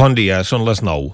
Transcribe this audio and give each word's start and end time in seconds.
Bon 0.00 0.14
dia, 0.16 0.38
són 0.48 0.62
les 0.64 0.78
9. 0.80 1.10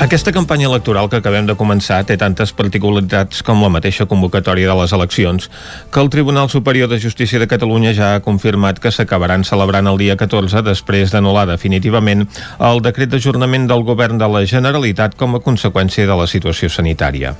Aquesta 0.00 0.32
campanya 0.32 0.64
electoral 0.70 1.10
que 1.12 1.20
acabem 1.20 1.44
de 1.44 1.58
començar 1.60 1.98
té 2.08 2.16
tantes 2.16 2.54
particularitats 2.56 3.44
com 3.44 3.60
la 3.60 3.68
mateixa 3.68 4.08
convocatòria 4.08 4.72
de 4.72 4.78
les 4.80 4.96
eleccions 4.96 5.50
que 5.92 6.00
el 6.00 6.08
Tribunal 6.08 6.48
Superior 6.48 6.88
de 6.88 6.96
Justícia 7.04 7.36
de 7.36 7.50
Catalunya 7.52 7.92
ja 7.92 8.14
ha 8.14 8.24
confirmat 8.24 8.80
que 8.80 8.88
s'acabaran 8.96 9.44
celebrant 9.44 9.92
el 9.92 10.00
dia 10.00 10.16
14 10.16 10.64
després 10.72 11.12
d'anul·lar 11.12 11.44
definitivament 11.52 12.24
el 12.72 12.80
decret 12.80 13.12
d'ajornament 13.12 13.68
del 13.68 13.84
govern 13.84 14.16
de 14.16 14.32
la 14.38 14.46
Generalitat 14.48 15.20
com 15.20 15.36
a 15.36 15.44
conseqüència 15.44 16.08
de 16.08 16.16
la 16.16 16.30
situació 16.32 16.72
sanitària. 16.72 17.36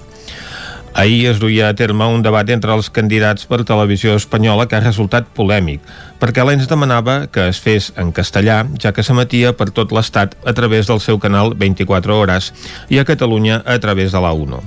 Ahir 0.95 1.29
es 1.31 1.39
duia 1.39 1.69
a 1.69 1.75
terme 1.79 2.07
un 2.11 2.23
debat 2.23 2.49
entre 2.51 2.75
els 2.75 2.89
candidats 2.91 3.47
per 3.47 3.63
televisió 3.65 4.17
espanyola 4.19 4.67
que 4.67 4.75
ha 4.75 4.83
resultat 4.83 5.29
polèmic, 5.37 5.85
perquè 6.19 6.43
l'ENS 6.43 6.67
demanava 6.71 7.29
que 7.31 7.47
es 7.53 7.61
fes 7.63 7.93
en 7.97 8.11
castellà, 8.17 8.65
ja 8.83 8.91
que 8.93 9.05
s'emetia 9.07 9.55
per 9.55 9.71
tot 9.77 9.95
l'Estat 9.95 10.35
a 10.43 10.55
través 10.57 10.91
del 10.91 10.99
seu 11.01 11.23
canal 11.23 11.55
24 11.55 12.19
hores 12.19 12.51
i 12.91 12.99
a 12.99 13.07
Catalunya 13.07 13.63
a 13.65 13.79
través 13.79 14.11
de 14.11 14.21
la 14.21 14.35
1. 14.35 14.61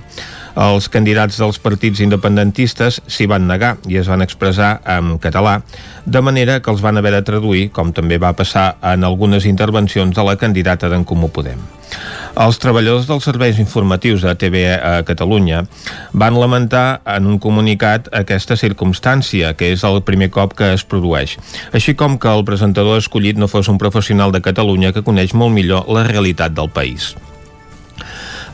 Els 0.54 0.86
candidats 0.94 1.40
dels 1.42 1.58
partits 1.58 2.02
independentistes 2.06 3.00
s'hi 3.10 3.26
van 3.30 3.48
negar 3.50 3.78
i 3.90 3.98
es 3.98 4.10
van 4.12 4.22
expressar 4.22 4.76
en 4.86 5.16
català, 5.18 5.62
de 6.06 6.22
manera 6.22 6.60
que 6.62 6.70
els 6.70 6.84
van 6.86 6.98
haver 6.98 7.16
de 7.16 7.24
traduir, 7.26 7.72
com 7.74 7.90
també 7.94 8.20
va 8.22 8.36
passar 8.38 8.76
en 8.94 9.04
algunes 9.04 9.48
intervencions 9.50 10.14
de 10.14 10.28
la 10.28 10.38
candidata 10.38 10.92
d'en 10.94 11.08
Comú 11.10 11.32
Podem. 11.34 11.58
Els 12.38 12.58
treballadors 12.62 13.06
dels 13.10 13.26
serveis 13.26 13.60
informatius 13.62 14.24
de 14.26 14.34
TV 14.38 14.64
a 14.78 15.04
Catalunya 15.06 15.66
van 16.14 16.38
lamentar 16.38 17.02
en 17.06 17.28
un 17.30 17.38
comunicat 17.42 18.10
aquesta 18.14 18.58
circumstància, 18.58 19.54
que 19.58 19.74
és 19.74 19.84
el 19.86 20.02
primer 20.06 20.30
cop 20.34 20.54
que 20.58 20.74
es 20.78 20.86
produeix, 20.86 21.38
així 21.74 21.98
com 21.98 22.18
que 22.18 22.30
el 22.30 22.46
presentador 22.46 23.02
escollit 23.02 23.38
no 23.42 23.50
fos 23.50 23.70
un 23.70 23.82
professional 23.82 24.34
de 24.34 24.42
Catalunya 24.42 24.94
que 24.94 25.06
coneix 25.06 25.34
molt 25.34 25.54
millor 25.54 25.90
la 25.90 26.06
realitat 26.10 26.54
del 26.58 26.70
país. 26.70 27.14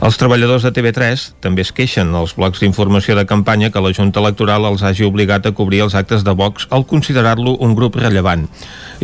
Els 0.00 0.16
treballadors 0.16 0.64
de 0.64 0.70
TV3 0.72 1.22
també 1.44 1.60
es 1.60 1.70
queixen 1.76 2.14
als 2.16 2.32
blocs 2.32 2.62
d'informació 2.62 3.12
de 3.18 3.26
campanya 3.28 3.68
que 3.68 3.82
la 3.84 3.90
Junta 3.92 4.22
Electoral 4.22 4.64
els 4.64 4.80
hagi 4.80 5.04
obligat 5.04 5.44
a 5.44 5.52
cobrir 5.52 5.82
els 5.84 5.96
actes 5.98 6.24
de 6.24 6.32
Vox 6.32 6.64
al 6.72 6.86
considerar-lo 6.88 7.52
un 7.60 7.74
grup 7.76 7.98
rellevant. 8.00 8.46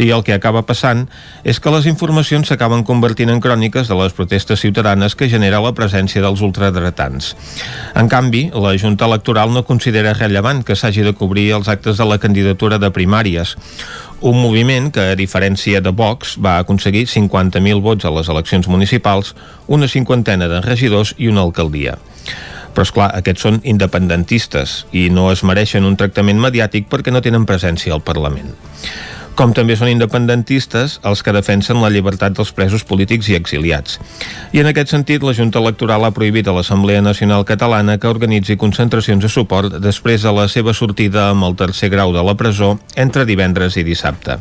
I 0.00 0.08
el 0.16 0.24
que 0.24 0.32
acaba 0.32 0.64
passant 0.64 1.04
és 1.44 1.60
que 1.60 1.72
les 1.74 1.84
informacions 1.90 2.48
s'acaben 2.48 2.84
convertint 2.88 3.28
en 3.28 3.44
cròniques 3.44 3.92
de 3.92 4.00
les 4.00 4.16
protestes 4.16 4.64
ciutadanes 4.64 5.12
que 5.12 5.28
genera 5.28 5.60
la 5.60 5.74
presència 5.76 6.24
dels 6.24 6.40
ultradretans. 6.40 7.34
En 7.92 8.08
canvi, 8.08 8.46
la 8.56 8.72
Junta 8.80 9.04
Electoral 9.04 9.52
no 9.52 9.66
considera 9.68 10.16
rellevant 10.16 10.64
que 10.64 10.80
s'hagi 10.80 11.04
de 11.04 11.12
cobrir 11.12 11.50
els 11.60 11.68
actes 11.68 12.00
de 12.00 12.08
la 12.08 12.16
candidatura 12.24 12.80
de 12.80 12.88
primàries 12.88 13.58
un 14.20 14.38
moviment 14.40 14.90
que, 14.92 15.12
a 15.12 15.18
diferència 15.18 15.82
de 15.84 15.92
Vox, 15.92 16.36
va 16.42 16.58
aconseguir 16.62 17.06
50.000 17.10 17.82
vots 17.84 18.04
a 18.04 18.12
les 18.14 18.30
eleccions 18.32 18.68
municipals, 18.68 19.34
una 19.66 19.88
cinquantena 19.88 20.48
de 20.48 20.62
regidors 20.64 21.14
i 21.18 21.28
una 21.28 21.44
alcaldia. 21.44 21.98
Però, 22.74 22.84
és 22.84 22.92
clar, 22.92 23.10
aquests 23.16 23.46
són 23.46 23.60
independentistes 23.64 24.84
i 24.92 25.08
no 25.10 25.30
es 25.32 25.44
mereixen 25.44 25.84
un 25.88 25.96
tractament 25.96 26.40
mediàtic 26.40 26.90
perquè 26.92 27.12
no 27.12 27.24
tenen 27.24 27.48
presència 27.48 27.94
al 27.96 28.04
Parlament 28.04 28.52
com 29.36 29.52
també 29.52 29.76
són 29.76 29.90
independentistes 29.92 30.96
els 31.06 31.22
que 31.22 31.34
defensen 31.36 31.82
la 31.82 31.90
llibertat 31.92 32.34
dels 32.38 32.52
presos 32.56 32.86
polítics 32.88 33.28
i 33.28 33.36
exiliats. 33.36 34.00
I 34.56 34.62
en 34.62 34.70
aquest 34.70 34.94
sentit, 34.94 35.22
la 35.22 35.34
Junta 35.36 35.60
Electoral 35.60 36.08
ha 36.08 36.12
prohibit 36.16 36.48
a 36.48 36.56
l'Assemblea 36.56 37.04
Nacional 37.04 37.44
Catalana 37.44 37.98
que 38.00 38.08
organitzi 38.08 38.56
concentracions 38.56 39.22
de 39.22 39.30
suport 39.32 39.76
després 39.84 40.24
de 40.24 40.32
la 40.32 40.48
seva 40.48 40.74
sortida 40.74 41.28
amb 41.30 41.44
el 41.50 41.56
tercer 41.60 41.92
grau 41.92 42.16
de 42.16 42.24
la 42.24 42.36
presó 42.40 42.78
entre 42.96 43.28
divendres 43.28 43.76
i 43.76 43.84
dissabte. 43.84 44.40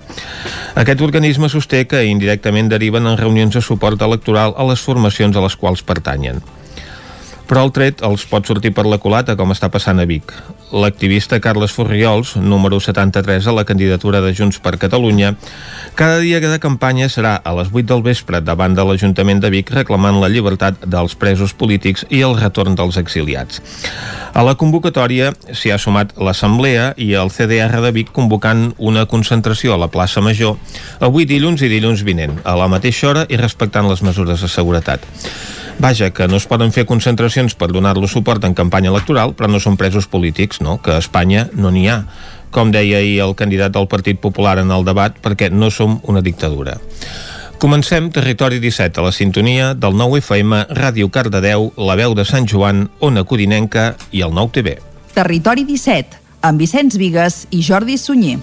Aquest 0.80 1.04
organisme 1.04 1.52
sosté 1.52 1.86
que 1.86 2.06
indirectament 2.08 2.72
deriven 2.72 3.08
en 3.08 3.20
reunions 3.20 3.56
de 3.56 3.64
suport 3.64 4.02
electoral 4.02 4.56
a 4.56 4.70
les 4.72 4.80
formacions 4.80 5.36
a 5.36 5.44
les 5.44 5.60
quals 5.60 5.84
pertanyen 5.84 6.40
però 7.50 7.66
el 7.66 7.72
tret 7.76 8.02
els 8.06 8.26
pot 8.30 8.46
sortir 8.48 8.74
per 8.76 8.86
la 8.90 9.00
culata, 9.02 9.36
com 9.40 9.54
està 9.54 9.70
passant 9.74 10.00
a 10.02 10.06
Vic. 10.10 10.34
L'activista 10.76 11.40
Carles 11.40 11.72
Forriols, 11.72 12.36
número 12.42 12.80
73 12.82 13.48
a 13.48 13.54
la 13.56 13.64
candidatura 13.66 14.22
de 14.22 14.34
Junts 14.36 14.60
per 14.60 14.76
Catalunya, 14.82 15.36
cada 15.96 16.20
dia 16.20 16.42
de 16.42 16.60
campanya 16.60 17.08
serà 17.08 17.36
a 17.38 17.54
les 17.56 17.70
8 17.72 17.86
del 17.94 18.04
vespre 18.04 18.42
davant 18.42 18.76
de 18.76 18.84
l'Ajuntament 18.84 19.40
de 19.40 19.52
Vic 19.54 19.72
reclamant 19.72 20.20
la 20.20 20.30
llibertat 20.30 20.82
dels 20.84 21.16
presos 21.16 21.54
polítics 21.54 22.06
i 22.10 22.24
el 22.26 22.36
retorn 22.40 22.76
dels 22.76 22.98
exiliats. 22.98 23.62
A 24.36 24.44
la 24.44 24.58
convocatòria 24.60 25.30
s'hi 25.56 25.72
ha 25.72 25.80
sumat 25.80 26.16
l'Assemblea 26.20 26.90
i 26.98 27.14
el 27.16 27.32
CDR 27.32 27.80
de 27.86 27.94
Vic 27.96 28.12
convocant 28.12 28.74
una 28.78 29.06
concentració 29.06 29.76
a 29.76 29.80
la 29.80 29.88
plaça 29.94 30.20
Major 30.20 30.58
avui 31.00 31.30
dilluns 31.30 31.64
i 31.64 31.72
dilluns 31.72 32.04
vinent, 32.04 32.42
a 32.44 32.58
la 32.60 32.68
mateixa 32.68 33.14
hora 33.14 33.24
i 33.30 33.40
respectant 33.40 33.88
les 33.88 34.04
mesures 34.04 34.42
de 34.42 34.52
seguretat. 34.52 35.06
Vaja, 35.80 36.10
que 36.16 36.28
no 36.28 36.38
es 36.40 36.48
poden 36.48 36.72
fer 36.72 36.86
concentracions 36.88 37.54
per 37.60 37.68
donar-lo 37.74 38.08
suport 38.08 38.44
en 38.48 38.56
campanya 38.56 38.94
electoral, 38.94 39.36
però 39.36 39.50
no 39.52 39.60
són 39.60 39.76
presos 39.76 40.08
polítics, 40.08 40.62
no? 40.64 40.78
Que 40.82 40.96
a 40.96 41.02
Espanya 41.04 41.50
no 41.54 41.72
n'hi 41.72 41.90
ha, 41.92 42.00
com 42.56 42.72
deia 42.72 43.02
ahir 43.04 43.20
el 43.26 43.36
candidat 43.36 43.76
del 43.76 43.90
Partit 43.92 44.22
Popular 44.24 44.58
en 44.64 44.72
el 44.72 44.88
debat, 44.88 45.18
perquè 45.20 45.52
no 45.52 45.70
som 45.70 46.00
una 46.08 46.24
dictadura. 46.24 46.80
Comencem 47.60 48.10
Territori 48.12 48.60
17 48.60 49.00
a 49.00 49.04
la 49.04 49.12
sintonia 49.16 49.74
del 49.74 49.96
9 50.00 50.20
FM, 50.24 50.66
Ràdio 50.76 51.12
Cardedeu, 51.12 51.72
La 51.76 51.96
Veu 52.00 52.16
de 52.16 52.26
Sant 52.28 52.48
Joan, 52.48 52.90
Ona 53.00 53.24
Codinenca 53.28 53.94
i 54.12 54.24
el 54.24 54.36
9 54.36 54.56
TV. 54.60 54.80
Territori 55.16 55.68
17, 55.68 56.20
amb 56.48 56.60
Vicenç 56.60 57.00
Vigues 57.00 57.46
i 57.52 57.64
Jordi 57.64 58.00
Sunyer. 58.00 58.40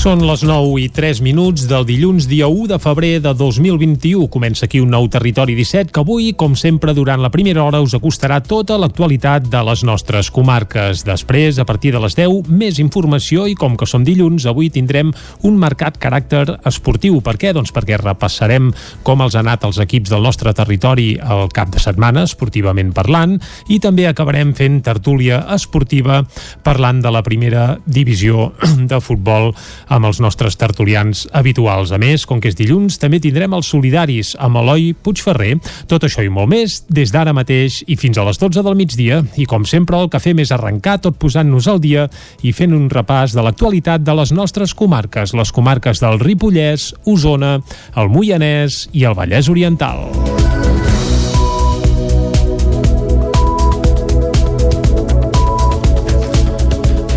Són 0.00 0.22
les 0.24 0.40
9 0.48 0.78
i 0.80 0.86
3 0.88 1.18
minuts 1.20 1.66
del 1.68 1.82
dilluns 1.84 2.24
dia 2.24 2.46
1 2.48 2.70
de 2.70 2.76
febrer 2.80 3.18
de 3.20 3.34
2021. 3.36 4.30
Comença 4.32 4.64
aquí 4.64 4.80
un 4.80 4.88
nou 4.88 5.04
Territori 5.12 5.52
17 5.52 5.92
que 5.92 6.00
avui, 6.00 6.30
com 6.32 6.54
sempre, 6.56 6.94
durant 6.96 7.20
la 7.20 7.28
primera 7.28 7.60
hora 7.66 7.82
us 7.84 7.92
acostarà 7.92 8.38
tota 8.40 8.78
l'actualitat 8.80 9.50
de 9.52 9.60
les 9.68 9.82
nostres 9.84 10.30
comarques. 10.32 11.02
Després, 11.04 11.58
a 11.60 11.66
partir 11.68 11.92
de 11.92 12.00
les 12.00 12.16
10, 12.16 12.48
més 12.48 12.78
informació 12.80 13.44
i 13.44 13.52
com 13.52 13.76
que 13.76 13.84
som 13.84 14.00
dilluns, 14.00 14.46
avui 14.48 14.70
tindrem 14.72 15.10
un 15.44 15.58
marcat 15.60 16.00
caràcter 16.00 16.46
esportiu. 16.64 17.20
Per 17.20 17.36
què? 17.36 17.52
Doncs 17.52 17.68
perquè 17.76 18.00
repassarem 18.00 18.72
com 19.04 19.20
els 19.20 19.36
han 19.36 19.50
anat 19.52 19.68
els 19.68 19.82
equips 19.84 20.14
del 20.16 20.24
nostre 20.24 20.56
territori 20.56 21.10
al 21.20 21.52
cap 21.52 21.76
de 21.76 21.84
setmana, 21.84 22.24
esportivament 22.24 22.94
parlant, 22.96 23.36
i 23.68 23.76
també 23.84 24.08
acabarem 24.08 24.56
fent 24.56 24.80
tertúlia 24.80 25.44
esportiva 25.52 26.22
parlant 26.64 27.04
de 27.04 27.12
la 27.12 27.20
primera 27.20 27.74
divisió 27.84 28.54
de 28.80 29.04
futbol 29.04 29.52
amb 29.90 30.06
els 30.08 30.20
nostres 30.22 30.56
tertulians 30.56 31.26
habituals. 31.36 31.92
A 31.92 31.98
més, 32.00 32.24
com 32.26 32.40
que 32.40 32.50
és 32.52 32.56
dilluns, 32.58 32.96
també 33.02 33.20
tindrem 33.20 33.54
els 33.56 33.68
solidaris 33.72 34.32
amb 34.40 34.62
Eloi 34.62 34.92
Puigferrer. 34.94 35.56
Tot 35.90 36.06
això 36.06 36.24
i 36.24 36.30
molt 36.32 36.50
més 36.52 36.80
des 36.88 37.12
d'ara 37.12 37.34
mateix 37.36 37.82
i 37.90 37.98
fins 38.00 38.18
a 38.18 38.24
les 38.28 38.40
12 38.40 38.64
del 38.66 38.78
migdia. 38.78 39.20
I 39.36 39.46
com 39.50 39.66
sempre, 39.68 39.98
el 39.98 40.10
que 40.12 40.22
fem 40.22 40.40
és 40.40 40.54
arrencar 40.54 41.00
tot 41.04 41.18
posant-nos 41.20 41.68
al 41.68 41.82
dia 41.82 42.06
i 42.46 42.54
fent 42.56 42.74
un 42.76 42.88
repàs 42.92 43.34
de 43.36 43.44
l'actualitat 43.44 44.06
de 44.06 44.16
les 44.16 44.32
nostres 44.32 44.74
comarques, 44.78 45.34
les 45.34 45.52
comarques 45.52 46.02
del 46.02 46.20
Ripollès, 46.22 46.92
Osona, 47.10 47.58
el 47.96 48.12
Moianès 48.14 48.86
i 48.94 49.06
el 49.08 49.18
Vallès 49.18 49.50
Oriental. 49.50 50.06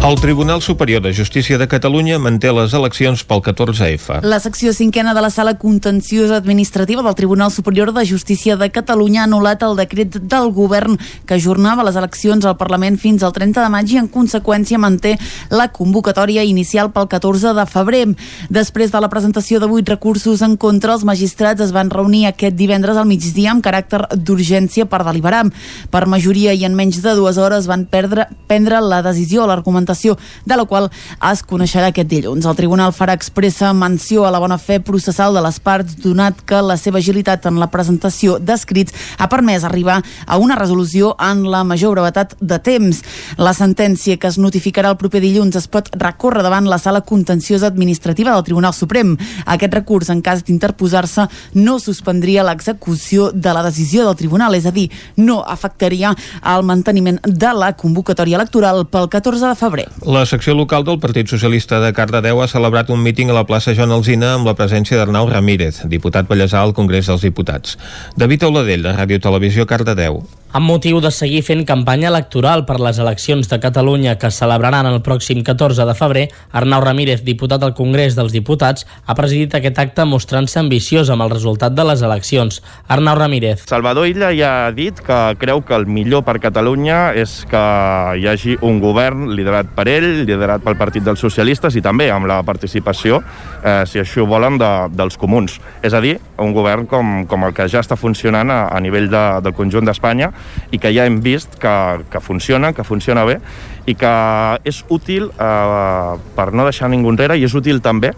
El 0.03 0.19
Tribunal 0.19 0.61
Superior 0.61 1.01
de 1.01 1.13
Justícia 1.13 1.57
de 1.57 1.65
Catalunya 1.65 2.17
manté 2.19 2.49
les 2.51 2.73
eleccions 2.75 3.21
pel 3.23 3.39
14F. 3.39 4.17
La 4.27 4.41
secció 4.43 4.73
cinquena 4.75 5.13
de 5.15 5.21
la 5.23 5.29
Sala 5.31 5.53
Contenciosa 5.57 6.35
Administrativa 6.35 7.01
del 7.01 7.15
Tribunal 7.15 7.53
Superior 7.55 7.93
de 7.95 8.03
Justícia 8.05 8.57
de 8.59 8.67
Catalunya 8.69 9.21
ha 9.21 9.27
anul·lat 9.29 9.63
el 9.63 9.77
decret 9.79 10.17
del 10.19 10.51
govern 10.51 10.97
que 11.23 11.37
ajornava 11.37 11.85
les 11.87 11.95
eleccions 11.95 12.43
al 12.43 12.57
Parlament 12.59 12.97
fins 12.99 13.23
al 13.23 13.31
30 13.31 13.63
de 13.63 13.69
maig 13.71 13.93
i 13.93 14.01
en 14.01 14.09
conseqüència 14.11 14.75
manté 14.75 15.13
la 15.47 15.69
convocatòria 15.71 16.43
inicial 16.43 16.91
pel 16.91 17.07
14 17.07 17.55
de 17.55 17.65
febrer. 17.71 18.03
Després 18.51 18.91
de 18.91 18.99
la 18.99 19.07
presentació 19.07 19.63
de 19.63 19.71
vuit 19.71 19.87
recursos 19.87 20.43
en 20.43 20.57
contra, 20.59 20.97
els 20.99 21.07
magistrats 21.07 21.63
es 21.63 21.71
van 21.71 21.93
reunir 21.95 22.25
aquest 22.27 22.59
divendres 22.59 22.99
al 22.99 23.07
migdia 23.07 23.55
amb 23.55 23.63
caràcter 23.63 24.03
d'urgència 24.19 24.83
per 24.83 25.05
deliberar. 25.07 25.45
Per 25.95 26.05
majoria 26.11 26.51
i 26.51 26.67
en 26.67 26.75
menys 26.75 26.99
de 26.99 27.15
dues 27.15 27.39
hores 27.39 27.71
van 27.71 27.87
perdre, 27.87 28.27
prendre 28.51 28.83
la 28.83 28.99
decisió. 28.99 29.47
L'argumentació 29.47 29.92
votació 29.93 30.17
de 30.45 30.57
la 30.57 30.65
qual 30.65 30.89
es 31.31 31.43
coneixerà 31.45 31.91
aquest 31.91 32.09
dilluns. 32.09 32.45
El 32.45 32.57
Tribunal 32.57 32.93
farà 32.93 33.13
expressa 33.13 33.73
menció 33.73 34.25
a 34.25 34.31
la 34.31 34.39
bona 34.39 34.57
fe 34.57 34.79
processal 34.79 35.33
de 35.33 35.41
les 35.41 35.59
parts 35.59 35.95
donat 36.01 36.41
que 36.45 36.61
la 36.61 36.77
seva 36.77 36.99
agilitat 36.99 37.45
en 37.45 37.59
la 37.59 37.69
presentació 37.71 38.39
d'escrits 38.39 38.93
ha 39.19 39.29
permès 39.29 39.63
arribar 39.63 40.01
a 40.25 40.37
una 40.37 40.55
resolució 40.55 41.15
en 41.19 41.45
la 41.49 41.63
major 41.63 41.93
brevetat 41.93 42.35
de 42.39 42.59
temps. 42.59 43.03
La 43.37 43.53
sentència 43.53 44.17
que 44.17 44.27
es 44.27 44.37
notificarà 44.37 44.89
el 44.91 44.97
proper 44.97 45.21
dilluns 45.21 45.55
es 45.55 45.67
pot 45.67 45.89
recórrer 45.93 46.43
davant 46.43 46.67
la 46.67 46.79
sala 46.79 47.01
contenciosa 47.01 47.67
administrativa 47.67 48.33
del 48.33 48.43
Tribunal 48.43 48.73
Suprem. 48.73 49.15
Aquest 49.45 49.73
recurs, 49.73 50.09
en 50.09 50.21
cas 50.21 50.43
d'interposar-se, 50.43 51.27
no 51.53 51.77
suspendria 51.79 52.43
l'execució 52.43 53.31
de 53.31 53.53
la 53.53 53.63
decisió 53.63 54.05
del 54.07 54.17
Tribunal, 54.17 54.55
és 54.55 54.65
a 54.65 54.73
dir, 54.73 54.89
no 55.17 55.41
afectaria 55.43 56.13
el 56.55 56.65
manteniment 56.65 57.19
de 57.23 57.53
la 57.53 57.73
convocatòria 57.77 58.39
electoral 58.39 58.87
pel 58.89 59.09
14 59.11 59.47
de 59.47 59.55
febrer. 59.59 59.82
La 60.05 60.25
secció 60.29 60.55
local 60.57 60.83
del 60.83 60.99
Partit 60.99 61.31
Socialista 61.31 61.79
de 61.83 61.93
Cardedeu 61.95 62.41
ha 62.43 62.49
celebrat 62.51 62.91
un 62.93 63.01
míting 63.03 63.31
a 63.31 63.37
la 63.37 63.45
plaça 63.49 63.75
Joan 63.77 63.95
Alzina 63.95 64.33
amb 64.37 64.49
la 64.49 64.55
presència 64.59 64.99
d'Arnau 64.99 65.29
Ramírez, 65.31 65.83
diputat 65.91 66.29
ballesà 66.29 66.61
al 66.61 66.75
Congrés 66.77 67.07
dels 67.11 67.23
Diputats. 67.25 67.77
David 68.17 68.47
Auladell, 68.49 68.83
de 68.83 68.95
Ràdio 68.95 69.21
Televisió 69.23 69.67
Cardedeu. 69.69 70.23
Amb 70.53 70.69
motiu 70.69 70.99
de 71.01 71.09
seguir 71.09 71.39
fent 71.41 71.63
campanya 71.65 72.11
electoral 72.11 72.61
per 72.67 72.75
les 72.77 72.99
eleccions 73.01 73.47
de 73.49 73.57
Catalunya 73.57 74.11
que 74.21 74.29
celebraran 74.29 74.85
el 74.85 74.99
pròxim 75.01 75.39
14 75.41 75.81
de 75.89 75.95
febrer, 75.97 76.27
Arnau 76.53 76.83
Ramírez, 76.83 77.23
diputat 77.25 77.63
al 77.65 77.71
Congrés 77.73 78.13
dels 78.13 78.35
Diputats, 78.35 78.85
ha 79.09 79.15
presidit 79.17 79.55
aquest 79.57 79.81
acte 79.81 80.05
mostrant-se 80.05 80.59
ambiciós 80.61 81.09
amb 81.09 81.25
el 81.25 81.33
resultat 81.33 81.73
de 81.73 81.85
les 81.89 82.03
eleccions. 82.05 82.59
Arnau 82.85 83.17
Ramírez. 83.17 83.63
Salvador 83.65 84.05
Illa 84.11 84.29
ja 84.37 84.51
ha 84.67 84.75
dit 84.77 85.01
que 85.01 85.17
creu 85.41 85.63
que 85.65 85.73
el 85.73 85.87
millor 85.89 86.21
per 86.21 86.37
Catalunya 86.37 86.99
és 87.17 87.33
que 87.49 87.63
hi 88.21 88.29
hagi 88.29 88.53
un 88.61 88.77
govern 88.77 89.33
liderat 89.33 89.73
per 89.73 89.87
ell, 89.89 90.21
liderat 90.29 90.61
pel 90.61 90.77
Partit 90.77 91.01
dels 91.01 91.25
Socialistes 91.25 91.73
i 91.73 91.81
també 91.81 92.11
amb 92.13 92.29
la 92.29 92.43
participació, 92.45 93.23
eh, 93.63 93.87
si 93.89 94.03
així 94.05 94.21
ho 94.21 94.29
volen, 94.29 94.61
de, 94.61 94.71
dels 94.93 95.17
comuns. 95.17 95.57
És 95.81 95.97
a 95.97 96.05
dir, 96.05 96.19
un 96.37 96.53
govern 96.53 96.85
com, 96.85 97.25
com 97.25 97.49
el 97.49 97.57
que 97.57 97.65
ja 97.65 97.81
està 97.81 97.97
funcionant 97.97 98.53
a, 98.53 98.61
a 98.69 98.85
nivell 98.85 99.09
de, 99.09 99.25
del 99.41 99.57
conjunt 99.57 99.89
d'Espanya 99.89 100.29
i 100.71 100.79
que 100.81 100.91
ja 100.93 101.05
hem 101.05 101.19
vist 101.21 101.57
que, 101.61 101.75
que 102.11 102.21
funciona, 102.21 102.73
que 102.73 102.83
funciona 102.83 103.25
bé 103.27 103.39
i 103.85 103.95
que 103.99 104.13
és 104.63 104.83
útil 104.93 105.29
eh, 105.31 106.13
per 106.35 106.47
no 106.53 106.67
deixar 106.67 106.89
ningú 106.91 107.11
enrere 107.11 107.37
i 107.37 107.45
és 107.47 107.55
útil 107.57 107.81
també 107.83 108.13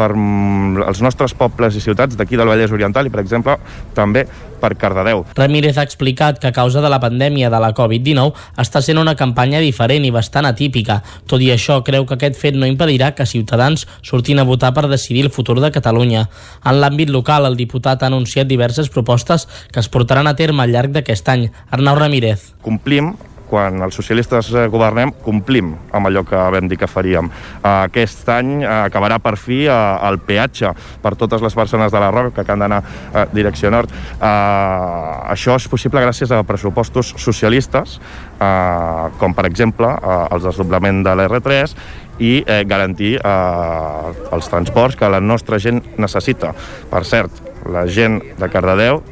per 0.00 0.14
mm, 0.16 0.86
els 0.88 1.02
nostres 1.04 1.36
pobles 1.36 1.76
i 1.76 1.84
ciutats 1.84 2.16
d'aquí 2.16 2.38
del 2.40 2.48
Vallès 2.48 2.72
Oriental 2.72 3.06
i, 3.06 3.12
per 3.12 3.20
exemple, 3.22 3.58
també 3.96 4.24
per 4.60 4.74
Cardedeu. 4.76 5.24
Ramírez 5.36 5.78
ha 5.80 5.84
explicat 5.86 6.38
que 6.40 6.50
a 6.50 6.52
causa 6.56 6.82
de 6.84 6.90
la 6.92 7.00
pandèmia 7.00 7.48
de 7.52 7.60
la 7.62 7.72
Covid-19 7.76 8.34
està 8.60 8.82
sent 8.84 9.00
una 9.00 9.16
campanya 9.16 9.62
diferent 9.64 10.04
i 10.04 10.12
bastant 10.12 10.48
atípica. 10.48 11.00
Tot 11.30 11.40
i 11.40 11.48
això, 11.54 11.80
creu 11.86 12.04
que 12.04 12.18
aquest 12.18 12.36
fet 12.40 12.58
no 12.58 12.68
impedirà 12.68 13.14
que 13.16 13.28
ciutadans 13.28 13.86
surtin 14.04 14.40
a 14.40 14.46
votar 14.48 14.74
per 14.76 14.86
decidir 14.92 15.24
el 15.26 15.32
futur 15.32 15.58
de 15.64 15.72
Catalunya. 15.72 16.26
En 16.64 16.80
l'àmbit 16.80 17.08
local, 17.12 17.48
el 17.48 17.56
diputat 17.56 18.04
ha 18.04 18.12
anunciat 18.12 18.48
diverses 18.50 18.92
propostes 18.92 19.48
que 19.72 19.80
es 19.80 19.88
portaran 19.88 20.28
a 20.28 20.36
terme 20.36 20.64
al 20.64 20.76
llarg 20.76 20.92
d'aquest 20.96 21.32
any. 21.32 21.48
Arnau 21.72 21.96
Ramírez. 21.96 22.52
Complim 22.60 23.14
quan 23.50 23.82
els 23.82 23.96
socialistes 23.98 24.52
eh, 24.54 24.66
governem, 24.70 25.12
complim 25.24 25.72
amb 25.90 26.10
allò 26.10 26.22
que 26.26 26.38
vam 26.54 26.70
dir 26.70 26.78
que 26.80 26.88
faríem. 26.90 27.30
Aquest 27.66 28.28
any 28.32 28.60
eh, 28.62 28.70
acabarà 28.86 29.18
per 29.22 29.34
fi 29.40 29.64
eh, 29.66 29.78
el 30.08 30.20
peatge 30.26 30.72
per 31.02 31.16
totes 31.18 31.42
les 31.42 31.56
persones 31.58 31.92
de 31.92 32.02
la 32.02 32.12
Roca 32.14 32.44
que 32.44 32.54
han 32.54 32.62
d'anar 32.62 32.80
a 33.14 33.26
direcció 33.32 33.70
nord. 33.72 33.90
Això 34.20 35.56
és 35.58 35.66
possible 35.70 36.02
gràcies 36.02 36.30
a 36.32 36.42
pressupostos 36.46 37.14
socialistes, 37.18 37.98
com 39.20 39.34
per 39.36 39.44
exemple 39.48 39.88
el 40.32 40.42
desdoblament 40.44 41.02
de 41.04 41.12
l'R3 41.16 41.74
i 42.20 42.40
eh, 42.44 42.62
garantir 42.68 43.14
eh, 43.16 44.12
els 44.32 44.50
transports 44.52 44.96
que 44.96 45.08
la 45.10 45.20
nostra 45.24 45.58
gent 45.58 45.80
necessita. 45.98 46.52
Per 46.90 47.02
cert, 47.08 47.49
la 47.68 47.84
gent 47.86 48.20
de 48.38 48.48
Cardedeu 48.48 49.02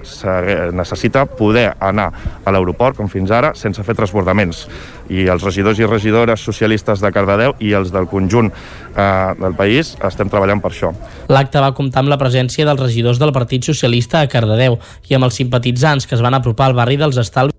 necessita 0.77 1.27
poder 1.27 1.73
anar 1.81 2.09
a 2.45 2.55
l'aeroport, 2.55 2.97
com 2.97 3.11
fins 3.13 3.33
ara, 3.35 3.53
sense 3.59 3.83
fer 3.85 3.97
transbordaments. 3.99 4.65
I 5.13 5.29
els 5.33 5.45
regidors 5.45 5.81
i 5.81 5.89
regidores 5.89 6.45
socialistes 6.45 7.03
de 7.05 7.13
Cardedeu 7.13 7.57
i 7.65 7.75
els 7.77 7.93
del 7.93 8.09
conjunt 8.09 8.51
eh, 8.53 9.35
del 9.41 9.57
país 9.59 9.95
estem 10.05 10.31
treballant 10.33 10.63
per 10.65 10.73
això. 10.73 10.93
L'acte 11.33 11.63
va 11.65 11.75
comptar 11.77 12.05
amb 12.05 12.13
la 12.13 12.21
presència 12.21 12.67
dels 12.69 12.81
regidors 12.81 13.21
del 13.21 13.35
Partit 13.37 13.69
Socialista 13.69 14.23
a 14.23 14.33
Cardedeu 14.33 14.79
i 15.09 15.17
amb 15.17 15.29
els 15.29 15.41
simpatitzants 15.41 16.09
que 16.09 16.19
es 16.19 16.25
van 16.25 16.37
apropar 16.37 16.71
al 16.71 16.79
barri 16.79 17.01
dels 17.01 17.21
Estalvis 17.21 17.58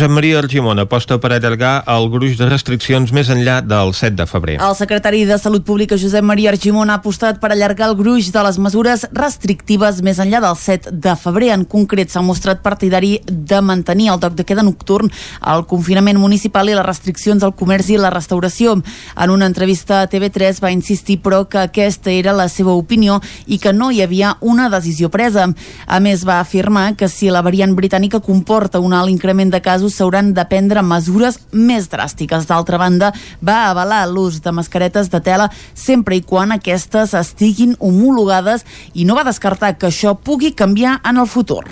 Josep 0.00 0.14
Maria 0.16 0.38
Argimon 0.38 0.78
aposta 0.80 1.18
per 1.20 1.28
allargar 1.34 1.82
el 1.92 2.06
gruix 2.08 2.38
de 2.38 2.46
restriccions 2.48 3.10
més 3.12 3.28
enllà 3.28 3.58
del 3.60 3.90
7 3.92 4.14
de 4.16 4.24
febrer. 4.24 4.54
El 4.64 4.72
secretari 4.78 5.26
de 5.28 5.36
Salut 5.36 5.66
Pública, 5.68 5.98
Josep 6.00 6.24
Maria 6.24 6.54
Argimon, 6.54 6.88
ha 6.88 6.94
apostat 7.02 7.36
per 7.36 7.50
allargar 7.52 7.90
el 7.90 7.98
gruix 7.98 8.30
de 8.32 8.44
les 8.46 8.56
mesures 8.56 9.04
restrictives 9.12 9.98
més 10.00 10.16
enllà 10.24 10.40
del 10.40 10.56
7 10.56 10.94
de 11.04 11.12
febrer. 11.20 11.50
En 11.52 11.66
concret, 11.68 12.08
s'ha 12.08 12.22
mostrat 12.24 12.62
partidari 12.64 13.18
de 13.28 13.58
mantenir 13.60 14.08
el 14.14 14.22
toc 14.22 14.38
de 14.38 14.46
queda 14.48 14.64
nocturn, 14.64 15.12
el 15.52 15.66
confinament 15.68 16.16
municipal 16.22 16.72
i 16.72 16.78
les 16.78 16.88
restriccions 16.88 17.44
al 17.44 17.52
comerç 17.52 17.92
i 17.92 18.00
la 18.00 18.14
restauració. 18.16 18.78
En 19.20 19.34
una 19.36 19.50
entrevista 19.52 20.00
a 20.00 20.08
TV3 20.08 20.62
va 20.64 20.72
insistir, 20.72 21.18
però, 21.20 21.42
que 21.44 21.60
aquesta 21.66 22.08
era 22.08 22.32
la 22.32 22.48
seva 22.48 22.72
opinió 22.72 23.20
i 23.44 23.60
que 23.60 23.76
no 23.76 23.90
hi 23.92 24.00
havia 24.00 24.32
una 24.40 24.70
decisió 24.72 25.12
presa. 25.12 25.50
A 25.84 26.00
més, 26.00 26.24
va 26.24 26.40
afirmar 26.40 26.94
que 26.96 27.12
si 27.12 27.28
la 27.28 27.44
variant 27.44 27.76
britànica 27.76 28.24
comporta 28.24 28.80
un 28.80 28.96
alt 28.96 29.12
increment 29.12 29.52
de 29.52 29.60
casos 29.60 29.89
s'hauran 29.90 30.32
de 30.34 30.44
prendre 30.48 30.82
mesures 30.82 31.38
més 31.52 31.88
dràstiques. 31.92 32.46
D'altra 32.48 32.78
banda, 32.80 33.12
va 33.42 33.70
avalar 33.70 34.06
l'ús 34.08 34.40
de 34.44 34.52
mascaretes 34.54 35.10
de 35.10 35.20
tela 35.20 35.50
sempre 35.74 36.16
i 36.16 36.22
quan 36.22 36.52
aquestes 36.54 37.14
estiguin 37.18 37.76
homologades 37.78 38.64
i 38.94 39.04
no 39.04 39.16
va 39.18 39.26
descartar 39.26 39.76
que 39.78 39.90
això 39.90 40.16
pugui 40.16 40.52
canviar 40.56 40.98
en 41.04 41.20
el 41.20 41.28
futur. 41.28 41.62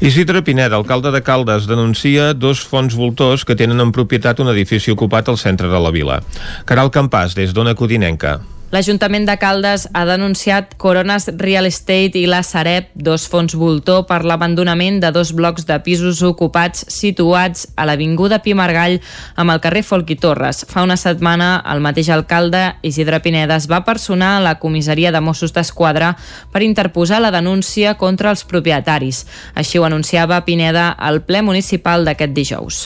Isidre 0.00 0.42
Pineda, 0.42 0.76
alcalde 0.76 1.12
de 1.12 1.22
Caldes, 1.22 1.66
denuncia 1.70 2.32
dos 2.34 2.62
fons 2.66 2.94
voltors 2.96 3.44
que 3.44 3.56
tenen 3.56 3.80
en 3.80 3.92
propietat 3.92 4.40
un 4.40 4.52
edifici 4.52 4.94
ocupat 4.94 5.28
al 5.28 5.38
centre 5.38 5.68
de 5.68 5.82
la 5.82 5.92
vila. 5.94 6.22
Caral 6.64 6.92
Campàs, 6.94 7.36
des 7.36 7.54
d'Ona 7.54 7.76
Codinenca. 7.76 8.40
L'Ajuntament 8.70 9.24
de 9.26 9.34
Caldes 9.34 9.88
ha 9.98 10.04
denunciat 10.06 10.76
Coronas 10.78 11.24
Real 11.40 11.66
Estate 11.66 12.20
i 12.20 12.28
la 12.30 12.44
Sareb, 12.46 12.92
dos 12.94 13.24
fons 13.26 13.56
voltor, 13.58 14.04
per 14.06 14.20
l'abandonament 14.22 15.00
de 15.02 15.08
dos 15.10 15.32
blocs 15.34 15.64
de 15.66 15.74
pisos 15.82 16.20
ocupats 16.22 16.84
situats 16.86 17.64
a 17.74 17.82
l'Avinguda 17.88 18.38
Pimargall 18.44 19.00
amb 19.34 19.50
el 19.50 19.58
carrer 19.64 19.82
Folk 19.82 20.12
i 20.14 20.16
Torres. 20.22 20.62
Fa 20.70 20.84
una 20.86 20.94
setmana, 20.94 21.48
el 21.66 21.82
mateix 21.82 22.12
alcalde, 22.14 22.60
Isidre 22.86 23.18
Pineda, 23.24 23.56
es 23.58 23.66
va 23.66 23.80
personar 23.82 24.36
a 24.36 24.44
la 24.44 24.52
comissaria 24.62 25.10
de 25.10 25.18
Mossos 25.20 25.50
d'Esquadra 25.56 26.12
per 26.52 26.62
interposar 26.62 27.18
la 27.24 27.32
denúncia 27.34 27.96
contra 27.98 28.30
els 28.30 28.44
propietaris. 28.46 29.24
Així 29.58 29.82
ho 29.82 29.88
anunciava 29.88 30.44
Pineda 30.46 30.92
al 30.94 31.24
ple 31.26 31.42
municipal 31.42 32.06
d'aquest 32.06 32.38
dijous. 32.38 32.78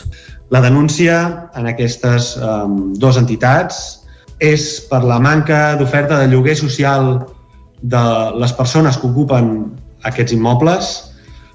La 0.49 0.65
denúncia 0.65 1.21
en 1.53 1.69
aquestes 1.69 2.39
um, 2.41 2.95
dues 2.97 3.21
entitats 3.21 4.04
és 4.43 4.85
per 4.91 5.03
la 5.05 5.21
manca 5.23 5.75
d'oferta 5.79 6.19
de 6.21 6.29
lloguer 6.31 6.57
social 6.59 7.27
de 7.83 8.05
les 8.41 8.53
persones 8.57 8.97
que 8.99 9.09
ocupen 9.09 9.51
aquests 10.09 10.35
immobles, 10.37 10.95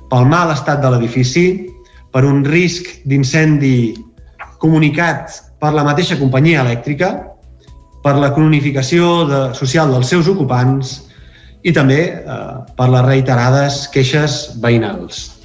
pel 0.10 0.26
mal 0.30 0.54
estat 0.54 0.82
de 0.82 0.92
l'edifici, 0.94 1.70
per 2.14 2.24
un 2.26 2.44
risc 2.46 2.88
d'incendi 3.06 3.96
comunicat 4.60 5.36
per 5.60 5.74
la 5.76 5.86
mateixa 5.86 6.18
companyia 6.20 6.64
elèctrica, 6.64 7.12
per 8.04 8.16
la 8.16 8.32
cronificació 8.34 9.26
de, 9.28 9.42
social 9.58 9.92
dels 9.92 10.10
seus 10.10 10.30
ocupants 10.32 10.96
i 11.68 11.74
també 11.76 12.00
eh, 12.08 12.38
per 12.78 12.88
les 12.88 13.06
reiterades 13.06 13.84
queixes 13.94 14.40
veïnals. 14.64 15.39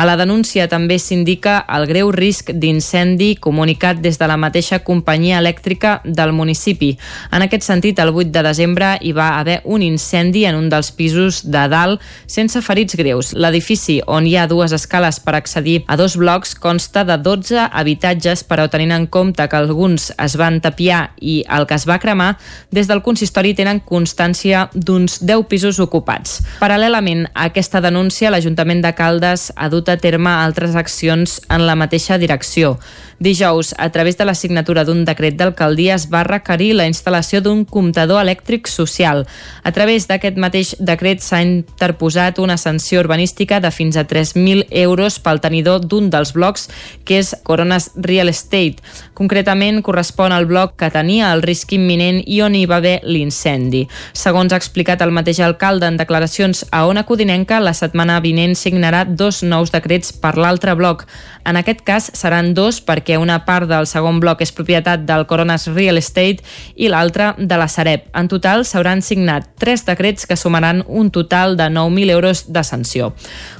A 0.00 0.06
la 0.08 0.14
denúncia 0.16 0.64
també 0.64 0.96
s'indica 0.96 1.58
el 1.76 1.82
greu 1.84 2.08
risc 2.14 2.54
d'incendi 2.56 3.34
comunicat 3.36 3.98
des 4.00 4.16
de 4.16 4.24
la 4.30 4.38
mateixa 4.40 4.78
companyia 4.80 5.42
elèctrica 5.42 5.98
del 6.06 6.30
municipi. 6.32 6.94
En 7.36 7.44
aquest 7.44 7.66
sentit, 7.66 7.98
el 8.00 8.08
8 8.08 8.30
de 8.32 8.42
desembre 8.46 8.94
hi 9.04 9.12
va 9.12 9.34
haver 9.36 9.58
un 9.64 9.84
incendi 9.84 10.46
en 10.48 10.56
un 10.56 10.70
dels 10.72 10.88
pisos 10.96 11.42
de 11.44 11.66
dalt 11.68 12.00
sense 12.24 12.62
ferits 12.64 12.96
greus. 12.96 13.34
L'edifici, 13.36 13.98
on 14.06 14.24
hi 14.24 14.38
ha 14.40 14.46
dues 14.48 14.72
escales 14.72 15.18
per 15.20 15.34
accedir 15.36 15.82
a 15.86 15.98
dos 16.00 16.16
blocs, 16.16 16.54
consta 16.54 17.04
de 17.04 17.18
12 17.20 17.68
habitatges, 17.68 18.46
però 18.48 18.70
tenint 18.72 18.96
en 18.96 19.04
compte 19.06 19.44
que 19.52 19.60
alguns 19.60 20.14
es 20.16 20.38
van 20.40 20.62
tapiar 20.64 21.10
i 21.20 21.42
el 21.44 21.68
que 21.68 21.76
es 21.76 21.84
va 21.84 22.00
cremar, 22.00 22.30
des 22.72 22.88
del 22.88 23.04
consistori 23.04 23.52
tenen 23.52 23.84
constància 23.84 24.70
d'uns 24.72 25.20
10 25.20 25.44
pisos 25.52 25.76
ocupats. 25.84 26.40
Paral·lelament 26.64 27.26
a 27.34 27.50
aquesta 27.52 27.84
denúncia, 27.84 28.32
l'Ajuntament 28.32 28.80
de 28.80 28.96
Caldes 28.96 29.50
ha 29.56 29.68
dut 29.68 29.89
a 29.90 29.98
terme 30.00 30.30
altres 30.30 30.76
accions 30.78 31.40
en 31.50 31.66
la 31.66 31.76
mateixa 31.76 32.18
direcció. 32.18 32.78
Dijous, 33.20 33.74
a 33.76 33.90
través 33.92 34.16
de 34.16 34.24
la 34.24 34.34
signatura 34.34 34.86
d'un 34.88 35.04
decret 35.04 35.36
d'alcaldia, 35.36 35.98
es 35.98 36.06
va 36.08 36.22
requerir 36.24 36.70
la 36.78 36.86
instal·lació 36.88 37.42
d'un 37.44 37.66
comptador 37.68 38.22
elèctric 38.22 38.70
social. 38.70 39.26
A 39.62 39.72
través 39.76 40.06
d'aquest 40.08 40.38
mateix 40.40 40.72
decret 40.80 41.20
s'ha 41.20 41.42
interposat 41.44 42.40
una 42.40 42.56
sanció 42.56 43.02
urbanística 43.04 43.60
de 43.60 43.70
fins 43.70 43.98
a 44.00 44.06
3.000 44.08 44.66
euros 44.70 45.18
pel 45.20 45.42
tenidor 45.44 45.84
d'un 45.84 46.08
dels 46.08 46.32
blocs, 46.32 46.70
que 47.04 47.20
és 47.20 47.34
Coronas 47.44 47.90
Real 47.96 48.32
Estate. 48.32 48.80
Concretament, 49.20 49.82
correspon 49.84 50.32
al 50.32 50.46
bloc 50.48 50.78
que 50.80 50.88
tenia 50.88 51.26
el 51.34 51.42
risc 51.44 51.74
imminent 51.76 52.22
i 52.24 52.38
on 52.40 52.54
hi 52.56 52.62
va 52.64 52.78
haver 52.80 53.02
l'incendi. 53.04 53.82
Segons 54.16 54.54
ha 54.54 54.60
explicat 54.62 55.02
el 55.04 55.12
mateix 55.12 55.42
alcalde 55.44 55.90
en 55.92 55.98
declaracions 56.00 56.62
a 56.72 56.86
Ona 56.88 57.02
Codinenca, 57.04 57.58
la 57.60 57.74
setmana 57.76 58.16
vinent 58.24 58.56
signarà 58.56 59.02
dos 59.04 59.42
nous 59.44 59.74
decrets 59.74 60.14
per 60.16 60.38
l'altre 60.40 60.72
bloc. 60.72 61.04
En 61.44 61.60
aquest 61.60 61.82
cas 61.84 62.08
seran 62.16 62.54
dos 62.56 62.80
perquè 62.80 63.18
una 63.20 63.42
part 63.44 63.68
del 63.68 63.84
segon 63.88 64.22
bloc 64.24 64.40
és 64.40 64.54
propietat 64.56 65.04
del 65.04 65.26
Coronas 65.28 65.68
Real 65.68 66.00
Estate 66.00 66.40
i 66.76 66.88
l'altra 66.88 67.34
de 67.36 67.60
la 67.60 67.68
Sareb. 67.68 68.08
En 68.16 68.28
total 68.28 68.64
s'hauran 68.64 69.04
signat 69.04 69.52
tres 69.60 69.84
decrets 69.84 70.24
que 70.24 70.40
sumaran 70.40 70.80
un 70.88 71.12
total 71.12 71.58
de 71.60 71.68
9.000 71.68 72.16
euros 72.16 72.44
de 72.52 72.64
sanció. 72.64 73.12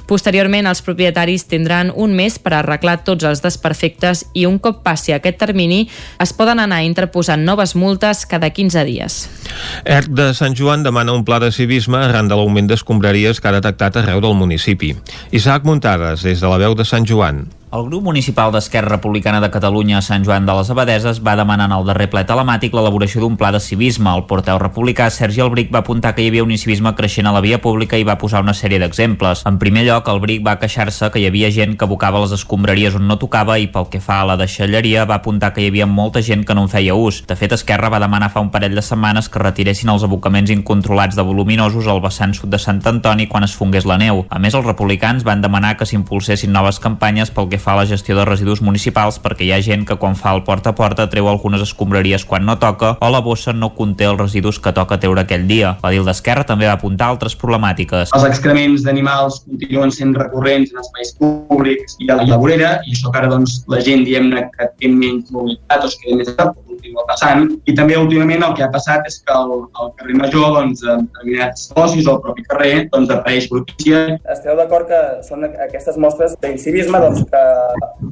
Posteriorment, 0.09 0.67
els 0.67 0.81
propietaris 0.83 1.45
tindran 1.47 1.93
un 1.95 2.11
mes 2.17 2.35
per 2.41 2.51
arreglar 2.57 2.97
tots 3.05 3.23
els 3.29 3.45
desperfectes 3.45 4.25
i 4.33 4.47
un 4.49 4.57
cop 4.59 4.81
passi 4.83 5.13
aquest 5.15 5.39
termini 5.51 5.83
es 6.23 6.31
poden 6.33 6.63
anar 6.63 6.81
interposant 6.87 7.43
noves 7.45 7.75
multes 7.75 8.25
cada 8.25 8.49
15 8.55 8.85
dies. 8.87 9.21
ERC 9.85 10.11
de 10.15 10.31
Sant 10.37 10.55
Joan 10.57 10.87
demana 10.87 11.13
un 11.13 11.25
pla 11.27 11.41
de 11.43 11.51
civisme 11.51 11.99
arran 11.99 12.31
de 12.31 12.39
l'augment 12.39 12.71
d'escombraries 12.71 13.41
que 13.41 13.51
ha 13.51 13.57
detectat 13.59 13.99
arreu 14.01 14.23
del 14.23 14.37
municipi. 14.39 14.95
Isaac 15.31 15.67
Muntades, 15.67 16.23
des 16.23 16.39
de 16.39 16.47
la 16.47 16.61
veu 16.61 16.77
de 16.77 16.87
Sant 16.87 17.07
Joan. 17.07 17.45
El 17.71 17.85
grup 17.85 18.03
municipal 18.03 18.51
d'Esquerra 18.51 18.97
Republicana 18.97 19.39
de 19.39 19.47
Catalunya 19.49 19.95
a 19.97 20.03
Sant 20.03 20.25
Joan 20.27 20.43
de 20.43 20.51
les 20.57 20.69
Abadeses 20.73 21.21
va 21.23 21.37
demanar 21.39 21.69
en 21.69 21.73
el 21.77 21.85
darrer 21.87 22.09
ple 22.11 22.25
telemàtic 22.27 22.73
l'elaboració 22.75 23.21
d'un 23.23 23.37
pla 23.39 23.53
de 23.55 23.61
civisme. 23.63 24.11
El 24.11 24.25
porteu 24.27 24.57
republicà 24.59 25.05
Sergi 25.07 25.39
Albric 25.39 25.69
va 25.71 25.79
apuntar 25.79 26.11
que 26.11 26.19
hi 26.19 26.27
havia 26.27 26.43
un 26.43 26.51
incivisme 26.51 26.91
creixent 26.97 27.29
a 27.29 27.31
la 27.31 27.39
via 27.39 27.61
pública 27.63 27.95
i 27.95 28.03
va 28.03 28.17
posar 28.19 28.41
una 28.43 28.51
sèrie 28.51 28.75
d'exemples. 28.81 29.45
En 29.47 29.55
primer 29.61 29.85
lloc, 29.87 30.09
Albric 30.11 30.43
va 30.43 30.57
queixar-se 30.59 31.07
que 31.13 31.21
hi 31.21 31.29
havia 31.29 31.51
gent 31.55 31.77
que 31.77 31.87
abocava 31.87 32.19
les 32.25 32.33
escombraries 32.35 32.97
on 32.99 33.07
no 33.07 33.15
tocava 33.15 33.55
i 33.55 33.69
pel 33.71 33.87
que 33.87 34.03
fa 34.03 34.19
a 34.19 34.27
la 34.33 34.35
deixalleria 34.43 35.07
va 35.07 35.21
apuntar 35.21 35.53
que 35.55 35.63
hi 35.63 35.69
havia 35.71 35.87
molta 35.87 36.19
gent 36.19 36.43
que 36.43 36.59
no 36.59 36.67
en 36.67 36.73
feia 36.75 36.99
ús. 36.99 37.21
De 37.31 37.39
fet, 37.39 37.55
Esquerra 37.55 37.93
va 37.95 38.03
demanar 38.03 38.33
fa 38.35 38.43
un 38.43 38.51
parell 38.51 38.75
de 38.75 38.83
setmanes 38.83 39.31
que 39.31 39.39
retiressin 39.39 39.93
els 39.95 40.03
abocaments 40.03 40.51
incontrolats 40.51 41.15
de 41.15 41.23
voluminosos 41.23 41.87
al 41.87 42.03
vessant 42.03 42.35
sud 42.35 42.51
de 42.51 42.59
Sant 42.59 42.83
Antoni 42.83 43.31
quan 43.31 43.47
es 43.47 43.55
fongués 43.55 43.87
la 43.87 43.95
neu. 43.95 44.25
A 44.27 44.43
més, 44.43 44.59
els 44.59 44.67
republicans 44.67 45.23
van 45.23 45.39
demanar 45.39 45.77
que 45.79 45.87
s'impulsessin 45.87 46.51
noves 46.51 46.83
campanyes 46.83 47.31
pel 47.31 47.47
que 47.47 47.60
fa 47.61 47.75
a 47.75 47.81
la 47.81 47.85
gestió 47.85 48.17
de 48.17 48.25
residus 48.25 48.61
municipals 48.65 49.19
perquè 49.21 49.45
hi 49.45 49.51
ha 49.53 49.61
gent 49.61 49.85
que 49.87 49.97
quan 50.01 50.17
fa 50.19 50.33
el 50.35 50.43
porta 50.47 50.73
a 50.73 50.77
porta 50.77 51.07
treu 51.11 51.29
algunes 51.29 51.61
escombraries 51.63 52.25
quan 52.25 52.45
no 52.45 52.57
toca 52.59 52.95
o 52.99 53.11
la 53.13 53.21
bossa 53.21 53.53
no 53.53 53.71
conté 53.77 54.09
els 54.09 54.19
residus 54.19 54.59
que 54.59 54.73
toca 54.73 54.99
treure 54.99 55.23
aquell 55.23 55.47
dia. 55.47 55.75
La 55.83 55.93
DIL 55.93 56.07
d'Esquerra 56.07 56.47
també 56.47 56.67
va 56.69 56.75
apuntar 56.79 57.11
altres 57.13 57.37
problemàtiques. 57.37 58.15
Els 58.17 58.27
excrements 58.27 58.83
d'animals 58.87 59.43
continuen 59.45 59.93
sent 59.93 60.15
recurrents 60.17 60.73
en 60.73 60.81
espais 60.83 61.13
públics 61.21 61.97
i 62.01 62.09
a 62.09 62.19
la 62.23 62.41
vorera 62.41 62.73
i 62.85 62.95
això 62.95 63.13
que 63.13 63.21
ara 63.21 63.31
doncs, 63.31 63.61
la 63.71 63.81
gent 63.85 64.05
diem-ne 64.07 64.47
que 64.57 64.69
té 64.73 64.91
menys 64.91 65.31
mobilitat 65.31 65.85
o 65.85 65.91
es 65.91 65.97
queda 66.01 66.19
més 66.19 66.33
a 66.37 66.49
continua 66.81 67.05
passant. 67.05 67.45
I 67.69 67.75
també 67.77 67.97
últimament 67.99 68.41
el 68.47 68.55
que 68.57 68.65
ha 68.65 68.71
passat 68.73 69.05
és 69.07 69.19
que 69.21 69.33
al, 69.35 69.51
al 69.77 69.91
carrer 69.99 70.17
Major 70.17 70.55
doncs, 70.57 70.81
en 70.81 71.05
determinats 71.05 71.67
socis 71.69 72.07
o 72.07 72.15
al 72.15 72.21
propi 72.25 72.45
carrer 72.49 72.87
doncs, 72.89 73.11
apareix 73.13 73.47
brutícia. 73.51 74.17
Esteu 74.33 74.57
d'acord 74.57 74.89
que 74.89 75.01
són 75.27 75.45
aquestes 75.45 75.99
mostres 76.01 76.33
d'incivisme 76.41 77.01
doncs, 77.03 77.21
que 77.29 77.43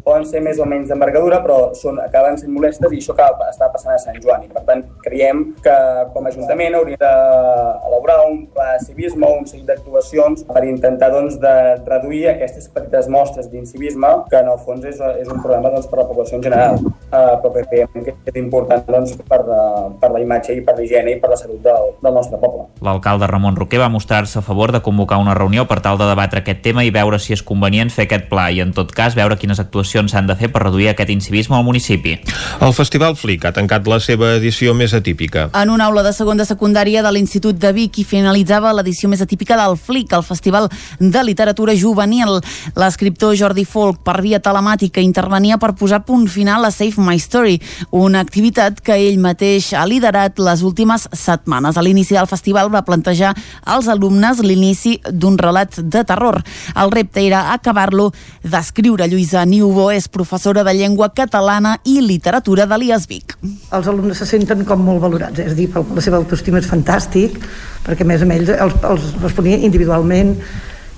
poden 0.06 0.28
ser 0.30 0.44
més 0.46 0.62
o 0.62 0.68
menys 0.70 0.94
d'envergadura 0.94 1.42
però 1.44 1.60
són, 1.78 1.98
acaben 2.04 2.38
sent 2.38 2.54
molestes 2.54 2.94
i 2.94 3.02
això 3.02 3.16
que 3.18 3.26
està 3.50 3.72
passant 3.74 3.96
a 3.96 4.02
Sant 4.02 4.22
Joan. 4.22 4.46
I 4.46 4.54
per 4.54 4.64
tant 4.70 4.86
creiem 5.06 5.44
que 5.66 5.78
com 6.14 6.26
a 6.26 6.30
Ajuntament 6.30 6.76
hauria 6.78 7.00
d'elaborar 7.02 8.20
un 8.30 8.44
pla 8.54 8.76
de 8.76 8.86
civisme 8.86 9.26
o 9.26 9.40
un 9.40 9.48
seguit 9.50 9.66
d'actuacions 9.66 10.46
per 10.46 10.62
intentar 10.68 11.10
doncs, 11.16 11.40
de 11.42 11.56
reduir 11.88 12.28
aquestes 12.36 12.70
petites 12.70 13.10
mostres 13.10 13.50
d'incivisme 13.50 14.12
que 14.30 14.44
en 14.44 14.52
el 14.54 14.62
fons 14.62 14.86
és, 14.86 15.02
és 15.18 15.28
un 15.32 15.42
problema 15.42 15.74
doncs, 15.74 15.90
per 15.90 16.04
la 16.04 16.08
població 16.12 16.38
en 16.38 16.46
general. 16.46 16.78
Uh, 17.10 17.40
però 17.42 17.50
que 17.56 17.66
creiem 17.72 18.06
que 18.06 18.14
és 18.30 18.38
important 18.38 18.59
important 18.60 18.86
doncs, 18.88 19.16
per, 19.28 19.40
la, 19.48 19.90
per 20.00 20.12
la 20.12 20.20
imatge 20.22 20.56
i 20.58 20.62
per 20.66 20.76
l'higiene 20.78 21.16
i 21.16 21.20
per 21.20 21.32
la 21.32 21.38
salut 21.40 21.62
del, 21.64 21.94
del 22.04 22.14
nostre 22.14 22.40
poble. 22.42 22.68
L'alcalde 22.86 23.28
Ramon 23.28 23.58
Roquer 23.58 23.80
va 23.82 23.90
mostrar-se 23.90 24.40
a 24.40 24.44
favor 24.46 24.74
de 24.76 24.82
convocar 24.86 25.20
una 25.20 25.34
reunió 25.38 25.66
per 25.68 25.80
tal 25.86 25.98
de 26.00 26.08
debatre 26.10 26.44
aquest 26.44 26.62
tema 26.66 26.84
i 26.84 26.92
veure 26.94 27.20
si 27.20 27.34
és 27.34 27.44
convenient 27.46 27.92
fer 27.94 28.08
aquest 28.08 28.28
pla 28.32 28.50
i, 28.52 28.62
en 28.64 28.74
tot 28.76 28.92
cas, 28.96 29.16
veure 29.18 29.38
quines 29.40 29.60
actuacions 29.60 30.12
s'han 30.12 30.30
de 30.30 30.36
fer 30.40 30.52
per 30.52 30.64
reduir 30.66 30.90
aquest 30.92 31.12
incivisme 31.14 31.58
al 31.58 31.66
municipi. 31.68 32.18
El 32.62 32.76
Festival 32.76 33.16
Flic 33.20 33.48
ha 33.48 33.54
tancat 33.56 33.88
la 33.88 34.00
seva 34.04 34.34
edició 34.38 34.76
més 34.78 34.94
atípica. 34.98 35.50
En 35.56 35.72
una 35.74 35.90
aula 35.90 36.04
de 36.06 36.14
segon 36.16 36.40
de 36.40 36.48
secundària 36.48 37.04
de 37.06 37.14
l'Institut 37.16 37.58
de 37.60 37.72
Vic 37.76 38.02
i 38.02 38.08
finalitzava 38.08 38.74
l'edició 38.76 39.10
més 39.10 39.24
atípica 39.26 39.58
del 39.60 39.78
Flic, 39.80 40.14
el 40.14 40.26
Festival 40.28 40.70
de 41.00 41.24
Literatura 41.24 41.76
Juvenil. 41.76 42.40
L'escriptor 42.80 43.36
Jordi 43.40 43.66
Folk, 43.66 44.04
per 44.06 44.20
via 44.26 44.42
telemàtica, 44.44 45.02
intervenia 45.02 45.60
per 45.62 45.74
posar 45.80 46.04
punt 46.06 46.28
final 46.30 46.66
a 46.66 46.72
Save 46.74 47.02
My 47.04 47.20
Story, 47.20 47.60
una 47.96 48.20
activitat 48.20 48.49
que 48.84 48.96
ell 48.98 49.20
mateix 49.22 49.74
ha 49.78 49.86
liderat 49.86 50.40
les 50.40 50.64
últimes 50.66 51.08
setmanes. 51.14 51.78
A 51.78 51.84
l'inici 51.86 52.16
del 52.18 52.28
festival 52.28 52.72
va 52.74 52.82
plantejar 52.88 53.34
als 53.66 53.88
alumnes 53.88 54.42
l'inici 54.42 54.98
d'un 55.12 55.38
relat 55.38 55.80
de 55.80 56.04
terror. 56.04 56.42
El 56.76 56.92
repte 56.92 57.22
era 57.22 57.54
acabar-lo 57.54 58.10
d'escriure. 58.44 59.08
Lluïsa 59.08 59.46
Niubo 59.46 59.90
és 59.92 60.10
professora 60.10 60.64
de 60.64 60.74
llengua 60.74 61.12
catalana 61.14 61.78
i 61.86 62.00
literatura 62.02 62.66
de 62.66 62.78
l'IASBIC. 62.78 63.38
Els 63.72 63.88
alumnes 63.88 64.18
se 64.18 64.26
senten 64.26 64.66
com 64.66 64.82
molt 64.82 65.02
valorats, 65.04 65.40
és 65.40 65.54
a 65.54 65.56
dir, 65.56 65.70
la 65.70 66.02
seva 66.02 66.18
autoestima 66.18 66.60
és 66.60 66.68
fantàstic, 66.70 67.38
perquè 67.86 68.04
a 68.04 68.10
més 68.10 68.26
a 68.26 68.34
ells 68.34 68.52
els, 68.58 68.76
els 68.84 69.14
responia 69.22 69.62
individualment 69.62 70.36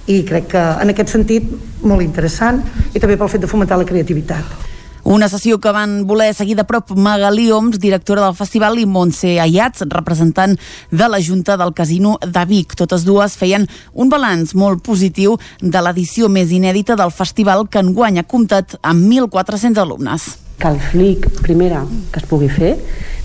i 0.08 0.24
crec 0.26 0.52
que 0.56 0.66
en 0.82 0.92
aquest 0.94 1.14
sentit 1.14 1.48
molt 1.86 2.02
interessant 2.02 2.62
i 2.94 3.00
també 3.00 3.18
pel 3.18 3.30
fet 3.30 3.44
de 3.44 3.50
fomentar 3.52 3.78
la 3.78 3.88
creativitat. 3.88 4.71
Una 5.04 5.26
sessió 5.28 5.58
que 5.58 5.72
van 5.74 6.06
voler 6.06 6.30
seguir 6.38 6.54
de 6.56 6.64
prop 6.70 6.92
Magali 6.94 7.48
Oms, 7.52 7.80
directora 7.82 8.22
del 8.22 8.36
festival, 8.38 8.78
i 8.78 8.86
Montse 8.86 9.40
Ayats, 9.42 9.82
representant 9.90 10.54
de 10.92 11.08
la 11.10 11.18
Junta 11.18 11.56
del 11.58 11.74
Casino 11.74 12.20
de 12.22 12.44
Vic. 12.46 12.76
Totes 12.78 13.02
dues 13.08 13.34
feien 13.34 13.66
un 13.94 14.12
balanç 14.14 14.54
molt 14.54 14.84
positiu 14.86 15.40
de 15.60 15.82
l'edició 15.82 16.30
més 16.30 16.54
inèdita 16.54 16.94
del 17.00 17.10
festival 17.10 17.66
que 17.66 17.82
enguany 17.82 18.22
ha 18.22 18.28
comptat 18.30 18.78
amb 18.84 19.10
1.400 19.10 19.82
alumnes. 19.82 20.28
Que 20.62 20.70
el 20.70 20.78
FLIC, 20.78 21.26
primera, 21.42 21.82
que 22.14 22.22
es 22.22 22.30
pugui 22.30 22.52
fer, 22.54 22.76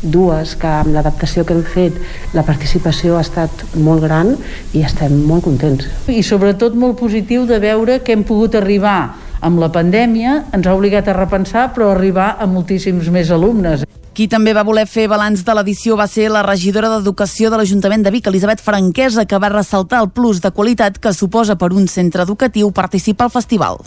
dues, 0.00 0.56
que 0.56 0.72
amb 0.78 0.96
l'adaptació 0.96 1.44
que 1.44 1.52
hem 1.52 1.62
fet 1.68 2.00
la 2.32 2.46
participació 2.48 3.18
ha 3.18 3.26
estat 3.26 3.66
molt 3.76 4.00
gran 4.08 4.32
i 4.72 4.80
estem 4.80 5.12
molt 5.28 5.44
contents. 5.44 5.84
I 6.08 6.24
sobretot 6.24 6.72
molt 6.72 6.96
positiu 6.96 7.44
de 7.44 7.60
veure 7.60 8.00
que 8.00 8.16
hem 8.16 8.24
pogut 8.24 8.56
arribar 8.56 9.25
amb 9.40 9.60
la 9.60 9.68
pandèmia 9.72 10.38
ens 10.56 10.66
ha 10.66 10.74
obligat 10.74 11.08
a 11.08 11.16
repensar 11.16 11.68
però 11.74 11.90
a 11.90 11.96
arribar 11.96 12.36
a 12.38 12.46
moltíssims 12.46 13.10
més 13.12 13.30
alumnes. 13.30 13.84
Qui 14.16 14.30
també 14.32 14.54
va 14.56 14.64
voler 14.64 14.86
fer 14.88 15.10
balanç 15.12 15.42
de 15.44 15.52
l'edició 15.52 15.96
va 15.98 16.06
ser 16.08 16.30
la 16.32 16.40
regidora 16.46 16.88
d'Educació 16.94 17.50
de 17.52 17.58
l'Ajuntament 17.60 18.06
de 18.06 18.14
Vic, 18.14 18.30
Elisabet 18.30 18.62
Franquesa, 18.64 19.26
que 19.28 19.36
va 19.36 19.52
ressaltar 19.52 20.00
el 20.00 20.08
plus 20.08 20.40
de 20.40 20.50
qualitat 20.56 20.96
que 20.96 21.12
suposa 21.12 21.58
per 21.60 21.74
un 21.76 21.84
centre 21.86 22.24
educatiu 22.24 22.72
participar 22.72 23.28
al 23.28 23.36
festival 23.36 23.84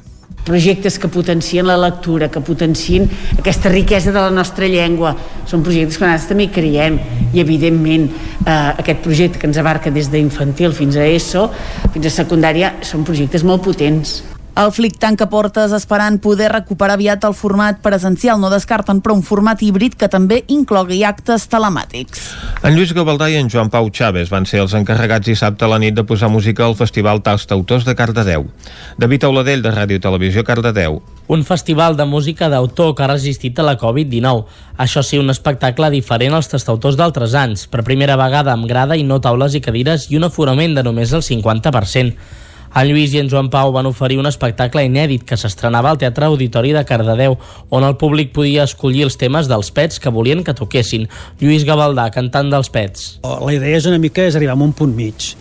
projectes 0.49 0.97
que 0.97 1.07
potencien 1.11 1.67
la 1.67 1.77
lectura, 1.77 2.29
que 2.31 2.41
potencien 2.41 3.05
aquesta 3.37 3.69
riquesa 3.69 4.11
de 4.11 4.17
la 4.19 4.31
nostra 4.33 4.65
llengua. 4.71 5.13
Són 5.45 5.61
projectes 5.65 5.99
que 5.99 6.07
nosaltres 6.07 6.29
també 6.31 6.49
creiem 6.53 6.97
i, 7.33 7.41
evidentment, 7.43 8.09
eh, 8.45 8.57
aquest 8.81 9.03
projecte 9.05 9.37
que 9.37 9.49
ens 9.51 9.61
abarca 9.61 9.91
des 9.91 10.09
d'infantil 10.09 10.73
fins 10.73 10.97
a 10.97 11.05
ESO, 11.05 11.49
fins 11.93 12.05
a 12.05 12.15
secundària, 12.23 12.75
són 12.81 13.05
projectes 13.05 13.43
molt 13.43 13.63
potents. 13.63 14.38
El 14.59 14.73
Flic 14.75 14.97
tanca 14.99 15.29
portes 15.31 15.71
esperant 15.71 16.17
poder 16.19 16.49
recuperar 16.51 16.97
aviat 16.97 17.23
el 17.23 17.35
format 17.37 17.77
presencial. 17.79 18.41
No 18.43 18.49
descarten, 18.51 18.97
però 18.99 19.13
un 19.15 19.21
format 19.23 19.61
híbrid 19.63 19.93
que 19.95 20.09
també 20.11 20.41
inclogui 20.51 20.97
actes 21.07 21.45
telemàtics. 21.47 22.25
En 22.67 22.75
Lluís 22.75 22.91
Gavaldà 22.91 23.29
i 23.31 23.37
en 23.39 23.47
Joan 23.47 23.71
Pau 23.71 23.87
Chaves 23.87 24.27
van 24.33 24.43
ser 24.49 24.59
els 24.59 24.75
encarregats 24.75 25.29
dissabte 25.29 25.63
a 25.63 25.69
la 25.71 25.77
nit 25.79 25.95
de 25.95 26.03
posar 26.03 26.27
música 26.33 26.65
al 26.65 26.75
Festival 26.75 27.21
Autors 27.23 27.85
de 27.87 27.95
Cardedeu. 27.95 28.49
David 28.97 29.29
Auladell, 29.29 29.63
de 29.63 29.71
Ràdio 29.71 30.01
Televisió 30.03 30.43
Cardedeu. 30.43 30.99
Un 31.29 31.45
festival 31.45 31.95
de 31.95 32.03
música 32.03 32.49
d'autor 32.49 32.95
que 32.95 33.03
ha 33.03 33.11
resistit 33.13 33.59
a 33.59 33.63
la 33.63 33.77
Covid-19. 33.79 34.43
Això 34.75 35.05
sí, 35.07 35.21
un 35.23 35.29
espectacle 35.29 35.89
diferent 35.89 36.35
als 36.35 36.51
tastautors 36.51 36.99
d'altres 36.99 37.31
anys. 37.31 37.65
Per 37.71 37.87
primera 37.87 38.19
vegada 38.19 38.51
amb 38.51 38.67
grada 38.67 38.99
i 38.99 39.07
no 39.07 39.21
taules 39.23 39.55
i 39.55 39.63
cadires 39.63 40.11
i 40.11 40.19
un 40.19 40.27
aforament 40.27 40.75
de 40.75 40.83
només 40.83 41.15
el 41.15 41.23
50%. 41.23 42.48
En 42.69 42.87
Lluís 42.87 43.15
i 43.15 43.19
en 43.19 43.29
Joan 43.31 43.49
Pau 43.49 43.73
van 43.73 43.89
oferir 43.89 44.19
un 44.21 44.29
espectacle 44.29 44.83
inèdit 44.85 45.25
que 45.25 45.37
s'estrenava 45.37 45.89
al 45.89 45.97
Teatre 46.01 46.29
Auditori 46.29 46.71
de 46.75 46.85
Cardedeu, 46.85 47.37
on 47.73 47.85
el 47.87 47.97
públic 47.97 48.33
podia 48.35 48.67
escollir 48.69 49.07
els 49.07 49.17
temes 49.17 49.49
dels 49.49 49.71
pets 49.73 49.99
que 49.99 50.13
volien 50.13 50.43
que 50.45 50.53
toquessin. 50.53 51.09
Lluís 51.41 51.65
Gavaldà, 51.65 52.09
cantant 52.13 52.51
dels 52.53 52.69
pets. 52.69 53.11
La 53.25 53.53
idea 53.55 53.77
és 53.77 53.89
una 53.89 53.99
mica 53.99 54.25
és 54.25 54.37
arribar 54.37 54.57
a 54.57 54.63
un 54.69 54.73
punt 54.73 54.95
mig 54.95 55.33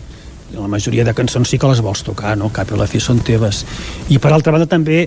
la 0.57 0.67
majoria 0.67 1.03
de 1.05 1.13
cançons 1.13 1.49
sí 1.49 1.59
que 1.61 1.69
les 1.69 1.81
vols 1.85 2.01
tocar, 2.03 2.35
no? 2.37 2.49
Cap 2.53 2.71
i 2.73 2.77
la 2.77 2.87
fi 2.89 3.01
són 3.03 3.19
teves. 3.25 3.63
I 4.09 4.17
per 4.17 4.31
altra 4.33 4.53
banda 4.55 4.65
també 4.69 5.03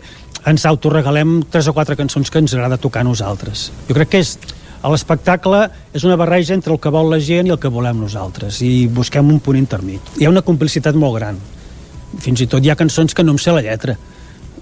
ens 0.47 0.67
autoregalem 0.67 1.41
tres 1.51 1.69
o 1.71 1.75
quatre 1.75 1.97
cançons 1.99 2.31
que 2.31 2.43
ens 2.43 2.55
agrada 2.55 2.79
tocar 2.79 3.03
a 3.03 3.09
nosaltres. 3.09 3.71
Jo 3.89 3.97
crec 3.99 4.13
que 4.13 4.23
és 4.23 4.37
l'espectacle 4.83 5.69
és 5.95 6.05
una 6.07 6.19
barreja 6.19 6.55
entre 6.55 6.75
el 6.75 6.81
que 6.83 6.91
vol 6.91 7.11
la 7.11 7.21
gent 7.23 7.47
i 7.47 7.55
el 7.55 7.61
que 7.63 7.71
volem 7.71 8.01
nosaltres 8.03 8.61
i 8.67 8.87
busquem 8.87 9.31
un 9.31 9.41
punt 9.41 9.59
intermig. 9.59 10.15
Hi 10.19 10.27
ha 10.27 10.33
una 10.33 10.47
complicitat 10.47 10.99
molt 10.99 11.19
gran. 11.21 11.39
Fins 12.21 12.43
i 12.45 12.49
tot 12.51 12.65
hi 12.65 12.73
ha 12.73 12.79
cançons 12.79 13.15
que 13.15 13.25
no 13.25 13.37
em 13.37 13.41
sé 13.41 13.55
la 13.55 13.63
lletra. 13.65 13.97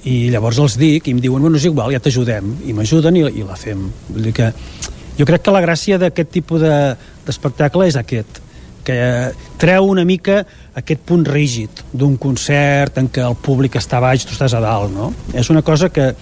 I 0.05 0.31
llavors 0.33 0.61
els 0.63 0.79
dic 0.81 1.09
i 1.09 1.15
em 1.17 1.21
diuen, 1.21 1.43
bueno, 1.43 1.59
és 1.59 1.67
igual, 1.69 1.93
ja 1.93 2.01
t'ajudem. 2.01 2.55
I 2.69 2.77
m'ajuden 2.77 3.19
i, 3.21 3.25
i 3.41 3.47
la 3.47 3.59
fem. 3.59 3.89
Vull 4.09 4.29
dir 4.29 4.37
que 4.37 4.53
jo 5.19 5.27
crec 5.29 5.45
que 5.45 5.53
la 5.55 5.65
gràcia 5.65 5.99
d'aquest 6.01 6.31
tipus 6.33 6.63
d'espectacle 6.63 7.85
de, 7.85 7.93
és 7.93 7.99
aquest 8.01 8.41
que 8.85 8.97
treu 9.61 9.91
una 9.91 10.07
mica 10.09 10.39
aquest 10.79 11.03
punt 11.05 11.27
rígid 11.29 11.83
d'un 11.93 12.17
concert 12.17 12.97
en 13.01 13.11
què 13.13 13.23
el 13.27 13.37
públic 13.37 13.77
està 13.77 14.01
baix, 14.01 14.25
tu 14.25 14.33
estàs 14.33 14.55
a 14.57 14.63
dalt, 14.65 14.89
no? 14.95 15.11
És 15.37 15.51
una 15.53 15.61
cosa 15.63 15.91
que 15.93 16.15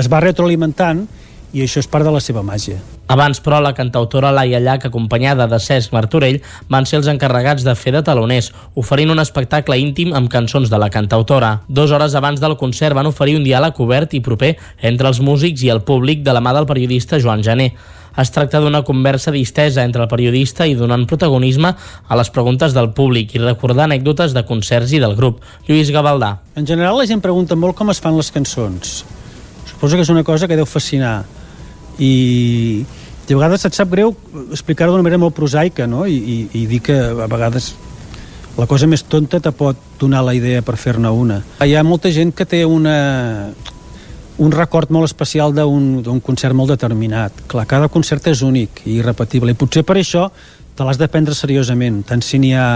es 0.00 0.08
va 0.10 0.22
retroalimentant 0.24 1.04
i 1.52 1.62
això 1.64 1.82
és 1.82 1.88
part 1.90 2.06
de 2.06 2.12
la 2.14 2.20
seva 2.22 2.42
màgia. 2.46 2.78
Abans, 3.10 3.40
però, 3.42 3.58
la 3.58 3.74
cantautora 3.74 4.30
Laia 4.30 4.60
Llach, 4.62 4.86
acompanyada 4.86 5.48
de 5.50 5.58
Cesc 5.58 5.92
Martorell, 5.92 6.40
van 6.70 6.86
ser 6.86 7.00
els 7.00 7.08
encarregats 7.10 7.64
de 7.66 7.74
fer 7.74 7.90
de 7.96 8.04
taloners, 8.06 8.52
oferint 8.78 9.10
un 9.10 9.18
espectacle 9.18 9.78
íntim 9.82 10.14
amb 10.14 10.30
cançons 10.30 10.70
de 10.70 10.78
la 10.78 10.90
cantautora. 10.94 11.56
Dos 11.66 11.90
hores 11.90 12.14
abans 12.14 12.40
del 12.40 12.54
concert 12.60 12.94
van 12.94 13.10
oferir 13.10 13.34
un 13.38 13.46
diàleg 13.46 13.80
obert 13.82 14.14
i 14.14 14.22
proper 14.22 14.54
entre 14.78 15.10
els 15.10 15.18
músics 15.18 15.64
i 15.66 15.72
el 15.74 15.82
públic 15.82 16.22
de 16.22 16.36
la 16.36 16.44
mà 16.44 16.54
del 16.54 16.70
periodista 16.70 17.18
Joan 17.18 17.42
Jané. 17.42 17.72
Es 18.18 18.30
tracta 18.34 18.60
d'una 18.60 18.82
conversa 18.86 19.30
distesa 19.30 19.84
entre 19.86 20.02
el 20.02 20.10
periodista 20.10 20.66
i 20.66 20.74
donant 20.78 21.06
protagonisme 21.06 21.70
a 21.74 22.18
les 22.18 22.30
preguntes 22.30 22.74
del 22.74 22.90
públic 22.94 23.34
i 23.34 23.42
recordar 23.42 23.86
anècdotes 23.86 24.34
de 24.34 24.44
concerts 24.46 24.94
i 24.94 25.02
del 25.02 25.14
grup. 25.18 25.42
Lluís 25.66 25.90
Gavaldà. 25.94 26.36
En 26.54 26.66
general 26.66 26.98
la 26.98 27.06
gent 27.10 27.22
pregunta 27.22 27.58
molt 27.58 27.78
com 27.78 27.90
es 27.90 28.02
fan 28.02 28.18
les 28.18 28.30
cançons. 28.34 29.04
Suposo 29.66 29.96
que 29.96 30.02
és 30.06 30.10
una 30.12 30.26
cosa 30.26 30.46
que 30.50 30.58
deu 30.58 30.66
fascinar 30.66 31.22
i, 32.00 32.84
a 33.30 33.36
vegades 33.36 33.64
et 33.68 33.76
sap 33.76 33.92
greu 33.92 34.14
explicar-ho 34.50 34.90
d'una 34.90 35.06
manera 35.06 35.20
molt 35.22 35.36
prosaica 35.36 35.86
no? 35.86 36.02
I, 36.08 36.16
i, 36.18 36.38
i 36.62 36.66
dir 36.66 36.80
que 36.82 36.96
a 36.98 37.28
vegades 37.30 37.74
la 38.58 38.66
cosa 38.66 38.88
més 38.90 39.04
tonta 39.06 39.38
te 39.40 39.52
pot 39.54 39.78
donar 40.00 40.24
la 40.26 40.34
idea 40.34 40.60
per 40.66 40.74
fer-ne 40.76 41.08
una. 41.14 41.38
Hi 41.62 41.76
ha 41.78 41.84
molta 41.86 42.10
gent 42.12 42.32
que 42.36 42.44
té 42.48 42.64
una, 42.66 43.52
un 44.40 44.52
record 44.52 44.90
molt 44.90 45.06
especial 45.06 45.54
d'un 45.54 46.20
concert 46.24 46.56
molt 46.56 46.74
determinat. 46.74 47.44
Clar, 47.48 47.66
cada 47.70 47.88
concert 47.92 48.26
és 48.32 48.42
únic 48.42 48.82
i 48.86 48.98
irrepetible, 48.98 49.54
i 49.54 49.58
potser 49.58 49.84
per 49.86 49.96
això 50.00 50.26
te 50.76 50.86
l'has 50.86 50.98
de 51.00 51.08
prendre 51.12 51.36
seriosament, 51.36 52.02
tant 52.08 52.22
si 52.24 52.40
n'hi 52.42 52.54
ha 52.56 52.66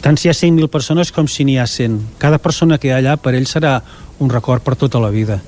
tant 0.00 0.16
si 0.16 0.28
hi 0.28 0.30
ha 0.30 0.36
100.000 0.36 0.70
persones 0.72 1.10
com 1.12 1.26
si 1.28 1.44
n'hi 1.44 1.58
ha 1.60 1.66
100. 1.68 2.16
Cada 2.18 2.38
persona 2.40 2.78
que 2.78 2.88
hi 2.88 2.94
ha 2.94 3.00
allà 3.00 3.16
per 3.20 3.34
ell 3.36 3.48
serà 3.48 3.78
un 4.20 4.30
record 4.32 4.64
per 4.64 4.76
tota 4.80 5.00
la 5.02 5.10
vida. 5.12 5.40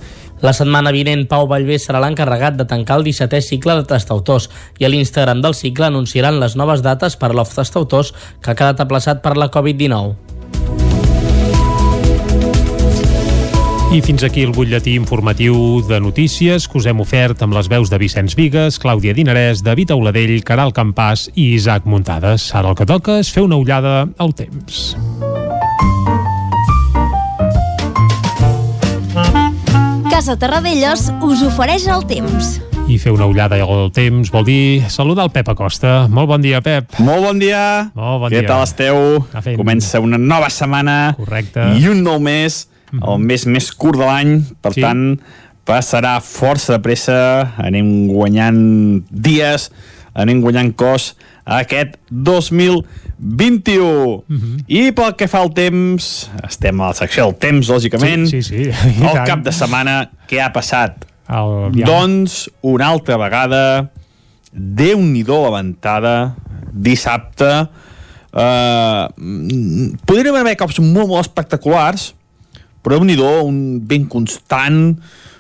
La 0.43 0.51
setmana 0.51 0.91
vinent, 0.91 1.29
Pau 1.31 1.47
Vallvé 1.47 1.77
serà 1.79 2.01
l'encarregat 2.03 2.57
de 2.59 2.67
tancar 2.67 2.97
el 2.99 3.07
17è 3.07 3.39
cicle 3.47 3.77
de 3.79 3.87
tastautors 3.87 4.49
i 4.83 4.85
a 4.85 4.91
l'Instagram 4.91 5.39
del 5.45 5.55
cicle 5.55 5.87
anunciaran 5.87 6.41
les 6.43 6.57
noves 6.59 6.83
dates 6.83 7.15
per 7.15 7.31
l'Off 7.31 7.55
Tastautors 7.55 8.11
que 8.43 8.51
ha 8.51 8.59
quedat 8.59 8.83
aplaçat 8.83 9.23
per 9.23 9.37
la 9.39 9.47
Covid-19. 9.55 10.33
I 13.93 14.01
fins 14.01 14.23
aquí 14.25 14.43
el 14.43 14.55
butlletí 14.57 14.97
informatiu 14.97 15.55
de 15.87 16.01
notícies 16.01 16.67
que 16.67 16.79
us 16.81 16.87
hem 16.89 17.03
ofert 17.05 17.45
amb 17.45 17.55
les 17.55 17.69
veus 17.69 17.93
de 17.93 18.01
Vicenç 18.01 18.35
Vigues, 18.35 18.81
Clàudia 18.83 19.13
Dinarès, 19.15 19.63
David 19.63 19.93
Auladell, 19.93 20.39
Caral 20.49 20.73
Campàs 20.73 21.29
i 21.37 21.53
Isaac 21.59 21.85
Muntades. 21.87 22.49
Ara 22.57 22.73
el 22.73 22.81
que 22.81 22.89
toca 22.89 23.21
és 23.21 23.31
fer 23.31 23.45
una 23.45 23.61
ullada 23.61 24.09
al 24.17 24.33
temps. 24.35 24.97
Casa 30.13 30.37
Terradellos 30.37 31.09
us 31.25 31.41
ofereix 31.47 31.87
el 31.89 32.03
temps. 32.07 32.59
I 32.91 32.99
fer 33.01 33.15
una 33.15 33.25
ullada 33.31 33.57
al 33.65 33.89
temps 33.97 34.29
vol 34.33 34.45
dir 34.45 34.83
saludar 34.93 35.25
el 35.25 35.33
Pep 35.33 35.49
Acosta. 35.49 36.07
Molt 36.13 36.29
bon 36.29 36.43
dia, 36.45 36.61
Pep. 36.61 36.99
Molt 37.01 37.25
bon 37.25 37.41
dia. 37.41 37.91
Molt 37.97 38.21
bon 38.21 38.31
Què 38.31 38.43
dia. 38.43 38.49
tal 38.51 38.63
esteu? 38.67 39.25
fent- 39.41 39.57
Comença 39.57 40.01
una 40.01 40.19
nova 40.19 40.51
setmana 40.51 41.15
Correcte. 41.17 41.65
i 41.81 41.89
un 41.89 42.03
nou 42.05 42.21
mes, 42.21 42.69
el 42.93 43.19
mes 43.19 43.47
més 43.47 43.73
curt 43.73 43.99
de 43.99 44.05
l'any, 44.05 44.45
per 44.61 44.75
Sí. 44.75 44.83
tant, 44.83 45.19
passarà 45.65 46.21
força 46.21 46.75
de 46.75 46.81
pressa, 46.81 47.55
anem 47.57 48.09
guanyant 48.09 49.05
dies, 49.11 49.71
anem 50.15 50.43
guanyant 50.43 50.75
cos 50.77 51.17
aquest 51.45 51.97
2021. 52.11 54.23
I 54.69 54.93
pel 54.97 55.15
que 55.19 55.29
fa 55.31 55.39
al 55.43 55.51
temps, 55.57 56.31
estem 56.47 56.81
a 56.81 56.87
la 56.93 56.97
secció 56.99 57.25
del 57.29 57.37
temps, 57.43 57.69
lògicament. 57.73 58.27
Sí, 58.31 58.41
sí, 58.43 58.65
sí. 58.65 58.71
I 58.71 58.73
El 59.03 59.09
tant. 59.23 59.27
cap 59.27 59.41
de 59.47 59.53
setmana, 59.55 59.95
què 60.31 60.39
ha 60.43 60.53
passat? 60.55 60.93
El, 61.33 61.51
ja. 61.79 61.87
Doncs, 61.89 62.31
una 62.67 62.87
altra 62.93 63.17
vegada, 63.21 63.63
Déu-n'hi-do 64.53 65.39
la 65.47 65.51
ventada, 65.55 66.15
dissabte, 66.73 67.69
eh, 68.37 69.05
mm, 69.17 70.05
podríem 70.05 70.37
haver 70.37 70.59
cops 70.61 70.79
molt, 70.81 71.09
molt 71.09 71.25
espectaculars, 71.25 72.13
però 72.85 72.99
déu 72.99 73.05
nhi 73.07 73.17
un 73.17 73.81
vent 73.89 74.07
constant, 74.13 74.99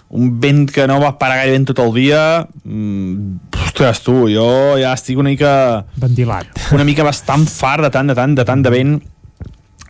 un 0.08 0.40
vent 0.40 0.64
que 0.70 0.86
no 0.86 0.98
va 1.00 1.18
parar 1.18 1.36
gaire 1.42 1.52
ben 1.52 1.64
tot 1.68 1.78
el 1.78 1.92
dia, 1.92 2.48
mm, 2.64 3.36
ostres, 3.72 4.02
tu, 4.04 4.26
jo 4.28 4.76
ja 4.80 4.92
estic 4.92 5.16
una 5.18 5.30
mica... 5.32 5.52
Ventilat. 5.96 6.46
Una 6.76 6.84
mica 6.84 7.04
bastant 7.06 7.46
fart 7.48 7.86
de 7.86 7.90
tant, 7.94 8.10
de 8.10 8.16
tant, 8.18 8.34
de 8.36 8.44
tant 8.44 8.62
de 8.64 8.70
vent 8.72 8.98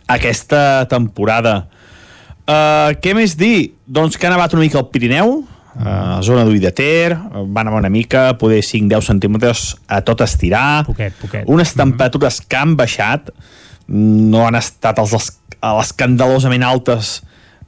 aquesta 0.07 0.85
temporada. 0.91 1.65
Uh, 2.43 2.91
què 3.03 3.13
més 3.15 3.35
dir? 3.39 3.73
Doncs 3.87 4.17
que 4.19 4.27
ha 4.27 4.31
nevat 4.33 4.55
una 4.55 4.63
mica 4.63 4.79
al 4.81 4.87
Pirineu, 4.91 5.35
a 5.73 5.93
la 6.19 6.21
zona 6.25 6.43
d'Ull 6.45 6.59
de 6.61 6.71
Ter, 6.75 7.15
va 7.15 7.63
anar 7.63 7.73
una 7.79 7.89
mica, 7.91 8.33
poder 8.39 8.61
5-10 8.63 9.07
centímetres 9.09 9.63
a 9.87 10.01
tot 10.05 10.21
estirar. 10.23 10.83
Poquet, 10.87 11.15
poquet. 11.19 11.47
Unes 11.49 11.73
temperatures 11.75 12.41
que 12.47 12.59
han 12.59 12.75
baixat, 12.79 13.31
no 13.87 14.45
han 14.47 14.55
estat 14.59 14.99
els 15.03 15.15
es- 15.17 15.31
l'escandalosament 15.63 16.63
altes 16.67 17.17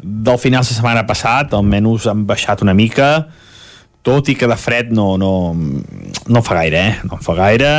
del 0.04 0.38
final 0.39 0.63
de 0.63 0.69
setmana 0.75 1.06
passat, 1.08 1.54
almenys 1.56 2.06
han 2.12 2.25
baixat 2.30 2.62
una 2.63 2.75
mica, 2.78 3.28
tot 4.06 4.30
i 4.30 4.36
que 4.38 4.48
de 4.50 4.58
fred 4.60 4.91
no, 4.94 5.15
no, 5.18 5.32
no 6.30 6.41
fa 6.46 6.60
gaire, 6.62 6.82
eh? 6.82 6.98
No 7.10 7.18
fa 7.24 7.36
gaire. 7.38 7.72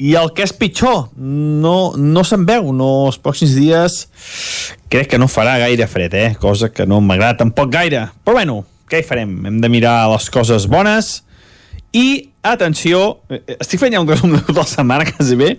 I 0.00 0.14
el 0.16 0.30
que 0.32 0.46
és 0.46 0.52
pitjor, 0.56 1.10
no, 1.20 1.92
no 1.98 2.22
se'n 2.24 2.46
veu, 2.48 2.70
no, 2.72 2.88
els 3.10 3.18
pròxims 3.20 3.52
dies 3.58 3.98
crec 4.90 5.10
que 5.12 5.18
no 5.20 5.28
farà 5.28 5.58
gaire 5.60 5.86
fred, 5.90 6.14
eh? 6.16 6.28
cosa 6.40 6.70
que 6.72 6.86
no 6.88 7.02
m'agrada 7.04 7.42
tampoc 7.42 7.68
gaire. 7.74 8.06
Però 8.24 8.38
bueno, 8.38 8.62
què 8.88 9.02
hi 9.02 9.06
farem? 9.06 9.34
Hem 9.50 9.60
de 9.60 9.70
mirar 9.72 10.08
les 10.14 10.30
coses 10.32 10.64
bones 10.70 11.18
i, 11.92 12.30
atenció, 12.46 13.20
eh, 13.28 13.42
estic 13.58 13.82
fent 13.82 13.94
ja 13.94 14.00
un 14.00 14.08
resum 14.08 14.32
de 14.32 14.40
tota 14.46 14.62
la 14.62 14.70
setmana, 14.70 15.06
quasi 15.10 15.36
bé. 15.36 15.52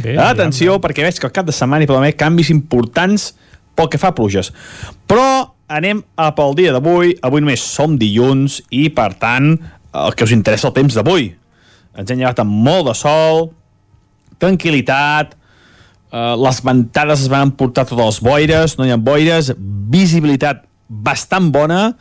Bé, 0.00 0.18
atenció, 0.20 0.80
perquè 0.82 1.06
veig 1.06 1.20
que 1.20 1.28
al 1.30 1.36
cap 1.36 1.46
de 1.46 1.54
setmana 1.54 1.84
hi 1.84 1.90
pot 1.90 2.00
haver 2.00 2.16
canvis 2.18 2.50
importants 2.54 3.32
pel 3.78 3.90
que 3.92 4.00
fa 4.00 4.10
a 4.10 4.16
pluges. 4.16 4.50
Però 5.10 5.53
anem 5.68 6.02
a 6.16 6.30
pel 6.36 6.54
dia 6.58 6.74
d'avui. 6.74 7.14
Avui 7.24 7.44
només 7.44 7.62
som 7.64 7.96
dilluns 8.00 8.60
i, 8.70 8.88
per 8.94 9.12
tant, 9.20 9.54
el 9.94 10.16
que 10.16 10.26
us 10.26 10.34
interessa 10.34 10.68
el 10.70 10.76
temps 10.76 10.96
d'avui. 10.96 11.30
Ens 11.94 12.10
hem 12.10 12.20
llevat 12.20 12.42
amb 12.42 12.54
molt 12.66 12.88
de 12.88 12.94
sol, 12.98 13.48
tranquil·litat, 14.42 15.34
eh, 16.10 16.34
les 16.42 16.60
ventades 16.64 17.24
es 17.24 17.30
van 17.30 17.48
emportar 17.50 17.86
totes 17.86 18.04
les 18.04 18.20
boires, 18.24 18.76
no 18.78 18.86
hi 18.86 18.94
ha 18.94 18.98
boires, 18.98 19.52
visibilitat 19.94 20.64
bastant 20.88 21.50
bona, 21.54 21.94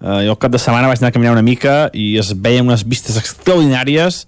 eh, 0.00 0.20
jo 0.26 0.36
el 0.36 0.38
cap 0.40 0.54
de 0.54 0.62
setmana 0.62 0.88
vaig 0.90 1.02
anar 1.02 1.10
a 1.10 1.16
caminar 1.16 1.34
una 1.34 1.46
mica 1.46 1.90
i 1.92 2.14
es 2.20 2.32
veien 2.32 2.68
unes 2.68 2.86
vistes 2.86 3.18
extraordinàries 3.20 4.24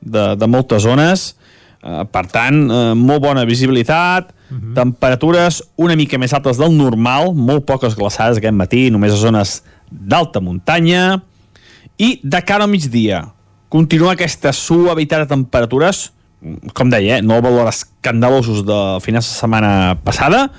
de, 0.00 0.32
de 0.36 0.48
moltes 0.50 0.82
zones, 0.88 1.32
eh, 1.82 2.04
per 2.10 2.24
tant, 2.30 2.62
eh, 2.70 2.94
molt 2.94 3.22
bona 3.24 3.44
visibilitat, 3.48 4.32
temperatures 4.76 5.62
una 5.80 5.96
mica 5.96 6.18
més 6.20 6.34
altes 6.36 6.58
del 6.60 6.74
normal, 6.76 7.30
molt 7.34 7.64
poques 7.64 7.94
glaçades 7.96 8.36
aquest 8.36 8.56
matí, 8.56 8.90
només 8.92 9.14
a 9.14 9.20
zones 9.20 9.62
d'alta 9.90 10.42
muntanya, 10.44 11.22
i 11.96 12.18
de 12.22 12.40
cara 12.44 12.66
al 12.66 12.70
migdia, 12.72 13.22
continua 13.72 14.12
aquesta 14.12 14.52
suavitat 14.52 15.24
de 15.24 15.30
temperatures, 15.32 16.10
com 16.74 16.90
deia, 16.90 17.18
eh, 17.18 17.22
no 17.22 17.40
valors 17.40 17.82
escandalosos 17.82 18.64
de 18.66 18.80
finals 19.00 19.30
de 19.30 19.38
setmana 19.38 19.72
passada, 20.04 20.50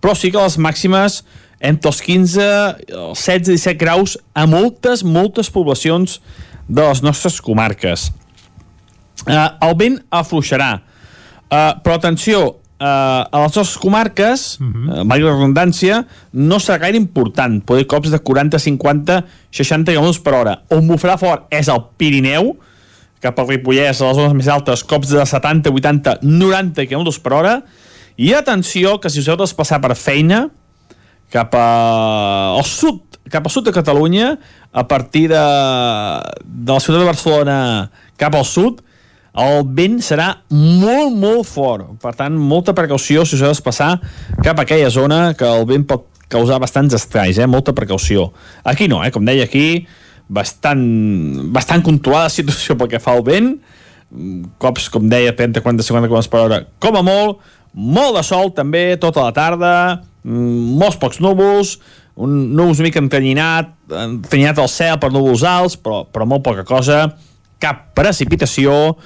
però 0.00 0.14
sí 0.14 0.30
que 0.30 0.38
les 0.38 0.58
màximes 0.58 1.24
entre 1.60 1.90
els 1.90 2.02
15, 2.04 2.46
els 2.92 3.24
16 3.24 3.48
i 3.48 3.56
17 3.56 3.80
graus 3.80 4.18
a 4.34 4.44
moltes, 4.46 5.02
moltes 5.02 5.50
poblacions 5.50 6.20
de 6.68 6.82
les 6.82 7.02
nostres 7.02 7.40
comarques. 7.40 8.10
Uh, 9.24 9.48
el 9.64 9.74
vent 9.80 9.96
afluixarà, 10.12 10.74
uh, 10.76 11.72
però 11.82 11.96
atenció, 11.96 12.42
uh, 12.76 12.84
a 12.84 13.40
les 13.46 13.56
nostres 13.56 13.78
comarques, 13.80 14.58
uh 14.60 14.66
-huh. 14.66 15.00
uh, 15.02 15.08
la 15.08 15.16
redundància, 15.16 16.04
no 16.32 16.58
serà 16.58 16.78
gaire 16.78 16.98
important, 16.98 17.64
poder 17.64 17.86
cops 17.86 18.10
de 18.10 18.18
40, 18.18 18.58
50, 18.58 19.24
60 19.50 19.92
km 19.92 20.22
per 20.22 20.34
hora. 20.34 20.62
On 20.68 20.86
bufarà 20.86 21.16
fort 21.16 21.46
és 21.50 21.68
el 21.68 21.82
Pirineu, 21.96 22.56
cap 23.20 23.38
al 23.38 23.48
Ripollès, 23.48 24.00
a 24.00 24.04
les 24.04 24.16
zones 24.16 24.34
més 24.34 24.48
altes, 24.48 24.84
cops 24.84 25.08
de 25.08 25.24
70, 25.24 25.70
80, 25.70 26.18
90 26.22 26.86
km 26.86 27.20
per 27.22 27.32
hora, 27.32 27.62
I 28.16 28.32
atenció 28.32 28.96
que 29.00 29.10
si 29.12 29.20
us 29.20 29.28
heu 29.28 29.36
de 29.36 29.46
passar 29.56 29.78
per 29.84 29.92
feina 29.94 30.46
cap 31.32 31.52
a, 31.54 31.66
al 32.56 32.64
sud, 32.64 33.18
cap 33.28 33.44
al 33.44 33.52
sud 33.52 33.66
de 33.68 33.74
Catalunya, 33.76 34.36
a 34.72 34.84
partir 34.88 35.26
de, 35.28 35.44
de 36.40 36.72
la 36.72 36.80
ciutat 36.80 37.02
de 37.02 37.08
Barcelona 37.10 37.58
cap 38.16 38.34
al 38.34 38.46
sud, 38.48 38.80
el 39.36 39.64
vent 39.76 39.98
serà 40.04 40.30
molt, 40.50 41.14
molt 41.16 41.46
fort. 41.48 41.92
Per 42.02 42.12
tant, 42.16 42.36
molta 42.36 42.74
precaució 42.76 43.26
si 43.26 43.36
us 43.36 43.44
heu 43.44 43.54
de 43.54 43.64
passar 43.64 43.96
cap 44.42 44.56
a 44.56 44.64
aquella 44.64 44.90
zona 44.92 45.20
que 45.36 45.48
el 45.48 45.66
vent 45.68 45.86
pot 45.88 46.08
causar 46.32 46.58
bastants 46.62 46.96
estralls, 46.96 47.38
eh? 47.38 47.46
molta 47.46 47.74
precaució. 47.76 48.30
Aquí 48.64 48.88
no, 48.90 49.02
eh? 49.04 49.12
com 49.14 49.26
deia 49.26 49.46
aquí, 49.46 49.86
bastant, 50.28 50.82
bastant 51.54 51.84
controlada 51.86 52.30
la 52.30 52.34
situació 52.34 52.78
pel 52.78 52.90
que 52.90 53.02
fa 53.02 53.14
al 53.14 53.22
vent, 53.26 53.52
cops, 54.62 54.88
com 54.90 55.06
deia, 55.10 55.34
30-40 55.36 55.86
km 55.86 56.08
per 56.32 56.42
hora, 56.42 56.62
com 56.82 56.98
a 56.98 57.04
molt, 57.06 57.44
molt 57.76 58.16
de 58.16 58.24
sol 58.26 58.50
també, 58.56 58.88
tota 59.02 59.26
la 59.26 59.36
tarda, 59.36 59.72
mm, 60.24 60.74
molts 60.80 60.98
pocs 61.02 61.20
núvols, 61.22 61.76
un 62.16 62.56
núvols 62.56 62.80
una 62.80 62.88
mica 62.88 63.02
entanyinat, 63.02 63.74
entanyinat 63.92 64.58
al 64.62 64.70
cel 64.72 64.98
per 64.98 65.12
núvols 65.12 65.44
alts, 65.44 65.76
però, 65.76 66.06
però 66.08 66.26
molt 66.26 66.46
poca 66.46 66.64
cosa, 66.64 67.10
cap 67.62 67.88
precipitació, 67.96 68.96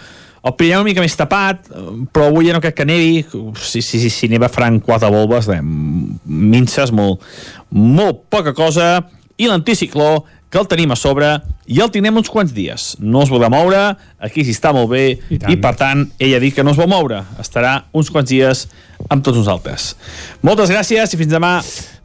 el 0.40 0.54
Pirineu 0.56 0.80
una 0.80 0.88
mica 0.88 1.04
més 1.04 1.16
tapat, 1.18 1.66
però 2.14 2.30
avui 2.30 2.48
ja 2.48 2.54
no 2.56 2.62
crec 2.64 2.78
que 2.78 2.86
nevi, 2.88 3.20
si, 3.60 3.82
si, 3.84 4.00
si, 4.00 4.08
si 4.08 4.28
neva 4.32 4.48
faran 4.48 4.78
quatre 4.84 5.10
volves, 5.12 5.50
eh, 5.52 5.60
minces, 5.60 6.94
molt, 6.96 7.24
molt 7.76 8.24
poca 8.32 8.54
cosa, 8.56 8.94
i 9.40 9.48
l'anticicló 9.48 10.24
que 10.50 10.58
el 10.58 10.66
tenim 10.68 10.90
a 10.90 10.98
sobre 10.98 11.30
i 11.70 11.78
el 11.80 11.92
tindrem 11.94 12.18
uns 12.18 12.30
quants 12.30 12.52
dies. 12.52 12.96
No 12.98 13.22
es 13.22 13.30
vol 13.30 13.46
moure, 13.52 13.94
aquí 14.18 14.42
s'hi 14.44 14.54
està 14.56 14.72
molt 14.74 14.90
bé 14.90 15.04
I, 15.30 15.38
i 15.54 15.56
per 15.62 15.76
tant 15.78 16.08
ell 16.18 16.34
ha 16.34 16.42
dit 16.42 16.54
que 16.56 16.64
no 16.66 16.74
es 16.74 16.80
vol 16.80 16.90
moure. 16.90 17.22
Estarà 17.40 17.76
uns 17.94 18.10
quants 18.10 18.28
dies 18.28 18.66
amb 19.08 19.24
tots 19.24 19.38
nosaltres. 19.38 19.94
Moltes 20.42 20.72
gràcies 20.74 21.14
i 21.14 21.20
fins 21.20 21.32
demà. 21.32 21.60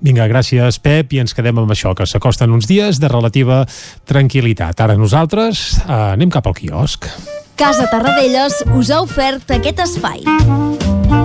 Vinga, 0.05 0.29
gràcies, 0.29 0.77
Pep, 0.77 1.17
i 1.17 1.23
ens 1.23 1.33
quedem 1.33 1.63
amb 1.63 1.73
això, 1.73 1.95
que 1.97 2.05
s'acosten 2.05 2.53
uns 2.53 2.69
dies 2.69 3.01
de 3.01 3.09
relativa 3.09 3.63
tranquil·litat. 4.05 4.85
Ara 4.85 4.99
nosaltres 4.99 5.65
eh, 5.81 5.91
anem 6.13 6.29
cap 6.33 6.45
al 6.45 6.57
quiosc. 6.57 7.09
Casa 7.55 7.87
Tarradellas 7.89 8.61
us 8.75 8.91
ha 8.91 9.01
ofert 9.01 9.57
aquest 9.57 9.81
espai. 9.87 11.24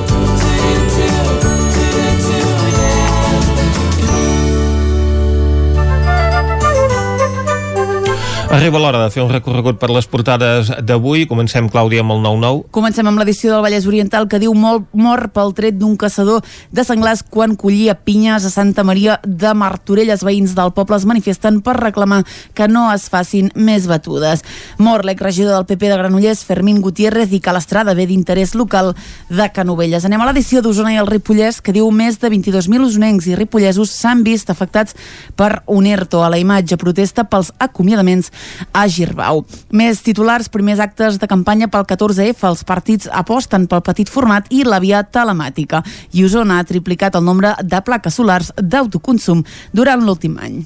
Arriba 8.51 8.81
l'hora 8.83 8.99
de 8.99 9.11
fer 9.13 9.21
un 9.23 9.29
recorregut 9.31 9.77
per 9.79 9.87
les 9.95 10.03
portades 10.11 10.67
d'avui. 10.83 11.21
Comencem, 11.23 11.69
Clàudia, 11.71 12.01
amb 12.03 12.11
el 12.11 12.17
9-9. 12.19 12.65
Comencem 12.75 13.07
amb 13.07 13.21
l'edició 13.21 13.53
del 13.53 13.61
Vallès 13.63 13.85
Oriental 13.87 14.25
que 14.27 14.41
diu 14.43 14.51
molt 14.51 14.89
mort 14.91 15.31
pel 15.31 15.53
tret 15.55 15.77
d'un 15.79 15.93
caçador 15.95 16.43
de 16.67 16.83
senglars 16.83 17.21
quan 17.23 17.55
collia 17.55 17.95
pinyes 17.95 18.43
a 18.43 18.51
Santa 18.51 18.83
Maria 18.83 19.21
de 19.23 19.53
Martorell. 19.55 20.11
Els 20.11 20.25
veïns 20.27 20.51
del 20.57 20.73
poble 20.75 20.99
es 20.99 21.05
manifesten 21.07 21.61
per 21.63 21.77
reclamar 21.77 22.25
que 22.53 22.67
no 22.67 22.89
es 22.91 23.05
facin 23.13 23.47
més 23.55 23.87
batudes. 23.87 24.43
Mor 24.83 25.05
l'exregidor 25.07 25.55
del 25.55 25.69
PP 25.71 25.87
de 25.87 26.01
Granollers, 26.01 26.43
Fermín 26.43 26.83
Gutiérrez, 26.83 27.31
i 27.31 27.39
que 27.39 27.55
l'estrada 27.55 27.95
ve 27.95 28.09
d'interès 28.11 28.51
local 28.59 28.91
de 29.31 29.47
Canovelles. 29.55 30.03
Anem 30.03 30.25
a 30.25 30.27
l'edició 30.27 30.59
d'Osona 30.59 30.91
i 30.91 30.99
el 30.99 31.07
Ripollès 31.07 31.61
que 31.63 31.71
diu 31.71 31.87
més 31.87 32.19
de 32.19 32.27
22.000 32.27 32.83
usonencs 32.89 33.31
i 33.31 33.39
ripollesos 33.39 33.95
s'han 33.95 34.27
vist 34.27 34.51
afectats 34.51 34.99
per 35.39 35.63
un 35.71 35.87
ERTO 35.87 36.19
a 36.19 36.33
la 36.35 36.43
imatge 36.43 36.75
protesta 36.75 37.23
pels 37.31 37.55
acomiadaments 37.57 38.27
a 38.73 38.87
Girbau. 38.87 39.43
Més 39.71 40.01
titulars, 40.05 40.49
primers 40.51 40.81
actes 40.83 41.17
de 41.21 41.27
campanya 41.29 41.69
pel 41.71 41.85
14F. 41.87 42.47
Els 42.49 42.63
partits 42.67 43.09
aposten 43.11 43.67
pel 43.71 43.83
petit 43.85 44.09
format 44.11 44.47
i 44.49 44.63
la 44.67 44.79
via 44.83 45.03
telemàtica. 45.03 45.83
I 46.13 46.25
Osona 46.25 46.59
ha 46.59 46.67
triplicat 46.67 47.15
el 47.15 47.25
nombre 47.25 47.53
de 47.61 47.81
plaques 47.85 48.15
solars 48.17 48.51
d'autoconsum 48.57 49.43
durant 49.73 50.03
l'últim 50.05 50.37
any. 50.41 50.61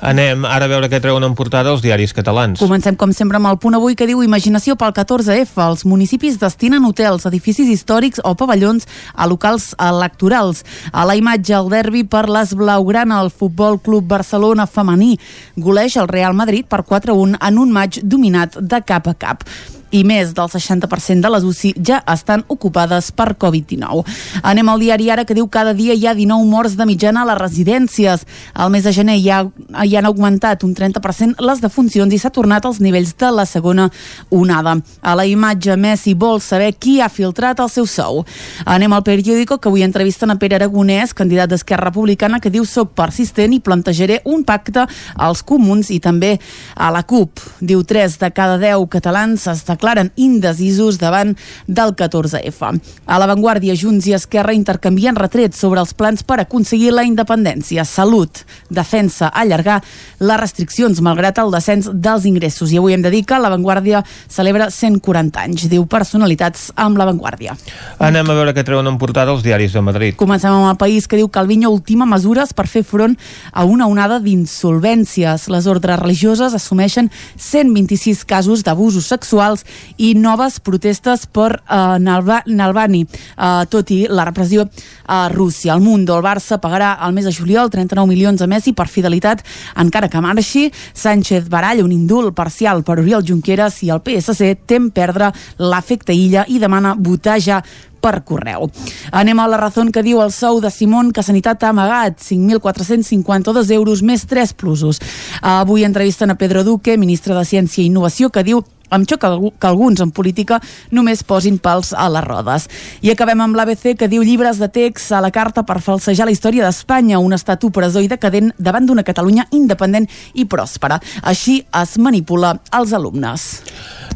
Anem 0.00 0.46
ara 0.48 0.66
a 0.66 0.72
veure 0.72 0.90
què 0.92 1.00
treuen 1.02 1.24
en 1.26 1.36
portada 1.38 1.72
els 1.72 1.82
diaris 1.84 2.14
catalans. 2.16 2.60
Comencem, 2.60 2.96
com 2.98 3.12
sempre, 3.16 3.38
amb 3.40 3.50
el 3.50 3.58
punt 3.62 3.76
avui 3.78 3.96
que 3.98 4.08
diu 4.08 4.22
Imaginació 4.24 4.76
pel 4.80 4.94
14F. 4.96 5.56
Els 5.62 5.84
municipis 5.88 6.38
destinen 6.40 6.84
hotels, 6.88 7.26
edificis 7.28 7.70
històrics 7.72 8.22
o 8.24 8.34
pavellons 8.38 8.88
a 9.14 9.28
locals 9.30 9.72
electorals. 9.78 10.64
A 10.92 11.06
la 11.08 11.16
imatge, 11.18 11.54
el 11.56 11.70
derbi 11.72 12.04
per 12.04 12.26
les 12.30 12.54
Blaugrana, 12.58 13.20
el 13.22 13.30
Futbol 13.30 13.80
Club 13.82 14.06
Barcelona 14.08 14.66
femení. 14.66 15.16
Goleix 15.56 15.96
el 16.00 16.08
Real 16.08 16.34
Madrid 16.34 16.66
per 16.68 16.82
4 16.88 17.11
1 17.12 17.38
en 17.40 17.58
un 17.58 17.72
maig 17.72 18.00
dominat 18.02 18.58
de 18.58 18.82
cap 18.86 19.08
a 19.08 19.14
cap 19.14 19.46
i 19.92 20.02
més 20.08 20.32
del 20.34 20.48
60% 20.48 21.20
de 21.22 21.30
les 21.30 21.44
UCI 21.44 21.72
ja 21.84 22.00
estan 22.10 22.42
ocupades 22.52 23.10
per 23.12 23.34
Covid-19. 23.40 24.02
Anem 24.42 24.70
al 24.72 24.80
diari 24.80 25.10
ara 25.12 25.26
que 25.28 25.36
diu 25.36 25.46
cada 25.52 25.74
dia 25.76 25.94
hi 25.94 26.06
ha 26.08 26.14
19 26.16 26.48
morts 26.48 26.76
de 26.78 26.86
mitjana 26.88 27.22
a 27.22 27.28
les 27.28 27.40
residències. 27.40 28.24
Al 28.54 28.72
mes 28.72 28.84
de 28.88 28.92
gener 28.96 29.18
ha, 29.30 29.42
hi 29.84 29.96
han 29.96 30.08
augmentat 30.08 30.64
un 30.64 30.74
30% 30.74 31.44
les 31.44 31.60
defuncions 31.60 32.12
i 32.12 32.18
s'ha 32.18 32.32
tornat 32.32 32.66
als 32.66 32.80
nivells 32.80 33.14
de 33.20 33.30
la 33.30 33.44
segona 33.46 33.90
onada. 34.30 34.78
A 35.02 35.14
la 35.18 35.26
imatge, 35.28 35.76
Messi 35.76 36.14
vol 36.14 36.40
saber 36.40 36.72
qui 36.74 36.98
ha 37.00 37.10
filtrat 37.12 37.60
el 37.60 37.70
seu 37.70 37.86
sou. 37.86 38.24
Anem 38.64 38.92
al 38.96 39.04
periòdico 39.04 39.60
que 39.60 39.68
avui 39.68 39.84
entrevisten 39.84 40.32
a 40.32 40.38
Pere 40.40 40.56
Aragonès, 40.56 41.12
candidat 41.14 41.52
d'Esquerra 41.52 41.90
Republicana, 41.90 42.40
que 42.40 42.50
diu 42.50 42.64
soc 42.64 42.94
persistent 42.96 43.52
i 43.52 43.60
plantejaré 43.60 44.22
un 44.24 44.46
pacte 44.48 44.86
als 45.16 45.44
comuns 45.44 45.92
i 45.92 46.00
també 46.00 46.38
a 46.76 46.90
la 46.94 47.04
CUP. 47.04 47.44
Diu 47.60 47.84
3 47.84 48.18
de 48.22 48.32
cada 48.32 48.56
10 48.62 48.88
catalans 48.88 49.46
es 49.52 49.64
declaren 49.68 49.81
indecisos 50.16 50.98
davant 50.98 51.34
del 51.66 51.92
14F. 51.98 52.70
A 53.06 53.18
l'avantguàrdia, 53.20 53.76
Junts 53.76 54.06
i 54.08 54.16
Esquerra 54.16 54.54
intercanvien 54.56 55.18
retrets 55.18 55.60
sobre 55.60 55.82
els 55.82 55.92
plans 55.94 56.24
per 56.24 56.40
aconseguir 56.40 56.92
la 56.94 57.04
independència. 57.04 57.84
Salut, 57.84 58.42
defensa, 58.70 59.28
allargar 59.28 59.82
les 60.20 60.40
restriccions 60.40 61.02
malgrat 61.04 61.38
el 61.42 61.52
descens 61.52 61.90
dels 61.92 62.24
ingressos. 62.26 62.72
I 62.72 62.80
avui 62.80 62.96
hem 62.96 63.04
de 63.04 63.12
dir 63.12 63.24
que 63.28 63.38
l'avantguàrdia 63.38 64.02
celebra 64.28 64.70
140 64.70 65.44
anys. 65.44 65.68
Diu 65.68 65.84
personalitats 65.86 66.70
amb 66.76 66.96
l'avantguàrdia. 66.96 67.58
Anem 68.00 68.30
a 68.30 68.38
veure 68.40 68.56
què 68.56 68.64
treuen 68.64 68.88
en 68.88 68.98
portada 69.00 69.34
els 69.34 69.44
diaris 69.44 69.76
de 69.76 69.84
Madrid. 69.84 70.16
Comencem 70.16 70.52
amb 70.52 70.70
el 70.70 70.80
país 70.80 71.06
que 71.06 71.20
diu 71.20 71.28
que 71.28 71.42
Calviño 71.42 71.72
ultima 71.74 72.06
mesures 72.06 72.52
per 72.54 72.68
fer 72.70 72.84
front 72.86 73.16
a 73.50 73.64
una 73.66 73.88
onada 73.90 74.20
d'insolvències. 74.22 75.48
Les 75.50 75.66
ordres 75.66 75.98
religioses 75.98 76.54
assumeixen 76.54 77.10
126 77.34 78.22
casos 78.30 78.62
d'abusos 78.62 79.08
sexuals 79.10 79.66
i 79.98 80.14
noves 80.14 80.58
protestes 80.60 81.26
per 81.26 81.62
Nalba, 82.02 82.42
Nalbani, 82.46 83.02
uh, 83.04 83.64
tot 83.70 83.90
i 83.94 84.06
la 84.08 84.24
repressió 84.28 84.66
a 85.06 85.28
Rússia. 85.28 85.74
El 85.74 85.80
Mundo, 85.80 86.16
el 86.16 86.24
Barça 86.24 86.58
pagarà 86.60 86.94
al 87.00 87.12
mes 87.12 87.24
de 87.24 87.32
juliol 87.32 87.70
39 87.70 88.08
milions 88.08 88.42
a 88.42 88.48
Messi 88.50 88.72
per 88.72 88.88
fidelitat, 88.88 89.44
encara 89.76 90.08
que 90.08 90.20
marxi. 90.20 90.70
Sánchez 90.94 91.48
baralla 91.48 91.84
un 91.84 91.92
indult 91.92 92.34
parcial 92.34 92.82
per 92.84 92.98
Oriol 93.00 93.24
Junqueras 93.26 93.82
i 93.82 93.90
el 93.90 94.02
PSC 94.02 94.54
tem 94.66 94.90
perdre 94.90 95.32
l'efecte 95.58 96.14
illa 96.14 96.46
i 96.48 96.60
demana 96.62 96.94
votar 96.98 97.38
ja 97.40 97.62
per 98.02 98.20
correu. 98.26 98.66
Anem 99.14 99.38
a 99.38 99.46
la 99.46 99.60
raó 99.60 99.86
que 99.94 100.02
diu 100.02 100.20
el 100.20 100.32
sou 100.34 100.60
de 100.60 100.70
Simón 100.74 101.12
que 101.14 101.22
Sanitat 101.22 101.62
ha 101.62 101.70
amagat 101.70 102.18
5.452 102.20 103.70
euros 103.70 104.02
més 104.02 104.26
3 104.26 104.52
plusos. 104.58 104.98
Avui 105.40 105.86
entrevisten 105.86 106.30
a 106.30 106.36
Pedro 106.36 106.64
Duque, 106.64 106.98
ministre 106.98 107.34
de 107.34 107.46
Ciència 107.46 107.84
i 107.84 107.86
Innovació, 107.86 108.30
que 108.30 108.42
diu 108.42 108.64
em 108.92 109.06
xoca 109.08 109.30
que 109.58 109.66
alguns 109.66 110.00
en 110.04 110.12
política 110.12 110.60
només 110.90 111.24
posin 111.24 111.58
pals 111.58 111.92
a 111.96 112.08
les 112.12 112.24
rodes. 112.24 112.68
I 113.02 113.12
acabem 113.12 113.40
amb 113.40 113.56
l'ABC 113.56 113.96
que 113.98 114.10
diu 114.12 114.22
llibres 114.22 114.60
de 114.60 114.68
text 114.72 115.12
a 115.12 115.22
la 115.24 115.32
carta 115.34 115.64
per 115.66 115.80
falsejar 115.80 116.26
la 116.28 116.34
història 116.34 116.66
d'Espanya, 116.66 117.20
un 117.22 117.32
estat 117.32 117.64
opressor 117.64 118.04
i 118.04 118.10
decadent 118.10 118.52
davant 118.58 118.86
d'una 118.86 119.06
Catalunya 119.06 119.48
independent 119.52 120.08
i 120.34 120.46
pròspera. 120.46 121.00
Així 121.22 121.62
es 121.82 121.96
manipula 121.98 122.54
els 122.72 122.92
alumnes. 122.96 123.48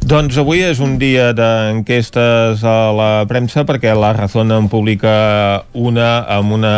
Doncs 0.07 0.37
avui 0.39 0.61
és 0.63 0.79
un 0.83 0.97
dia 1.01 1.33
d'enquestes 1.35 2.63
a 2.63 2.77
la 2.95 3.11
premsa 3.27 3.65
perquè 3.67 3.95
la 3.97 4.13
Razón 4.15 4.53
en 4.55 4.69
publica 4.71 5.65
una 5.75 6.11
amb 6.37 6.53
una 6.55 6.75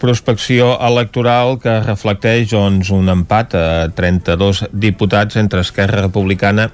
prospecció 0.00 0.74
electoral 0.84 1.56
que 1.62 1.78
reflecteix 1.86 2.50
doncs, 2.52 2.90
un 2.92 3.08
empat 3.08 3.56
a 3.56 3.64
32 3.96 4.66
diputats 4.72 5.40
entre 5.40 5.64
Esquerra 5.64 6.04
Republicana 6.04 6.68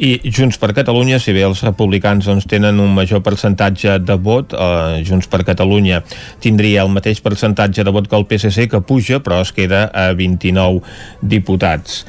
i 0.00 0.32
Junts 0.32 0.56
per 0.56 0.72
Catalunya, 0.72 1.18
si 1.20 1.34
bé 1.36 1.42
els 1.44 1.60
republicans 1.66 2.24
doncs, 2.24 2.46
tenen 2.48 2.80
un 2.80 2.94
major 2.96 3.20
percentatge 3.24 3.98
de 4.00 4.16
vot, 4.16 4.54
eh, 4.56 5.02
Junts 5.04 5.28
per 5.28 5.42
Catalunya 5.44 6.00
tindria 6.40 6.86
el 6.86 6.92
mateix 6.94 7.20
percentatge 7.20 7.84
de 7.84 7.92
vot 7.92 8.08
que 8.08 8.16
el 8.16 8.24
PSC, 8.24 8.68
que 8.72 8.80
puja, 8.80 9.20
però 9.20 9.42
es 9.44 9.52
queda 9.52 9.90
a 9.92 10.10
29 10.16 10.80
diputats. 11.20 12.06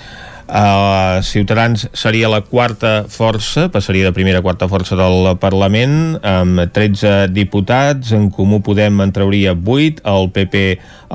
Uh, 0.51 1.23
Ciutadans 1.23 1.85
seria 1.95 2.27
la 2.27 2.41
quarta 2.43 3.05
força, 3.07 3.69
passaria 3.71 4.03
de 4.03 4.11
primera 4.11 4.41
a 4.41 4.43
quarta 4.43 4.67
força 4.67 4.97
del 4.99 5.29
Parlament, 5.39 6.17
amb 6.27 6.65
13 6.75 7.29
diputats, 7.31 8.11
en 8.11 8.27
Comú 8.35 8.59
Podem 8.59 8.99
en 8.99 9.13
trauria 9.15 9.53
8, 9.55 10.03
el 10.03 10.27
PP 10.35 10.65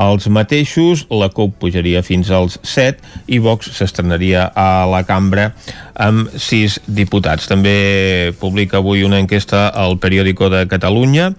els 0.01 0.31
mateixos, 0.33 1.05
la 1.13 1.29
CUP 1.29 1.61
pujaria 1.61 2.01
fins 2.01 2.33
als 2.33 2.57
7 2.65 3.29
i 3.29 3.37
Vox 3.45 3.69
s'estrenaria 3.77 4.49
a 4.57 4.89
la 4.89 5.05
cambra 5.05 5.51
amb 6.01 6.33
6 6.33 6.81
diputats. 6.89 7.45
També 7.53 8.33
publica 8.41 8.81
avui 8.81 9.05
una 9.05 9.21
enquesta 9.21 9.69
al 9.69 10.01
periòdico 10.01 10.49
de 10.49 10.65
Catalunya 10.65 11.35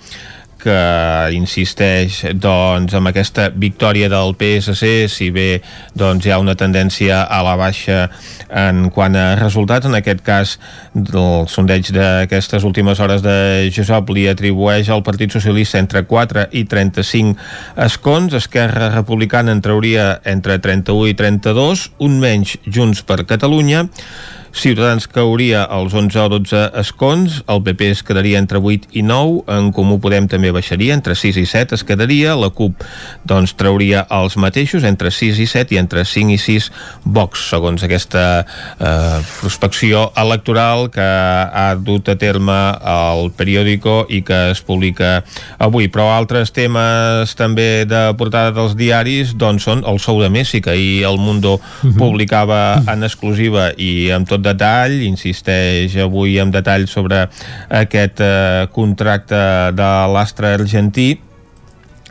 que 0.68 1.32
insisteix 1.38 2.20
doncs, 2.36 2.92
amb 2.98 3.12
aquesta 3.12 3.48
victòria 3.56 4.10
del 4.12 4.34
PSC, 4.36 5.08
si 5.12 5.30
bé 5.32 5.62
doncs, 5.96 6.28
hi 6.28 6.34
ha 6.34 6.42
una 6.44 6.58
tendència 6.60 7.22
a 7.24 7.40
la 7.46 7.56
baixa 7.60 8.08
en 8.52 8.90
quant 8.92 9.16
a 9.16 9.28
resultats. 9.40 9.88
En 9.88 9.96
aquest 9.96 10.24
cas, 10.28 10.58
el 10.98 11.48
sondeig 11.52 11.92
d'aquestes 11.96 12.68
últimes 12.68 13.00
hores 13.04 13.24
de 13.24 13.38
Josep 13.74 14.12
li 14.16 14.28
atribueix 14.28 14.92
al 14.92 15.06
Partit 15.08 15.32
Socialista 15.36 15.80
entre 15.80 16.04
4 16.08 16.50
i 16.52 16.66
35 16.68 17.38
escons. 17.88 18.36
Esquerra 18.38 18.92
Republicana 18.96 19.56
en 19.56 19.64
trauria 19.64 20.18
entre 20.28 20.60
31 20.60 21.14
i 21.14 21.16
32, 21.16 21.92
un 22.04 22.20
menys 22.24 22.58
Junts 22.68 23.06
per 23.08 23.24
Catalunya. 23.30 23.88
Ciutadans 24.58 25.06
cauria 25.08 25.64
als 25.64 25.94
11 25.94 26.18
o 26.18 26.30
12 26.34 26.62
escons, 26.82 27.44
el 27.46 27.62
PP 27.62 27.92
es 27.94 28.00
quedaria 28.02 28.40
entre 28.42 28.58
8 28.58 28.90
i 28.98 29.04
9, 29.06 29.44
en 29.54 29.70
Comú 29.70 30.00
Podem 30.02 30.26
també 30.26 30.50
baixaria, 30.50 30.96
entre 30.98 31.14
6 31.14 31.38
i 31.38 31.46
7 31.46 31.78
es 31.78 31.84
quedaria, 31.86 32.34
la 32.34 32.50
CUP 32.50 32.82
doncs 33.30 33.54
trauria 33.60 34.08
els 34.10 34.34
mateixos, 34.42 34.82
entre 34.88 35.12
6 35.14 35.38
i 35.44 35.46
7 35.52 35.76
i 35.76 35.80
entre 35.82 36.02
5 36.02 36.34
i 36.34 36.40
6 36.42 36.72
Vox, 37.06 37.44
segons 37.52 37.86
aquesta 37.86 38.24
eh, 38.42 39.20
prospecció 39.44 40.08
electoral 40.18 40.90
que 40.90 41.06
ha 41.06 41.68
dut 41.78 42.10
a 42.10 42.18
terme 42.18 42.58
el 42.82 43.30
periòdico 43.38 44.08
i 44.10 44.24
que 44.26 44.40
es 44.56 44.64
publica 44.66 45.22
avui. 45.62 45.86
Però 45.94 46.10
altres 46.16 46.50
temes 46.56 47.38
també 47.38 47.86
de 47.86 48.08
portada 48.18 48.56
dels 48.58 48.74
diaris 48.80 49.36
doncs 49.38 49.70
són 49.70 49.86
el 49.86 50.02
sou 50.02 50.24
de 50.24 50.32
Messi, 50.34 50.64
que 50.66 50.74
ahir 50.74 51.06
el 51.06 51.22
Mundo 51.22 51.60
mhm. 51.60 51.98
publicava 52.02 52.82
en 52.90 53.06
exclusiva 53.06 53.70
i 53.78 54.10
amb 54.18 54.26
tot 54.26 54.47
detall, 54.48 54.98
insisteix 55.06 55.98
avui 56.02 56.40
en 56.42 56.52
detall 56.56 56.88
sobre 56.90 57.26
aquest 57.84 58.24
eh, 58.24 58.66
contracte 58.74 59.46
de 59.78 59.94
l'astre 60.16 60.56
argentí 60.58 61.12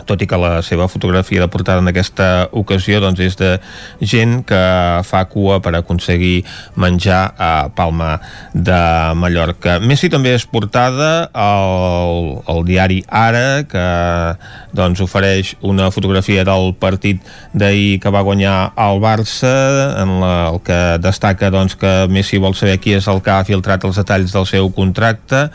tot 0.06 0.22
i 0.22 0.28
que 0.30 0.38
la 0.40 0.60
seva 0.66 0.88
fotografia 0.88 1.42
de 1.42 1.48
portada 1.52 1.82
en 1.82 1.90
aquesta 1.90 2.48
ocasió 2.56 3.00
doncs, 3.02 3.20
és 3.20 3.36
de 3.38 3.56
gent 4.00 4.40
que 4.46 4.62
fa 5.06 5.24
cua 5.30 5.58
per 5.64 5.74
aconseguir 5.76 6.44
menjar 6.76 7.22
a 7.38 7.52
Palma 7.76 8.16
de 8.54 8.80
Mallorca. 9.18 9.78
Messi 9.82 10.10
també 10.12 10.34
és 10.36 10.46
portada 10.48 11.28
al, 11.34 12.40
al 12.46 12.62
diari 12.68 13.02
Ara, 13.06 13.64
que 13.68 13.86
doncs, 14.76 15.02
ofereix 15.04 15.54
una 15.66 15.90
fotografia 15.94 16.44
del 16.46 16.72
partit 16.78 17.22
d'ahir 17.54 17.98
que 18.02 18.12
va 18.12 18.24
guanyar 18.26 18.56
el 18.86 19.02
Barça, 19.02 19.54
en 20.02 20.18
la, 20.22 20.34
el 20.52 20.62
que 20.66 20.80
destaca 21.02 21.50
doncs, 21.54 21.76
que 21.80 21.96
Messi 22.12 22.40
vol 22.42 22.56
saber 22.58 22.78
qui 22.82 22.96
és 22.96 23.08
el 23.10 23.22
que 23.24 23.34
ha 23.34 23.46
filtrat 23.48 23.84
els 23.84 23.98
detalls 24.00 24.34
del 24.34 24.48
seu 24.48 24.70
contracte, 24.74 25.46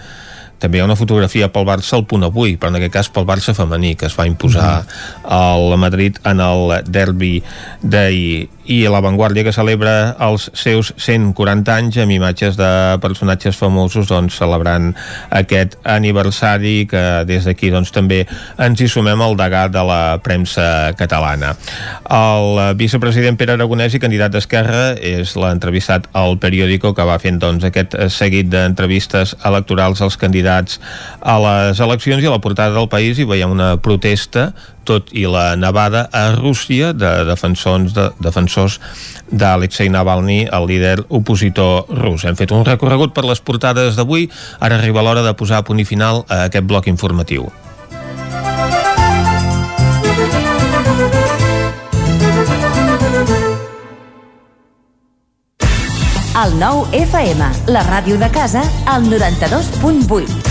també 0.62 0.78
hi 0.78 0.84
ha 0.84 0.88
una 0.88 0.98
fotografia 1.00 1.50
pel 1.52 1.66
Barça 1.66 1.98
al 1.98 2.06
punt 2.06 2.28
avui, 2.28 2.56
però 2.62 2.70
en 2.72 2.80
aquest 2.80 2.94
cas 2.94 3.12
pel 3.14 3.26
Barça 3.26 3.56
femení, 3.58 3.96
que 3.98 4.06
es 4.08 4.18
va 4.18 4.28
imposar 4.30 4.84
mm. 4.84 5.30
al 5.38 5.78
Madrid 5.82 6.22
en 6.30 6.44
el 6.46 6.76
derbi 6.86 7.40
d'ahir 7.82 8.48
i 8.66 8.84
La 8.92 9.02
Vanguardia 9.02 9.44
que 9.46 9.54
celebra 9.56 10.16
els 10.22 10.50
seus 10.58 10.92
140 10.98 11.74
anys 11.74 11.98
amb 12.04 12.14
imatges 12.14 12.58
de 12.60 12.70
personatges 13.02 13.58
famosos 13.58 14.10
doncs, 14.12 14.38
celebrant 14.38 14.92
aquest 15.34 15.78
aniversari 15.88 16.86
que 16.90 17.04
des 17.30 17.48
d'aquí 17.48 17.72
doncs, 17.74 17.94
també 17.96 18.24
ens 18.62 18.82
hi 18.82 18.90
sumem 18.92 19.22
al 19.22 19.38
degà 19.40 19.68
de 19.72 19.84
la 19.88 20.02
premsa 20.24 20.94
catalana. 21.00 21.54
El 22.12 22.62
vicepresident 22.80 23.40
Pere 23.40 23.56
Aragonès 23.58 23.96
i 23.98 24.04
candidat 24.04 24.36
d'Esquerra 24.36 24.92
és 24.98 25.36
l'entrevistat 25.40 26.10
al 26.18 26.38
periòdico 26.42 26.94
que 26.98 27.08
va 27.08 27.20
fent 27.22 27.40
doncs, 27.42 27.66
aquest 27.68 27.98
seguit 28.14 28.52
d'entrevistes 28.52 29.36
electorals 29.48 30.02
als 30.02 30.20
candidats 30.22 30.80
a 31.22 31.38
les 31.42 31.82
eleccions 31.82 32.24
i 32.24 32.30
a 32.30 32.36
la 32.36 32.44
portada 32.44 32.76
del 32.78 32.90
país 32.92 33.20
i 33.20 33.28
veiem 33.28 33.52
una 33.52 33.76
protesta 33.82 34.52
tot 34.88 35.12
i 35.14 35.26
la 35.30 35.56
nevada 35.56 36.08
a 36.12 36.32
Rússia 36.36 36.92
de 36.94 37.12
defensors 37.28 37.96
de, 37.96 38.10
defensors 38.20 38.80
d'Alexei 39.32 39.90
Navalny, 39.90 40.46
el 40.52 40.68
líder 40.70 40.98
opositor 41.10 41.90
rus. 41.90 42.26
Hem 42.26 42.38
fet 42.40 42.54
un 42.56 42.66
recorregut 42.68 43.16
per 43.16 43.26
les 43.28 43.42
portades 43.42 44.00
d'avui, 44.00 44.30
ara 44.60 44.80
arriba 44.80 45.04
l'hora 45.06 45.26
de 45.26 45.36
posar 45.38 45.62
a 45.62 45.68
punt 45.68 45.82
i 45.82 45.88
final 45.88 46.26
a 46.28 46.46
aquest 46.50 46.68
bloc 46.68 46.88
informatiu. 46.92 47.50
El 56.42 56.56
nou 56.58 56.86
FM, 56.96 57.50
la 57.76 57.84
ràdio 57.86 58.16
de 58.18 58.32
casa, 58.32 58.64
al 58.88 59.06
92.8. 59.12 60.51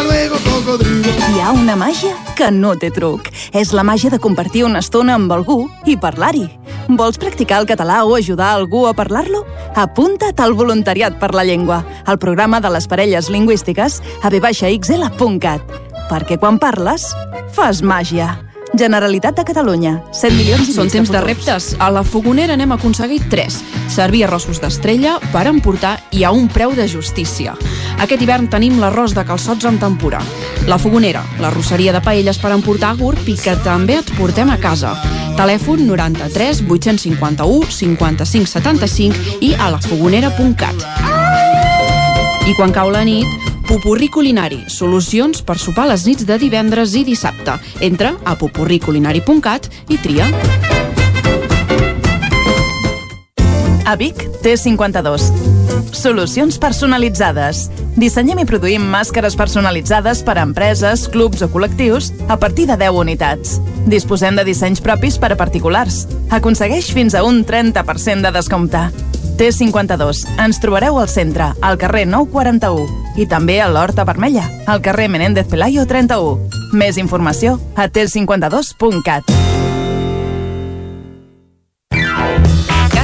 Ha 1.41 1.51
una 1.57 1.73
màgia 1.73 2.13
que 2.37 2.51
no 2.53 2.75
té 2.77 2.91
truc. 2.93 3.31
És 3.57 3.71
la 3.73 3.81
màgia 3.81 4.11
de 4.13 4.19
compartir 4.21 4.61
una 4.67 4.81
estona 4.83 5.15
amb 5.17 5.31
algú 5.33 5.63
i 5.89 5.95
parlar-hi. 5.97 6.43
Vols 6.99 7.17
practicar 7.17 7.63
el 7.63 7.67
català 7.69 8.03
o 8.05 8.13
ajudar 8.15 8.51
algú 8.53 8.83
a 8.85 8.93
parlar-lo? 8.93 9.41
Apunta't 9.73 10.43
al 10.43 10.53
Voluntariat 10.53 11.17
per 11.17 11.31
la 11.33 11.47
Llengua, 11.47 11.81
al 12.05 12.21
programa 12.21 12.61
de 12.61 12.69
les 12.69 12.85
parelles 12.87 13.31
lingüístiques 13.33 14.01
a 14.21 14.29
vxl.cat. 14.29 15.75
Perquè 16.13 16.37
quan 16.37 16.61
parles, 16.61 17.09
fas 17.57 17.81
màgia. 17.81 18.50
Generalitat 18.73 19.35
de 19.35 19.43
Catalunya, 19.43 19.97
7 20.15 20.31
milions 20.37 20.69
i 20.69 20.73
Són 20.73 20.89
temps 20.89 21.09
de, 21.11 21.17
de 21.17 21.21
reptes. 21.25 21.73
A 21.79 21.89
la 21.91 22.05
Fogonera 22.07 22.55
n'hem 22.55 22.71
aconseguit 22.71 23.25
3. 23.29 23.57
Servir 23.91 24.23
arrossos 24.23 24.61
d'estrella 24.63 25.17
per 25.33 25.43
emportar 25.51 25.97
i 26.15 26.23
a 26.23 26.31
un 26.31 26.47
preu 26.47 26.71
de 26.77 26.87
justícia. 26.87 27.57
Aquest 27.99 28.23
hivern 28.23 28.47
tenim 28.49 28.79
l'arròs 28.79 29.13
de 29.17 29.25
calçots 29.27 29.67
amb 29.67 29.81
tempura. 29.83 30.21
La 30.71 30.79
Fogonera, 30.79 31.25
la 31.43 31.51
rosseria 31.51 31.91
de 31.91 32.01
paelles 32.01 32.39
per 32.39 32.53
emportar 32.55 32.95
gurb 32.95 33.27
i 33.27 33.35
que 33.35 33.57
també 33.65 33.99
et 33.99 34.15
portem 34.15 34.49
a 34.49 34.57
casa. 34.61 34.95
Telèfon 35.35 35.83
93 35.87 36.63
851 36.69 37.71
55 37.75 38.51
75 38.55 39.39
i 39.43 39.53
a 39.59 39.71
lafogonera.cat. 39.75 40.87
I 42.47 42.55
quan 42.57 42.71
cau 42.73 42.89
la 42.89 43.03
nit, 43.05 43.50
Pupurri 43.71 44.09
Culinari, 44.11 44.65
solucions 44.67 45.39
per 45.47 45.55
sopar 45.55 45.85
les 45.87 46.01
nits 46.03 46.25
de 46.27 46.35
divendres 46.35 46.91
i 46.99 47.05
dissabte. 47.07 47.53
Entra 47.79 48.09
a 48.27 48.33
pupurriculinari.cat 48.35 49.69
i 49.87 49.95
tria. 50.03 50.25
A 53.87 53.93
Vic, 53.95 54.25
T52. 54.43 55.29
Solucions 55.95 56.59
personalitzades. 56.59 57.69
Dissenyem 57.95 58.43
i 58.43 58.47
produïm 58.49 58.83
màscares 58.91 59.39
personalitzades 59.39 60.19
per 60.27 60.35
a 60.35 60.43
empreses, 60.43 61.05
clubs 61.07 61.39
o 61.39 61.47
col·lectius 61.55 62.11
a 62.27 62.35
partir 62.35 62.67
de 62.67 62.75
10 62.75 62.99
unitats. 63.05 63.55
Disposem 63.87 64.35
de 64.35 64.43
dissenys 64.51 64.83
propis 64.83 65.15
per 65.15 65.31
a 65.31 65.39
particulars. 65.39 66.03
Aconsegueix 66.27 66.91
fins 66.91 67.15
a 67.15 67.23
un 67.23 67.45
30% 67.47 68.27
de 68.27 68.35
descompte. 68.35 69.10
T52. 69.41 70.27
Ens 70.37 70.59
trobareu 70.61 70.99
al 71.01 71.09
centre, 71.09 71.47
al 71.65 71.79
carrer 71.81 72.05
941 72.05 73.17
i 73.17 73.25
també 73.25 73.57
a 73.57 73.71
l'Horta 73.73 74.05
Vermella, 74.05 74.45
al 74.69 74.85
carrer 74.85 75.09
Menéndez 75.09 75.49
Pelayo 75.49 75.87
31. 75.89 76.61
Més 76.77 77.01
informació 77.01 77.57
a 77.73 77.89
t52.cat. 77.89 79.40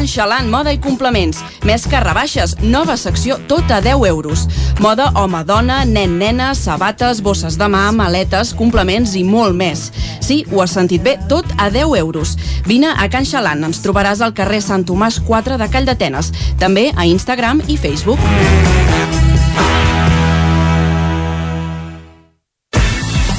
Xalant, 0.08 0.48
moda 0.50 0.72
i 0.74 0.80
complements. 0.82 1.44
Més 1.68 1.86
que 1.90 2.00
rebaixes, 2.02 2.56
nova 2.64 2.96
secció 2.98 3.38
tot 3.50 3.70
a 3.72 3.82
10 3.84 4.08
euros. 4.08 4.48
Moda 4.80 5.12
home-dona, 5.16 5.84
nen-nena, 5.86 6.54
sabates, 6.56 7.22
bosses 7.22 7.58
de 7.60 7.68
mà, 7.70 7.86
maletes, 7.92 8.54
complements 8.58 9.14
i 9.20 9.24
molt 9.28 9.56
més. 9.58 9.92
Sí, 10.24 10.44
ho 10.52 10.64
has 10.64 10.74
sentit 10.78 11.04
bé, 11.04 11.18
tot 11.30 11.46
a 11.58 11.70
10 11.70 11.98
euros. 12.00 12.38
Vine 12.66 12.94
a 12.96 13.10
Can 13.12 13.28
Xalant, 13.28 13.68
ens 13.68 13.84
trobaràs 13.86 14.24
al 14.26 14.34
carrer 14.38 14.64
Sant 14.66 14.88
Tomàs 14.88 15.22
4 15.28 15.60
de 15.62 15.70
Call 15.70 15.86
d'Atenes. 15.86 16.34
També 16.58 16.90
a 16.96 17.06
Instagram 17.06 17.62
i 17.68 17.78
Facebook. 17.78 18.24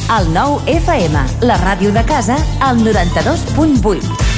El 0.09 0.31
nou 0.33 0.57
FM, 0.65 1.21
la 1.45 1.59
ràdio 1.61 1.93
de 1.93 2.03
casa, 2.09 2.39
al 2.65 2.81
92.8. 2.81 4.38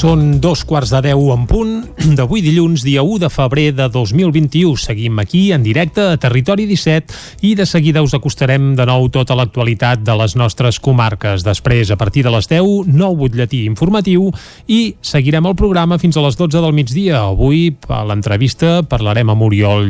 Són 0.00 0.38
dos 0.40 0.62
quarts 0.64 0.88
de 0.94 1.02
deu 1.10 1.26
en 1.34 1.42
punt 1.44 1.72
d'avui 2.16 2.40
dilluns, 2.40 2.80
dia 2.86 3.02
1 3.04 3.18
de 3.20 3.28
febrer 3.28 3.66
de 3.76 3.84
2021. 3.92 4.78
Seguim 4.80 5.18
aquí 5.20 5.50
en 5.52 5.60
directe 5.60 6.00
a 6.00 6.16
Territori 6.16 6.64
17 6.64 7.44
i 7.44 7.50
de 7.58 7.66
seguida 7.68 8.00
us 8.00 8.14
acostarem 8.16 8.70
de 8.78 8.86
nou 8.88 9.10
tota 9.12 9.36
l'actualitat 9.36 10.00
de 10.00 10.14
les 10.16 10.36
nostres 10.40 10.78
comarques. 10.80 11.44
Després, 11.44 11.90
a 11.92 11.98
partir 12.00 12.22
de 12.24 12.32
les 12.32 12.48
10, 12.48 12.88
nou 12.88 13.18
butlletí 13.18 13.66
informatiu 13.68 14.30
i 14.72 14.94
seguirem 15.04 15.50
el 15.50 15.58
programa 15.58 16.00
fins 16.00 16.16
a 16.16 16.24
les 16.24 16.40
12 16.40 16.64
del 16.64 16.72
migdia. 16.72 17.20
Avui, 17.34 17.68
a 17.92 18.00
l'entrevista, 18.08 18.78
parlarem 18.80 19.34
amb 19.34 19.44
Oriol, 19.50 19.84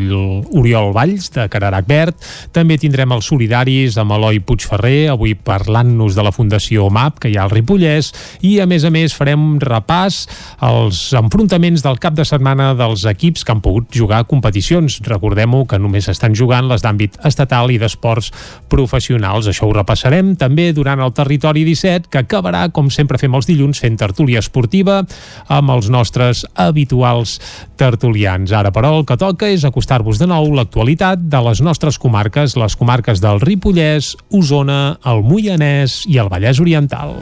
Oriol 0.59 0.91
Valls, 0.97 1.31
de 1.39 1.47
Cararac 1.47 1.87
Verd. 1.87 2.19
També 2.51 2.81
tindrem 2.83 3.15
els 3.15 3.31
solidaris 3.31 4.01
amb 4.03 4.19
Eloi 4.19 4.43
Puigferrer, 4.43 5.13
avui 5.15 5.39
parlant-nos 5.39 6.19
de 6.19 6.27
la 6.27 6.35
Fundació 6.35 6.91
MAP, 6.91 7.23
que 7.23 7.31
hi 7.31 7.39
ha 7.39 7.47
al 7.47 7.55
Ripollès, 7.55 8.11
i 8.43 8.59
a 8.59 8.67
més 8.67 8.83
a 8.83 8.91
més 8.91 9.15
farem 9.15 9.53
repàs 9.63 10.00
als 10.01 11.03
enfrontaments 11.17 11.85
del 11.85 12.01
cap 12.03 12.17
de 12.17 12.25
setmana 12.29 12.73
dels 12.79 13.05
equips 13.09 13.45
que 13.45 13.55
han 13.55 13.63
pogut 13.65 13.91
jugar 13.95 14.25
competicions. 14.31 15.01
Recordem-ho 15.07 15.65
que 15.69 15.81
només 15.81 16.09
estan 16.13 16.35
jugant 16.39 16.69
les 16.71 16.85
d'àmbit 16.85 17.19
estatal 17.29 17.71
i 17.71 17.79
d'esports 17.81 18.31
professionals. 18.73 19.49
Això 19.51 19.69
ho 19.69 19.75
repassarem 19.77 20.35
també 20.41 20.71
durant 20.77 21.01
el 21.01 21.15
Territori 21.17 21.65
17, 21.69 22.11
que 22.11 22.23
acabarà, 22.25 22.67
com 22.73 22.91
sempre 22.91 23.21
fem 23.21 23.35
els 23.37 23.49
dilluns, 23.51 23.81
fent 23.81 23.99
tertúlia 24.01 24.43
esportiva 24.43 25.01
amb 25.49 25.75
els 25.77 25.91
nostres 25.93 26.45
habituals 26.55 27.39
tertulians. 27.81 28.53
Ara, 28.53 28.73
però, 28.75 28.95
el 28.99 29.07
que 29.09 29.19
toca 29.21 29.51
és 29.51 29.65
acostar-vos 29.69 30.21
de 30.21 30.29
nou 30.31 30.53
l'actualitat 30.55 31.29
de 31.31 31.43
les 31.49 31.63
nostres 31.65 31.99
comarques, 31.99 32.57
les 32.61 32.77
comarques 32.77 33.23
del 33.23 33.41
Ripollès, 33.45 34.15
Osona, 34.37 34.99
el 35.05 35.25
Moianès 35.27 36.03
i 36.09 36.21
el 36.21 36.33
Vallès 36.33 36.61
Oriental. 36.63 37.17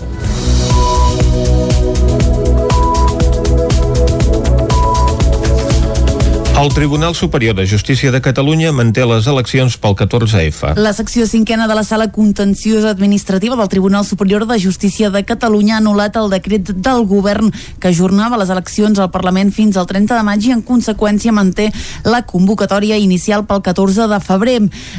El 6.58 6.74
Tribunal 6.74 7.14
Superior 7.14 7.54
de 7.54 7.64
Justícia 7.68 8.10
de 8.10 8.20
Catalunya 8.20 8.72
manté 8.74 9.04
les 9.06 9.28
eleccions 9.30 9.76
pel 9.78 9.92
14F. 9.94 10.72
La 10.74 10.90
secció 10.90 11.22
cinquena 11.30 11.68
de 11.70 11.74
la 11.78 11.84
sala 11.86 12.08
contenciosa 12.10 12.90
administrativa 12.90 13.54
del 13.54 13.68
Tribunal 13.68 14.04
Superior 14.04 14.44
de 14.44 14.58
Justícia 14.58 15.10
de 15.14 15.22
Catalunya 15.22 15.76
ha 15.76 15.78
anul·lat 15.78 16.18
el 16.18 16.26
decret 16.32 16.72
del 16.74 17.04
govern 17.06 17.52
que 17.78 17.92
ajornava 17.92 18.40
les 18.40 18.50
eleccions 18.50 18.98
al 18.98 19.12
Parlament 19.14 19.52
fins 19.54 19.78
al 19.78 19.86
30 19.86 20.16
de 20.18 20.24
maig 20.26 20.48
i 20.48 20.50
en 20.56 20.64
conseqüència 20.66 21.30
manté 21.30 21.68
la 22.02 22.24
convocatòria 22.26 22.98
inicial 22.98 23.46
pel 23.46 23.62
14 23.62 24.08
de 24.10 24.18
febrer. 24.18 24.56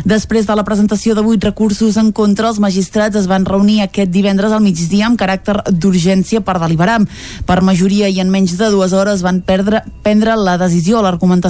Després 0.08 0.48
de 0.48 0.56
la 0.56 0.64
presentació 0.64 1.12
de 1.12 1.28
vuit 1.28 1.44
recursos 1.44 2.00
en 2.00 2.14
contra, 2.14 2.48
els 2.54 2.64
magistrats 2.64 3.20
es 3.20 3.28
van 3.28 3.44
reunir 3.44 3.82
aquest 3.84 4.16
divendres 4.16 4.56
al 4.56 4.64
migdia 4.64 5.12
amb 5.12 5.20
caràcter 5.20 5.60
d'urgència 5.76 6.40
per 6.40 6.56
deliberar. 6.64 7.02
Per 7.44 7.60
majoria 7.68 8.08
i 8.08 8.24
en 8.24 8.32
menys 8.32 8.56
de 8.56 8.72
dues 8.72 8.96
hores 8.96 9.28
van 9.28 9.44
perdre, 9.44 9.84
prendre 10.08 10.40
la 10.40 10.56
decisió, 10.56 11.04
l'argumentació 11.04 11.49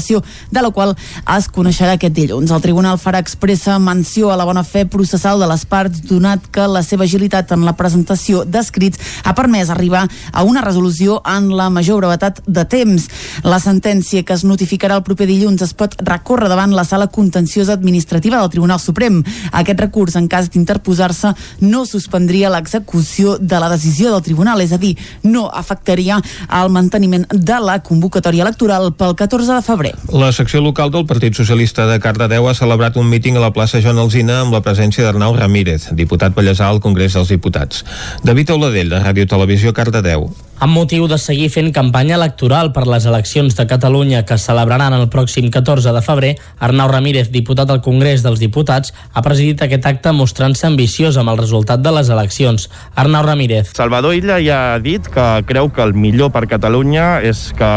de 0.52 0.62
la 0.64 0.72
qual 0.72 0.96
es 1.36 1.50
coneixerà 1.52 1.98
aquest 1.98 2.16
dilluns. 2.16 2.52
El 2.52 2.64
tribunal 2.64 3.00
farà 3.02 3.20
expressa 3.20 3.78
menció 3.80 4.32
a 4.32 4.38
la 4.40 4.48
bona 4.48 4.64
fe 4.64 4.86
processal 4.86 5.40
de 5.40 5.50
les 5.50 5.66
parts, 5.66 6.02
donat 6.10 6.48
que 6.52 6.68
la 6.68 6.84
seva 6.84 7.06
agilitat 7.06 7.52
en 7.56 7.66
la 7.68 7.76
presentació 7.78 8.46
d'escrits 8.46 9.22
ha 9.24 9.36
permès 9.38 9.70
arribar 9.70 10.06
a 10.32 10.44
una 10.44 10.62
resolució 10.66 11.20
en 11.26 11.52
la 11.56 11.70
major 11.70 12.00
brevetat 12.02 12.42
de 12.48 12.66
temps. 12.66 13.10
La 13.44 13.60
sentència 13.60 14.24
que 14.24 14.36
es 14.36 14.46
notificarà 14.48 15.00
el 15.00 15.06
proper 15.08 15.28
dilluns 15.30 15.64
es 15.66 15.74
pot 15.74 15.96
recórrer 16.06 16.50
davant 16.50 16.74
la 16.76 16.86
sala 16.88 17.08
contenciosa 17.08 17.74
administrativa 17.74 18.40
del 18.40 18.50
Tribunal 18.50 18.80
Suprem. 18.80 19.22
Aquest 19.52 19.80
recurs, 19.80 20.16
en 20.16 20.28
cas 20.32 20.50
d'interposar-se, 20.50 21.34
no 21.62 21.86
suspendria 21.86 22.52
l'execució 22.54 23.38
de 23.40 23.60
la 23.60 23.70
decisió 23.70 24.14
del 24.14 24.24
tribunal, 24.26 24.62
és 24.62 24.74
a 24.74 24.82
dir, 24.82 24.96
no 25.24 25.48
afectaria 25.50 26.20
el 26.62 26.70
manteniment 26.74 27.28
de 27.34 27.60
la 27.64 27.80
convocatòria 27.84 28.46
electoral 28.48 28.94
pel 28.94 29.16
14 29.16 29.54
de 29.54 29.66
febrer. 29.66 29.89
La 30.14 30.32
secció 30.36 30.62
local 30.66 30.92
del 30.92 31.06
Partit 31.10 31.38
Socialista 31.38 31.86
de 31.90 32.00
Cardedeu 32.04 32.50
ha 32.50 32.58
celebrat 32.58 32.98
un 32.98 33.10
míting 33.10 33.38
a 33.38 33.46
la 33.46 33.54
plaça 33.56 33.82
Joan 33.84 34.02
Alzina 34.02 34.42
amb 34.44 34.56
la 34.56 34.64
presència 34.66 35.06
d'Arnau 35.06 35.38
Ramírez, 35.38 35.90
diputat 35.98 36.36
ballesà 36.36 36.68
al 36.68 36.84
Congrés 36.84 37.18
dels 37.18 37.32
Diputats. 37.34 37.86
David 38.24 38.56
Auladell, 38.56 38.94
de 38.94 39.02
Ràdio 39.04 39.28
Televisió 39.30 39.74
Cardedeu. 39.74 40.30
Amb 40.60 40.76
motiu 40.76 41.06
de 41.08 41.16
seguir 41.16 41.46
fent 41.54 41.70
campanya 41.72 42.18
electoral 42.18 42.74
per 42.76 42.82
les 42.84 43.06
eleccions 43.08 43.54
de 43.56 43.64
Catalunya 43.64 44.26
que 44.28 44.36
celebraran 44.36 44.92
el 44.92 45.06
pròxim 45.08 45.46
14 45.48 45.94
de 45.96 46.02
febrer, 46.04 46.32
Arnau 46.60 46.90
Ramírez, 46.92 47.30
diputat 47.32 47.70
al 47.72 47.80
Congrés 47.80 48.26
dels 48.26 48.42
Diputats, 48.44 48.92
ha 49.14 49.24
presidit 49.24 49.64
aquest 49.64 49.88
acte 49.88 50.12
mostrant-se 50.12 50.68
ambiciós 50.68 51.16
amb 51.16 51.32
el 51.32 51.40
resultat 51.40 51.80
de 51.80 51.94
les 51.96 52.12
eleccions. 52.12 52.68
Arnau 52.92 53.24
Ramírez. 53.24 53.72
Salvador 53.78 54.18
Illa 54.18 54.42
ja 54.44 54.58
ha 54.74 54.82
dit 54.84 55.08
que 55.08 55.30
creu 55.48 55.72
que 55.72 55.86
el 55.86 55.96
millor 55.96 56.34
per 56.36 56.44
Catalunya 56.52 57.22
és 57.24 57.46
que 57.56 57.72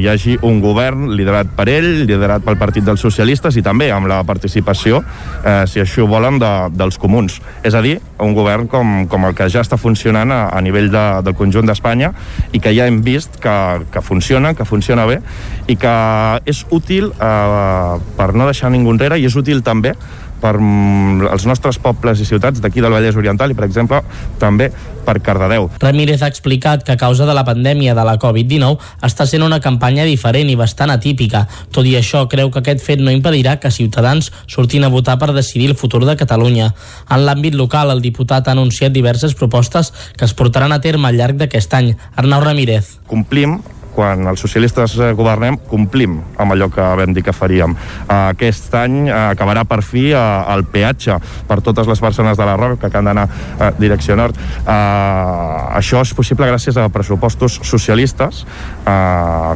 hi 0.00 0.08
hagi 0.08 0.38
un 0.40 0.64
govern 0.64 1.12
liderat 1.12 1.52
per 1.52 1.68
ell, 1.68 2.06
liderat 2.08 2.48
pel 2.48 2.56
Partit 2.56 2.88
dels 2.88 3.04
Socialistes 3.04 3.60
i 3.60 3.66
també 3.68 3.90
amb 3.92 4.08
la 4.08 4.22
participació, 4.24 5.02
eh, 5.44 5.66
si 5.68 5.84
això 5.84 6.08
volen, 6.08 6.40
de, 6.40 6.54
dels 6.80 6.96
comuns. 6.96 7.42
És 7.60 7.76
a 7.76 7.84
dir, 7.84 7.98
un 8.24 8.32
govern 8.32 8.72
com, 8.72 9.04
com 9.04 9.28
el 9.28 9.36
que 9.36 9.52
ja 9.52 9.60
està 9.60 9.76
funcionant 9.76 10.32
a, 10.32 10.42
a 10.48 10.64
nivell 10.64 10.88
de, 10.88 11.06
del 11.28 11.36
conjunt 11.36 11.68
d'Espanya 11.68 12.14
i 12.52 12.60
que 12.60 12.74
ja 12.76 12.86
hem 12.86 13.00
vist 13.04 13.38
que, 13.42 13.54
que 13.92 14.02
funciona, 14.04 14.54
que 14.54 14.66
funciona 14.68 15.06
bé 15.08 15.20
i 15.66 15.76
que 15.80 15.94
és 16.48 16.64
útil 16.70 17.12
eh, 17.12 17.94
per 18.18 18.32
no 18.34 18.48
deixar 18.48 18.72
ningú 18.72 18.92
enrere 18.94 19.20
i 19.20 19.26
és 19.28 19.38
útil 19.38 19.62
també 19.66 19.94
per 20.42 20.56
mm, 20.58 21.28
els 21.30 21.46
nostres 21.46 21.78
pobles 21.82 22.20
i 22.20 22.26
ciutats 22.26 22.60
d'aquí 22.62 22.82
del 22.82 22.92
Vallès 22.92 23.16
Oriental 23.18 23.52
i, 23.52 23.56
per 23.58 23.68
exemple, 23.68 24.02
també 24.42 24.70
per 25.02 25.18
Cardedeu. 25.22 25.68
Ramírez 25.82 26.22
ha 26.22 26.30
explicat 26.30 26.84
que 26.86 26.94
a 26.94 26.98
causa 27.00 27.26
de 27.26 27.34
la 27.34 27.44
pandèmia 27.46 27.94
de 27.94 28.04
la 28.06 28.16
Covid-19 28.22 28.78
està 29.06 29.26
sent 29.26 29.42
una 29.42 29.60
campanya 29.60 30.06
diferent 30.08 30.50
i 30.50 30.58
bastant 30.58 30.92
atípica. 30.94 31.44
Tot 31.74 31.86
i 31.88 31.96
això, 31.98 32.24
creu 32.30 32.50
que 32.50 32.62
aquest 32.62 32.84
fet 32.84 33.02
no 33.02 33.14
impedirà 33.14 33.58
que 33.62 33.74
ciutadans 33.74 34.32
surtin 34.46 34.86
a 34.86 34.92
votar 34.92 35.18
per 35.18 35.32
decidir 35.34 35.70
el 35.70 35.78
futur 35.78 36.04
de 36.06 36.16
Catalunya. 36.18 36.72
En 37.10 37.26
l'àmbit 37.26 37.58
local, 37.58 37.90
el 37.90 38.02
diputat 38.04 38.48
ha 38.48 38.56
anunciat 38.56 38.94
diverses 38.94 39.34
propostes 39.34 39.92
que 40.16 40.26
es 40.28 40.34
portaran 40.34 40.72
a 40.72 40.80
terme 40.80 41.08
al 41.08 41.18
llarg 41.18 41.38
d'aquest 41.42 41.78
any. 41.78 41.94
Arnau 42.16 42.42
Ramírez. 42.44 42.98
Complim 43.10 43.60
quan 43.94 44.26
els 44.30 44.40
socialistes 44.40 44.96
eh, 44.98 45.12
governem, 45.16 45.58
complim 45.68 46.18
amb 46.40 46.54
allò 46.54 46.68
que 46.72 46.84
vam 46.98 47.14
dir 47.14 47.24
que 47.24 47.34
faríem. 47.36 47.76
Eh, 47.76 48.18
Aquest 48.32 48.74
any 48.78 49.06
eh, 49.06 49.14
acabarà 49.32 49.64
per 49.68 49.80
fi 49.86 50.10
el 50.16 50.64
peatge 50.72 51.18
per 51.48 51.60
totes 51.64 51.88
les 51.90 52.00
persones 52.00 52.38
de 52.38 52.48
la 52.48 52.56
Roca 52.56 52.90
que 52.90 52.98
han 52.98 53.10
d'anar 53.10 53.26
eh, 53.28 53.70
direcció 53.78 54.16
nord. 54.18 54.38
Això 54.66 56.02
és 56.02 56.12
possible 56.16 56.46
gràcies 56.48 56.76
a 56.76 56.88
pressupostos 56.92 57.58
socialistes, 57.66 58.42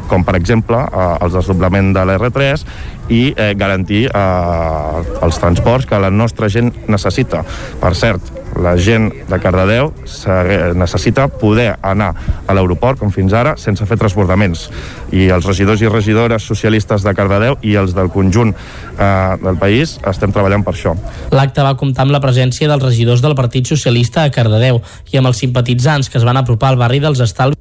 com 0.08 0.24
per 0.26 0.34
exemple 0.38 0.78
els 1.24 1.36
desdoblament 1.36 1.92
de 1.94 2.04
l'R3 2.08 2.64
i 3.12 3.20
garantir 3.58 4.06
els 4.12 5.40
transports 5.42 5.86
que 5.88 6.00
la 6.00 6.10
nostra 6.10 6.48
gent 6.52 6.72
necessita. 6.88 7.44
Per 7.80 7.92
cert, 7.98 8.35
La 8.62 8.76
gent 8.80 9.10
de 9.28 9.38
Cardedeu 9.42 9.92
necessita 10.76 11.26
poder 11.28 11.74
anar 11.82 12.12
a 12.46 12.54
l'aeroport, 12.56 12.98
com 13.00 13.12
fins 13.12 13.34
ara, 13.36 13.56
sense 13.60 13.84
fer 13.86 13.98
transbordaments. 14.00 14.68
I 15.12 15.28
els 15.34 15.46
regidors 15.48 15.82
i 15.82 15.90
regidores 15.90 16.46
socialistes 16.48 17.04
de 17.06 17.14
Cardedeu 17.16 17.58
i 17.62 17.76
els 17.76 17.94
del 17.96 18.10
conjunt 18.12 18.54
eh, 18.54 19.36
del 19.42 19.60
país 19.60 19.98
estem 20.06 20.32
treballant 20.34 20.64
per 20.66 20.74
això. 20.76 20.96
L'acte 21.34 21.64
va 21.66 21.76
comptar 21.78 22.06
amb 22.06 22.16
la 22.16 22.22
presència 22.24 22.70
dels 22.70 22.84
regidors 22.84 23.24
del 23.24 23.36
Partit 23.38 23.68
Socialista 23.68 24.24
a 24.24 24.32
Cardedeu 24.32 24.80
i 25.12 25.20
amb 25.20 25.32
els 25.32 25.44
simpatitzants 25.44 26.10
que 26.10 26.20
es 26.20 26.26
van 26.26 26.40
apropar 26.40 26.72
al 26.72 26.80
barri 26.80 27.02
dels 27.02 27.22
Estalvis 27.24 27.55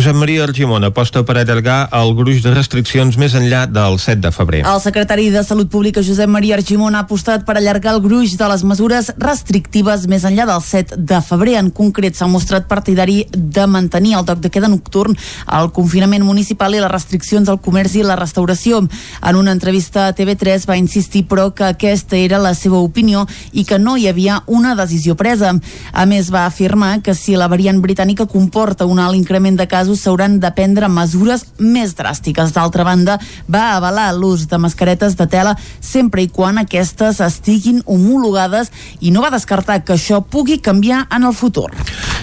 Josep 0.00 0.16
Maria 0.16 0.44
Argimon 0.46 0.84
aposta 0.86 1.20
per 1.28 1.34
allargar 1.36 1.90
el 1.92 2.14
gruix 2.16 2.38
de 2.40 2.54
restriccions 2.54 3.18
més 3.20 3.34
enllà 3.36 3.66
del 3.68 3.98
7 4.00 4.22
de 4.24 4.30
febrer. 4.32 4.60
El 4.64 4.78
secretari 4.80 5.26
de 5.28 5.42
Salut 5.44 5.68
Pública, 5.68 6.00
Josep 6.00 6.30
Maria 6.32 6.54
Argimon, 6.56 6.94
ha 6.96 7.02
apostat 7.04 7.44
per 7.44 7.58
allargar 7.58 7.92
el 7.92 8.00
gruix 8.00 8.32
de 8.40 8.48
les 8.48 8.64
mesures 8.64 9.10
restrictives 9.20 10.06
més 10.08 10.24
enllà 10.24 10.46
del 10.48 10.62
7 10.64 10.96
de 10.96 11.18
febrer. 11.20 11.58
En 11.60 11.68
concret, 11.68 12.16
s'ha 12.16 12.30
mostrat 12.32 12.64
partidari 12.70 13.26
de 13.34 13.66
mantenir 13.68 14.14
el 14.16 14.24
toc 14.24 14.40
de 14.40 14.48
queda 14.48 14.70
nocturn, 14.72 15.18
el 15.58 15.68
confinament 15.76 16.24
municipal 16.24 16.72
i 16.72 16.80
les 16.80 16.94
restriccions 16.94 17.52
al 17.52 17.60
comerç 17.60 17.98
i 18.00 18.06
la 18.06 18.16
restauració. 18.16 18.80
En 18.80 19.36
una 19.36 19.52
entrevista 19.52 20.06
a 20.06 20.16
TV3 20.16 20.64
va 20.64 20.80
insistir, 20.80 21.26
però, 21.28 21.50
que 21.52 21.68
aquesta 21.68 22.16
era 22.16 22.40
la 22.40 22.54
seva 22.54 22.80
opinió 22.80 23.26
i 23.52 23.66
que 23.68 23.76
no 23.76 23.98
hi 24.00 24.08
havia 24.08 24.40
una 24.46 24.72
decisió 24.80 25.12
presa. 25.12 25.52
A 25.92 26.08
més, 26.08 26.32
va 26.32 26.46
afirmar 26.46 27.02
que 27.04 27.12
si 27.12 27.36
la 27.36 27.52
variant 27.52 27.84
britànica 27.84 28.24
comporta 28.24 28.88
un 28.88 28.96
alt 29.04 29.20
increment 29.20 29.60
de 29.60 29.68
casos 29.68 29.89
casos 29.90 30.04
s'hauran 30.04 30.38
de 30.40 30.50
prendre 30.54 30.88
mesures 30.88 31.44
més 31.58 31.94
dràstiques. 31.96 32.52
D'altra 32.54 32.84
banda, 32.84 33.18
va 33.48 33.76
avalar 33.76 34.12
l'ús 34.14 34.46
de 34.46 34.58
mascaretes 34.58 35.16
de 35.16 35.26
tela 35.26 35.56
sempre 35.80 36.22
i 36.22 36.28
quan 36.28 36.58
aquestes 36.58 37.20
estiguin 37.20 37.82
homologades 37.86 38.70
i 39.00 39.10
no 39.10 39.22
va 39.22 39.30
descartar 39.30 39.82
que 39.84 39.94
això 39.94 40.22
pugui 40.22 40.60
canviar 40.60 41.06
en 41.10 41.24
el 41.24 41.34
futur. 41.34 41.70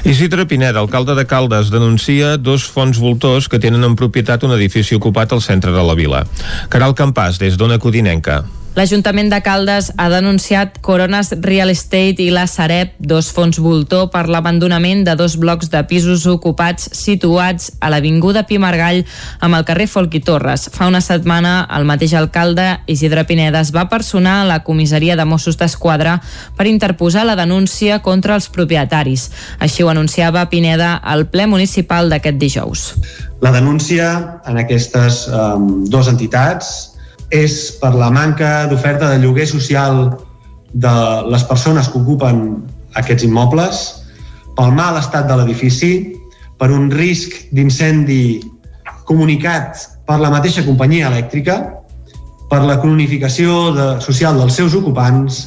Isidre 0.05 0.45
Pineda, 0.47 0.79
alcalde 0.79 1.15
de 1.15 1.25
Caldes, 1.27 1.71
denuncia 1.71 2.37
dos 2.37 2.63
fons 2.63 2.99
voltors 2.99 3.49
que 3.49 3.59
tenen 3.59 3.83
en 3.83 3.95
propietat 3.95 4.43
un 4.43 4.55
edifici 4.55 4.95
ocupat 4.95 5.33
al 5.33 5.41
centre 5.41 5.71
de 5.71 5.83
la 5.83 5.95
vila. 5.95 6.23
Caral 6.69 6.95
Campàs, 6.95 7.39
des 7.39 7.57
d'Ona 7.57 7.79
Codinenca. 7.79 8.45
L'Ajuntament 8.77 9.31
de 9.31 9.39
Caldes 9.41 9.87
ha 9.97 10.05
denunciat 10.13 10.75
Coronas 10.85 11.31
Real 11.41 11.71
Estate 11.73 12.21
i 12.21 12.27
la 12.29 12.43
Sareb, 12.45 12.91
dos 13.01 13.31
fons 13.33 13.57
voltor, 13.57 14.11
per 14.13 14.27
l'abandonament 14.29 14.99
de 15.07 15.15
dos 15.17 15.33
blocs 15.41 15.71
de 15.73 15.79
pisos 15.89 16.27
ocupats 16.29 16.85
situats 16.93 17.71
a 17.81 17.89
l'Avinguda 17.89 18.43
Pimargall 18.45 18.99
amb 19.41 19.57
el 19.57 19.63
carrer 19.65 19.87
Folk 19.89 20.13
i 20.13 20.21
Torres. 20.21 20.67
Fa 20.75 20.85
una 20.91 21.01
setmana, 21.01 21.63
el 21.73 21.87
mateix 21.89 22.13
alcalde, 22.19 22.67
Isidre 22.85 23.23
Pineda, 23.25 23.63
es 23.65 23.71
va 23.73 23.87
personar 23.89 24.43
a 24.43 24.45
la 24.45 24.59
comissaria 24.67 25.15
de 25.17 25.25
Mossos 25.25 25.57
d'Esquadra 25.57 26.19
per 26.53 26.67
interposar 26.69 27.23
la 27.25 27.37
denúncia 27.39 27.97
contra 28.05 28.35
els 28.37 28.45
propietaris. 28.53 29.31
Així 29.57 29.81
ho 29.81 29.89
anunciava 29.89 30.45
Pineda 30.51 30.91
al 31.01 31.25
ple 31.33 31.47
municipal 31.49 32.13
d'aquest 32.13 32.37
dijous. 32.37 32.85
La 33.41 33.49
denúncia 33.57 34.13
en 34.45 34.61
aquestes 34.61 35.23
um, 35.33 35.81
dues 35.89 36.13
entitats 36.13 36.93
és 37.33 37.77
per 37.81 37.93
la 37.95 38.09
manca 38.13 38.67
d'oferta 38.71 39.09
de 39.11 39.19
lloguer 39.23 39.47
social 39.49 40.17
de 40.73 40.95
les 41.31 41.43
persones 41.47 41.89
que 41.89 41.99
ocupen 41.99 42.43
aquests 42.99 43.25
immobles, 43.27 43.81
pel 44.57 44.73
mal 44.73 44.97
estat 44.99 45.27
de 45.29 45.37
l'edifici, 45.37 45.91
per 46.57 46.71
un 46.73 46.89
risc 46.91 47.51
d'incendi 47.53 48.41
comunicat 49.05 49.77
per 50.07 50.19
la 50.19 50.31
mateixa 50.33 50.63
companyia 50.65 51.11
elèctrica, 51.11 51.57
per 52.49 52.63
la 52.63 52.79
cronificació 52.79 53.73
de, 53.75 53.87
social 54.03 54.39
dels 54.39 54.55
seus 54.55 54.75
ocupants 54.77 55.43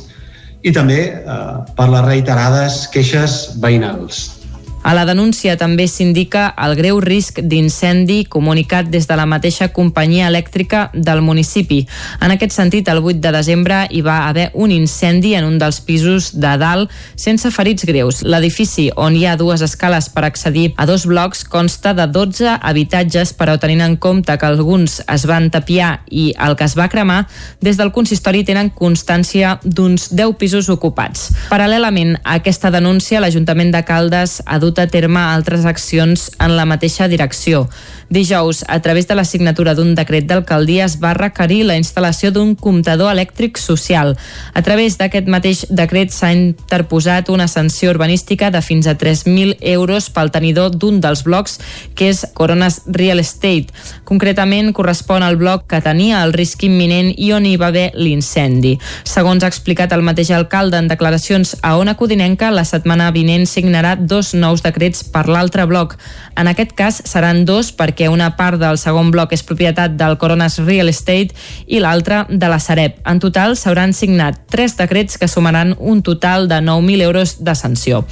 i 0.63 0.73
també 0.77 1.01
eh, 1.09 1.39
per 1.77 1.89
les 1.89 2.05
reiterades 2.05 2.85
queixes 2.93 3.57
veïnals. 3.61 4.40
A 4.83 4.95
la 4.97 5.03
denúncia 5.05 5.59
també 5.61 5.85
s'indica 5.93 6.47
el 6.57 6.73
greu 6.79 7.03
risc 7.05 7.43
d'incendi 7.45 8.23
comunicat 8.33 8.87
des 8.89 9.05
de 9.05 9.17
la 9.19 9.27
mateixa 9.29 9.69
companyia 9.77 10.31
elèctrica 10.31 10.87
del 10.95 11.21
municipi. 11.21 11.83
En 12.25 12.33
aquest 12.33 12.55
sentit, 12.57 12.89
el 12.89 13.03
8 13.05 13.21
de 13.21 13.33
desembre 13.35 13.83
hi 13.91 14.01
va 14.01 14.23
haver 14.29 14.47
un 14.55 14.73
incendi 14.73 15.35
en 15.37 15.45
un 15.45 15.59
dels 15.61 15.83
pisos 15.85 16.31
de 16.41 16.55
dalt 16.57 16.95
sense 17.15 17.51
ferits 17.53 17.85
greus. 17.85 18.23
L'edifici, 18.25 18.87
on 18.97 19.19
hi 19.19 19.27
ha 19.29 19.37
dues 19.37 19.61
escales 19.61 20.09
per 20.09 20.25
accedir 20.25 20.73
a 20.81 20.87
dos 20.89 21.05
blocs, 21.05 21.45
consta 21.45 21.93
de 21.93 22.09
12 22.09 22.57
habitatges, 22.57 23.35
però 23.37 23.59
tenint 23.61 23.85
en 23.85 23.99
compte 24.01 24.39
que 24.39 24.49
alguns 24.49 25.03
es 25.05 25.29
van 25.29 25.51
tapiar 25.53 26.07
i 26.09 26.31
el 26.41 26.57
que 26.57 26.65
es 26.65 26.79
va 26.79 26.89
cremar, 26.89 27.27
des 27.61 27.77
del 27.77 27.93
consistori 27.93 28.47
tenen 28.49 28.73
constància 28.73 29.59
d'uns 29.63 30.09
10 30.17 30.35
pisos 30.41 30.73
ocupats. 30.73 31.29
Paral·lelament 31.53 32.17
a 32.25 32.41
aquesta 32.41 32.73
denúncia, 32.73 33.21
l'Ajuntament 33.21 33.77
de 33.77 33.85
Caldes 33.85 34.41
ha 34.47 34.57
dut 34.57 34.70
dut 34.71 34.79
a 34.79 34.87
terme 34.87 35.19
altres 35.19 35.67
accions 35.67 36.31
en 36.39 36.55
la 36.55 36.65
mateixa 36.65 37.09
direcció. 37.11 37.67
Dijous, 38.11 38.65
a 38.69 38.81
través 38.81 39.07
de 39.07 39.15
la 39.15 39.25
signatura 39.25 39.75
d'un 39.75 39.95
decret 39.95 40.27
d'alcaldia, 40.27 40.85
es 40.87 40.97
va 41.03 41.13
requerir 41.15 41.65
la 41.67 41.77
instal·lació 41.79 42.31
d'un 42.35 42.55
comptador 42.55 43.11
elèctric 43.13 43.59
social. 43.59 44.17
A 44.55 44.63
través 44.67 44.97
d'aquest 44.99 45.27
mateix 45.31 45.65
decret 45.71 46.11
s'ha 46.15 46.33
interposat 46.35 47.31
una 47.31 47.47
sanció 47.47 47.91
urbanística 47.91 48.51
de 48.51 48.63
fins 48.63 48.87
a 48.87 48.97
3.000 48.99 49.59
euros 49.75 50.09
pel 50.11 50.31
tenidor 50.31 50.75
d'un 50.75 51.01
dels 51.01 51.23
blocs, 51.27 51.59
que 51.95 52.11
és 52.11 52.25
Coronas 52.35 52.83
Real 52.87 53.23
Estate. 53.23 53.71
Concretament, 54.05 54.73
correspon 54.75 55.23
al 55.23 55.39
bloc 55.39 55.67
que 55.71 55.83
tenia 55.83 56.23
el 56.25 56.35
risc 56.35 56.63
imminent 56.67 57.13
i 57.17 57.33
on 57.35 57.47
hi 57.47 57.57
va 57.57 57.71
haver 57.71 57.91
l'incendi. 57.95 58.77
Segons 59.05 59.43
ha 59.43 59.51
explicat 59.51 59.95
el 59.95 60.07
mateix 60.07 60.31
alcalde 60.35 60.79
en 60.79 60.91
declaracions 60.91 61.57
a 61.63 61.77
Ona 61.79 61.95
Codinenca, 61.95 62.51
la 62.51 62.67
setmana 62.67 63.11
vinent 63.15 63.47
signarà 63.47 63.97
dos 63.97 64.35
nous 64.35 64.60
decrets 64.63 65.03
per 65.05 65.27
l'altre 65.29 65.67
bloc. 65.67 65.97
En 66.37 66.49
aquest 66.51 66.73
cas 66.77 67.01
seran 67.05 67.45
dos 67.45 67.73
perquè 67.77 68.09
una 68.11 68.33
part 68.37 68.61
del 68.61 68.79
segon 68.79 69.11
bloc 69.11 69.33
és 69.37 69.45
propietat 69.47 69.97
del 69.99 70.17
Coronas 70.19 70.59
Real 70.63 70.89
Estate 70.89 71.35
i 71.67 71.81
l'altra 71.81 72.25
de 72.29 72.49
la 72.51 72.61
Sareb. 72.61 73.01
En 73.09 73.21
total 73.23 73.57
s'hauran 73.57 73.93
signat 73.97 74.39
tres 74.51 74.77
decrets 74.79 75.19
que 75.19 75.29
sumaran 75.29 75.75
un 75.79 76.03
total 76.03 76.49
de 76.49 76.61
9.000 76.65 77.03
euros 77.03 77.37
de 77.45 77.55
sanció. 77.55 78.05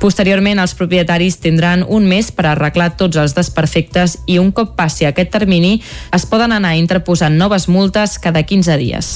Posteriorment, 0.00 0.60
els 0.62 0.74
propietaris 0.78 1.38
tindran 1.42 1.84
un 1.88 2.06
mes 2.08 2.30
per 2.32 2.46
arreglar 2.50 2.92
tots 2.96 3.18
els 3.20 3.34
desperfectes 3.36 4.18
i 4.26 4.38
un 4.38 4.52
cop 4.52 4.76
passi 4.76 5.06
aquest 5.08 5.32
termini 5.32 5.80
es 6.12 6.26
poden 6.26 6.52
anar 6.52 6.74
interposant 6.78 7.36
noves 7.38 7.68
multes 7.68 8.18
cada 8.22 8.42
15 8.42 8.78
dies. 8.80 9.12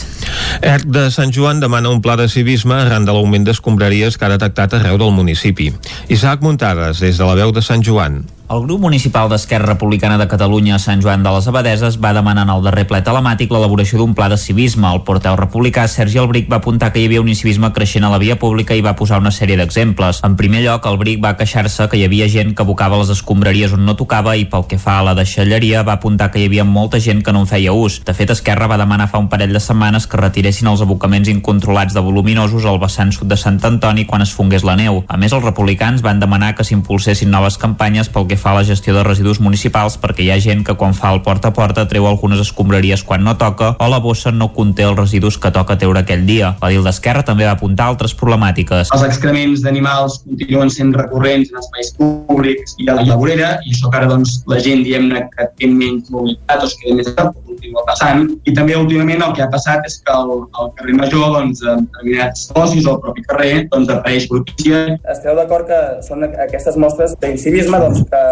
ERC 0.63 0.87
de 0.91 1.07
Sant 1.15 1.33
Joan 1.35 1.61
demana 1.61 1.91
un 1.93 2.03
pla 2.03 2.17
de 2.17 2.29
civisme 2.29 2.75
arran 2.75 3.05
de 3.07 3.15
l'augment 3.15 3.45
d'escombraries 3.47 4.17
que 4.17 4.27
ha 4.27 4.33
detectat 4.33 4.77
arreu 4.79 4.99
del 5.01 5.13
municipi. 5.15 5.73
Isaac 6.13 6.43
Muntades, 6.77 7.01
des 7.01 7.17
de 7.17 7.25
la 7.25 7.35
veu 7.35 7.53
de 7.53 7.63
Sant 7.65 7.83
Joan. 7.83 8.21
El 8.49 8.61
grup 8.63 8.79
municipal 8.79 9.27
d'Esquerra 9.27 9.67
Republicana 9.67 10.17
de 10.21 10.29
Catalunya 10.31 10.77
a 10.77 10.79
Sant 10.79 11.01
Joan 11.03 11.25
de 11.25 11.31
les 11.35 11.49
Abadeses 11.51 11.97
va 11.99 12.13
demanar 12.15 12.45
en 12.47 12.51
el 12.55 12.61
darrer 12.63 12.85
ple 12.87 13.01
telemàtic 13.03 13.51
l'elaboració 13.51 13.99
d'un 13.99 14.13
pla 14.15 14.29
de 14.31 14.37
civisme. 14.39 14.87
El 14.87 15.01
porteu 15.03 15.35
republicà 15.35 15.89
Sergi 15.91 16.21
Albric 16.23 16.47
va 16.53 16.61
apuntar 16.61 16.93
que 16.93 17.01
hi 17.03 17.09
havia 17.09 17.25
un 17.25 17.27
incivisme 17.33 17.73
creixent 17.75 18.07
a 18.07 18.11
la 18.13 18.21
via 18.23 18.37
pública 18.39 18.77
i 18.79 18.85
va 18.87 18.93
posar 18.95 19.19
una 19.19 19.33
sèrie 19.35 19.57
d'exemples. 19.59 20.21
En 20.23 20.37
primer 20.39 20.61
lloc, 20.63 20.87
Albric 20.87 21.19
va 21.25 21.33
queixar-se 21.41 21.89
que 21.91 21.99
hi 21.99 22.05
havia 22.07 22.29
gent 22.31 22.53
que 22.55 22.63
abocava 22.63 23.01
les 23.01 23.11
escombraries 23.17 23.75
on 23.75 23.83
no 23.85 23.97
tocava 23.99 24.37
i 24.37 24.47
pel 24.47 24.69
que 24.71 24.79
fa 24.79 25.01
a 25.01 25.09
la 25.09 25.17
deixalleria 25.19 25.83
va 25.83 25.99
apuntar 25.99 26.31
que 26.31 26.39
hi 26.39 26.47
havia 26.47 26.63
molta 26.63 27.03
gent 27.03 27.25
que 27.27 27.35
no 27.35 27.43
en 27.43 27.51
feia 27.51 27.75
ús. 27.75 27.99
De 28.07 28.15
fet, 28.15 28.31
Esquerra 28.31 28.71
va 28.71 28.79
demanar 28.79 29.11
fa 29.11 29.19
un 29.19 29.27
parell 29.27 29.59
de 29.59 29.65
setmanes 29.65 30.07
que 30.07 30.23
retiressin 30.23 30.71
els 30.71 30.87
abocaments 30.87 31.33
incontrolats 31.35 31.99
de 31.99 32.07
voluminosos 32.13 32.63
al 32.63 32.79
vessant 32.79 33.11
sud 33.11 33.27
de 33.27 33.43
Sant 33.43 33.59
Antoni 33.67 34.07
quan 34.07 34.23
es 34.23 34.31
fongués 34.31 34.63
la 34.63 34.79
neu. 34.79 35.03
A 35.09 35.19
més, 35.19 35.35
els 35.35 35.43
republicans 35.51 36.07
van 36.07 36.23
demanar 36.23 36.55
que 36.55 36.63
s'impulsessin 36.63 37.35
noves 37.35 37.59
campanyes 37.59 38.07
pel 38.07 38.31
que 38.31 38.36
fa 38.37 38.53
a 38.53 38.59
la 38.59 38.65
gestió 38.65 38.95
de 38.95 39.03
residus 39.07 39.41
municipals 39.41 39.97
perquè 40.03 40.25
hi 40.27 40.31
ha 40.33 40.39
gent 40.43 40.65
que 40.67 40.77
quan 40.79 40.95
fa 40.95 41.13
el 41.15 41.23
porta 41.27 41.53
a 41.53 41.57
porta 41.57 41.87
treu 41.89 42.07
algunes 42.09 42.41
escombraries 42.43 43.05
quan 43.07 43.25
no 43.25 43.37
toca 43.41 43.75
o 43.79 43.89
la 43.91 44.01
bossa 44.05 44.33
no 44.33 44.53
conté 44.57 44.87
els 44.87 44.99
residus 44.99 45.39
que 45.39 45.53
toca 45.55 45.79
treure 45.81 46.03
aquell 46.03 46.27
dia. 46.29 46.55
La 46.63 46.71
DIL 46.73 46.85
d'Esquerra 46.87 47.25
també 47.27 47.47
va 47.49 47.57
apuntar 47.57 47.89
altres 47.91 48.15
problemàtiques. 48.19 48.93
Els 48.95 49.07
excrements 49.09 49.65
d'animals 49.65 50.21
continuen 50.25 50.73
sent 50.73 50.95
recurrents 50.97 51.53
en 51.53 51.61
espais 51.63 51.93
públics 51.99 52.77
i 52.83 52.91
a 52.91 53.01
la 53.01 53.19
vorera 53.19 53.57
i 53.65 53.75
això 53.75 53.91
que 53.91 54.01
ara 54.01 54.11
doncs, 54.11 54.41
la 54.51 54.61
gent 54.63 54.85
diem-ne 54.87 55.27
que 55.35 55.51
té 55.57 55.71
menys 55.71 56.11
mobilitat 56.11 56.65
o 56.65 56.71
es 56.71 56.79
queda 56.81 57.01
més 57.01 57.13
a 57.13 57.31
continua 57.57 57.85
passant. 57.89 58.29
I 58.47 58.55
també 58.55 58.77
últimament 58.79 59.25
el 59.25 59.35
que 59.37 59.45
ha 59.45 59.49
passat 59.53 59.87
és 59.89 59.99
que 60.05 60.13
al, 60.13 60.33
al 60.61 60.71
carrer 60.79 60.97
Major, 61.01 61.27
doncs, 61.35 61.63
en 61.65 61.87
determinats 61.89 62.47
socis 62.53 62.87
o 62.87 62.97
el 62.97 63.01
propi 63.05 63.25
carrer, 63.27 63.53
doncs 63.73 63.93
apareix 63.93 64.29
brutícia. 64.31 64.83
Esteu 65.17 65.37
d'acord 65.39 65.69
que 65.71 65.81
són 66.07 66.27
aquestes 66.29 66.77
mostres 66.81 67.17
d'incivisme 67.23 67.81
doncs, 67.83 68.05
que 68.11 68.23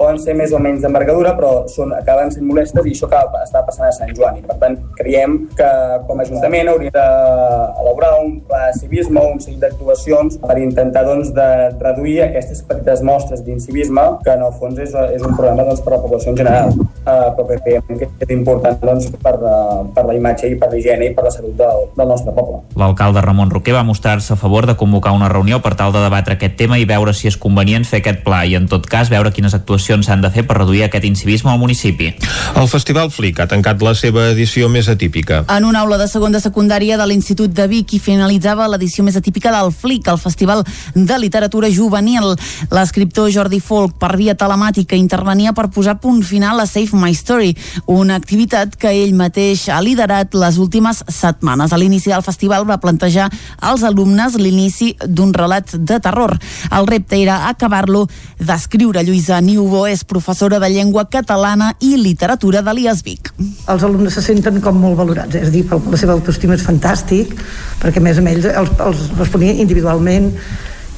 poden 0.00 0.18
ser 0.22 0.36
més 0.38 0.52
o 0.54 0.60
menys 0.62 0.84
d'envergadura, 0.84 1.34
però 1.38 1.52
són, 1.70 1.94
acaben 1.96 2.32
sent 2.34 2.46
molestes 2.48 2.86
i 2.86 2.94
això 2.96 3.08
acaba, 3.08 3.44
està 3.46 3.62
passant 3.66 3.88
a 3.88 3.94
Sant 3.94 4.12
Joan. 4.16 4.40
I 4.42 4.46
per 4.46 4.58
tant, 4.62 4.78
creiem 4.98 5.40
que 5.58 5.70
com 6.08 6.18
a 6.18 6.26
Ajuntament 6.28 6.68
hauria 6.68 6.92
d'elaborar 6.92 8.10
un 8.20 8.34
pla 8.44 8.66
de 8.66 8.74
civisme 8.82 9.22
un 9.32 9.38
seguit 9.40 9.62
d'actuacions 9.62 10.36
per 10.42 10.58
intentar 10.60 11.04
doncs, 11.06 11.30
de 11.36 11.48
reduir 11.80 12.18
aquestes 12.26 12.60
petites 12.68 13.00
mostres 13.06 13.44
d'incivisme, 13.46 14.04
que 14.24 14.34
en 14.34 14.44
el 14.44 14.52
fons 14.58 14.80
és, 14.82 14.92
és 15.14 15.24
un 15.24 15.36
problema 15.38 15.64
doncs, 15.64 15.80
per 15.84 15.94
la 15.94 16.02
població 16.02 16.34
en 16.34 16.40
general. 16.42 16.74
Uh, 17.08 17.30
però 17.38 17.46
creiem 17.62 18.00
que 18.00 18.08
és 18.08 18.34
important 18.34 18.47
important 18.48 18.80
doncs, 18.80 19.10
per, 19.20 19.36
uh, 19.36 19.84
per 19.92 20.04
la 20.08 20.14
imatge 20.16 20.48
i 20.48 20.56
per 20.56 20.70
l'higiene 20.72 21.10
i 21.10 21.14
per 21.14 21.26
la 21.26 21.32
salut 21.32 21.54
del, 21.58 21.84
del 21.96 22.08
nostre 22.08 22.32
poble. 22.32 22.62
L'alcalde 22.80 23.20
Ramon 23.20 23.50
Roquer 23.52 23.74
va 23.76 23.84
mostrar-se 23.84 24.32
a 24.32 24.36
favor 24.40 24.66
de 24.66 24.76
convocar 24.76 25.12
una 25.12 25.28
reunió 25.28 25.60
per 25.60 25.74
tal 25.76 25.92
de 25.92 26.00
debatre 26.00 26.38
aquest 26.38 26.56
tema 26.56 26.78
i 26.78 26.86
veure 26.88 27.12
si 27.12 27.28
és 27.28 27.36
convenient 27.36 27.84
fer 27.84 28.00
aquest 28.00 28.22
pla 28.24 28.44
i, 28.48 28.54
en 28.56 28.68
tot 28.70 28.86
cas, 28.88 29.10
veure 29.12 29.32
quines 29.34 29.54
actuacions 29.54 30.08
s'han 30.08 30.24
de 30.24 30.30
fer 30.32 30.46
per 30.48 30.58
reduir 30.58 30.86
aquest 30.86 31.04
incivisme 31.04 31.52
al 31.52 31.60
municipi. 31.60 32.12
El 32.56 32.68
Festival 32.70 33.12
Flic 33.12 33.42
ha 33.42 33.48
tancat 33.50 33.82
la 33.84 33.94
seva 33.98 34.30
edició 34.32 34.70
més 34.72 34.88
atípica. 34.88 35.42
En 35.52 35.68
una 35.68 35.84
aula 35.84 35.98
de 36.00 36.08
segon 36.08 36.32
de 36.32 36.40
secundària 36.40 36.96
de 36.98 37.06
l'Institut 37.06 37.52
de 37.52 37.68
Vic 37.68 37.94
i 37.98 38.02
finalitzava 38.02 38.68
l'edició 38.72 39.04
més 39.04 39.18
atípica 39.20 39.52
del 39.52 39.72
FLIC, 39.72 40.08
el 40.08 40.22
Festival 40.22 40.64
de 40.94 41.20
Literatura 41.20 41.70
Juvenil. 41.72 42.34
L'escriptor 42.72 43.30
Jordi 43.34 43.60
Folk, 43.60 43.98
per 44.00 44.14
via 44.16 44.36
telemàtica, 44.38 44.96
intervenia 44.96 45.52
per 45.52 45.68
posar 45.74 45.98
punt 46.00 46.22
final 46.24 46.60
a 46.60 46.66
Save 46.66 46.96
My 46.96 47.12
Story, 47.16 47.54
una 47.86 48.16
activitat 48.16 48.37
que 48.78 48.90
ell 48.92 49.14
mateix 49.18 49.68
ha 49.68 49.80
liderat 49.82 50.34
les 50.34 50.58
últimes 50.58 51.02
setmanes. 51.08 51.72
A 51.72 51.78
l'inici 51.78 52.10
del 52.12 52.22
festival 52.22 52.66
va 52.68 52.78
plantejar 52.78 53.28
als 53.60 53.82
alumnes 53.82 54.36
l'inici 54.38 54.94
d'un 55.06 55.32
relat 55.34 55.74
de 55.74 55.98
terror. 56.00 56.36
El 56.70 56.86
repte 56.86 57.18
era 57.18 57.48
acabar-lo 57.48 58.06
d'escriure. 58.38 59.02
Lluïsa 59.02 59.40
Niubo 59.40 59.86
és 59.86 60.04
professora 60.04 60.58
de 60.58 60.70
llengua 60.70 61.08
catalana 61.10 61.74
i 61.80 61.96
literatura 61.96 62.62
de 62.62 62.74
l'IAS 62.74 63.02
Vic. 63.02 63.32
Els 63.66 63.82
alumnes 63.82 64.14
se 64.14 64.22
senten 64.22 64.60
com 64.60 64.78
molt 64.78 64.96
valorats, 64.98 65.34
és 65.34 65.48
a 65.48 65.54
dir, 65.54 65.64
la 65.68 65.98
seva 65.98 66.14
autoestima 66.14 66.54
és 66.54 66.64
fantàstic, 66.66 67.34
perquè 67.82 67.98
a 67.98 68.04
més 68.04 68.18
a 68.18 68.22
més 68.22 68.44
els, 68.44 68.74
els 68.78 69.06
responia 69.18 69.56
individualment 69.58 70.32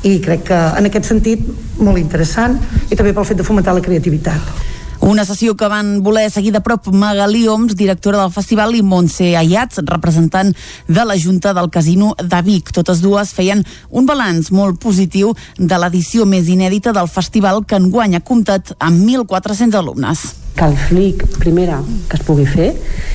i 0.03 0.19
crec 0.25 0.47
que 0.49 0.59
en 0.81 0.89
aquest 0.89 1.09
sentit 1.11 1.45
molt 1.81 2.01
interessant 2.01 2.57
i 2.89 2.97
també 2.97 3.13
pel 3.17 3.27
fet 3.29 3.41
de 3.41 3.47
fomentar 3.47 3.75
la 3.77 3.85
creativitat. 3.85 4.69
Una 5.01 5.25
sessió 5.25 5.55
que 5.57 5.69
van 5.73 6.03
voler 6.05 6.27
seguir 6.29 6.51
de 6.53 6.61
prop 6.61 6.91
Magalí 6.93 7.47
Oms, 7.49 7.73
directora 7.75 8.19
del 8.21 8.33
festival, 8.35 8.75
i 8.77 8.83
Montse 8.85 9.31
Ayats, 9.37 9.81
representant 9.89 10.53
de 10.89 11.05
la 11.09 11.17
Junta 11.17 11.55
del 11.57 11.71
Casino 11.73 12.13
de 12.21 12.43
Vic. 12.45 12.69
Totes 12.77 13.01
dues 13.01 13.33
feien 13.33 13.65
un 13.89 14.05
balanç 14.05 14.51
molt 14.53 14.77
positiu 14.83 15.33
de 15.57 15.79
l'edició 15.81 16.27
més 16.29 16.53
inèdita 16.53 16.93
del 16.93 17.09
festival 17.09 17.65
que 17.65 17.81
enguany 17.81 18.19
ha 18.19 18.21
comptat 18.21 18.75
amb 18.79 19.01
1.400 19.09 19.81
alumnes 19.81 20.29
que 20.61 20.67
el 20.67 20.77
FLIC, 20.77 21.23
primera, 21.39 21.79
que 22.11 22.19
es 22.19 22.25
pugui 22.27 22.45
fer, 22.45 22.75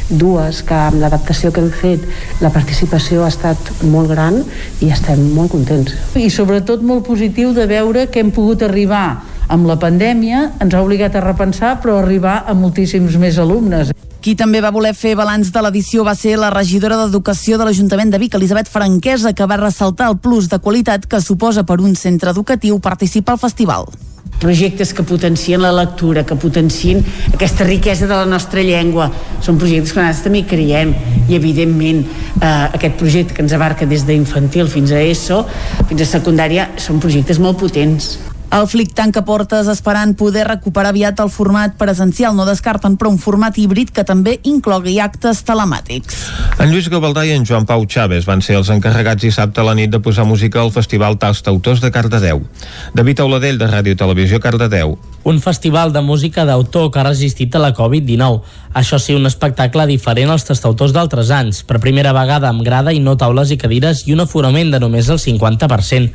dues, 0.09 0.63
que 0.65 0.73
amb 0.88 0.97
l'adaptació 1.03 1.51
que 1.53 1.61
hem 1.61 1.69
fet 1.69 2.41
la 2.41 2.49
participació 2.49 3.21
ha 3.21 3.29
estat 3.29 3.59
molt 3.86 4.09
gran 4.09 4.39
i 4.81 4.89
estem 4.89 5.21
molt 5.36 5.53
contents. 5.53 5.93
I 6.17 6.31
sobretot 6.33 6.81
molt 6.81 7.05
positiu 7.05 7.53
de 7.53 7.67
veure 7.69 8.07
que 8.09 8.23
hem 8.23 8.31
pogut 8.33 8.65
arribar 8.65 9.34
amb 9.48 9.68
la 9.70 9.78
pandèmia, 9.82 10.52
ens 10.64 10.74
ha 10.74 10.82
obligat 10.82 11.16
a 11.16 11.24
repensar, 11.24 11.76
però 11.84 12.00
arribar 12.00 12.43
a 12.48 12.56
moltíssims 12.58 13.18
més 13.22 13.38
alumnes. 13.41 13.93
Qui 14.26 14.34
també 14.34 14.58
va 14.64 14.74
voler 14.74 14.96
fer 14.98 15.14
balanç 15.14 15.52
de 15.54 15.62
l'edició 15.62 16.04
va 16.08 16.16
ser 16.18 16.34
la 16.41 16.50
regidora 16.50 16.98
d'Educació 17.04 17.60
de 17.62 17.68
l'Ajuntament 17.68 18.10
de 18.10 18.18
Vic, 18.24 18.34
Elisabet 18.34 18.72
Franquesa, 18.72 19.36
que 19.38 19.46
va 19.46 19.62
ressaltar 19.62 20.10
el 20.10 20.18
plus 20.18 20.50
de 20.50 20.58
qualitat 20.58 21.06
que 21.06 21.22
suposa 21.22 21.62
per 21.64 21.78
un 21.78 21.93
centre 21.96 22.34
educatiu 22.34 22.82
participar 22.82 23.38
al 23.38 23.46
festival 23.46 23.89
projectes 24.39 24.93
que 24.93 25.04
potencien 25.04 25.62
la 25.62 25.72
lectura, 25.72 26.26
que 26.26 26.36
potencien 26.36 27.00
aquesta 27.34 27.64
riquesa 27.64 28.06
de 28.06 28.14
la 28.14 28.26
nostra 28.26 28.62
llengua. 28.62 29.08
Són 29.41 29.58
projectes 29.62 29.93
que 29.93 30.02
nosaltres 30.02 30.24
també 30.28 30.43
creiem 30.50 30.93
i, 31.30 31.36
evidentment, 31.38 32.04
eh, 32.41 32.54
aquest 32.76 33.00
projecte 33.00 33.34
que 33.34 33.46
ens 33.46 33.56
abarca 33.56 33.88
des 33.88 34.06
d'infantil 34.06 34.68
fins 34.68 34.91
a 34.91 35.02
ESO, 35.02 35.46
fins 35.88 36.02
a 36.02 36.12
secundària, 36.18 36.70
són 36.78 37.00
projectes 37.00 37.39
molt 37.39 37.62
potents. 37.64 38.18
El 38.54 38.68
Flic 38.70 38.93
tanca 38.96 39.24
portes 39.26 39.68
esperant 39.68 40.14
poder 40.16 40.46
recuperar 40.48 40.91
aviat 40.93 41.20
el 41.20 41.32
format 41.34 41.74
presencial. 41.80 42.36
No 42.38 42.46
descarten, 42.46 42.93
però 42.96 43.10
un 43.10 43.18
format 43.20 43.58
híbrid 43.58 43.89
que 43.91 44.06
també 44.06 44.38
inclogui 44.48 45.00
actes 45.02 45.41
telemàtics. 45.48 46.20
En 46.62 46.70
Lluís 46.72 46.88
Gavaldà 46.93 47.26
i 47.26 47.34
en 47.36 47.43
Joan 47.48 47.66
Pau 47.68 47.84
Chaves 47.89 48.28
van 48.30 48.43
ser 48.46 48.56
els 48.60 48.70
encarregats 48.72 49.26
dissabte 49.26 49.60
a 49.60 49.66
la 49.68 49.74
nit 49.76 49.91
de 49.91 50.00
posar 50.00 50.28
música 50.30 50.62
al 50.62 50.72
Festival 50.72 51.18
Tast 51.20 51.50
Autors 51.52 51.82
de 51.82 51.91
Cardedeu. 51.91 52.46
David 52.93 53.26
Auladell, 53.26 53.60
de 53.60 53.68
Ràdio 53.68 53.98
Televisió 53.98 54.39
Cardedeu. 54.39 54.96
Un 55.26 55.41
festival 55.41 55.91
de 55.91 56.06
música 56.06 56.46
d'autor 56.46 56.91
que 56.93 57.02
ha 57.02 57.10
resistit 57.10 57.56
a 57.58 57.60
la 57.60 57.74
Covid-19. 57.74 58.39
Això 58.78 59.02
sí, 59.02 59.18
un 59.18 59.26
espectacle 59.26 59.89
diferent 59.89 60.32
als 60.32 60.46
tastautors 60.46 60.93
d'altres 60.93 61.34
anys. 61.34 61.64
Per 61.66 61.82
primera 61.82 62.14
vegada 62.14 62.54
amb 62.54 62.64
grada 62.64 62.93
i 62.93 63.02
no 63.02 63.18
taules 63.18 63.52
i 63.52 63.58
cadires 63.58 64.06
i 64.08 64.14
un 64.14 64.24
aforament 64.24 64.72
de 64.72 64.80
només 64.80 65.10
el 65.10 65.20
50%. 65.20 66.14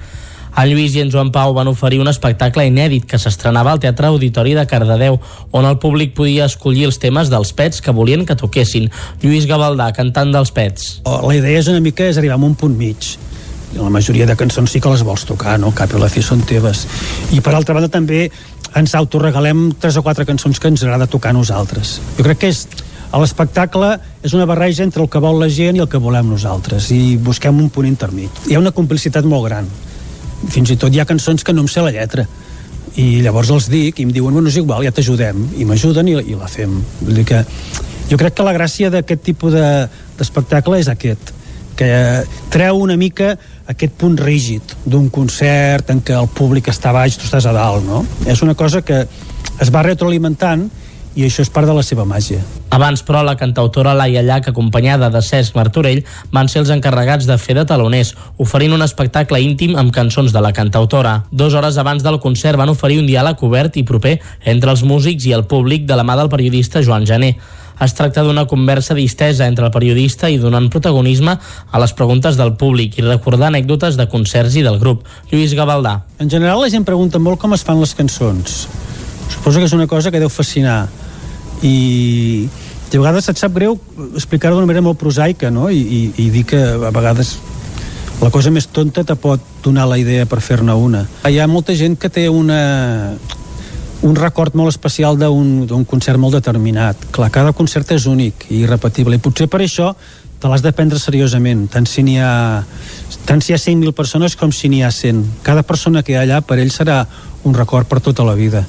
En 0.56 0.66
Lluís 0.68 0.96
i 0.96 1.00
en 1.00 1.10
Joan 1.12 1.30
Pau 1.32 1.54
van 1.54 1.68
oferir 1.70 2.00
un 2.02 2.10
espectacle 2.10 2.64
inèdit 2.66 3.06
que 3.08 3.18
s'estrenava 3.22 3.70
al 3.72 3.80
Teatre 3.80 4.08
Auditori 4.10 4.52
de 4.56 4.66
Cardedeu, 4.66 5.18
on 5.56 5.66
el 5.68 5.78
públic 5.78 6.12
podia 6.16 6.48
escollir 6.50 6.88
els 6.88 6.98
temes 7.00 7.30
dels 7.30 7.52
pets 7.56 7.80
que 7.80 7.94
volien 7.94 8.26
que 8.26 8.36
toquessin. 8.36 8.90
Lluís 9.22 9.46
Gavaldà, 9.48 9.90
cantant 9.96 10.32
dels 10.34 10.50
pets. 10.52 11.00
Oh, 11.04 11.20
la 11.28 11.36
idea 11.38 11.62
és 11.62 11.70
una 11.70 11.80
mica 11.80 12.04
és 12.04 12.18
arribar 12.18 12.36
a 12.40 12.44
un 12.44 12.56
punt 12.58 12.76
mig. 12.76 13.14
La 13.78 13.90
majoria 13.94 14.26
de 14.26 14.34
cançons 14.34 14.72
sí 14.72 14.80
que 14.82 14.90
les 14.90 15.04
vols 15.06 15.24
tocar, 15.24 15.54
no? 15.62 15.70
Cap 15.70 15.94
i 15.94 16.00
la 16.00 16.10
fi 16.10 16.22
són 16.26 16.42
teves. 16.42 16.86
I 17.30 17.38
per 17.40 17.54
altra 17.54 17.76
banda 17.76 17.88
també 17.92 18.24
ens 18.76 18.94
autoregalem 18.98 19.68
tres 19.80 19.96
o 19.96 20.02
quatre 20.02 20.26
cançons 20.26 20.58
que 20.58 20.68
ens 20.68 20.82
agrada 20.82 21.06
tocar 21.10 21.30
a 21.30 21.38
nosaltres. 21.38 22.00
Jo 22.18 22.26
crec 22.26 22.42
que 22.42 22.50
és 22.50 22.66
l'espectacle 23.14 23.94
és 24.26 24.34
una 24.34 24.46
barreja 24.50 24.82
entre 24.82 25.02
el 25.06 25.08
que 25.10 25.22
vol 25.22 25.38
la 25.38 25.48
gent 25.50 25.78
i 25.78 25.84
el 25.86 25.88
que 25.90 26.02
volem 26.02 26.28
nosaltres 26.30 26.90
i 26.94 27.16
busquem 27.16 27.62
un 27.62 27.70
punt 27.70 27.86
intermig. 27.86 28.42
Hi 28.50 28.58
ha 28.58 28.62
una 28.62 28.74
complicitat 28.74 29.26
molt 29.26 29.48
gran 29.48 29.70
fins 30.48 30.72
i 30.72 30.78
tot 30.80 30.94
hi 30.94 31.02
ha 31.02 31.08
cançons 31.08 31.44
que 31.44 31.52
no 31.52 31.64
em 31.64 31.68
sé 31.68 31.84
la 31.84 31.92
lletra. 31.94 32.26
I 32.98 33.20
llavors 33.24 33.50
els 33.54 33.68
dic 33.70 34.00
i 34.00 34.06
em 34.08 34.14
diuen, 34.14 34.34
bueno, 34.34 34.48
és 34.50 34.58
igual, 34.58 34.82
ja 34.86 34.94
t'ajudem. 34.94 35.44
I 35.60 35.66
m'ajuden 35.68 36.08
i, 36.10 36.16
i 36.32 36.38
la 36.38 36.48
fem. 36.50 36.80
Vull 37.02 37.20
dir 37.20 37.26
que 37.28 37.44
jo 38.10 38.18
crec 38.18 38.34
que 38.34 38.46
la 38.46 38.56
gràcia 38.56 38.90
d'aquest 38.90 39.22
tipus 39.22 39.54
d'espectacle 39.54 40.78
de, 40.78 40.86
és 40.86 40.90
aquest 40.90 41.34
que 41.80 41.88
treu 42.52 42.82
una 42.82 42.96
mica 43.00 43.30
aquest 43.70 43.94
punt 43.96 44.18
rígid 44.20 44.74
d'un 44.84 45.06
concert 45.14 45.88
en 45.94 46.02
què 46.04 46.16
el 46.18 46.28
públic 46.28 46.68
està 46.68 46.92
baix, 46.92 47.16
tu 47.16 47.24
estàs 47.24 47.46
a 47.48 47.54
dalt, 47.56 47.86
no? 47.86 48.02
És 48.28 48.42
una 48.44 48.56
cosa 48.58 48.82
que 48.84 49.04
es 49.60 49.70
va 49.72 49.84
retroalimentant 49.86 50.66
i 51.14 51.24
això 51.26 51.42
és 51.42 51.50
part 51.50 51.66
de 51.66 51.74
la 51.74 51.82
seva 51.86 52.04
màgia. 52.06 52.40
Abans, 52.70 53.02
però, 53.06 53.22
la 53.26 53.36
cantautora 53.36 53.94
Laia 53.98 54.22
Llach, 54.22 54.48
acompanyada 54.50 55.10
de 55.10 55.22
Cesc 55.22 55.56
Martorell, 55.58 56.04
van 56.32 56.48
ser 56.48 56.62
els 56.62 56.70
encarregats 56.70 57.26
de 57.26 57.36
fer 57.38 57.56
de 57.58 57.64
taloners, 57.66 58.14
oferint 58.38 58.76
un 58.76 58.84
espectacle 58.86 59.40
íntim 59.42 59.76
amb 59.80 59.94
cançons 59.94 60.32
de 60.32 60.42
la 60.42 60.52
cantautora. 60.56 61.24
Dos 61.30 61.54
hores 61.54 61.78
abans 61.82 62.04
del 62.06 62.20
concert 62.20 62.58
van 62.60 62.70
oferir 62.70 63.00
un 63.00 63.08
diàleg 63.10 63.42
obert 63.42 63.76
i 63.76 63.86
proper 63.86 64.18
entre 64.44 64.70
els 64.70 64.84
músics 64.86 65.26
i 65.26 65.34
el 65.34 65.48
públic 65.50 65.88
de 65.88 65.98
la 65.98 66.06
mà 66.06 66.16
del 66.20 66.30
periodista 66.30 66.84
Joan 66.84 67.08
Jané. 67.08 67.34
Es 67.80 67.94
tracta 67.96 68.22
d'una 68.22 68.44
conversa 68.44 68.94
distesa 68.94 69.46
entre 69.48 69.64
el 69.64 69.72
periodista 69.72 70.28
i 70.28 70.36
donant 70.38 70.68
protagonisme 70.68 71.38
a 71.40 71.80
les 71.80 71.96
preguntes 71.96 72.36
del 72.36 72.52
públic 72.60 72.98
i 73.00 73.06
recordar 73.06 73.48
anècdotes 73.48 73.96
de 73.96 74.06
concerts 74.12 74.60
i 74.60 74.66
del 74.66 74.78
grup. 74.78 75.08
Lluís 75.32 75.56
Gavaldà. 75.56 76.02
En 76.20 76.28
general 76.28 76.60
la 76.60 76.68
gent 76.68 76.84
pregunta 76.84 77.18
molt 77.18 77.40
com 77.40 77.56
es 77.56 77.64
fan 77.64 77.80
les 77.80 77.96
cançons. 77.96 78.66
Suposo 79.30 79.60
que 79.60 79.68
és 79.68 79.76
una 79.76 79.88
cosa 79.90 80.10
que 80.10 80.20
deu 80.22 80.30
fascinar 80.32 80.88
i 81.62 82.48
de 82.90 82.98
vegades 82.98 83.28
et 83.30 83.38
sap 83.38 83.54
greu 83.54 83.76
explicar-ho 84.18 84.56
d'una 84.56 84.66
manera 84.66 84.82
molt 84.82 84.98
prosaica 84.98 85.50
no? 85.54 85.68
I, 85.70 85.78
i, 85.78 86.00
i 86.24 86.30
dir 86.34 86.44
que 86.48 86.58
a 86.58 86.90
vegades 86.90 87.36
la 88.20 88.30
cosa 88.34 88.50
més 88.52 88.66
tonta 88.68 89.04
te 89.06 89.16
pot 89.16 89.40
donar 89.64 89.86
la 89.88 89.96
idea 89.96 90.26
per 90.28 90.42
fer-ne 90.44 90.74
una. 90.76 91.06
Hi 91.24 91.38
ha 91.40 91.46
molta 91.48 91.72
gent 91.76 91.96
que 91.96 92.10
té 92.12 92.26
una, 92.28 93.14
un 94.04 94.16
record 94.16 94.56
molt 94.56 94.72
especial 94.74 95.16
d'un 95.16 95.86
concert 95.88 96.20
molt 96.20 96.36
determinat. 96.36 97.08
Clar, 97.16 97.30
cada 97.32 97.54
concert 97.56 97.94
és 97.96 98.04
únic 98.10 98.44
i 98.50 98.62
irrepetible 98.66 99.16
i 99.16 99.22
potser 99.22 99.48
per 99.48 99.62
això 99.64 99.94
te 100.40 100.48
l'has 100.48 100.62
de 100.64 100.72
prendre 100.72 100.98
seriosament, 101.00 101.66
tant 101.68 101.84
si 101.88 102.04
n'hi 102.04 102.16
ha 102.20 102.62
tant 103.28 103.42
si 103.44 103.52
hi 103.52 103.56
ha 103.56 103.60
100.000 103.60 103.92
persones 103.96 104.36
com 104.40 104.52
si 104.52 104.70
n'hi 104.72 104.80
ha 104.82 104.90
100. 104.92 105.42
Cada 105.44 105.64
persona 105.68 106.02
que 106.02 106.14
hi 106.14 106.16
ha 106.16 106.24
allà 106.24 106.40
per 106.40 106.58
ell 106.62 106.72
serà 106.72 107.02
un 107.44 107.56
record 107.56 107.88
per 107.88 108.00
tota 108.04 108.24
la 108.24 108.36
vida. 108.36 108.64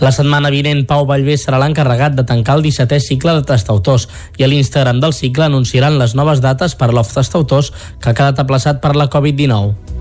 La 0.00 0.12
setmana 0.12 0.50
vinent, 0.52 0.84
Pau 0.84 1.06
Vallvé 1.08 1.38
serà 1.40 1.56
l'encarregat 1.60 2.16
de 2.16 2.24
tancar 2.28 2.58
el 2.58 2.66
17è 2.66 2.98
cicle 3.00 3.32
de 3.38 3.44
tastautors 3.48 4.08
i 4.36 4.44
a 4.44 4.50
l'Instagram 4.50 5.00
del 5.00 5.16
cicle 5.16 5.48
anunciaran 5.48 5.96
les 5.98 6.14
noves 6.14 6.42
dates 6.44 6.76
per 6.76 6.92
l'Off 6.92 7.14
Tastautors 7.16 7.72
que 8.00 8.12
ha 8.12 8.16
quedat 8.16 8.44
aplaçat 8.44 8.82
per 8.84 8.92
la 8.96 9.08
Covid-19. 9.08 9.96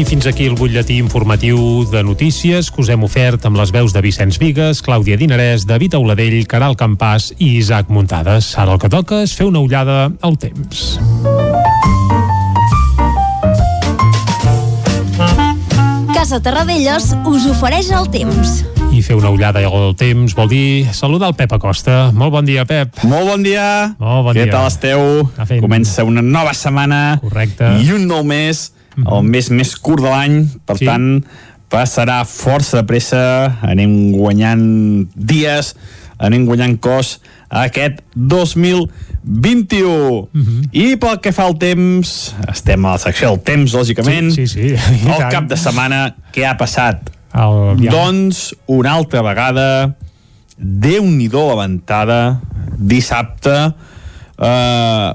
I 0.00 0.04
fins 0.06 0.24
aquí 0.30 0.46
el 0.46 0.54
butlletí 0.56 0.96
informatiu 1.02 1.84
de 1.90 2.00
notícies 2.06 2.70
que 2.70 2.80
us 2.80 2.88
hem 2.88 3.02
ofert 3.04 3.44
amb 3.44 3.58
les 3.60 3.72
veus 3.74 3.92
de 3.92 4.00
Vicenç 4.00 4.38
Vigues, 4.40 4.80
Clàudia 4.86 5.18
Dinarès, 5.20 5.66
David 5.68 5.98
Auladell, 5.98 6.38
Caral 6.48 6.78
Campàs 6.78 7.34
i 7.36 7.58
Isaac 7.58 7.90
Muntades. 7.92 8.54
Ara 8.56 8.78
el 8.78 8.80
que 8.80 8.88
toca 8.88 9.20
és 9.26 9.34
fer 9.36 9.50
una 9.50 9.60
ullada 9.60 10.06
al 10.22 10.38
temps. 10.40 10.94
Casa 16.20 16.36
Terradellos 16.44 17.14
us 17.24 17.46
ofereix 17.48 17.86
el 17.96 18.04
temps. 18.12 18.58
I 18.92 18.98
fer 19.00 19.14
una 19.16 19.30
ullada 19.32 19.62
al 19.64 19.94
temps 19.96 20.34
vol 20.36 20.50
dir 20.52 20.84
saludar 20.92 21.30
el 21.32 21.36
Pep 21.38 21.54
Acosta. 21.56 22.10
Molt 22.12 22.34
bon 22.34 22.44
dia, 22.44 22.66
Pep. 22.68 22.98
Molt 23.08 23.24
bon 23.24 23.40
dia. 23.46 23.94
Molt 23.96 24.26
bon 24.26 24.36
Què 24.36 24.44
dia. 24.44 24.52
tal 24.52 24.66
esteu? 24.68 25.30
Comença 25.62 26.04
una 26.04 26.20
nova 26.20 26.52
setmana 26.52 27.16
Correcte. 27.22 27.70
i 27.80 27.88
un 27.96 28.04
nou 28.04 28.20
mes, 28.22 28.66
el 29.00 29.22
mes 29.32 29.48
més 29.48 29.72
curt 29.80 30.04
de 30.04 30.10
l'any, 30.12 30.36
per 30.68 30.76
Sí. 30.76 30.84
tant, 30.84 31.24
passarà 31.72 32.26
força 32.28 32.76
de 32.76 32.84
pressa, 32.84 33.56
anem 33.62 34.12
guanyant 34.12 35.08
dies, 35.16 35.74
anem 36.18 36.44
guanyant 36.44 36.76
cos 36.84 37.20
aquest 37.50 38.00
2021. 38.14 40.28
Mm 40.32 40.42
-hmm. 40.42 40.68
I 40.70 40.96
pel 40.96 41.20
que 41.20 41.32
fa 41.32 41.44
al 41.44 41.58
temps, 41.58 42.34
estem 42.48 42.84
a 42.84 42.92
la 42.92 42.98
secció 42.98 43.28
del 43.28 43.42
temps, 43.42 43.74
lògicament. 43.74 44.30
Sí, 44.30 44.46
sí, 44.46 44.68
sí. 44.68 44.74
El 45.06 45.30
cap 45.30 45.48
de 45.48 45.56
setmana, 45.56 46.14
què 46.32 46.46
ha 46.46 46.56
passat? 46.56 47.10
El... 47.34 47.88
Doncs, 47.90 48.54
una 48.66 48.92
altra 48.92 49.22
vegada, 49.22 49.96
Déu-n'hi-do 50.62 51.48
la 51.48 51.66
ventada, 51.66 52.40
dissabte, 52.76 53.74
Uh, 54.40 55.12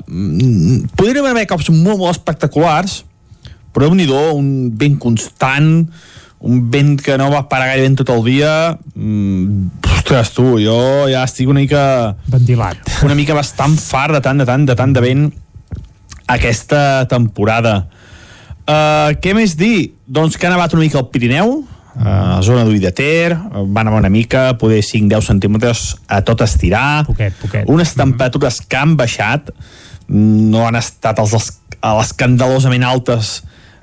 podríem 0.93 1.25
haver 1.25 1.47
cops 1.47 1.71
molt, 1.73 1.97
molt 1.97 2.11
espectaculars 2.11 3.05
però 3.75 3.89
déu 3.89 3.97
nhi 3.99 4.07
un 4.07 4.49
vent 4.79 4.95
constant 5.03 5.83
un 6.45 6.61
vent 6.71 6.95
que 7.01 7.17
no 7.17 7.31
va 7.33 7.47
parar 7.49 7.71
gaire 7.73 7.89
tot 7.97 8.11
el 8.13 8.23
dia 8.25 8.51
mm, 8.93 9.85
ostres 9.97 10.31
tu, 10.35 10.45
jo 10.61 10.77
ja 11.11 11.25
estic 11.25 11.49
una 11.49 11.63
mica 11.63 11.83
ventilat 12.31 13.01
una 13.05 13.17
mica 13.17 13.37
bastant 13.37 13.77
fart 13.81 14.13
de 14.15 14.21
tant 14.25 14.41
de 14.41 14.47
tant 14.47 14.65
de 14.69 14.77
tant 14.77 14.93
de 14.93 15.03
vent 15.03 15.27
aquesta 16.29 17.05
temporada 17.09 17.77
uh, 18.69 19.13
què 19.21 19.33
més 19.37 19.57
dir? 19.57 19.95
doncs 20.05 20.37
que 20.37 20.47
ha 20.47 20.53
nevat 20.53 20.77
una 20.77 20.85
mica 20.85 21.01
al 21.01 21.09
Pirineu 21.09 21.57
a 21.95 22.37
uh, 22.37 22.43
zona 22.43 22.65
d'Ull 22.67 22.81
de 22.83 22.91
Ter, 22.91 23.31
van 23.71 23.87
anar 23.87 24.01
una 24.01 24.09
mica, 24.11 24.57
poder 24.59 24.81
5-10 24.83 25.29
centímetres 25.29 25.83
a 26.11 26.17
tot 26.27 26.41
estirar. 26.43 27.05
Poquet, 27.07 27.37
poquet. 27.39 27.69
Unes 27.71 27.93
temperatures 27.95 28.57
que 28.67 28.75
han 28.75 28.97
baixat, 28.99 29.53
no 30.11 30.65
han 30.67 30.75
estat 30.75 31.21
els, 31.23 31.53
l'escandalosament 31.79 32.83
altes 32.83 33.37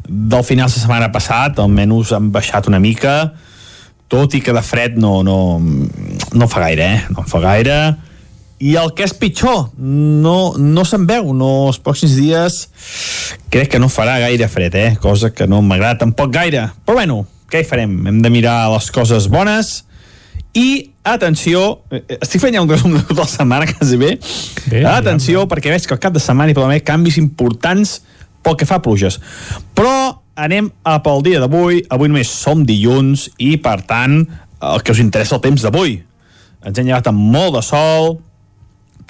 del 0.08 0.44
final 0.44 0.70
de 0.70 0.76
setmana 0.76 1.10
passat, 1.14 1.58
almenys 1.62 2.12
han 2.16 2.30
baixat 2.34 2.68
una 2.70 2.80
mica, 2.82 3.32
tot 4.12 4.34
i 4.36 4.42
que 4.44 4.52
de 4.52 4.62
fred 4.64 4.98
no, 5.00 5.22
no, 5.24 5.36
no 6.36 6.48
fa 6.48 6.66
gaire, 6.66 6.88
eh? 6.96 7.04
No 7.14 7.24
fa 7.28 7.40
gaire. 7.40 7.76
I 8.62 8.76
el 8.78 8.92
que 8.94 9.06
és 9.06 9.14
pitjor, 9.18 9.72
no, 9.78 10.54
no 10.60 10.84
se'n 10.86 11.06
veu, 11.08 11.32
no 11.34 11.68
els 11.70 11.80
pròxims 11.82 12.14
dies 12.14 12.58
crec 13.50 13.72
que 13.72 13.80
no 13.82 13.88
farà 13.90 14.20
gaire 14.22 14.46
fred, 14.52 14.76
eh? 14.78 14.90
Cosa 15.02 15.32
que 15.34 15.48
no 15.50 15.62
m'agrada 15.66 16.02
tampoc 16.04 16.30
gaire. 16.34 16.68
Però 16.84 17.00
bueno, 17.00 17.22
què 17.50 17.62
hi 17.62 17.68
farem? 17.68 17.96
Hem 18.06 18.20
de 18.22 18.30
mirar 18.32 18.68
les 18.74 18.90
coses 18.94 19.26
bones 19.32 19.80
i 20.54 20.92
atenció, 21.08 21.80
eh, 21.90 22.04
estic 22.20 22.42
fent 22.44 22.54
ja 22.54 22.62
un 22.62 22.70
resum 22.70 22.92
de 22.94 23.02
tota 23.08 23.24
la 23.24 23.30
setmana 23.30 23.66
quasi 23.72 23.96
bé, 23.98 24.12
bé 24.68 24.84
atenció 24.86 25.42
ja, 25.42 25.48
perquè 25.50 25.72
veig 25.72 25.86
que 25.88 25.96
al 25.96 26.02
cap 26.02 26.14
de 26.14 26.22
setmana 26.22 26.52
hi 26.52 26.56
pot 26.56 26.68
haver 26.68 26.82
canvis 26.86 27.18
importants 27.20 28.02
pel 28.42 28.58
que 28.58 28.68
fa 28.68 28.80
a 28.80 28.84
pluges. 28.84 29.18
Però 29.76 30.18
anem 30.34 30.70
a 30.84 30.98
pel 31.04 31.22
dia 31.26 31.42
d'avui. 31.42 31.82
Avui 31.92 32.10
només 32.10 32.30
som 32.32 32.64
dilluns 32.66 33.28
i 33.38 33.56
per 33.62 33.80
tant 33.88 34.22
el 34.62 34.82
que 34.82 34.94
us 34.94 35.02
interessa 35.02 35.36
el 35.38 35.44
temps 35.44 35.64
d'avui. 35.64 35.98
Ens 36.62 36.78
hem 36.78 36.86
llevat 36.86 37.10
amb 37.10 37.32
molt 37.32 37.58
de 37.58 37.64
sol 37.66 38.16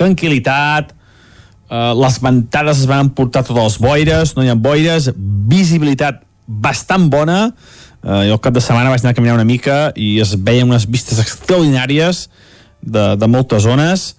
tranquil·litat 0.00 0.92
eh, 0.92 1.92
les 1.98 2.18
ventades 2.22 2.82
es 2.82 2.88
van 2.90 3.06
emportar 3.08 3.44
totes 3.46 3.62
les 3.62 3.78
boires 3.82 4.34
no 4.36 4.44
hi 4.44 4.50
ha 4.52 4.58
boires, 4.58 5.10
visibilitat 5.16 6.22
bastant 6.46 7.08
bona. 7.10 7.52
Eh, 8.02 8.24
jo 8.28 8.36
el 8.36 8.42
cap 8.42 8.54
de 8.56 8.62
setmana 8.64 8.90
vaig 8.92 9.04
anar 9.04 9.14
a 9.14 9.18
caminar 9.18 9.36
una 9.38 9.48
mica 9.48 9.92
i 9.96 10.16
es 10.22 10.34
veien 10.36 10.70
unes 10.70 10.88
vistes 10.90 11.20
extraordinàries 11.22 12.26
de, 12.82 13.12
de 13.16 13.28
moltes 13.30 13.64
zones. 13.64 14.12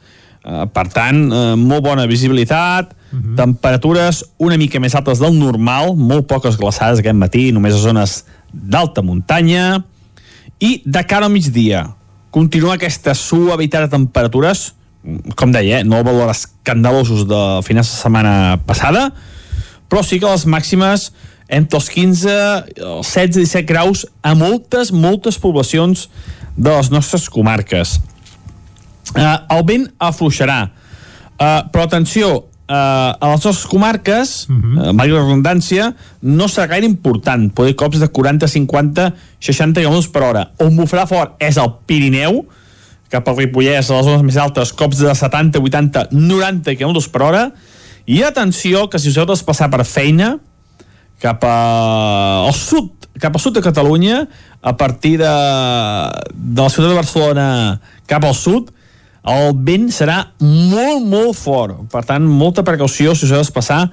Eh, 0.43 0.65
per 0.73 0.87
tant, 0.93 1.25
eh, 1.27 1.55
molt 1.59 1.85
bona 1.85 2.07
visibilitat 2.09 2.93
-huh. 3.19 3.35
temperatures 3.35 4.23
una 4.37 4.57
mica 4.57 4.79
més 4.79 4.95
altes 4.95 5.19
del 5.19 5.37
normal 5.37 5.95
molt 5.95 6.27
poques 6.27 6.57
glaçades 6.57 6.99
aquest 6.99 7.15
matí, 7.15 7.51
només 7.51 7.73
a 7.73 7.77
zones 7.77 8.25
d'alta 8.51 9.01
muntanya 9.01 9.83
i 10.59 10.81
de 10.85 11.03
cara 11.03 11.25
al 11.25 11.31
migdia 11.31 11.95
continua 12.31 12.75
aquesta 12.75 13.13
suavitat 13.13 13.85
de 13.85 13.89
temperatures 13.97 14.73
com 15.35 15.51
deia, 15.51 15.79
eh, 15.79 15.83
no 15.83 16.03
valor 16.03 16.29
escandalosos 16.29 17.27
de 17.27 17.61
finals 17.63 17.91
de 17.91 17.97
setmana 17.97 18.59
passada 18.65 19.11
però 19.89 20.01
sí 20.03 20.19
que 20.19 20.25
les 20.25 20.45
màximes 20.45 21.11
entre 21.53 21.77
els 21.77 21.89
15, 21.89 22.29
els 22.81 23.11
16 23.13 23.37
i 23.37 23.45
17 23.45 23.67
graus 23.69 24.05
a 24.23 24.33
moltes, 24.33 24.91
moltes 24.91 25.37
poblacions 25.37 26.07
de 26.55 26.71
les 26.71 26.89
nostres 26.89 27.27
comarques. 27.29 27.99
Uh, 29.13 29.37
el 29.53 29.63
vent 29.67 29.85
afluixarà. 30.01 30.63
Uh, 31.33 31.61
però 31.73 31.85
atenció, 31.85 32.47
uh, 32.69 33.19
a 33.19 33.29
les 33.31 33.43
nostres 33.43 33.65
comarques, 33.65 34.47
uh 34.49 34.55
-huh. 34.55 34.89
uh, 34.91 34.95
la 34.95 35.23
redundància, 35.23 35.93
no 36.21 36.47
serà 36.47 36.67
gaire 36.67 36.85
important. 36.85 37.53
Poder 37.53 37.75
cops 37.75 37.99
de 37.99 38.07
40, 38.07 38.47
50, 38.47 39.13
60 39.39 39.81
km 39.81 40.11
per 40.11 40.23
hora. 40.23 40.51
On 40.59 40.75
bufarà 40.75 41.05
fort 41.07 41.35
és 41.39 41.57
el 41.57 41.71
Pirineu, 41.85 42.45
cap 43.09 43.27
al 43.27 43.37
Ripollès, 43.37 43.89
a 43.89 43.93
les 43.93 44.05
zones 44.05 44.23
més 44.23 44.37
altes, 44.37 44.73
cops 44.73 44.97
de 44.97 45.13
70, 45.13 45.59
80, 45.59 46.07
90 46.11 46.75
km 46.75 47.11
per 47.11 47.21
hora. 47.21 47.51
I 48.05 48.23
atenció, 48.23 48.89
que 48.89 48.99
si 48.99 49.09
us 49.09 49.17
heu 49.17 49.25
de 49.25 49.37
passar 49.45 49.69
per 49.69 49.85
feina, 49.85 50.39
cap 51.19 51.43
a, 51.43 52.47
al 52.47 52.53
sud, 52.53 52.89
cap 53.19 53.35
al 53.35 53.39
sud 53.39 53.55
de 53.55 53.61
Catalunya, 53.61 54.27
a 54.61 54.75
partir 54.75 55.17
de, 55.19 55.33
de 56.33 56.61
la 56.61 56.69
ciutat 56.69 56.89
de 56.89 56.95
Barcelona 56.95 57.47
cap 58.07 58.23
al 58.23 58.35
sud, 58.35 58.71
el 59.23 59.53
vent 59.63 59.87
serà 59.95 60.17
molt, 60.43 61.05
molt 61.07 61.37
fort. 61.39 61.83
Per 61.91 62.03
tant, 62.07 62.25
molta 62.27 62.65
precaució 62.67 63.13
si 63.15 63.27
us 63.27 63.31
heu 63.31 63.43
de 63.43 63.55
passar 63.55 63.85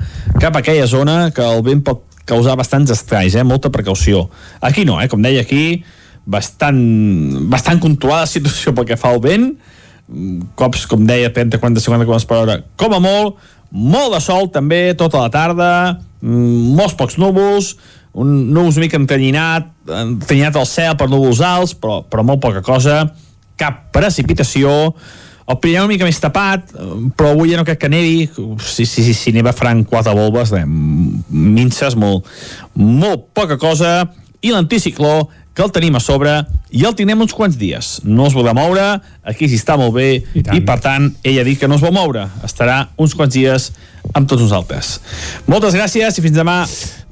cap 0.42 0.56
a 0.56 0.62
aquella 0.62 0.88
zona 0.90 1.30
que 1.34 1.44
el 1.44 1.62
vent 1.66 1.84
pot 1.86 2.02
causar 2.30 2.56
bastants 2.58 2.90
estralls, 2.94 3.36
eh? 3.38 3.46
molta 3.46 3.70
precaució. 3.70 4.28
Aquí 4.60 4.84
no, 4.86 4.98
eh? 5.02 5.08
com 5.10 5.22
deia 5.22 5.42
aquí, 5.42 5.82
bastant, 6.26 6.80
bastant 7.50 7.80
controlada 7.82 8.26
la 8.26 8.30
situació 8.30 8.74
pel 8.74 8.88
que 8.90 8.98
fa 8.98 9.14
al 9.14 9.22
vent, 9.22 9.52
cops, 10.58 10.84
com 10.90 11.06
deia, 11.06 11.30
30, 11.34 11.58
40, 11.62 11.82
50 11.86 12.06
km 12.06 12.26
per 12.26 12.38
hora, 12.42 12.58
com 12.78 12.94
a 12.94 13.00
molt, 13.02 13.40
molt 13.70 14.14
de 14.16 14.20
sol 14.22 14.50
també 14.50 14.82
tota 14.98 15.22
la 15.22 15.30
tarda, 15.30 15.72
mm, 16.22 16.76
molts 16.78 16.98
pocs 16.98 17.18
núvols, 17.22 17.76
un 18.18 18.50
núvols 18.50 18.78
una 18.78 18.86
mica 18.86 18.98
entanyinat, 18.98 19.70
entanyinat 19.86 20.58
al 20.58 20.66
cel 20.66 20.96
per 20.98 21.06
núvols 21.10 21.42
alts, 21.46 21.76
però, 21.78 22.02
però 22.02 22.26
molt 22.26 22.42
poca 22.42 22.62
cosa, 22.66 23.04
cap 23.61 23.90
precipitació, 23.94 24.94
el 25.50 25.58
Pirineu 25.58 25.86
una 25.86 25.90
mica 25.92 26.06
més 26.06 26.20
tapat, 26.22 26.72
però 27.18 27.32
avui 27.34 27.50
ja 27.50 27.58
no 27.58 27.66
crec 27.66 27.80
que 27.82 27.90
nevi, 27.90 28.28
si, 28.62 28.86
si, 28.86 29.02
si, 29.02 29.14
si 29.18 29.32
neva 29.34 29.54
faran 29.56 29.82
quatre 29.88 30.14
volves, 30.14 30.52
eh, 30.54 30.64
minces, 30.66 31.96
molt, 31.98 32.28
molt 32.78 33.28
poca 33.34 33.58
cosa, 33.61 34.04
i 34.40 34.54
l'anticicló 34.54 35.26
que 35.61 35.66
el 35.66 35.72
tenim 35.76 35.96
a 35.98 36.00
sobre 36.00 36.32
i 36.72 36.86
el 36.88 36.94
tindrem 36.96 37.20
uns 37.20 37.34
quants 37.36 37.58
dies. 37.61 37.98
No 38.08 38.30
es 38.30 38.36
voldrà 38.36 38.54
moure, 38.56 38.84
aquí 39.28 39.48
s'hi 39.50 39.58
està 39.61 39.76
molt 39.76 39.92
bé 39.92 40.08
i, 40.16 40.40
i 40.40 40.61
per 40.64 40.78
tant 40.80 41.11
ella 41.20 41.42
ha 41.42 41.48
dit 41.48 41.61
que 41.61 41.68
no 41.68 41.76
es 41.76 41.84
vol 41.84 41.92
moure. 41.92 42.22
Estarà 42.46 42.86
uns 42.96 43.12
quants 43.18 43.34
dies 43.34 43.68
amb 44.16 44.24
tots 44.30 44.40
nosaltres. 44.40 44.94
Moltes 45.50 45.76
gràcies 45.76 46.16
i 46.16 46.24
fins 46.24 46.38
demà. 46.38 46.62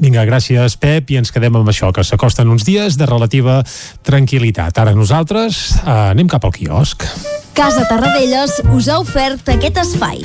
Vinga, 0.00 0.24
gràcies 0.24 0.78
Pep 0.80 1.12
i 1.12 1.20
ens 1.20 1.34
quedem 1.34 1.60
amb 1.60 1.68
això, 1.68 1.92
que 1.92 2.06
s'acosten 2.06 2.48
uns 2.48 2.64
dies 2.64 2.96
de 2.96 3.08
relativa 3.10 3.60
tranquil·litat. 4.08 4.80
Ara 4.80 4.96
nosaltres 4.96 5.60
eh, 5.82 5.90
anem 6.14 6.30
cap 6.32 6.48
al 6.48 6.56
quiosc. 6.56 7.04
Casa 7.58 7.84
Tarradellas 7.90 8.62
us 8.72 8.88
ha 8.88 9.02
ofert 9.02 9.52
aquest 9.58 9.82
espai. 9.84 10.24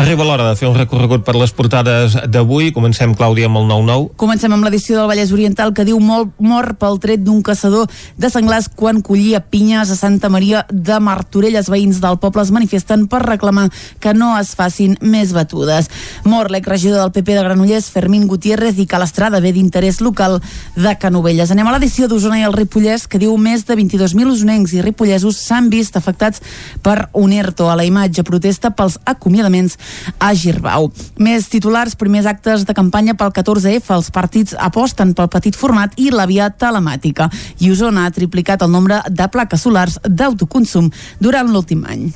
Arriba 0.00 0.24
l'hora 0.24 0.46
de 0.48 0.56
fer 0.56 0.64
un 0.64 0.78
recorregut 0.78 1.26
per 1.26 1.34
les 1.36 1.50
portades 1.52 2.14
d'avui. 2.32 2.70
Comencem, 2.72 3.10
Clàudia, 3.12 3.50
amb 3.50 3.58
el 3.60 3.66
9-9. 3.68 4.14
Comencem 4.16 4.52
amb 4.56 4.64
l'edició 4.64 4.96
del 4.96 5.10
Vallès 5.10 5.28
Oriental 5.36 5.74
que 5.76 5.84
diu 5.84 5.98
molt 6.00 6.30
mort 6.40 6.78
pel 6.80 6.96
tret 7.02 7.20
d'un 7.20 7.42
caçador 7.44 7.84
de 8.16 8.30
senglars 8.32 8.70
quan 8.72 9.02
collia 9.04 9.42
pinyes 9.44 9.92
a 9.92 9.96
Santa 9.98 10.30
Maria 10.32 10.62
de 10.72 10.96
Martorell. 11.04 11.58
Els 11.60 11.68
veïns 11.68 11.98
del 12.00 12.16
poble 12.22 12.40
es 12.40 12.52
manifesten 12.56 13.04
per 13.12 13.20
reclamar 13.26 13.66
que 14.00 14.14
no 14.16 14.30
es 14.38 14.54
facin 14.56 14.96
més 15.04 15.34
batudes. 15.36 15.90
Mor 16.24 16.48
l'exregidor 16.48 17.02
del 17.02 17.12
PP 17.18 17.36
de 17.36 17.44
Granollers, 17.44 17.90
Fermín 17.92 18.24
Gutiérrez, 18.24 18.80
i 18.80 18.88
Calastrada 18.88 19.42
ve 19.44 19.52
d'interès 19.52 20.00
local 20.00 20.38
de 20.80 20.96
Canovelles. 20.96 21.52
Anem 21.52 21.68
a 21.68 21.76
l'edició 21.76 22.08
d'Osona 22.08 22.40
i 22.40 22.46
el 22.48 22.56
Ripollès 22.56 23.04
que 23.04 23.20
diu 23.20 23.36
més 23.36 23.66
de 23.68 23.76
22.000 23.76 24.32
usonencs 24.32 24.72
i 24.72 24.80
ripollesos 24.80 25.44
s'han 25.44 25.68
vist 25.68 26.00
afectats 26.00 26.40
per 26.80 27.10
un 27.12 27.36
ERTO 27.36 27.68
a 27.68 27.76
la 27.76 27.84
imatge 27.84 28.24
protesta 28.24 28.72
pels 28.72 28.96
acomiadaments 29.04 29.76
a 30.18 30.32
Girbau. 30.34 30.90
Més 31.20 31.48
titulars, 31.52 31.96
primers 31.98 32.26
actes 32.30 32.64
de 32.66 32.74
campanya 32.76 33.14
pel 33.18 33.32
14F. 33.34 33.94
Els 33.96 34.10
partits 34.14 34.56
aposten 34.58 35.14
pel 35.14 35.30
petit 35.32 35.56
format 35.56 35.94
i 36.00 36.10
la 36.14 36.26
via 36.30 36.50
telemàtica. 36.50 37.30
I 37.60 37.72
Osona 37.72 38.06
ha 38.06 38.14
triplicat 38.14 38.62
el 38.62 38.72
nombre 38.72 39.00
de 39.08 39.28
plaques 39.32 39.62
solars 39.62 39.98
d'autoconsum 40.04 40.90
durant 41.20 41.50
l'últim 41.50 41.84
any. 41.88 42.08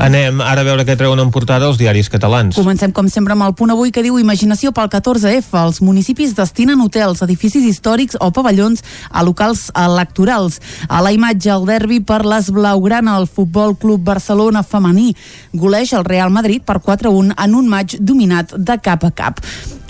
Anem 0.00 0.40
ara 0.44 0.64
a 0.64 0.66
veure 0.66 0.86
què 0.86 0.96
treuen 0.98 1.20
en 1.22 1.30
portada 1.34 1.68
els 1.68 1.78
diaris 1.80 2.10
catalans. 2.12 2.56
Comencem, 2.58 2.92
com 2.92 3.08
sempre, 3.08 3.36
amb 3.36 3.46
el 3.46 3.54
punt 3.58 3.72
avui 3.74 3.92
que 3.94 4.04
diu 4.04 4.18
Imaginació 4.20 4.72
pel 4.76 4.90
14F. 4.92 5.54
Els 5.60 5.80
municipis 5.84 6.34
destinen 6.36 6.80
hotels, 6.82 7.22
edificis 7.26 7.66
històrics 7.66 8.18
o 8.20 8.30
pavellons 8.34 8.84
a 9.10 9.24
locals 9.26 9.68
electorals. 9.76 10.60
A 10.88 11.02
la 11.04 11.12
imatge, 11.14 11.50
el 11.52 11.66
derbi 11.68 12.00
per 12.04 12.22
les 12.26 12.50
Blaugrana, 12.54 13.18
el 13.18 13.28
Futbol 13.30 13.76
Club 13.78 14.04
Barcelona 14.04 14.62
femení 14.66 15.14
goleix 15.52 15.92
el 15.96 16.04
Real 16.04 16.30
Madrid 16.30 16.64
per 16.66 16.80
4-1 17.10 17.34
en 17.36 17.54
un 17.54 17.68
maig 17.68 17.96
dominat 18.00 18.54
de 18.56 18.78
cap 18.82 19.04
a 19.04 19.10
cap 19.10 19.40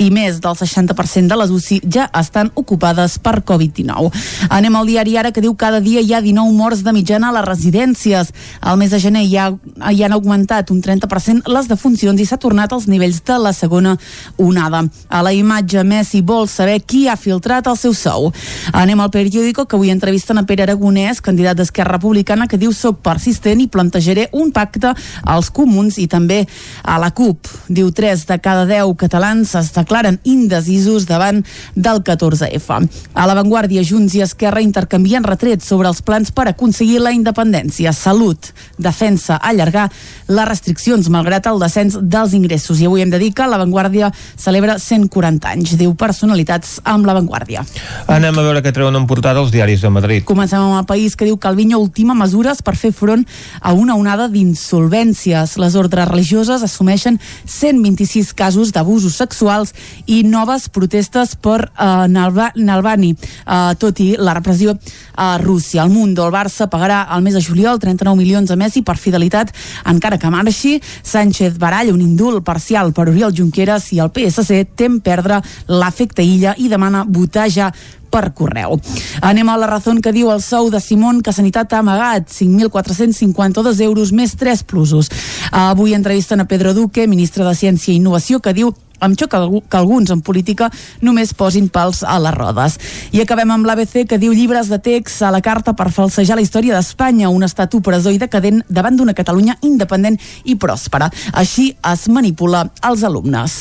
i 0.00 0.08
més 0.12 0.38
del 0.40 0.56
60% 0.56 1.28
de 1.28 1.36
les 1.36 1.50
UCI 1.52 1.80
ja 1.84 2.06
estan 2.16 2.48
ocupades 2.56 3.18
per 3.20 3.42
Covid-19. 3.46 4.08
Anem 4.48 4.76
al 4.78 4.88
diari 4.88 5.16
ara 5.20 5.32
que 5.32 5.42
diu 5.44 5.52
cada 5.60 5.80
dia 5.84 6.00
hi 6.00 6.14
ha 6.14 6.22
19 6.24 6.56
morts 6.56 6.80
de 6.86 6.94
mitjana 6.96 7.28
a 7.28 7.34
les 7.36 7.44
residències. 7.44 8.32
Al 8.60 8.78
mes 8.80 8.90
de 8.94 9.00
gener 9.02 9.26
hi, 9.26 9.36
ha, 9.36 9.50
hi 9.92 10.02
han 10.04 10.16
augmentat 10.16 10.72
un 10.72 10.80
30% 10.80 11.50
les 11.52 11.68
defuncions 11.68 12.20
i 12.20 12.26
s'ha 12.26 12.40
tornat 12.40 12.72
als 12.72 12.88
nivells 12.88 13.20
de 13.28 13.36
la 13.38 13.52
segona 13.52 13.96
onada. 14.40 14.86
A 15.08 15.20
la 15.26 15.34
imatge, 15.36 15.84
Messi 15.84 16.22
vol 16.24 16.48
saber 16.48 16.80
qui 16.80 17.06
ha 17.08 17.18
filtrat 17.20 17.68
el 17.68 17.76
seu 17.76 17.92
sou. 17.92 18.30
Anem 18.72 19.04
al 19.04 19.12
periòdico 19.12 19.66
que 19.66 19.76
avui 19.76 19.92
entrevisten 19.92 20.40
a 20.40 20.46
Pere 20.48 20.64
Aragonès, 20.64 21.20
candidat 21.20 21.60
d'Esquerra 21.60 21.98
Republicana, 21.98 22.48
que 22.48 22.60
diu 22.60 22.72
soc 22.72 23.02
persistent 23.04 23.60
i 23.60 23.68
plantejaré 23.68 24.30
un 24.32 24.48
pacte 24.54 24.94
als 25.28 25.52
comuns 25.52 26.00
i 26.00 26.08
també 26.08 26.46
a 26.82 26.96
la 27.02 27.09
CUP. 27.10 27.46
Diu 27.68 27.90
3 27.92 28.24
de 28.26 28.38
cada 28.40 28.64
10 28.66 28.96
catalans 28.96 29.52
es 29.58 29.68
declaren 29.76 30.16
indecisos 30.24 31.04
davant 31.06 31.42
del 31.76 32.00
14F. 32.06 32.78
A 33.12 33.26
l'avantguàrdia, 33.28 33.84
Junts 33.84 34.16
i 34.16 34.24
Esquerra 34.24 34.62
intercanvien 34.64 35.26
retrets 35.26 35.68
sobre 35.68 35.90
els 35.92 36.00
plans 36.02 36.32
per 36.32 36.48
aconseguir 36.48 37.02
la 37.04 37.12
independència. 37.12 37.92
Salut, 37.92 38.50
defensa, 38.78 39.36
allargar 39.36 39.90
les 40.28 40.48
restriccions 40.48 41.12
malgrat 41.12 41.50
el 41.50 41.60
descens 41.60 41.98
dels 42.00 42.32
ingressos. 42.32 42.80
I 42.80 42.88
avui 42.88 43.04
hem 43.04 43.12
de 43.12 43.20
dir 43.20 43.34
que 43.36 43.44
l'avantguàrdia 43.44 44.08
celebra 44.40 44.78
140 44.80 45.52
anys. 45.52 45.76
Diu 45.76 45.92
personalitats 45.92 46.78
amb 46.88 47.04
l'avantguàrdia. 47.04 47.66
Anem 48.08 48.40
a 48.40 48.48
veure 48.48 48.64
què 48.64 48.72
treuen 48.72 48.96
en 48.96 49.06
portada 49.10 49.44
els 49.44 49.52
diaris 49.52 49.84
de 49.84 49.92
Madrid. 49.92 50.24
Comencem 50.24 50.64
amb 50.64 50.80
el 50.80 50.88
país 50.88 51.16
que 51.16 51.28
diu 51.28 51.36
que 51.36 51.50
Calviño 51.50 51.80
ultima 51.82 52.14
mesures 52.14 52.60
per 52.62 52.76
fer 52.78 52.92
front 52.94 53.24
a 53.58 53.72
una 53.74 53.96
onada 53.98 54.28
d'insolvències. 54.30 55.56
Les 55.58 55.74
ordres 55.74 56.06
religioses 56.06 56.62
assumeixen 56.62 56.99
126 57.00 58.32
casos 58.34 58.72
d'abusos 58.72 59.16
sexuals 59.16 59.74
i 60.06 60.22
noves 60.24 60.68
protestes 60.68 61.36
per 61.36 61.64
uh, 61.68 62.06
Nalba, 62.10 62.50
Nalbani, 62.56 63.14
uh, 63.14 63.72
tot 63.80 64.00
i 64.02 64.12
la 64.18 64.34
repressió 64.36 64.76
a 65.16 65.36
Rússia. 65.38 65.82
El 65.84 65.90
Mundo, 65.90 66.26
el 66.26 66.34
Barça 66.34 66.68
pagarà 66.70 67.02
al 67.08 67.22
mes 67.22 67.34
de 67.34 67.42
juliol 67.44 67.80
39 67.80 68.16
milions 68.16 68.50
a 68.50 68.58
Messi 68.60 68.82
per 68.82 68.96
fidelitat 69.00 69.52
encara 69.90 70.18
que 70.18 70.30
marxi. 70.30 70.78
Sánchez 71.02 71.58
baralla 71.58 71.94
un 71.94 72.00
indult 72.04 72.44
parcial 72.44 72.92
per 72.96 73.08
Oriol 73.08 73.34
Junqueras 73.36 73.90
i 73.94 74.00
el 74.00 74.12
PSC 74.14 74.64
tem 74.76 75.00
perdre 75.04 75.40
l'efecte 75.68 76.24
illa 76.24 76.54
i 76.58 76.68
demana 76.68 77.04
votar 77.08 77.48
ja 77.50 77.70
per 78.10 78.32
correu. 78.36 78.78
Anem 79.22 79.48
a 79.48 79.56
la 79.60 79.70
raó 79.70 79.96
que 80.02 80.12
diu 80.12 80.30
el 80.30 80.42
sou 80.42 80.70
de 80.70 80.80
Simón 80.80 81.22
que 81.22 81.32
Sanitat 81.32 81.72
ha 81.72 81.80
amagat 81.80 82.28
5.452 82.28 83.80
euros 83.80 84.12
més 84.12 84.36
3 84.36 84.62
plusos. 84.64 85.10
Avui 85.50 85.94
entrevisten 85.94 86.40
a 86.40 86.48
Pedro 86.50 86.74
Duque, 86.74 87.06
ministre 87.06 87.44
de 87.44 87.54
Ciència 87.54 87.94
i 87.94 87.96
Innovació, 87.96 88.40
que 88.40 88.54
diu 88.54 88.74
em 89.00 89.16
xoca 89.16 89.40
que 89.68 89.76
alguns 89.76 90.10
en 90.10 90.20
política 90.20 90.70
només 91.00 91.34
posin 91.34 91.68
pals 91.68 92.02
a 92.04 92.18
les 92.22 92.34
rodes. 92.34 92.78
I 93.12 93.22
acabem 93.24 93.50
amb 93.50 93.66
l'ABC 93.66 94.06
que 94.08 94.18
diu 94.20 94.34
llibres 94.36 94.70
de 94.70 94.78
text 94.82 95.22
a 95.22 95.32
la 95.34 95.42
carta 95.44 95.74
per 95.76 95.90
falsejar 95.94 96.36
la 96.38 96.44
història 96.44 96.76
d'Espanya, 96.76 97.30
un 97.30 97.44
estat 97.46 97.74
opressor 97.74 98.14
i 98.14 98.20
decadent 98.20 98.62
davant 98.68 98.96
d'una 98.96 99.16
Catalunya 99.16 99.56
independent 99.66 100.18
i 100.44 100.56
pròspera. 100.56 101.10
Així 101.32 101.70
es 101.92 102.06
manipula 102.08 102.66
els 102.86 103.04
alumnes. 103.04 103.58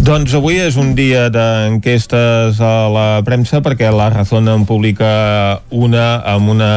Doncs 0.00 0.34
avui 0.34 0.58
és 0.60 0.76
un 0.80 0.94
dia 0.96 1.28
d'enquestes 1.32 2.60
a 2.64 2.74
la 2.90 3.08
premsa 3.26 3.60
perquè 3.64 3.90
la 3.92 4.08
Razón 4.10 4.48
en 4.48 4.64
publica 4.66 5.60
una 5.70 6.20
amb 6.24 6.50
una 6.50 6.72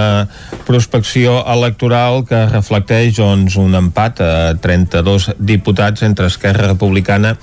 prospecció 0.68 1.40
electoral 1.50 2.24
que 2.28 2.46
reflecteix 2.50 3.18
doncs, 3.18 3.58
un 3.60 3.76
empat 3.80 4.22
a 4.24 4.34
32 4.62 5.32
diputats 5.40 6.04
entre 6.04 6.28
Esquerra 6.32 6.74
Republicana 6.74 7.38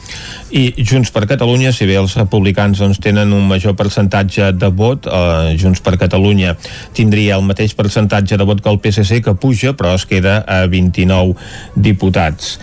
i 0.51 0.85
Junts 0.85 1.13
per 1.15 1.27
Catalunya, 1.31 1.73
si 1.73 1.87
bé 1.87 1.97
els 2.01 2.17
republicans 2.19 2.81
doncs, 2.83 2.99
tenen 3.03 3.33
un 3.37 3.47
major 3.49 3.77
percentatge 3.79 4.51
de 4.59 4.71
vot, 4.75 5.07
eh, 5.07 5.57
Junts 5.61 5.83
per 5.85 5.97
Catalunya 6.01 6.57
tindria 6.97 7.37
el 7.39 7.47
mateix 7.47 7.75
percentatge 7.79 8.39
de 8.39 8.47
vot 8.47 8.63
que 8.63 8.71
el 8.71 8.81
PSC, 8.83 9.23
que 9.23 9.35
puja, 9.35 9.75
però 9.79 9.95
es 9.95 10.07
queda 10.11 10.41
a 10.47 10.65
29 10.67 11.37
diputats. 11.77 12.59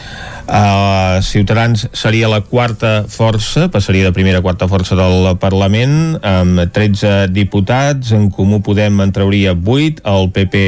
Uh, 0.47 1.19
Ciutadans 1.21 1.89
seria 1.91 2.29
la 2.31 2.39
quarta 2.39 3.03
força, 3.11 3.67
passaria 3.67 4.07
de 4.07 4.13
primera 4.15 4.39
a 4.39 4.45
quarta 4.45 4.69
força 4.71 4.95
del 4.95 5.33
Parlament, 5.41 6.15
amb 6.23 6.61
13 6.71 7.27
diputats, 7.35 8.13
en 8.15 8.29
Comú 8.31 8.61
Podem 8.63 9.01
en 9.03 9.11
trauria 9.11 9.51
8, 9.51 10.05
el 10.07 10.31
PP 10.31 10.63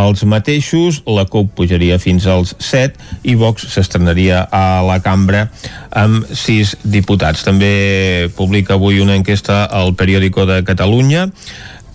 els 0.00 0.24
mateixos, 0.24 1.02
la 1.04 1.26
CUP 1.28 1.52
pujaria 1.60 2.00
fins 2.00 2.24
als 2.28 2.54
7 2.56 3.20
i 3.28 3.36
Vox 3.36 3.68
s'estrenaria 3.72 4.46
a 4.48 4.80
la 4.84 4.98
cambra 5.04 5.50
amb 5.92 6.24
6 6.32 6.78
diputats. 6.88 7.44
També 7.44 8.28
publica 8.36 8.80
avui 8.80 9.00
una 9.04 9.16
enquesta 9.16 9.66
al 9.68 9.92
periòdico 9.92 10.48
de 10.48 10.62
Catalunya 10.64 11.28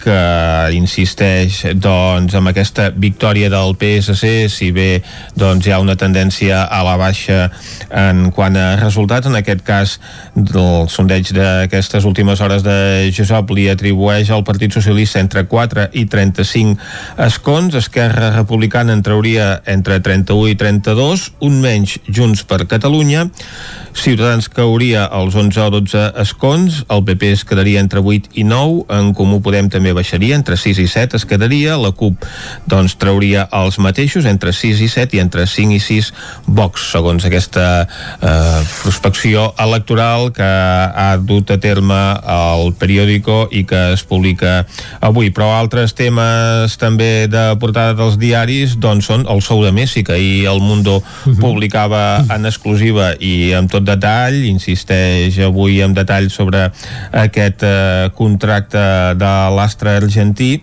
que 0.03 0.73
insisteix 0.75 1.61
doncs, 1.79 2.35
amb 2.35 2.51
aquesta 2.51 2.89
victòria 2.91 3.49
del 3.51 3.75
PSC, 3.79 4.49
si 4.51 4.71
bé 4.75 5.01
doncs, 5.39 5.67
hi 5.67 5.73
ha 5.73 5.79
una 5.79 5.95
tendència 5.99 6.65
a 6.67 6.81
la 6.83 6.95
baixa 6.99 7.47
en 7.87 8.27
quant 8.35 8.57
a 8.59 8.73
resultats, 8.81 9.29
en 9.29 9.39
aquest 9.39 9.63
cas 9.65 9.95
el 10.35 10.89
sondeig 10.91 11.31
d'aquestes 11.35 12.07
últimes 12.09 12.41
hores 12.43 12.65
de 12.65 12.75
Josep 13.15 13.53
li 13.55 13.69
atribueix 13.71 14.31
al 14.33 14.43
Partit 14.47 14.75
Socialista 14.75 15.21
entre 15.23 15.45
4 15.47 15.89
i 15.95 16.05
35 16.11 16.75
escons, 17.27 17.79
Esquerra 17.79 18.33
Republicana 18.35 18.93
en 18.93 19.05
trauria 19.05 19.61
entre 19.65 20.01
31 20.03 20.51
i 20.51 20.59
32, 20.59 21.29
un 21.47 21.61
menys 21.63 21.97
Junts 22.09 22.43
per 22.49 22.65
Catalunya, 22.67 23.29
Ciutadans 23.93 24.49
cauria 24.49 25.05
als 25.05 25.35
11 25.37 25.59
o 25.61 25.69
12 25.77 26.03
escons, 26.23 26.81
el 26.89 27.03
PP 27.05 27.31
es 27.37 27.43
quedaria 27.45 27.79
entre 27.79 28.01
8 28.01 28.33
i 28.41 28.43
9, 28.43 28.87
en 28.89 29.13
Comú 29.13 29.39
Podem 29.45 29.69
també 29.69 29.92
baixaria, 29.93 30.35
entre 30.35 30.57
6 30.57 30.79
i 30.83 30.87
7 30.87 31.17
es 31.17 31.25
quedaria, 31.29 31.77
la 31.77 31.91
CUP 31.95 32.25
doncs 32.69 32.95
trauria 33.01 33.47
els 33.53 33.79
mateixos, 33.79 34.25
entre 34.29 34.53
6 34.53 34.81
i 34.83 34.89
7 34.91 35.17
i 35.17 35.21
entre 35.23 35.45
5 35.47 35.77
i 35.77 35.79
6 35.83 36.11
Vox, 36.47 36.89
segons 36.93 37.25
aquesta 37.25 37.65
eh, 37.85 38.61
prospecció 38.81 39.51
electoral 39.61 40.31
que 40.35 40.43
ha 40.45 41.17
dut 41.17 41.51
a 41.53 41.59
terme 41.61 41.99
el 42.33 42.73
periòdico 42.79 43.47
i 43.51 43.63
que 43.69 43.93
es 43.93 44.03
publica 44.07 44.63
avui. 45.01 45.31
Però 45.33 45.51
altres 45.57 45.95
temes 45.97 46.77
també 46.81 47.27
de 47.31 47.45
portada 47.61 47.95
dels 47.97 48.17
diaris 48.21 48.77
doncs 48.81 49.09
són 49.09 49.27
el 49.29 49.41
sou 49.45 49.63
de 49.63 49.71
Messi, 49.75 50.03
que 50.03 50.17
ahir 50.17 50.47
el 50.51 50.59
Mundo 50.59 50.97
uh 50.97 51.03
-huh. 51.03 51.39
publicava 51.39 52.23
en 52.29 52.45
exclusiva 52.45 53.13
i 53.19 53.53
amb 53.53 53.71
tot 53.71 53.83
detall, 53.83 54.35
insisteix 54.45 55.39
avui 55.39 55.81
en 55.81 55.93
detall 55.93 56.29
sobre 56.29 56.71
aquest 57.11 57.63
eh, 57.63 58.09
contracte 58.15 58.83
de 59.15 59.33
l'astre 59.83 59.97
argentí 59.99 60.61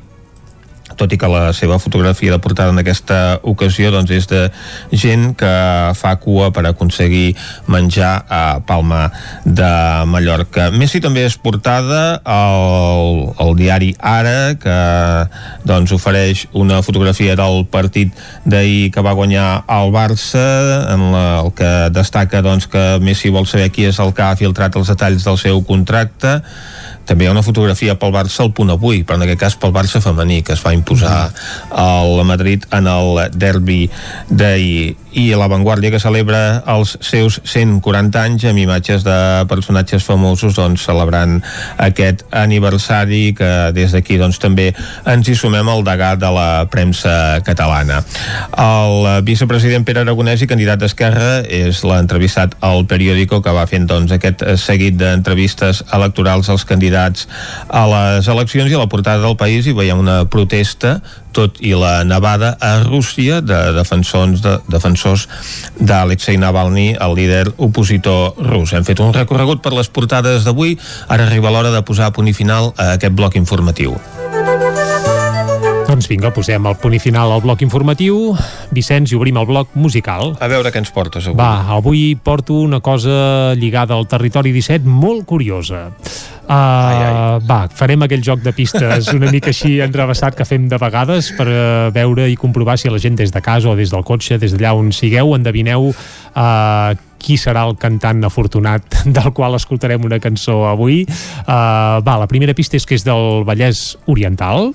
tot 0.99 1.13
i 1.15 1.17
que 1.17 1.29
la 1.31 1.53
seva 1.55 1.79
fotografia 1.79 2.33
de 2.35 2.39
portada 2.43 2.75
en 2.75 2.81
aquesta 2.83 3.39
ocasió 3.47 3.93
doncs, 3.95 4.11
és 4.11 4.27
de 4.29 4.41
gent 4.93 5.31
que 5.39 5.51
fa 5.97 6.17
cua 6.21 6.51
per 6.53 6.65
aconseguir 6.67 7.37
menjar 7.71 8.11
a 8.29 8.59
Palma 8.67 9.07
de 9.47 9.71
Mallorca. 10.11 10.67
Messi 10.75 11.01
també 11.01 11.23
és 11.29 11.39
portada 11.39 12.19
al, 12.27 13.31
al 13.39 13.55
diari 13.57 13.95
Ara, 13.97 14.59
que 14.61 14.77
doncs, 15.65 15.95
ofereix 15.95 16.49
una 16.53 16.83
fotografia 16.83 17.39
del 17.39 17.65
partit 17.71 18.13
d'ahir 18.45 18.91
que 18.93 19.07
va 19.07 19.17
guanyar 19.17 19.63
el 19.71 19.95
Barça, 19.95 20.45
en 20.91 21.07
la, 21.15 21.25
el 21.47 21.55
que 21.57 21.73
destaca 21.95 22.43
doncs, 22.45 22.69
que 22.69 22.99
Messi 23.01 23.33
vol 23.33 23.49
saber 23.49 23.71
qui 23.73 23.89
és 23.89 24.03
el 24.03 24.13
que 24.13 24.27
ha 24.27 24.37
filtrat 24.37 24.77
els 24.77 24.93
detalls 24.93 25.25
del 25.25 25.41
seu 25.41 25.65
contracte, 25.65 26.41
també 27.11 27.27
hi 27.27 27.29
ha 27.29 27.35
una 27.35 27.43
fotografia 27.43 27.97
pel 27.99 28.13
Barça 28.15 28.45
al 28.45 28.53
punt 28.55 28.71
avui, 28.71 29.03
però 29.03 29.19
en 29.19 29.27
aquest 29.27 29.41
cas 29.41 29.57
pel 29.59 29.73
Barça 29.75 29.99
femení, 30.05 30.45
que 30.47 30.55
es 30.55 30.63
va 30.63 30.71
imposar 30.77 31.33
al 31.75 32.23
Madrid 32.29 32.69
en 32.77 32.87
el 32.87 33.25
derbi 33.35 33.83
d'ahir. 34.31 34.95
I 35.13 35.31
La 35.35 35.49
Vanguardia 35.51 35.91
que 35.91 36.01
celebra 36.03 36.63
els 36.71 36.97
seus 37.05 37.41
140 37.45 38.21
anys 38.21 38.47
amb 38.51 38.61
imatges 38.63 39.05
de 39.07 39.17
personatges 39.51 40.05
famosos 40.07 40.57
doncs, 40.59 40.85
celebrant 40.87 41.39
aquest 41.81 42.25
aniversari 42.37 43.35
que 43.37 43.51
des 43.77 43.95
d'aquí 43.95 44.19
doncs, 44.21 44.41
també 44.43 44.71
ens 45.11 45.29
hi 45.29 45.37
sumem 45.39 45.69
al 45.69 45.85
degà 45.87 46.15
de 46.21 46.31
la 46.35 46.49
premsa 46.71 47.41
catalana. 47.47 48.01
El 48.57 49.09
vicepresident 49.27 49.87
Pere 49.87 50.05
Aragonès 50.05 50.45
i 50.45 50.51
candidat 50.51 50.83
d'Esquerra 50.83 51.41
és 51.47 51.83
l'entrevistat 51.87 52.57
al 52.67 52.87
periòdico 52.91 53.41
que 53.45 53.55
va 53.57 53.67
fent 53.71 53.89
doncs, 53.91 54.15
aquest 54.15 54.45
seguit 54.61 54.99
d'entrevistes 55.01 55.85
electorals 55.97 56.51
als 56.53 56.67
candidats 56.69 57.27
a 57.69 57.87
les 57.91 58.29
eleccions 58.31 58.71
i 58.71 58.79
a 58.79 58.85
la 58.85 58.91
portada 58.91 59.25
del 59.25 59.39
país 59.41 59.67
i 59.67 59.77
veiem 59.77 60.01
una 60.01 60.23
protesta 60.31 61.01
tot 61.37 61.61
i 61.65 61.75
la 61.79 62.03
nevada 62.05 62.55
a 62.61 62.77
Rússia 62.83 63.41
de 63.41 63.59
defensors 63.77 64.43
de, 64.45 64.57
defensors 64.71 65.27
d'Alexei 65.79 66.39
Navalny, 66.41 66.95
el 67.01 67.17
líder 67.19 67.47
opositor 67.59 68.39
rus. 68.51 68.75
Hem 68.75 68.87
fet 68.87 69.03
un 69.05 69.15
recorregut 69.17 69.63
per 69.65 69.75
les 69.77 69.89
portades 69.89 70.47
d'avui, 70.49 70.79
ara 71.09 71.27
arriba 71.29 71.53
l'hora 71.53 71.75
de 71.75 71.83
posar 71.87 72.11
a 72.11 72.17
punt 72.17 72.31
i 72.31 72.37
final 72.37 72.73
a 72.77 72.95
aquest 72.99 73.17
bloc 73.17 73.39
informatiu. 73.41 73.99
Doncs 76.01 76.09
vinga, 76.09 76.31
posem 76.33 76.65
el 76.65 76.77
punt 76.81 76.95
i 76.97 76.99
final 77.03 77.29
al 77.29 77.43
bloc 77.45 77.61
informatiu. 77.61 78.31
Vicenç, 78.73 79.11
i 79.13 79.19
obrim 79.19 79.37
el 79.37 79.45
bloc 79.45 79.75
musical. 79.77 80.31
A 80.41 80.47
veure 80.49 80.71
què 80.73 80.81
ens 80.81 80.89
portes 80.97 81.27
avui. 81.29 81.37
Va, 81.37 81.67
avui 81.77 82.15
porto 82.17 82.57
una 82.57 82.79
cosa 82.81 83.53
lligada 83.53 83.99
al 83.99 84.07
territori 84.09 84.49
17 84.55 84.89
molt 84.89 85.27
curiosa. 85.29 85.91
Uh, 85.91 86.55
ai, 86.57 87.03
ai. 87.05 87.13
Va, 87.45 87.59
farem 87.69 88.07
aquell 88.07 88.25
joc 88.25 88.41
de 88.41 88.55
pistes 88.57 89.13
una 89.13 89.29
mica 89.29 89.53
així 89.53 89.75
enrevessat 89.85 90.39
que 90.39 90.49
fem 90.49 90.71
de 90.73 90.81
vegades 90.81 91.35
per 91.37 91.47
uh, 91.53 91.93
veure 91.93 92.31
i 92.33 92.41
comprovar 92.41 92.79
si 92.81 92.89
la 92.89 93.03
gent 93.03 93.21
des 93.21 93.37
de 93.37 93.45
casa 93.45 93.69
o 93.69 93.77
des 93.77 93.93
del 93.93 94.07
cotxe, 94.09 94.41
des 94.41 94.57
d'allà 94.57 94.73
on 94.81 94.89
sigueu, 94.97 95.37
endevineu 95.37 95.91
uh, 95.93 96.97
qui 97.21 97.37
serà 97.41 97.67
el 97.69 97.77
cantant 97.81 98.25
afortunat 98.27 99.03
del 99.17 99.31
qual 99.37 99.57
escoltarem 99.59 100.05
una 100.09 100.21
cançó 100.23 100.65
avui. 100.71 101.05
Uh, 101.45 102.01
va, 102.07 102.19
la 102.21 102.29
primera 102.31 102.57
pista 102.57 102.79
és 102.81 102.89
que 102.89 102.97
és 102.99 103.07
del 103.07 103.45
Vallès 103.49 103.95
Oriental. 104.11 104.73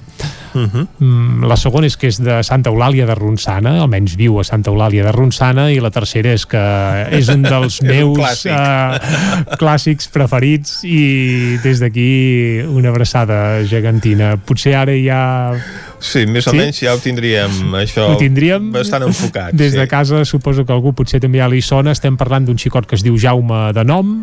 Uh 0.55 0.61
-huh. 0.71 0.87
mm, 0.99 1.43
la 1.43 1.57
segona 1.57 1.85
és 1.85 1.97
que 1.97 2.07
és 2.07 2.17
de 2.21 2.41
Santa 2.43 2.69
Eulàlia 2.69 3.05
de 3.05 3.15
Ronçana, 3.15 3.81
almenys 3.81 4.15
viu 4.15 4.39
a 4.39 4.43
Santa 4.43 4.71
Eulàlia 4.71 5.03
de 5.03 5.11
Ronçana, 5.11 5.71
i 5.71 5.79
la 5.79 5.91
tercera 5.91 6.31
és 6.31 6.45
que 6.45 6.63
és 7.11 7.27
un 7.27 7.41
dels 7.41 7.81
meus 7.91 8.17
clàssic. 8.17 8.51
uh, 8.51 9.55
clàssics 9.57 10.07
preferits 10.07 10.83
i 10.83 11.57
des 11.63 11.79
d'aquí 11.79 12.61
una 12.67 12.89
abraçada 12.89 13.65
gegantina. 13.65 14.37
Potser 14.37 14.75
ara 14.75 14.93
ja 14.95 15.51
Sí, 15.99 16.25
més 16.27 16.47
o 16.47 16.53
sí? 16.53 16.59
menys 16.59 16.81
ja 16.83 16.93
ho 16.95 16.99
tindríem, 17.01 17.73
això 17.79 18.09
ho 18.11 18.19
tindríem 18.19 18.71
bastant 18.73 19.07
enfocat. 19.07 19.55
Des 19.57 19.73
sí. 19.73 19.79
de 19.79 19.87
casa 19.91 20.23
suposo 20.27 20.65
que 20.65 20.73
algú 20.75 20.93
potser 20.97 21.21
també 21.23 21.41
ja 21.41 21.49
li 21.51 21.61
sona. 21.65 21.95
Estem 21.95 22.17
parlant 22.19 22.47
d'un 22.47 22.59
xicot 22.59 22.87
que 22.89 22.97
es 22.99 23.05
diu 23.05 23.17
Jaume 23.21 23.69
de 23.75 23.85
nom, 23.87 24.15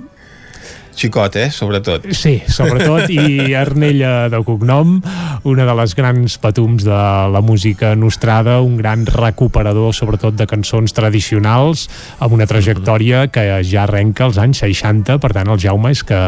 Xicot, 0.97 1.37
eh? 1.37 1.49
Sobretot. 1.51 2.07
Sí, 2.17 2.37
sobretot, 2.49 3.11
i 3.11 3.53
Arnella 3.63 4.29
de 4.33 4.41
cognom, 4.47 4.99
una 5.49 5.67
de 5.69 5.75
les 5.79 5.95
grans 5.99 6.37
patums 6.43 6.85
de 6.87 7.01
la 7.33 7.43
música 7.45 7.95
nostrada, 7.97 8.61
un 8.61 8.77
gran 8.77 9.07
recuperador, 9.07 9.95
sobretot, 9.95 10.37
de 10.39 10.47
cançons 10.51 10.95
tradicionals, 10.97 11.89
amb 12.23 12.37
una 12.37 12.47
trajectòria 12.51 13.27
que 13.33 13.45
ja 13.67 13.85
arrenca 13.87 14.27
als 14.29 14.41
anys 14.43 14.63
60, 14.65 15.19
per 15.23 15.33
tant, 15.35 15.51
el 15.53 15.61
Jaume 15.63 15.93
és 15.93 16.05
que, 16.07 16.21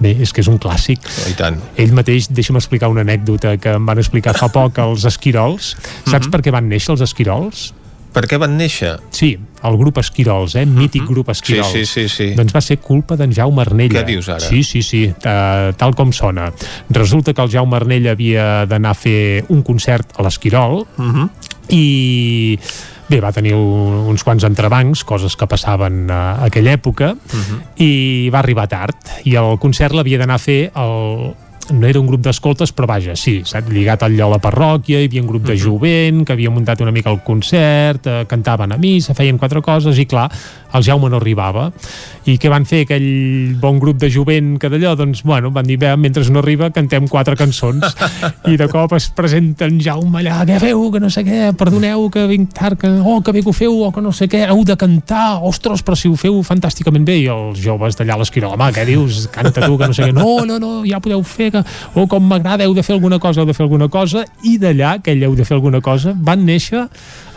bé, 0.00 0.14
és 0.24 0.32
que 0.32 0.44
és 0.44 0.50
un 0.50 0.58
clàssic. 0.62 1.04
Oh, 1.04 1.30
I 1.30 1.38
tant. 1.38 1.60
Ell 1.80 1.94
mateix, 1.96 2.30
deixa'm 2.30 2.60
explicar 2.60 2.92
una 2.92 3.04
anècdota 3.06 3.56
que 3.60 3.76
em 3.78 3.86
van 3.86 4.00
explicar 4.02 4.36
fa 4.38 4.50
poc 4.52 4.78
els 4.82 5.06
esquirols. 5.10 5.74
Saps 6.10 6.12
mm 6.12 6.20
-hmm. 6.20 6.30
per 6.30 6.40
què 6.42 6.54
van 6.54 6.68
néixer 6.68 6.94
els 6.94 7.04
esquirols? 7.04 7.72
Per 8.14 8.28
què 8.30 8.38
van 8.38 8.56
néixer? 8.56 8.94
Sí, 9.10 9.34
el 9.64 9.76
grup 9.80 9.98
Esquirols, 9.98 10.54
eh? 10.56 10.66
mític 10.66 11.02
uh 11.02 11.06
-huh. 11.06 11.10
grup 11.10 11.28
Esquirols. 11.30 11.72
Sí, 11.72 11.86
sí, 11.86 12.08
sí, 12.08 12.08
sí. 12.08 12.34
Doncs 12.34 12.54
va 12.54 12.60
ser 12.60 12.78
culpa 12.78 13.16
d'en 13.16 13.32
Jaume 13.32 13.62
Arnella. 13.62 14.00
Què 14.00 14.06
dius 14.06 14.28
ara? 14.28 14.40
Sí, 14.40 14.62
sí, 14.62 14.82
sí, 14.82 15.06
uh, 15.06 15.72
tal 15.76 15.94
com 15.94 16.12
sona. 16.12 16.52
Resulta 16.90 17.32
que 17.32 17.42
el 17.42 17.50
Jaume 17.50 17.76
Arnella 17.76 18.12
havia 18.12 18.66
d'anar 18.66 18.90
a 18.90 18.94
fer 18.94 19.44
un 19.48 19.62
concert 19.62 20.12
a 20.18 20.22
l'Esquirol 20.22 20.86
uh 20.96 21.04
-huh. 21.04 21.28
i 21.68 22.58
bé, 23.08 23.20
va 23.20 23.32
tenir 23.32 23.54
uns 23.54 24.24
quants 24.24 24.44
entrebancs, 24.44 25.04
coses 25.04 25.36
que 25.36 25.46
passaven 25.46 26.10
a 26.10 26.44
aquella 26.44 26.72
època, 26.72 27.12
uh 27.12 27.18
-huh. 27.32 27.60
i 27.76 28.30
va 28.30 28.38
arribar 28.38 28.68
tard. 28.68 28.96
I 29.24 29.34
el 29.36 29.58
concert 29.58 29.94
l'havia 29.94 30.18
d'anar 30.18 30.34
a 30.34 30.38
fer 30.38 30.72
el, 30.74 31.34
no 31.72 31.86
era 31.86 32.00
un 32.00 32.06
grup 32.06 32.22
d'escoltes, 32.24 32.72
però 32.76 32.88
vaja, 32.90 33.14
sí, 33.16 33.38
saps? 33.46 33.70
lligat 33.72 34.04
al 34.04 34.16
lloc 34.16 34.32
a 34.32 34.34
la 34.36 34.40
parròquia, 34.42 35.00
hi 35.00 35.08
havia 35.08 35.22
un 35.22 35.30
grup 35.30 35.46
de 35.48 35.56
jovent 35.60 36.24
que 36.24 36.34
havia 36.34 36.52
muntat 36.52 36.82
una 36.84 36.92
mica 36.92 37.12
el 37.12 37.22
concert, 37.24 38.06
eh, 38.06 38.24
cantaven 38.28 38.74
a 38.74 38.78
missa, 38.80 39.16
feien 39.16 39.38
quatre 39.40 39.62
coses, 39.64 39.98
i 39.98 40.06
clar, 40.10 40.28
el 40.74 40.84
Jaume 40.84 41.10
no 41.10 41.20
arribava. 41.20 41.70
I 42.24 42.38
què 42.40 42.48
van 42.48 42.64
fer 42.64 42.84
aquell 42.84 43.54
bon 43.60 43.78
grup 43.82 43.98
de 44.00 44.08
jovent 44.10 44.54
que 44.60 44.70
d'allò? 44.72 44.94
Doncs, 44.96 45.20
bueno, 45.28 45.50
van 45.54 45.66
dir, 45.68 45.76
bé, 45.80 45.90
mentre 46.00 46.24
no 46.32 46.40
arriba, 46.40 46.70
cantem 46.72 47.06
quatre 47.08 47.36
cançons. 47.36 47.84
I 48.50 48.56
de 48.60 48.68
cop 48.72 48.94
es 48.96 49.10
presenta 49.14 49.68
en 49.68 49.76
Jaume 49.82 50.22
allà, 50.22 50.40
què 50.48 50.56
feu, 50.62 50.86
que 50.94 51.02
no 51.02 51.10
sé 51.12 51.24
què, 51.26 51.52
perdoneu 51.58 52.08
que 52.12 52.24
vinc 52.30 52.54
tard, 52.56 52.78
que, 52.80 52.90
oh, 53.04 53.20
que 53.24 53.34
bé 53.36 53.44
que 53.44 53.52
ho 53.52 53.56
feu, 53.56 53.76
o 53.86 53.90
que 53.92 54.02
no 54.04 54.12
sé 54.16 54.28
què, 54.32 54.44
heu 54.48 54.64
de 54.64 54.76
cantar, 54.80 55.40
ostres, 55.44 55.84
però 55.84 55.98
si 55.98 56.08
ho 56.08 56.16
feu 56.18 56.40
fantàsticament 56.46 57.04
bé. 57.06 57.18
I 57.24 57.28
els 57.34 57.60
joves 57.62 57.98
d'allà 58.00 58.16
a 58.16 58.22
l'esquiró, 58.22 58.54
home, 58.56 58.70
què 58.74 58.86
dius? 58.88 59.26
Canta 59.34 59.68
tu, 59.68 59.76
que 59.80 59.90
no 59.90 59.96
sé 59.96 60.08
què. 60.08 60.16
No, 60.16 60.40
no, 60.48 60.58
no, 60.62 60.72
ja 60.88 61.02
podeu 61.04 61.22
fer, 61.28 61.50
que, 61.54 61.64
oh, 61.92 62.08
com 62.10 62.24
m'agrada, 62.30 62.64
heu 62.64 62.74
de 62.74 62.86
fer 62.86 62.96
alguna 62.96 63.20
cosa, 63.22 63.42
heu 63.42 63.50
de 63.50 63.56
fer 63.56 63.66
alguna 63.68 63.90
cosa. 63.92 64.24
I 64.48 64.56
d'allà, 64.62 64.96
que 65.04 65.12
ell 65.12 65.28
heu 65.28 65.36
de 65.36 65.44
fer 65.44 65.58
alguna 65.58 65.84
cosa, 65.84 66.16
van 66.16 66.42
néixer 66.48 66.86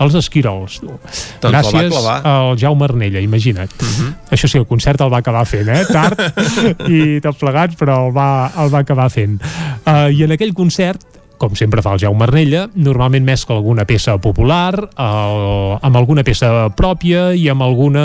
els 0.04 0.18
esquirols. 0.18 0.80
Doncs 0.84 1.52
Gràcies 1.52 1.96
al 2.24 2.58
Jaume 2.60 2.88
Arnella, 2.88 3.22
imagina't. 3.28 3.76
Uh 3.82 3.88
-huh. 3.88 4.14
Això 4.32 4.48
sí, 4.48 4.58
el 4.58 4.68
concert 4.68 5.02
el 5.02 5.12
va 5.14 5.20
acabar 5.20 5.46
fent, 5.46 5.68
eh? 5.68 5.84
Tard 5.92 6.20
i 6.96 7.20
tot 7.22 7.38
plegat, 7.38 7.76
però 7.78 8.08
el 8.08 8.16
va, 8.16 8.52
el 8.64 8.74
va 8.74 8.80
acabar 8.80 9.10
fent. 9.10 9.38
Uh, 9.86 10.10
I 10.12 10.24
en 10.24 10.32
aquell 10.32 10.54
concert 10.54 11.17
com 11.38 11.56
sempre 11.56 11.82
fa 11.86 11.94
el 11.96 12.02
Jaume 12.02 12.26
Arnella, 12.26 12.68
normalment 12.76 13.26
mescla 13.26 13.58
alguna 13.58 13.86
peça 13.88 14.18
popular 14.22 14.74
el, 14.78 15.78
amb 15.86 16.00
alguna 16.00 16.24
peça 16.28 16.68
pròpia 16.78 17.30
i 17.38 17.48
amb 17.52 17.64
alguna, 17.66 18.04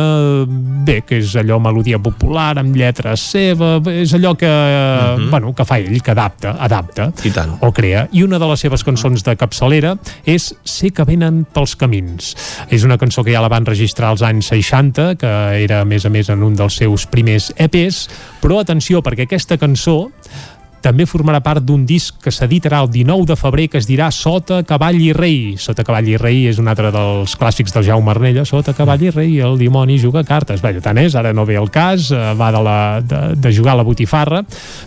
bé, 0.86 1.00
que 1.06 1.18
és 1.22 1.34
allò 1.40 1.58
melodia 1.62 2.00
popular, 2.02 2.54
amb 2.60 2.76
lletra 2.76 3.14
seva, 3.20 3.74
és 3.92 4.12
allò 4.16 4.34
que, 4.38 4.48
uh 4.48 5.18
-huh. 5.18 5.30
bueno, 5.30 5.54
que 5.54 5.64
fa 5.64 5.78
ell, 5.78 6.02
que 6.02 6.10
adapta, 6.10 6.56
adapta 6.58 7.12
I 7.24 7.30
tant. 7.30 7.56
o 7.60 7.72
crea. 7.72 8.08
I 8.12 8.22
una 8.22 8.38
de 8.38 8.46
les 8.46 8.60
seves 8.60 8.84
cançons 8.84 9.22
de 9.24 9.36
capçalera 9.36 9.96
és 10.24 10.54
Sé 10.64 10.90
que 10.90 11.04
venen 11.04 11.44
pels 11.52 11.76
camins. 11.76 12.36
És 12.70 12.84
una 12.84 12.98
cançó 12.98 13.24
que 13.24 13.32
ja 13.32 13.40
la 13.40 13.48
van 13.48 13.66
registrar 13.66 14.10
als 14.10 14.22
anys 14.22 14.46
60, 14.46 15.16
que 15.16 15.26
era, 15.64 15.80
a 15.80 15.84
més 15.84 16.04
a 16.04 16.08
més, 16.08 16.28
en 16.28 16.42
un 16.42 16.54
dels 16.54 16.76
seus 16.76 17.06
primers 17.06 17.52
EPs, 17.56 18.08
però 18.40 18.60
atenció, 18.60 19.02
perquè 19.02 19.22
aquesta 19.22 19.58
cançó 19.58 20.10
també 20.82 21.06
formarà 21.06 21.38
part 21.44 21.62
d'un 21.62 21.84
disc 21.86 22.18
que 22.22 22.32
s'editarà 22.34 22.82
el 22.82 22.90
19 22.90 23.28
de 23.30 23.36
febrer 23.38 23.68
que 23.70 23.78
es 23.78 23.86
dirà 23.86 24.10
Sota 24.12 24.62
Cavall 24.66 24.98
i 25.00 25.12
Rei. 25.14 25.54
Sota 25.62 25.84
Cavall 25.86 26.08
i 26.10 26.16
Rei 26.20 26.48
és 26.50 26.58
un 26.58 26.68
altre 26.70 26.90
dels 26.94 27.36
clàssics 27.38 27.74
del 27.74 27.86
Jaume 27.86 28.10
Arnella. 28.10 28.44
Sota 28.48 28.74
Cavall 28.74 29.06
i 29.06 29.12
Rei, 29.14 29.36
el 29.46 29.56
dimoni 29.60 30.00
juga 30.02 30.24
cartes. 30.26 30.62
Bé, 30.62 30.74
tant 30.82 30.98
és, 30.98 31.14
ara 31.18 31.32
no 31.32 31.46
ve 31.46 31.56
el 31.60 31.70
cas, 31.72 32.10
eh, 32.10 32.32
va 32.38 32.50
de, 32.54 32.62
la, 32.66 32.78
de, 33.00 33.22
de 33.38 33.54
jugar 33.54 33.76
a 33.76 33.80
la 33.80 33.86
botifarra. 33.86 34.42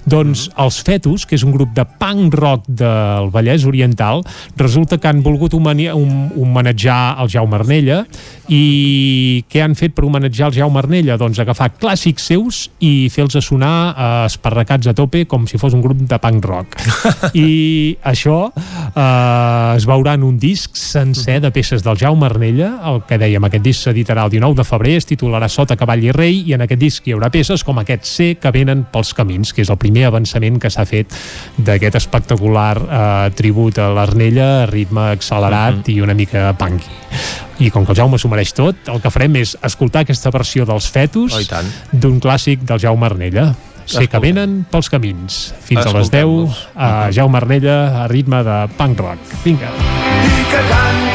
Doncs 0.06 0.50
els 0.62 0.82
Fetus, 0.86 1.26
que 1.26 1.40
és 1.40 1.46
un 1.48 1.56
grup 1.56 1.72
de 1.76 1.88
punk 2.00 2.36
rock 2.36 2.68
del 2.68 3.32
Vallès 3.34 3.66
Oriental, 3.66 4.26
resulta 4.60 5.00
que 5.00 5.10
han 5.10 5.24
volgut 5.24 5.56
homenatjar 5.56 7.00
el 7.24 7.32
Jaume 7.32 7.60
Arnella 7.60 8.04
i 8.52 9.46
què 9.50 9.64
han 9.64 9.74
fet 9.80 9.96
per 9.96 10.06
homenatjar 10.06 10.52
el 10.52 10.60
Jaume 10.60 10.82
Arnella? 10.82 11.18
Doncs 11.18 11.40
agafar 11.42 11.72
clàssics 11.80 12.28
seus 12.30 12.66
i 12.84 13.08
fer-los 13.14 13.46
sonar 13.46 13.76
eh, 13.94 14.12
esparracats 14.28 14.92
a 14.92 14.96
tope 14.98 15.24
com 15.30 15.48
si 15.50 15.60
fos 15.62 15.74
un 15.74 15.85
grup 15.86 16.02
de 16.10 16.20
punk 16.22 16.46
rock. 16.46 16.76
I 17.38 17.96
això 18.04 18.38
eh, 18.50 19.76
es 19.76 19.88
veurà 19.88 20.16
en 20.18 20.26
un 20.28 20.40
disc 20.42 20.76
sencer 20.80 21.40
de 21.44 21.52
peces 21.56 21.86
del 21.86 22.00
Jaume 22.02 22.28
Arnella, 22.28 22.72
el 22.92 23.02
que 23.08 23.20
dèiem, 23.22 23.48
aquest 23.48 23.66
disc 23.66 23.86
s'editarà 23.86 24.26
el 24.28 24.34
19 24.34 24.60
de 24.60 24.68
febrer, 24.68 24.98
es 25.00 25.10
titularà 25.10 25.50
Sota 25.52 25.78
Cavall 25.80 26.04
i 26.08 26.14
Rei, 26.16 26.42
i 26.50 26.58
en 26.58 26.66
aquest 26.66 26.82
disc 26.82 27.08
hi 27.08 27.16
haurà 27.16 27.32
peces 27.34 27.64
com 27.66 27.80
aquest 27.82 28.10
C 28.10 28.30
que 28.42 28.54
venen 28.56 28.86
pels 28.92 29.14
camins, 29.18 29.54
que 29.54 29.64
és 29.66 29.72
el 29.72 29.80
primer 29.82 30.08
avançament 30.10 30.60
que 30.62 30.72
s'ha 30.74 30.88
fet 30.90 31.14
d'aquest 31.58 32.02
espectacular 32.02 32.76
eh, 32.76 33.34
tribut 33.38 33.80
a 33.80 33.92
l'Arnella, 33.96 34.50
a 34.64 34.70
ritme 34.72 35.12
accelerat 35.12 35.80
uh 35.80 35.84
-huh. 35.84 35.96
i 35.96 36.02
una 36.02 36.14
mica 36.14 36.54
punky 36.58 36.90
i 37.60 37.70
com 37.72 37.86
que 37.86 37.94
el 37.94 37.98
Jaume 37.98 38.18
s'ho 38.20 38.32
mereix 38.32 38.52
tot, 38.56 38.76
el 38.92 39.00
que 39.02 39.12
farem 39.14 39.38
és 39.40 39.56
escoltar 39.64 40.04
aquesta 40.04 40.32
versió 40.34 40.66
dels 40.68 40.90
fetus 40.92 41.36
oh, 41.38 41.64
d'un 41.92 42.20
clàssic 42.20 42.66
del 42.68 42.82
Jaume 42.84 43.08
Arnella 43.08 43.54
que 43.86 44.22
venen 44.24 44.64
pels 44.72 44.90
camins. 44.92 45.42
Fins 45.66 45.86
a 45.86 45.94
les 45.96 46.12
10 46.14 46.64
a 46.76 46.90
Jaume 47.16 47.42
Arnella 47.42 47.78
a 48.04 48.08
ritme 48.12 48.42
de 48.46 48.62
punk 48.80 49.06
rock. 49.06 49.36
Vinga. 49.46 49.70
I 50.26 50.50
que 50.50 50.64
canten 50.72 51.15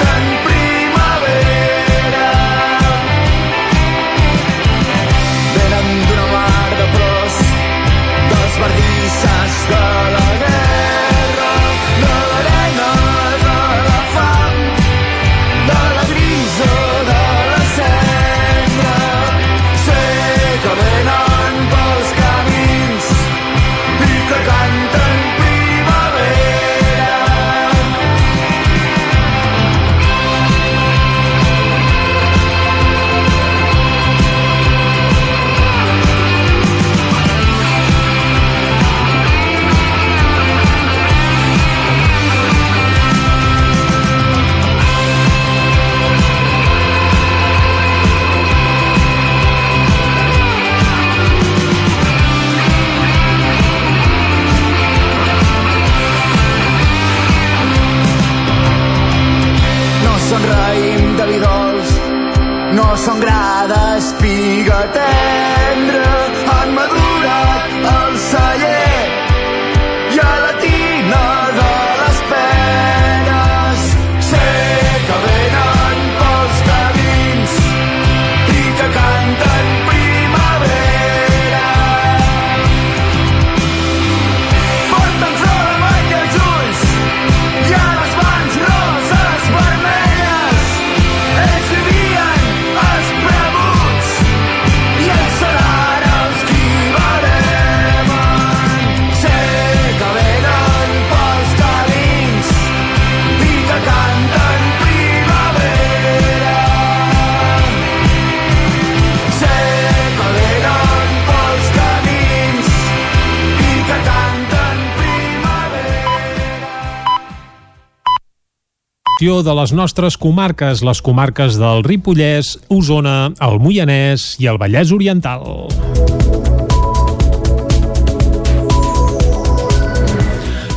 de 119.21 119.53
les 119.53 119.73
nostres 119.77 120.17
comarques, 120.17 120.81
les 120.81 121.01
comarques 121.05 121.59
del 121.61 121.83
Ripollès, 121.85 122.55
Osona, 122.73 123.29
el 123.45 123.59
Moianès 123.61 124.23
i 124.41 124.49
el 124.49 124.57
Vallès 124.57 124.95
Oriental. 124.97 125.69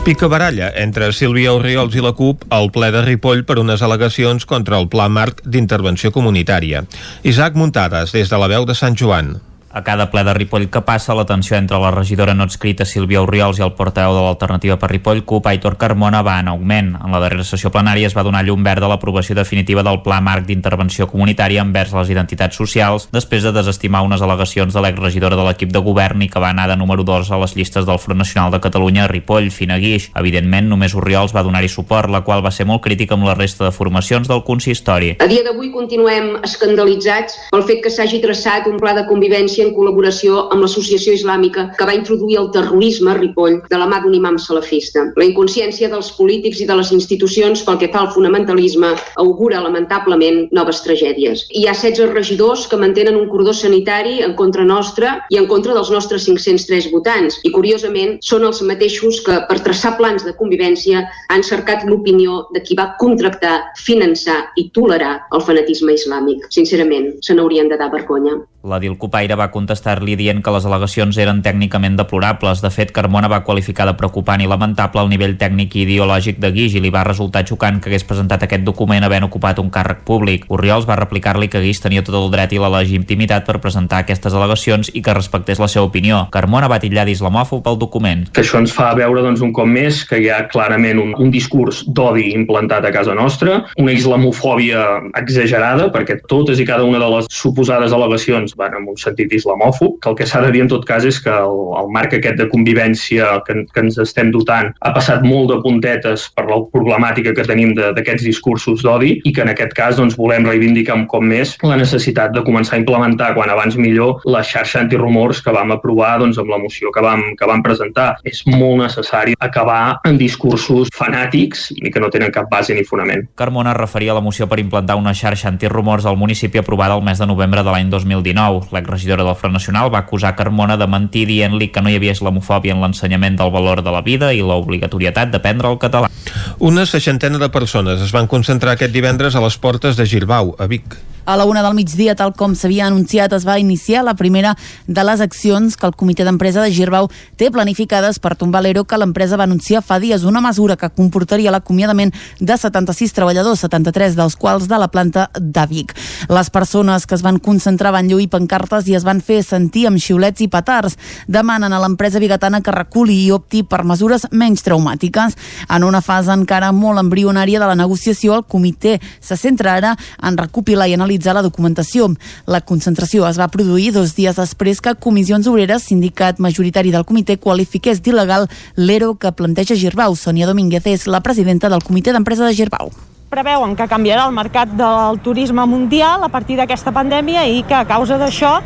Pica 0.03 0.27
baralla 0.27 0.73
entre 0.75 1.13
Sílvia 1.15 1.53
Oriols 1.55 1.95
i 1.95 2.03
la 2.03 2.11
CUP 2.11 2.43
al 2.51 2.67
ple 2.75 2.91
de 2.91 3.05
Ripoll 3.05 3.45
per 3.47 3.61
unes 3.63 3.79
al·legacions 3.79 4.43
contra 4.43 4.75
el 4.75 4.89
Pla 4.91 5.07
Marc 5.07 5.39
d'Intervenció 5.47 6.11
Comunitària. 6.11 6.83
Isaac 7.23 7.55
Muntades, 7.55 8.11
des 8.11 8.27
de 8.27 8.43
la 8.43 8.51
veu 8.51 8.67
de 8.67 8.75
Sant 8.75 8.99
Joan. 8.99 9.37
A 9.75 9.81
cada 9.81 10.11
ple 10.11 10.21
de 10.23 10.35
Ripoll 10.37 10.67
que 10.69 10.83
passa, 10.85 11.15
la 11.17 11.25
tensió 11.25 11.57
entre 11.57 11.79
la 11.81 11.89
regidora 11.89 12.35
no 12.37 12.45
adscrita 12.45 12.85
Sílvia 12.85 13.23
Oriols 13.25 13.57
i 13.57 13.63
el 13.65 13.71
portaveu 13.73 14.13
de 14.13 14.21
l'alternativa 14.21 14.75
per 14.77 14.91
Ripoll, 14.91 15.23
CUP, 15.25 15.47
Aitor 15.49 15.79
Carmona, 15.81 16.19
va 16.21 16.35
en 16.43 16.51
augment. 16.51 16.91
En 17.01 17.09
la 17.09 17.17
darrera 17.23 17.41
sessió 17.41 17.71
plenària 17.73 18.05
es 18.05 18.13
va 18.13 18.21
donar 18.21 18.43
llum 18.45 18.61
verd 18.61 18.85
a 18.85 18.91
l'aprovació 18.91 19.33
definitiva 19.33 19.81
del 19.81 20.03
Pla 20.05 20.19
Marc 20.21 20.45
d'Intervenció 20.45 21.07
Comunitària 21.09 21.63
envers 21.65 21.95
les 21.97 22.11
identitats 22.13 22.53
socials, 22.61 23.07
després 23.17 23.41
de 23.41 23.53
desestimar 23.55 24.03
unes 24.05 24.21
al·legacions 24.21 24.77
de 24.77 24.83
l'exregidora 24.85 25.39
de 25.39 25.47
l'equip 25.47 25.73
de 25.73 25.81
govern 25.81 26.21
i 26.21 26.29
que 26.29 26.43
va 26.45 26.53
anar 26.53 26.67
de 26.69 26.77
número 26.77 27.01
2 27.01 27.33
a 27.33 27.41
les 27.41 27.57
llistes 27.57 27.89
del 27.89 27.97
Front 27.97 28.21
Nacional 28.21 28.53
de 28.53 28.61
Catalunya, 28.61 29.07
Ripoll, 29.09 29.49
Fina 29.49 29.79
Guix. 29.81 30.11
Evidentment, 30.13 30.69
només 30.69 30.93
Oriols 30.93 31.33
va 31.33 31.41
donar-hi 31.41 31.73
suport, 31.73 32.13
la 32.13 32.21
qual 32.21 32.45
va 32.45 32.53
ser 32.53 32.69
molt 32.69 32.85
crítica 32.85 33.17
amb 33.17 33.25
la 33.25 33.33
resta 33.33 33.65
de 33.65 33.73
formacions 33.73 34.29
del 34.29 34.45
consistori. 34.45 35.15
A 35.17 35.31
dia 35.33 35.41
d'avui 35.49 35.73
continuem 35.73 36.35
escandalitzats 36.45 37.41
pel 37.49 37.65
fet 37.65 37.81
que 37.81 37.89
s'hagi 37.97 38.21
traçat 38.21 38.69
un 38.69 38.77
pla 38.77 38.93
de 38.93 39.07
convivència 39.09 39.62
en 39.65 39.73
col·laboració 39.75 40.47
amb 40.53 40.63
l'associació 40.63 41.13
islàmica 41.17 41.69
que 41.77 41.87
va 41.87 41.95
introduir 41.97 42.37
el 42.41 42.49
terrorisme 42.55 43.11
a 43.11 43.17
Ripoll 43.17 43.59
de 43.69 43.79
la 43.79 43.87
mà 43.89 44.01
d'un 44.03 44.15
imam 44.17 44.37
salafista. 44.41 45.05
La 45.19 45.27
inconsciència 45.27 45.89
dels 45.91 46.11
polítics 46.17 46.61
i 46.63 46.67
de 46.69 46.77
les 46.77 46.91
institucions 46.95 47.63
pel 47.65 47.79
que 47.81 47.89
fa 47.93 48.03
al 48.03 48.11
fonamentalisme 48.15 48.93
augura 49.23 49.61
lamentablement 49.63 50.43
noves 50.55 50.83
tragèdies. 50.85 51.45
Hi 51.51 51.65
ha 51.67 51.75
16 51.77 52.13
regidors 52.13 52.67
que 52.69 52.79
mantenen 52.79 53.17
un 53.19 53.29
cordó 53.31 53.53
sanitari 53.53 54.21
en 54.25 54.37
contra 54.39 54.65
nostra 54.67 55.15
i 55.33 55.39
en 55.41 55.47
contra 55.51 55.75
dels 55.77 55.91
nostres 55.93 56.27
503 56.29 56.89
votants 56.93 57.39
i 57.43 57.53
curiosament 57.55 58.17
són 58.21 58.47
els 58.49 58.61
mateixos 58.65 59.21
que 59.25 59.39
per 59.49 59.59
traçar 59.65 59.95
plans 59.99 60.25
de 60.27 60.35
convivència 60.39 61.05
han 61.33 61.43
cercat 61.43 61.85
l'opinió 61.89 62.43
de 62.53 62.63
qui 62.63 62.77
va 62.79 62.91
contractar, 62.99 63.59
finançar 63.79 64.39
i 64.59 64.69
tolerar 64.75 65.15
el 65.33 65.45
fanatisme 65.45 65.95
islàmic. 65.97 66.49
Sincerament, 66.53 67.13
se 67.21 67.35
n'haurien 67.37 67.71
de 67.71 67.79
dar 67.79 67.91
vergonya. 67.93 68.39
La 68.63 68.77
Dilcopaire 68.79 69.35
va 69.35 69.49
contestar-li 69.51 70.13
dient 70.15 70.37
que 70.39 70.51
les 70.55 70.63
al·legacions 70.63 71.17
eren 71.19 71.41
tècnicament 71.43 71.97
deplorables. 71.99 72.61
De 72.63 72.69
fet, 72.71 72.93
Carmona 72.95 73.27
va 73.27 73.41
qualificar 73.43 73.83
de 73.89 73.93
preocupant 73.99 74.39
i 74.39 74.45
lamentable 74.47 75.01
el 75.03 75.09
nivell 75.11 75.33
tècnic 75.35 75.73
i 75.75 75.81
ideològic 75.81 76.37
de 76.39 76.47
Guix 76.55 76.77
i 76.77 76.79
li 76.79 76.91
va 76.93 77.01
resultar 77.03 77.41
xocant 77.43 77.81
que 77.83 77.91
hagués 77.91 78.07
presentat 78.07 78.45
aquest 78.47 78.63
document 78.63 79.03
havent 79.03 79.27
ocupat 79.27 79.59
un 79.59 79.67
càrrec 79.67 80.05
públic. 80.07 80.45
Oriols 80.47 80.87
va 80.87 80.95
replicar-li 80.95 81.49
que 81.51 81.59
Guix 81.59 81.81
tenia 81.83 82.05
tot 82.07 82.15
el 82.15 82.31
dret 82.31 82.55
i 82.55 82.61
la 82.63 82.69
legitimitat 82.77 83.43
per 83.43 83.57
presentar 83.59 83.99
aquestes 84.05 84.31
al·legacions 84.31 84.93
i 84.95 85.03
que 85.03 85.17
respectés 85.19 85.59
la 85.59 85.67
seva 85.67 85.89
opinió. 85.89 86.21
Carmona 86.31 86.71
va 86.71 86.79
titllar 86.79 87.03
d'islamòfob 87.11 87.65
pel 87.67 87.81
document. 87.83 88.29
que 88.31 88.45
això 88.47 88.63
ens 88.63 88.71
fa 88.71 88.93
veure 88.95 89.25
doncs, 89.27 89.43
un 89.43 89.51
cop 89.51 89.67
més 89.67 90.05
que 90.07 90.21
hi 90.23 90.31
ha 90.31 90.47
clarament 90.47 91.03
un, 91.03 91.11
un 91.19 91.35
discurs 91.35 91.83
d'odi 91.83 92.29
implantat 92.31 92.87
a 92.87 92.95
casa 92.95 93.11
nostra, 93.11 93.65
una 93.75 93.91
islamofòbia 93.91 94.87
exagerada, 95.19 95.91
perquè 95.91 96.21
totes 96.23 96.63
i 96.63 96.69
cada 96.71 96.87
una 96.87 97.03
de 97.03 97.11
les 97.17 97.27
suposades 97.27 97.91
al·legacions 97.91 98.52
van 98.59 98.75
en 98.77 98.87
un 98.89 98.99
sentit 98.99 99.33
islamòfob, 99.33 99.99
que 100.01 100.09
el 100.11 100.17
que 100.19 100.27
s'ha 100.29 100.41
de 100.45 100.51
dir 100.53 100.63
en 100.65 100.71
tot 100.71 100.85
cas 100.87 101.05
és 101.05 101.19
que 101.23 101.33
el, 101.33 101.59
el 101.79 101.91
marc 101.93 102.15
aquest 102.17 102.39
de 102.39 102.49
convivència 102.51 103.39
que, 103.47 103.63
que 103.73 103.83
ens 103.83 103.99
estem 104.01 104.31
dotant 104.33 104.71
ha 104.81 104.93
passat 104.95 105.25
molt 105.25 105.51
de 105.51 105.59
puntetes 105.63 106.29
per 106.35 106.47
la 106.49 106.59
problemàtica 106.73 107.33
que 107.35 107.47
tenim 107.47 107.73
d'aquests 107.77 108.25
discursos 108.25 108.83
d'odi 108.85 109.15
i 109.23 109.33
que 109.33 109.43
en 109.45 109.53
aquest 109.53 109.75
cas 109.77 109.97
doncs, 109.99 110.17
volem 110.19 110.47
reivindicar 110.47 110.97
un 110.97 111.07
cop 111.09 111.23
més 111.23 111.55
la 111.63 111.77
necessitat 111.79 112.33
de 112.35 112.43
començar 112.45 112.77
a 112.77 112.81
implementar 112.81 113.33
quan 113.37 113.51
abans 113.51 113.77
millor 113.79 114.21
la 114.29 114.43
xarxa 114.45 114.81
antirumors 114.83 115.41
que 115.43 115.53
vam 115.55 115.73
aprovar 115.75 116.17
doncs, 116.21 116.39
amb 116.41 116.51
la 116.51 116.59
moció 116.61 116.91
que 116.93 117.03
vam, 117.03 117.23
que 117.39 117.49
vam 117.49 117.63
presentar. 117.65 118.13
És 118.27 118.43
molt 118.47 118.81
necessari 118.83 119.35
acabar 119.39 119.99
en 120.07 120.17
discursos 120.19 120.91
fanàtics 120.95 121.69
i 121.75 121.91
que 121.93 122.01
no 122.03 122.11
tenen 122.13 122.33
cap 122.33 122.49
base 122.51 122.75
ni 122.75 122.85
fonament. 122.87 123.25
Carmona 123.39 123.75
referia 123.77 124.13
a 124.13 124.19
la 124.19 124.25
moció 124.25 124.47
per 124.49 124.59
implantar 124.61 124.97
una 124.99 125.15
xarxa 125.17 125.49
antirumors 125.51 126.05
al 126.05 126.19
municipi 126.19 126.61
aprovada 126.61 126.97
el 126.97 127.05
mes 127.05 127.19
de 127.19 127.29
novembre 127.29 127.63
de 127.63 127.71
l'any 127.73 127.89
2019. 127.89 128.42
L'exregidora 128.73 129.23
del 129.23 129.37
Front 129.39 129.55
Nacional 129.55 129.93
va 129.93 130.03
acusar 130.03 130.35
Carmona 130.35 130.77
de 130.77 130.87
mentir 130.89 131.25
dient-li 131.29 131.69
que 131.71 131.81
no 131.81 131.91
hi 131.91 131.97
havia 131.99 132.15
islamofòbia 132.17 132.75
en 132.75 132.83
l'ensenyament 132.83 133.39
del 133.39 133.53
valor 133.53 133.83
de 133.85 133.95
la 133.95 134.03
vida 134.03 134.33
i 134.33 134.43
l'obligatorietat 134.43 135.31
d'aprendre 135.31 135.71
el 135.71 135.79
català. 135.79 136.11
Una 136.59 136.85
seixantena 136.85 137.39
de 137.39 137.49
persones 137.49 138.03
es 138.03 138.13
van 138.15 138.27
concentrar 138.27 138.75
aquest 138.75 138.93
divendres 138.93 139.35
a 139.35 139.41
les 139.43 139.57
portes 139.57 139.97
de 139.97 140.07
Girbau, 140.07 140.55
a 140.59 140.67
Vic. 140.67 140.99
A 141.25 141.37
la 141.37 141.45
una 141.45 141.61
del 141.63 141.73
migdia, 141.73 142.17
tal 142.19 142.33
com 142.35 142.51
s'havia 142.51 142.89
anunciat, 142.89 143.31
es 143.31 143.45
va 143.47 143.55
iniciar 143.59 144.01
la 144.03 144.13
primera 144.19 144.57
de 144.87 145.03
les 145.07 145.21
accions 145.23 145.77
que 145.79 145.87
el 145.87 145.95
comitè 145.95 146.25
d'empresa 146.27 146.59
de 146.59 146.71
Girbau 146.75 147.07
té 147.39 147.47
planificades 147.47 148.19
per 148.19 148.33
tombar 148.35 148.59
l'ERO 148.65 148.83
que 148.83 148.99
l'empresa 148.99 149.39
va 149.39 149.45
anunciar 149.47 149.79
fa 149.87 150.01
dies, 150.03 150.25
una 150.27 150.41
mesura 150.43 150.75
que 150.75 150.89
comportaria 150.91 151.53
l'acomiadament 151.55 152.11
de 152.41 152.57
76 152.59 153.15
treballadors, 153.15 153.63
73 153.63 154.17
dels 154.19 154.35
quals 154.35 154.67
de 154.67 154.79
la 154.81 154.89
planta 154.91 155.29
de 155.39 155.65
Vic. 155.71 155.95
Les 156.27 156.51
persones 156.51 157.07
que 157.07 157.15
es 157.15 157.23
van 157.23 157.39
concentrar 157.39 157.93
van 157.95 158.11
lluir 158.11 158.27
pancartes 158.33 158.89
i 158.89 158.97
es 158.97 159.05
van 159.05 159.21
fer 159.21 159.41
sentir 159.45 159.85
amb 159.87 160.01
xiulets 160.01 160.41
i 160.41 160.49
petards. 160.51 160.97
Demanen 161.29 161.73
a 161.73 161.81
l'empresa 161.83 162.21
bigatana 162.23 162.63
que 162.65 162.73
reculi 162.73 163.19
i 163.27 163.31
opti 163.35 163.63
per 163.63 163.83
mesures 163.87 164.25
menys 164.31 164.65
traumàtiques. 164.65 165.37
En 165.69 165.85
una 165.85 166.01
fase 166.01 166.33
encara 166.33 166.71
molt 166.73 167.01
embrionària 167.01 167.61
de 167.61 167.69
la 167.69 167.77
negociació, 167.79 168.35
el 168.39 168.47
comitè 168.49 168.97
se 169.21 169.37
centra 169.37 169.77
ara 169.77 169.93
en 170.21 170.37
recopilar 170.37 170.89
i 170.89 170.97
analitzar 170.97 171.37
la 171.37 171.45
documentació. 171.45 172.09
La 172.47 172.63
concentració 172.65 173.27
es 173.29 173.39
va 173.39 173.51
produir 173.53 173.91
dos 173.93 174.15
dies 174.17 174.39
després 174.39 174.81
que 174.81 174.95
Comissions 174.95 175.47
Obreres, 175.47 175.87
sindicat 175.89 176.41
majoritari 176.43 176.91
del 176.91 177.05
comitè, 177.05 177.37
qualifiqués 177.37 178.01
d'il·legal 178.03 178.49
l'ERO 178.75 179.15
que 179.15 179.31
planteja 179.31 179.77
Girbau. 179.79 180.17
Sònia 180.17 180.49
Domínguez 180.49 180.85
és 180.89 181.07
la 181.07 181.23
presidenta 181.23 181.69
del 181.69 181.83
comitè 181.85 182.13
d'empresa 182.13 182.47
de 182.47 182.55
Girbau. 182.57 183.12
Preveuen 183.33 183.73
que 183.75 183.89
canviarà 183.89 184.27
el 184.29 184.35
mercat 184.35 184.71
del 184.77 185.17
turisme 185.25 185.65
mundial 185.65 186.21
a 186.21 186.29
partir 186.29 186.59
d'aquesta 186.59 186.93
pandèmia 186.93 187.47
i 187.49 187.63
que 187.65 187.73
a 187.73 187.87
causa 187.89 188.19
d'això 188.21 188.59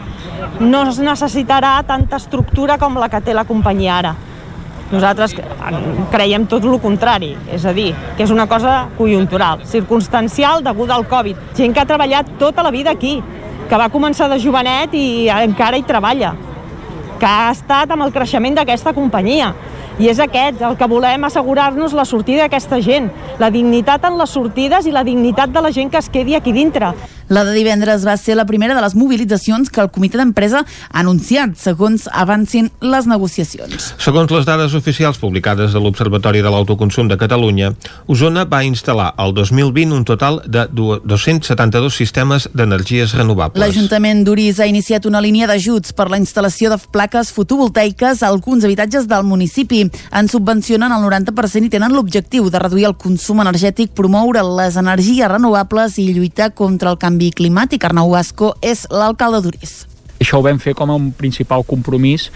no 0.60 0.84
es 0.90 1.00
necessitarà 1.00 1.78
tanta 1.88 2.20
estructura 2.20 2.76
com 2.82 2.98
la 3.00 3.08
que 3.10 3.22
té 3.24 3.36
la 3.36 3.46
companyia 3.48 3.96
ara. 4.02 4.16
Nosaltres 4.92 5.36
creiem 6.12 6.46
tot 6.48 6.64
el 6.64 6.78
contrari, 6.84 7.34
és 7.52 7.66
a 7.68 7.74
dir, 7.76 7.90
que 8.16 8.24
és 8.24 8.32
una 8.32 8.48
cosa 8.48 8.88
conjuntural, 8.98 9.64
circumstancial 9.68 10.64
deguda 10.64 10.96
al 10.96 11.08
Covid. 11.08 11.56
Gent 11.56 11.76
que 11.76 11.84
ha 11.84 11.88
treballat 11.88 12.38
tota 12.40 12.64
la 12.64 12.72
vida 12.72 12.92
aquí, 12.92 13.18
que 13.68 13.80
va 13.80 13.90
començar 13.92 14.30
de 14.32 14.40
jovenet 14.40 14.96
i 14.96 15.28
encara 15.32 15.80
hi 15.80 15.84
treballa, 15.88 16.34
que 17.20 17.28
ha 17.28 17.52
estat 17.52 17.92
amb 17.92 18.06
el 18.06 18.14
creixement 18.16 18.56
d'aquesta 18.60 18.96
companyia 18.96 19.54
I 19.98 20.12
és 20.12 20.20
aquest, 20.22 20.60
el 20.62 20.76
que 20.78 20.86
volem 20.86 21.24
assegurar-nos 21.26 21.96
la 21.98 22.06
sortida 22.06 22.44
d'aquesta 22.46 22.78
gent, 22.86 23.10
la 23.42 23.50
dignitat 23.50 24.06
en 24.06 24.20
les 24.20 24.30
sortides 24.30 24.86
i 24.86 24.94
la 24.94 25.02
dignitat 25.04 25.50
de 25.50 25.64
la 25.66 25.72
gent 25.74 25.90
que 25.90 25.98
es 25.98 26.10
quedi 26.14 26.36
aquí 26.38 26.54
dintre. 26.54 26.94
La 27.28 27.44
de 27.44 27.52
divendres 27.52 28.06
va 28.08 28.14
ser 28.16 28.38
la 28.40 28.46
primera 28.48 28.76
de 28.76 28.82
les 28.82 28.94
mobilitzacions 28.96 29.68
que 29.74 29.82
el 29.84 29.90
comitè 29.92 30.16
d'empresa 30.16 30.62
ha 30.64 31.00
anunciat, 31.02 31.58
segons 31.60 32.06
avancin 32.14 32.70
les 32.80 33.08
negociacions. 33.10 33.90
Segons 34.00 34.32
les 34.32 34.46
dades 34.48 34.76
oficials 34.78 35.20
publicades 35.20 35.76
de 35.76 35.82
l'Observatori 35.84 36.40
de 36.46 36.54
l'Autoconsum 36.54 37.10
de 37.12 37.18
Catalunya, 37.20 37.74
Osona 38.08 38.46
va 38.48 38.62
instal·lar 38.64 39.10
el 39.20 39.36
2020 39.36 39.98
un 39.98 40.06
total 40.08 40.40
de 40.46 40.68
272 40.72 41.98
sistemes 42.00 42.48
d'energies 42.54 43.18
renovables. 43.18 43.60
L'Ajuntament 43.60 44.24
d'Uris 44.24 44.62
ha 44.62 44.70
iniciat 44.72 45.10
una 45.10 45.20
línia 45.20 45.52
d'ajuts 45.52 45.92
per 45.98 46.08
la 46.14 46.22
instal·lació 46.22 46.72
de 46.72 46.80
plaques 46.96 47.34
fotovoltaiques 47.36 48.24
a 48.24 48.32
alguns 48.32 48.64
habitatges 48.64 49.10
del 49.12 49.28
municipi. 49.28 49.87
En 50.12 50.30
subvencionen 50.32 50.94
el 50.94 51.04
90% 51.06 51.68
i 51.68 51.74
tenen 51.74 51.96
l'objectiu 51.96 52.50
de 52.54 52.62
reduir 52.64 52.88
el 52.90 52.98
consum 53.00 53.44
energètic, 53.44 53.94
promoure 53.98 54.44
les 54.62 54.78
energies 54.80 55.30
renovables 55.32 56.00
i 56.02 56.12
lluitar 56.14 56.54
contra 56.56 56.94
el 56.94 57.02
canvi 57.02 57.34
climàtic. 57.36 57.86
Arnau 57.86 58.12
Vasco 58.16 58.56
és 58.62 58.88
l'alcalde 58.92 59.44
d'Uris. 59.46 59.78
Això 60.18 60.40
ho 60.40 60.46
vam 60.46 60.58
fer 60.58 60.74
com 60.78 60.90
a 60.90 60.96
un 60.98 61.12
principal 61.14 61.64
compromís 61.68 62.32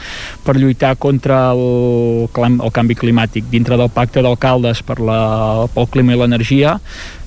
per 0.45 0.53
lluitar 0.59 0.93
contra 1.01 1.47
el, 1.55 2.27
el 2.29 2.73
canvi 2.73 2.97
climàtic 2.97 3.47
dintre 3.49 3.77
del 3.79 3.89
pacte 3.89 4.21
d'alcaldes 4.21 4.83
per 4.85 4.99
la, 5.01 5.21
pel 5.73 5.89
clima 5.89 6.13
i 6.13 6.19
l'energia 6.21 6.77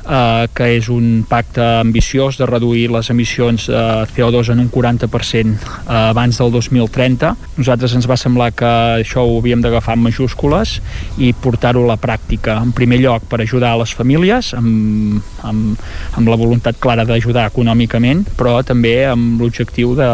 eh, 0.05 0.47
que 0.55 0.69
és 0.77 0.89
un 0.93 1.25
pacte 1.29 1.63
ambiciós 1.81 2.39
de 2.39 2.47
reduir 2.49 2.89
les 2.93 3.11
emissions 3.11 3.69
de 3.71 3.83
CO2 4.15 4.53
en 4.55 4.63
un 4.65 4.71
40% 4.71 5.55
eh, 5.55 5.59
abans 5.97 6.39
del 6.39 6.53
2030. 6.53 7.35
Nosaltres 7.59 7.97
ens 7.99 8.09
va 8.11 8.19
semblar 8.21 8.53
que 8.57 8.71
això 9.03 9.25
ho 9.25 9.39
havíem 9.41 9.65
d'agafar 9.65 9.99
en 9.99 10.07
majúscules 10.07 10.79
i 11.19 11.33
portar-ho 11.33 11.85
a 11.85 11.95
la 11.95 12.01
pràctica. 12.01 12.59
En 12.63 12.73
primer 12.77 13.01
lloc, 13.03 13.29
per 13.31 13.43
ajudar 13.43 13.75
a 13.75 13.83
les 13.83 13.95
famílies, 13.95 14.55
amb, 14.59 15.21
amb, 15.43 15.85
amb 16.15 16.33
la 16.33 16.41
voluntat 16.41 16.81
clara 16.81 17.07
d'ajudar 17.09 17.49
econòmicament, 17.53 18.25
però 18.39 18.61
també 18.67 19.01
amb 19.09 19.41
l'objectiu 19.41 19.95
de 19.99 20.11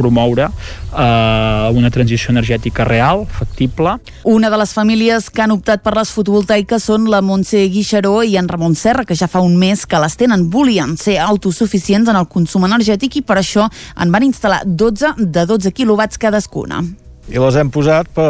promoure 0.00 0.48
eh, 0.48 1.70
una 1.76 1.92
transició 1.92 2.32
energètica 2.32 2.86
real, 2.88 3.26
factible. 3.30 3.98
Una 4.24 4.50
de 4.50 4.60
les 4.60 4.72
famílies 4.76 5.28
que 5.30 5.44
han 5.44 5.54
optat 5.54 5.84
per 5.84 5.94
les 5.98 6.12
fotovoltaiques 6.16 6.88
són 6.90 7.10
la 7.12 7.20
Montse 7.24 7.62
Guixaró 7.72 8.20
i 8.24 8.38
en 8.40 8.48
Ramon 8.48 8.74
Serra, 8.78 9.04
que 9.04 9.18
ja 9.18 9.28
fa 9.30 9.44
un 9.44 9.58
mes 9.60 9.84
que 9.86 10.00
les 10.00 10.16
tenen. 10.20 10.48
Volien 10.50 10.96
ser 11.00 11.18
autosuficients 11.24 12.08
en 12.10 12.18
el 12.18 12.28
consum 12.32 12.66
energètic 12.68 13.20
i 13.20 13.26
per 13.26 13.38
això 13.40 13.68
en 14.00 14.10
van 14.14 14.26
instal·lar 14.26 14.64
12 14.64 15.14
de 15.20 15.46
12 15.46 15.76
quilowatts 15.76 16.20
cadascuna. 16.20 16.82
i 17.30 17.38
les 17.38 17.56
hem 17.56 17.68
posat 17.70 18.08
per... 18.10 18.24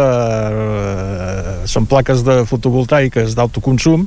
eh, 0.52 1.66
són 1.70 1.86
plaques 1.88 2.20
de 2.26 2.42
fotovoltaiques 2.48 3.36
d'autoconsum 3.38 4.06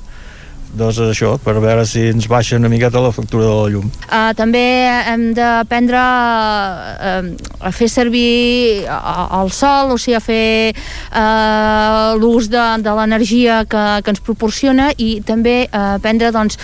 doncs 0.73 0.99
això, 1.05 1.35
per 1.41 1.55
veure 1.61 1.85
si 1.85 2.07
ens 2.11 2.27
baixa 2.29 2.57
una 2.57 2.69
miqueta 2.71 3.01
la 3.03 3.11
factura 3.13 3.45
de 3.45 3.55
la 3.57 3.69
llum. 3.73 3.89
Uh, 4.07 4.31
també 4.37 4.63
hem 5.11 5.25
d'aprendre 5.37 6.01
uh, 6.01 7.29
a 7.61 7.71
fer 7.75 7.89
servir 7.91 8.85
el 8.87 9.53
sol, 9.53 9.93
o 9.93 9.99
sigui, 10.01 10.17
a 10.17 10.23
fer 10.23 10.73
uh, 10.73 12.15
l'ús 12.19 12.49
de, 12.53 12.63
de 12.85 12.95
l'energia 12.97 13.61
que, 13.69 13.83
que 14.01 14.15
ens 14.15 14.23
proporciona 14.25 14.91
i 14.97 15.15
també 15.25 15.63
uh, 15.67 15.93
aprendre 15.99 16.33
doncs, 16.33 16.57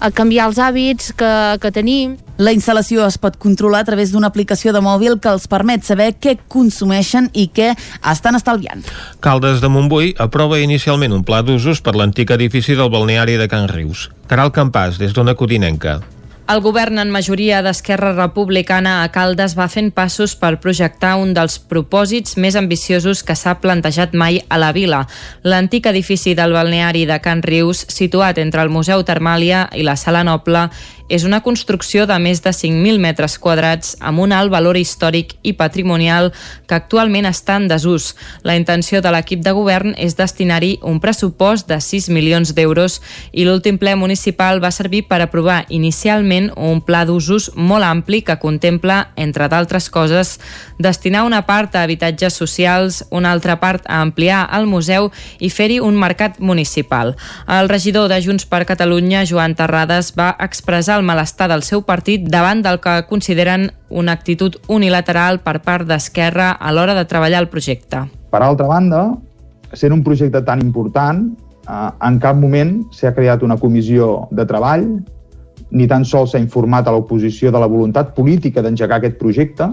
a 0.00 0.12
canviar 0.12 0.50
els 0.50 0.60
hàbits 0.60 1.14
que, 1.16 1.32
que 1.62 1.72
tenim. 1.74 2.18
La 2.34 2.50
instal·lació 2.50 3.04
es 3.06 3.14
pot 3.22 3.36
controlar 3.38 3.84
a 3.84 3.86
través 3.86 4.10
d'una 4.10 4.26
aplicació 4.26 4.72
de 4.74 4.80
mòbil 4.82 5.20
que 5.22 5.30
els 5.30 5.44
permet 5.46 5.84
saber 5.86 6.08
què 6.18 6.32
consumeixen 6.50 7.28
i 7.30 7.44
què 7.54 7.68
estan 8.10 8.34
estalviant. 8.34 8.82
Caldes 9.22 9.62
de 9.62 9.70
Montbui 9.70 10.16
aprova 10.18 10.58
inicialment 10.58 11.14
un 11.14 11.22
pla 11.22 11.44
d'usos 11.46 11.78
per 11.78 11.94
l'antic 11.94 12.34
edifici 12.34 12.74
del 12.74 12.90
balneari 12.90 13.38
de 13.38 13.46
Can 13.46 13.70
Rius. 13.70 14.08
Caral 14.26 14.50
Campàs, 14.50 14.98
des 14.98 15.14
d'Ona 15.14 15.36
Codinenca. 15.38 16.00
El 16.44 16.60
govern 16.60 16.98
en 17.00 17.08
majoria 17.08 17.62
d'Esquerra 17.64 18.10
Republicana 18.12 18.98
a 19.00 19.06
Caldes 19.08 19.54
va 19.56 19.64
fent 19.72 19.88
passos 19.96 20.34
per 20.36 20.58
projectar 20.60 21.14
un 21.16 21.32
dels 21.32 21.56
propòsits 21.70 22.36
més 22.36 22.58
ambiciosos 22.60 23.22
que 23.24 23.32
s'ha 23.32 23.54
plantejat 23.62 24.12
mai 24.12 24.42
a 24.52 24.58
la 24.60 24.74
vila. 24.76 25.06
L'antic 25.40 25.88
edifici 25.88 26.34
del 26.36 26.52
balneari 26.52 27.06
de 27.08 27.16
Can 27.24 27.40
Rius, 27.40 27.86
situat 27.88 28.42
entre 28.42 28.60
el 28.60 28.74
Museu 28.74 29.06
Termàlia 29.08 29.70
i 29.72 29.88
la 29.88 29.96
Sala 29.96 30.20
Noble, 30.20 30.66
és 31.08 31.24
una 31.24 31.42
construcció 31.44 32.06
de 32.08 32.16
més 32.18 32.40
de 32.42 32.50
5.000 32.50 32.98
metres 33.00 33.36
quadrats 33.38 33.94
amb 34.00 34.22
un 34.24 34.32
alt 34.32 34.50
valor 34.52 34.76
històric 34.80 35.34
i 35.42 35.52
patrimonial 35.52 36.30
que 36.66 36.76
actualment 36.78 37.28
està 37.28 37.58
en 37.60 37.68
desús. 37.68 38.14
La 38.42 38.56
intenció 38.56 39.02
de 39.04 39.12
l'equip 39.12 39.42
de 39.44 39.52
govern 39.52 39.92
és 40.00 40.16
destinar-hi 40.16 40.78
un 40.82 41.00
pressupost 41.04 41.68
de 41.68 41.80
6 41.80 42.08
milions 42.08 42.54
d'euros 42.56 43.00
i 43.32 43.44
l'últim 43.44 43.76
ple 43.78 43.94
municipal 44.00 44.62
va 44.64 44.72
servir 44.72 45.04
per 45.10 45.20
aprovar 45.20 45.64
inicialment 45.68 46.50
un 46.56 46.80
pla 46.80 47.04
d'usos 47.04 47.50
molt 47.54 47.84
ampli 47.84 48.22
que 48.24 48.38
contempla, 48.40 49.12
entre 49.16 49.48
d'altres 49.52 49.90
coses, 49.92 50.38
destinar 50.78 51.24
una 51.28 51.44
part 51.44 51.76
a 51.76 51.84
habitatges 51.84 52.34
socials, 52.34 53.04
una 53.10 53.32
altra 53.32 53.58
part 53.60 53.84
a 53.86 54.00
ampliar 54.00 54.46
el 54.56 54.66
museu 54.66 55.10
i 55.38 55.50
fer-hi 55.52 55.80
un 55.84 55.98
mercat 56.00 56.40
municipal. 56.40 57.14
El 57.48 57.68
regidor 57.68 58.08
de 58.08 58.22
Junts 58.24 58.48
per 58.48 58.64
Catalunya, 58.64 59.26
Joan 59.28 59.54
Terrades, 59.54 60.14
va 60.16 60.32
expressar 60.40 60.98
el 60.98 61.03
malestar 61.04 61.48
del 61.52 61.62
seu 61.62 61.84
partit 61.86 62.26
davant 62.30 62.62
del 62.64 62.80
que 62.82 63.04
consideren 63.08 63.68
una 63.90 64.12
actitud 64.16 64.56
unilateral 64.68 65.40
per 65.44 65.60
part 65.62 65.86
d'Esquerra 65.86 66.50
a 66.58 66.72
l'hora 66.72 66.96
de 66.96 67.04
treballar 67.06 67.42
el 67.44 67.50
projecte. 67.52 68.02
Per 68.30 68.42
altra 68.42 68.66
banda, 68.66 69.06
sent 69.72 69.94
un 69.94 70.02
projecte 70.02 70.42
tan 70.42 70.62
important, 70.64 71.26
eh, 71.68 71.90
en 72.08 72.18
cap 72.18 72.36
moment 72.36 72.80
s'ha 72.92 73.14
creat 73.14 73.42
una 73.42 73.58
comissió 73.60 74.28
de 74.30 74.46
treball, 74.46 74.88
ni 75.70 75.86
tan 75.90 76.04
sols 76.04 76.32
s'ha 76.32 76.42
informat 76.42 76.86
a 76.86 76.94
l'oposició 76.94 77.50
de 77.52 77.60
la 77.60 77.68
voluntat 77.70 78.14
política 78.14 78.62
d'engegar 78.62 78.98
aquest 78.98 79.18
projecte. 79.18 79.68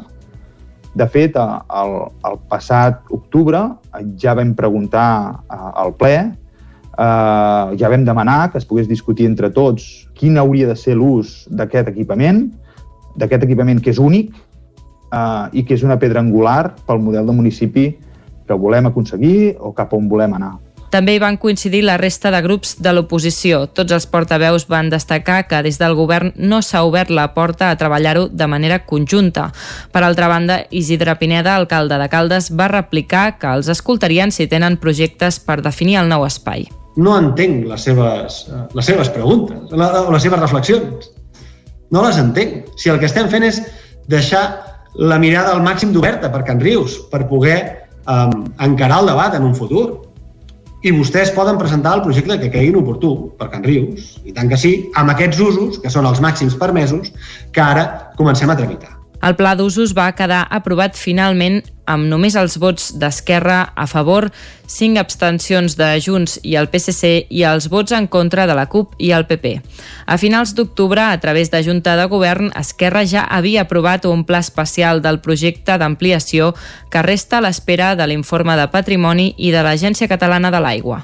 De 0.94 1.08
fet, 1.08 1.36
eh, 1.36 1.60
el, 1.82 1.98
el 2.28 2.38
passat 2.52 3.02
octubre 3.10 3.64
ja 4.20 4.36
vam 4.36 4.54
preguntar 4.56 5.08
eh, 5.48 5.72
al 5.84 5.96
ple, 5.96 6.18
eh, 7.02 7.78
ja 7.80 7.90
vam 7.90 8.06
demanar 8.06 8.52
que 8.52 8.62
es 8.62 8.68
pogués 8.68 8.88
discutir 8.90 9.28
entre 9.30 9.50
tots 9.50 10.08
quin 10.18 10.38
hauria 10.38 10.70
de 10.70 10.78
ser 10.78 10.96
l'ús 11.00 11.46
d'aquest 11.50 11.90
equipament, 11.94 12.48
d'aquest 13.18 13.48
equipament 13.48 13.82
que 13.82 13.94
és 13.94 14.00
únic 14.00 14.34
eh, 14.34 15.46
i 15.54 15.66
que 15.66 15.78
és 15.78 15.86
una 15.88 16.00
pedra 16.00 16.22
angular 16.22 16.76
pel 16.86 17.02
model 17.02 17.28
de 17.28 17.38
municipi 17.38 17.88
que 18.48 18.58
volem 18.58 18.90
aconseguir 18.90 19.56
o 19.60 19.74
cap 19.74 19.94
on 19.94 20.10
volem 20.12 20.38
anar. 20.38 20.58
També 20.92 21.14
hi 21.16 21.22
van 21.24 21.38
coincidir 21.40 21.86
la 21.88 21.94
resta 21.96 22.34
de 22.36 22.42
grups 22.44 22.74
de 22.84 22.92
l'oposició. 22.92 23.62
Tots 23.72 23.96
els 23.96 24.10
portaveus 24.12 24.66
van 24.68 24.90
destacar 24.92 25.46
que 25.48 25.62
des 25.64 25.80
del 25.80 25.96
govern 25.96 26.34
no 26.36 26.60
s'ha 26.60 26.82
obert 26.84 27.14
la 27.16 27.30
porta 27.32 27.70
a 27.70 27.78
treballar-ho 27.80 28.26
de 28.28 28.48
manera 28.52 28.82
conjunta. 28.84 29.54
Per 29.96 30.04
altra 30.04 30.28
banda, 30.28 30.66
Isidre 30.70 31.16
Pineda, 31.16 31.56
alcalde 31.56 31.96
de 31.96 32.10
Caldes, 32.12 32.52
va 32.52 32.68
replicar 32.68 33.40
que 33.40 33.56
els 33.56 33.72
escoltarien 33.72 34.36
si 34.36 34.52
tenen 34.52 34.82
projectes 34.84 35.40
per 35.40 35.62
definir 35.64 36.02
el 36.04 36.12
nou 36.12 36.28
espai. 36.28 36.68
No 37.00 37.16
entenc 37.16 37.66
les 37.70 37.88
seves, 37.88 38.42
eh, 38.52 38.66
les 38.76 38.86
seves 38.86 39.10
preguntes 39.16 39.72
o 39.72 40.12
les 40.12 40.24
seves 40.24 40.40
reflexions. 40.42 41.12
No 41.92 42.04
les 42.06 42.18
entenc. 42.20 42.72
Si 42.80 42.92
el 42.92 43.00
que 43.00 43.08
estem 43.08 43.30
fent 43.32 43.48
és 43.48 43.62
deixar 44.12 44.44
la 44.96 45.20
mirada 45.20 45.54
al 45.56 45.64
màxim 45.64 45.94
d'oberta 45.94 46.32
per 46.32 46.44
Can 46.48 46.60
Rius, 46.60 46.98
per 47.12 47.28
poder 47.30 47.88
um, 48.08 48.46
encarar 48.60 49.02
el 49.02 49.12
debat 49.14 49.36
en 49.36 49.48
un 49.48 49.56
futur. 49.56 49.86
I 50.82 50.92
vostès 50.96 51.30
poden 51.36 51.60
presentar 51.62 51.94
el 51.94 52.02
projecte 52.02 52.40
que 52.42 52.50
creguin 52.50 52.80
oportú 52.80 53.12
per 53.38 53.52
Can 53.52 53.64
Rius, 53.64 54.16
i 54.26 54.34
tant 54.34 54.50
que 54.50 54.58
sí, 54.58 54.72
amb 54.98 55.14
aquests 55.14 55.44
usos, 55.46 55.78
que 55.84 55.92
són 55.94 56.10
els 56.10 56.24
màxims 56.24 56.58
permesos, 56.58 57.14
que 57.54 57.62
ara 57.62 57.86
comencem 58.18 58.50
a 58.50 58.58
tramitar. 58.58 59.01
El 59.22 59.36
pla 59.38 59.54
d'usos 59.56 59.94
va 59.94 60.12
quedar 60.18 60.48
aprovat 60.50 60.98
finalment 60.98 61.62
amb 61.92 62.08
només 62.10 62.36
els 62.40 62.56
vots 62.62 62.92
d'Esquerra 62.98 63.74
a 63.76 63.86
favor, 63.90 64.30
5 64.72 64.98
abstencions 65.02 65.76
de 65.78 65.90
Junts 66.02 66.38
i 66.48 66.56
el 66.56 66.70
PSC 66.72 67.28
i 67.30 67.44
els 67.46 67.68
vots 67.70 67.94
en 67.94 68.08
contra 68.08 68.48
de 68.48 68.56
la 68.58 68.68
CUP 68.72 68.96
i 68.98 69.12
el 69.12 69.28
PP. 69.30 69.54
A 70.08 70.18
finals 70.18 70.56
d'octubre, 70.56 71.04
a 71.04 71.20
través 71.20 71.52
de 71.52 71.64
Junta 71.64 71.98
de 72.00 72.08
Govern, 72.10 72.52
Esquerra 72.58 73.06
ja 73.06 73.28
havia 73.30 73.68
aprovat 73.68 74.06
un 74.10 74.26
pla 74.26 74.40
especial 74.40 75.02
del 75.02 75.22
projecte 75.22 75.78
d'ampliació 75.78 76.54
que 76.90 77.06
resta 77.06 77.38
a 77.38 77.46
l'espera 77.46 77.96
de 77.96 78.08
l'informe 78.08 78.58
de 78.58 78.70
Patrimoni 78.72 79.34
i 79.38 79.52
de 79.52 79.66
l'Agència 79.66 80.10
Catalana 80.10 80.52
de 80.52 80.64
l'Aigua. 80.64 81.04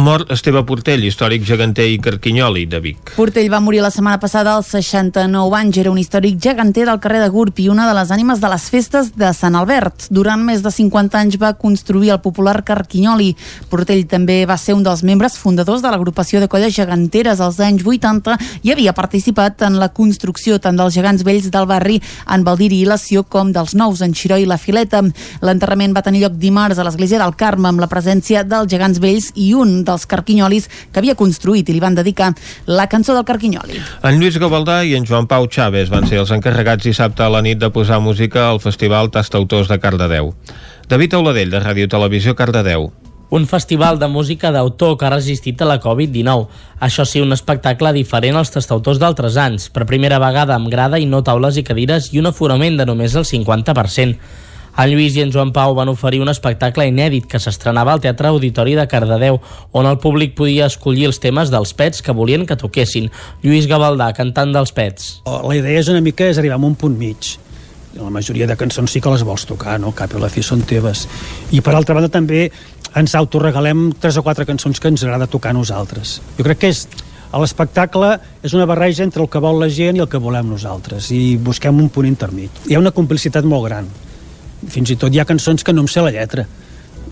Mor 0.00 0.22
Esteve 0.32 0.62
Portell, 0.64 1.02
històric 1.04 1.42
geganter 1.44 1.84
i 1.92 1.98
carquinyoli 2.00 2.62
de 2.70 2.78
Vic. 2.80 3.10
Portell 3.18 3.50
va 3.52 3.58
morir 3.60 3.82
la 3.84 3.90
setmana 3.92 4.16
passada 4.20 4.54
als 4.56 4.70
69 4.72 5.56
anys. 5.58 5.76
Era 5.82 5.90
un 5.92 5.98
històric 6.00 6.38
geganter 6.40 6.86
del 6.88 7.00
carrer 7.04 7.18
de 7.20 7.28
Gurb 7.28 7.58
i 7.60 7.66
una 7.68 7.84
de 7.84 7.92
les 7.98 8.08
ànimes 8.14 8.40
de 8.40 8.48
les 8.48 8.64
festes 8.72 9.10
de 9.12 9.28
Sant 9.36 9.58
Albert. 9.60 10.06
Durant 10.08 10.40
més 10.40 10.62
de 10.64 10.72
50 10.72 11.20
anys 11.20 11.36
va 11.42 11.52
construir 11.52 12.14
el 12.14 12.20
popular 12.24 12.62
Carquinyoli. 12.64 13.34
Portell 13.68 14.06
també 14.08 14.38
va 14.48 14.56
ser 14.56 14.72
un 14.78 14.86
dels 14.86 15.02
membres 15.04 15.36
fundadors 15.36 15.84
de 15.84 15.92
l'agrupació 15.92 16.40
de 16.40 16.48
colles 16.48 16.72
geganteres 16.72 17.44
als 17.44 17.60
anys 17.60 17.84
80 17.84 18.38
i 18.64 18.72
havia 18.72 18.96
participat 18.96 19.66
en 19.68 19.76
la 19.82 19.90
construcció 19.92 20.56
tant 20.58 20.80
dels 20.80 20.96
gegants 20.96 21.26
vells 21.28 21.50
del 21.52 21.68
barri 21.68 22.00
en 22.24 22.46
Valdiri 22.48 22.80
i 22.80 22.88
Lació 22.88 23.26
com 23.28 23.52
dels 23.52 23.76
nous 23.76 24.00
en 24.00 24.16
Xiró 24.16 24.40
i 24.40 24.48
la 24.48 24.56
Fileta. 24.56 25.04
L'enterrament 25.44 25.92
va 25.92 26.06
tenir 26.08 26.24
lloc 26.24 26.40
dimarts 26.40 26.80
a 26.80 26.88
l'església 26.88 27.20
del 27.20 27.36
Carme 27.36 27.68
amb 27.68 27.84
la 27.84 27.92
presència 27.92 28.46
dels 28.48 28.72
gegants 28.72 29.04
vells 29.04 29.32
i 29.36 29.52
un 29.52 29.82
dels 29.90 30.06
carquinyolis 30.06 30.70
que 30.92 31.02
havia 31.02 31.18
construït 31.18 31.68
i 31.68 31.76
li 31.76 31.82
van 31.82 31.98
dedicar 31.98 32.32
la 32.70 32.88
cançó 32.88 33.16
del 33.18 33.26
carquinyoli. 33.28 33.82
En 34.06 34.22
Lluís 34.22 34.38
Gavaldà 34.40 34.80
i 34.86 34.96
en 34.96 35.06
Joan 35.08 35.28
Pau 35.30 35.50
Chaves 35.50 35.90
van 35.92 36.06
ser 36.08 36.22
els 36.22 36.32
encarregats 36.34 36.86
dissabte 36.86 37.26
a 37.26 37.32
la 37.32 37.42
nit 37.42 37.58
de 37.60 37.72
posar 37.74 38.00
música 38.00 38.48
al 38.48 38.62
Festival 38.62 39.10
Tastautors 39.10 39.68
de 39.68 39.80
Cardedeu. 39.82 40.34
David 40.90 41.14
Auladell, 41.14 41.52
de 41.52 41.60
Ràdio 41.62 41.86
Televisió 41.90 42.34
Cardedeu. 42.34 42.90
Un 43.30 43.44
festival 43.46 44.00
de 44.00 44.08
música 44.10 44.50
d'autor 44.50 44.96
que 44.98 45.06
ha 45.06 45.12
resistit 45.12 45.60
a 45.62 45.68
la 45.68 45.76
Covid-19. 45.78 46.48
Això 46.82 47.04
sí, 47.06 47.20
un 47.22 47.30
espectacle 47.30 47.92
diferent 47.94 48.34
als 48.40 48.50
tastautors 48.50 48.98
d'altres 48.98 49.36
anys. 49.38 49.68
Per 49.70 49.86
primera 49.86 50.18
vegada 50.18 50.56
amb 50.56 50.66
grada 50.72 50.98
i 50.98 51.06
no 51.06 51.22
taules 51.22 51.60
i 51.60 51.62
cadires 51.62 52.10
i 52.10 52.18
un 52.18 52.26
aforament 52.32 52.80
de 52.80 52.88
només 52.90 53.14
el 53.14 53.28
50%. 53.28 54.18
En 54.78 54.88
Lluís 54.88 55.16
i 55.18 55.22
en 55.24 55.32
Joan 55.34 55.50
Pau 55.52 55.74
van 55.74 55.90
oferir 55.90 56.20
un 56.22 56.30
espectacle 56.30 56.86
inèdit 56.88 57.26
que 57.28 57.40
s'estrenava 57.42 57.92
al 57.92 58.00
Teatre 58.00 58.30
Auditori 58.30 58.76
de 58.78 58.86
Cardedeu, 58.88 59.40
on 59.76 59.88
el 59.90 59.98
públic 59.98 60.36
podia 60.38 60.68
escollir 60.70 61.08
els 61.10 61.18
temes 61.20 61.50
dels 61.50 61.74
pets 61.76 62.04
que 62.06 62.14
volien 62.16 62.46
que 62.46 62.56
toquessin. 62.56 63.10
Lluís 63.42 63.68
Gavaldà, 63.70 64.12
cantant 64.16 64.54
dels 64.54 64.72
pets. 64.72 65.12
La 65.26 65.56
idea 65.58 65.82
és 65.82 65.90
una 65.92 66.02
mica 66.04 66.28
és 66.30 66.38
arribar 66.38 66.60
a 66.60 66.66
un 66.70 66.78
punt 66.78 66.96
mig. 66.98 67.34
La 67.98 68.10
majoria 68.14 68.46
de 68.46 68.54
cançons 68.56 68.92
sí 68.92 69.02
que 69.02 69.10
les 69.10 69.24
vols 69.26 69.44
tocar, 69.50 69.80
no? 69.82 69.90
Cap 69.92 70.14
i 70.14 70.20
la 70.22 70.30
fi 70.30 70.44
són 70.46 70.62
teves. 70.62 71.08
I 71.50 71.60
per 71.60 71.74
altra 71.74 71.96
banda 71.98 72.12
també 72.12 72.46
ens 72.96 73.14
autoregalem 73.18 73.88
tres 74.00 74.16
o 74.16 74.22
quatre 74.22 74.46
cançons 74.46 74.78
que 74.78 74.88
ens 74.88 75.02
agrada 75.02 75.26
tocar 75.30 75.50
a 75.50 75.58
nosaltres. 75.58 76.20
Jo 76.38 76.46
crec 76.46 76.62
que 76.62 76.70
és 76.70 76.86
l'espectacle 77.34 78.14
és 78.46 78.54
una 78.54 78.66
barreja 78.70 79.02
entre 79.04 79.22
el 79.22 79.28
que 79.30 79.42
vol 79.42 79.58
la 79.60 79.68
gent 79.70 79.98
i 79.98 80.04
el 80.06 80.08
que 80.10 80.22
volem 80.22 80.48
nosaltres 80.50 81.10
i 81.14 81.36
busquem 81.36 81.82
un 81.82 81.90
punt 81.90 82.06
intermig. 82.06 82.62
Hi 82.70 82.78
ha 82.78 82.82
una 82.82 82.94
complicitat 82.94 83.46
molt 83.46 83.68
gran 83.68 83.90
fins 84.68 84.90
i 84.90 84.96
tot 85.00 85.12
hi 85.14 85.20
ha 85.20 85.24
cançons 85.28 85.64
que 85.64 85.72
no 85.72 85.82
em 85.82 85.88
sé 85.88 86.02
la 86.04 86.10
lletra. 86.12 86.46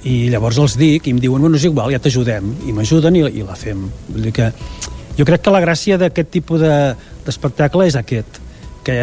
I 0.04 0.28
llavors 0.30 0.58
els 0.62 0.76
dic 0.78 1.06
i 1.08 1.10
em 1.14 1.18
diuen, 1.20 1.40
bueno, 1.42 1.56
és 1.56 1.64
igual, 1.64 1.90
ja 1.92 1.98
t'ajudem. 1.98 2.52
I 2.68 2.72
m'ajuden 2.76 3.16
i, 3.16 3.24
i 3.40 3.42
la 3.46 3.56
fem. 3.58 3.88
Vull 4.08 4.22
dir 4.28 4.32
que 4.36 4.50
jo 5.18 5.24
crec 5.26 5.42
que 5.42 5.50
la 5.54 5.60
gràcia 5.64 5.98
d'aquest 5.98 6.30
tipus 6.30 6.60
de- 6.60 6.94
d'espectacle 7.26 7.82
de, 7.84 7.88
és 7.88 7.96
aquest 7.98 8.38
que 8.84 8.94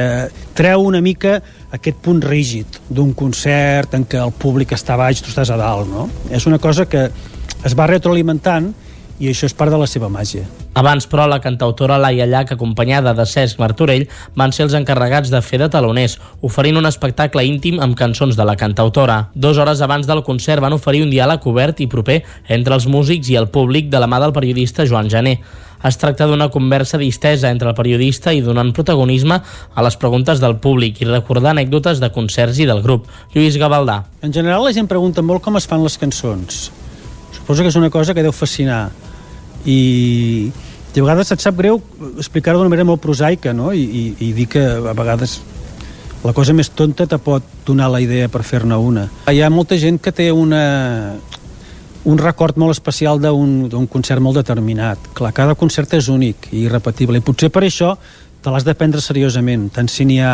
treu 0.58 0.82
una 0.82 1.02
mica 1.04 1.42
aquest 1.76 1.98
punt 2.02 2.22
rígid 2.24 2.80
d'un 2.90 3.12
concert 3.14 3.94
en 3.94 4.06
què 4.10 4.18
el 4.24 4.32
públic 4.32 4.72
està 4.74 4.96
baix, 4.98 5.20
tu 5.22 5.30
estàs 5.30 5.52
a 5.52 5.58
dalt, 5.60 5.86
no? 5.92 6.08
És 6.32 6.48
una 6.48 6.58
cosa 6.58 6.88
que 6.90 7.10
es 7.66 7.76
va 7.78 7.86
retroalimentant 7.92 8.72
i 9.20 9.30
això 9.32 9.48
és 9.48 9.56
part 9.56 9.72
de 9.72 9.80
la 9.80 9.88
seva 9.88 10.10
màgia. 10.12 10.44
Abans, 10.76 11.08
però, 11.08 11.26
la 11.30 11.40
cantautora 11.44 11.98
Laia 12.02 12.28
Llach, 12.28 12.52
acompanyada 12.52 13.14
de 13.16 13.26
Cesc 13.26 13.60
Martorell, 13.62 14.08
van 14.36 14.52
ser 14.52 14.66
els 14.66 14.76
encarregats 14.76 15.32
de 15.32 15.42
fer 15.42 15.62
de 15.62 15.70
taloners, 15.72 16.18
oferint 16.44 16.78
un 16.78 16.90
espectacle 16.90 17.46
íntim 17.48 17.80
amb 17.84 17.96
cançons 17.96 18.36
de 18.36 18.48
la 18.48 18.58
cantautora. 18.60 19.30
Dos 19.34 19.58
hores 19.58 19.82
abans 19.82 20.08
del 20.08 20.24
concert 20.28 20.64
van 20.64 20.76
oferir 20.76 21.06
un 21.06 21.14
diàleg 21.14 21.48
obert 21.48 21.80
i 21.80 21.88
proper 21.88 22.22
entre 22.50 22.76
els 22.76 22.90
músics 22.92 23.32
i 23.32 23.40
el 23.40 23.48
públic 23.48 23.88
de 23.90 24.04
la 24.04 24.12
mà 24.12 24.20
del 24.20 24.36
periodista 24.36 24.86
Joan 24.86 25.10
Jané. 25.10 25.40
Es 25.86 26.00
tracta 26.02 26.26
d'una 26.26 26.50
conversa 26.50 26.98
distesa 26.98 27.52
entre 27.54 27.70
el 27.70 27.76
periodista 27.78 28.34
i 28.34 28.42
donant 28.42 28.72
protagonisme 28.74 29.38
a 29.40 29.84
les 29.86 30.00
preguntes 30.02 30.42
del 30.42 30.58
públic 30.64 31.02
i 31.02 31.10
recordar 31.10 31.54
anècdotes 31.54 32.02
de 32.02 32.10
concerts 32.16 32.60
i 32.60 32.66
del 32.66 32.82
grup. 32.82 33.06
Lluís 33.36 33.60
Gavaldà. 33.62 34.02
En 34.26 34.34
general 34.34 34.66
la 34.66 34.74
gent 34.74 34.90
pregunta 34.90 35.22
molt 35.22 35.46
com 35.46 35.62
es 35.62 35.70
fan 35.70 35.86
les 35.86 36.00
cançons. 36.02 36.66
Suposo 37.46 37.62
que 37.62 37.70
és 37.70 37.76
una 37.78 37.92
cosa 37.94 38.16
que 38.18 38.24
deu 38.26 38.32
fascinar. 38.34 38.88
I, 39.70 40.50
a 40.96 40.98
vegades 40.98 41.30
et 41.30 41.44
sap 41.44 41.54
greu 41.60 41.78
explicar-ho 42.18 42.58
d'una 42.58 42.72
manera 42.74 42.88
molt 42.90 43.04
prosaica, 43.04 43.54
no? 43.54 43.70
I, 43.70 43.84
i, 43.86 44.04
I 44.18 44.32
dir 44.34 44.48
que 44.50 44.64
a 44.66 44.96
vegades 44.98 45.36
la 46.26 46.34
cosa 46.34 46.56
més 46.58 46.72
tonta 46.74 47.06
te 47.06 47.20
pot 47.22 47.46
donar 47.68 47.92
la 47.94 48.02
idea 48.02 48.32
per 48.34 48.42
fer-ne 48.42 48.80
una. 48.82 49.06
Hi 49.30 49.44
ha 49.46 49.52
molta 49.54 49.78
gent 49.78 50.02
que 50.02 50.10
té 50.10 50.32
una, 50.34 50.64
un 52.10 52.18
record 52.18 52.58
molt 52.58 52.74
especial 52.74 53.22
d'un 53.22 53.86
concert 53.94 54.26
molt 54.26 54.42
determinat. 54.42 55.12
Clar, 55.14 55.30
cada 55.38 55.54
concert 55.54 55.94
és 55.94 56.10
únic 56.10 56.50
i 56.50 56.64
irrepetible, 56.66 57.22
i 57.22 57.26
potser 57.30 57.52
per 57.54 57.62
això 57.70 57.94
te 58.42 58.50
l'has 58.50 58.66
de 58.66 58.74
prendre 58.74 59.06
seriosament, 59.06 59.70
tant 59.78 59.86
si 59.86 60.10
n'hi 60.10 60.18
ha 60.26 60.34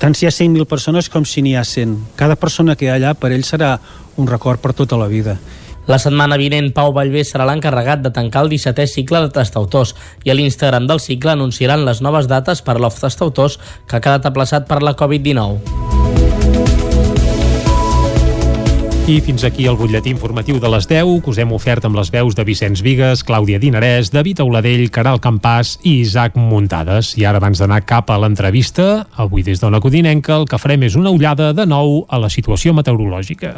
tant 0.00 0.16
si 0.16 0.24
hi 0.24 0.30
ha 0.30 0.32
100.000 0.32 0.64
persones 0.64 1.12
com 1.12 1.28
si 1.28 1.44
n'hi 1.44 1.54
ha 1.60 1.64
100. 1.64 2.16
Cada 2.16 2.40
persona 2.40 2.72
que 2.76 2.88
hi 2.88 2.94
ha 2.94 2.96
allà 2.96 3.12
per 3.20 3.34
ell 3.36 3.44
serà 3.44 3.74
un 4.16 4.32
record 4.32 4.64
per 4.64 4.72
tota 4.72 4.96
la 4.96 5.12
vida. 5.12 5.36
La 5.86 6.00
setmana 6.02 6.34
vinent, 6.34 6.72
Pau 6.74 6.90
Vallvé 6.94 7.22
serà 7.22 7.46
l'encarregat 7.46 8.02
de 8.02 8.10
tancar 8.10 8.42
el 8.44 8.50
17è 8.50 8.88
cicle 8.90 9.20
de 9.22 9.30
tastautors 9.30 9.94
i 10.26 10.32
a 10.32 10.34
l'Instagram 10.34 10.88
del 10.90 10.98
cicle 10.98 11.36
anunciaran 11.36 11.86
les 11.86 12.02
noves 12.02 12.26
dates 12.26 12.62
per 12.66 12.80
l'Off 12.80 12.98
Tastautors 12.98 13.60
que 13.86 13.98
ha 13.98 14.02
quedat 14.02 14.26
aplaçat 14.26 14.66
per 14.66 14.82
la 14.82 14.96
Covid-19. 14.98 15.86
I 19.06 19.20
fins 19.22 19.44
aquí 19.46 19.68
el 19.70 19.76
butlletí 19.78 20.10
informatiu 20.10 20.56
de 20.58 20.66
les 20.72 20.88
10 20.90 21.20
que 21.22 21.30
us 21.30 21.38
hem 21.38 21.52
ofert 21.54 21.84
amb 21.86 21.94
les 21.94 22.10
veus 22.10 22.34
de 22.34 22.42
Vicenç 22.42 22.82
Vigues, 22.82 23.22
Clàudia 23.22 23.60
Dinarès, 23.62 24.10
David 24.10 24.42
Auladell, 24.42 24.88
Caral 24.90 25.22
Campàs 25.22 25.76
i 25.86 26.00
Isaac 26.00 26.34
Muntades. 26.34 27.12
I 27.14 27.28
ara, 27.30 27.38
abans 27.38 27.62
d'anar 27.62 27.84
cap 27.86 28.10
a 28.10 28.18
l'entrevista, 28.18 29.06
avui 29.14 29.46
des 29.46 29.62
d'Ona 29.62 29.78
Codinenca, 29.78 30.40
el 30.40 30.50
que 30.50 30.58
farem 30.58 30.82
és 30.90 30.98
una 30.98 31.14
ullada 31.14 31.52
de 31.54 31.70
nou 31.70 32.00
a 32.10 32.18
la 32.18 32.32
situació 32.34 32.74
meteorològica. 32.74 33.54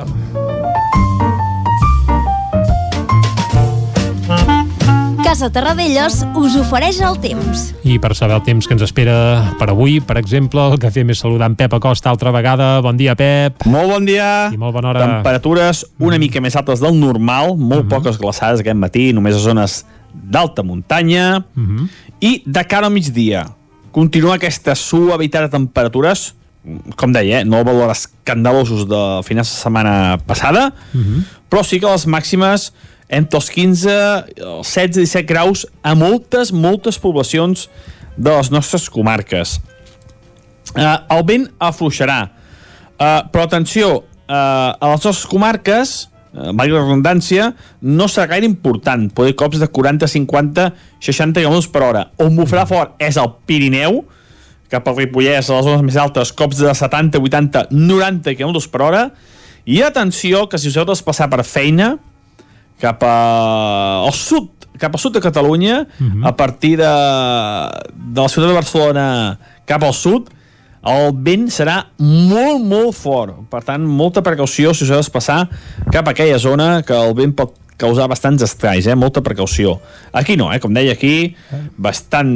Casa 5.29 5.51
Terradellos 5.53 6.23
us 6.41 6.55
ofereix 6.57 7.03
el 7.05 7.19
temps. 7.21 7.67
I 7.85 7.99
per 8.01 8.15
saber 8.17 8.39
el 8.39 8.47
temps 8.47 8.65
que 8.65 8.73
ens 8.73 8.85
espera 8.87 9.17
per 9.61 9.67
avui, 9.69 9.99
per 10.01 10.17
exemple, 10.17 10.63
el 10.73 10.81
que 10.81 10.89
fem 10.89 11.13
és 11.13 11.21
saludar 11.21 11.51
en 11.51 11.57
Pep 11.59 11.77
Acosta 11.77 12.09
altra 12.09 12.33
vegada. 12.33 12.71
Bon 12.81 12.97
dia, 12.97 13.13
Pep. 13.13 13.67
Molt 13.69 13.93
bon 13.93 14.09
dia. 14.09 14.49
I 14.49 14.57
molt 14.57 14.73
bona 14.79 14.95
hora. 14.95 15.05
Temperatures 15.05 15.85
una 16.01 16.17
mica 16.17 16.41
més 16.41 16.57
altes 16.57 16.81
del 16.81 16.97
normal, 16.97 17.59
molt 17.61 17.91
poques 17.93 18.17
glaçades 18.17 18.65
aquest 18.65 18.81
matí, 18.81 19.11
només 19.13 19.37
a 19.37 19.45
zones 19.45 19.83
d'alta 20.17 20.65
muntanya. 20.65 21.45
I 22.25 22.35
de 22.49 22.65
cara 22.65 22.89
al 22.89 22.97
migdia, 22.97 23.45
continua 23.93 24.41
aquesta 24.41 24.73
suavitat 24.73 25.51
de 25.51 25.57
temperatures, 25.61 26.31
com 26.97 27.13
deia, 27.13 27.43
eh, 27.43 27.45
no 27.45 27.67
valors 27.69 28.07
escandalosos 28.09 28.89
de 28.89 29.07
finals 29.29 29.53
de 29.53 29.61
setmana 29.61 30.23
passada, 30.25 30.71
però 31.53 31.61
sí 31.61 31.85
que 31.85 31.93
les 31.93 32.09
màximes 32.09 32.73
entre 33.09 33.41
els 33.41 33.49
15, 33.51 33.95
els 34.37 34.75
16 34.75 35.01
i 35.01 35.07
17 35.07 35.29
graus 35.29 35.65
a 35.83 35.95
moltes, 35.97 36.53
moltes 36.53 37.01
poblacions 37.01 37.69
de 38.19 38.35
les 38.35 38.51
nostres 38.53 38.89
comarques. 38.93 39.59
Uh, 40.77 40.99
el 41.17 41.25
vent 41.29 41.49
afluixarà, 41.65 42.21
uh, 42.29 43.25
però 43.33 43.47
atenció, 43.47 44.03
uh, 44.29 44.35
a 44.77 44.93
les 44.93 45.07
nostres 45.07 45.25
comarques, 45.31 45.95
uh, 46.35 46.51
valgui 46.53 46.77
la 46.77 46.85
redundància, 46.85 47.49
no 47.81 48.11
serà 48.11 48.29
gaire 48.35 48.49
important, 48.49 49.09
poder 49.17 49.33
cops 49.39 49.63
de 49.63 49.71
40, 49.73 50.11
50, 50.13 50.69
60 51.01 51.41
km 51.41 51.73
per 51.73 51.85
hora. 51.87 52.05
On 52.21 52.37
bufarà 52.37 52.67
fort 52.69 53.01
és 53.01 53.17
el 53.17 53.33
Pirineu, 53.49 54.03
cap 54.69 54.85
al 54.85 54.99
Ripollès, 54.99 55.49
a 55.49 55.57
les 55.57 55.65
zones 55.65 55.87
més 55.87 55.97
altes, 55.97 56.35
cops 56.37 56.61
de 56.61 56.75
70, 56.77 57.23
80, 57.25 57.69
90 57.73 58.37
km 58.37 58.61
per 58.69 58.85
hora, 58.85 59.07
i 59.65 59.81
atenció 59.85 60.47
que 60.49 60.61
si 60.61 60.69
us 60.69 60.77
heu 60.77 60.87
de 60.89 60.97
passar 61.05 61.31
per 61.33 61.41
feina, 61.45 61.95
cap 62.81 63.03
a, 63.03 63.15
al 64.07 64.15
sud, 64.15 64.51
cap 64.79 64.95
al 64.95 65.03
sud 65.03 65.17
de 65.17 65.23
Catalunya, 65.25 65.85
a 66.23 66.33
partir 66.37 66.77
de, 66.79 66.91
de 67.93 68.21
la 68.21 68.29
ciutat 68.31 68.51
de 68.53 68.59
Barcelona 68.59 69.07
cap 69.69 69.83
al 69.83 69.95
sud, 69.97 70.31
el 70.89 71.11
vent 71.27 71.49
serà 71.53 71.81
molt, 71.99 72.63
molt 72.65 72.95
fort. 72.97 73.41
Per 73.51 73.63
tant, 73.67 73.83
molta 73.83 74.23
precaució 74.25 74.73
si 74.73 74.87
us 74.87 74.93
heu 74.95 75.03
de 75.03 75.13
passar 75.13 75.43
cap 75.93 76.07
a 76.07 76.15
aquella 76.15 76.39
zona 76.39 76.79
que 76.87 76.95
el 76.95 77.17
vent 77.19 77.35
pot 77.37 77.57
causar 77.79 78.09
bastants 78.11 78.43
estralls, 78.43 78.89
eh? 78.91 78.97
molta 78.99 79.23
precaució. 79.23 79.77
Aquí 80.13 80.35
no, 80.37 80.49
eh? 80.53 80.59
com 80.59 80.75
deia 80.75 80.97
aquí, 80.97 81.35
bastant, 81.79 82.33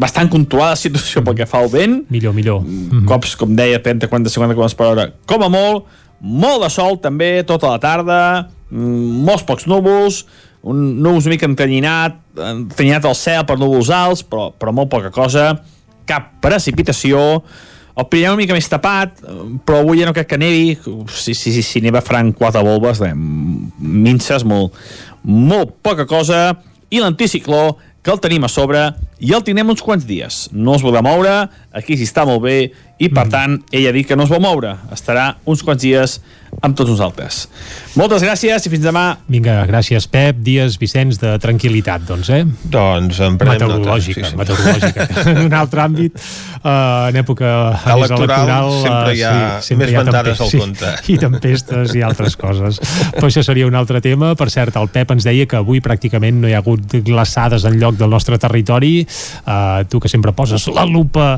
bastant 0.00 0.28
controlada 0.32 0.74
la 0.74 0.80
situació 0.80 1.22
pel 1.24 1.38
que 1.38 1.46
fa 1.48 1.62
al 1.64 1.70
vent. 1.72 2.02
Millor, 2.12 2.36
millor. 2.36 2.66
Cops, 3.08 3.32
com 3.40 3.56
deia, 3.56 3.80
30, 3.82 4.10
40, 4.12 4.34
50 4.36 4.58
km 4.58 4.76
per 4.76 4.90
hora, 4.90 5.08
com 5.28 5.46
a 5.46 5.48
molt, 5.52 5.88
molt 6.20 6.64
de 6.64 6.70
sol 6.72 7.00
també, 7.00 7.30
tota 7.48 7.72
la 7.72 7.80
tarda, 7.80 8.20
mm, 8.44 8.55
molts 8.70 9.44
pocs 9.46 9.68
núvols, 9.70 10.24
un 10.66 10.82
núvols 11.02 11.28
una 11.28 11.36
mica 11.36 11.46
entanyinat, 11.46 12.18
entanyinat 12.36 13.06
al 13.06 13.16
cel 13.18 13.46
per 13.46 13.58
núvols 13.60 13.92
alts, 13.94 14.24
però, 14.26 14.50
però 14.56 14.74
molt 14.74 14.90
poca 14.92 15.12
cosa, 15.14 15.52
cap 16.06 16.34
precipitació, 16.42 17.42
el 17.96 18.04
Pirineu 18.12 18.34
una 18.34 18.42
mica 18.42 18.52
més 18.52 18.68
tapat, 18.68 19.22
però 19.64 19.80
avui 19.80 20.02
ja 20.02 20.06
no 20.08 20.12
crec 20.16 20.28
que 20.28 20.38
nevi. 20.40 20.74
Si, 21.08 21.32
si, 21.32 21.52
si, 21.54 21.62
si 21.64 21.80
neva 21.80 22.02
faran 22.04 22.34
quatre 22.36 22.60
volves, 22.64 23.00
de 23.00 23.08
minces, 23.16 24.44
molt, 24.44 24.76
molt 25.24 25.78
poca 25.86 26.04
cosa. 26.08 26.50
I 26.92 27.00
l'anticicló, 27.00 27.78
que 28.04 28.12
el 28.12 28.20
tenim 28.22 28.44
a 28.46 28.50
sobre 28.52 28.82
i 29.18 29.32
el 29.34 29.42
tindrem 29.42 29.72
uns 29.72 29.80
quants 29.82 30.04
dies. 30.06 30.44
No 30.52 30.76
es 30.76 30.84
vol 30.84 30.94
moure, 31.02 31.32
aquí 31.74 31.96
s'hi 31.96 32.06
està 32.06 32.26
molt 32.28 32.44
bé 32.44 32.58
i, 32.96 33.10
per 33.12 33.26
tant, 33.28 33.58
ell 33.76 33.90
ha 33.90 33.92
dit 33.92 34.08
que 34.08 34.16
no 34.16 34.24
es 34.24 34.32
vol 34.32 34.40
moure. 34.40 34.72
Estarà 34.94 35.34
uns 35.44 35.64
quants 35.64 35.82
dies 35.82 36.20
amb 36.64 36.76
tots 36.76 36.88
nosaltres. 36.88 37.46
Moltes 37.96 38.22
gràcies 38.24 38.66
i 38.66 38.70
fins 38.72 38.84
demà. 38.84 39.04
Vinga, 39.28 39.58
gràcies, 39.68 40.06
Pep. 40.08 40.38
Dies, 40.44 40.76
Vicenç, 40.80 41.18
de 41.20 41.34
tranquil·litat, 41.42 42.04
doncs, 42.08 42.30
eh? 42.32 42.42
Doncs 42.72 43.20
en 43.24 43.38
prenem 43.40 43.56
meteorològica, 43.56 44.22
nota, 44.24 44.28
sí, 44.28 44.32
sí. 44.32 44.38
meteorològica. 44.40 45.06
en 45.32 45.40
un 45.44 45.56
altre 45.56 45.82
àmbit, 45.84 46.16
uh, 46.60 47.08
en 47.10 47.20
època 47.20 47.52
més 47.72 48.14
Electoral, 48.16 48.72
sempre 48.84 49.14
hi 49.16 49.24
ha 49.26 49.34
sí, 49.64 49.78
més 49.80 49.92
hi 49.92 49.98
ha 49.98 50.04
ventades 50.04 50.42
al 50.44 50.52
compte. 50.54 50.92
Sí, 51.02 51.12
I 51.16 51.18
tempestes 51.24 51.96
i 51.96 52.04
altres 52.06 52.38
coses. 52.40 52.80
Però 53.16 53.30
això 53.30 53.44
seria 53.46 53.68
un 53.68 53.76
altre 53.78 54.00
tema. 54.04 54.34
Per 54.38 54.48
cert, 54.52 54.76
el 54.80 54.90
Pep 54.92 55.12
ens 55.16 55.28
deia 55.28 55.48
que 55.48 55.60
avui 55.60 55.82
pràcticament 55.84 56.40
no 56.40 56.50
hi 56.50 56.56
ha 56.56 56.62
hagut 56.64 56.98
glaçades 57.06 57.68
en 57.68 57.78
lloc 57.80 58.00
del 58.00 58.12
nostre 58.12 58.40
territori. 58.40 58.94
Uh, 59.44 59.84
tu 59.90 60.00
que 60.00 60.12
sempre 60.12 60.32
poses 60.36 60.68
la 60.72 60.86
lupa 60.88 61.34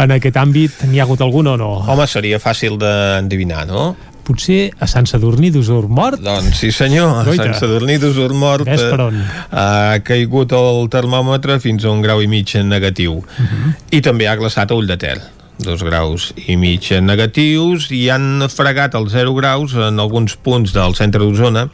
en 0.00 0.16
aquest 0.16 0.40
àmbit, 0.40 0.84
n'hi 0.94 1.02
ha 1.02 1.06
hagut 1.08 1.22
alguna 1.26 1.56
o 1.58 1.60
no? 1.60 1.70
Home, 1.90 2.06
seria 2.10 2.38
fàcil 2.42 2.78
d'endevinar, 2.78 3.66
no? 3.66 3.94
Potser 4.24 4.70
a 4.80 4.86
Sant 4.88 5.04
Sadurní 5.10 5.50
d'Usor 5.52 5.90
mort? 5.92 6.22
Doncs 6.24 6.62
sí 6.62 6.70
senyor, 6.72 7.10
a 7.18 7.24
Goita. 7.26 7.50
Sant 7.50 7.58
Sadurní 7.60 7.98
d'Usor 8.00 8.32
mort 8.32 8.64
Ves 8.64 8.80
per 8.88 9.00
on? 9.10 9.18
ha 9.52 9.98
caigut 10.06 10.54
el 10.56 10.86
termòmetre 10.88 11.58
fins 11.60 11.84
a 11.84 11.92
un 11.92 12.00
grau 12.00 12.22
i 12.24 12.30
mig 12.30 12.54
en 12.56 12.70
negatiu. 12.72 13.18
Mhm. 13.20 13.74
I 13.90 14.00
també 14.00 14.28
ha 14.30 14.36
glaçat 14.40 14.70
a 14.70 14.78
Ull 14.78 14.88
de 14.88 14.96
Ter 14.96 15.18
dos 15.58 15.84
graus 15.86 16.32
i 16.48 16.56
mig 16.58 16.88
en 16.90 17.06
negatius 17.06 17.86
i 17.94 18.08
han 18.10 18.42
fregat 18.50 18.96
els 18.98 19.12
0 19.12 19.36
graus 19.36 19.74
en 19.78 20.00
alguns 20.02 20.34
punts 20.34 20.72
del 20.74 20.96
centre 20.98 21.20
d'Osona 21.22 21.68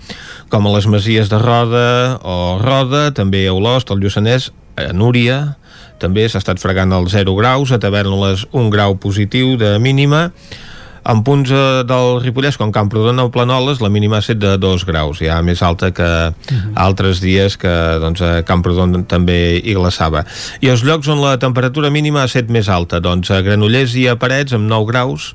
com 0.52 0.66
a 0.66 0.72
les 0.74 0.86
Masies 0.90 1.30
de 1.30 1.38
Roda 1.40 2.18
o 2.20 2.59
Roda, 2.60 3.10
també 3.16 3.47
a 3.47 3.55
Olost, 3.55 3.90
al 3.90 4.02
Lluçanès, 4.02 4.51
a 4.76 4.92
Núria 4.92 5.56
també 6.01 6.27
s'ha 6.28 6.40
estat 6.40 6.60
fregant 6.62 6.93
els 6.97 7.12
0 7.14 7.36
graus 7.39 7.70
a 7.72 7.78
Tavernoles 7.82 8.47
un 8.56 8.72
grau 8.72 8.97
positiu 9.01 9.56
de 9.60 9.77
mínima. 9.78 10.31
En 11.10 11.22
punts 11.24 11.48
eh, 11.48 11.60
del 11.89 12.18
Ripollès, 12.20 12.59
com 12.60 12.72
Camprodon 12.72 13.22
o 13.22 13.31
Planoles, 13.32 13.81
la 13.81 13.89
mínima 13.93 14.18
ha 14.18 14.24
estat 14.24 14.40
de 14.43 14.52
2 14.60 14.85
graus, 14.89 15.22
ja 15.24 15.39
més 15.44 15.62
alta 15.64 15.93
que 15.97 16.09
altres 16.77 17.22
dies 17.24 17.56
que 17.60 17.72
doncs, 18.02 18.20
a 18.20 18.43
Camprodon 18.48 19.06
també 19.09 19.39
hi 19.56 19.77
glaçava. 19.78 20.27
I 20.60 20.68
els 20.72 20.85
llocs 20.85 21.09
on 21.09 21.22
la 21.24 21.39
temperatura 21.40 21.93
mínima 21.93 22.20
ha 22.24 22.28
estat 22.28 22.52
més 22.52 22.68
alta, 22.68 23.01
doncs 23.01 23.32
a 23.32 23.40
Granollers 23.47 23.97
i 23.97 24.10
a 24.12 24.18
Parets 24.20 24.56
amb 24.56 24.68
9 24.68 24.93
graus, 24.93 25.32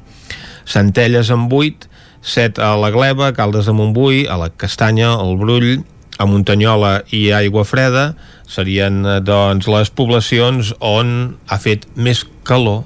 Centelles 0.65 1.29
amb 1.33 1.51
8, 1.53 1.89
7 2.25 2.61
a 2.61 2.75
la 2.81 2.89
Gleva, 2.93 3.33
Caldes 3.37 3.65
de 3.69 3.73
Montbui, 3.73 4.23
a 4.29 4.37
la 4.41 4.49
Castanya, 4.49 5.11
al 5.13 5.35
Brull, 5.37 5.83
a 6.17 6.25
Muntanyola 6.29 6.99
i 7.13 7.27
Aigua 7.35 7.65
Freda 7.67 8.13
serien 8.47 9.03
eh, 9.05 9.19
doncs 9.25 9.69
les 9.71 9.91
poblacions 9.93 10.73
on 10.79 11.37
ha 11.49 11.57
fet 11.61 11.87
més 11.95 12.25
calor 12.47 12.83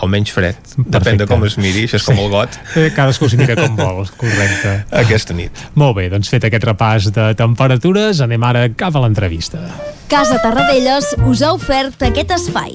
o 0.00 0.08
menys 0.08 0.30
fred, 0.32 0.56
depèn 0.88 1.18
de 1.20 1.26
com 1.28 1.42
es 1.44 1.58
miri, 1.60 1.82
això 1.84 1.98
és 2.00 2.06
com 2.08 2.16
el 2.22 2.30
got 2.32 2.54
Eh, 2.72 2.86
cadascú 2.96 3.28
s'hi 3.28 3.36
mira 3.36 3.56
com 3.58 3.76
vol, 3.76 4.06
correcte. 4.16 4.78
aquesta 5.02 5.36
nit. 5.36 5.60
Molt 5.76 5.98
bé, 5.98 6.08
doncs 6.12 6.32
fet 6.32 6.46
aquest 6.48 6.64
repàs 6.70 7.10
de 7.12 7.26
temperatures, 7.36 8.22
anem 8.24 8.48
ara 8.48 8.64
cap 8.72 8.96
a 8.96 9.04
l'entrevista. 9.04 9.60
Casa 10.08 10.40
Tarradellas 10.40 11.12
us 11.28 11.44
ha 11.44 11.52
ofert 11.58 12.08
aquest 12.08 12.32
espai. 12.40 12.74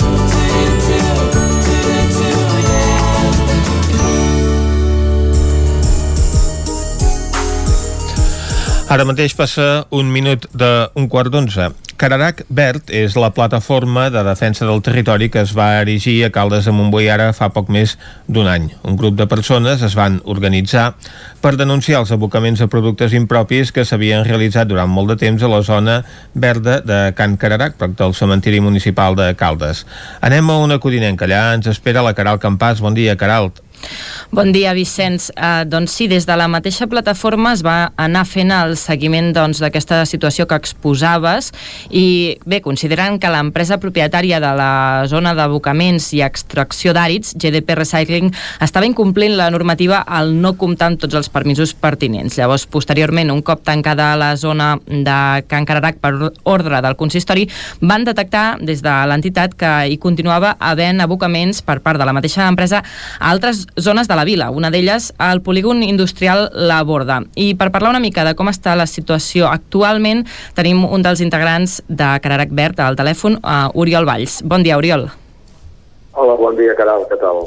Ara 8.91 9.05
mateix 9.07 9.31
passa 9.39 9.85
un 9.95 10.09
minut 10.11 10.49
d'un 10.51 11.05
quart 11.07 11.31
d'onze. 11.31 11.69
Cararac 12.01 12.41
Verd 12.51 12.89
és 12.91 13.13
la 13.15 13.29
plataforma 13.31 14.09
de 14.11 14.19
defensa 14.27 14.65
del 14.67 14.81
territori 14.83 15.29
que 15.31 15.39
es 15.45 15.53
va 15.55 15.77
erigir 15.79 16.17
a 16.25 16.29
Caldes 16.35 16.67
de 16.67 16.73
Montbui 16.75 17.07
ara 17.13 17.29
fa 17.31 17.47
poc 17.55 17.71
més 17.71 17.93
d'un 18.27 18.49
any. 18.51 18.67
Un 18.83 18.97
grup 18.99 19.15
de 19.15 19.29
persones 19.31 19.85
es 19.87 19.95
van 19.95 20.19
organitzar 20.35 20.89
per 21.39 21.53
denunciar 21.55 22.01
els 22.01 22.11
abocaments 22.11 22.59
de 22.59 22.67
productes 22.67 23.15
impropis 23.15 23.71
que 23.71 23.87
s'havien 23.87 24.27
realitzat 24.27 24.67
durant 24.67 24.91
molt 24.91 25.13
de 25.13 25.19
temps 25.23 25.39
a 25.39 25.53
la 25.55 25.63
zona 25.63 26.01
verda 26.35 26.81
de 26.83 26.99
Can 27.15 27.39
Cararac, 27.39 27.79
prop 27.79 27.95
del 27.95 28.17
cementiri 28.17 28.59
municipal 28.59 29.15
de 29.15 29.31
Caldes. 29.39 29.85
Anem 30.19 30.51
a 30.51 30.59
una 30.67 30.83
codinenca, 30.83 31.31
allà 31.31 31.53
ens 31.55 31.71
espera 31.71 32.03
la 32.03 32.17
Caral 32.17 32.43
Campàs. 32.43 32.83
Bon 32.83 32.97
dia, 32.97 33.15
Caralt. 33.15 33.63
Bon 34.31 34.53
dia, 34.55 34.71
Vicenç. 34.71 35.27
Uh, 35.35 35.65
doncs 35.67 35.91
sí, 35.97 36.07
des 36.07 36.23
de 36.23 36.35
la 36.39 36.47
mateixa 36.47 36.87
plataforma 36.87 37.51
es 37.51 37.63
va 37.67 37.91
anar 37.99 38.23
fent 38.23 38.53
el 38.55 38.77
seguiment 38.79 39.33
doncs, 39.35 39.59
d'aquesta 39.59 40.01
doncs, 40.01 40.13
situació 40.13 40.45
que 40.47 40.55
exposaves 40.55 41.49
i 41.89 42.37
bé, 42.47 42.61
considerant 42.63 43.17
que 43.19 43.31
l'empresa 43.31 43.75
propietària 43.83 44.39
de 44.39 44.51
la 44.55 45.03
zona 45.11 45.33
d'abocaments 45.35 46.11
i 46.15 46.21
extracció 46.23 46.93
d'àrids, 46.95 47.33
GDP 47.35 47.75
Recycling, 47.81 48.31
estava 48.63 48.87
incomplint 48.87 49.35
la 49.35 49.49
normativa 49.51 49.99
al 50.07 50.31
no 50.39 50.53
comptar 50.55 50.91
amb 50.93 51.01
tots 51.01 51.19
els 51.19 51.27
permisos 51.27 51.73
pertinents. 51.75 52.39
Llavors, 52.39 52.65
posteriorment, 52.71 53.33
un 53.35 53.43
cop 53.43 53.65
tancada 53.67 54.13
la 54.15 54.31
zona 54.39 54.77
de 54.87 55.17
Can 55.51 55.67
Cararac 55.67 55.99
per 55.99 56.13
ordre 56.43 56.79
del 56.79 56.95
consistori, 56.95 57.49
van 57.81 58.07
detectar 58.07 58.61
des 58.61 58.79
de 58.79 58.95
l'entitat 59.11 59.59
que 59.59 59.73
hi 59.91 59.99
continuava 59.99 60.55
havent 60.59 61.03
abocaments 61.03 61.59
per 61.65 61.81
part 61.83 61.99
de 61.99 62.07
la 62.07 62.15
mateixa 62.15 62.47
empresa 62.47 62.79
a 63.19 63.31
altres 63.31 63.65
zones 63.79 64.07
de 64.07 64.15
la 64.15 64.25
vila, 64.25 64.49
una 64.51 64.71
d'elles 64.71 65.11
al 65.17 65.41
polígon 65.41 65.83
industrial 65.83 66.49
La 66.53 66.81
Borda. 66.83 67.21
I 67.35 67.53
per 67.55 67.71
parlar 67.71 67.93
una 67.93 68.03
mica 68.03 68.25
de 68.27 68.35
com 68.35 68.51
està 68.51 68.75
la 68.75 68.87
situació 68.89 69.47
actualment, 69.51 70.25
tenim 70.57 70.83
un 70.85 71.05
dels 71.05 71.21
integrants 71.23 71.79
de 71.87 72.11
Cararac 72.23 72.51
Verd 72.51 72.81
al 72.83 72.99
telèfon, 72.99 73.39
uh, 73.41 73.69
Oriol 73.73 74.05
Valls. 74.05 74.41
Bon 74.43 74.63
dia, 74.63 74.77
Oriol. 74.77 75.09
Hola, 76.11 76.35
bon 76.35 76.57
dia, 76.59 76.75
Caral, 76.75 77.07
què 77.07 77.19
tal? 77.21 77.45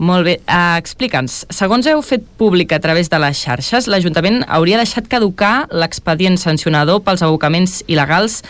Molt 0.00 0.24
bé, 0.24 0.38
uh, 0.48 0.78
explica'ns, 0.80 1.42
segons 1.52 1.84
heu 1.84 2.00
fet 2.00 2.24
públic 2.40 2.72
a 2.72 2.78
través 2.80 3.10
de 3.12 3.18
les 3.20 3.36
xarxes, 3.36 3.84
l'Ajuntament 3.84 4.40
hauria 4.48 4.78
deixat 4.80 5.10
caducar 5.12 5.66
l'expedient 5.68 6.40
sancionador 6.40 7.02
pels 7.04 7.20
abocaments 7.26 7.82
il·legals, 7.84 8.40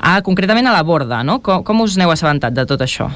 a, 0.00 0.22
concretament 0.24 0.64
a 0.64 0.72
la 0.72 0.80
borda, 0.80 1.20
no? 1.20 1.42
Com, 1.44 1.60
com 1.60 1.84
us 1.84 1.98
n'heu 2.00 2.14
assabentat 2.14 2.56
de 2.56 2.64
tot 2.64 2.80
això? 2.80 3.10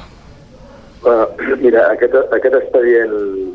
Uh, 1.03 1.25
mira, 1.63 1.87
aquest, 1.93 2.15
aquest 2.35 2.55
expedient 2.55 3.13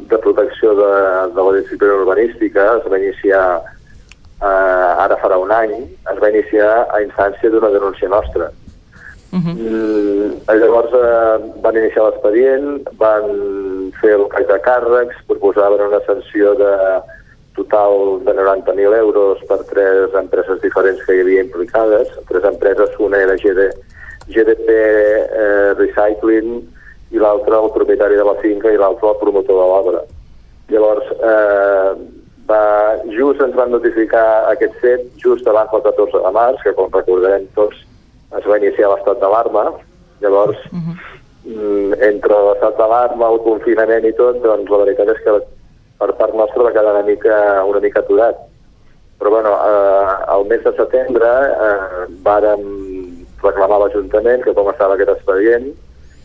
de 0.08 0.18
protecció 0.18 0.74
de, 0.78 0.92
de 1.36 1.42
la 1.46 1.56
disciplina 1.58 2.00
urbanística 2.00 2.64
es 2.78 2.86
va 2.88 3.00
iniciar 3.00 3.44
uh, 3.60 5.02
ara 5.04 5.18
farà 5.20 5.36
un 5.40 5.52
any, 5.52 5.74
es 6.12 6.20
va 6.22 6.30
iniciar 6.32 6.70
a 6.88 7.02
instància 7.04 7.52
d'una 7.52 7.72
denúncia 7.74 8.08
nostra. 8.08 8.48
Uh 9.34 9.40
-huh. 9.42 9.54
mm, 9.58 10.58
llavors 10.60 10.92
eh, 10.94 11.36
van 11.60 11.76
iniciar 11.76 12.04
l'expedient, 12.04 12.86
van 13.02 13.24
fer 14.00 14.14
el 14.14 14.28
call 14.28 14.46
de 14.46 14.58
càrrecs, 14.62 15.16
proposaven 15.26 15.80
una 15.88 16.00
sanció 16.06 16.54
de 16.54 16.72
total 17.56 18.22
de 18.24 18.32
90.000 18.32 18.94
euros 18.94 19.38
per 19.48 19.58
tres 19.72 20.14
empreses 20.14 20.60
diferents 20.62 21.02
que 21.04 21.16
hi 21.16 21.20
havia 21.20 21.42
implicades. 21.42 22.08
Tres 22.28 22.44
empreses, 22.44 22.90
una 22.98 23.18
era 23.18 23.34
GD, 23.34 23.74
GDP 24.28 24.68
eh, 24.70 25.74
Recycling 25.82 26.62
i 27.14 27.22
l'altra 27.22 27.62
el 27.62 27.70
propietari 27.70 28.18
de 28.18 28.26
la 28.26 28.34
finca 28.42 28.72
i 28.72 28.78
l'altre 28.80 29.12
el 29.12 29.18
promotor 29.22 29.60
de 29.60 29.66
l'obra. 29.70 30.04
Llavors, 30.72 31.10
eh, 31.30 31.90
va, 32.48 32.60
just 33.14 33.42
ens 33.44 33.56
van 33.58 33.70
notificar 33.74 34.26
aquest 34.50 34.74
fet 34.82 35.04
just 35.22 35.46
abans 35.48 35.70
del 35.72 35.84
14 35.86 36.22
de 36.24 36.32
març, 36.34 36.62
que 36.64 36.74
com 36.78 36.92
recordarem 36.92 37.46
tots 37.58 37.82
es 38.38 38.48
va 38.50 38.58
iniciar 38.58 38.90
l'estat 38.90 39.20
d'alarma. 39.22 39.66
Llavors, 40.22 40.58
uh 40.72 40.80
-huh. 40.80 40.96
entre 42.10 42.34
l'estat 42.48 42.76
d'alarma, 42.78 43.30
el 43.30 43.40
confinament 43.46 44.04
i 44.04 44.12
tot, 44.12 44.42
doncs 44.42 44.70
la 44.70 44.82
veritat 44.84 45.08
és 45.08 45.22
que 45.24 45.32
per 45.98 46.12
part 46.18 46.34
nostra 46.34 46.62
va 46.62 46.72
quedar 46.72 46.94
una 46.94 47.06
mica, 47.06 47.64
una 47.64 47.80
mica 47.80 48.00
aturat. 48.00 48.36
Però 49.18 49.30
bueno, 49.30 49.50
eh, 49.50 50.24
al 50.26 50.44
mes 50.46 50.62
de 50.64 50.72
setembre 50.72 51.30
eh, 51.66 52.06
vàrem 52.24 52.62
reclamar 53.42 53.76
a 53.76 53.82
l'Ajuntament 53.84 54.42
que 54.42 54.54
com 54.54 54.68
estava 54.70 54.94
aquest 54.94 55.10
expedient 55.10 55.72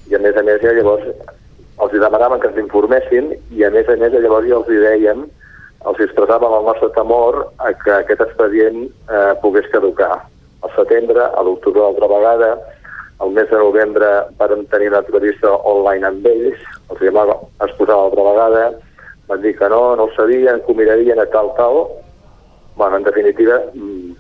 i 0.10 0.16
a 0.16 0.22
més 0.24 0.38
a 0.38 0.44
més 0.46 0.62
ja 0.64 0.74
llavors 0.74 1.06
els 1.80 1.94
hi 1.94 2.02
demanàvem 2.02 2.42
que 2.42 2.50
ens 2.50 2.60
informessin 2.60 3.30
i 3.56 3.64
a 3.64 3.70
més 3.72 3.88
a 3.88 3.96
més 4.00 4.16
llavors 4.16 4.48
ja 4.50 4.58
els 4.58 4.72
hi 4.72 4.80
dèiem, 4.84 5.22
els 5.90 6.02
expressàvem 6.04 6.56
el 6.58 6.66
nostre 6.68 6.90
temor 6.98 7.38
a 7.64 7.72
que 7.84 7.94
aquest 8.02 8.26
expedient 8.26 8.82
eh, 8.90 9.32
pogués 9.44 9.70
caducar. 9.72 10.18
Al 10.66 10.74
setembre, 10.76 11.24
a 11.24 11.44
l'octubre 11.46 11.86
altra 11.86 12.10
vegada, 12.12 12.50
el 13.24 13.32
mes 13.36 13.48
de 13.52 13.62
novembre 13.62 14.10
vam 14.40 14.66
tenir 14.74 14.90
una 14.92 15.02
entrevista 15.06 15.54
online 15.72 16.08
amb 16.08 16.28
ells, 16.28 16.60
els 16.92 17.02
hi 17.02 17.12
es 17.12 17.76
posava 17.78 18.10
altra 18.10 18.28
vegada, 18.28 18.66
van 19.30 19.42
dir 19.46 19.56
que 19.56 19.70
no, 19.72 19.96
no 19.96 20.10
ho 20.10 20.14
sabien, 20.18 20.60
que 20.66 20.74
ho 20.74 20.76
mirarien 20.76 21.20
a 21.20 21.28
tal, 21.32 21.54
tal. 21.56 21.86
Bueno, 22.76 22.98
en 22.98 23.04
definitiva, 23.04 23.62
mm, 23.74 24.12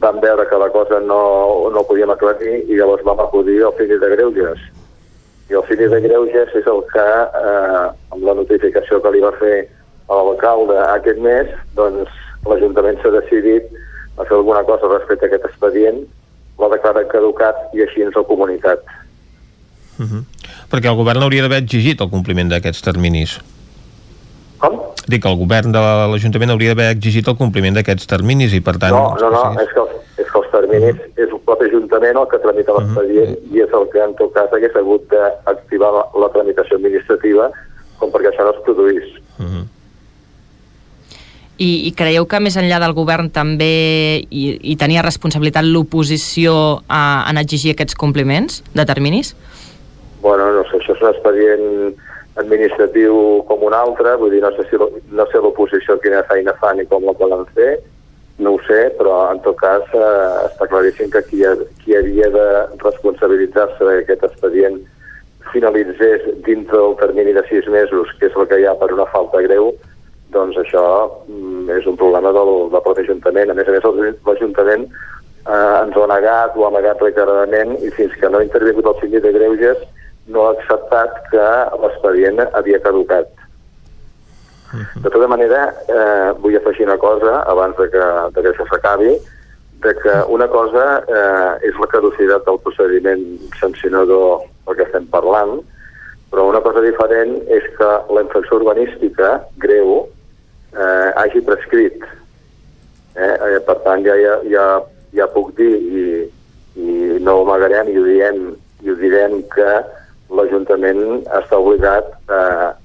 vam 0.00 0.20
veure 0.20 0.48
que 0.48 0.58
la 0.64 0.70
cosa 0.70 1.00
no, 1.00 1.68
no 1.72 1.84
podíem 1.84 2.10
aclarir 2.10 2.64
i 2.64 2.76
llavors 2.76 3.04
vam 3.04 3.20
acudir 3.20 3.62
al 3.64 3.76
Fini 3.76 4.00
de 4.00 4.12
Greuges. 4.16 4.64
I 5.50 5.54
el 5.54 5.64
Fini 5.68 5.86
de 5.86 6.00
Greuges 6.02 6.54
és 6.58 6.66
el 6.66 6.82
que, 6.90 7.06
eh, 7.40 7.86
amb 8.14 8.22
la 8.26 8.34
notificació 8.34 8.98
que 9.02 9.12
li 9.14 9.22
va 9.22 9.32
fer 9.38 9.56
a 10.08 10.18
l'alcalde 10.18 10.78
aquest 10.90 11.18
mes, 11.22 11.50
doncs 11.78 12.10
l'Ajuntament 12.46 12.98
s'ha 13.02 13.12
decidit 13.14 13.66
a 14.18 14.24
fer 14.24 14.36
alguna 14.38 14.62
cosa 14.66 14.90
respecte 14.90 15.26
a 15.26 15.28
aquest 15.30 15.46
expedient, 15.50 16.00
l'ha 16.58 16.70
declarat 16.72 17.10
caducat 17.12 17.76
i 17.76 17.84
així 17.84 18.02
ens 18.06 18.16
ha 18.16 18.24
comunicat. 18.26 18.82
Uh 19.98 20.06
-huh. 20.06 20.22
Perquè 20.70 20.90
el 20.90 20.96
govern 20.96 21.22
hauria 21.22 21.42
d'haver 21.42 21.62
exigit 21.62 22.00
el 22.00 22.10
compliment 22.10 22.50
d'aquests 22.50 22.82
terminis. 22.82 23.40
Com? 24.58 24.80
Dic 25.06 25.22
que 25.22 25.28
el 25.28 25.38
govern 25.38 25.72
de 25.72 25.78
l'Ajuntament 25.78 26.50
hauria 26.50 26.74
d'haver 26.74 26.90
exigit 26.96 27.28
el 27.28 27.36
compliment 27.36 27.74
d'aquests 27.76 28.06
terminis 28.06 28.52
i 28.52 28.60
per 28.60 28.76
tant... 28.78 28.92
No, 28.92 29.14
no, 29.20 29.30
no, 29.30 29.42
els, 29.50 29.62
és 29.62 29.72
que 29.72 29.80
els 29.80 29.90
terminis 30.56 30.96
uh 30.96 31.00
-huh. 31.00 31.22
és 31.22 31.30
el 31.30 31.40
propi 31.44 31.64
Ajuntament 31.66 32.16
el 32.16 32.28
que 32.32 32.42
tramita 32.44 32.76
l'expedient 32.76 33.32
uh 33.36 33.42
-huh. 33.42 33.54
i 33.56 33.62
és 33.66 33.72
el 33.78 33.88
que 33.92 34.00
en 34.08 34.14
tot 34.20 34.32
cas 34.32 34.52
hagués 34.52 34.76
hagut 34.76 35.02
d'activar 35.10 35.90
la, 35.96 36.04
la 36.22 36.28
tramitació 36.34 36.76
administrativa 36.76 37.50
com 37.98 38.10
perquè 38.10 38.28
això 38.30 38.44
no 38.44 38.52
es 38.54 38.62
produís. 38.64 39.06
Uh 39.38 39.44
-huh. 39.44 39.64
I, 41.56 41.88
I 41.88 41.92
creieu 41.96 42.26
que 42.28 42.40
més 42.40 42.56
enllà 42.60 42.76
del 42.82 42.92
govern 42.92 43.30
també 43.32 44.20
hi, 44.28 44.42
hi 44.60 44.76
tenia 44.76 45.04
responsabilitat 45.04 45.64
l'oposició 45.64 46.82
en 47.30 47.38
exigir 47.40 47.72
aquests 47.72 47.96
compliments 47.96 48.62
de 48.74 48.84
terminis? 48.84 49.34
Bueno, 50.20 50.50
no 50.52 50.64
sé, 50.68 50.76
això 50.76 50.92
és 50.92 51.02
un 51.02 51.08
expedient 51.08 51.94
administratiu 52.36 53.42
com 53.48 53.62
un 53.64 53.72
altre, 53.72 54.16
vull 54.20 54.34
dir, 54.34 54.42
no 54.44 54.50
sé 54.52 54.66
si 54.68 54.76
no 54.76 55.26
sé 55.32 55.40
l'oposició 55.40 55.96
quina 56.02 56.22
feina 56.28 56.52
fa 56.60 56.74
ni 56.76 56.84
com 56.90 57.04
la 57.08 57.14
poden 57.16 57.46
fer, 57.56 57.80
no 58.38 58.52
ho 58.54 58.60
sé, 58.66 58.90
però 58.98 59.16
en 59.32 59.40
tot 59.44 59.56
cas 59.60 59.84
eh, 59.96 60.46
està 60.50 60.68
claríssim 60.68 61.10
que 61.12 61.22
qui, 61.30 61.42
qui 61.82 61.96
havia 61.96 62.28
de 62.34 62.46
responsabilitzar-se 62.82 63.88
d'aquest 63.88 64.26
expedient 64.28 64.80
finalitzés 65.52 66.24
dintre 66.44 66.76
del 66.76 66.96
termini 67.00 67.32
de 67.32 67.44
sis 67.48 67.68
mesos, 67.72 68.12
que 68.20 68.28
és 68.28 68.36
el 68.36 68.48
que 68.50 68.60
hi 68.60 68.66
ha 68.68 68.76
per 68.76 68.90
una 68.92 69.08
falta 69.12 69.40
greu, 69.46 69.72
doncs 70.34 70.58
això 70.60 70.84
mm, 71.28 71.70
és 71.78 71.86
un 71.88 71.96
problema 71.96 72.32
del, 72.36 72.52
del 72.72 72.84
propi 72.84 73.06
Ajuntament. 73.06 73.50
A 73.50 73.56
més 73.56 73.68
a 73.68 73.76
més, 73.76 73.86
l'Ajuntament 74.26 74.84
eh, 74.86 75.76
ens 75.80 75.96
ho 75.96 76.04
ha 76.04 76.10
negat, 76.12 76.56
ho 76.56 76.66
ha 76.66 76.72
negat 76.74 77.00
reiteradament, 77.02 77.76
i 77.80 77.92
fins 77.96 78.14
que 78.20 78.30
no 78.30 78.42
ha 78.42 78.46
intervingut 78.46 78.90
el 78.90 79.00
síndic 79.00 79.24
de 79.24 79.32
Greuges, 79.38 79.80
no 80.28 80.48
ha 80.48 80.54
acceptat 80.56 81.22
que 81.32 81.48
l'expedient 81.82 82.42
havia 82.52 82.82
caducat. 82.82 83.30
De 84.74 85.10
tota 85.10 85.28
manera, 85.30 85.68
eh, 85.86 86.32
vull 86.42 86.56
afegir 86.58 86.86
una 86.86 86.98
cosa 86.98 87.40
abans 87.46 87.76
de 87.78 87.88
que, 87.92 88.06
de 88.34 88.42
que 88.42 88.52
això 88.52 88.66
s'acabi, 88.70 89.14
de 89.84 89.94
que 90.00 90.14
una 90.32 90.48
cosa 90.48 90.84
eh, 91.06 91.68
és 91.68 91.78
la 91.78 91.88
caducitat 91.92 92.44
del 92.48 92.58
procediment 92.64 93.24
sancionador 93.60 94.42
del 94.66 94.78
que 94.78 94.86
estem 94.88 95.06
parlant, 95.12 95.60
però 96.32 96.48
una 96.50 96.62
cosa 96.64 96.82
diferent 96.82 97.36
és 97.52 97.66
que 97.78 97.90
la 98.12 98.24
infracció 98.24 98.58
urbanística 98.58 99.36
greu 99.62 100.08
eh, 100.74 101.10
hagi 101.14 101.44
prescrit. 101.46 102.02
Eh? 103.14 103.34
Eh, 103.34 103.60
per 103.68 103.78
tant, 103.84 104.02
ja, 104.04 104.16
ja, 104.20 104.40
ja, 104.50 104.66
ja 105.14 105.28
puc 105.32 105.54
dir 105.60 105.72
i, 105.76 106.06
i 106.76 106.96
no 107.22 107.38
ho 107.38 107.46
amagarem 107.46 107.92
i 107.92 108.00
ho 108.00 108.04
diem, 108.08 108.42
i 108.82 108.90
ho 108.90 108.98
direm 108.98 109.38
que 109.54 109.70
l'Ajuntament 110.34 111.22
està 111.38 111.58
obligat 111.58 112.08
a 112.32 112.40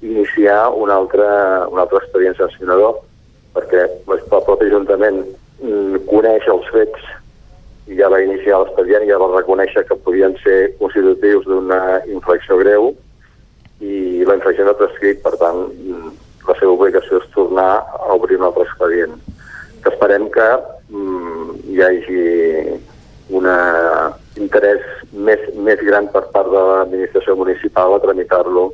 iniciar 0.05 0.69
un 0.77 0.91
altre, 0.93 1.25
un 1.71 1.81
altre 1.81 2.01
expedient 2.03 2.37
sancionador 2.37 2.99
perquè 3.55 3.87
el 3.89 4.21
propi 4.29 4.69
Ajuntament 4.69 5.23
mm, 5.63 6.03
coneix 6.11 6.45
els 6.51 6.67
fets 6.73 7.07
i 7.91 7.97
ja 7.97 8.11
va 8.13 8.21
iniciar 8.23 8.61
l'expedient, 8.61 9.07
ja 9.09 9.19
va 9.19 9.31
reconèixer 9.33 9.83
que 9.89 9.97
podien 10.05 10.35
ser 10.43 10.71
constitutius 10.79 11.47
d'una 11.49 11.81
infracció 12.13 12.59
greu 12.61 12.91
i 13.81 14.21
la 14.27 14.37
infracció 14.37 14.67
no 14.67 14.75
ha 14.75 14.79
prescrit, 14.79 15.23
per 15.25 15.33
tant, 15.41 15.65
mm, 15.73 16.11
la 16.47 16.55
seva 16.59 16.75
obligació 16.77 17.19
és 17.19 17.33
tornar 17.33 17.71
a 17.81 18.13
obrir 18.13 18.37
un 18.37 18.45
altre 18.47 18.67
expedient. 18.67 19.17
Que 19.81 19.89
esperem 19.89 20.29
que 20.29 20.47
mm, 20.93 21.57
hi 21.73 21.81
hagi 21.81 22.25
un 23.31 23.47
interès 24.39 24.81
més, 25.11 25.39
més 25.55 25.79
gran 25.87 26.07
per 26.11 26.23
part 26.33 26.49
de 26.51 26.63
l'administració 26.71 27.35
municipal 27.39 27.95
a 27.95 28.01
tramitar-lo 28.03 28.71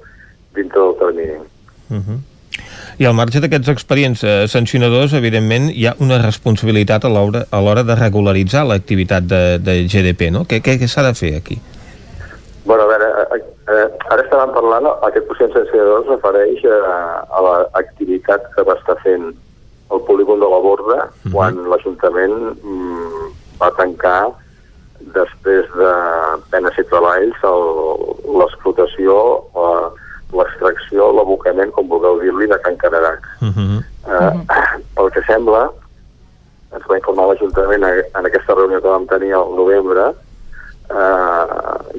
dintre 0.57 0.81
del 0.81 0.97
termini. 1.01 1.37
Uh 1.89 2.01
-huh. 2.01 2.19
I 2.97 3.05
al 3.05 3.13
marge 3.13 3.39
d'aquests 3.39 3.69
expedients 3.69 4.23
eh, 4.23 4.47
sancionadors, 4.47 5.13
evidentment, 5.13 5.69
hi 5.69 5.85
ha 5.85 5.95
una 5.99 6.17
responsabilitat 6.17 7.05
a 7.05 7.09
l'hora 7.09 7.83
de 7.83 7.95
regularitzar 7.95 8.65
l'activitat 8.65 9.23
de, 9.23 9.59
de 9.59 9.73
GDP, 9.85 10.31
no? 10.31 10.45
Què, 10.49 10.61
què, 10.65 10.79
què 10.81 10.87
s'ha 10.87 11.03
de 11.05 11.13
fer 11.13 11.35
aquí? 11.37 11.59
Bueno, 12.65 12.83
a 12.83 12.87
veure, 12.87 13.05
eh, 13.05 13.43
eh, 13.71 13.87
ara 14.09 14.23
estàvem 14.23 14.53
parlant, 14.55 14.89
aquest 15.07 15.27
procés 15.29 15.53
sancionador 15.53 16.01
es 16.01 16.09
refereix 16.15 16.65
a, 16.65 16.97
a 17.29 17.43
l'activitat 17.45 18.49
que 18.55 18.65
va 18.67 18.73
estar 18.73 18.97
fent 19.03 19.29
el 19.91 20.01
polígon 20.09 20.41
de 20.41 20.49
la 20.51 20.59
Borda 20.65 20.97
uh 20.97 21.07
-huh. 21.07 21.31
quan 21.31 21.69
l'Ajuntament 21.69 22.35
mm, 22.63 23.29
va 23.61 23.71
tancar 23.77 24.33
després 25.15 25.67
de 25.77 25.91
penes 26.51 26.77
i 26.77 26.85
treballs 26.91 27.43
l'explotació, 28.37 29.17
l'extracció, 30.35 31.11
l'abocament, 31.15 31.71
com 31.75 31.89
vulgueu 31.91 32.19
dir-li, 32.21 32.47
de 32.51 32.59
Can 32.65 32.77
Cararac. 32.77 33.23
Uh 33.41 33.51
-huh. 33.55 33.79
eh, 34.11 34.33
pel 34.95 35.11
que 35.11 35.23
sembla, 35.27 35.69
ens 36.73 36.87
va 36.89 36.97
informar 36.97 37.27
l'Ajuntament 37.27 37.83
en 37.83 38.25
aquesta 38.25 38.55
reunió 38.55 38.81
que 38.81 38.87
vam 38.87 39.07
tenir 39.07 39.33
al 39.33 39.55
novembre, 39.55 40.13
eh, 40.89 41.45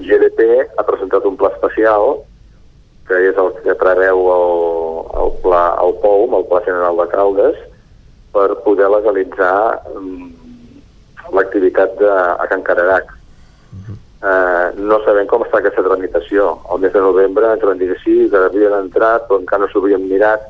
GDP 0.07 0.69
ha 0.77 0.83
presentat 0.83 1.25
un 1.25 1.37
pla 1.37 1.49
especial 1.49 2.25
que 3.09 3.17
és 3.31 3.37
el 3.41 3.55
que 3.65 3.75
preveu 3.75 4.19
el, 4.37 4.51
el 5.23 5.31
pla, 5.43 5.63
el 5.81 5.95
POUM, 6.03 6.35
el 6.35 6.45
Pla 6.51 6.61
General 6.67 6.97
de 7.01 7.07
Caldes, 7.09 7.57
per 8.35 8.49
poder 8.67 8.91
legalitzar 8.93 9.81
um, 9.97 10.29
l'activitat 11.33 12.01
a 12.03 12.47
Can 12.49 12.63
Cararac. 12.63 13.13
Uh 13.73 13.79
-huh. 13.79 13.97
eh, 14.29 14.67
no 14.81 15.01
sabem 15.05 15.27
com 15.27 15.43
està 15.43 15.59
aquesta 15.59 15.83
tramitació. 15.83 16.59
El 16.73 16.81
mes 16.81 16.93
de 16.93 17.01
novembre 17.01 17.53
ens 17.53 17.63
van 17.63 17.79
dir 17.79 17.93
que 17.93 18.01
sí, 18.05 18.31
que 18.31 18.37
havien 18.37 18.73
entrat, 18.73 19.29
però 19.29 19.41
encara 19.41 19.63
no 19.63 19.69
s'ho 19.69 19.83
havien 19.83 20.09
mirat, 20.09 20.41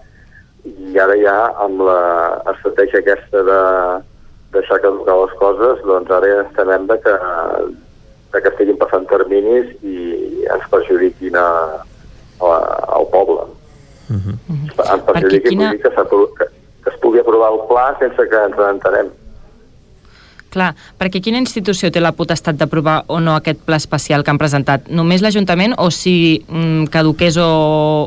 i 0.65 0.99
ara 0.99 1.17
ja 1.17 1.37
amb 1.65 1.81
l'estratègia 1.81 3.01
aquesta 3.01 3.43
de 3.43 3.61
deixar 4.53 4.81
caducar 4.81 5.17
les 5.23 5.35
coses, 5.41 5.85
doncs 5.85 6.11
ara 6.11 6.27
ja 6.27 6.45
sabem 6.57 6.87
de 6.89 6.97
que, 7.05 7.15
de 8.33 8.43
que 8.43 8.49
estiguin 8.49 8.81
passant 8.81 9.07
terminis 9.11 9.71
i 9.83 10.45
ens 10.55 10.69
perjudiquin 10.73 11.37
a, 11.37 11.49
a, 12.41 12.51
al 12.99 13.07
poble. 13.13 13.45
Uh 14.09 14.17
-huh. 14.17 14.37
Ens 14.93 15.05
perjudiquin 15.05 15.59
quina... 15.59 15.71
que, 15.73 15.91
que, 15.91 16.47
que 16.83 16.91
es 16.91 17.01
pugui 17.01 17.21
aprovar 17.21 17.53
el 17.53 17.61
pla 17.69 17.97
sense 17.99 18.29
que 18.29 18.45
ens 18.45 18.59
entenem. 18.59 19.11
Clar, 20.49 20.71
perquè 20.97 21.21
quina 21.21 21.41
institució 21.43 21.91
té 21.93 22.01
la 22.01 22.15
potestat 22.17 22.57
d'aprovar 22.57 23.03
o 23.13 23.19
no 23.21 23.35
aquest 23.37 23.61
pla 23.67 23.77
especial 23.77 24.23
que 24.25 24.33
han 24.33 24.41
presentat? 24.41 24.87
Només 24.89 25.21
l'Ajuntament 25.21 25.75
o 25.77 25.91
si 25.93 26.15
mm, 26.41 26.89
caduqués 26.95 27.37
o, 27.43 27.49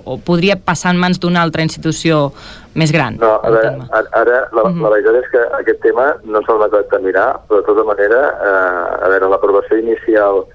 o 0.02 0.18
podria 0.26 0.58
passar 0.58 0.96
en 0.96 1.02
mans 1.04 1.22
d'una 1.22 1.44
altra 1.46 1.62
institució 1.62 2.32
més 2.74 2.94
gran? 2.96 3.20
No, 3.22 3.36
a 3.38 3.52
veure, 3.54 3.76
ara, 3.92 4.08
ara 4.24 4.40
la, 4.58 4.64
uh 4.64 4.72
-huh. 4.72 4.82
la 4.82 4.90
veritat 4.90 5.20
és 5.22 5.30
que 5.30 5.42
aquest 5.60 5.82
tema 5.82 6.16
no 6.24 6.42
va 6.42 6.68
de 6.68 7.00
mirar, 7.00 7.40
però 7.48 7.62
de 7.62 7.66
tota 7.66 7.84
manera, 7.84 8.20
eh, 8.50 9.06
a 9.06 9.08
veure, 9.10 9.30
l'aprovació 9.30 9.78
inicial 9.78 10.46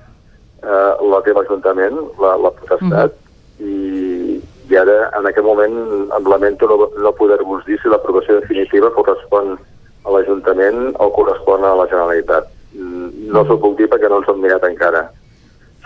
eh, 0.62 0.92
la 1.12 1.22
té 1.22 1.32
l'Ajuntament, 1.32 1.96
la, 2.18 2.36
la 2.36 2.50
potestat, 2.50 3.12
uh 3.12 3.16
-huh. 3.16 3.64
i, 3.64 4.42
i 4.70 4.76
ara, 4.76 5.10
en 5.18 5.26
aquest 5.26 5.46
moment, 5.46 6.10
em 6.18 6.24
lamento 6.28 6.66
no, 6.66 6.90
no 7.02 7.12
poder-vos 7.12 7.64
dir 7.64 7.78
si 7.80 7.88
l'aprovació 7.88 8.40
definitiva 8.40 8.90
correspon 8.90 9.52
a 9.52 9.75
l'Ajuntament 10.14 10.92
o 11.02 11.10
correspon 11.14 11.64
a 11.64 11.74
la 11.78 11.86
Generalitat. 11.90 12.50
Mm, 12.74 13.30
no 13.32 13.44
s'ho 13.46 13.58
puc 13.62 13.78
dir 13.78 13.88
perquè 13.90 14.10
no 14.10 14.20
ens 14.22 14.28
hem 14.30 14.42
mirat 14.42 14.66
encara. 14.68 15.06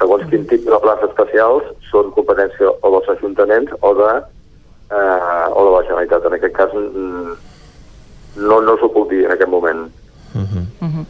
Segons 0.01 0.27
quin 0.33 0.47
tipus 0.49 0.73
de 0.73 0.81
plans 0.83 1.07
especials 1.07 1.71
són 1.91 2.13
competència 2.17 2.73
o 2.73 2.93
dels 2.97 3.09
ajuntaments 3.17 3.73
o 3.81 3.95
de, 4.01 4.11
eh, 4.91 5.47
o 5.53 5.65
de 5.69 5.73
la 5.77 5.85
Generalitat. 5.87 6.27
En 6.27 6.37
aquest 6.39 6.57
cas 6.57 6.77
mm, 6.77 7.39
no, 8.49 8.61
no 8.67 8.77
s'ho 8.81 8.93
puc 8.93 9.11
dir 9.13 9.25
en 9.27 9.37
aquest 9.37 9.51
moment. 9.51 9.89
Uh 10.35 10.41
-huh. 10.41 10.67
Uh 10.81 10.89
-huh. 10.89 11.07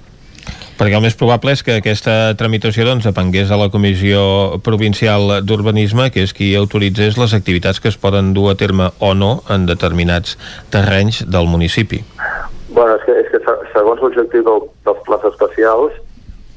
Perquè 0.80 0.96
el 0.96 1.02
més 1.04 1.12
probable 1.12 1.52
és 1.52 1.60
que 1.60 1.74
aquesta 1.76 2.34
tramitació 2.40 2.86
doncs, 2.86 3.04
depengués 3.04 3.50
de 3.50 3.56
la 3.60 3.68
Comissió 3.68 4.60
Provincial 4.64 5.44
d'Urbanisme, 5.44 6.06
que 6.10 6.22
és 6.22 6.32
qui 6.32 6.54
autoritzés 6.56 7.18
les 7.20 7.34
activitats 7.34 7.80
que 7.80 7.88
es 7.92 7.98
poden 8.00 8.32
dur 8.32 8.50
a 8.50 8.54
terme 8.54 8.86
o 8.98 9.12
no 9.12 9.42
en 9.52 9.66
determinats 9.66 10.38
terrenys 10.70 11.20
del 11.28 11.50
municipi. 11.52 12.00
Bueno, 12.70 12.94
és 12.96 13.04
que, 13.04 13.16
és 13.18 13.28
que 13.32 13.40
segons 13.74 14.02
l'objectiu 14.02 14.44
del, 14.46 14.66
dels 14.86 15.00
plans 15.06 15.24
especials, 15.32 15.94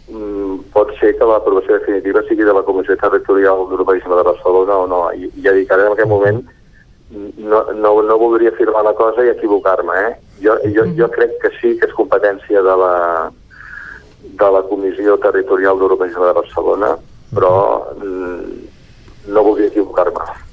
mm, 0.09 0.59
pot 0.75 0.91
ser 0.99 1.15
que 1.17 1.25
l'aprovació 1.25 1.79
definitiva 1.79 2.21
sigui 2.27 2.45
de 2.45 2.53
la 2.53 2.65
Comissió 2.67 2.97
Territorial 3.01 3.65
d'Urbanisme 3.71 4.19
de 4.19 4.27
Barcelona 4.27 4.77
o 4.83 4.89
no. 4.91 4.99
I 5.17 5.31
ja 5.41 5.55
dic, 5.57 5.71
ara 5.73 5.87
en 5.87 5.95
aquest 5.95 6.11
moment 6.11 6.43
no, 7.13 7.63
no, 7.73 8.01
no 8.01 8.17
voldria 8.17 8.53
afirmar 8.53 8.85
una 8.85 8.93
cosa 8.93 9.25
i 9.25 9.33
equivocar-me, 9.33 9.97
eh? 10.07 10.13
Jo, 10.43 10.57
jo, 10.75 10.85
jo 10.97 11.09
crec 11.13 11.35
que 11.41 11.51
sí 11.59 11.73
que 11.79 11.89
és 11.89 11.97
competència 11.97 12.61
de 12.61 12.77
la, 12.83 12.95
de 14.23 14.49
la 14.55 14.63
Comissió 14.69 15.17
Territorial 15.25 15.81
d'Urbanisme 15.81 16.29
de 16.29 16.37
Barcelona, 16.39 16.95
però 17.33 17.53
mm, 17.97 18.65
no 19.33 19.45
voldria 19.49 19.73
equivocar-me. 19.73 20.52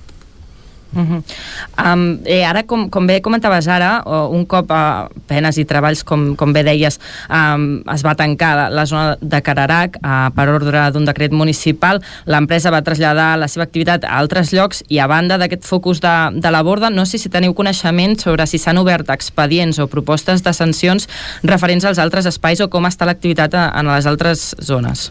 Uh 0.93 1.01
-huh. 1.03 1.95
um, 1.95 2.19
eh, 2.25 2.45
ara, 2.45 2.65
com, 2.65 2.89
com 2.91 3.07
bé 3.07 3.21
comentaves 3.21 3.69
ara, 3.69 4.03
un 4.07 4.45
cop 4.45 4.71
a 4.71 5.09
penes 5.27 5.57
i 5.59 5.65
treballs, 5.65 6.03
com, 6.05 6.35
com 6.37 6.53
bé 6.53 6.65
deies, 6.65 6.99
um, 7.31 7.83
es 7.95 8.03
va 8.03 8.15
tancar 8.15 8.57
la, 8.57 8.71
la 8.71 8.87
zona 8.87 9.17
de 9.21 9.43
Cararac 9.43 9.99
uh, 10.03 10.35
per 10.35 10.49
ordre 10.49 10.91
d'un 10.91 11.05
decret 11.05 11.33
municipal, 11.33 12.03
l'empresa 12.27 12.71
va 12.71 12.83
traslladar 12.83 13.39
la 13.39 13.49
seva 13.49 13.65
activitat 13.65 14.05
a 14.05 14.19
altres 14.19 14.53
llocs 14.53 14.83
i 14.89 14.99
a 14.99 15.07
banda 15.07 15.39
d'aquest 15.39 15.65
focus 15.65 16.01
de, 16.01 16.31
de 16.35 16.51
la 16.51 16.62
borda, 16.62 16.91
no 16.91 17.07
sé 17.07 17.19
si 17.19 17.29
teniu 17.29 17.55
coneixement 17.55 18.19
sobre 18.19 18.47
si 18.47 18.59
s'han 18.59 18.79
obert 18.79 19.11
expedients 19.11 19.79
o 19.79 19.87
propostes 19.87 20.43
de 20.43 20.53
sancions 20.53 21.09
referents 21.43 21.85
als 21.85 21.99
altres 21.99 22.27
espais 22.27 22.61
o 22.61 22.69
com 22.69 22.85
està 22.87 23.07
l'activitat 23.07 23.55
en 23.55 23.87
les 23.87 24.07
altres 24.07 24.57
zones. 24.61 25.11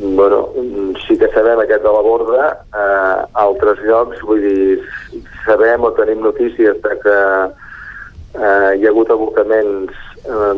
Bueno, 0.00 0.48
sí 1.10 1.18
que 1.18 1.26
sabem 1.34 1.58
aquest 1.58 1.82
de 1.82 1.90
la 1.90 2.02
borda, 2.06 2.44
eh, 2.70 3.16
altres 3.42 3.80
llocs, 3.82 4.20
vull 4.22 4.44
dir, 4.44 4.78
sabem 5.42 5.82
o 5.82 5.90
tenim 5.98 6.22
notícies 6.22 6.78
de 6.84 6.92
que 7.02 7.16
eh, 8.38 8.70
hi 8.78 8.86
ha 8.86 8.92
hagut 8.92 9.10
abocaments 9.10 9.96
eh, 10.22 10.54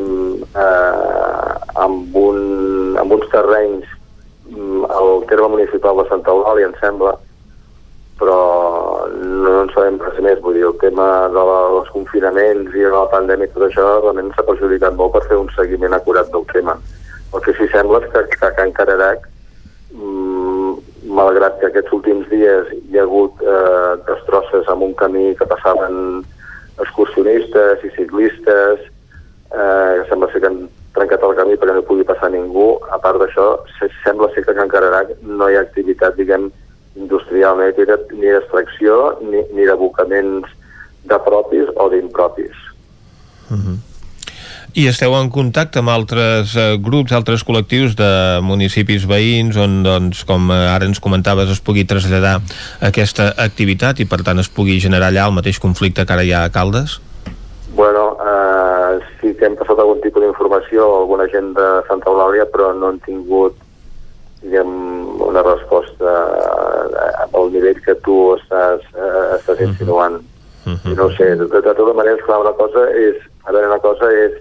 eh, 0.65 1.55
amb, 1.87 2.19
un, 2.21 2.43
amb 3.01 3.17
uns 3.17 3.25
terrenys 3.33 3.89
mm, 4.51 4.85
al 4.93 5.25
terme 5.33 5.55
municipal 5.57 6.03
de 6.03 6.07
Santa 6.13 6.37
Eulàlia, 6.37 6.69
em 6.69 6.77
sembla, 6.85 7.17
però 8.21 8.39
no 9.09 9.57
en 9.65 9.73
sabem 9.73 9.97
res 10.05 10.21
més. 10.21 10.45
Vull 10.45 10.61
dir, 10.61 10.69
el 10.69 10.77
tema 10.85 11.09
dels 11.33 11.93
confinaments 11.97 12.77
i 12.77 12.85
de 12.85 12.93
la 12.93 13.09
pandèmia 13.09 13.49
i 13.49 13.57
tot 13.57 13.71
això 13.71 13.89
realment 14.05 14.35
s'ha 14.37 14.45
perjudicat 14.53 15.01
molt 15.01 15.17
per 15.17 15.25
fer 15.33 15.41
un 15.41 15.49
seguiment 15.57 15.97
acurat 15.97 16.29
del 16.37 16.45
tema. 16.53 16.77
El 17.33 17.41
que 17.41 17.57
sí 17.57 17.73
sembla 17.73 18.05
és 18.05 18.13
que, 18.13 18.29
que 18.37 18.45
a 18.45 18.53
Can 18.59 18.77
Cararac 18.77 19.32
malgrat 21.23 21.59
que 21.61 21.71
aquests 21.71 21.95
últims 21.95 22.29
dies 22.31 22.71
hi 22.91 22.99
ha 22.99 23.07
hagut 23.07 23.43
eh, 23.43 23.93
destrosses 24.09 24.69
amb 24.73 24.87
un 24.89 24.95
camí 24.99 25.33
que 25.39 25.49
passaven 25.49 26.23
excursionistes 26.83 27.85
i 27.87 27.91
ciclistes, 27.97 28.87
eh, 29.53 30.03
sembla 30.09 30.31
ser 30.33 30.43
que 30.43 30.51
han 30.51 30.65
trencat 30.97 31.23
el 31.27 31.37
camí 31.39 31.59
perquè 31.61 31.77
no 31.77 31.85
pugui 31.89 32.07
passar 32.09 32.33
ningú. 32.33 32.75
A 32.93 32.99
part 33.03 33.21
d'això, 33.23 33.47
sembla 34.03 34.31
ser 34.33 34.45
que 34.45 34.53
a 34.53 34.59
Can 34.59 34.73
Cararac 34.73 35.15
no 35.23 35.49
hi 35.49 35.57
ha 35.57 35.65
activitat, 35.67 36.19
diguem, 36.19 36.51
industrial, 36.97 37.61
ni 37.61 38.29
d'extracció 38.29 38.99
ni, 39.25 39.45
ni 39.57 39.69
d'abocaments 39.69 40.51
de 41.09 41.19
propis 41.29 41.71
o 41.77 41.89
d'impropis. 41.89 42.59
Uh 43.49 43.57
-huh. 43.57 43.92
I 44.73 44.87
esteu 44.89 45.13
en 45.13 45.27
contacte 45.29 45.83
amb 45.83 45.91
altres 45.93 46.55
eh, 46.57 46.79
grups, 46.81 47.13
altres 47.13 47.43
col·lectius 47.45 47.93
de 47.93 48.41
municipis 48.41 49.03
veïns 49.05 49.59
on, 49.61 49.83
doncs, 49.85 50.23
com 50.25 50.47
eh, 50.49 50.61
ara 50.73 50.87
ens 50.89 51.01
comentaves, 51.03 51.51
es 51.53 51.59
pugui 51.61 51.83
traslladar 51.85 52.39
aquesta 52.81 53.35
activitat 53.45 54.01
i, 54.01 54.07
per 54.09 54.23
tant, 54.25 54.41
es 54.41 54.49
pugui 54.49 54.79
generar 54.81 55.11
allà 55.11 55.27
el 55.29 55.35
mateix 55.37 55.59
conflicte 55.61 56.07
que 56.09 56.15
ara 56.15 56.25
hi 56.25 56.33
ha 56.33 56.47
a 56.47 56.53
Caldes? 56.55 56.95
Bueno, 57.77 58.15
eh, 58.25 59.03
sí 59.21 59.35
que 59.37 59.45
hem 59.45 59.59
passat 59.61 59.83
algun 59.83 60.01
tipus 60.01 60.25
d'informació 60.25 60.87
a 60.87 61.03
alguna 61.03 61.27
gent 61.35 61.51
de 61.59 61.67
Santa 61.91 62.09
Eulàlia, 62.09 62.47
però 62.55 62.71
no 62.79 62.89
han 62.95 63.01
tingut 63.05 63.59
diguem, 64.41 64.71
una 65.27 65.43
resposta 65.51 66.15
eh, 66.97 67.27
al 67.29 67.53
nivell 67.53 67.83
que 67.85 67.99
tu 68.09 68.17
estàs, 68.39 68.89
eh, 68.97 69.37
estàs 69.37 69.61
insinuant. 69.69 70.17
Uh 70.65 70.73
-huh. 70.73 70.93
I 70.93 70.97
no 70.97 71.11
sé, 71.13 71.29
de, 71.37 71.45
de, 71.45 71.61
de 71.61 71.75
totes 71.75 71.95
maneres, 71.95 72.25
clar, 72.25 72.41
una 72.41 72.57
cosa 72.57 72.89
és, 72.97 73.21
a 73.45 73.53
veure, 73.53 73.69
una 73.69 73.83
cosa 73.85 74.09
és 74.13 74.33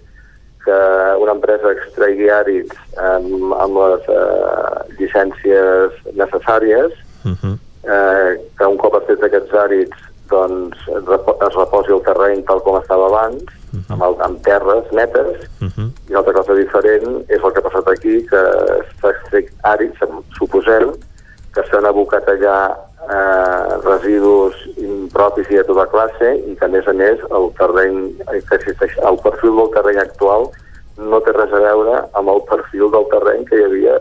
que 0.65 0.77
una 1.21 1.35
empresa 1.37 1.73
extraigui 1.73 2.29
àrids 2.29 2.77
amb, 3.01 3.53
amb 3.57 3.79
les 3.81 4.07
eh, 4.13 4.85
llicències 4.99 5.97
necessàries, 6.13 6.93
uh 7.25 7.33
-huh. 7.33 7.57
eh, 7.83 8.39
que 8.57 8.65
un 8.65 8.77
cop 8.77 8.95
es 9.01 9.07
fet 9.07 9.23
aquests 9.23 9.53
àrids 9.53 9.97
doncs, 10.29 10.77
es 10.87 11.55
reposi 11.55 11.91
el 11.91 12.03
terreny 12.07 12.43
tal 12.47 12.61
com 12.63 12.77
estava 12.79 13.07
abans, 13.07 13.43
uh 13.43 13.79
-huh. 13.79 13.93
amb, 13.93 14.03
el, 14.03 14.15
amb 14.27 14.43
terres 14.43 14.85
netes, 14.91 15.49
uh 15.61 15.67
-huh. 15.67 15.89
i 16.07 16.09
una 16.09 16.19
altra 16.19 16.33
cosa 16.33 16.53
diferent 16.53 17.25
és 17.27 17.43
el 17.43 17.51
que 17.51 17.59
ha 17.59 17.69
passat 17.69 17.87
aquí, 17.87 18.25
que 18.31 18.41
s'ha 19.01 19.09
extret 19.09 19.47
àrids, 19.63 19.97
suposem, 20.37 20.91
que 21.53 21.61
s'han 21.67 21.85
abocat 21.85 22.27
allà 22.27 22.77
eh, 23.09 23.69
residus 23.85 24.55
impropis 24.77 25.49
i 25.49 25.59
de 25.59 25.65
tota 25.69 25.87
classe 25.93 26.33
i 26.45 26.55
que 26.55 26.65
a 26.65 26.71
més 26.71 26.87
a 26.87 26.93
més 26.93 27.21
el 27.29 27.49
terreny 27.59 28.01
el 28.31 29.21
perfil 29.25 29.55
del 29.61 29.71
terreny 29.75 30.01
actual 30.03 30.49
no 30.97 31.21
té 31.25 31.33
res 31.35 31.53
a 31.53 31.61
veure 31.65 32.01
amb 32.19 32.33
el 32.33 32.43
perfil 32.49 32.91
del 32.93 33.07
terreny 33.13 33.45
que 33.49 33.57
hi 33.57 33.65
havia 33.69 33.97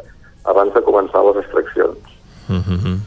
abans 0.51 0.75
de 0.75 0.83
començar 0.85 1.23
les 1.27 1.45
extraccions. 1.45 2.19
Mm 2.49 2.63
-hmm. 2.67 2.99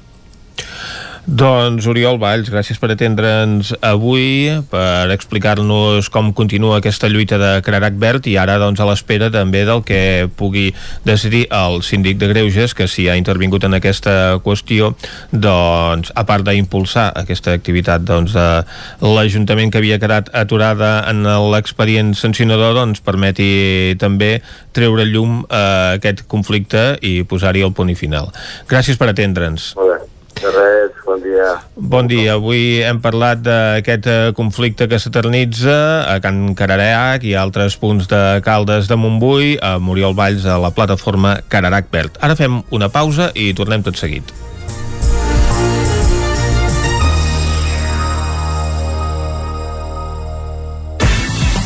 Doncs 1.23 1.85
Oriol 1.87 2.17
Valls, 2.19 2.49
gràcies 2.51 2.75
per 2.81 2.89
atendre'ns 2.91 3.69
avui, 3.79 4.51
per 4.67 5.07
explicar-nos 5.13 6.09
com 6.11 6.33
continua 6.35 6.81
aquesta 6.81 7.07
lluita 7.07 7.37
de 7.39 7.51
Cararac 7.63 7.95
Verd 7.95 8.27
i 8.27 8.33
ara 8.35 8.57
doncs 8.59 8.81
a 8.83 8.87
l'espera 8.89 9.29
també 9.31 9.61
del 9.63 9.85
que 9.87 10.27
pugui 10.35 10.65
decidir 11.07 11.45
el 11.47 11.79
síndic 11.87 12.19
de 12.19 12.27
Greuges 12.27 12.75
que 12.75 12.89
si 12.91 13.07
ha 13.07 13.15
intervingut 13.15 13.63
en 13.63 13.79
aquesta 13.79 14.35
qüestió 14.43 14.91
doncs 15.31 16.11
a 16.11 16.25
part 16.27 16.43
d'impulsar 16.43 17.13
aquesta 17.23 17.55
activitat 17.55 18.03
doncs 18.03 18.35
de 18.35 18.47
l'Ajuntament 19.07 19.71
que 19.71 19.79
havia 19.79 20.01
quedat 20.03 20.27
aturada 20.35 21.05
en 21.07 21.23
l'expedient 21.55 22.11
sancionador 22.19 22.75
doncs 22.75 22.99
permeti 22.99 23.95
també 23.95 24.41
treure 24.75 25.07
llum 25.07 25.45
a 25.47 25.95
aquest 25.95 26.27
conflicte 26.27 26.97
i 26.99 27.21
posar-hi 27.23 27.63
el 27.63 27.71
punt 27.71 27.95
i 27.95 27.95
final. 27.95 28.33
Gràcies 28.67 28.99
per 28.99 29.13
atendre'ns. 29.13 29.71
Molt 29.79 29.95
bé. 29.95 30.01
De 30.43 30.51
res, 30.51 30.92
bon 31.13 31.21
dia. 31.21 31.47
Bon 31.75 32.07
dia. 32.07 32.33
Avui 32.37 32.81
hem 32.81 32.99
parlat 33.01 33.41
d'aquest 33.45 34.07
eh, 34.09 34.31
conflicte 34.37 34.87
que 34.89 34.99
s'eternitza 34.99 35.75
a 36.09 36.19
Can 36.23 36.53
Cararac 36.57 37.25
i 37.27 37.35
altres 37.37 37.77
punts 37.77 38.09
de 38.09 38.39
Caldes 38.45 38.89
de 38.89 38.97
Montbui, 38.97 39.57
a 39.61 39.77
Moriol 39.79 40.15
Valls, 40.17 40.45
a 40.45 40.57
la 40.61 40.73
plataforma 40.73 41.37
Cararac 41.49 41.91
Verd. 41.93 42.17
Ara 42.21 42.37
fem 42.39 42.63
una 42.71 42.89
pausa 42.89 43.31
i 43.35 43.53
tornem 43.53 43.85
tot 43.85 43.99
seguit. 43.99 44.33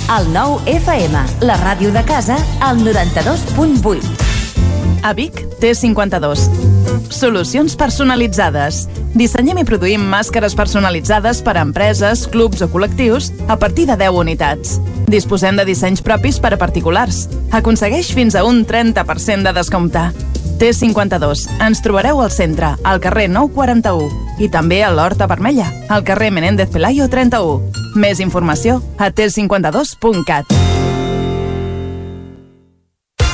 El 0.08 0.30
nou 0.32 0.62
FM, 0.72 1.20
la 1.44 1.58
ràdio 1.60 1.92
de 1.92 2.04
casa, 2.08 2.40
al 2.64 2.80
92.8. 2.80 4.37
A 5.04 5.14
Vic, 5.14 5.34
T52. 5.60 6.38
Solucions 7.10 7.76
personalitzades. 7.80 8.86
Dissenyem 9.18 9.62
i 9.62 9.66
produïm 9.66 10.04
màscares 10.12 10.56
personalitzades 10.58 11.42
per 11.46 11.56
a 11.58 11.64
empreses, 11.66 12.26
clubs 12.32 12.62
o 12.62 12.70
col·lectius 12.72 13.32
a 13.48 13.58
partir 13.58 13.88
de 13.90 13.98
10 13.98 14.20
unitats. 14.22 14.78
Disposem 15.08 15.58
de 15.58 15.66
dissenys 15.66 16.04
propis 16.04 16.40
per 16.44 16.54
a 16.54 16.60
particulars. 16.62 17.26
Aconsegueix 17.52 18.12
fins 18.14 18.36
a 18.36 18.44
un 18.46 18.66
30% 18.68 19.48
de 19.48 19.56
descompte. 19.56 20.10
T52. 20.58 21.48
Ens 21.62 21.82
trobareu 21.86 22.22
al 22.22 22.32
centre, 22.34 22.74
al 22.84 23.00
carrer 23.00 23.28
941 23.30 24.42
i 24.42 24.50
també 24.54 24.84
a 24.84 24.92
l'Horta 24.94 25.28
Vermella, 25.30 25.70
al 25.90 26.04
carrer 26.06 26.32
Menéndez 26.34 26.70
Pelayo 26.74 27.10
31. 27.10 27.72
Més 27.98 28.22
informació 28.22 28.82
a 28.98 29.10
t52.cat. 29.10 30.58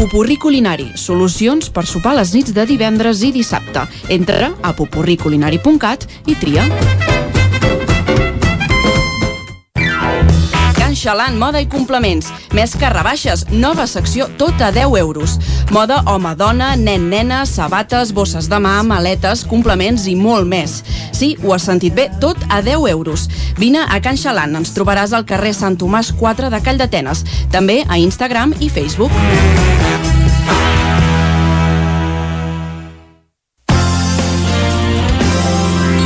Popurrí 0.00 0.38
culinari, 0.40 0.86
solucions 0.96 1.68
per 1.68 1.82
sopar 1.84 2.14
les 2.16 2.32
nits 2.32 2.54
de 2.56 2.64
divendres 2.64 3.20
i 3.20 3.34
dissabte. 3.36 3.84
Entra 4.08 4.48
a 4.64 4.72
popurriculinari.cat 4.72 6.08
i 6.24 6.40
tria. 6.40 6.64
Xalant, 11.00 11.38
moda 11.40 11.60
i 11.62 11.66
complements. 11.70 12.28
Més 12.56 12.74
que 12.76 12.90
rebaixes, 12.92 13.46
nova 13.50 13.86
secció 13.88 14.26
tot 14.40 14.60
a 14.60 14.68
10 14.74 14.98
euros. 15.00 15.38
Moda 15.72 16.02
home-dona, 16.10 16.74
nen-nena, 16.76 17.44
sabates, 17.48 18.12
bosses 18.12 18.50
de 18.52 18.58
mà, 18.60 18.76
maletes, 18.84 19.46
complements 19.48 20.04
i 20.10 20.16
molt 20.18 20.48
més. 20.50 20.80
Sí, 21.16 21.32
ho 21.42 21.54
has 21.56 21.64
sentit 21.70 21.96
bé, 21.96 22.10
tot 22.20 22.36
a 22.48 22.60
10 22.66 22.90
euros. 22.92 23.28
Vine 23.56 23.86
a 23.88 24.00
Can 24.04 24.20
Xalant, 24.20 24.56
ens 24.60 24.74
trobaràs 24.76 25.16
al 25.16 25.24
carrer 25.24 25.54
Sant 25.56 25.80
Tomàs 25.80 26.12
4 26.20 26.52
de 26.52 26.60
Call 26.64 26.80
d'Atenes. 26.80 27.24
També 27.50 27.80
a 27.88 27.96
Instagram 28.00 28.54
i 28.60 28.68
Facebook. 28.68 29.14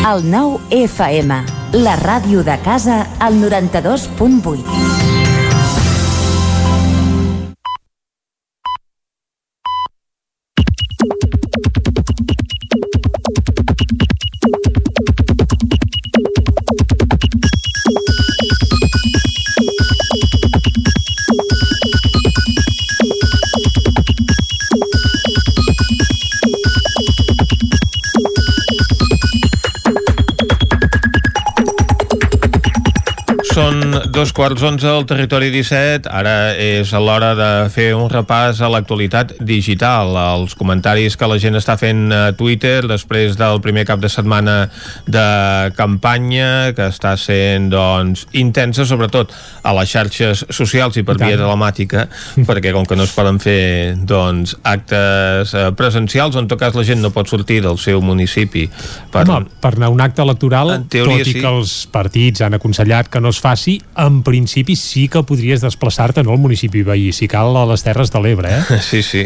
El 0.04 0.30
9 0.30 0.60
FM, 0.70 1.38
la 1.80 1.96
ràdio 1.96 2.44
de 2.44 2.58
casa, 2.60 3.06
al 3.18 3.40
92.8. 3.40 4.83
dos 34.24 34.32
quarts 34.32 34.62
onze 34.62 34.88
al 34.88 35.04
territori 35.04 35.50
17. 35.52 36.08
Ara 36.08 36.54
és 36.56 36.88
l'hora 36.96 37.34
de 37.36 37.48
fer 37.68 37.90
un 37.92 38.06
repàs 38.08 38.62
a 38.64 38.70
l'actualitat 38.72 39.34
digital, 39.44 40.14
els 40.16 40.54
comentaris 40.56 41.18
que 41.20 41.28
la 41.28 41.36
gent 41.42 41.58
està 41.58 41.74
fent 41.76 42.06
a 42.08 42.32
Twitter 42.32 42.86
després 42.88 43.36
del 43.36 43.60
primer 43.60 43.84
cap 43.84 44.00
de 44.00 44.08
setmana 44.08 44.54
de 45.04 45.24
campanya, 45.76 46.72
que 46.72 46.86
està 46.88 47.12
sent 47.20 47.66
doncs, 47.74 48.22
intensa, 48.32 48.86
sobretot 48.88 49.34
a 49.60 49.74
les 49.76 49.92
xarxes 49.92 50.46
socials 50.48 50.96
i 50.96 51.04
per 51.04 51.18
via 51.20 51.36
telemàtica, 51.36 52.06
perquè 52.48 52.72
com 52.72 52.88
que 52.88 52.96
no 52.96 53.04
es 53.04 53.12
poden 53.12 53.42
fer 53.44 53.92
doncs, 54.08 54.56
actes 54.64 55.52
eh, 55.52 55.66
presencials, 55.76 56.40
en 56.40 56.48
tot 56.48 56.64
cas 56.64 56.72
la 56.80 56.86
gent 56.88 57.04
no 57.04 57.12
pot 57.12 57.28
sortir 57.28 57.60
del 57.66 57.76
seu 57.76 58.00
municipi 58.00 58.64
per, 59.12 59.26
Home, 59.28 59.52
per 59.60 59.74
anar 59.76 59.92
a 59.92 59.98
un 59.98 60.00
acte 60.00 60.24
electoral, 60.24 60.78
teoria, 60.88 61.20
tot 61.20 61.28
i 61.28 61.36
sí. 61.36 61.44
que 61.44 61.54
els 61.58 61.76
partits 61.92 62.48
han 62.48 62.56
aconsellat 62.56 63.12
que 63.12 63.20
no 63.20 63.36
es 63.36 63.44
faci, 63.44 63.76
en 64.14 64.22
principi 64.26 64.76
sí 64.78 65.06
que 65.10 65.24
podries 65.26 65.62
desplaçar-te 65.64 66.22
no 66.24 66.34
al 66.34 66.40
municipi 66.42 66.84
veí, 66.86 67.10
si 67.12 67.28
cal 67.30 67.56
a 67.58 67.64
les 67.68 67.84
Terres 67.84 68.12
de 68.14 68.22
l'Ebre, 68.22 68.52
eh? 68.54 68.80
Sí, 68.94 69.02
sí, 69.02 69.24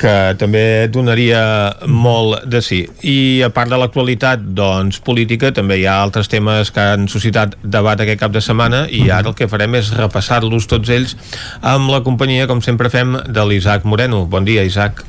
que 0.00 0.14
també 0.40 0.88
donaria 0.92 1.42
molt 1.86 2.46
de 2.50 2.62
sí. 2.64 2.82
I 3.06 3.42
a 3.46 3.52
part 3.54 3.70
de 3.70 3.78
l'actualitat 3.78 4.42
doncs, 4.56 5.00
política, 5.04 5.52
també 5.54 5.78
hi 5.80 5.86
ha 5.86 6.00
altres 6.02 6.30
temes 6.32 6.72
que 6.74 6.82
han 6.94 7.08
suscitat 7.12 7.56
debat 7.62 8.00
aquest 8.02 8.20
cap 8.22 8.34
de 8.34 8.42
setmana 8.44 8.84
i 8.90 9.06
ara 9.10 9.30
el 9.30 9.38
que 9.38 9.50
farem 9.50 9.78
és 9.78 9.92
repassar-los 9.96 10.68
tots 10.70 10.92
ells 10.92 11.16
amb 11.60 11.92
la 11.92 12.02
companyia, 12.06 12.48
com 12.50 12.62
sempre 12.64 12.90
fem, 12.92 13.16
de 13.28 13.46
l'Isaac 13.46 13.86
Moreno. 13.88 14.24
Bon 14.26 14.44
dia, 14.48 14.66
Isaac. 14.66 15.04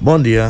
Bon 0.00 0.22
dia. 0.22 0.46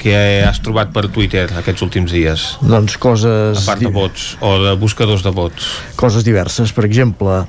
Què 0.00 0.14
has 0.44 0.60
trobat 0.64 0.92
per 0.92 1.06
Twitter 1.12 1.46
aquests 1.60 1.84
últims 1.84 2.12
dies? 2.12 2.44
Doncs 2.64 2.96
coses... 3.00 3.58
A 3.60 3.64
part 3.68 3.82
de 3.84 3.92
vots, 3.92 4.34
o 4.44 4.54
de 4.62 4.72
buscadors 4.80 5.24
de 5.24 5.32
vots. 5.32 5.66
Coses 6.00 6.24
diverses. 6.24 6.72
Per 6.76 6.84
exemple, 6.88 7.42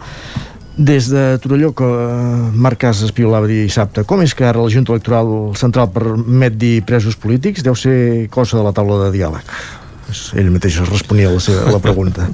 des 0.76 1.08
de 1.12 1.38
Torelló, 1.44 1.72
que 1.76 1.88
Marc 2.56 2.82
Casas 2.84 3.12
piolava 3.16 3.48
dissabte, 3.52 4.04
com 4.08 4.24
és 4.24 4.36
que 4.36 4.48
ara 4.48 4.64
la 4.64 4.72
Junta 4.72 4.96
Electoral 4.96 5.32
Central 5.60 5.92
permet 5.96 6.60
dir 6.60 6.82
presos 6.88 7.20
polítics? 7.20 7.64
Deu 7.64 7.76
ser 7.76 8.28
cosa 8.32 8.60
de 8.60 8.68
la 8.68 8.76
taula 8.76 9.06
de 9.06 9.12
diàleg. 9.16 9.56
Ell 10.36 10.52
mateix 10.52 10.82
es 10.84 10.92
responia 10.92 11.32
a 11.32 11.36
la, 11.36 11.44
seva, 11.44 11.68
a 11.68 11.76
la 11.76 11.84
pregunta. 11.84 12.28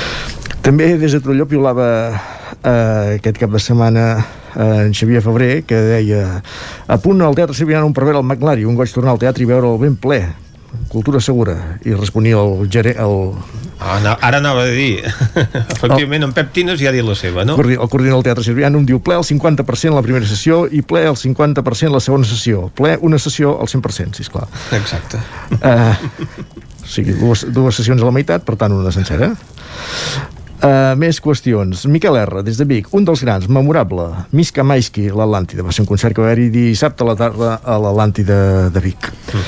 També 0.64 0.94
des 1.00 1.12
de 1.12 1.20
Torelló 1.24 1.48
piolava 1.48 1.86
eh, 2.64 3.18
aquest 3.18 3.38
cap 3.38 3.50
de 3.54 3.60
setmana 3.62 4.06
eh, 4.56 4.86
en 4.86 4.94
Xavier 4.94 5.22
Febrer, 5.22 5.62
que 5.68 5.76
deia 5.76 6.40
a 6.88 6.98
punt 6.98 7.20
al 7.22 7.34
Teatre 7.36 7.54
Sevillano 7.56 7.86
un 7.86 7.94
per 7.96 8.04
veure 8.08 8.18
el 8.22 8.26
McLari, 8.26 8.64
un 8.64 8.74
goig 8.78 8.90
tornar 8.92 9.12
al 9.14 9.20
teatre 9.22 9.44
i 9.44 9.50
veure'l 9.50 9.78
ben 9.82 9.96
ple. 10.00 10.22
Cultura 10.90 11.20
segura 11.22 11.54
i 11.86 11.92
responia 11.94 12.40
el, 12.40 12.64
gere, 12.68 12.96
el, 12.98 13.30
Ah, 13.84 13.96
ana- 13.98 14.16
ara 14.22 14.38
anava 14.38 14.62
a 14.62 14.70
dir, 14.70 15.02
efectivament, 15.74 16.22
en 16.24 16.32
Pep 16.32 16.52
Tines 16.54 16.78
ja 16.80 16.88
ha 16.88 16.92
dit 16.94 17.04
la 17.04 17.14
seva, 17.18 17.42
no? 17.44 17.56
el 17.58 17.76
coordinador 17.90 18.22
del 18.22 18.26
Teatre 18.28 18.44
Sevillano 18.46 18.78
em 18.80 18.86
diu 18.88 19.00
ple 19.02 19.16
el 19.18 19.24
50% 19.26 19.92
la 19.94 20.02
primera 20.02 20.24
sessió 20.26 20.62
i 20.70 20.80
ple 20.82 21.02
el 21.10 21.18
50% 21.18 21.90
la 21.92 22.00
segona 22.00 22.24
sessió. 22.26 22.68
Ple 22.78 22.94
una 23.02 23.18
sessió 23.18 23.56
al 23.60 23.68
100%, 23.68 24.14
sisplau 24.18 24.46
Exacte. 24.78 25.18
uh, 25.58 25.92
o 26.84 26.86
sigui, 26.86 27.12
dues, 27.18 27.44
dues 27.52 27.76
sessions 27.82 28.00
a 28.00 28.06
la 28.08 28.14
meitat 28.14 28.46
per 28.46 28.56
tant 28.56 28.72
una 28.72 28.94
sencera 28.94 29.32
Uh, 30.64 30.94
més 30.96 31.18
qüestions. 31.20 31.82
Miquel 31.92 32.16
R, 32.16 32.40
des 32.46 32.56
de 32.56 32.64
Vic, 32.64 32.86
un 32.96 33.04
dels 33.04 33.20
grans, 33.20 33.44
memorable, 33.52 34.06
Miska 34.32 34.64
Maisky, 34.64 35.10
l'Atlàntida. 35.12 35.60
Va 35.66 35.74
ser 35.76 35.84
un 35.84 35.90
concert 35.90 36.16
que 36.16 36.24
va 36.24 36.30
haver-hi 36.30 36.48
dissabte 36.54 37.04
a 37.04 37.10
la 37.10 37.16
tarda 37.20 37.58
a 37.60 37.76
l'Atlàntida 37.82 38.38
de 38.72 38.84
Vic. 38.86 39.10
Uh, 39.34 39.42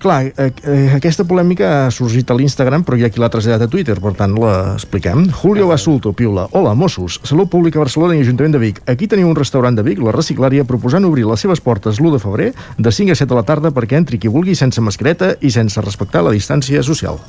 clar, 0.00 0.32
eh, 0.36 0.52
eh, 0.64 0.92
aquesta 0.96 1.24
polèmica 1.28 1.86
ha 1.86 1.90
sorgit 1.94 2.30
a 2.30 2.34
l'Instagram, 2.34 2.82
però 2.82 2.96
hi 2.98 3.04
ha 3.04 3.10
qui 3.12 3.20
l'ha 3.20 3.28
traslladat 3.30 3.66
a 3.66 3.70
Twitter, 3.70 3.98
per 4.00 4.14
tant 4.18 4.34
l'expliquem. 4.34 5.28
Julio 5.42 5.68
Basulto 5.68 6.12
piula. 6.12 6.48
Hola, 6.50 6.74
Mossos. 6.74 7.20
Salut 7.22 7.50
Pública 7.50 7.78
Barcelona 7.78 8.16
i 8.16 8.24
Ajuntament 8.24 8.56
de 8.56 8.58
Vic. 8.58 8.80
Aquí 8.90 9.06
teniu 9.06 9.28
un 9.28 9.36
restaurant 9.36 9.76
de 9.76 9.84
Vic, 9.86 10.00
la 10.02 10.14
Reciclària, 10.16 10.64
proposant 10.64 11.04
obrir 11.04 11.26
les 11.28 11.40
seves 11.40 11.60
portes 11.60 12.00
l'1 12.00 12.16
de 12.16 12.18
febrer 12.18 12.52
de 12.78 12.92
5 12.92 13.12
a 13.12 13.18
7 13.20 13.28
de 13.28 13.38
la 13.38 13.44
tarda 13.46 13.70
perquè 13.70 13.98
entri 14.00 14.18
qui 14.18 14.32
vulgui 14.32 14.54
sense 14.54 14.80
mascareta 14.80 15.34
i 15.40 15.50
sense 15.50 15.80
respectar 15.80 16.24
la 16.24 16.34
distància 16.34 16.82
social. 16.82 17.20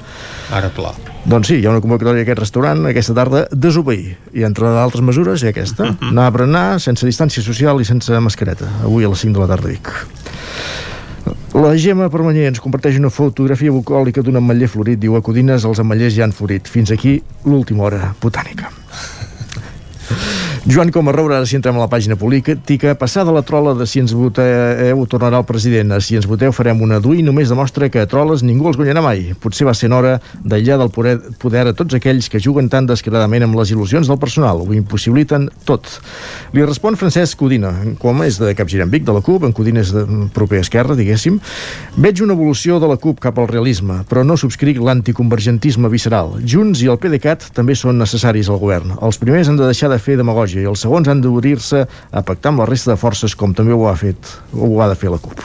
Ara 0.51 0.71
pla. 0.73 0.95
Doncs 1.25 1.51
sí, 1.51 1.59
hi 1.59 1.65
ha 1.67 1.75
una 1.75 1.83
convocatòria 1.83 2.23
a 2.23 2.25
aquest 2.25 2.39
restaurant 2.39 2.87
aquesta 2.89 3.13
tarda, 3.13 3.45
desobeir. 3.51 4.15
I 4.33 4.47
entre 4.47 4.71
d'altres 4.71 5.03
mesures 5.05 5.43
hi 5.43 5.51
ha 5.51 5.55
aquesta. 5.55 5.93
Anar 6.11 6.29
a 6.29 6.33
berenar 6.33 6.65
sense 6.79 7.05
distància 7.05 7.43
social 7.43 7.81
i 7.81 7.85
sense 7.85 8.23
mascareta. 8.23 8.69
Avui 8.85 9.05
a 9.05 9.11
les 9.11 9.27
5 9.27 9.37
de 9.37 9.43
la 9.43 9.51
tarda 9.51 9.69
a 9.69 9.75
Vic. 9.75 9.91
La 11.53 11.73
Gemma 11.77 12.07
Permanyer 12.09 12.47
ens 12.49 12.61
comparteix 12.63 12.97
una 12.99 13.11
fotografia 13.13 13.73
bucòlica 13.75 14.23
d'un 14.25 14.39
ametller 14.39 14.69
florit. 14.71 14.99
Diu 15.01 15.17
a 15.17 15.21
Codines 15.25 15.65
els 15.67 15.81
ametllers 15.83 16.15
ja 16.15 16.23
han 16.27 16.35
florit. 16.35 16.69
Fins 16.71 16.93
aquí 16.95 17.17
l'última 17.45 17.89
hora 17.89 18.13
botànica. 18.23 18.71
Joan 20.67 20.91
Comarroura, 20.91 21.39
ara 21.39 21.45
si 21.49 21.55
entrem 21.57 21.79
a 21.79 21.81
la 21.81 21.89
pàgina 21.89 22.13
política, 22.13 22.91
passada 22.93 23.31
la 23.33 23.41
trola 23.41 23.71
de 23.73 23.87
si 23.89 23.97
ens 23.97 24.11
voteu 24.13 24.99
tornarà 25.09 25.39
el 25.41 25.45
president, 25.49 25.95
a 25.95 25.97
si 26.05 26.13
ens 26.19 26.27
voteu 26.29 26.51
farem 26.53 26.83
una 26.85 26.99
dur 27.01 27.15
i 27.17 27.23
només 27.25 27.49
demostra 27.49 27.87
que 27.89 27.97
a 27.97 28.05
troles 28.05 28.43
ningú 28.45 28.67
els 28.69 28.77
guanyarà 28.77 29.01
mai. 29.01 29.31
Potser 29.41 29.65
va 29.65 29.73
ser 29.73 29.89
hora 29.89 30.19
d'aïllar 30.45 30.77
del 30.77 30.91
poder, 30.93 31.15
poder 31.41 31.63
a 31.65 31.73
tots 31.73 31.97
aquells 31.97 32.29
que 32.29 32.37
juguen 32.39 32.69
tan 32.69 32.85
descaradament 32.85 33.47
amb 33.47 33.57
les 33.57 33.71
il·lusions 33.73 34.05
del 34.05 34.19
personal, 34.21 34.61
ho 34.61 34.75
impossibiliten 34.77 35.47
tot. 35.65 35.89
Li 36.53 36.61
respon 36.61 36.93
Francesc 36.93 37.41
Codina, 37.41 37.73
com 37.97 38.21
és 38.21 38.37
de 38.37 38.53
Capgirem 38.53 38.93
Vic, 38.93 39.07
de 39.09 39.17
la 39.17 39.25
CUP, 39.25 39.49
en 39.49 39.57
Codina 39.57 39.81
és 39.81 39.89
de 39.95 40.05
proper 40.29 40.61
esquerra, 40.61 40.93
diguéssim. 40.93 41.41
Veig 41.97 42.21
una 42.21 42.37
evolució 42.37 42.77
de 42.77 42.91
la 42.91 42.99
CUP 43.01 43.17
cap 43.25 43.41
al 43.41 43.49
realisme, 43.49 44.03
però 44.05 44.21
no 44.21 44.37
subscric 44.37 44.77
l'anticonvergentisme 44.77 45.89
visceral. 45.89 46.37
Junts 46.45 46.85
i 46.85 46.93
el 46.93 47.01
PDeCAT 47.01 47.49
també 47.57 47.73
són 47.73 47.97
necessaris 47.97 48.53
al 48.53 48.61
govern. 48.61 48.93
Els 49.01 49.17
primers 49.17 49.49
han 49.49 49.57
de 49.57 49.65
deixar 49.65 49.89
de 49.89 49.97
fer 49.97 50.21
demagògia 50.51 50.67
i 50.67 50.69
els 50.69 50.81
segons 50.83 51.07
han 51.07 51.21
d'obrir-se 51.21 51.87
a 52.11 52.21
pactar 52.21 52.51
amb 52.51 52.61
la 52.61 52.69
resta 52.69 52.93
de 52.93 52.99
forces 52.99 53.35
com 53.35 53.53
també 53.53 53.73
ho 53.73 53.87
ha 53.87 53.95
fet 53.95 54.17
ho 54.53 54.81
ha 54.81 54.89
de 54.89 54.95
fer 54.95 55.11
la 55.11 55.19
CUP. 55.19 55.39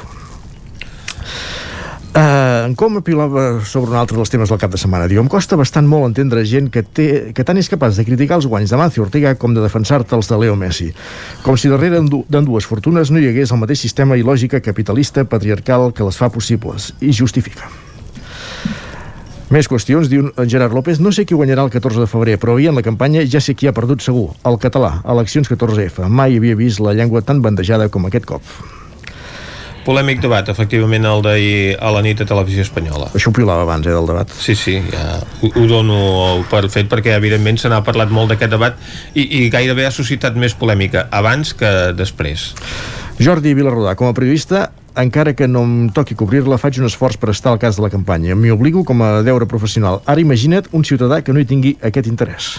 Uh, 2.17 2.73
com 2.81 2.97
apilava 2.97 3.61
sobre 3.61 3.91
un 3.91 3.99
altre 4.01 4.17
dels 4.17 4.31
temes 4.33 4.49
del 4.49 4.59
cap 4.59 4.73
de 4.73 4.79
setmana? 4.81 5.07
Diu, 5.07 5.21
em 5.21 5.29
costa 5.29 5.55
bastant 5.55 5.85
molt 5.85 6.07
entendre 6.09 6.47
gent 6.49 6.71
que, 6.73 6.81
té, 6.83 7.33
que 7.37 7.45
tant 7.45 7.61
és 7.61 7.69
capaç 7.69 7.99
de 8.01 8.07
criticar 8.09 8.39
els 8.39 8.49
guanys 8.49 8.73
de 8.73 8.79
Mancio 8.81 9.05
Ortega 9.05 9.35
com 9.37 9.53
de 9.53 9.61
defensar-te 9.61 10.17
els 10.17 10.31
de 10.31 10.41
Leo 10.41 10.57
Messi. 10.57 10.95
Com 11.45 11.61
si 11.61 11.69
darrere 11.69 12.01
d'en 12.01 12.49
dues 12.49 12.65
fortunes 12.65 13.13
no 13.13 13.21
hi 13.21 13.29
hagués 13.29 13.53
el 13.53 13.61
mateix 13.61 13.85
sistema 13.85 14.17
i 14.17 14.25
lògica 14.25 14.65
capitalista 14.65 15.29
patriarcal 15.29 15.93
que 15.93 16.09
les 16.09 16.17
fa 16.17 16.33
possibles. 16.33 16.95
I 17.05 17.13
justifica 17.13 17.69
més 19.53 19.69
qüestions, 19.71 20.09
diu 20.11 20.31
en 20.31 20.49
Gerard 20.51 20.75
López, 20.75 20.99
no 21.03 21.13
sé 21.15 21.27
qui 21.27 21.37
guanyarà 21.39 21.67
el 21.67 21.75
14 21.75 22.03
de 22.03 22.09
febrer, 22.11 22.39
però 22.43 22.57
ahir 22.57 22.73
en 22.73 22.81
la 22.81 22.87
campanya 22.87 23.23
ja 23.31 23.43
sé 23.43 23.55
qui 23.55 23.69
ha 23.71 23.75
perdut 23.77 24.03
segur, 24.03 24.33
el 24.49 24.59
català, 24.63 24.97
eleccions 25.07 25.51
14F. 25.51 26.09
Mai 26.11 26.41
havia 26.41 26.59
vist 26.59 26.83
la 26.83 26.97
llengua 26.97 27.23
tan 27.23 27.43
bandejada 27.45 27.89
com 27.93 28.09
aquest 28.09 28.27
cop. 28.27 28.57
Polèmic 29.87 30.19
debat, 30.19 30.49
efectivament, 30.51 31.05
el 31.07 31.21
d'ahir 31.23 31.77
a 31.79 31.93
la 31.95 32.01
nit 32.03 32.19
a 32.19 32.27
Televisió 32.27 32.65
Espanyola. 32.67 33.13
Això 33.15 33.31
ho 33.31 33.37
pilava 33.37 33.63
abans, 33.63 33.87
eh, 33.87 33.95
del 33.95 34.09
debat. 34.11 34.33
Sí, 34.35 34.57
sí, 34.59 34.81
ja 34.91 35.21
ho, 35.23 35.51
ho 35.53 35.67
dono 35.71 35.99
per 36.51 36.65
fet 36.75 36.91
perquè, 36.91 37.15
evidentment, 37.15 37.61
se 37.63 37.71
n'ha 37.71 37.85
parlat 37.87 38.11
molt 38.11 38.35
d'aquest 38.35 38.51
debat 38.51 38.75
i, 39.15 39.23
i 39.23 39.49
gairebé 39.53 39.87
ha 39.87 39.95
suscitat 39.95 40.35
més 40.35 40.59
polèmica 40.59 41.07
abans 41.15 41.55
que 41.55 41.71
després. 41.95 42.51
Jordi 43.17 43.55
Vilarrodà, 43.57 43.95
com 43.97 44.11
a 44.11 44.13
periodista, 44.13 44.67
encara 44.97 45.33
que 45.33 45.47
no 45.49 45.63
em 45.65 45.89
toqui 45.89 46.15
cobrir-la, 46.19 46.59
faig 46.61 46.77
un 46.83 46.89
esforç 46.89 47.17
per 47.17 47.31
estar 47.33 47.55
al 47.55 47.61
cas 47.61 47.79
de 47.79 47.85
la 47.85 47.89
campanya. 47.89 48.37
M'hi 48.37 48.53
obligo 48.53 48.83
com 48.85 49.01
a 49.01 49.23
deure 49.25 49.49
professional. 49.49 50.03
Ara 50.05 50.21
imagina't 50.21 50.69
un 50.77 50.85
ciutadà 50.85 51.23
que 51.25 51.33
no 51.33 51.41
hi 51.41 51.49
tingui 51.49 51.73
aquest 51.81 52.11
interès. 52.13 52.51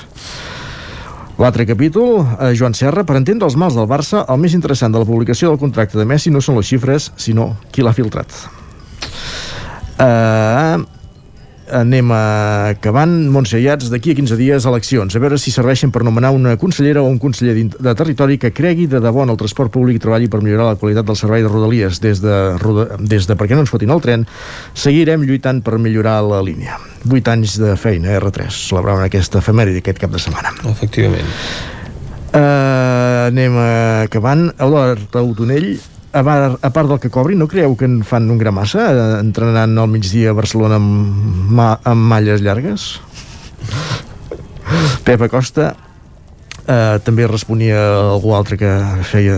L'altre 1.37 1.67
capítol, 1.69 2.23
eh, 2.25 2.55
Joan 2.57 2.73
Serra, 2.73 3.05
per 3.05 3.19
entendre 3.19 3.45
els 3.45 3.55
mals 3.55 3.77
del 3.77 3.85
Barça, 3.85 4.25
el 4.25 4.41
més 4.41 4.55
interessant 4.57 4.91
de 4.91 4.97
la 4.97 5.05
publicació 5.05 5.51
del 5.51 5.61
contracte 5.61 5.97
de 5.97 6.05
Messi 6.05 6.33
no 6.33 6.41
són 6.41 6.57
les 6.57 6.65
xifres, 6.65 7.11
sinó 7.15 7.55
qui 7.71 7.85
l'ha 7.85 7.93
filtrat. 7.93 8.33
Uh, 9.97 10.81
anem 11.73 12.11
acabant. 12.15 13.13
Montse 13.31 13.59
Iats, 13.61 13.89
d'aquí 13.91 14.13
a 14.13 14.17
15 14.17 14.37
dies 14.39 14.67
eleccions. 14.69 15.15
A 15.15 15.21
veure 15.21 15.39
si 15.41 15.51
serveixen 15.53 15.91
per 15.93 16.03
nomenar 16.05 16.31
una 16.35 16.55
consellera 16.59 17.01
o 17.03 17.09
un 17.09 17.19
conseller 17.19 17.55
de 17.73 17.95
territori 17.97 18.37
que 18.41 18.53
cregui 18.55 18.87
de 18.87 19.01
debò 19.03 19.23
en 19.23 19.33
el 19.33 19.39
transport 19.39 19.73
públic 19.73 19.99
i 19.99 20.03
treballi 20.03 20.29
per 20.31 20.41
millorar 20.41 20.71
la 20.71 20.79
qualitat 20.79 21.07
del 21.07 21.19
servei 21.19 21.43
de 21.45 21.51
rodalies. 21.51 22.01
Des 22.03 22.21
de, 22.23 22.37
des 22.99 23.27
de 23.27 23.37
perquè 23.39 23.57
no 23.57 23.65
ens 23.65 23.73
fotin 23.73 23.93
el 23.93 24.03
tren 24.03 24.27
seguirem 24.73 25.25
lluitant 25.27 25.63
per 25.65 25.77
millorar 25.81 26.19
la 26.25 26.43
línia. 26.45 26.79
8 27.07 27.33
anys 27.33 27.57
de 27.61 27.75
feina, 27.79 28.15
R3 28.19 28.51
celebraven 28.69 29.07
aquesta 29.07 29.41
efemèride 29.43 29.83
aquest 29.83 30.01
cap 30.01 30.13
de 30.13 30.21
setmana. 30.21 30.53
Efectivament. 30.71 31.35
Uh, 32.27 33.27
anem 33.29 33.55
acabant. 34.03 34.49
Eudard 34.59 35.15
Autonell 35.15 35.77
a, 36.11 36.21
bar, 36.21 36.57
a 36.61 36.69
part 36.73 36.89
del 36.89 37.01
que 37.03 37.11
cobri, 37.13 37.35
no 37.35 37.49
creieu 37.49 37.75
que 37.77 37.87
en 37.89 37.99
fan 38.07 38.29
un 38.31 38.39
gra 38.41 38.53
massa 38.55 38.87
eh, 38.91 39.09
entrenant 39.21 39.77
al 39.77 39.89
migdia 39.91 40.31
a 40.31 40.37
Barcelona 40.37 40.79
amb, 40.81 41.51
ma, 41.51 41.73
amb 41.83 42.07
malles 42.13 42.45
llargues? 42.45 42.93
Pep 45.07 45.21
Acosta 45.23 45.73
Uh, 46.67 46.97
també 46.99 47.23
responia 47.23 47.77
algú 48.11 48.33
altre 48.35 48.57
que 48.59 48.69
feia 49.07 49.37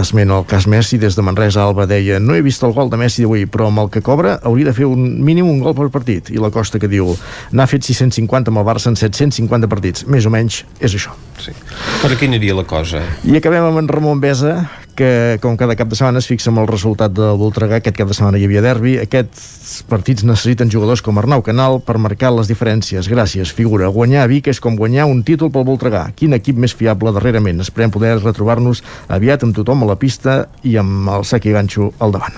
esment 0.00 0.30
al 0.32 0.46
cas 0.48 0.64
Messi. 0.64 0.96
Des 0.96 1.12
de 1.12 1.20
Manresa 1.20 1.60
Alba 1.60 1.84
deia 1.84 2.16
no 2.24 2.32
he 2.32 2.40
vist 2.40 2.64
el 2.64 2.72
gol 2.72 2.88
de 2.88 2.96
Messi 2.96 3.26
d'avui 3.26 3.44
però 3.52 3.66
amb 3.68 3.82
el 3.82 3.90
que 3.92 4.00
cobra 4.00 4.38
hauria 4.48 4.70
de 4.70 4.72
fer 4.78 4.88
un 4.88 5.18
mínim 5.20 5.44
un 5.44 5.60
gol 5.60 5.76
per 5.76 5.90
partit. 5.92 6.30
I 6.32 6.40
la 6.40 6.48
Costa 6.48 6.80
que 6.80 6.88
diu 6.88 7.12
n'ha 7.52 7.66
fet 7.68 7.84
650 7.84 8.48
amb 8.48 8.62
el 8.62 8.64
Barça 8.64 8.88
en 8.88 8.96
750 8.96 9.68
partits. 9.68 10.06
Més 10.08 10.24
o 10.24 10.32
menys 10.32 10.62
és 10.80 10.96
això. 10.96 11.12
Sí. 11.36 11.52
per 12.00 12.14
aquí 12.14 12.30
aniria 12.32 12.56
la 12.56 12.64
cosa? 12.64 13.04
I 13.28 13.36
acabem 13.36 13.68
amb 13.68 13.84
en 13.84 13.92
Ramon 13.92 14.24
Besa 14.24 14.62
que 15.00 15.38
com 15.40 15.56
cada 15.56 15.72
cap 15.80 15.88
de 15.88 15.96
setmana 15.96 16.20
es 16.20 16.28
fixa 16.28 16.50
amb 16.50 16.60
el 16.60 16.66
resultat 16.68 17.14
de 17.16 17.30
Voltregà, 17.40 17.78
aquest 17.80 17.96
cap 17.96 18.10
de 18.10 18.16
setmana 18.16 18.36
hi 18.36 18.44
havia 18.44 18.60
derbi, 18.60 18.98
aquests 19.00 19.80
partits 19.88 20.26
necessiten 20.28 20.68
jugadors 20.72 21.00
com 21.00 21.16
Arnau 21.16 21.40
Canal 21.46 21.80
per 21.86 21.96
marcar 21.96 22.34
les 22.36 22.50
diferències. 22.50 23.08
Gràcies, 23.08 23.54
figura. 23.56 23.88
Guanyar 23.94 24.26
a 24.26 24.28
Vic 24.28 24.50
és 24.52 24.60
com 24.60 24.76
guanyar 24.76 25.08
un 25.08 25.22
títol 25.24 25.48
pel 25.54 25.64
Voltregà. 25.64 26.04
Quin 26.18 26.36
equip 26.36 26.60
més 26.60 26.76
fiable 26.76 27.14
darrerament. 27.16 27.64
Esperem 27.64 27.94
poder 27.94 28.18
retrobar-nos 28.18 28.84
aviat 29.08 29.48
amb 29.48 29.56
tothom 29.56 29.86
a 29.86 29.90
la 29.94 29.96
pista 29.96 30.42
i 30.68 30.76
amb 30.76 31.08
el 31.16 31.24
sac 31.24 31.48
i 31.48 31.56
ganxo 31.56 31.94
al 31.98 32.12
davant. 32.18 32.36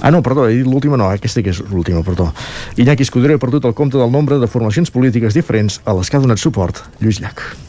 Ah, 0.00 0.10
no, 0.14 0.22
perdó, 0.24 0.48
he 0.48 0.62
dit 0.62 0.66
l'última, 0.66 0.96
no, 0.96 1.12
aquesta 1.12 1.44
que 1.44 1.52
és 1.52 1.60
l'última, 1.68 2.00
perdó. 2.06 2.30
Iñaki 2.80 3.04
Escudero 3.04 3.36
ha 3.36 3.44
perdut 3.44 3.68
el 3.68 3.76
compte 3.76 4.00
del 4.00 4.12
nombre 4.14 4.40
de 4.40 4.48
formacions 4.48 4.94
polítiques 4.94 5.36
diferents 5.36 5.82
a 5.84 5.98
les 5.98 6.08
que 6.08 6.16
ha 6.16 6.24
donat 6.24 6.40
suport 6.40 6.86
Lluís 7.02 7.20
Llach. 7.20 7.67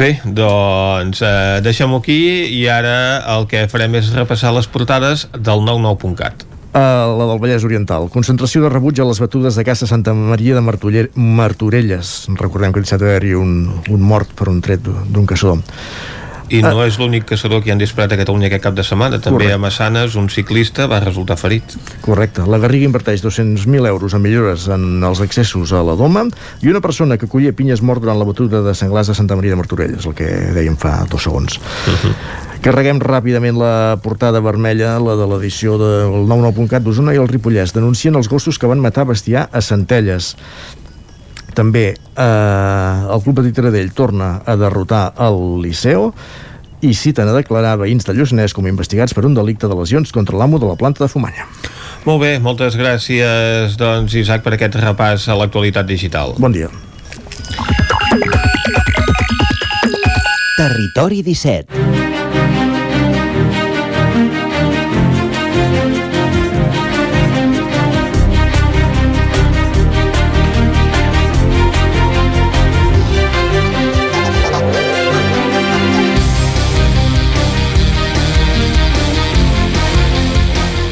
Bé, 0.00 0.16
doncs 0.24 1.22
eh, 1.24 1.60
deixem-ho 1.64 2.00
aquí 2.00 2.18
i 2.56 2.66
ara 2.72 3.22
el 3.36 3.46
que 3.50 3.66
farem 3.72 3.96
és 4.00 4.12
repassar 4.16 4.52
les 4.56 4.68
portades 4.68 5.26
del 5.32 5.64
99.cat. 5.64 6.46
Uh, 6.76 7.08
la 7.16 7.24
del 7.30 7.38
Vallès 7.40 7.64
Oriental. 7.64 8.10
Concentració 8.12 8.60
de 8.60 8.68
rebuig 8.68 8.98
a 9.00 9.06
les 9.08 9.20
batudes 9.22 9.56
de 9.56 9.64
Casa 9.64 9.86
Santa 9.88 10.12
Maria 10.12 10.58
de 10.58 10.60
Martuller 10.60 11.06
Martorelles. 11.14 12.26
Recordem 12.36 12.74
que 12.74 12.82
va 12.84 12.98
haver-hi 12.98 13.32
un, 13.32 13.54
un 13.88 14.04
mort 14.04 14.34
per 14.36 14.50
un 14.52 14.60
tret 14.60 14.84
d'un 14.84 15.24
caçador. 15.24 15.64
I 16.48 16.62
no 16.62 16.84
és 16.84 16.98
l'únic 17.00 17.26
caçador 17.26 17.62
que 17.64 17.72
han 17.74 17.80
disparat 17.80 18.14
a 18.14 18.20
Catalunya 18.20 18.46
aquest 18.50 18.62
cap 18.68 18.76
de 18.76 18.84
setmana. 18.86 19.18
També 19.18 19.46
Correcte. 19.46 19.54
a 19.56 19.62
Massanes 19.62 20.16
un 20.16 20.28
ciclista 20.30 20.86
va 20.86 21.00
resultar 21.02 21.36
ferit. 21.40 21.76
Correcte. 22.04 22.46
La 22.46 22.60
Garriga 22.62 22.86
inverteix 22.86 23.24
200.000 23.24 23.88
euros 23.88 24.14
en 24.14 24.22
millores 24.22 24.68
en 24.68 25.02
els 25.04 25.20
accessos 25.20 25.72
a 25.72 25.82
la 25.82 25.96
Doma 25.98 26.26
i 26.62 26.70
una 26.70 26.80
persona 26.80 27.18
que 27.18 27.26
collia 27.26 27.52
pinyes 27.52 27.82
mort 27.82 28.04
durant 28.04 28.18
la 28.18 28.28
batuda 28.28 28.62
de 28.62 28.74
Senglars 28.74 29.10
de 29.10 29.14
Santa 29.18 29.36
Maria 29.36 29.56
de 29.56 29.62
Martorelles, 29.62 30.06
el 30.06 30.14
que 30.14 30.28
dèiem 30.54 30.76
fa 30.78 31.04
dos 31.10 31.26
segons. 31.26 31.58
Uh 31.58 31.96
-huh. 31.96 32.14
Carreguem 32.62 32.98
ràpidament 32.98 33.58
la 33.58 33.98
portada 34.02 34.40
vermella, 34.40 34.98
la 34.98 35.14
de 35.14 35.26
l'edició 35.26 35.76
del 35.78 36.26
99.cat 36.26 36.82
d'Osona 36.82 37.14
i 37.14 37.20
el 37.20 37.28
Ripollès. 37.28 37.72
Denuncien 37.76 38.14
els 38.14 38.28
gossos 38.28 38.58
que 38.58 38.66
van 38.66 38.80
matar 38.80 39.04
bestiar 39.06 39.48
a 39.52 39.60
Centelles 39.60 40.36
també 41.56 41.86
eh, 41.96 43.14
el 43.14 43.22
Club 43.24 43.40
Petit 43.40 43.56
Taradell 43.56 43.94
torna 43.96 44.36
a 44.44 44.58
derrotar 44.60 45.08
el 45.26 45.40
Liceo 45.64 46.10
i 46.84 46.92
citen 46.94 47.30
a 47.32 47.34
declarar 47.34 47.78
veïns 47.80 48.04
de 48.06 48.14
Lluçanès 48.14 48.54
com 48.54 48.68
investigats 48.68 49.16
per 49.16 49.24
un 49.26 49.34
delicte 49.34 49.68
de 49.70 49.78
lesions 49.78 50.12
contra 50.12 50.36
l'amo 50.36 50.60
de 50.60 50.68
la 50.68 50.76
planta 50.76 51.04
de 51.04 51.10
Fumanya. 51.10 51.48
Molt 52.06 52.22
bé, 52.22 52.36
moltes 52.38 52.76
gràcies, 52.78 53.74
doncs, 53.80 54.14
Isaac, 54.14 54.44
per 54.44 54.54
aquest 54.54 54.76
repàs 54.78 55.26
a 55.32 55.38
l'actualitat 55.40 55.88
digital. 55.88 56.36
Bon 56.38 56.54
dia. 56.54 56.70
Territori 60.56 61.22
17 61.24 62.05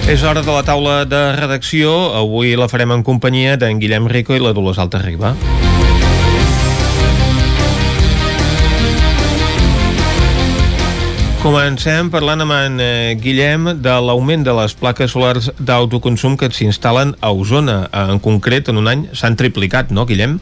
És 0.04 0.20
hora 0.20 0.42
de 0.44 0.52
la 0.52 0.60
taula 0.60 1.06
de 1.08 1.18
redacció. 1.32 1.90
Avui 2.12 2.50
la 2.60 2.66
farem 2.68 2.90
en 2.92 3.00
companyia 3.02 3.54
d'en 3.56 3.78
Guillem 3.80 4.04
Rico 4.12 4.34
i 4.36 4.42
la 4.42 4.50
Dolors 4.52 4.76
Alta 4.82 4.98
Riba. 5.00 5.30
Comencem 11.40 12.10
parlant 12.12 12.44
amb 12.44 12.52
en 12.52 12.76
eh, 12.84 13.16
Guillem 13.16 13.70
de 13.80 13.94
l'augment 14.04 14.44
de 14.44 14.52
les 14.60 14.76
plaques 14.76 15.16
solars 15.16 15.48
d'autoconsum 15.56 16.36
que 16.36 16.52
s'instal·len 16.52 17.16
a 17.24 17.32
Osona. 17.32 17.78
En 18.12 18.20
concret, 18.20 18.68
en 18.68 18.84
un 18.84 18.92
any 18.92 19.06
s'han 19.16 19.40
triplicat, 19.40 19.88
no, 19.88 20.04
Guillem? 20.04 20.36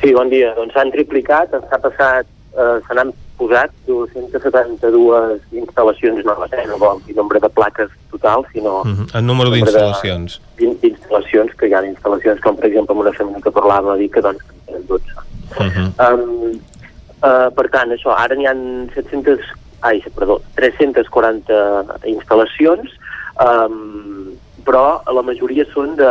Sí, 0.00 0.16
bon 0.16 0.32
dia. 0.32 0.54
Doncs 0.56 0.72
s'han 0.72 0.92
triplicat, 0.96 1.52
s'ha 1.52 1.82
passat, 1.84 2.32
eh, 2.56 2.80
posat 3.38 3.72
272 3.86 5.40
instal·lacions 5.52 6.24
noves, 6.26 6.52
eh? 6.52 6.64
no 6.70 6.78
vol 6.78 7.00
dir 7.06 7.16
nombre 7.16 7.40
de 7.42 7.50
plaques 7.50 7.90
total, 8.10 8.44
sinó... 8.52 8.82
Uh 8.82 8.92
-huh. 8.94 9.18
En 9.18 9.26
número 9.26 9.50
d'instal·lacions. 9.50 10.40
D'instal·lacions, 10.58 11.54
que 11.58 11.68
hi 11.68 11.74
ha 11.74 11.82
instal·lacions 11.82 12.40
com, 12.40 12.56
per 12.56 12.66
exemple, 12.66 12.94
una 12.94 13.12
família 13.12 13.40
que 13.40 13.50
parlava, 13.50 13.96
dir 13.96 14.10
que 14.10 14.20
doncs 14.20 14.44
en 14.50 14.60
tenen 14.66 14.86
12. 14.86 15.04
Uh 15.58 15.66
-huh. 15.66 15.88
Um, 16.04 16.60
uh, 17.22 17.50
per 17.54 17.68
tant, 17.70 17.90
això, 17.90 18.14
ara 18.16 18.34
n'hi 18.34 18.46
ha 18.46 18.54
700... 18.94 19.38
Ai, 19.80 20.02
perdó, 20.16 20.40
340 20.54 21.98
instal·lacions, 22.04 22.88
um, 23.36 24.32
però 24.64 25.02
la 25.12 25.22
majoria 25.22 25.64
són 25.74 25.96
de... 25.96 26.10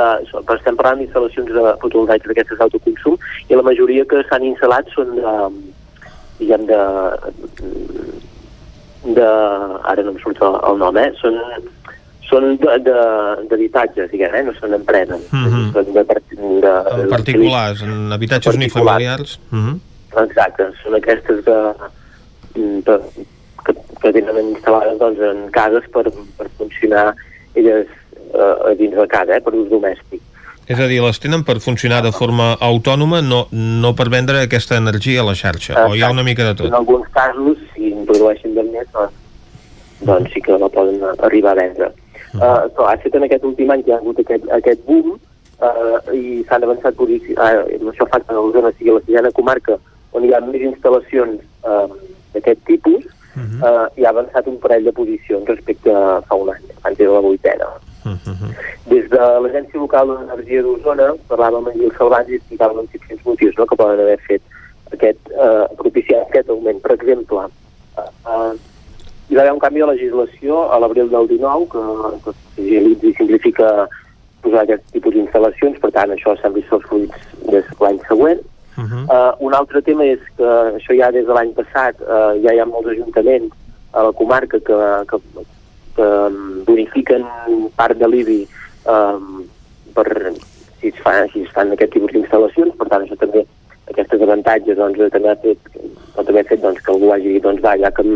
Estem 0.56 0.76
parlant 0.76 1.00
d'instal·lacions 1.00 1.50
de 1.50 1.64
fotovoltaiques 1.82 2.28
d'aquestes 2.28 2.60
d'autoconsum 2.60 3.18
i 3.50 3.56
la 3.56 3.66
majoria 3.66 4.06
que 4.06 4.24
s'han 4.30 4.44
instal·lat 4.44 4.86
són 4.94 5.16
de, 5.16 5.34
diguem, 6.44 6.68
de, 6.70 6.82
de... 9.18 9.30
Ara 9.92 10.04
no 10.04 10.14
em 10.14 10.20
surt 10.24 10.44
el, 10.44 10.78
nom, 10.82 11.00
eh? 11.00 11.10
Són, 11.22 11.40
són 12.30 12.50
d'habitatges, 12.60 14.12
diguem, 14.12 14.36
eh? 14.40 14.44
no 14.48 14.56
són 14.60 14.76
empreses. 14.80 15.26
Uh 15.32 15.48
-huh. 15.48 15.66
Són 15.74 15.92
de, 15.96 16.04
de, 16.04 16.22
de, 16.68 16.76
En 17.02 17.10
particulars, 17.10 17.84
en 17.88 18.12
habitatges 18.12 18.56
unifamiliars. 18.56 19.40
Uh 19.52 19.60
-huh. 19.60 19.80
Exacte, 20.24 20.70
són 20.84 20.96
aquestes 20.96 21.44
de, 21.46 21.60
de, 22.86 23.00
que, 23.66 23.74
que 24.02 24.12
tenen 24.12 24.38
instal·lades 24.52 25.00
doncs, 25.00 25.20
en 25.20 25.50
cases 25.56 25.88
per, 25.94 26.06
per 26.38 26.48
funcionar 26.60 27.16
elles 27.56 27.88
eh, 28.34 28.70
a 28.70 28.74
dins 28.78 28.96
de 28.96 29.08
casa, 29.08 29.38
eh, 29.38 29.42
per 29.42 29.54
ús 29.56 29.70
domèstic. 29.70 30.22
És 30.68 30.80
a 30.80 30.86
dir, 30.88 31.02
les 31.04 31.20
tenen 31.20 31.44
per 31.44 31.58
funcionar 31.60 32.00
de 32.06 32.14
forma 32.16 32.54
autònoma, 32.64 33.20
no, 33.22 33.42
no 33.52 33.92
per 34.00 34.08
vendre 34.14 34.46
aquesta 34.46 34.78
energia 34.80 35.22
a 35.22 35.28
la 35.28 35.36
xarxa, 35.36 35.74
Exacte. 35.74 35.92
o 35.92 35.98
hi 35.98 36.04
ha 36.04 36.12
una 36.14 36.24
mica 36.24 36.46
de 36.48 36.54
tot? 36.56 36.70
En 36.70 36.78
alguns 36.78 37.10
casos, 37.12 37.60
si 37.74 37.92
en 37.92 38.06
produeixen 38.08 38.56
de 38.56 38.64
més, 38.70 38.88
doncs, 38.94 39.18
doncs 40.08 40.32
sí 40.32 40.44
que 40.46 40.56
la 40.60 40.70
poden 40.72 41.04
arribar 41.28 41.52
a 41.52 41.60
vendre. 41.60 41.92
Uh 42.34 42.40
-huh. 42.40 42.48
uh, 42.48 42.72
però 42.76 42.88
ha 42.88 42.96
estat 42.96 43.16
en 43.16 43.24
aquest 43.24 43.44
últim 43.44 43.72
any 43.72 43.84
que 43.84 43.92
hi 43.92 43.94
ha 43.94 43.98
hagut 43.98 44.20
aquest, 44.20 44.44
aquest 44.52 44.80
boom 44.88 45.20
uh, 45.60 46.00
i 46.16 46.44
s'han 46.48 46.64
avançat 46.64 46.96
posicions, 46.96 47.38
uh, 47.38 47.92
això 47.92 48.08
fa 48.08 48.20
que 48.20 48.34
l'Osona 48.34 48.72
sigui 48.78 48.92
la 48.92 49.02
sisena 49.06 49.32
comarca 49.32 49.78
on 50.14 50.24
hi 50.24 50.34
ha 50.34 50.40
més 50.40 50.62
instal·lacions 50.62 51.44
uh, 51.68 51.92
d'aquest 52.34 52.60
tipus, 52.66 53.04
uh 53.36 53.42
-huh. 53.42 53.60
uh, 53.68 53.88
i 54.00 54.06
ha 54.06 54.10
avançat 54.10 54.48
un 54.48 54.58
parell 54.60 54.86
de 54.86 54.92
posicions 54.92 55.46
respecte 55.46 55.92
a 55.92 56.22
fa 56.22 56.36
un 56.36 56.50
any, 56.50 56.64
abans 56.82 57.00
era 57.00 57.12
la 57.12 57.20
vuitena. 57.20 57.66
Uh 57.66 57.93
-huh. 58.12 58.52
Des 58.86 59.10
de 59.10 59.24
l'Agència 59.44 59.80
Local 59.80 60.08
d'Energia 60.08 60.62
d'Osona 60.62 61.08
parlàvem 61.30 61.68
amb 61.68 61.78
Gil 61.78 61.94
Salvans 61.98 62.30
i 62.30 62.36
explicàvem 62.36 62.80
els 62.80 62.92
diferents 62.92 63.26
motius 63.26 63.58
no, 63.58 63.66
que 63.66 63.76
poden 63.76 64.00
haver 64.00 64.20
fet 64.28 64.42
aquest, 64.94 65.20
eh, 65.32 65.66
propiciat 65.78 66.28
aquest 66.28 66.50
augment. 66.50 66.82
Per 66.82 66.94
exemple, 66.94 67.48
eh, 67.98 68.54
hi 69.30 69.36
va 69.36 69.42
haver 69.42 69.54
un 69.54 69.60
canvi 69.60 69.80
de 69.80 69.88
legislació 69.88 70.72
a 70.72 70.80
l'abril 70.80 71.10
del 71.10 71.28
19 71.28 71.68
que, 71.72 71.84
que 72.24 72.34
agilitza 72.62 73.08
i 73.08 73.14
simplifica 73.14 73.88
posar 74.44 74.64
aquest 74.66 74.84
tipus 74.92 75.16
d'instal·lacions, 75.16 75.80
per 75.80 75.92
tant 75.96 76.12
això 76.12 76.36
s'han 76.38 76.54
vist 76.54 76.74
els 76.76 76.86
fruits 76.90 77.18
des 77.48 77.64
de 77.70 77.80
l'any 77.80 78.00
següent. 78.10 78.40
Uh 78.76 78.84
-huh. 78.84 79.04
Uh, 79.06 79.34
un 79.40 79.54
altre 79.54 79.82
tema 79.82 80.04
és 80.04 80.20
que 80.38 80.50
això 80.78 80.94
ja 80.98 81.12
des 81.12 81.26
de 81.26 81.34
l'any 81.34 81.54
passat 81.54 81.96
uh, 82.02 82.34
ja 82.44 82.54
hi 82.54 82.60
ha 82.60 82.66
molts 82.66 82.90
ajuntaments 82.90 83.54
a 83.94 84.04
la 84.04 84.12
comarca 84.12 84.60
que, 84.60 84.78
que, 85.10 85.18
que 85.96 86.10
bonifiquen 86.68 87.26
part 87.78 87.98
de 88.00 88.10
l'IBI 88.10 88.42
um, 88.92 89.44
per, 89.96 90.08
si 90.80 90.92
es, 90.92 91.02
fa, 91.04 91.16
si 91.32 91.44
es 91.46 91.52
fan 91.56 91.74
aquest 91.74 91.94
tipus 91.96 92.14
d'instal·lacions, 92.16 92.76
per 92.80 92.90
tant 92.92 93.06
això 93.06 93.18
també 93.22 93.46
aquestes 93.92 94.22
avantatges 94.26 94.80
doncs, 94.80 95.02
també 95.14 95.32
ha 95.32 95.40
fet, 95.44 95.74
pot 96.16 96.30
haver 96.30 96.46
fet 96.50 96.64
doncs, 96.64 96.82
que 96.84 96.94
algú 96.94 97.12
hagi 97.14 97.40
doncs, 97.44 97.62
va, 97.64 97.76
ja 97.80 97.92
que 97.96 98.06
em, 98.06 98.16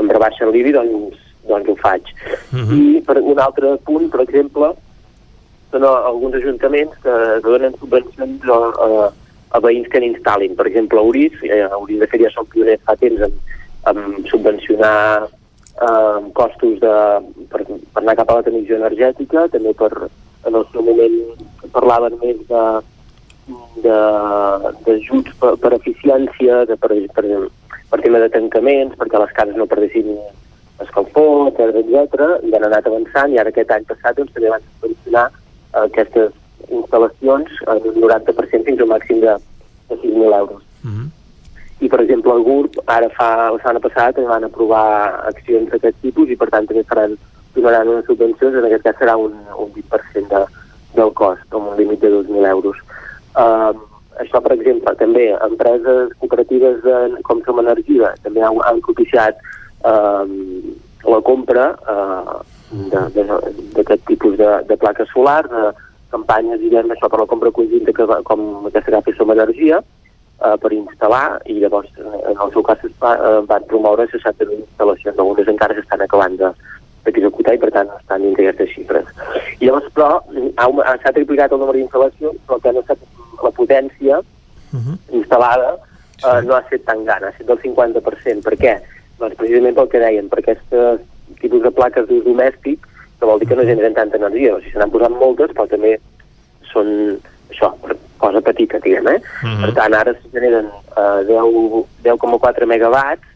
em 0.00 0.10
rebaixen 0.12 0.52
l'IBI 0.52 0.74
doncs, 0.76 1.20
doncs 1.48 1.68
ho 1.68 1.76
faig. 1.82 2.12
Uh 2.52 2.58
-huh. 2.58 2.78
I 2.78 3.02
per 3.06 3.18
un 3.20 3.38
altre 3.38 3.76
punt, 3.86 4.10
per 4.10 4.20
exemple, 4.22 4.72
són 5.70 5.84
alguns 5.84 6.34
ajuntaments 6.34 6.96
que 7.02 7.16
donen 7.44 7.74
subvencions 7.80 8.48
a, 8.48 8.58
a, 8.86 9.12
a 9.56 9.60
veïns 9.60 9.88
que 9.88 10.00
n'instal·lin. 10.00 10.56
Per 10.56 10.66
exemple, 10.66 10.98
a 10.98 11.02
Uris, 11.02 11.32
eh, 11.42 11.66
Uris 11.80 12.00
de 12.00 12.06
fet 12.06 12.20
ja 12.20 12.30
són 12.30 12.46
pioners 12.52 12.84
fa 12.84 12.96
temps 12.96 13.20
en, 13.20 13.32
en 13.90 14.24
subvencionar 14.30 15.28
eh, 15.80 16.18
costos 16.34 16.80
de, 16.80 16.96
per, 17.52 17.64
per 17.64 18.02
anar 18.02 18.16
cap 18.18 18.30
a 18.30 18.40
la 18.40 18.46
transició 18.48 18.76
energètica, 18.80 19.48
també 19.52 19.72
per, 19.78 19.92
en 20.46 20.58
el 20.58 20.66
seu 20.72 20.84
moment 20.86 21.18
parlaven 21.72 22.18
més 22.22 22.40
de 22.48 22.64
d'ajuts 23.82 25.34
per, 25.40 25.56
per 25.58 25.72
eficiència, 25.74 26.62
de, 26.68 26.76
per, 26.78 26.94
per, 27.16 27.24
per 27.90 28.00
tema 28.04 28.20
de 28.22 28.28
tancaments, 28.30 28.94
perquè 29.00 29.18
les 29.18 29.34
cases 29.36 29.58
no 29.58 29.66
perdessin 29.66 30.12
escalfor, 30.82 31.50
etc 31.50 31.80
etc 31.82 32.28
i 32.46 32.54
han 32.54 32.68
anat 32.68 32.86
avançant 32.88 33.32
i 33.32 33.40
ara 33.40 33.52
aquest 33.52 33.70
any 33.74 33.84
passat 33.88 34.18
doncs, 34.18 34.32
també 34.36 34.52
van 34.52 34.64
subvencionar 34.68 35.26
eh, 35.30 35.82
aquestes 35.84 36.32
instal·lacions 36.70 37.58
en 37.74 37.82
un 37.90 37.98
90% 38.04 38.68
fins 38.68 38.80
a 38.80 38.86
un 38.86 38.92
màxim 38.94 39.20
de, 39.24 39.34
de 39.90 39.98
6.000 40.04 40.38
euros. 40.38 40.62
Uh 40.84 40.90
-huh. 40.90 41.06
I, 41.82 41.88
per 41.90 42.00
exemple, 42.04 42.34
el 42.38 42.44
GURB, 42.46 42.78
ara 42.86 43.08
fa, 43.16 43.28
la 43.50 43.58
setmana 43.58 43.80
passada, 43.82 44.14
també 44.14 44.30
van 44.30 44.44
aprovar 44.46 44.86
accions 45.32 45.70
d'aquest 45.72 45.96
tipus 46.04 46.30
i, 46.30 46.36
per 46.38 46.46
tant, 46.52 46.68
també 46.68 46.84
faran, 46.86 47.16
donaran 47.56 47.90
unes 47.90 48.06
subvencions, 48.06 48.54
en 48.54 48.68
aquest 48.68 48.84
cas 48.86 49.00
serà 49.00 49.16
un, 49.18 49.34
un 49.58 49.72
20% 49.74 50.28
de, 50.30 50.42
del 50.94 51.10
cost, 51.18 51.42
amb 51.50 51.72
un 51.72 51.80
límit 51.80 52.04
de 52.04 52.12
2.000 52.14 52.46
euros. 52.52 52.78
Uh, 53.34 53.74
això, 54.22 54.38
per 54.44 54.54
exemple, 54.54 54.94
també 55.00 55.24
empreses 55.34 56.12
cooperatives 56.20 56.82
de, 56.84 56.96
com 57.26 57.42
Som 57.46 57.58
Energia 57.62 58.12
també 58.22 58.44
han, 58.44 58.60
han 58.68 58.82
propiciat 58.84 59.40
uh, 59.88 60.22
la 61.08 61.20
compra 61.26 61.72
uh, 61.90 62.36
d'aquest 63.02 64.06
tipus 64.06 64.36
de, 64.38 64.52
de 64.68 64.78
plaques 64.78 65.10
solars, 65.12 65.50
de 65.50 65.72
campanyes, 66.12 66.60
diguem, 66.60 66.92
això 66.92 67.08
per 67.08 67.24
la 67.24 67.28
compra 67.28 67.50
conjunta 67.56 67.96
que, 67.96 68.06
com 68.28 68.46
aquesta 68.68 68.90
que 68.90 68.96
va 68.98 69.04
fer 69.08 69.16
Som 69.18 69.34
Energia, 69.34 69.80
uh, 70.42 70.56
per 70.60 70.72
instal·lar 70.76 71.40
i 71.46 71.58
llavors 71.62 71.88
en 72.02 72.36
el 72.36 72.52
seu 72.52 72.62
cas 72.66 72.82
es 72.84 72.92
va, 73.02 73.14
uh, 73.16 73.40
van 73.48 73.64
promoure 73.70 74.08
60.000 74.10 74.58
instal·lacions, 74.58 75.18
algunes 75.18 75.48
encara 75.54 75.76
s'estan 75.78 76.04
acabant 76.04 76.36
de, 76.40 76.52
d'executar 77.06 77.56
i 77.56 77.62
per 77.62 77.72
tant 77.74 77.90
estan 77.96 78.22
dins 78.26 78.36
d'aquestes 78.38 78.74
xifres. 78.74 79.08
I 79.60 79.66
llavors 79.66 79.88
però 79.96 80.20
s'ha 81.02 81.14
triplicat 81.16 81.52
el 81.52 81.62
nombre 81.62 81.78
d'instal·lacions 81.78 82.44
però 82.46 82.60
que 82.62 82.72
no 82.72 82.82
ha 82.82 82.86
estat 82.86 83.42
la 83.42 83.54
potència 83.56 84.22
Uh 84.72 84.80
-huh. 84.80 84.96
instal·lada 85.12 85.76
uh, 86.24 86.40
no 86.48 86.54
ha 86.54 86.60
estat 86.64 86.80
tan 86.86 87.04
gran, 87.04 87.24
ha 87.24 87.28
estat 87.28 87.46
del 87.46 87.58
50%. 87.60 88.42
Per 88.42 88.54
què? 88.56 88.80
Doncs 89.18 89.36
precisament 89.36 89.74
pel 89.76 89.88
que 89.88 89.98
deien, 89.98 90.28
per 90.28 90.38
aquests 90.38 90.64
tipus 91.40 91.62
de 91.62 91.70
plaques 91.70 92.08
d'ús 92.08 92.24
domèstic 92.24 92.78
que 93.18 93.26
vol 93.26 93.38
dir 93.38 93.48
que 93.48 93.56
no 93.56 93.62
generen 93.62 93.94
tanta 93.94 94.16
energia. 94.16 94.54
O 94.54 94.58
sigui, 94.58 94.72
se 94.72 94.78
n'han 94.78 94.90
posat 94.90 95.10
moltes, 95.10 95.50
però 95.54 95.68
també 95.70 95.92
són 96.72 96.88
això, 97.50 97.68
cosa 98.22 98.40
petita, 98.44 98.78
diguem, 98.78 99.08
eh? 99.08 99.18
Uh 99.42 99.50
-huh. 99.50 99.60
Per 99.66 99.74
tant, 99.74 99.94
ara 99.98 100.14
se 100.14 100.32
generen 100.32 100.70
uh, 100.96 101.20
10 101.26 101.84
10,4 102.06 102.66
megawatts, 102.66 103.26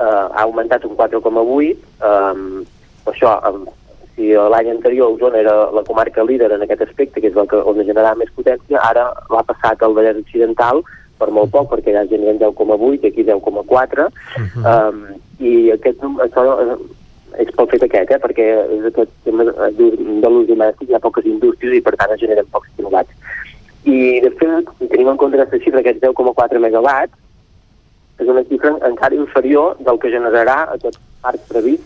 uh, 0.00 0.26
ha 0.34 0.42
augmentat 0.42 0.84
un 0.84 0.96
4,8, 0.96 1.76
um, 2.10 2.64
això, 3.12 3.30
um, 3.48 3.66
si 4.14 4.32
l'any 4.32 4.70
anterior 4.70 5.12
Osona 5.12 5.38
era 5.38 5.70
la 5.70 5.82
comarca 5.82 6.24
líder 6.24 6.52
en 6.52 6.62
aquest 6.62 6.82
aspecte, 6.82 7.20
que 7.20 7.28
és 7.28 7.36
el 7.36 7.48
que, 7.50 7.56
on 7.56 7.84
generava 7.84 8.14
més 8.14 8.30
potència, 8.36 8.78
ara 8.80 9.10
l'ha 9.30 9.42
passat 9.42 9.82
al 9.82 9.94
Vallès 9.94 10.20
Occidental 10.22 10.82
per 11.18 11.30
molt 11.30 11.50
poc, 11.50 11.70
perquè 11.72 11.94
ja 11.94 12.06
generen 12.10 12.38
10,8 12.38 13.04
i 13.04 13.10
aquí 13.10 13.24
10,4, 13.24 14.10
Uh 14.34 14.42
-huh. 14.54 14.88
um, 14.88 14.98
i 15.38 15.70
aquest, 15.74 15.98
això 16.02 16.42
eh, 16.62 16.76
és 17.42 17.50
pel 17.56 17.68
fet 17.72 17.82
aquest, 17.82 18.10
eh, 18.10 18.20
perquè 18.22 18.46
és 18.78 18.84
aquest 18.90 19.10
tema 19.24 19.44
de 19.44 20.28
l'ús 20.28 20.46
domèstic, 20.46 20.88
hi 20.88 20.94
ha 20.94 21.02
poques 21.02 21.26
indústries 21.26 21.74
i 21.74 21.82
per 21.82 21.96
tant 21.96 22.12
es 22.14 22.20
generen 22.20 22.46
pocs 22.50 22.70
quilowatts. 22.76 23.10
I 23.84 24.20
de 24.24 24.30
fet, 24.40 24.68
si 24.78 24.88
tenim 24.88 25.08
en 25.12 25.16
compte 25.20 25.36
aquesta 25.36 25.58
xifra, 25.60 25.80
aquests 25.80 26.00
10,4 26.02 26.60
megawatts, 26.60 27.18
és 28.22 28.28
una 28.30 28.44
xifra 28.48 28.76
encara 28.88 29.14
inferior 29.18 29.76
del 29.80 29.98
que 29.98 30.10
generarà 30.12 30.60
aquest 30.76 31.00
parc 31.24 31.40
previst 31.48 31.82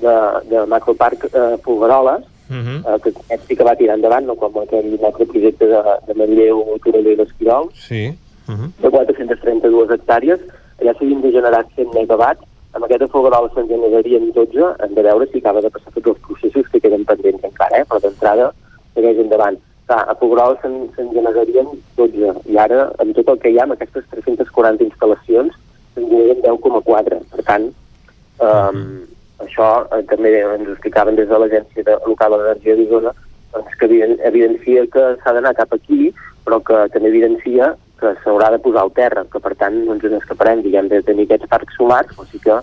de, 0.00 0.14
de 0.50 0.64
macroparc 0.70 1.26
eh, 1.32 1.56
Polveroles, 1.64 2.30
Uh 2.44 2.56
-huh. 2.56 2.78
eh, 2.84 3.00
que 3.00 3.08
aquest 3.08 3.46
sí 3.48 3.56
que 3.56 3.64
va 3.64 3.74
tirar 3.74 3.94
endavant, 3.96 4.26
no 4.26 4.34
com 4.36 4.52
aquell 4.60 4.98
macroprojecte 5.00 5.66
de, 5.66 5.80
de 6.06 6.14
Manlleu, 6.14 6.76
Torelló 6.84 7.10
i 7.10 7.16
l'Esquirol, 7.16 7.70
Sí. 7.72 8.12
Uh 8.46 8.54
-huh. 8.54 8.68
de 8.82 8.90
432 8.90 9.88
hectàrees, 9.90 10.40
allà 10.78 10.92
s'havien 10.92 11.22
de 11.22 11.32
generar 11.32 11.64
100 11.74 11.88
megawatts, 11.94 12.44
amb 12.72 12.84
aquest 12.84 13.02
a 13.02 13.08
Folgueroles 13.08 13.52
se'n 13.54 13.68
generarien 13.68 14.30
12, 14.32 14.64
hem 14.82 14.94
de 14.94 15.02
veure 15.02 15.26
si 15.30 15.38
acaba 15.38 15.60
de 15.62 15.70
passar 15.70 15.92
tots 15.94 16.06
els 16.06 16.18
processos 16.26 16.68
que 16.70 16.80
queden 16.80 17.04
pendents 17.04 17.44
encara, 17.44 17.78
eh? 17.78 17.84
però 17.88 17.98
d'entrada 18.00 18.52
segueix 18.94 19.18
endavant. 19.18 19.56
Clar, 19.86 20.00
a 20.08 20.14
Folgueroles 20.16 20.62
se'n 20.62 20.76
se 20.96 21.04
generarien 21.12 21.66
12, 21.98 22.30
i 22.48 22.56
ara, 22.56 22.86
amb 23.02 23.16
tot 23.18 23.34
el 23.34 23.40
que 23.42 23.50
hi 23.52 23.58
ha, 23.58 23.66
amb 23.66 23.74
aquestes 23.74 24.06
340 24.14 24.86
instal·lacions, 24.86 25.58
se'n 25.94 26.06
generen 26.08 26.40
10,4. 26.46 27.20
Per 27.34 27.44
tant, 27.44 27.66
um, 27.68 28.48
uh 28.48 28.70
-huh. 28.72 29.02
això 29.44 29.68
eh, 29.92 30.02
també 30.08 30.32
ens 30.40 30.68
ho 30.68 30.72
explicaven 30.72 31.16
des 31.16 31.28
de 31.28 31.38
l'Agència 31.38 31.84
de, 31.84 31.98
Local 32.06 32.30
de 32.32 32.38
l'Energia 32.38 32.76
d'Osona, 32.76 33.12
doncs 33.52 33.74
que 33.78 33.86
eviden, 33.86 34.16
evidencia 34.24 34.86
que 34.86 35.04
s'ha 35.22 35.32
d'anar 35.32 35.54
cap 35.54 35.72
aquí, 35.72 36.14
però 36.44 36.60
que 36.62 36.88
també 36.92 37.08
evidencia 37.08 37.76
que 38.00 38.14
s'haurà 38.24 38.50
de 38.50 38.58
posar 38.58 38.82
al 38.82 38.92
terra, 38.92 39.24
que 39.30 39.40
per 39.40 39.54
tant 39.54 39.84
no 39.84 39.94
ens 39.94 40.02
n'escaparem, 40.02 40.62
diguem, 40.62 40.88
de 40.88 41.02
tenir 41.02 41.24
aquests 41.24 41.48
parcs 41.48 41.76
solars, 41.76 42.18
o 42.18 42.24
sigui 42.24 42.44
que 42.44 42.56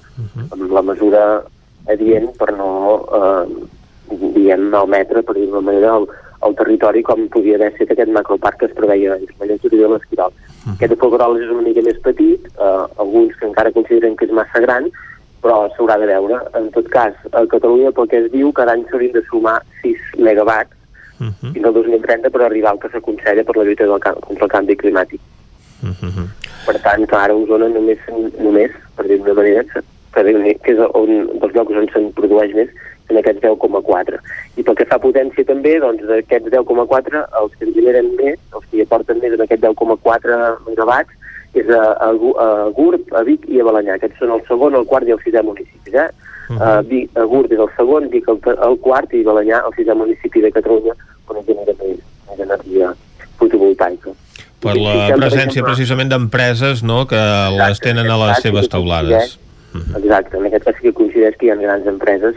amb 0.51 0.71
la 0.71 0.81
mesura 0.81 1.43
adient 1.87 2.27
per 2.37 2.51
no, 2.57 2.71
eh, 3.19 3.45
diguem, 4.09 4.69
malmetre, 4.73 5.23
per 5.23 5.35
dir-ho 5.35 5.61
manera, 5.61 5.95
el, 5.97 6.07
el 6.47 6.55
territori 6.55 7.03
com 7.03 7.27
podia 7.29 7.55
haver 7.55 7.71
estat 7.71 7.91
aquest 7.91 8.11
macroparc 8.11 8.59
que 8.59 8.65
es 8.65 8.75
preveia 8.77 9.17
la 9.39 9.45
llançoria 9.45 9.87
de 9.87 9.93
l'Esquirol. 9.93 10.33
Aquest 10.73 10.93
de 10.93 10.99
Folgueroles 11.01 11.45
és 11.45 11.53
una 11.53 11.65
mica 11.67 11.81
més 11.85 11.97
petit, 12.01 12.45
eh, 12.57 12.83
alguns 12.97 13.35
que 13.37 13.47
encara 13.47 13.71
consideren 13.71 14.15
que 14.15 14.25
és 14.25 14.31
massa 14.31 14.59
gran, 14.59 14.89
però 15.41 15.69
s'haurà 15.73 15.97
de 15.99 16.09
veure. 16.11 16.41
En 16.57 16.69
tot 16.75 16.87
cas, 16.89 17.13
a 17.31 17.45
Catalunya, 17.45 17.91
pel 17.91 18.07
que 18.07 18.21
es 18.25 18.31
diu, 18.31 18.51
cada 18.53 18.73
any 18.73 18.85
s'haurien 18.89 19.13
de 19.17 19.25
sumar 19.29 19.61
6 19.81 19.97
megawatts 20.17 20.77
Uh 21.21 21.27
-huh. 21.27 21.53
fins 21.53 21.65
al 21.65 21.73
2030 21.73 22.31
per 22.31 22.41
arribar 22.41 22.71
al 22.71 22.79
que 22.79 22.89
s'aconsella 22.89 23.43
per 23.43 23.55
la 23.55 23.63
lluita 23.63 23.85
del, 23.85 23.99
contra 23.99 24.45
el 24.45 24.49
canvi 24.49 24.75
climàtic. 24.75 25.19
Uh 25.83 25.89
-huh. 25.89 26.27
Per 26.65 26.79
tant, 26.81 27.05
que 27.05 27.15
ara 27.15 27.35
Osona 27.35 27.67
només, 27.67 27.99
només 28.39 28.71
per 28.95 29.05
dir 29.05 29.17
d'una 29.19 29.33
manera, 29.33 29.63
que, 29.63 29.81
que 30.63 30.71
és 30.71 30.79
on, 30.93 31.11
dels 31.41 31.53
llocs 31.53 31.75
on 31.75 31.87
se'n 31.93 32.11
produeix 32.13 32.53
més, 32.53 32.69
en 33.11 33.19
aquests 33.19 33.43
10,4. 33.43 34.19
I 34.57 34.65
pel 34.67 34.77
que 34.79 34.87
fa 34.89 34.97
a 34.97 35.03
potència 35.03 35.47
també, 35.47 35.77
doncs 35.83 36.03
d'aquests 36.09 36.51
10,4, 36.53 37.23
els 37.41 37.57
que 37.57 37.67
en 37.67 37.73
generen 37.77 38.13
més, 38.19 38.39
els 38.55 38.67
que 38.71 38.85
aporten 38.85 39.21
més 39.23 39.35
en 39.37 39.45
aquest 39.45 39.63
10,4 39.67 40.39
megawatts, 40.67 41.17
és 41.53 41.67
a, 41.75 41.83
a, 41.99 42.09
a 42.15 42.49
Gurb, 42.75 43.11
a 43.11 43.23
Vic 43.27 43.47
i 43.51 43.59
a 43.59 43.67
Balanyà. 43.67 43.97
Aquests 43.99 44.21
són 44.23 44.31
el 44.37 44.43
segon, 44.47 44.77
el 44.79 44.87
quart 44.87 45.07
i 45.07 45.15
el 45.15 45.19
sisè 45.23 45.43
municipis. 45.43 45.93
Eh? 45.93 46.07
Uh 46.51 46.55
-huh. 46.55 46.79
uh, 46.79 46.81
Vic, 46.87 47.11
a 47.19 47.25
Gurb 47.27 47.51
és 47.51 47.59
el 47.59 47.71
segon, 47.77 48.09
Vic 48.09 48.27
el, 48.27 48.39
el 48.67 48.77
quart 48.79 49.13
i 49.13 49.23
Balanyà 49.23 49.63
el 49.67 49.73
sisè 49.75 49.93
municipi 49.95 50.41
de 50.41 50.51
Catalunya 50.51 50.95
on 51.27 51.37
es 51.37 51.45
genera 51.45 51.73
més, 51.79 51.99
més 52.29 52.39
energia 52.39 52.93
fotovoltaica. 53.39 54.11
Per 54.61 54.75
la 54.77 55.15
presència 55.17 55.63
precisament 55.63 56.11
d'empreses 56.11 56.83
no, 56.83 57.05
que 57.09 57.21
les 57.57 57.79
tenen 57.79 58.09
a 58.11 58.17
les 58.27 58.43
seves 58.45 58.69
teulades. 58.69 59.39
Exacte, 59.95 60.37
en 60.37 60.45
aquest 60.45 60.65
cas 60.65 60.75
sí 60.75 60.81
que 60.87 60.93
coincideix 60.93 61.37
que 61.39 61.47
hi 61.47 61.51
ha 61.53 61.55
grans 61.55 61.87
empreses 61.87 62.35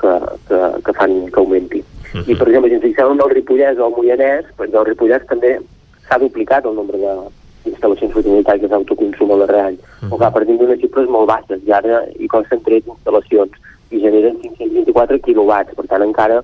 que, 0.00 0.12
que, 0.48 0.60
que 0.84 0.96
fan 0.98 1.16
que 1.30 1.40
augmenti. 1.40 1.82
I, 2.24 2.34
per 2.34 2.46
exemple, 2.48 2.70
si 2.70 2.78
ens 2.78 2.84
fixem 2.86 3.12
en 3.12 3.20
el 3.20 3.32
Ripollès 3.32 3.80
o 3.80 3.88
el 3.88 3.96
Moianès, 3.96 4.46
doncs 4.56 4.78
el 4.80 4.86
Ripollès 4.88 5.26
també 5.28 5.56
s'ha 6.06 6.18
duplicat 6.22 6.64
el 6.64 6.76
nombre 6.78 7.00
de 7.02 7.12
instal·lacions 7.66 8.14
fotovoltaiques 8.14 8.70
d'autoconsum 8.70 9.32
a 9.34 9.38
darrer 9.42 9.62
any. 9.66 9.76
Uh 9.76 10.08
-huh. 10.08 10.14
O 10.14 10.18
que 10.18 10.32
partim 10.32 10.58
d'unes 10.58 10.80
xifres 10.80 11.08
molt 11.08 11.28
baixes, 11.28 11.60
i 11.66 11.72
ara 11.72 12.04
hi 12.18 12.28
consten 12.28 12.62
3 12.62 12.84
instal·lacions 12.86 13.52
i 13.90 14.00
generen 14.00 14.38
524 14.40 15.20
quilowatts, 15.20 15.74
per 15.74 15.86
tant 15.86 16.02
encara, 16.02 16.42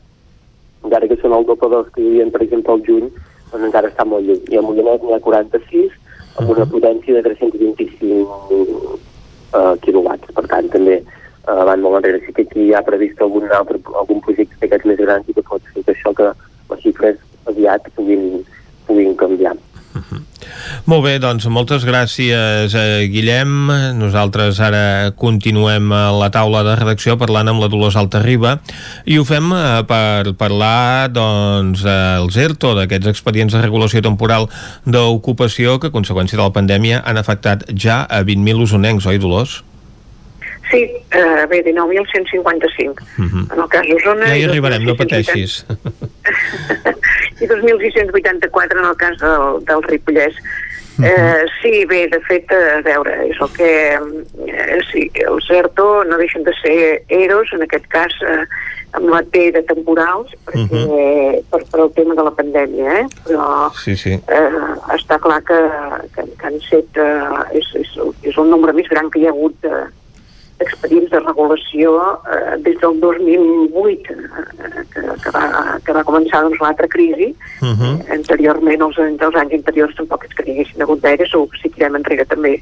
encara 0.84 1.08
que 1.08 1.16
són 1.22 1.32
el 1.32 1.44
doble 1.46 1.68
dels 1.70 1.88
que 1.94 2.02
hi 2.02 2.06
havia, 2.08 2.30
per 2.30 2.42
exemple, 2.42 2.72
al 2.72 2.82
juny, 2.86 3.06
doncs 3.52 3.64
encara 3.64 3.88
està 3.88 4.04
molt 4.04 4.26
lluny. 4.26 4.42
I 4.50 4.56
a 4.56 4.62
Moianès 4.62 5.02
n'hi 5.02 5.14
ha 5.14 5.20
46, 5.20 5.90
amb 6.36 6.50
una 6.50 6.66
potència 6.66 7.14
de 7.14 7.22
325 7.22 8.98
uh, 9.52 9.76
quilowatts. 9.80 10.32
Per 10.34 10.46
tant, 10.46 10.68
també 10.68 11.02
uh, 11.48 11.64
van 11.69 11.85
molt 11.85 12.01
enrere. 12.01 12.23
Sí 12.27 12.35
que 12.36 12.47
aquí 12.47 12.69
hi 12.69 12.74
ha 12.74 12.85
previst 12.86 13.20
algun 13.23 13.51
altre 13.51 13.81
algun 14.01 14.23
projecte 14.24 14.59
d'aquests 14.60 14.89
més 14.93 15.02
grans 15.02 15.28
i 15.28 15.36
que 15.36 15.47
pot 15.48 15.74
fer 15.74 15.85
que 15.85 15.97
això 15.97 16.14
que 16.16 16.32
les 16.73 16.85
xifres 16.86 17.20
aviat 17.51 17.89
puguin, 17.97 18.43
puguin 18.89 19.16
canviar. 19.19 19.56
Molt 20.90 21.05
bé, 21.05 21.12
doncs 21.23 21.47
moltes 21.52 21.85
gràcies, 21.86 22.74
eh, 22.74 23.06
Guillem. 23.12 23.70
Nosaltres 23.98 24.59
ara 24.64 25.12
continuem 25.16 25.93
a 25.94 26.05
la 26.16 26.31
taula 26.35 26.62
de 26.66 26.77
redacció 26.78 27.16
parlant 27.20 27.52
amb 27.52 27.62
la 27.62 27.69
Dolors 27.73 27.97
Altarriba 28.01 28.56
i 29.05 29.19
ho 29.19 29.24
fem 29.28 29.52
eh, 29.55 29.82
per 29.89 30.35
parlar 30.40 31.09
doncs, 31.12 31.85
eh, 31.85 31.98
els 32.19 32.36
ERTO, 32.36 32.74
d'aquests 32.78 33.12
expedients 33.12 33.55
de 33.55 33.62
regulació 33.62 34.02
temporal 34.02 34.48
d'ocupació 34.85 35.78
que 35.78 35.93
a 35.93 35.94
conseqüència 35.94 36.39
de 36.39 36.44
la 36.44 36.55
pandèmia 36.55 37.02
han 37.05 37.20
afectat 37.20 37.69
ja 37.74 38.02
a 38.09 38.23
20.000 38.27 38.66
usonencs, 38.66 39.06
oi 39.06 39.23
Dolors? 39.23 39.60
Sí, 40.73 40.89
eh, 41.11 41.47
bé, 41.51 41.62
19.155. 41.62 43.03
Uh 43.19 43.24
-huh. 43.24 43.53
En 43.53 43.61
el 43.61 43.69
cas 43.69 43.86
d'Osona... 43.86 44.27
Ja 44.27 44.36
hi 44.36 44.44
arribarem, 44.44 44.85
no 44.85 44.94
2.680 44.94 44.97
pateixis. 44.97 45.66
I 47.43 47.47
2.684 47.47 48.78
en 48.78 48.86
el 48.89 48.97
cas 48.97 49.19
del, 49.19 49.65
del 49.69 49.82
Ripollès. 49.82 50.35
Eh, 51.03 51.44
sí, 51.61 51.85
bé, 51.85 52.07
de 52.09 52.20
fet, 52.20 52.51
a 52.53 52.81
veure, 52.85 53.12
és 53.28 53.39
el 53.40 53.51
que... 53.57 53.70
Eh, 54.47 54.81
sí, 54.90 55.11
els 55.27 55.51
ERTO 55.51 56.05
no 56.05 56.19
deixen 56.20 56.44
de 56.44 56.53
ser 56.62 57.03
EROs, 57.09 57.53
en 57.53 57.62
aquest 57.62 57.86
cas 57.89 58.12
eh, 58.23 58.44
amb 58.93 59.09
la 59.09 59.23
T 59.32 59.51
de 59.53 59.62
temporals, 59.62 60.32
perquè, 60.47 61.40
per, 61.51 61.62
per 61.73 61.81
el 61.81 61.93
tema 61.97 62.15
de 62.15 62.23
la 62.23 62.35
pandèmia, 62.36 62.99
eh? 63.01 63.07
però 63.24 63.73
Sí, 63.77 63.97
sí. 63.97 64.12
eh, 64.12 64.62
està 64.94 65.19
clar 65.19 65.40
que, 65.49 65.61
que, 66.15 66.27
que 66.39 66.47
han 66.47 66.61
set, 66.69 67.01
eh, 67.01 67.59
és, 67.59 67.73
és, 67.81 67.97
és 68.23 68.36
el 68.36 68.49
nombre 68.53 68.73
més 68.73 68.89
gran 68.93 69.11
que 69.11 69.20
hi 69.20 69.27
ha 69.27 69.35
hagut 69.35 69.57
de, 69.65 69.86
expedients 70.62 71.10
de 71.10 71.20
regulació 71.20 71.97
eh, 72.32 72.56
des 72.64 72.78
del 72.80 73.01
2008 73.01 74.14
eh, 74.14 74.84
que, 74.93 75.02
que, 75.24 75.34
va, 75.34 75.44
que 75.84 75.97
va 75.98 76.06
començar 76.09 76.43
doncs, 76.47 76.60
l'altra 76.62 76.89
crisi 76.89 77.34
Uh 77.62 77.68
-huh. 77.78 77.94
anteriorment, 78.10 78.80
els, 78.82 78.98
els 78.98 79.36
anys 79.36 79.52
anteriors 79.55 79.94
tampoc 79.94 80.24
és 80.24 80.34
que 80.34 80.43
n'hi 80.43 80.52
haguessin 80.52 80.82
hagut 80.82 81.01
gaire, 81.01 81.26
segur 81.26 81.48
que 81.51 81.59
si 81.62 81.68
tirem 81.70 81.94
enrere 81.94 82.24
també 82.24 82.60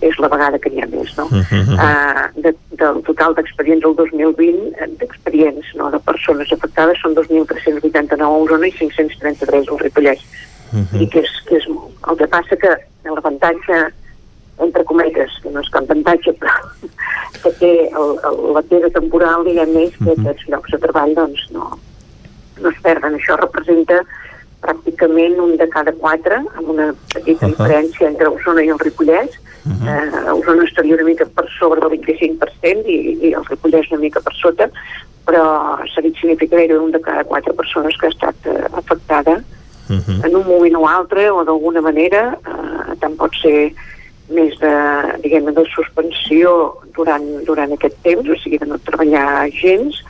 és 0.00 0.18
la 0.18 0.28
vegada 0.28 0.58
que 0.58 0.70
n'hi 0.70 0.82
ha 0.82 0.86
més, 0.86 1.16
no? 1.16 1.24
Uh 1.24 1.42
-huh. 1.50 1.74
Uh, 1.74 2.42
de, 2.42 2.54
del 2.70 3.02
total 3.02 3.34
d'expedients 3.34 3.82
del 3.82 3.94
2020, 3.96 4.72
eh, 4.78 4.88
d'expedients 5.00 5.66
no, 5.74 5.90
de 5.90 5.98
persones 5.98 6.52
afectades, 6.52 6.98
són 7.00 7.14
2.389 7.14 8.22
a 8.22 8.28
Osona 8.28 8.66
i 8.66 8.72
533 8.72 9.68
al 9.68 9.78
Ripollès. 9.78 10.22
I 11.00 11.08
que 11.08 11.20
és, 11.20 11.30
que 11.46 11.56
és 11.56 11.68
molt. 11.68 11.92
El 12.10 12.16
que 12.16 12.26
passa 12.26 12.56
que 12.56 12.72
l'avantatge, 13.04 13.92
entre 14.58 14.84
cometes, 14.84 15.32
que 15.42 15.50
no 15.52 15.60
és 15.60 15.72
cap 15.72 15.84
avantatge, 15.84 16.32
però 16.40 16.54
que 17.42 17.52
té 17.60 17.72
el, 17.86 18.14
el, 18.28 18.38
la 18.56 18.62
teva 18.70 18.90
temporal, 18.94 19.44
diguem 19.46 19.74
és 19.84 19.96
que 19.98 20.14
aquests 20.14 20.46
llocs 20.52 20.74
de 20.74 20.80
treball 20.84 21.16
doncs, 21.18 21.48
no, 21.56 21.72
no 22.62 22.72
es 22.72 22.78
perden. 22.84 23.18
Això 23.18 23.36
representa 23.40 24.00
pràcticament 24.64 25.36
un 25.42 25.56
de 25.60 25.66
cada 25.72 25.92
quatre, 25.96 26.40
amb 26.58 26.70
una 26.74 26.92
petita 27.12 27.50
diferència 27.50 28.08
entre 28.08 28.30
Osona 28.32 28.64
i 28.64 28.72
el 28.72 28.80
Ripollès. 28.82 29.36
Uh 29.66 29.72
-huh. 29.72 29.88
eh, 29.90 30.32
Osona 30.32 30.64
estaria 30.64 30.94
una 30.94 31.04
mica 31.04 31.26
per 31.26 31.46
sobre 31.58 31.80
del 31.80 31.98
25% 31.98 32.86
i, 32.86 33.18
i 33.28 33.32
el 33.34 33.44
Ripollès 33.44 33.90
una 33.90 34.00
mica 34.00 34.20
per 34.20 34.34
sota, 34.34 34.70
però 35.26 35.44
seguit 35.94 36.16
significa 36.20 36.56
gairebé 36.56 36.78
un 36.78 36.92
de 36.92 37.00
cada 37.00 37.24
quatre 37.24 37.52
persones 37.52 37.96
que 37.98 38.06
ha 38.06 38.14
estat 38.14 38.36
eh, 38.46 38.64
afectada 38.72 39.42
en 39.88 40.34
un 40.34 40.46
moment 40.46 40.76
o 40.76 40.86
altre 40.88 41.30
o 41.30 41.44
d'alguna 41.44 41.80
manera, 41.80 42.38
eh, 42.42 42.96
tant 43.00 43.14
pot 43.16 43.34
ser 43.42 43.72
més 44.32 44.56
de, 44.58 44.74
diguem 45.22 45.48
de 45.54 45.64
suspensió 45.74 46.52
durant, 46.96 47.26
durant 47.46 47.72
aquest 47.76 47.96
temps, 48.06 48.28
o 48.28 48.38
sigui, 48.42 48.58
de 48.62 48.68
no 48.70 48.78
treballar 48.88 49.46
gens, 49.54 50.00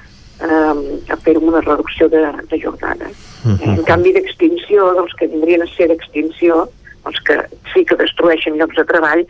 eh, 0.41 0.75
a 1.13 1.19
fer 1.25 1.37
una 1.39 1.61
reducció 1.61 2.09
de, 2.13 2.25
de 2.51 2.61
jornada. 2.63 3.11
En 3.47 3.83
canvi 3.87 4.11
d'extinció, 4.17 4.89
dels 4.97 5.13
que 5.19 5.29
vindrien 5.31 5.63
a 5.63 5.69
ser 5.77 5.91
d'extinció, 5.93 6.65
els 7.07 7.21
que 7.29 7.37
sí 7.73 7.85
que 7.87 7.99
destrueixen 8.01 8.57
llocs 8.59 8.81
de 8.81 8.85
treball, 8.89 9.23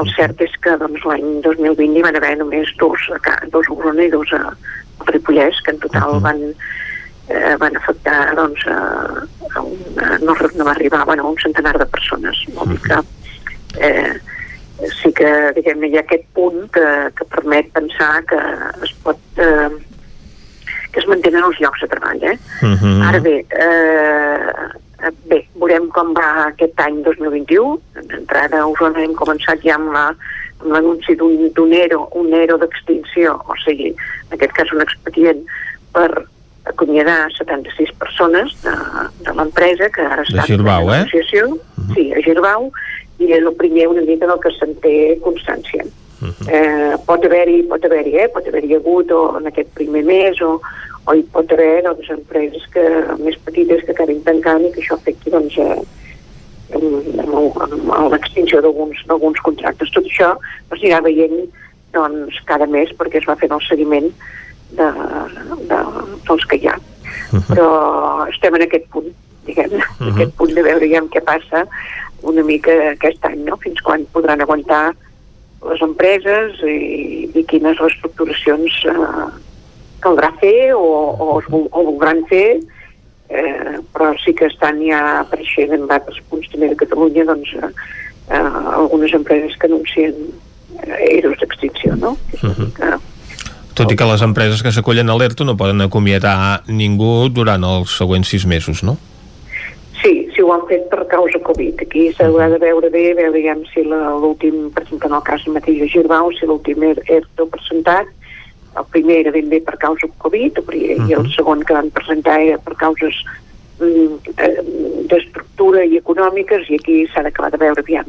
el 0.00 0.08
cert 0.16 0.40
és 0.40 0.54
que 0.64 0.74
doncs, 0.80 1.04
l'any 1.06 1.42
2020 1.44 1.98
hi 1.98 2.04
van 2.04 2.16
haver 2.18 2.32
només 2.40 2.70
dos, 2.80 3.08
dos 3.52 3.68
a 3.68 3.74
Osona 3.76 4.06
i 4.08 4.12
dos 4.12 4.32
a, 4.34 4.46
Ripollès, 5.08 5.60
que 5.64 5.72
en 5.74 5.80
total 5.82 6.20
van, 6.22 6.40
eh, 7.28 7.54
van 7.58 7.76
afectar 7.76 8.34
doncs, 8.38 8.64
a, 8.70 8.78
a 9.50 9.62
una, 9.62 10.18
no, 10.22 10.36
no 10.54 10.64
va 10.64 10.74
arribar 10.74 11.04
bueno, 11.06 11.26
a 11.26 11.30
un 11.30 11.40
centenar 11.42 11.76
de 11.78 11.86
persones. 11.86 12.38
Vol 12.54 12.70
dir 12.72 12.80
que 12.86 13.00
eh, 13.78 14.12
sí 15.00 15.12
que 15.14 15.30
diguem 15.56 15.84
hi 15.86 15.96
ha 15.96 16.02
aquest 16.02 16.26
punt 16.36 16.68
que, 16.74 16.86
que 17.16 17.26
permet 17.36 17.70
pensar 17.76 18.12
que 18.28 18.38
es 18.82 18.94
pot 19.04 19.42
eh, 19.42 19.70
que 20.92 21.00
es 21.00 21.08
mantenen 21.08 21.46
els 21.46 21.58
llocs 21.62 21.80
de 21.80 21.88
treball. 21.88 22.22
Eh? 22.32 22.36
Mhm. 22.60 23.02
Ara 23.08 23.20
bé, 23.24 23.38
eh, 23.48 25.10
bé, 25.30 25.40
veurem 25.56 25.88
com 25.88 26.12
va 26.12 26.48
aquest 26.50 26.78
any 26.84 27.00
2021. 27.06 27.78
D'entrada 28.10 28.60
a 28.60 28.68
Osona 28.68 29.00
hem 29.00 29.14
començat 29.16 29.64
ja 29.64 29.78
amb 29.80 29.92
la 29.96 30.10
amb 30.62 30.76
l'anunci 30.76 31.16
d'un 31.18 31.72
ERO, 31.74 32.04
un 32.14 32.32
ERO 32.38 32.56
d'extinció, 32.58 33.34
o 33.50 33.56
sigui, 33.64 33.90
en 34.28 34.36
aquest 34.36 34.52
cas 34.54 34.70
un 34.70 34.84
expedient 34.84 35.40
per 35.92 36.08
acomiadar 36.70 37.26
76 37.34 37.90
persones 37.98 38.54
de, 38.62 38.74
de 39.26 39.34
l'empresa 39.34 39.88
que 39.90 40.04
ara 40.06 40.22
està 40.22 40.44
en 40.46 40.62
eh? 40.62 41.00
negociació, 41.02 41.48
sí, 41.96 42.04
a 42.14 42.22
Girbau, 42.22 42.70
i 43.22 43.32
és 43.32 43.42
el 43.42 43.54
primer 43.58 43.88
una 43.90 44.04
mica 44.06 44.28
del 44.30 44.40
que 44.42 44.52
se'n 44.58 44.74
té 44.84 44.96
constància. 45.24 45.86
Eh, 46.22 46.94
pot 47.06 47.24
haver-hi 47.26 47.64
pot 47.66 47.82
haver-hi 47.84 48.12
eh? 48.22 48.28
pot 48.30 48.46
haver-hi 48.46 48.76
hagut 48.76 49.10
o 49.10 49.22
en 49.40 49.48
aquest 49.50 49.72
primer 49.74 50.04
mes 50.06 50.38
o, 50.46 50.52
o 51.10 51.14
hi 51.18 51.24
pot 51.34 51.50
haver 51.50 51.82
doncs, 51.82 52.10
empreses 52.14 52.68
que, 52.74 52.84
més 53.18 53.38
petites 53.42 53.82
que 53.82 53.90
acabin 53.90 54.22
tancant 54.28 54.62
i 54.68 54.70
que 54.70 54.84
això 54.84 54.94
afecti 54.94 55.32
doncs, 55.34 55.58
eh, 55.58 55.80
l'extinció 58.12 58.62
d'alguns 58.62 59.42
contractes. 59.48 59.90
Tot 59.90 60.06
això 60.06 60.30
es 60.70 60.78
anirà 60.78 61.02
veient 61.04 61.42
doncs, 61.96 62.38
cada 62.46 62.70
mes 62.70 62.94
perquè 62.98 63.18
es 63.20 63.26
va 63.28 63.36
fent 63.40 63.52
el 63.58 63.66
seguiment 63.66 64.08
de, 64.78 64.88
de, 65.68 65.80
dels 66.28 66.46
que 66.48 66.60
hi 66.62 66.70
ha. 66.70 66.78
Però 67.50 67.68
estem 68.30 68.56
en 68.56 68.66
aquest 68.68 68.86
punt, 68.94 69.10
diguem, 69.48 69.74
en 69.74 70.14
aquest 70.14 70.38
punt 70.38 70.54
de 70.54 70.64
veure 70.64 70.88
ja 70.88 71.02
què 71.12 71.24
passa 71.26 71.66
una 72.22 72.42
mica 72.46 72.74
aquest 72.92 73.24
any, 73.28 73.40
no? 73.48 73.56
fins 73.62 73.80
quan 73.82 74.04
podran 74.14 74.40
aguantar 74.40 74.92
les 75.68 75.82
empreses 75.84 76.58
i, 76.66 77.30
i 77.34 77.44
quines 77.46 77.78
reestructuracions 77.78 78.80
eh, 78.90 79.26
caldrà 80.02 80.32
fer 80.40 80.72
o, 80.74 80.82
o, 80.82 81.26
es, 81.40 81.46
vol- 81.50 81.68
o 81.70 81.84
voldran 81.92 82.24
fer 82.30 82.58
eh, 83.30 83.78
però 83.94 84.10
sí 84.22 84.34
que 84.34 84.48
estan 84.50 84.80
ja 84.82 85.20
apareixent 85.20 85.76
en 85.76 85.86
altres 85.86 86.18
punts 86.30 86.50
també 86.50 86.72
de 86.72 86.78
Catalunya 86.82 87.26
doncs, 87.28 87.54
eh, 87.58 87.70
eh, 88.30 88.42
algunes 88.74 89.14
empreses 89.14 89.54
que 89.58 89.70
anuncien 89.70 90.18
eh, 90.82 91.18
eros 91.20 91.38
d'extinció 91.40 91.96
no? 91.96 92.16
Uh 92.42 92.98
Tot 93.72 93.88
i 93.88 93.96
que 93.96 94.04
les 94.04 94.20
empreses 94.20 94.60
que 94.60 94.68
s'acollen 94.68 95.08
a 95.08 95.14
l'ERTO 95.16 95.46
no 95.48 95.54
poden 95.56 95.80
acomiadar 95.80 96.60
ningú 96.68 97.30
durant 97.32 97.62
els 97.64 97.94
següents 97.96 98.28
sis 98.28 98.44
mesos, 98.44 98.82
no? 98.84 98.98
Sí, 100.02 100.28
sí 100.34 100.42
ho 100.42 100.50
han 100.52 100.64
fet 100.66 100.88
per 100.90 101.04
causa 101.10 101.38
Covid. 101.46 101.84
Aquí 101.84 102.08
s'haurà 102.16 102.48
de 102.50 102.58
veure 102.58 102.88
bé, 102.90 103.12
veure 103.14 103.42
ja 103.44 103.54
si 103.70 103.84
l'últim, 103.86 104.70
per 104.74 104.82
exemple, 104.82 105.08
en 105.08 105.14
el 105.14 105.22
cas 105.28 105.46
mateix 105.46 105.78
de 105.78 105.88
Girbau, 105.92 106.32
si 106.34 106.46
l'últim 106.46 106.82
er- 106.82 107.02
ERTO 107.06 107.46
presentat, 107.52 108.10
el 108.80 108.86
primer 108.90 109.20
era 109.20 109.30
ben 109.30 109.48
bé 109.52 109.60
per 109.60 109.76
causa 109.78 110.08
Covid, 110.24 110.58
el 110.58 110.64
primer, 110.64 110.96
i 111.08 111.14
el 111.14 111.28
segon 111.36 111.62
que 111.62 111.76
van 111.76 111.90
presentar 111.94 112.40
era 112.40 112.58
per 112.58 112.74
causes 112.80 113.14
mm, 113.78 114.34
d'estructura 115.10 115.84
i 115.84 115.98
econòmiques, 116.00 116.70
i 116.70 116.80
aquí 116.80 117.06
s'ha 117.12 117.22
d'acabar 117.22 117.52
de 117.52 117.60
veure 117.62 117.84
aviam 117.84 118.08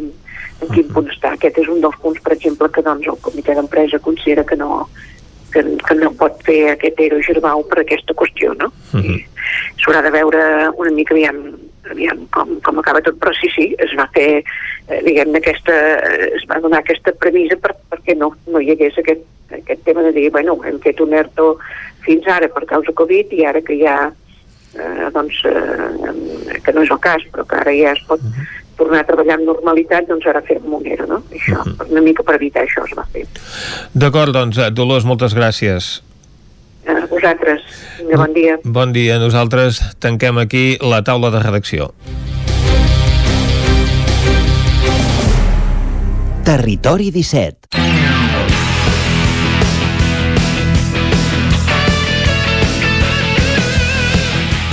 en 0.63 0.69
quin 0.73 0.87
punt 0.93 1.09
està. 1.11 1.33
Aquest 1.35 1.57
és 1.59 1.67
un 1.69 1.81
dels 1.83 1.97
punts, 2.01 2.21
per 2.23 2.33
exemple, 2.33 2.69
que 2.71 2.81
doncs, 2.85 3.05
el 3.11 3.19
comitè 3.21 3.53
d'empresa 3.57 3.99
considera 3.99 4.45
que 4.47 4.55
no, 4.55 4.87
que, 5.53 5.61
que 5.61 5.95
no 5.99 6.09
pot 6.17 6.39
fer 6.47 6.71
aquest 6.71 6.99
Ero 7.05 7.19
Girbau 7.21 7.65
per 7.69 7.83
aquesta 7.83 8.15
qüestió, 8.17 8.55
no? 8.57 8.71
s'haurà 9.83 10.01
de 10.05 10.11
veure 10.15 10.41
una 10.79 10.91
mica 10.95 11.13
aviam, 11.13 11.43
aviam 11.91 12.25
com, 12.31 12.55
com 12.63 12.79
acaba 12.79 13.01
tot, 13.03 13.17
però 13.21 13.33
sí, 13.37 13.49
sí, 13.55 13.69
es 13.83 13.93
va 13.99 14.07
fer, 14.15 14.43
eh, 14.87 14.99
diguem-ne, 15.05 15.39
aquesta, 15.41 15.75
eh, 15.99 16.31
es 16.37 16.47
va 16.49 16.61
donar 16.63 16.81
aquesta 16.83 17.13
premissa 17.19 17.57
per, 17.61 17.75
perquè 17.91 18.15
no, 18.19 18.33
no 18.47 18.61
hi 18.63 18.73
hagués 18.73 18.97
aquest, 19.01 19.23
aquest 19.53 19.83
tema 19.85 20.05
de 20.07 20.13
dir, 20.15 20.29
bueno, 20.31 20.57
hem 20.65 20.79
fet 20.83 21.01
un 21.03 21.13
ERTO 21.13 21.57
fins 22.05 22.27
ara 22.27 22.49
per 22.51 22.65
causa 22.69 22.95
Covid 22.95 23.33
i 23.35 23.45
ara 23.47 23.61
que 23.65 23.77
ja, 23.79 23.97
eh, 24.75 25.09
doncs, 25.15 25.43
eh, 25.49 26.59
que 26.63 26.75
no 26.75 26.85
és 26.85 26.91
el 26.91 27.01
cas, 27.03 27.25
però 27.33 27.47
que 27.47 27.59
ara 27.61 27.75
ja 27.75 27.93
es 27.97 28.03
pot 28.07 28.23
tornar 28.77 29.03
a 29.03 29.07
treballar 29.07 29.37
amb 29.37 29.49
normalitat, 29.51 30.07
doncs 30.09 30.25
ara 30.29 30.41
fem 30.47 30.63
un 30.73 30.87
ERO, 30.89 31.05
no? 31.09 31.19
Això, 31.35 31.61
per 31.77 31.87
una 31.91 32.01
mica 32.01 32.25
per 32.25 32.39
evitar 32.39 32.63
això 32.65 32.85
es 32.87 32.95
va 32.97 33.05
fer. 33.13 33.27
D'acord, 33.93 34.33
doncs, 34.33 34.57
eh, 34.57 34.71
Dolors, 34.73 35.05
moltes 35.05 35.35
gràcies. 35.37 35.99
A 36.87 37.05
vosaltres, 37.07 37.61
vinga, 37.99 38.17
bon 38.17 38.33
dia. 38.33 38.57
Bon 38.63 38.93
dia. 38.93 39.19
Nosaltres 39.19 39.79
tanquem 40.03 40.39
aquí 40.41 40.77
la 40.81 41.03
taula 41.03 41.31
de 41.31 41.39
redacció. 41.43 41.93
Territori 46.43 47.11
17. 47.11 48.12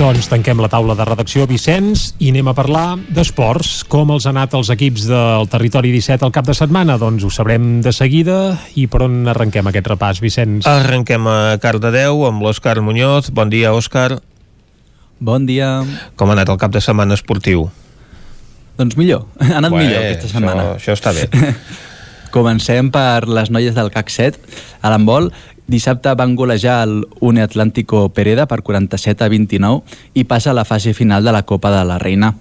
Doncs 0.00 0.30
tanquem 0.32 0.56
la 0.56 0.68
taula 0.72 0.94
de 0.96 1.04
redacció, 1.04 1.44
Vicenç, 1.44 2.14
i 2.24 2.30
anem 2.32 2.46
a 2.48 2.54
parlar 2.56 2.94
d'esports. 3.12 3.82
Com 3.84 4.08
els 4.14 4.24
ha 4.24 4.30
anat 4.32 4.54
els 4.56 4.70
equips 4.72 5.04
del 5.10 5.44
Territori 5.52 5.90
17 5.92 6.24
al 6.24 6.32
cap 6.32 6.46
de 6.48 6.54
setmana? 6.56 6.96
Doncs 6.96 7.26
ho 7.26 7.28
sabrem 7.28 7.82
de 7.84 7.92
seguida. 7.92 8.38
I 8.80 8.86
per 8.88 9.02
on 9.04 9.28
arrenquem 9.28 9.68
aquest 9.68 9.90
repàs, 9.92 10.22
Vicenç? 10.24 10.64
Arrenquem 10.70 11.28
a 11.28 11.58
Cardedeu 11.60 12.24
amb 12.30 12.40
l'Òscar 12.40 12.78
Muñoz. 12.80 13.28
Bon 13.36 13.52
dia, 13.52 13.74
Òscar. 13.76 14.22
Bon 15.20 15.44
dia. 15.44 15.68
Com 16.16 16.32
ha 16.32 16.38
anat 16.38 16.48
el 16.48 16.62
cap 16.64 16.72
de 16.72 16.80
setmana 16.80 17.20
esportiu? 17.20 17.68
Doncs 18.80 18.96
millor, 18.96 19.28
ha 19.44 19.58
anat 19.60 19.76
Bé, 19.76 19.84
millor 19.84 20.00
aquesta 20.00 20.32
setmana. 20.32 20.68
Això, 20.78 20.96
això 20.96 20.96
està 20.96 21.12
bé. 21.12 21.28
Comencem 22.30 22.88
per 22.94 23.26
les 23.28 23.50
noies 23.50 23.74
del 23.74 23.90
CAC 23.92 24.10
7 24.14 24.60
a 24.80 24.92
l'handbol. 24.92 25.28
Dissabte 25.70 26.10
van 26.18 26.34
golejar 26.34 26.82
el 26.82 27.06
Une 27.20 27.42
Atlántico 27.42 28.08
Pereda 28.10 28.48
per 28.50 28.62
47 28.66 29.22
a 29.22 29.28
29 29.30 29.84
i 30.18 30.24
passa 30.26 30.50
a 30.50 30.56
la 30.56 30.64
fase 30.66 30.94
final 30.98 31.22
de 31.22 31.30
la 31.30 31.44
Copa 31.46 31.70
de 31.70 31.84
la 31.86 31.98
Reina, 32.02 32.34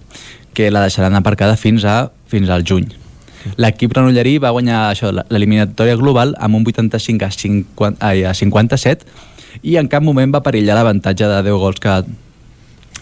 que 0.57 0.71
la 0.71 0.81
deixaran 0.81 1.13
aparcada 1.13 1.53
fins 1.55 1.85
a 1.85 2.09
fins 2.25 2.49
al 2.49 2.65
juny. 2.65 2.89
L'equip 3.61 3.93
renollerí 3.93 4.39
va 4.41 4.49
guanyar 4.55 4.81
això 4.89 5.11
l'eliminatòria 5.13 5.99
global 5.99 6.33
amb 6.41 6.57
un 6.57 6.65
85 6.65 7.25
a, 7.25 7.29
50, 7.29 8.01
ai, 8.01 8.25
a 8.25 8.33
57 8.33 9.05
i 9.61 9.77
en 9.77 9.87
cap 9.93 10.03
moment 10.03 10.33
va 10.33 10.41
perillar 10.41 10.75
l'avantatge 10.79 11.29
de 11.29 11.39
10 11.45 11.61
gols 11.61 11.79
que, 11.85 11.95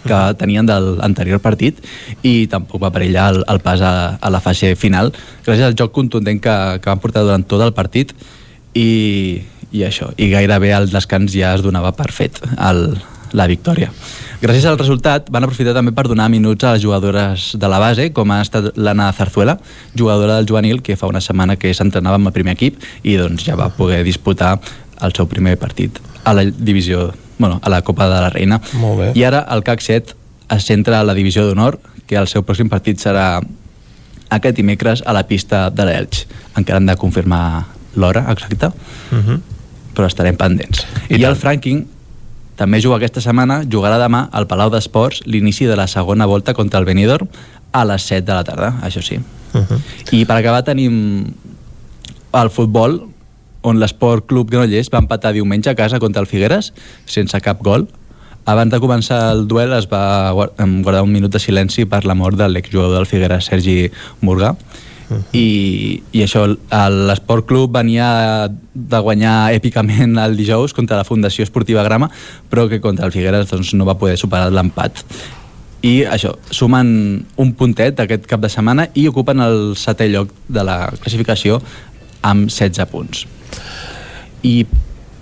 que 0.03 0.21
tenien 0.43 0.67
de 0.67 0.75
l'anterior 0.99 1.39
partit 1.39 1.79
i 2.21 2.47
tampoc 2.51 2.83
va 2.83 2.91
perillar 2.91 3.31
el, 3.33 3.45
el 3.47 3.63
pas 3.63 3.79
a, 3.79 3.93
a 4.19 4.29
la 4.33 4.43
fase 4.43 4.75
final 4.75 5.13
gràcies 5.45 5.65
al 5.71 5.79
joc 5.79 5.95
contundent 5.95 6.43
que, 6.43 6.57
que 6.83 6.89
van 6.91 7.03
portar 7.03 7.23
durant 7.23 7.47
tot 7.47 7.63
el 7.63 7.73
partit 7.73 8.13
i, 8.77 8.87
i 9.71 9.83
això, 9.83 10.11
i 10.17 10.29
gairebé 10.31 10.73
al 10.73 10.89
descans 10.89 11.33
ja 11.33 11.53
es 11.55 11.63
donava 11.65 11.91
per 11.91 12.11
fet 12.11 12.39
el, 12.57 12.97
la 13.33 13.47
victòria. 13.47 13.91
Gràcies 14.41 14.67
al 14.69 14.77
resultat 14.77 15.31
van 15.33 15.43
aprofitar 15.43 15.73
també 15.73 15.91
per 15.97 16.05
donar 16.07 16.29
minuts 16.29 16.63
a 16.63 16.75
les 16.75 16.83
jugadores 16.83 17.49
de 17.57 17.67
la 17.67 17.79
base, 17.81 18.11
com 18.13 18.31
ha 18.31 18.41
estat 18.41 18.75
l'Anna 18.77 19.09
Zarzuela, 19.17 19.57
jugadora 19.97 20.35
del 20.37 20.47
juvenil, 20.47 20.81
que 20.85 20.95
fa 20.95 21.09
una 21.09 21.21
setmana 21.21 21.55
que 21.57 21.73
s'entrenava 21.73 22.19
amb 22.21 22.29
el 22.29 22.35
primer 22.35 22.53
equip 22.53 22.77
i 23.03 23.17
doncs 23.17 23.47
ja 23.47 23.57
va 23.57 23.71
poder 23.73 24.03
disputar 24.05 24.59
el 25.01 25.13
seu 25.17 25.27
primer 25.27 25.57
partit 25.57 25.99
a 26.23 26.33
la 26.33 26.45
divisió, 26.45 27.13
bueno, 27.39 27.59
a 27.63 27.69
la 27.69 27.81
Copa 27.81 28.07
de 28.07 28.21
la 28.21 28.29
Reina. 28.29 28.61
Molt 28.73 28.99
bé. 28.99 29.11
I 29.15 29.23
ara 29.23 29.45
el 29.49 29.63
CAC 29.63 29.81
7 29.81 30.15
es 30.55 30.65
centra 30.65 30.99
a 30.99 31.03
la 31.03 31.13
divisió 31.17 31.47
d'honor, 31.47 31.79
que 32.07 32.15
el 32.15 32.27
seu 32.27 32.43
pròxim 32.45 32.69
partit 32.69 33.01
serà 33.03 33.41
aquest 34.29 34.55
dimecres 34.55 35.03
a 35.05 35.13
la 35.15 35.25
pista 35.27 35.69
de 35.69 35.85
l'Elx. 35.87 36.25
Encara 36.55 36.79
han 36.81 36.87
de 36.87 36.95
confirmar 36.95 37.65
l'hora 37.95 38.25
exacta, 38.31 38.73
Uh 39.11 39.17
-huh. 39.17 39.41
Però 39.97 40.09
estarem 40.09 40.37
pendents. 40.37 40.85
I, 41.09 41.17
I 41.17 41.25
el 41.25 41.35
Franking 41.39 41.83
també 42.57 42.79
juga 42.81 42.97
aquesta 42.97 43.21
setmana, 43.21 43.61
jugarà 43.69 43.99
demà 44.01 44.27
al 44.33 44.47
Palau 44.49 44.71
d'Esports 44.73 45.23
l'inici 45.29 45.67
de 45.69 45.75
la 45.77 45.85
segona 45.89 46.25
volta 46.29 46.55
contra 46.57 46.79
el 46.81 46.87
Benidorm 46.89 47.29
a 47.73 47.83
les 47.85 48.07
7 48.09 48.25
de 48.25 48.33
la 48.33 48.45
tarda, 48.45 48.71
això 48.81 49.01
sí. 49.01 49.19
Uh 49.53 49.61
-huh. 49.61 49.79
I 50.11 50.25
per 50.25 50.37
acabar 50.37 50.63
tenim 50.63 51.33
el 52.33 52.49
futbol, 52.49 53.01
on 53.61 53.79
l'Esport 53.79 54.25
Club 54.27 54.49
Granollers 54.49 54.89
va 54.93 54.99
empatar 54.99 55.33
diumenge 55.33 55.69
a 55.69 55.75
casa 55.75 55.99
contra 55.99 56.21
el 56.21 56.27
Figueres, 56.27 56.73
sense 57.05 57.39
cap 57.41 57.61
gol. 57.61 57.87
Abans 58.45 58.71
de 58.71 58.79
començar 58.79 59.31
el 59.33 59.47
duel 59.47 59.73
es 59.73 59.89
va 59.91 60.31
guardar 60.31 61.03
un 61.03 61.11
minut 61.11 61.31
de 61.31 61.39
silenci 61.39 61.85
per 61.85 62.05
la 62.05 62.15
mort 62.15 62.37
de 62.37 62.47
l'exjugador 62.47 62.95
del 62.95 63.05
Figueres, 63.05 63.45
Sergi 63.45 63.91
Murgà. 64.21 64.55
I, 65.31 66.01
i 66.11 66.23
això, 66.25 66.43
l'Esport 66.47 67.47
Club 67.47 67.71
venia 67.77 68.07
de 68.73 68.99
guanyar 69.03 69.53
èpicament 69.55 70.17
el 70.19 70.35
dijous 70.39 70.75
contra 70.75 70.99
la 70.99 71.07
Fundació 71.07 71.45
Esportiva 71.47 71.85
Grama, 71.87 72.09
però 72.51 72.67
que 72.67 72.81
contra 72.83 73.07
el 73.07 73.15
Figueres 73.15 73.47
doncs, 73.51 73.73
no 73.77 73.87
va 73.87 73.97
poder 73.99 74.17
superar 74.19 74.51
l'empat. 74.51 75.03
I 75.87 76.01
això, 76.09 76.33
sumen 76.51 76.89
un 77.39 77.53
puntet 77.55 77.99
aquest 78.03 78.25
cap 78.27 78.41
de 78.43 78.49
setmana 78.51 78.87
i 78.97 79.07
ocupen 79.07 79.43
el 79.45 79.77
setè 79.79 80.09
lloc 80.11 80.33
de 80.49 80.65
la 80.65 80.79
classificació 80.97 81.61
amb 82.25 82.51
16 82.51 82.91
punts. 82.91 83.23
I 84.43 84.65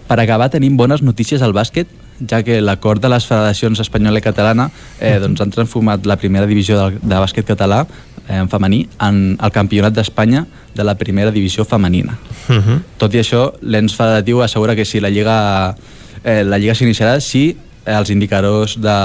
per 0.07 0.17
acabar 0.21 0.49
tenim 0.53 0.77
bones 0.77 1.03
notícies 1.05 1.43
al 1.45 1.53
bàsquet, 1.53 1.91
ja 2.29 2.41
que 2.47 2.61
l'acord 2.63 3.01
de 3.03 3.09
les 3.11 3.25
federacions 3.27 3.81
espanyola 3.83 4.21
i 4.21 4.23
catalana 4.23 4.69
eh, 5.03 5.17
doncs 5.19 5.41
han 5.43 5.51
transformat 5.51 6.05
la 6.07 6.15
primera 6.15 6.47
divisió 6.47 6.77
de, 6.79 6.99
de 7.01 7.17
bàsquet 7.19 7.47
català 7.49 7.81
en 8.27 8.49
femení 8.49 8.85
en 9.01 9.37
el 9.41 9.51
campionat 9.51 9.93
d'Espanya 9.93 10.45
de 10.75 10.83
la 10.83 10.95
primera 10.95 11.31
divisió 11.31 11.65
femenina. 11.65 12.17
Uh 12.49 12.55
-huh. 12.55 12.79
Tot 12.97 13.13
i 13.13 13.19
això, 13.19 13.53
l'ens 13.61 13.95
federatiu 13.95 14.41
assegura 14.41 14.75
que 14.75 14.85
si 14.85 14.99
la 14.99 15.09
Lliga 15.09 15.75
eh, 16.23 16.43
la 16.43 16.57
Lliga 16.57 16.75
s'iniciarà 16.75 17.19
si 17.21 17.55
eh, 17.85 17.93
els 17.93 18.09
indicadors 18.09 18.79
de, 18.81 18.97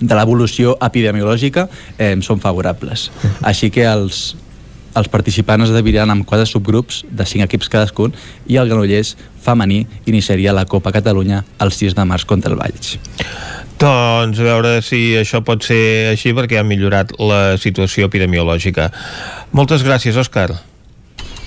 de 0.00 0.14
l'evolució 0.14 0.76
epidemiològica 0.82 1.68
eh, 1.98 2.16
són 2.24 2.40
favorables. 2.40 3.10
Així 3.42 3.70
que 3.70 3.84
els, 3.86 4.36
els 4.96 5.08
participants 5.12 5.68
es 5.68 5.76
dividiran 5.76 6.10
en 6.10 6.24
quatre 6.24 6.46
subgrups 6.46 7.04
de 7.10 7.26
cinc 7.28 7.44
equips 7.44 7.68
cadascun 7.68 8.14
i 8.46 8.56
el 8.56 8.72
Granollers 8.72 9.16
femení 9.44 9.84
iniciaria 10.06 10.56
la 10.56 10.64
Copa 10.64 10.92
Catalunya 10.92 11.44
el 11.60 11.72
6 11.72 11.94
de 11.94 12.08
març 12.08 12.24
contra 12.24 12.52
el 12.52 12.58
Valls. 12.58 12.96
Doncs 13.84 14.38
a 14.40 14.44
veure 14.46 14.70
si 14.80 15.12
això 15.18 15.42
pot 15.44 15.64
ser 15.66 16.08
així 16.14 16.30
perquè 16.32 16.56
ha 16.56 16.64
millorat 16.64 17.10
la 17.20 17.58
situació 17.60 18.06
epidemiològica. 18.08 18.86
Moltes 19.52 19.84
gràcies, 19.84 20.16
Òscar. 20.16 20.54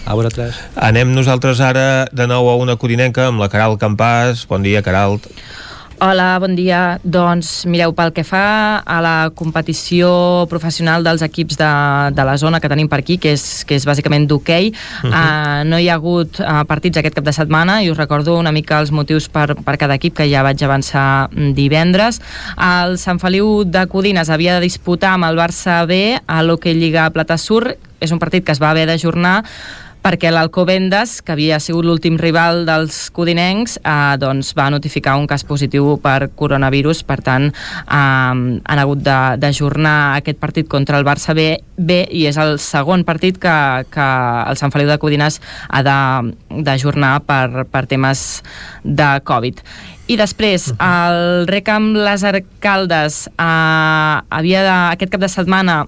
A 0.05 0.13
vosaltres. 0.13 0.59
Anem 0.77 1.15
nosaltres 1.15 1.57
ara 1.65 2.05
de 2.13 2.27
nou 2.29 2.51
a 2.51 2.53
una 2.61 2.77
corinenca 2.77 3.25
amb 3.31 3.41
la 3.41 3.49
Caral 3.49 3.79
Campàs. 3.81 4.45
Bon 4.51 4.61
dia, 4.61 4.83
Caral. 4.85 5.17
Hola, 5.99 6.37
bon 6.37 6.53
dia. 6.53 6.99
Doncs 7.01 7.63
mireu, 7.65 7.89
pel 7.97 8.11
que 8.13 8.21
fa 8.21 8.83
a 8.85 8.97
la 9.01 9.31
competició 9.33 10.45
professional 10.45 11.01
dels 11.01 11.23
equips 11.25 11.57
de, 11.57 11.69
de 12.13 12.25
la 12.27 12.35
zona 12.37 12.59
que 12.61 12.69
tenim 12.69 12.85
per 12.91 12.99
aquí, 13.01 13.15
que 13.17 13.31
és, 13.33 13.63
que 13.65 13.73
és 13.79 13.87
bàsicament 13.89 14.27
d'hoquei, 14.29 14.69
uh 14.69 14.77
-huh. 14.77 15.09
uh, 15.09 15.63
no 15.65 15.79
hi 15.79 15.89
ha 15.89 15.95
hagut 15.95 16.37
uh, 16.39 16.61
partits 16.69 16.97
aquest 17.01 17.15
cap 17.15 17.25
de 17.25 17.33
setmana 17.33 17.81
i 17.81 17.89
us 17.89 17.97
recordo 17.97 18.37
una 18.37 18.51
mica 18.51 18.79
els 18.79 18.91
motius 18.91 19.27
per, 19.27 19.55
per 19.55 19.77
cada 19.77 19.95
equip 19.95 20.13
que 20.13 20.29
ja 20.29 20.43
vaig 20.43 20.61
avançar 20.61 21.29
divendres. 21.33 22.21
El 22.61 22.99
Sant 22.99 23.19
Feliu 23.19 23.63
de 23.65 23.87
Codines 23.87 24.29
havia 24.29 24.53
de 24.53 24.61
disputar 24.61 25.13
amb 25.13 25.25
el 25.25 25.35
Barça 25.35 25.87
B 25.87 26.21
a 26.27 26.43
l'Hockey 26.43 26.75
Lliga 26.75 27.09
Plata 27.09 27.37
Sur. 27.37 27.75
És 27.99 28.11
un 28.11 28.19
partit 28.19 28.45
que 28.45 28.51
es 28.51 28.61
va 28.61 28.69
haver 28.69 28.85
d'ajornar 28.85 29.43
perquè 30.07 30.29
l'Alcobendes, 30.31 31.17
que 31.19 31.33
havia 31.33 31.57
sigut 31.59 31.83
l'últim 31.83 32.15
rival 32.15 32.61
dels 32.67 33.09
codinencs, 33.11 33.75
eh, 33.81 34.15
doncs 34.21 34.53
va 34.55 34.69
notificar 34.71 35.17
un 35.19 35.25
cas 35.27 35.43
positiu 35.43 35.97
per 35.99 36.29
coronavirus, 36.31 37.01
per 37.03 37.17
tant 37.25 37.49
eh, 37.49 37.91
han 37.91 38.79
hagut 38.79 39.03
d'ajornar 39.03 40.15
aquest 40.21 40.39
partit 40.39 40.69
contra 40.71 40.95
el 41.01 41.03
Barça 41.03 41.35
B, 41.35 41.57
B 41.75 41.99
i 42.07 42.23
és 42.29 42.39
el 42.39 42.55
segon 42.63 43.03
partit 43.03 43.35
que, 43.35 43.57
que 43.91 44.07
el 44.47 44.55
Sant 44.55 44.71
Feliu 44.71 44.87
de 44.87 44.99
Codines 45.01 45.41
ha 45.67 45.83
d'ajornar 45.83 47.13
per, 47.27 47.67
per 47.67 47.83
temes 47.91 48.25
de 48.83 49.11
Covid. 49.27 49.59
I 50.07 50.15
després, 50.15 50.71
el 50.79 51.47
Recam 51.51 51.91
Les 51.99 52.23
Arcaldes 52.23 53.25
eh, 53.27 53.43
havia 53.43 54.63
de, 54.63 54.75
aquest 54.95 55.17
cap 55.17 55.27
de 55.27 55.35
setmana 55.35 55.81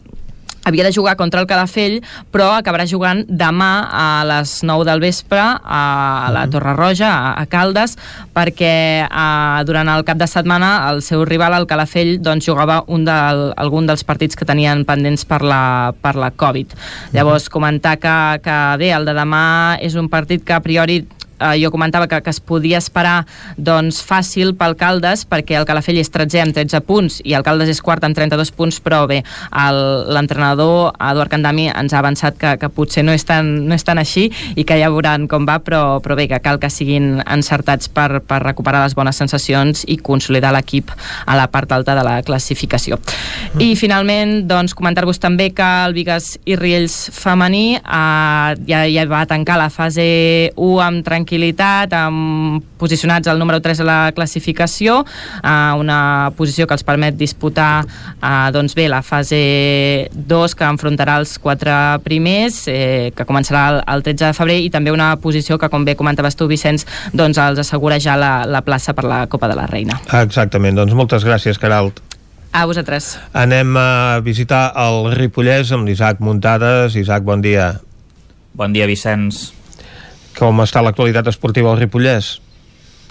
havia 0.64 0.84
de 0.84 0.94
jugar 0.94 1.16
contra 1.18 1.42
el 1.42 1.48
Calafell, 1.48 2.00
però 2.32 2.52
acabarà 2.58 2.86
jugant 2.90 3.24
demà 3.28 3.72
a 3.92 4.08
les 4.28 4.60
9 4.64 4.86
del 4.88 5.04
vespre 5.04 5.40
a 5.40 6.30
la 6.34 6.46
Torre 6.52 6.76
Roja, 6.78 7.12
a 7.34 7.46
Caldes, 7.50 7.96
perquè 8.36 8.74
eh, 9.06 9.64
durant 9.68 9.90
el 9.90 10.06
cap 10.08 10.20
de 10.20 10.28
setmana 10.30 10.72
el 10.90 11.04
seu 11.06 11.26
rival, 11.26 11.56
el 11.58 11.68
Calafell, 11.70 12.18
doncs, 12.24 12.48
jugava 12.50 12.82
un 12.88 13.06
del, 13.08 13.50
algun 13.58 13.90
dels 13.90 14.04
partits 14.08 14.38
que 14.38 14.48
tenien 14.48 14.86
pendents 14.88 15.26
per 15.30 15.42
la, 15.46 15.94
per 16.02 16.16
la 16.20 16.32
Covid. 16.32 16.76
Llavors, 17.16 17.50
comentar 17.50 17.98
que, 18.00 18.18
que 18.44 18.60
bé, 18.82 18.94
el 18.96 19.08
de 19.08 19.16
demà 19.18 19.46
és 19.84 19.96
un 20.00 20.10
partit 20.12 20.44
que 20.46 20.56
a 20.58 20.64
priori 20.64 21.04
eh, 21.40 21.56
jo 21.64 21.72
comentava 21.72 22.08
que, 22.08 22.22
que 22.22 22.30
es 22.30 22.40
podia 22.40 22.78
esperar 22.78 23.26
doncs, 23.58 24.02
fàcil 24.06 24.54
pel 24.60 24.76
Caldes 24.80 25.26
perquè 25.30 25.58
el 25.60 25.68
Calafell 25.70 26.00
és 26.02 26.12
13 26.12 26.44
amb 26.44 26.56
13 26.56 26.82
punts 26.86 27.20
i 27.24 27.36
el 27.38 27.46
Caldes 27.48 27.72
és 27.72 27.82
quart 27.82 28.04
amb 28.06 28.18
32 28.18 28.52
punts 28.56 28.80
però 28.84 29.06
bé, 29.10 29.22
l'entrenador 30.10 30.94
Eduard 30.96 31.32
Candami 31.32 31.70
ens 31.72 31.94
ha 31.94 32.02
avançat 32.04 32.38
que, 32.40 32.56
que 32.62 32.70
potser 32.74 33.04
no 33.06 33.14
és, 33.16 33.26
tan, 33.28 33.50
no 33.68 33.76
és 33.76 33.86
tan 33.86 34.02
així 34.02 34.28
i 34.56 34.66
que 34.68 34.78
ja 34.80 34.92
veuran 34.92 35.28
com 35.32 35.48
va 35.48 35.60
però, 35.64 36.00
però 36.04 36.18
bé, 36.20 36.28
que 36.32 36.42
cal 36.44 36.60
que 36.62 36.72
siguin 36.74 37.20
encertats 37.26 37.90
per, 37.92 38.22
per 38.26 38.42
recuperar 38.44 38.84
les 38.84 38.96
bones 38.98 39.20
sensacions 39.20 39.86
i 39.88 40.00
consolidar 40.02 40.54
l'equip 40.56 40.92
a 41.26 41.38
la 41.38 41.50
part 41.52 41.72
alta 41.72 41.96
de 41.98 42.04
la 42.06 42.20
classificació. 42.26 43.00
I 43.62 43.74
finalment, 43.80 44.48
doncs, 44.50 44.76
comentar-vos 44.78 45.22
també 45.22 45.50
que 45.56 45.68
el 45.86 45.96
Vigas 45.98 46.34
i 46.50 46.58
Riells 46.60 46.98
femení 47.16 47.78
eh, 47.78 48.52
ja, 48.70 48.84
ja 48.90 49.06
va 49.10 49.26
tancar 49.30 49.60
la 49.60 49.70
fase 49.74 50.08
1 50.56 50.82
amb 50.84 51.06
tranquil·litat 51.06 51.29
tranquil·litat, 51.30 51.94
amb 51.94 52.64
posicionats 52.80 53.28
al 53.28 53.38
número 53.40 53.62
3 53.62 53.78
de 53.78 53.86
la 53.86 54.12
classificació, 54.16 55.06
eh, 55.44 55.74
una 55.78 56.32
posició 56.36 56.66
que 56.66 56.74
els 56.74 56.84
permet 56.84 57.16
disputar 57.18 57.86
eh, 57.86 58.52
doncs 58.52 58.74
bé, 58.76 58.88
la 58.90 59.02
fase 59.02 60.10
2 60.14 60.56
que 60.56 60.66
enfrontarà 60.66 61.20
els 61.20 61.38
quatre 61.40 62.00
primers, 62.04 62.68
eh, 62.68 63.12
que 63.16 63.26
començarà 63.26 63.68
el, 63.70 63.82
el 63.86 64.04
13 64.04 64.26
de 64.26 64.34
febrer, 64.34 64.60
i 64.64 64.70
també 64.70 64.92
una 64.92 65.16
posició 65.18 65.60
que, 65.60 65.70
com 65.70 65.86
bé 65.86 65.96
comentaves 65.96 66.36
tu, 66.36 66.48
Vicenç, 66.48 66.86
doncs 67.14 67.38
els 67.38 67.60
assegura 67.60 68.00
ja 68.00 68.18
la, 68.18 68.46
la 68.46 68.62
plaça 68.62 68.94
per 68.94 69.06
la 69.06 69.28
Copa 69.28 69.48
de 69.48 69.60
la 69.60 69.68
Reina. 69.68 70.00
Exactament, 70.24 70.76
doncs 70.76 70.96
moltes 70.98 71.26
gràcies, 71.28 71.60
Caralt. 71.60 72.02
A 72.52 72.66
vosaltres. 72.66 73.20
Anem 73.38 73.76
a 73.78 74.18
visitar 74.26 74.72
el 74.82 75.12
Ripollès 75.14 75.70
amb 75.76 75.86
l'Isaac 75.86 76.18
Muntades. 76.26 76.98
Isaac, 76.98 77.22
bon 77.22 77.46
dia. 77.46 77.76
Bon 78.58 78.74
dia, 78.74 78.90
Vicenç. 78.90 79.59
Com 80.40 80.64
està 80.64 80.80
l'actualitat 80.80 81.28
esportiva 81.28 81.74
al 81.74 81.82
Ripollès? 81.82 82.38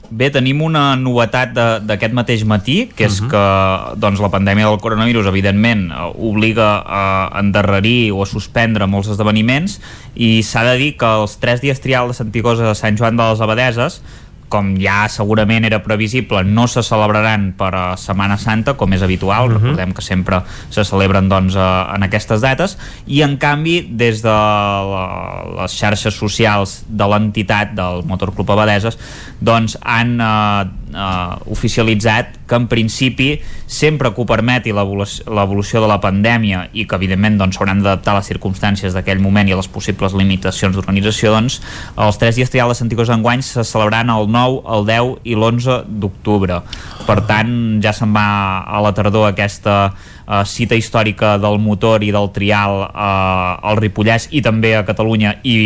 Bé, 0.09 0.30
tenim 0.32 0.62
una 0.64 0.94
novetat 0.96 1.50
d'aquest 1.84 2.14
mateix 2.16 2.44
matí, 2.48 2.88
que 2.96 3.05
és 3.05 3.18
uh 3.20 3.26
-huh. 3.26 3.30
que 3.30 4.00
doncs, 4.00 4.20
la 4.20 4.30
pandèmia 4.30 4.66
del 4.66 4.80
coronavirus, 4.80 5.26
evidentment, 5.26 5.92
obliga 6.16 6.82
a 6.86 7.38
endarrerir 7.40 8.12
o 8.12 8.22
a 8.22 8.26
suspendre 8.26 8.86
molts 8.86 9.09
esdeveniments 9.09 9.80
i 10.16 10.42
s'ha 10.42 10.64
de 10.64 10.78
dir 10.78 10.96
que 10.96 11.05
els 11.05 11.36
tres 11.36 11.60
dies 11.60 11.80
trials 11.80 12.09
de 12.09 12.14
Santigosa 12.14 12.68
de 12.68 12.74
Sant 12.74 12.96
Joan 12.96 13.16
de 13.16 13.22
les 13.22 13.40
Abadeses 13.40 14.00
com 14.48 14.74
ja 14.80 15.02
segurament 15.12 15.66
era 15.68 15.82
previsible, 15.84 16.42
no 16.44 16.66
se 16.68 16.82
celebraran 16.82 17.52
per 17.58 17.70
a 17.74 17.84
Setmana 18.00 18.38
Santa, 18.40 18.74
com 18.78 18.92
és 18.92 19.02
habitual, 19.02 19.48
uh 19.48 19.52
-huh. 19.52 19.60
recordem 19.60 19.92
que 19.94 20.02
sempre 20.02 20.42
se 20.70 20.84
celebren 20.84 21.28
doncs, 21.28 21.56
a, 21.56 21.94
en 21.94 22.02
aquestes 22.02 22.40
dates, 22.40 22.78
i 23.06 23.22
en 23.22 23.36
canvi, 23.36 23.88
des 23.90 24.22
de 24.22 24.28
la, 24.28 25.44
les 25.62 25.72
xarxes 25.72 26.14
socials 26.14 26.84
de 26.88 27.06
l'entitat 27.06 27.74
del 27.74 28.04
Motor 28.04 28.34
Club 28.34 28.50
Abadeses, 28.50 28.98
doncs 29.40 29.78
han 29.82 30.20
eh, 30.20 30.64
eh, 30.94 31.52
oficialitzat 31.52 32.39
que 32.48 32.56
en 32.56 32.66
principi 32.69 33.28
sempre 33.66 34.12
que 34.15 34.23
ho 34.23 34.27
permeti 34.27 34.73
l'evolució 34.73 35.82
de 35.82 35.89
la 35.90 35.98
pandèmia 36.01 36.69
i 36.73 36.86
que 36.89 36.97
evidentment 36.97 37.39
doncs, 37.39 37.59
s'hauran 37.59 37.78
doncs, 37.78 37.86
d'adaptar 37.86 38.16
les 38.19 38.31
circumstàncies 38.32 38.97
d'aquell 38.97 39.20
moment 39.20 39.48
i 39.48 39.55
a 39.55 39.60
les 39.60 39.69
possibles 39.69 40.16
limitacions 40.16 40.77
d'organització 40.77 41.35
doncs, 41.35 41.60
els 41.97 42.20
tres 42.20 42.39
dies 42.40 42.51
trials 42.51 42.77
de 42.77 42.81
Santigós 42.82 43.12
enguany 43.12 43.43
se 43.44 43.65
celebraran 43.65 44.10
el 44.15 44.31
9, 44.32 44.62
el 44.77 44.86
10 44.89 45.15
i 45.24 45.36
l'11 45.36 45.81
d'octubre. 46.01 46.62
Per 47.06 47.19
tant, 47.28 47.51
ja 47.85 47.93
se'n 47.97 48.12
va 48.15 48.28
a 48.65 48.82
la 48.85 48.93
tardor 48.97 49.28
aquesta 49.28 49.78
uh, 49.93 50.44
cita 50.44 50.77
històrica 50.78 51.36
del 51.40 51.59
motor 51.60 52.05
i 52.05 52.12
del 52.15 52.31
trial 52.32 52.85
uh, 52.89 53.69
al 53.70 53.81
Ripollès 53.81 54.28
i 54.32 54.43
també 54.44 54.74
a 54.77 54.86
Catalunya 54.89 55.39
i 55.44 55.59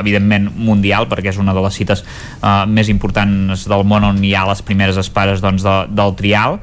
evidentment 0.00 0.50
mundial 0.54 1.08
perquè 1.10 1.32
és 1.32 1.40
una 1.40 1.54
de 1.56 1.64
les 1.64 1.80
cites 1.80 2.04
uh, 2.04 2.64
més 2.68 2.90
importants 2.92 3.66
del 3.70 3.84
món 3.88 4.06
on 4.08 4.22
hi 4.24 4.34
ha 4.36 4.46
les 4.48 4.62
primeres 4.66 5.00
espares 5.00 5.42
doncs, 5.44 5.64
de, 5.66 5.76
del 5.92 6.16
trial 6.18 6.60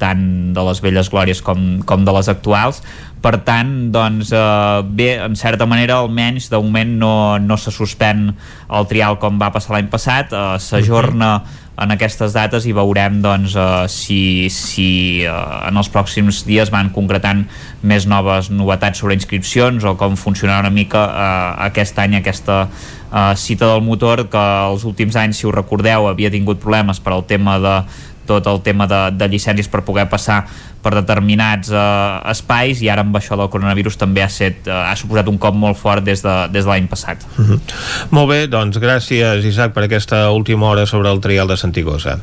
tant 0.00 0.24
de 0.56 0.64
les 0.66 0.82
velles 0.82 1.12
glòries 1.12 1.44
com, 1.44 1.78
com 1.86 2.04
de 2.04 2.16
les 2.16 2.32
actuals. 2.32 2.82
Per 3.20 3.34
tant, 3.44 3.70
doncs, 3.92 4.32
eh, 4.32 4.82
bé, 4.96 5.10
en 5.20 5.36
certa 5.36 5.68
manera, 5.68 6.00
almenys, 6.00 6.48
de 6.50 6.58
moment 6.58 6.94
no, 7.02 7.14
no 7.38 7.58
se 7.60 7.72
suspèn 7.74 8.30
el 8.32 8.86
trial 8.88 9.20
com 9.20 9.36
va 9.40 9.52
passar 9.52 9.76
l'any 9.76 9.90
passat, 9.92 10.32
eh, 10.32 10.56
s'ajorna 10.58 11.34
en 11.80 11.94
aquestes 11.94 12.34
dates 12.36 12.66
i 12.68 12.74
veurem 12.76 13.20
doncs, 13.24 13.54
eh, 13.56 13.88
si, 13.88 14.20
si 14.52 14.88
eh, 15.24 15.34
en 15.68 15.80
els 15.80 15.88
pròxims 15.92 16.42
dies 16.48 16.72
van 16.72 16.92
concretant 16.94 17.46
més 17.80 18.06
noves 18.08 18.50
novetats 18.52 19.00
sobre 19.00 19.16
inscripcions 19.16 19.84
o 19.84 19.96
com 20.00 20.16
funcionarà 20.20 20.66
una 20.66 20.74
mica 20.74 21.06
eh, 21.08 21.52
aquest 21.70 22.00
any 22.02 22.18
aquesta 22.18 22.66
eh, 22.66 23.34
cita 23.36 23.72
del 23.72 23.84
motor 23.86 24.26
que 24.32 24.44
els 24.70 24.84
últims 24.84 25.16
anys, 25.16 25.40
si 25.40 25.48
us 25.48 25.56
recordeu, 25.56 26.08
havia 26.10 26.32
tingut 26.32 26.60
problemes 26.60 27.00
per 27.00 27.16
al 27.16 27.24
tema 27.28 27.58
de 27.62 27.74
tot 28.30 28.46
el 28.50 28.62
tema 28.66 28.86
de, 28.90 29.00
de 29.18 29.28
llicències 29.32 29.68
per 29.70 29.82
poder 29.86 30.06
passar 30.10 30.44
per 30.80 30.94
determinats 30.96 31.72
eh, 31.74 32.32
espais 32.32 32.80
i 32.84 32.88
ara 32.92 33.04
amb 33.04 33.16
això 33.18 33.36
del 33.38 33.50
coronavirus 33.52 33.98
també 34.00 34.24
ha, 34.24 34.30
set, 34.32 34.64
eh, 34.68 34.72
ha 34.72 34.96
suposat 34.96 35.28
un 35.28 35.38
cop 35.42 35.56
molt 35.56 35.78
fort 35.80 36.06
des 36.06 36.22
de, 36.24 36.36
des 36.54 36.64
de 36.64 36.70
l'any 36.70 36.88
passat. 36.88 37.26
Mm 37.36 37.44
-hmm. 37.44 37.60
Molt 38.10 38.28
bé, 38.30 38.46
doncs 38.46 38.78
gràcies 38.80 39.44
Isaac 39.44 39.72
per 39.72 39.84
aquesta 39.84 40.30
última 40.30 40.66
hora 40.66 40.86
sobre 40.86 41.10
el 41.10 41.20
trial 41.20 41.48
de 41.48 41.56
Santigosa. 41.56 42.18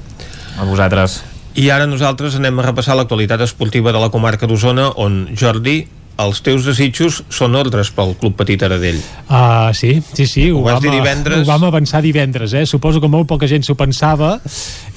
A 0.57 0.63
vosaltres. 0.63 1.23
I 1.55 1.69
ara 1.69 1.88
nosaltres 1.88 2.35
anem 2.35 2.59
a 2.59 2.63
repassar 2.63 2.95
l'actualitat 2.95 3.41
esportiva 3.41 3.91
de 3.91 3.99
la 3.99 4.09
comarca 4.09 4.47
d'Osona 4.47 4.91
on 4.95 5.27
Jordi 5.34 5.88
els 6.18 6.39
teus 6.41 6.65
desitjos 6.65 7.22
són 7.30 7.56
ordres 7.57 7.91
pel 7.94 8.15
Club 8.18 8.35
Petit 8.39 8.64
Aradell. 8.65 8.98
Uh, 9.27 9.69
sí, 9.77 9.98
sí, 10.02 10.26
sí. 10.26 10.48
Ho, 10.49 10.61
ho 10.61 10.65
vas 10.65 10.81
dir 10.81 10.91
divendres? 10.91 11.44
Ho 11.44 11.49
vam 11.49 11.68
avançar 11.69 12.02
divendres, 12.02 12.56
eh? 12.57 12.65
Suposo 12.65 13.02
que 13.03 13.10
molt 13.11 13.27
poca 13.30 13.49
gent 13.49 13.65
s'ho 13.65 13.76
pensava 13.77 14.38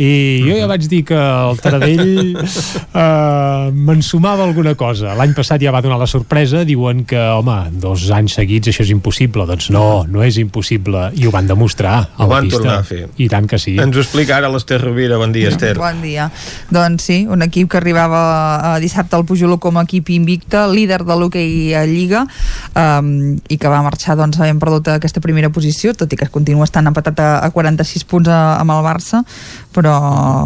i 0.01 0.41
jo 0.47 0.55
ja 0.57 0.65
mhm. 0.65 0.71
vaig 0.73 0.87
dir 0.89 1.03
que 1.11 1.19
el 1.19 1.61
Taradell 1.61 2.39
uh, 2.41 3.69
m'ensumava 3.89 4.47
alguna 4.47 4.75
cosa. 4.81 5.13
L'any 5.19 5.35
passat 5.37 5.61
ja 5.61 5.75
va 5.75 5.83
donar 5.85 5.99
la 6.01 6.09
sorpresa, 6.11 6.65
diuen 6.65 7.05
que, 7.09 7.21
home, 7.21 7.59
dos 7.83 8.09
anys 8.17 8.39
seguits 8.41 8.73
això 8.73 8.87
és 8.87 8.95
impossible. 8.95 9.45
Doncs 9.51 9.69
no, 9.75 10.07
no 10.09 10.25
és 10.25 10.41
impossible. 10.41 11.11
I 11.21 11.29
ho 11.29 11.35
van 11.35 11.51
demostrar 11.51 11.97
a 12.01 12.25
ho 12.25 12.31
la 12.31 12.31
van 12.37 12.49
pista. 12.49 12.63
tornar 12.63 12.79
a 12.81 12.87
fer. 12.87 13.03
I 13.21 13.29
tant 13.33 13.51
que 13.51 13.61
sí. 13.61 13.77
Ens 13.81 13.99
ho 13.99 14.05
explica 14.05 14.39
ara 14.39 14.49
l'Ester 14.53 14.81
Rovira. 14.81 15.21
Bon 15.21 15.37
dia, 15.37 15.53
Ester. 15.53 15.75
Bon 15.77 16.01
dia. 16.01 16.31
Doncs 16.73 17.11
sí, 17.11 17.21
un 17.29 17.45
equip 17.45 17.69
que 17.75 17.81
arribava 17.83 18.25
uh, 18.57 18.75
dissabte 18.81 19.19
al 19.19 19.29
Pujoló 19.29 19.61
com 19.61 19.77
a 19.77 19.85
equip 19.85 20.09
invicte, 20.17 20.65
líder 20.73 21.03
de 21.11 21.19
l'hoquei 21.19 21.75
a 21.77 21.85
Lliga 21.89 22.25
um, 22.25 23.11
i 23.51 23.59
que 23.61 23.73
va 23.73 23.83
marxar 23.87 24.17
doncs 24.19 24.41
havent 24.41 24.63
perdut 24.63 24.93
aquesta 24.95 25.23
primera 25.25 25.51
posició 25.53 25.95
tot 25.99 26.13
i 26.13 26.21
que 26.21 26.31
continua 26.33 26.69
estant 26.69 26.91
empatat 26.91 27.21
a, 27.21 27.31
a 27.45 27.51
46 27.55 28.07
punts 28.11 28.31
a, 28.31 28.41
amb 28.61 28.77
el 28.77 28.87
Barça 28.87 29.25
però, 29.75 29.97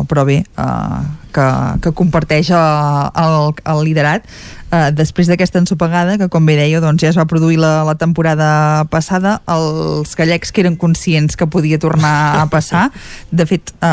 però 0.09 0.27
bé 0.29 0.43
uh, 0.57 1.05
que, 1.35 1.47
que 1.83 1.95
comparteix 1.97 2.53
uh, 2.55 3.11
el, 3.21 3.55
el 3.75 3.87
liderat 3.87 4.29
eh, 4.75 4.91
després 4.95 5.29
d'aquesta 5.31 5.61
ensopegada, 5.63 6.17
que 6.21 6.29
com 6.33 6.47
bé 6.47 6.57
deia, 6.59 6.81
doncs 6.83 7.05
ja 7.05 7.11
es 7.13 7.19
va 7.19 7.27
produir 7.31 7.59
la, 7.61 7.83
la 7.87 7.97
temporada 8.01 8.85
passada, 8.93 9.39
els 9.51 10.15
gallecs 10.19 10.53
que 10.53 10.65
eren 10.65 10.79
conscients 10.81 11.39
que 11.39 11.49
podia 11.51 11.79
tornar 11.83 12.15
a 12.43 12.47
passar, 12.53 12.89
de 13.31 13.47
fet, 13.49 13.75
eh, 13.81 13.91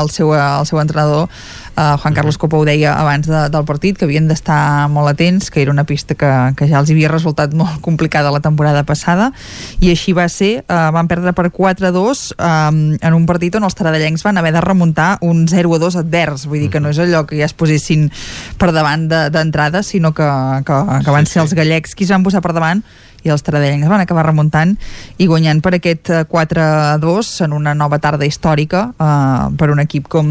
el, 0.00 0.10
seu, 0.14 0.34
el 0.34 0.66
seu 0.70 0.80
entrenador 0.82 1.28
Uh, 1.74 1.98
Juan 1.98 2.14
Carlos 2.14 2.38
Copa 2.38 2.56
ho 2.56 2.64
deia 2.64 2.94
abans 2.94 3.26
de, 3.26 3.40
del 3.50 3.64
partit, 3.66 3.98
que 3.98 4.06
havien 4.06 4.28
d'estar 4.30 4.86
molt 4.92 5.10
atents, 5.10 5.50
que 5.50 5.62
era 5.62 5.72
una 5.74 5.84
pista 5.84 6.14
que, 6.14 6.30
que 6.58 6.68
ja 6.70 6.78
els 6.78 6.92
havia 6.94 7.10
resultat 7.10 7.54
molt 7.60 7.80
complicada 7.84 8.32
la 8.34 8.42
temporada 8.44 8.84
passada, 8.86 9.30
i 9.80 9.90
així 9.90 10.14
va 10.14 10.28
ser. 10.32 10.64
Uh, 10.68 10.90
van 10.94 11.10
perdre 11.10 11.34
per 11.34 11.48
4-2 11.54 12.24
um, 12.38 12.82
en 12.94 13.16
un 13.16 13.26
partit 13.26 13.56
on 13.58 13.66
els 13.66 13.74
taradellencs 13.74 14.22
van 14.26 14.38
haver 14.38 14.54
de 14.54 14.62
remuntar 14.64 15.16
un 15.26 15.46
0-2 15.50 15.98
advers, 16.04 16.46
vull 16.50 16.62
dir 16.64 16.70
que 16.70 16.82
no 16.82 16.92
és 16.94 17.00
allò 17.02 17.24
que 17.26 17.38
ja 17.40 17.48
es 17.48 17.56
posessin 17.56 18.06
per 18.60 18.70
davant 18.74 19.08
d'entrada, 19.08 19.80
de, 19.80 19.86
sinó 19.86 20.12
que, 20.14 20.28
que, 20.66 20.78
que 21.04 21.16
van 21.16 21.26
ser 21.26 21.42
els 21.42 21.56
gallecs 21.56 21.96
qui 21.98 22.06
es 22.06 22.14
van 22.14 22.22
posar 22.26 22.42
per 22.44 22.54
davant 22.54 22.84
i 23.24 23.32
els 23.32 23.44
taradellencs 23.44 23.88
van 23.88 24.02
acabar 24.04 24.26
remuntant 24.26 24.74
i 25.18 25.26
guanyant 25.26 25.62
per 25.64 25.74
aquest 25.78 26.10
4-2 26.30 27.00
eh, 27.00 27.44
en 27.46 27.56
una 27.56 27.74
nova 27.74 27.98
tarda 28.02 28.26
històrica 28.28 28.86
eh, 28.92 29.46
per 29.58 29.70
un 29.72 29.80
equip 29.82 30.08
com, 30.12 30.28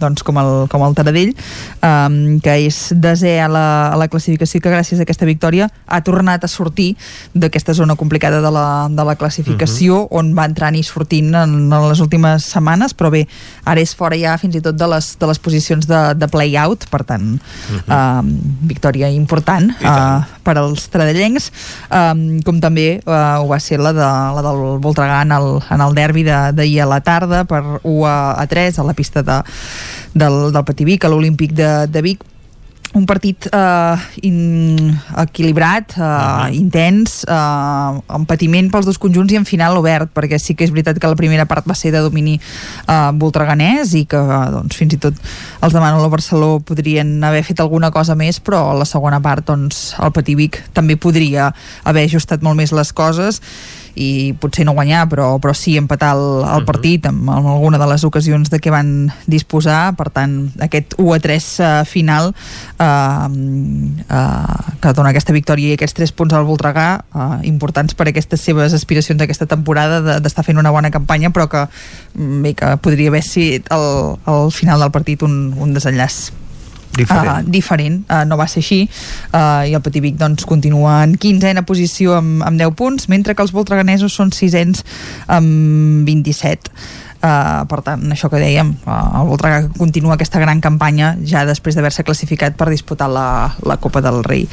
doncs, 0.00 0.24
com, 0.26 0.38
el, 0.40 0.52
com 0.72 0.84
el 0.84 0.96
Taradell 0.98 1.32
eh, 1.32 2.38
que 2.44 2.56
és 2.66 2.80
desè 3.00 3.38
a 3.42 3.48
la, 3.50 3.66
a 3.94 3.98
la 4.00 4.08
classificació 4.12 4.60
que 4.60 4.72
gràcies 4.72 5.00
a 5.00 5.06
aquesta 5.08 5.28
victòria 5.28 5.70
ha 5.86 6.02
tornat 6.04 6.44
a 6.44 6.50
sortir 6.50 6.92
d'aquesta 7.32 7.74
zona 7.74 7.96
complicada 7.96 8.42
de 8.44 8.52
la, 8.52 8.66
de 8.92 9.08
la 9.08 9.16
classificació 9.16 10.04
uh 10.04 10.08
-huh. 10.08 10.18
on 10.20 10.34
va 10.36 10.44
entrant 10.44 10.76
i 10.76 10.82
sortint 10.82 11.34
en, 11.34 11.72
en 11.72 11.88
les 11.88 12.00
últimes 12.00 12.44
setmanes 12.44 12.94
però 12.94 13.10
bé, 13.10 13.26
ara 13.64 13.80
és 13.80 13.94
fora 13.94 14.16
ja 14.16 14.36
fins 14.38 14.54
i 14.56 14.60
tot 14.60 14.76
de 14.76 14.86
les, 14.86 15.16
de 15.18 15.26
les 15.26 15.38
posicions 15.38 15.86
de, 15.86 16.14
de 16.14 16.28
play-out 16.28 16.86
per 16.90 17.04
tant, 17.04 17.40
uh 17.40 17.80
-huh. 17.88 18.20
eh, 18.20 18.22
victòria 18.60 19.08
important 19.08 19.70
eh, 19.80 20.20
per 20.42 20.58
als 20.58 20.88
taradellencs 20.88 21.50
eh, 21.90 22.33
com 22.42 22.60
també 22.62 22.86
eh, 22.98 23.36
ho 23.38 23.46
va 23.50 23.60
ser 23.62 23.78
la, 23.82 23.92
de, 23.94 24.10
la 24.36 24.44
del 24.44 24.62
Voltregà 24.82 25.22
en 25.22 25.32
el, 25.36 25.48
en 25.70 25.84
el 25.84 25.94
derbi 25.94 26.24
d'ahir 26.26 26.54
de, 26.56 26.82
a 26.82 26.90
la 26.90 27.00
tarda 27.04 27.44
per 27.48 27.62
1 27.82 28.06
a, 28.08 28.16
a 28.40 28.46
3 28.50 28.78
a 28.78 28.86
la 28.88 28.94
pista 28.94 29.22
de, 29.22 29.40
del, 30.14 30.52
del 30.52 30.64
Patí 30.64 30.84
Vic, 30.88 31.04
a 31.04 31.12
l'Olímpic 31.12 31.54
de, 31.54 31.72
de 31.86 32.02
Vic 32.02 32.24
un 32.94 33.04
partit 33.06 33.48
eh, 33.50 33.96
in, 34.22 34.94
equilibrat, 35.18 35.96
eh, 35.96 36.00
uh 36.00 36.06
-huh. 36.06 36.54
intens, 36.54 37.24
eh, 37.26 37.34
amb 38.06 38.26
patiment 38.26 38.70
pels 38.70 38.86
dos 38.86 38.98
conjunts 38.98 39.32
i 39.32 39.36
en 39.36 39.44
final 39.44 39.76
obert, 39.76 40.10
perquè 40.14 40.38
sí 40.38 40.54
que 40.54 40.64
és 40.64 40.70
veritat 40.70 40.98
que 40.98 41.08
la 41.08 41.16
primera 41.16 41.44
part 41.46 41.66
va 41.66 41.74
ser 41.74 41.90
de 41.90 42.00
domini 42.00 42.40
eh, 42.88 43.10
voltreganès 43.12 43.94
i 43.94 44.06
que 44.06 44.16
doncs, 44.16 44.76
fins 44.76 44.94
i 44.94 44.96
tot 44.98 45.14
els 45.60 45.72
de 45.72 45.80
Manolo 45.80 46.08
Barceló 46.08 46.60
podrien 46.60 47.22
haver 47.24 47.42
fet 47.42 47.60
alguna 47.60 47.90
cosa 47.90 48.14
més, 48.14 48.40
però 48.40 48.70
a 48.70 48.74
la 48.74 48.84
segona 48.84 49.20
part 49.20 49.46
doncs, 49.46 49.94
el 49.98 50.12
Patí 50.12 50.34
Vic 50.34 50.62
també 50.72 50.96
podria 50.96 51.52
haver 51.82 52.04
ajustat 52.04 52.42
molt 52.42 52.56
més 52.56 52.72
les 52.72 52.92
coses 52.92 53.40
i 53.94 54.34
potser 54.40 54.66
no 54.66 54.74
guanyar, 54.74 55.04
però, 55.10 55.28
però 55.42 55.54
sí 55.56 55.76
empatar 55.78 56.12
el, 56.16 56.24
el 56.42 56.62
mhm. 56.62 56.66
partit 56.68 57.06
amb, 57.10 57.28
amb 57.30 57.48
alguna 57.54 57.78
de 57.80 57.88
les 57.90 58.04
ocasions 58.06 58.50
de 58.50 58.60
què 58.62 58.72
van 58.74 59.10
disposar, 59.30 59.94
per 59.98 60.10
tant 60.14 60.36
aquest 60.64 60.96
1 60.98 61.14
a 61.14 61.20
3 61.22 61.48
uh, 61.60 61.64
eh, 61.64 61.84
final 61.88 62.32
uh, 62.32 63.28
uh, 63.28 64.72
que 64.82 64.94
dona 64.96 65.14
aquesta 65.14 65.34
victòria 65.36 65.72
i 65.72 65.78
aquests 65.78 65.98
3 66.00 66.14
punts 66.18 66.36
al 66.36 66.46
Voltregà 66.48 66.88
uh, 67.14 67.38
importants 67.46 67.94
per 67.96 68.08
aquestes 68.10 68.42
seves 68.42 68.74
aspiracions 68.76 69.20
d'aquesta 69.20 69.48
temporada 69.50 70.00
d'estar 70.20 70.42
de, 70.42 70.48
fent 70.50 70.60
una 70.60 70.74
bona 70.74 70.92
campanya 70.94 71.30
però 71.34 71.48
que 71.50 71.66
mm, 71.66 72.42
bé 72.44 72.54
que 72.58 72.76
podria 72.84 73.12
haver 73.12 73.22
sigut 73.26 73.70
el, 73.74 74.16
el 74.30 74.50
final 74.54 74.82
del 74.82 74.94
partit 74.94 75.22
un, 75.26 75.54
un 75.58 75.74
desenllaç 75.76 76.32
diferent, 76.96 77.30
uh, 77.30 77.52
diferent. 77.56 78.02
Uh, 78.08 78.24
no 78.28 78.38
va 78.40 78.48
ser 78.50 78.62
així. 78.64 78.82
Uh, 79.32 79.64
i 79.70 79.74
el 79.76 79.82
Petit 79.84 80.04
Vic 80.04 80.18
doncs, 80.20 80.46
continua 80.48 81.00
en 81.04 81.16
15a 81.20 81.64
posició 81.68 82.18
amb, 82.18 82.44
amb 82.46 82.60
10 82.60 82.76
punts 82.78 83.08
mentre 83.12 83.34
que 83.34 83.44
els 83.44 83.54
voltreganesos 83.54 84.14
són 84.14 84.32
sisens 84.34 84.84
amb 85.26 86.06
27 86.08 86.72
Uh, 87.24 87.62
per 87.70 87.78
tant, 87.80 88.02
això 88.12 88.28
que 88.28 88.36
dèiem 88.36 88.74
uh, 88.84 88.94
el 89.22 89.28
Voltregà 89.30 89.62
continua 89.78 90.18
aquesta 90.18 90.36
gran 90.42 90.58
campanya 90.60 91.14
ja 91.24 91.46
després 91.48 91.72
d'haver-se 91.72 92.04
classificat 92.04 92.58
per 92.58 92.66
disputar 92.68 93.06
la, 93.08 93.54
la 93.64 93.78
Copa 93.80 94.02
del 94.04 94.20
Rei. 94.26 94.44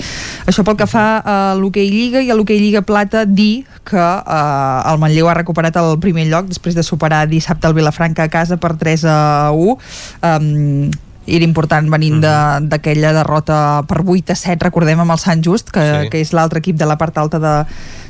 Això 0.47 0.63
pel 0.63 0.77
que 0.79 0.87
fa 0.87 1.03
a 1.19 1.35
l'Hockey 1.59 1.91
Lliga 1.91 2.23
i 2.23 2.31
a 2.31 2.37
l'Hockey 2.37 2.61
Lliga 2.63 2.85
Plata 2.87 3.25
dir 3.27 3.65
que 3.83 3.99
uh, 3.99 4.87
el 4.87 5.03
Manlleu 5.03 5.27
ha 5.27 5.35
recuperat 5.41 5.81
el 5.83 5.97
primer 5.99 6.29
lloc 6.31 6.47
després 6.47 6.77
de 6.77 6.87
superar 6.87 7.25
dissabte 7.27 7.67
el 7.67 7.75
Vilafranca 7.75 8.29
a 8.29 8.31
casa 8.31 8.55
per 8.55 8.77
3 8.79 9.03
a 9.03 9.19
1 9.51 9.67
um, 9.67 10.87
era 11.27 11.45
important 11.45 11.89
venint 11.91 12.17
mhm. 12.19 12.69
d'aquella 12.71 13.11
de, 13.11 13.17
derrota 13.19 13.57
per 13.87 14.01
8 14.01 14.33
a 14.33 14.37
7, 14.37 14.57
recordem, 14.65 15.01
amb 15.03 15.13
el 15.13 15.21
Sant 15.21 15.43
Just, 15.45 15.69
que, 15.73 15.83
sí. 15.83 16.09
que 16.13 16.23
és 16.23 16.33
l'altre 16.33 16.63
equip 16.63 16.79
de 16.79 16.87
la 16.89 16.97
part 16.97 17.17
alta 17.21 17.39
de, 17.41 17.57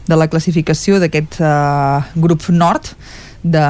de 0.08 0.20
la 0.20 0.30
classificació 0.32 1.00
d'aquest 1.02 1.42
uh, 1.44 2.00
grup 2.16 2.48
nord 2.50 2.94
de, 3.44 3.64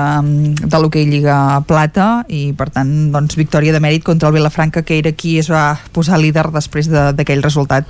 de 0.62 0.80
l'hoquei 0.80 1.06
Lliga 1.08 1.62
Plata 1.68 2.26
i 2.28 2.52
per 2.58 2.70
tant 2.76 2.92
doncs, 3.14 3.38
victòria 3.40 3.74
de 3.74 3.80
mèrit 3.84 4.04
contra 4.04 4.30
el 4.30 4.36
Vilafranca 4.36 4.84
que 4.84 5.00
era 5.00 5.14
qui 5.16 5.38
es 5.40 5.50
va 5.52 5.80
posar 5.96 6.20
líder 6.20 6.50
després 6.52 6.92
d'aquell 6.92 7.40
de, 7.42 7.48
resultat 7.48 7.88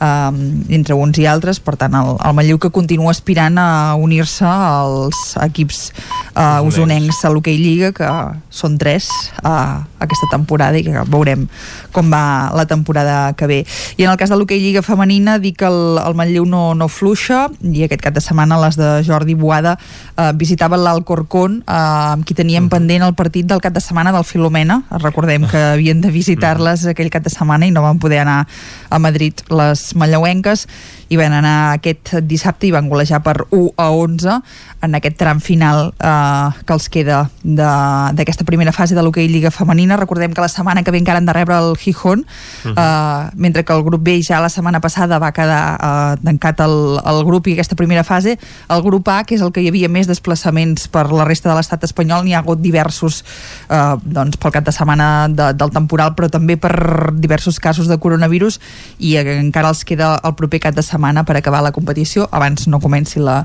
um, 0.00 0.38
entre 0.68 0.94
uns 0.94 1.18
i 1.18 1.26
altres, 1.26 1.60
per 1.60 1.76
tant 1.80 1.94
el, 1.96 2.14
el 2.16 2.36
Manlleu 2.36 2.58
que 2.60 2.70
continua 2.74 3.12
aspirant 3.14 3.58
a 3.60 3.94
unir-se 4.00 4.46
als 4.46 5.34
equips 5.42 5.90
uh, 6.34 6.62
usonencs 6.66 7.22
a 7.24 7.32
l'Hockey 7.32 7.58
Lliga 7.60 7.92
que 7.96 8.10
són 8.50 8.76
tres 8.80 9.08
uh, 9.42 9.82
aquesta 10.02 10.28
temporada 10.32 10.78
i 10.78 10.84
que 10.86 11.04
veurem 11.10 11.46
com 11.94 12.10
va 12.12 12.52
la 12.56 12.66
temporada 12.68 13.32
que 13.38 13.48
ve. 13.48 13.60
I 13.96 14.04
en 14.04 14.12
el 14.12 14.20
cas 14.20 14.32
de 14.32 14.38
l'Hockey 14.38 14.60
Lliga 14.60 14.84
femenina 14.84 15.38
dic 15.42 15.60
que 15.62 15.70
el, 15.70 15.98
el 16.02 16.16
Manlleu 16.18 16.46
no, 16.48 16.74
no 16.76 16.90
fluixa 16.92 17.46
i 17.64 17.86
aquest 17.86 18.04
cap 18.04 18.16
de 18.16 18.24
setmana 18.24 18.60
les 18.60 18.76
de 18.76 18.90
Jordi 19.06 19.36
Boada 19.38 19.76
uh, 19.78 20.32
visitaven 20.36 20.82
l'Alcorcón 20.84 21.62
uh, 21.64 22.16
amb 22.16 22.26
qui 22.26 22.34
teníem 22.34 22.66
-huh. 22.66 22.74
pendent 22.76 23.02
el 23.02 23.14
partit 23.14 23.46
del 23.46 23.60
cap 23.60 23.72
de 23.72 23.80
setmana 23.80 24.12
del 24.12 24.24
Filomena. 24.24 24.82
Recordem 24.90 25.46
que 25.46 25.58
havien 25.72 26.00
de 26.00 26.10
visitar-les 26.20 26.86
aquell 26.86 27.10
cap 27.10 27.22
de 27.22 27.30
setmana 27.30 27.66
i 27.66 27.70
no 27.70 27.82
van 27.82 27.98
poder 27.98 28.20
anar 28.20 28.46
a 28.90 28.98
Madrid 28.98 29.34
les 29.50 29.85
mallauenques 29.94 30.66
i 31.08 31.18
van 31.18 31.34
anar 31.36 31.76
aquest 31.76 32.16
dissabte 32.26 32.66
i 32.66 32.72
van 32.74 32.88
golejar 32.90 33.22
per 33.22 33.46
1 33.50 33.72
a 33.78 33.90
11 33.94 34.40
en 34.86 34.94
aquest 34.98 35.16
tram 35.18 35.40
final 35.40 35.92
eh, 35.98 36.48
que 36.66 36.74
els 36.74 36.88
queda 36.92 37.20
d'aquesta 37.42 38.44
primera 38.48 38.74
fase 38.74 38.94
de 38.94 39.02
l'hoquei 39.02 39.28
Lliga 39.30 39.50
Femenina. 39.54 39.96
Recordem 39.96 40.34
que 40.34 40.42
la 40.42 40.50
setmana 40.50 40.82
que 40.82 40.90
ve 40.90 40.98
encara 40.98 41.22
han 41.22 41.26
de 41.26 41.34
rebre 41.34 41.56
el 41.58 41.76
Gijón, 41.76 42.26
uh 42.26 42.70
-huh. 42.70 42.74
eh, 42.76 43.30
mentre 43.34 43.64
que 43.64 43.72
el 43.72 43.82
grup 43.82 44.02
B 44.02 44.20
ja 44.22 44.40
la 44.40 44.48
setmana 44.48 44.80
passada 44.80 45.18
va 45.18 45.32
quedar 45.32 45.78
eh, 45.80 46.24
tancat 46.24 46.60
el, 46.60 47.00
el 47.04 47.24
grup 47.24 47.46
i 47.46 47.52
aquesta 47.52 47.76
primera 47.76 48.04
fase. 48.04 48.38
El 48.68 48.82
grup 48.82 49.08
A, 49.08 49.24
que 49.24 49.34
és 49.34 49.40
el 49.40 49.52
que 49.52 49.60
hi 49.60 49.68
havia 49.68 49.88
més 49.88 50.06
desplaçaments 50.06 50.88
per 50.88 51.10
la 51.12 51.24
resta 51.24 51.48
de 51.48 51.56
l'estat 51.56 51.84
espanyol, 51.84 52.24
n'hi 52.24 52.34
ha 52.34 52.38
hagut 52.38 52.60
diversos 52.60 53.24
eh, 53.70 53.96
doncs, 54.02 54.36
pel 54.36 54.52
cap 54.52 54.64
de 54.64 54.72
setmana 54.72 55.28
de, 55.28 55.52
del 55.54 55.70
temporal, 55.70 56.14
però 56.14 56.28
també 56.28 56.56
per 56.56 57.12
diversos 57.14 57.58
casos 57.60 57.86
de 57.88 57.98
coronavirus 57.98 58.60
i 58.98 59.16
encara 59.16 59.68
els 59.68 59.84
queda 59.84 60.20
el 60.22 60.34
proper 60.34 60.60
cap 60.60 60.74
de 60.74 60.82
setmana 60.82 60.95
per 61.24 61.36
acabar 61.36 61.62
la 61.62 61.72
competició 61.72 62.28
abans 62.32 62.66
no 62.68 62.80
comenci 62.80 63.20
la, 63.20 63.44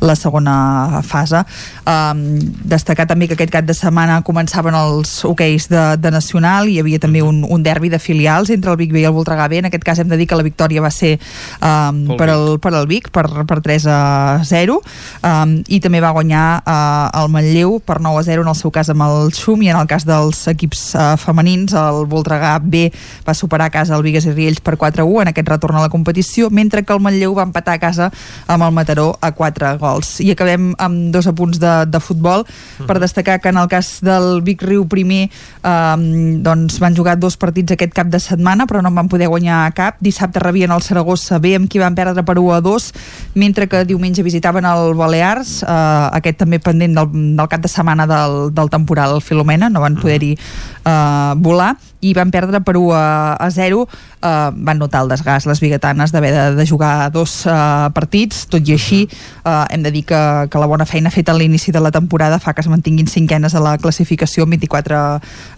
la 0.00 0.16
segona 0.16 1.02
fase. 1.02 1.42
Um, 1.86 2.38
destacar 2.64 3.06
també 3.10 3.28
que 3.28 3.36
aquest 3.36 3.52
cap 3.52 3.66
de 3.66 3.74
setmana 3.74 4.20
començaven 4.26 4.74
els 4.74 5.24
hoqueis 5.24 5.68
de, 5.68 5.96
de 5.98 6.10
Nacional, 6.10 6.68
i 6.68 6.76
hi 6.76 6.82
havia 6.82 7.00
també 7.02 7.22
un, 7.22 7.42
un 7.48 7.62
derbi 7.62 7.90
de 7.92 7.98
filials 7.98 8.50
entre 8.50 8.72
el 8.72 8.78
Vic 8.80 8.92
B 8.92 9.02
i 9.02 9.06
el 9.08 9.14
Voltregà 9.14 9.48
B. 9.48 9.58
En 9.58 9.68
aquest 9.70 9.84
cas 9.84 9.98
hem 9.98 10.08
de 10.08 10.18
dir 10.20 10.28
que 10.30 10.38
la 10.38 10.46
victòria 10.46 10.82
va 10.82 10.90
ser 10.90 11.18
um, 11.60 12.04
per, 12.16 12.28
el, 12.32 12.58
per 12.62 12.74
el 12.74 12.86
Vic, 12.90 13.10
per, 13.14 13.26
per 13.48 13.60
3 13.64 13.88
a 13.90 13.98
0, 14.46 14.78
um, 15.22 15.56
i 15.68 15.80
també 15.82 16.02
va 16.02 16.12
guanyar 16.14 16.46
uh, 16.62 17.22
el 17.22 17.32
Manlleu 17.32 17.78
per 17.84 18.00
9 18.02 18.22
a 18.22 18.26
0 18.26 18.46
en 18.46 18.52
el 18.52 18.58
seu 18.58 18.72
cas 18.74 18.90
amb 18.92 19.06
el 19.06 19.32
Xum, 19.36 19.62
i 19.62 19.72
en 19.72 19.80
el 19.80 19.88
cas 19.90 20.06
dels 20.08 20.44
equips 20.52 20.84
uh, 20.94 21.12
femenins, 21.20 21.74
el 21.78 22.06
Voltregà 22.10 22.56
B 22.62 22.88
va 23.26 23.34
superar 23.34 23.70
a 23.70 23.74
casa 23.74 23.96
el 23.96 24.04
Vigues 24.06 24.26
i 24.28 24.34
Riells 24.34 24.62
per 24.64 24.76
4 24.80 25.04
a 25.04 25.08
1 25.08 25.26
en 25.26 25.32
aquest 25.32 25.48
retorn 25.48 25.78
a 25.78 25.84
la 25.84 25.92
competició, 25.92 26.50
mentre 26.50 26.84
que 26.84 26.91
el 26.92 27.02
Manlleu 27.02 27.34
va 27.36 27.46
empatar 27.48 27.76
a 27.76 27.82
casa 27.82 28.10
amb 28.46 28.66
el 28.66 28.72
Mataró 28.76 29.12
a 29.20 29.32
4 29.32 29.76
gols. 29.80 30.18
I 30.22 30.32
acabem 30.36 30.72
amb 30.78 31.10
dos 31.14 31.26
apunts 31.30 31.60
de, 31.62 31.74
de 31.88 32.00
futbol. 32.00 32.46
Mm. 32.78 32.86
per 32.86 32.98
destacar 33.00 33.40
que 33.40 33.48
en 33.48 33.56
el 33.56 33.68
cas 33.68 34.00
del 34.02 34.42
Vic 34.42 34.62
Riu 34.62 34.86
primer 34.88 35.28
eh, 35.28 35.96
doncs 36.42 36.78
van 36.82 36.96
jugar 36.96 37.18
dos 37.18 37.36
partits 37.36 37.72
aquest 37.72 37.92
cap 37.94 38.08
de 38.12 38.20
setmana 38.20 38.66
però 38.66 38.82
no 38.82 38.90
en 38.92 38.98
van 39.00 39.08
poder 39.08 39.28
guanyar 39.28 39.72
cap. 39.74 39.96
Dissabte 40.00 40.40
rebien 40.40 40.72
el 40.72 40.82
Saragossa 40.82 41.38
B 41.38 41.54
amb 41.56 41.70
qui 41.70 41.82
van 41.82 41.94
perdre 41.94 42.24
per 42.24 42.38
1 42.38 42.54
a 42.56 42.60
2 42.60 42.90
mentre 43.34 43.68
que 43.68 43.84
diumenge 43.84 44.22
visitaven 44.22 44.66
el 44.68 44.94
Balears 44.98 45.62
eh, 45.62 46.08
aquest 46.18 46.42
també 46.42 46.60
pendent 46.62 46.96
del, 46.98 47.08
del 47.36 47.48
cap 47.48 47.62
de 47.62 47.70
setmana 47.70 48.06
del, 48.06 48.52
del 48.54 48.70
temporal 48.70 49.20
Filomena. 49.22 49.70
No 49.70 49.84
van 49.84 49.98
poder-hi 50.00 50.34
eh, 50.36 51.32
volar 51.36 51.74
i 52.02 52.12
van 52.18 52.32
perdre 52.34 52.58
per 52.66 52.74
1 52.76 52.90
a, 52.98 53.34
a 53.38 53.48
0 53.54 53.84
eh, 53.86 54.50
van 54.52 54.78
notar 54.82 55.04
el 55.04 55.10
desgast 55.12 55.46
les 55.46 55.60
biguetanes 55.62 56.10
d'haver 56.12 56.32
de, 56.34 56.44
de 56.58 56.66
jugar 56.66 57.10
dos 57.14 57.44
eh, 57.46 57.54
partits, 57.94 58.44
tot 58.50 58.66
i 58.68 58.74
així 58.74 59.00
eh, 59.06 59.64
hem 59.70 59.84
de 59.86 59.92
dir 59.94 60.02
que, 60.08 60.20
que 60.50 60.58
la 60.62 60.66
bona 60.66 60.86
feina 60.88 61.12
feta 61.14 61.30
a 61.32 61.38
l'inici 61.38 61.70
de 61.72 61.80
la 61.80 61.92
temporada 61.94 62.40
fa 62.42 62.54
que 62.56 62.60
es 62.64 62.68
mantinguin 62.72 63.06
cinquenes 63.06 63.54
a 63.54 63.62
la 63.62 63.76
classificació 63.78 64.44
amb 64.48 64.56
24 64.58 65.02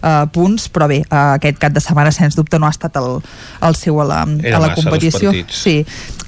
eh, 0.05 0.25
punts, 0.35 0.69
però 0.69 0.87
bé, 0.91 1.01
eh, 1.01 1.23
aquest 1.39 1.57
cap 1.61 1.73
de 1.73 1.81
setmana 1.83 2.13
sens 2.13 2.37
dubte 2.37 2.59
no 2.61 2.69
ha 2.69 2.73
estat 2.75 2.95
el, 3.01 3.19
el 3.65 3.75
seu 3.75 3.99
a 4.01 4.05
la, 4.05 4.21
Era 4.43 4.57
a 4.57 4.61
la 4.67 4.67
massa, 4.73 4.83
competició. 4.83 5.33
sí, 5.49 5.79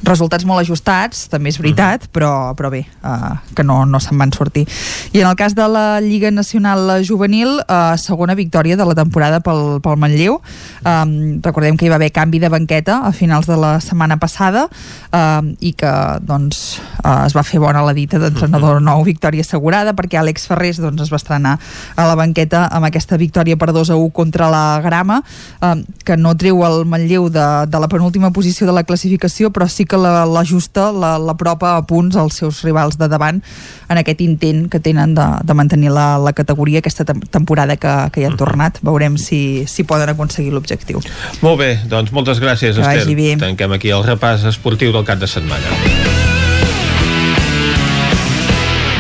resultats 0.04 0.46
molt 0.46 0.62
ajustats 0.66 1.28
també 1.30 1.50
és 1.54 1.62
veritat, 1.62 2.08
Mhm. 2.08 2.12
però, 2.14 2.32
però 2.58 2.70
bé 2.74 2.80
eh, 2.88 3.34
que 3.56 3.64
no, 3.64 3.86
no 3.86 4.00
se'n 4.02 4.18
van 4.18 4.34
sortir. 4.34 4.66
I 5.14 5.22
en 5.22 5.28
el 5.30 5.36
cas 5.36 5.54
de 5.56 5.68
la 5.70 6.02
Lliga 6.02 6.32
Nacional 6.32 7.04
Juvenil 7.08 7.60
eh, 7.68 7.94
segona 7.98 8.36
victòria 8.36 8.78
de 8.78 8.86
la 8.86 8.96
temporada 8.96 9.40
pel, 9.46 9.80
pel 9.82 9.98
Manlleu. 10.08 10.40
Um, 10.88 11.42
recordem 11.44 11.76
que 11.78 11.86
hi 11.86 11.92
va 11.92 11.98
haver 12.00 12.14
canvi 12.16 12.40
de 12.40 12.50
banqueta 12.50 13.02
a 13.04 13.12
finals 13.12 13.48
de 13.50 13.58
la 13.60 13.78
setmana 13.84 14.16
passada 14.22 14.68
um, 15.12 15.52
i 15.60 15.74
que 15.76 15.92
doncs 16.24 16.80
uh, 17.04 17.26
es 17.26 17.36
va 17.36 17.44
fer 17.44 17.60
bona 17.60 17.84
la 17.84 17.94
dita 17.98 18.22
d'entrenador 18.22 18.80
nou 18.84 19.04
victòria 19.04 19.44
assegurada 19.44 19.92
perquè 19.98 20.20
Àlex 20.22 20.48
Ferrés 20.48 20.80
doncs, 20.80 21.04
es 21.04 21.12
va 21.12 21.20
estrenar 21.20 21.58
a 21.96 22.08
la 22.08 22.16
banqueta 22.16 22.68
amb 22.72 22.88
aquesta 22.88 23.20
victòria 23.20 23.58
per 23.60 23.74
2 23.76 23.92
a 23.92 23.98
1 24.00 24.14
contra 24.16 24.48
la 24.54 24.80
Grama 24.86 25.20
um, 25.60 25.84
que 26.06 26.16
no 26.16 26.36
treu 26.40 26.64
el 26.64 26.86
Manlleu 26.88 27.28
de, 27.34 27.48
de 27.68 27.84
la 27.84 27.92
penúltima 27.92 28.32
posició 28.32 28.70
de 28.70 28.78
la 28.78 28.86
classificació 28.88 29.52
però 29.52 29.68
sí 29.68 29.84
que 29.84 30.00
l'ajusta, 30.00 30.92
la, 30.94 31.18
l'apropa 31.20 31.76
a 31.76 31.84
punts 31.84 32.16
als 32.16 32.40
seus 32.40 32.64
rivals 32.64 32.96
de 33.02 33.10
davant 33.12 33.42
en 33.90 34.00
aquest 34.00 34.22
intent 34.24 34.68
que 34.72 34.80
tenen 34.80 35.18
de, 35.18 35.28
de 35.44 35.58
mantenir 35.58 35.92
la, 35.92 36.16
la 36.22 36.34
categoria 36.38 36.80
aquesta 36.80 37.04
tem 37.08 37.20
temporada 37.32 37.78
que, 37.78 37.94
que 38.14 38.24
ja 38.24 38.32
han 38.32 38.38
tornat. 38.40 38.80
Veurem 38.86 39.18
si, 39.22 39.66
si 39.70 39.86
poden 39.98 40.14
aconseguir 40.14 40.54
l'objectiu 40.54 41.02
Molt 41.42 41.60
bé, 41.60 41.72
doncs 41.90 42.14
moltes 42.14 42.42
gràcies, 42.44 42.78
Que 42.78 42.98
Esther. 43.02 43.16
bé. 43.18 43.36
Tanquem 43.42 43.74
aquí 43.74 43.90
el 43.90 44.06
repàs 44.06 44.46
esportiu 44.46 44.94
del 44.94 45.06
cap 45.06 45.20
de 45.20 45.28
setmana. 45.28 45.74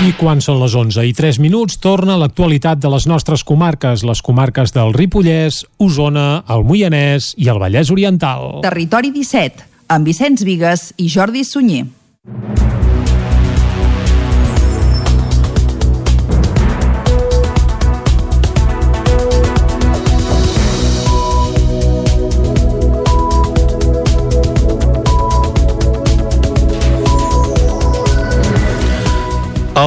I 0.07 0.11
quan 0.13 0.39
són 0.39 0.59
les 0.61 0.75
11 0.77 1.03
i 1.09 1.13
3 1.17 1.39
minuts, 1.41 1.79
torna 1.81 2.15
l'actualitat 2.21 2.79
de 2.79 2.89
les 2.93 3.07
nostres 3.09 3.43
comarques, 3.43 4.05
les 4.05 4.21
comarques 4.21 4.71
del 4.71 4.93
Ripollès, 4.93 5.65
Osona, 5.83 6.43
el 6.47 6.63
Moianès 6.63 7.33
i 7.35 7.49
el 7.49 7.59
Vallès 7.59 7.91
Oriental. 7.91 8.61
Territori 8.63 9.11
17, 9.11 9.65
amb 9.89 10.07
Vicenç 10.07 10.45
Vigues 10.47 10.91
i 11.01 11.09
Jordi 11.09 11.43
Sunyer. 11.43 11.87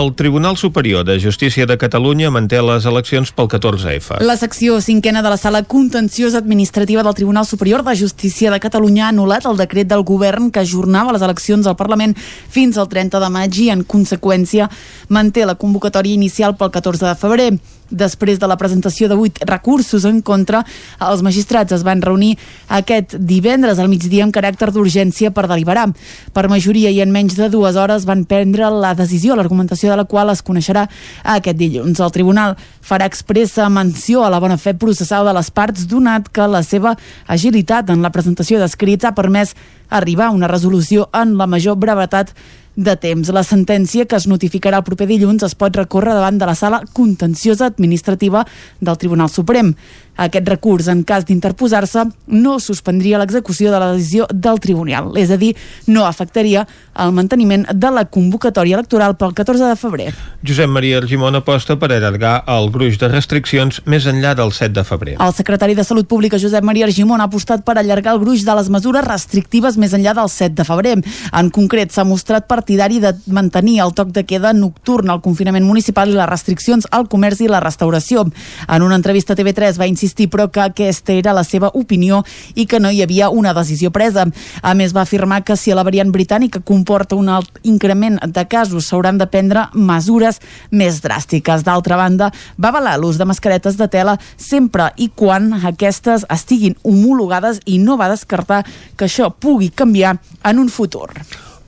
El 0.00 0.14
Tribunal 0.14 0.56
Superior 0.56 1.04
de 1.04 1.20
Justícia 1.20 1.66
de 1.66 1.76
Catalunya 1.76 2.30
manté 2.32 2.56
les 2.64 2.86
eleccions 2.88 3.28
pel 3.36 3.50
14F. 3.52 4.22
La 4.24 4.38
secció 4.40 4.78
cinquena 4.80 5.20
de 5.20 5.28
la 5.28 5.36
sala 5.36 5.60
contenciosa 5.68 6.38
administrativa 6.38 7.02
del 7.04 7.14
Tribunal 7.18 7.44
Superior 7.44 7.84
de 7.84 7.92
Justícia 8.00 8.50
de 8.50 8.60
Catalunya 8.64 9.04
ha 9.04 9.10
anul·lat 9.12 9.44
el 9.50 9.60
decret 9.60 9.90
del 9.90 10.06
govern 10.08 10.48
que 10.54 10.62
ajornava 10.62 11.12
les 11.12 11.26
eleccions 11.26 11.68
al 11.68 11.76
Parlament 11.76 12.14
fins 12.16 12.78
al 12.80 12.88
30 12.88 13.20
de 13.20 13.28
maig 13.34 13.58
i, 13.60 13.68
en 13.74 13.84
conseqüència, 13.84 14.70
manté 15.10 15.44
la 15.44 15.58
convocatòria 15.58 16.14
inicial 16.14 16.56
pel 16.56 16.70
14 16.70 17.04
de 17.04 17.18
febrer. 17.18 17.50
Després 17.90 18.38
de 18.38 18.46
la 18.46 18.54
presentació 18.54 19.08
de 19.10 19.16
vuit 19.18 19.38
recursos 19.50 20.04
en 20.06 20.20
contra, 20.22 20.60
els 21.02 21.24
magistrats 21.26 21.74
es 21.74 21.82
van 21.82 21.98
reunir 22.02 22.36
aquest 22.70 23.16
divendres 23.18 23.80
al 23.82 23.90
migdia 23.90 24.22
amb 24.22 24.34
caràcter 24.34 24.70
d'urgència 24.70 25.32
per 25.34 25.48
deliberar. 25.50 25.88
Per 26.32 26.46
majoria 26.48 26.92
i 26.94 27.00
en 27.02 27.10
menys 27.10 27.34
de 27.34 27.48
dues 27.50 27.74
hores 27.74 28.06
van 28.06 28.22
prendre 28.30 28.70
la 28.70 28.94
decisió, 28.94 29.34
l'argumentació 29.34 29.90
de 29.90 29.98
la 29.98 30.06
qual 30.06 30.30
es 30.30 30.44
coneixerà 30.46 30.86
aquest 31.24 31.58
dilluns. 31.58 31.98
El 31.98 32.14
tribunal 32.14 32.54
farà 32.80 33.10
expressa 33.10 33.68
menció 33.68 34.22
a 34.22 34.30
la 34.30 34.38
bona 34.38 34.56
fe 34.56 34.76
processal 34.78 35.26
de 35.26 35.34
les 35.34 35.50
parts, 35.50 35.88
donat 35.90 36.30
que 36.30 36.46
la 36.46 36.62
seva 36.62 36.94
agilitat 37.26 37.90
en 37.90 38.06
la 38.06 38.14
presentació 38.14 38.62
d'escrits 38.62 39.10
ha 39.10 39.16
permès 39.18 39.56
arribar 39.90 40.28
a 40.30 40.36
una 40.36 40.48
resolució 40.48 41.10
en 41.12 41.36
la 41.36 41.46
major 41.46 41.76
brevetat 41.76 42.32
de 42.76 42.94
temps. 42.96 43.28
La 43.34 43.42
sentència, 43.44 44.06
que 44.06 44.16
es 44.16 44.26
notificarà 44.30 44.80
el 44.80 44.86
proper 44.86 45.08
dilluns, 45.10 45.44
es 45.44 45.56
pot 45.58 45.76
recórrer 45.76 46.14
davant 46.16 46.38
de 46.40 46.48
la 46.48 46.56
sala 46.56 46.80
contenciosa 46.96 47.68
administrativa 47.68 48.46
del 48.80 48.98
Tribunal 48.98 49.30
Suprem. 49.30 49.74
Aquest 50.20 50.48
recurs, 50.48 50.88
en 50.92 51.00
cas 51.08 51.24
d'interposar-se, 51.24 52.04
no 52.28 52.58
suspendria 52.60 53.18
l'execució 53.20 53.70
de 53.72 53.78
la 53.80 53.92
decisió 53.94 54.26
del 54.28 54.60
tribunal, 54.60 55.14
és 55.16 55.30
a 55.32 55.38
dir, 55.40 55.54
no 55.88 56.04
afectaria 56.04 56.66
el 57.00 57.14
manteniment 57.16 57.64
de 57.72 57.90
la 57.94 58.04
convocatòria 58.12 58.76
electoral 58.76 59.16
pel 59.16 59.32
14 59.38 59.70
de 59.70 59.78
febrer. 59.80 60.08
Josep 60.46 60.68
Maria 60.68 60.98
Argimon 61.00 61.38
aposta 61.38 61.78
per 61.80 61.88
allargar 61.94 62.42
el 62.52 62.68
gruix 62.74 62.98
de 63.00 63.08
restriccions 63.08 63.80
més 63.88 64.04
enllà 64.10 64.34
del 64.36 64.52
7 64.52 64.74
de 64.76 64.84
febrer. 64.84 65.16
El 65.24 65.32
secretari 65.36 65.76
de 65.78 65.86
Salut 65.88 66.08
Pública, 66.10 66.38
Josep 66.42 66.66
Maria 66.66 66.84
Argimon, 66.88 67.22
ha 67.24 67.28
apostat 67.30 67.64
per 67.64 67.78
allargar 67.80 68.14
el 68.14 68.20
gruix 68.20 68.44
de 68.44 68.58
les 68.58 68.68
mesures 68.68 69.06
restrictives 69.06 69.80
més 69.80 69.96
enllà 69.96 70.14
del 70.18 70.28
7 70.28 70.52
de 70.60 70.68
febrer. 70.68 70.96
En 71.32 71.50
concret, 71.54 71.94
s'ha 71.94 72.04
mostrat 72.04 72.48
partidari 72.50 73.00
de 73.00 73.14
mantenir 73.32 73.78
el 73.86 73.96
toc 73.96 74.12
de 74.12 74.26
queda 74.28 74.52
nocturn, 74.52 75.08
el 75.08 75.24
confinament 75.24 75.64
municipal 75.64 76.12
i 76.12 76.18
les 76.18 76.28
restriccions 76.28 76.88
al 76.92 77.08
comerç 77.08 77.40
i 77.40 77.48
la 77.48 77.64
restauració. 77.64 78.26
En 78.68 78.84
una 78.84 79.00
entrevista 79.00 79.32
a 79.32 79.40
TV3 79.40 79.80
va 79.80 79.88
insistir 79.88 80.09
però 80.30 80.48
que 80.50 80.60
aquesta 80.60 81.12
era 81.12 81.34
la 81.36 81.44
seva 81.44 81.70
opinió 81.74 82.22
i 82.54 82.66
que 82.66 82.80
no 82.80 82.90
hi 82.90 83.02
havia 83.02 83.30
una 83.30 83.54
decisió 83.54 83.90
presa. 83.90 84.26
A 84.62 84.74
més, 84.74 84.94
va 84.96 85.02
afirmar 85.02 85.42
que 85.44 85.56
si 85.56 85.74
la 85.74 85.84
variant 85.86 86.12
britànica 86.12 86.60
comporta 86.60 87.16
un 87.16 87.28
alt 87.28 87.60
increment 87.62 88.18
de 88.26 88.46
casos 88.48 88.88
s'hauran 88.88 89.18
de 89.18 89.28
prendre 89.30 89.66
mesures 89.74 90.40
més 90.70 91.02
dràstiques. 91.04 91.64
D'altra 91.66 91.96
banda, 92.00 92.30
va 92.58 92.72
avalar 92.72 92.96
l'ús 92.98 93.18
de 93.18 93.28
mascaretes 93.28 93.76
de 93.78 93.88
tela 93.88 94.18
sempre 94.36 94.90
i 94.96 95.10
quan 95.14 95.52
aquestes 95.60 96.26
estiguin 96.30 96.76
homologades 96.82 97.60
i 97.66 97.78
no 97.78 97.98
va 98.00 98.10
descartar 98.10 98.64
que 98.96 99.06
això 99.06 99.30
pugui 99.30 99.70
canviar 99.70 100.16
en 100.44 100.58
un 100.58 100.68
futur. 100.68 101.10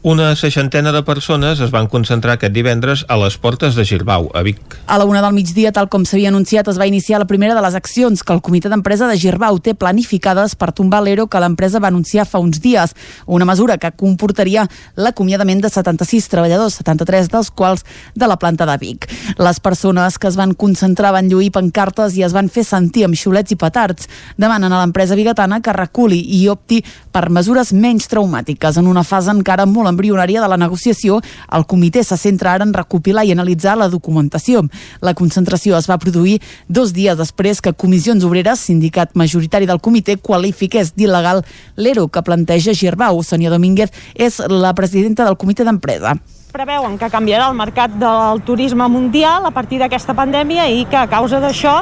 Una 0.05 0.35
seixantena 0.35 0.91
de 0.91 1.05
persones 1.07 1.61
es 1.63 1.71
van 1.71 1.87
concentrar 1.87 2.35
aquest 2.35 2.51
divendres 2.51 3.05
a 3.07 3.15
les 3.21 3.37
portes 3.39 3.77
de 3.79 3.85
Girbau, 3.87 4.25
a 4.35 4.41
Vic. 4.43 4.59
A 4.91 4.97
la 4.99 5.05
una 5.07 5.21
del 5.23 5.37
migdia, 5.37 5.71
tal 5.71 5.87
com 5.87 6.03
s'havia 6.03 6.33
anunciat, 6.33 6.67
es 6.67 6.81
va 6.81 6.89
iniciar 6.91 7.21
la 7.23 7.29
primera 7.31 7.55
de 7.55 7.63
les 7.63 7.77
accions 7.79 8.25
que 8.27 8.35
el 8.35 8.41
comitè 8.43 8.67
d'empresa 8.67 9.07
de 9.07 9.15
Girbau 9.15 9.61
té 9.63 9.77
planificades 9.79 10.57
per 10.59 10.73
tombar 10.75 11.05
l'ERO 11.07 11.29
que 11.31 11.39
l'empresa 11.39 11.79
va 11.79 11.93
anunciar 11.95 12.25
fa 12.27 12.41
uns 12.43 12.59
dies. 12.59 12.97
Una 13.31 13.47
mesura 13.47 13.77
que 13.79 13.93
comportaria 13.95 14.65
l'acomiadament 14.97 15.63
de 15.63 15.71
76 15.71 16.27
treballadors, 16.35 16.81
73 16.83 17.31
dels 17.31 17.53
quals 17.55 17.87
de 18.19 18.27
la 18.27 18.41
planta 18.43 18.67
de 18.67 18.77
Vic. 18.83 19.07
Les 19.39 19.63
persones 19.63 20.19
que 20.19 20.27
es 20.27 20.35
van 20.35 20.57
concentrar 20.59 21.15
van 21.15 21.31
lluir 21.31 21.53
pancartes 21.55 22.19
i 22.19 22.27
es 22.27 22.35
van 22.35 22.51
fer 22.51 22.67
sentir 22.67 23.07
amb 23.07 23.15
xiulets 23.15 23.55
i 23.55 23.61
petards. 23.63 24.11
Demanen 24.35 24.75
a 24.75 24.83
l'empresa 24.83 25.15
bigatana 25.15 25.63
que 25.63 25.79
reculi 25.79 26.25
i 26.43 26.43
opti 26.51 26.83
per 27.15 27.29
mesures 27.31 27.71
menys 27.71 28.11
traumàtiques. 28.11 28.83
En 28.83 28.91
una 28.91 29.07
fase 29.07 29.31
encara 29.31 29.63
molt 29.63 29.92
embrionària 29.93 30.43
de 30.43 30.49
la 30.51 30.59
negociació, 30.61 31.21
el 31.53 31.67
comitè 31.69 32.03
se 32.03 32.19
centra 32.19 32.57
ara 32.57 32.67
en 32.67 32.75
recopilar 32.75 33.25
i 33.29 33.33
analitzar 33.37 33.77
la 33.79 33.91
documentació. 33.93 34.65
La 35.01 35.15
concentració 35.15 35.77
es 35.79 35.89
va 35.91 36.01
produir 36.03 36.41
dos 36.69 36.93
dies 36.97 37.19
després 37.21 37.63
que 37.63 37.77
Comissions 37.77 38.25
Obreres, 38.25 38.67
sindicat 38.67 39.15
majoritari 39.15 39.69
del 39.71 39.81
comitè, 39.81 40.19
qualifiqués 40.19 40.95
d'il·legal 40.97 41.45
l'ERO 41.77 42.09
que 42.09 42.25
planteja 42.27 42.75
Girbau. 42.75 43.23
Sonia 43.23 43.53
Domínguez 43.53 43.93
és 44.15 44.41
la 44.49 44.75
presidenta 44.75 45.25
del 45.29 45.39
comitè 45.41 45.65
d'empresa 45.69 46.17
preveuen 46.53 46.99
que 47.01 47.09
canviarà 47.09 47.47
el 47.49 47.57
mercat 47.57 47.95
del 47.97 48.43
turisme 48.45 48.85
mundial 48.93 49.47
a 49.49 49.53
partir 49.57 49.79
d'aquesta 49.81 50.13
pandèmia 50.13 50.69
i 50.69 50.85
que 50.85 50.99
a 51.01 51.09
causa 51.09 51.41
d'això 51.41 51.79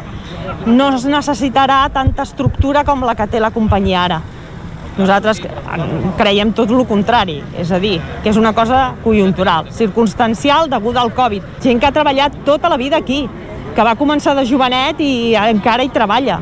no 0.67 0.93
es 0.95 1.07
necessitarà 1.11 1.83
tanta 1.93 2.23
estructura 2.23 2.85
com 2.87 3.03
la 3.03 3.17
que 3.19 3.27
té 3.27 3.43
la 3.43 3.51
companyia 3.51 4.05
ara. 4.05 4.21
Nosaltres 4.99 5.41
creiem 6.19 6.51
tot 6.57 6.71
el 6.75 6.83
contrari, 6.89 7.39
és 7.59 7.71
a 7.73 7.79
dir, 7.81 7.99
que 8.23 8.33
és 8.33 8.39
una 8.41 8.53
cosa 8.53 8.95
conjuntural, 9.05 9.71
circumstancial 9.73 10.69
deguda 10.71 11.01
al 11.05 11.13
Covid. 11.15 11.47
Gent 11.63 11.81
que 11.81 11.89
ha 11.89 11.95
treballat 11.95 12.41
tota 12.45 12.69
la 12.69 12.79
vida 12.81 12.99
aquí, 12.99 13.23
que 13.75 13.87
va 13.87 13.95
començar 13.97 14.35
de 14.35 14.47
jovenet 14.49 15.01
i 15.01 15.37
encara 15.39 15.87
hi 15.87 15.93
treballa, 15.95 16.41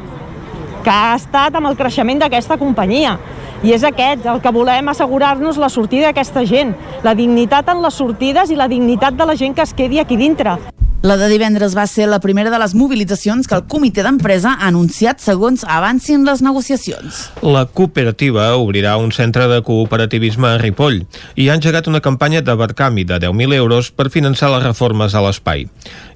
que 0.83 0.91
ha 0.95 1.15
estat 1.19 1.59
amb 1.59 1.69
el 1.69 1.77
creixement 1.77 2.25
d'aquesta 2.25 2.57
companyia. 2.59 3.19
I 3.63 3.75
és 3.75 3.85
aquest 3.85 4.27
el 4.31 4.41
que 4.41 4.55
volem 4.55 4.89
assegurar-nos 4.89 5.59
la 5.59 5.69
sortida 5.69 6.09
d'aquesta 6.09 6.45
gent, 6.47 6.75
la 7.03 7.15
dignitat 7.19 7.69
en 7.69 7.83
les 7.83 7.95
sortides 8.01 8.51
i 8.51 8.59
la 8.59 8.69
dignitat 8.71 9.19
de 9.19 9.27
la 9.27 9.37
gent 9.37 9.55
que 9.55 9.67
es 9.67 9.75
quedi 9.75 9.99
aquí 9.99 10.17
dintre. 10.17 10.57
La 11.01 11.15
de 11.15 11.29
divendres 11.31 11.77
va 11.79 11.85
ser 11.87 12.09
la 12.11 12.19
primera 12.19 12.51
de 12.51 12.59
les 12.59 12.73
mobilitzacions 12.75 13.47
que 13.47 13.55
el 13.55 13.63
comitè 13.71 14.03
d'empresa 14.03 14.57
ha 14.57 14.67
anunciat 14.67 15.23
segons 15.23 15.63
avancin 15.63 16.25
les 16.27 16.43
negociacions. 16.43 17.21
La 17.47 17.63
cooperativa 17.71 18.49
obrirà 18.59 18.97
un 18.99 19.13
centre 19.15 19.47
de 19.47 19.61
cooperativisme 19.63 20.49
a 20.51 20.59
Ripoll 20.59 21.05
i 21.39 21.47
ha 21.47 21.55
engegat 21.55 21.87
una 21.87 22.03
campanya 22.03 22.43
de 22.43 22.59
barcami 22.59 23.07
de 23.07 23.21
10.000 23.29 23.55
euros 23.55 23.93
per 23.95 24.11
finançar 24.11 24.51
les 24.51 24.67
reformes 24.67 25.15
a 25.15 25.23
l'espai. 25.23 25.69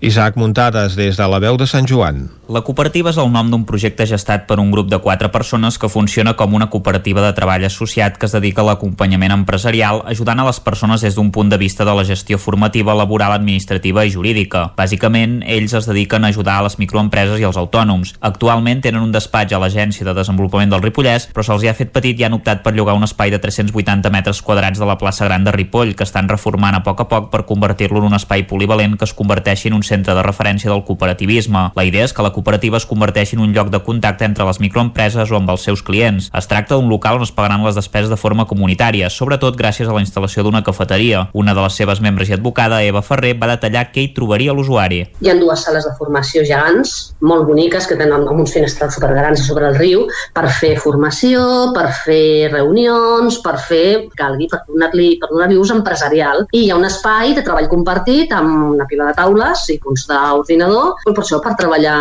Isaac 0.03 0.35
Muntades, 0.35 0.99
des 0.99 1.15
de 1.15 1.31
la 1.31 1.39
veu 1.39 1.55
de 1.57 1.71
Sant 1.71 1.87
Joan. 1.87 2.27
La 2.51 2.65
cooperativa 2.67 3.13
és 3.15 3.17
el 3.23 3.31
nom 3.33 3.49
d'un 3.49 3.63
projecte 3.65 4.05
gestat 4.05 4.49
per 4.49 4.59
un 4.59 4.73
grup 4.75 4.91
de 4.91 4.99
quatre 4.99 5.31
persones 5.31 5.79
que 5.79 5.89
funciona 5.89 6.35
com 6.35 6.59
una 6.59 6.67
cooperativa 6.75 7.23
de 7.23 7.31
treball 7.39 7.65
associat 7.65 8.19
que 8.19 8.27
es 8.27 8.35
dedica 8.35 8.61
a 8.61 8.67
l'acompanyament 8.67 9.33
empresarial, 9.33 10.03
ajudant 10.11 10.43
a 10.43 10.49
les 10.51 10.59
persones 10.61 11.07
des 11.07 11.15
d'un 11.15 11.31
punt 11.31 11.49
de 11.49 11.57
vista 11.57 11.87
de 11.87 11.95
la 11.95 12.05
gestió 12.05 12.37
formativa, 12.37 12.99
laboral, 12.99 13.33
administrativa 13.39 14.05
i 14.05 14.13
jurídica. 14.13 14.72
Bàsicament, 14.77 15.41
ells 15.47 15.75
es 15.79 15.89
dediquen 15.89 16.25
a 16.25 16.33
ajudar 16.33 16.59
a 16.61 16.67
les 16.67 16.79
microempreses 16.81 17.41
i 17.41 17.47
als 17.49 17.59
autònoms. 17.61 18.15
Actualment 18.21 18.83
tenen 18.85 19.03
un 19.03 19.13
despatx 19.13 19.53
a 19.53 19.61
l'Agència 19.63 20.07
de 20.07 20.15
Desenvolupament 20.17 20.73
del 20.73 20.83
Ripollès, 20.83 21.29
però 21.33 21.45
se'ls 21.47 21.67
ha 21.69 21.77
fet 21.77 21.93
petit 21.95 22.19
i 22.21 22.27
han 22.27 22.37
optat 22.37 22.63
per 22.65 22.75
llogar 22.77 22.97
un 22.99 23.07
espai 23.07 23.31
de 23.31 23.41
380 23.43 24.11
metres 24.15 24.43
quadrats 24.43 24.81
de 24.81 24.89
la 24.89 24.99
plaça 24.99 25.27
Gran 25.29 25.45
de 25.45 25.53
Ripoll, 25.53 25.95
que 25.97 26.07
estan 26.07 26.29
reformant 26.29 26.77
a 26.77 26.83
poc 26.87 27.05
a 27.05 27.09
poc 27.11 27.31
per 27.33 27.45
convertir-lo 27.49 28.01
en 28.01 28.11
un 28.11 28.19
espai 28.19 28.47
polivalent 28.49 28.97
que 28.99 29.09
es 29.09 29.15
converteixi 29.15 29.69
en 29.69 29.79
un 29.79 29.87
centre 29.87 30.15
de 30.15 30.23
referència 30.25 30.71
del 30.71 30.85
cooperativisme. 30.85 31.69
La 31.77 31.85
idea 31.85 32.05
és 32.05 32.13
que 32.13 32.25
la 32.25 32.33
cooperativa 32.33 32.79
es 32.81 32.87
converteixi 32.89 33.37
en 33.37 33.45
un 33.47 33.53
lloc 33.55 33.71
de 33.71 33.83
contacte 33.85 34.25
entre 34.25 34.47
les 34.49 34.61
microempreses 34.61 35.31
o 35.31 35.39
amb 35.39 35.51
els 35.53 35.67
seus 35.69 35.83
clients. 35.83 36.31
Es 36.33 36.49
tracta 36.51 36.77
d'un 36.77 36.91
local 36.91 37.21
on 37.21 37.27
es 37.27 37.35
pagaran 37.35 37.65
les 37.65 37.79
despeses 37.79 38.11
de 38.11 38.21
forma 38.21 38.47
comunitària, 38.51 39.11
sobretot 39.11 39.57
gràcies 39.59 39.89
a 39.89 39.97
la 39.97 40.03
instal·lació 40.05 40.45
d'una 40.47 40.65
cafeteria. 40.67 41.29
Una 41.33 41.55
de 41.55 41.63
les 41.63 41.77
seves 41.79 42.01
membres 42.01 42.31
i 42.31 42.37
advocada, 42.37 42.83
Eva 42.83 43.03
Ferrer, 43.03 43.35
va 43.39 43.51
detallar 43.51 43.91
què 43.93 44.05
hi 44.05 44.13
trobaria 44.17 44.55
l'usuari. 44.63 45.03
Hi 45.21 45.31
ha 45.31 45.37
dues 45.39 45.67
sales 45.67 45.85
de 45.89 45.93
formació 45.99 46.47
gegants, 46.47 46.95
molt 47.21 47.47
boniques, 47.49 47.87
que 47.91 47.99
tenen 47.99 48.29
uns 48.31 48.55
finestrals 48.55 48.95
supergrans 48.97 49.43
sobre 49.47 49.69
el 49.69 49.77
riu, 49.79 50.07
per 50.35 50.47
fer 50.55 50.77
formació, 50.81 51.43
per 51.75 51.89
fer 52.05 52.49
reunions, 52.53 53.41
per 53.43 53.57
fer, 53.59 54.09
calgui, 54.19 54.49
per 54.51 54.63
donar-li 54.69 55.17
per 55.21 55.31
donar 55.33 55.51
ús 55.59 55.73
empresarial. 55.75 56.47
I 56.53 56.65
hi 56.67 56.71
ha 56.71 56.79
un 56.79 56.87
espai 56.89 57.35
de 57.37 57.45
treball 57.45 57.69
compartit 57.71 58.33
amb 58.37 58.73
una 58.73 58.87
pila 58.89 59.11
de 59.11 59.17
taules 59.19 59.67
i 59.75 59.79
punts 59.83 60.07
d'ordinador, 60.09 61.03
per 61.05 61.17
això 61.23 61.41
per 61.43 61.55
treballar 61.59 61.97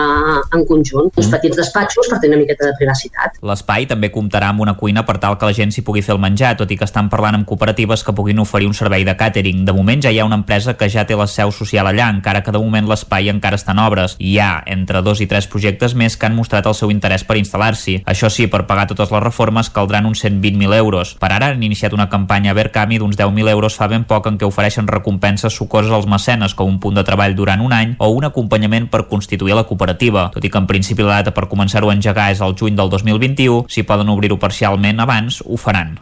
en 0.53 0.65
conjunt. 0.69 1.11
Uns 1.17 1.31
petits 1.31 1.57
despatxos 1.57 2.09
per 2.11 2.21
tenir 2.21 2.37
una 2.37 2.45
miqueta 2.45 2.67
de 2.69 2.75
privacitat. 2.79 3.39
L'espai 3.45 3.87
també 3.89 4.11
comptarà 4.13 4.51
amb 4.51 4.63
una 4.63 4.75
cuina 4.77 5.05
per 5.07 5.17
tal 5.23 5.37
que 5.39 5.49
la 5.49 5.57
gent 5.57 5.73
s'hi 5.73 5.83
pugui 5.87 6.03
fer 6.05 6.15
el 6.15 6.21
menjar, 6.23 6.53
tot 6.59 6.71
i 6.71 6.77
que 6.77 6.87
estan 6.87 7.09
parlant 7.11 7.39
amb 7.39 7.47
cooperatives 7.49 8.05
que 8.05 8.15
puguin 8.15 8.39
oferir 8.43 8.69
un 8.69 8.77
servei 8.77 9.05
de 9.07 9.15
càtering. 9.17 9.65
De 9.67 9.75
moment 9.75 10.03
ja 10.03 10.11
hi 10.13 10.21
ha 10.21 10.27
una 10.27 10.39
empresa 10.39 10.75
que 10.77 10.89
ja 10.91 11.05
té 11.07 11.17
la 11.17 11.27
seu 11.27 11.51
social 11.55 11.87
allà, 11.89 12.09
encara 12.11 12.43
que 12.43 12.50
de 12.51 12.61
moment 12.61 12.87
l'espai 12.89 13.29
encara 13.31 13.57
està 13.59 13.75
en 13.75 13.81
obres. 13.83 14.15
Hi 14.19 14.37
ha 14.39 14.63
entre 14.67 15.01
dos 15.01 15.21
i 15.21 15.27
tres 15.27 15.47
projectes 15.51 15.95
més 15.95 16.17
que 16.17 16.27
han 16.27 16.35
mostrat 16.37 16.67
el 16.67 16.75
seu 16.77 16.91
interès 16.93 17.25
per 17.27 17.37
instal·lar-s'hi. 17.39 18.01
Això 18.05 18.29
sí, 18.29 18.47
per 18.51 18.65
pagar 18.69 18.87
totes 18.89 19.11
les 19.13 19.23
reformes 19.23 19.71
caldran 19.73 20.07
uns 20.09 20.23
120.000 20.25 20.77
euros. 20.77 21.15
Per 21.21 21.31
ara 21.31 21.51
han 21.51 21.63
iniciat 21.63 21.93
una 21.97 22.09
campanya 22.09 22.51
a 22.51 22.57
Verkami 22.57 22.99
d'uns 23.01 23.17
10.000 23.19 23.51
euros 23.51 23.77
fa 23.79 23.87
ben 23.91 24.05
poc 24.07 24.27
en 24.29 24.39
què 24.39 24.47
ofereixen 24.47 24.89
recompenses 24.89 25.55
sucoses 25.55 25.91
als 25.91 26.09
mecenes 26.09 26.55
com 26.55 26.69
un 26.69 26.79
punt 26.79 26.97
de 26.97 27.05
treball 27.07 27.35
durant 27.35 27.61
un 27.61 27.75
any 27.75 27.95
o 27.99 28.11
un 28.15 28.27
acompanyament 28.27 28.89
per 28.91 29.07
constituir 29.11 29.55
la 29.57 29.67
cooperativa. 29.69 30.29
Tot 30.33 30.45
i 30.45 30.51
que 30.51 30.61
en 30.61 30.69
principi 30.69 31.05
la 31.05 31.21
data 31.21 31.35
per 31.35 31.49
començar-ho 31.51 31.91
a 31.91 31.95
engegar 31.97 32.31
és 32.31 32.41
el 32.41 32.57
juny 32.57 32.75
del 32.79 32.89
2021, 32.89 33.65
si 33.69 33.87
poden 33.87 34.11
obrir-ho 34.11 34.39
parcialment 34.39 34.99
abans, 34.99 35.43
ho 35.45 35.57
faran. 35.57 35.97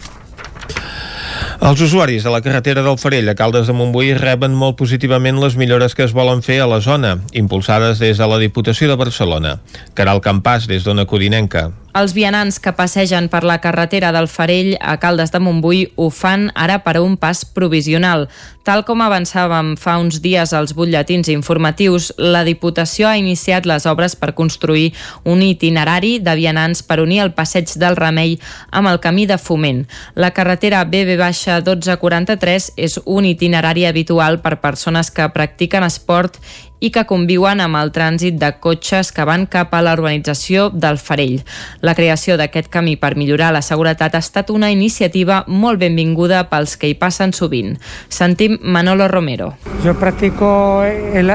Els 1.60 1.82
usuaris 1.84 2.24
de 2.24 2.32
la 2.32 2.40
carretera 2.40 2.80
del 2.86 2.96
Farell 2.98 3.28
a 3.28 3.34
Caldes 3.36 3.68
de 3.68 3.74
Montbui 3.76 4.14
reben 4.16 4.54
molt 4.56 4.78
positivament 4.80 5.42
les 5.44 5.58
millores 5.60 5.92
que 5.92 6.06
es 6.08 6.14
volen 6.16 6.40
fer 6.40 6.62
a 6.64 6.68
la 6.72 6.80
zona, 6.80 7.18
impulsades 7.36 8.00
des 8.00 8.16
de 8.18 8.28
la 8.32 8.38
Diputació 8.40 8.88
de 8.88 8.96
Barcelona. 8.96 9.58
Caral 9.94 10.24
Campàs, 10.24 10.70
des 10.72 10.88
d'Ona 10.88 11.04
Codinenca. 11.04 11.68
Els 11.98 12.14
vianants 12.14 12.60
que 12.62 12.76
passegen 12.78 13.32
per 13.34 13.42
la 13.42 13.58
carretera 13.64 14.12
del 14.14 14.28
Farell 14.30 14.76
a 14.78 15.00
Caldes 15.02 15.32
de 15.34 15.40
Montbui 15.42 15.88
ho 15.98 16.12
fan 16.14 16.52
ara 16.54 16.78
per 16.86 17.00
a 17.00 17.02
un 17.02 17.16
pas 17.18 17.42
provisional. 17.42 18.28
Tal 18.64 18.84
com 18.86 19.02
avançàvem 19.02 19.72
fa 19.82 19.96
uns 19.98 20.20
dies 20.22 20.54
als 20.54 20.76
butlletins 20.78 21.32
informatius, 21.34 22.12
la 22.22 22.44
Diputació 22.46 23.08
ha 23.10 23.18
iniciat 23.18 23.66
les 23.66 23.88
obres 23.90 24.14
per 24.16 24.36
construir 24.38 24.92
un 25.26 25.42
itinerari 25.42 26.20
de 26.22 26.36
vianants 26.38 26.84
per 26.86 27.00
unir 27.02 27.24
el 27.24 27.34
passeig 27.34 27.74
del 27.82 27.98
Remei 27.98 28.38
amb 28.70 28.92
el 28.94 29.02
camí 29.02 29.26
de 29.26 29.40
Foment. 29.42 29.88
La 30.14 30.30
carretera 30.38 30.86
BB-1243 30.86 32.74
és 32.78 33.00
un 33.06 33.26
itinerari 33.26 33.88
habitual 33.90 34.44
per 34.46 34.60
persones 34.62 35.10
que 35.10 35.26
practiquen 35.34 35.88
esport 35.90 36.38
i 36.80 36.92
que 36.96 37.06
conviuen 37.08 37.62
amb 37.64 37.80
el 37.80 37.92
trànsit 37.96 38.40
de 38.40 38.52
cotxes 38.64 39.12
que 39.16 39.26
van 39.28 39.46
cap 39.52 39.74
a 39.76 39.82
la 39.86 39.94
urbanització 39.98 40.70
del 40.70 40.98
Farell. 40.98 41.44
La 41.82 41.96
creació 41.96 42.38
d'aquest 42.40 42.70
camí 42.72 42.96
per 42.96 43.16
millorar 43.20 43.52
la 43.54 43.64
seguretat 43.66 44.16
ha 44.16 44.24
estat 44.24 44.50
una 44.50 44.72
iniciativa 44.72 45.44
molt 45.48 45.80
benvinguda 45.80 46.46
pels 46.52 46.78
que 46.80 46.90
hi 46.90 46.96
passen 47.00 47.34
sovint. 47.34 47.78
Sentim 48.10 48.58
Manolo 48.64 49.08
Romero. 49.08 49.54
Yo 49.84 49.98
practico 50.00 50.84
el, 50.84 51.32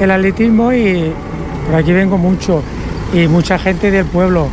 el 0.00 0.10
atletismo 0.10 0.72
y 0.72 1.12
por 1.66 1.76
aquí 1.76 1.92
vengo 1.92 2.18
mucho 2.18 2.62
y 3.12 3.28
mucha 3.28 3.58
gente 3.58 3.90
del 3.90 4.06
pueblo. 4.06 4.48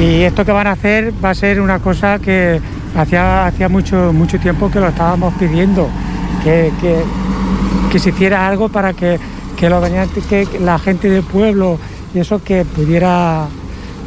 Y 0.00 0.22
esto 0.22 0.44
que 0.44 0.52
van 0.52 0.66
a 0.66 0.72
hacer 0.72 1.12
va 1.22 1.30
a 1.30 1.34
ser 1.34 1.60
una 1.60 1.78
cosa 1.78 2.18
que 2.18 2.60
hacía, 2.96 3.46
hacía 3.46 3.68
mucho, 3.68 4.12
mucho 4.12 4.38
tiempo 4.38 4.70
que 4.70 4.80
lo 4.80 4.88
estábamos 4.88 5.34
pidiendo, 5.34 5.88
que, 6.42 6.72
que, 6.80 7.02
que 7.92 7.98
se 7.98 8.10
hiciera 8.10 8.46
algo 8.46 8.68
para 8.68 8.92
que 8.92 9.18
que, 9.60 10.46
que 10.46 10.58
la 10.58 10.78
gente 10.78 11.10
del 11.10 11.22
pueblo 11.22 11.78
y 12.14 12.18
eso 12.18 12.42
que 12.42 12.64
pudiera, 12.64 13.46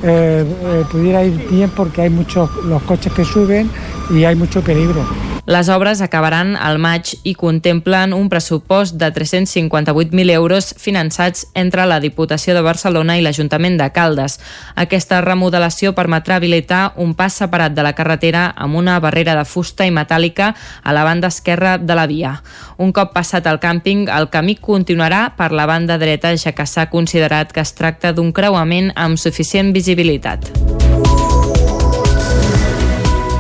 eh, 0.04 0.46
eh, 0.46 0.84
pudiera 0.92 1.24
ir 1.24 1.48
bien 1.50 1.70
porque 1.76 2.02
hay 2.02 2.10
muchos 2.10 2.50
los 2.66 2.82
coches 2.84 3.14
que 3.14 3.24
suben 3.24 3.70
y 4.10 4.24
hay 4.24 4.36
mucho 4.36 4.62
peligro. 4.62 5.06
Les 5.46 5.68
obres 5.68 6.00
acabaran 6.00 6.56
al 6.56 6.78
maig 6.80 7.18
i 7.28 7.34
contemplen 7.36 8.14
un 8.16 8.30
pressupost 8.32 8.96
de 8.96 9.10
358.000 9.12 10.32
euros 10.32 10.70
finançats 10.80 11.50
entre 11.54 11.84
la 11.86 12.00
Diputació 12.00 12.56
de 12.56 12.62
Barcelona 12.64 13.18
i 13.20 13.26
l'Ajuntament 13.26 13.76
de 13.76 13.90
Caldes. 13.92 14.38
Aquesta 14.80 15.20
remodelació 15.20 15.92
permetrà 15.98 16.38
habilitar 16.40 16.94
un 16.96 17.12
pas 17.14 17.36
separat 17.44 17.76
de 17.76 17.84
la 17.84 17.92
carretera 17.92 18.46
amb 18.56 18.80
una 18.80 18.96
barrera 19.04 19.36
de 19.36 19.44
fusta 19.44 19.84
i 19.84 19.92
metàl·lica 19.92 20.54
a 20.82 20.96
la 20.96 21.04
banda 21.04 21.28
esquerra 21.28 21.76
de 21.78 22.00
la 22.00 22.08
via. 22.08 22.38
Un 22.78 22.96
cop 22.96 23.12
passat 23.12 23.44
el 23.52 23.60
càmping, 23.60 24.08
el 24.08 24.30
camí 24.32 24.56
continuarà 24.56 25.34
per 25.36 25.52
la 25.52 25.68
banda 25.68 26.00
dreta, 26.00 26.32
ja 26.40 26.56
que 26.56 26.64
s'ha 26.66 26.88
considerat 26.88 27.52
que 27.52 27.60
es 27.68 27.76
tracta 27.76 28.14
d'un 28.16 28.32
creuament 28.32 28.94
amb 28.96 29.20
suficient 29.20 29.76
visibilitat. 29.76 30.83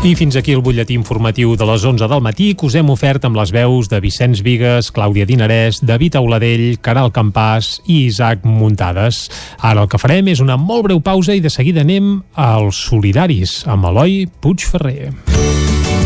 I 0.03 0.17
fins 0.19 0.35
aquí 0.35 0.51
el 0.51 0.59
butlletí 0.59 0.97
informatiu 0.99 1.53
de 1.55 1.63
les 1.63 1.83
11 1.87 2.09
del 2.11 2.19
matí 2.19 2.49
que 2.59 2.65
us 2.67 2.75
hem 2.75 2.89
ofert 2.91 3.23
amb 3.23 3.37
les 3.39 3.53
veus 3.55 3.87
de 3.87 4.01
Vicenç 4.03 4.41
Vigues, 4.43 4.89
Clàudia 4.91 5.23
Dinarès, 5.23 5.79
David 5.79 6.17
Auladell, 6.19 6.65
Caral 6.83 7.13
Campàs 7.15 7.77
i 7.87 8.01
Isaac 8.09 8.43
Muntades. 8.43 9.29
Ara 9.63 9.85
el 9.85 9.87
que 9.87 10.01
farem 10.01 10.27
és 10.27 10.43
una 10.43 10.59
molt 10.59 10.89
breu 10.89 10.99
pausa 10.99 11.31
i 11.31 11.39
de 11.39 11.51
seguida 11.53 11.87
anem 11.87 12.17
als 12.35 12.83
solidaris 12.89 13.61
amb 13.63 13.87
Eloi 13.93 14.25
Puigferrer. 14.43 15.13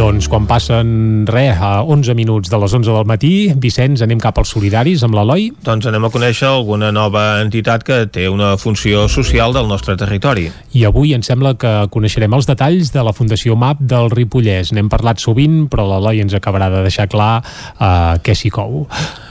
Doncs 0.00 0.30
quan 0.32 0.46
passen 0.48 1.26
res 1.28 1.58
a 1.60 1.82
11 1.84 2.14
minuts 2.16 2.48
de 2.48 2.56
les 2.56 2.72
11 2.72 2.88
del 2.88 3.04
matí, 3.04 3.32
Vicenç, 3.60 4.00
anem 4.00 4.16
cap 4.22 4.38
als 4.40 4.48
solidaris 4.54 5.02
amb 5.04 5.12
l'Eloi. 5.18 5.50
Doncs 5.66 5.90
anem 5.90 6.06
a 6.06 6.10
conèixer 6.14 6.46
alguna 6.48 6.88
nova 6.88 7.42
entitat 7.42 7.84
que 7.84 7.98
té 8.08 8.24
una 8.32 8.54
funció 8.56 9.10
social 9.12 9.52
del 9.52 9.68
nostre 9.68 9.98
territori. 10.00 10.46
I 10.72 10.86
avui 10.88 11.12
em 11.12 11.20
sembla 11.20 11.52
que 11.60 11.72
coneixerem 11.92 12.32
els 12.32 12.48
detalls 12.48 12.94
de 12.94 13.04
la 13.04 13.12
Fundació 13.12 13.58
MAP 13.60 13.82
del 13.90 14.08
Ripollès. 14.14 14.72
N'hem 14.72 14.88
parlat 14.88 15.20
sovint, 15.20 15.66
però 15.68 15.84
l'Eloi 15.90 16.24
ens 16.24 16.32
acabarà 16.38 16.70
de 16.72 16.80
deixar 16.86 17.04
clar 17.12 17.42
uh, 17.44 18.16
què 18.24 18.32
s'hi 18.32 18.48
cou. 18.56 18.86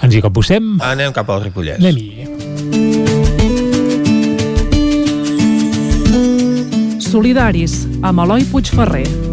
Ens 0.05 0.13
hi 0.13 0.21
capbussem? 0.21 0.75
Anem 0.85 1.09
cap 1.17 1.33
al 1.33 1.41
Ripollès. 1.47 1.81
Anem-hi. 1.81 2.29
Solidaris, 7.09 7.87
amb 8.05 8.21
Eloi 8.27 8.45
Puigferrer. 8.53 9.28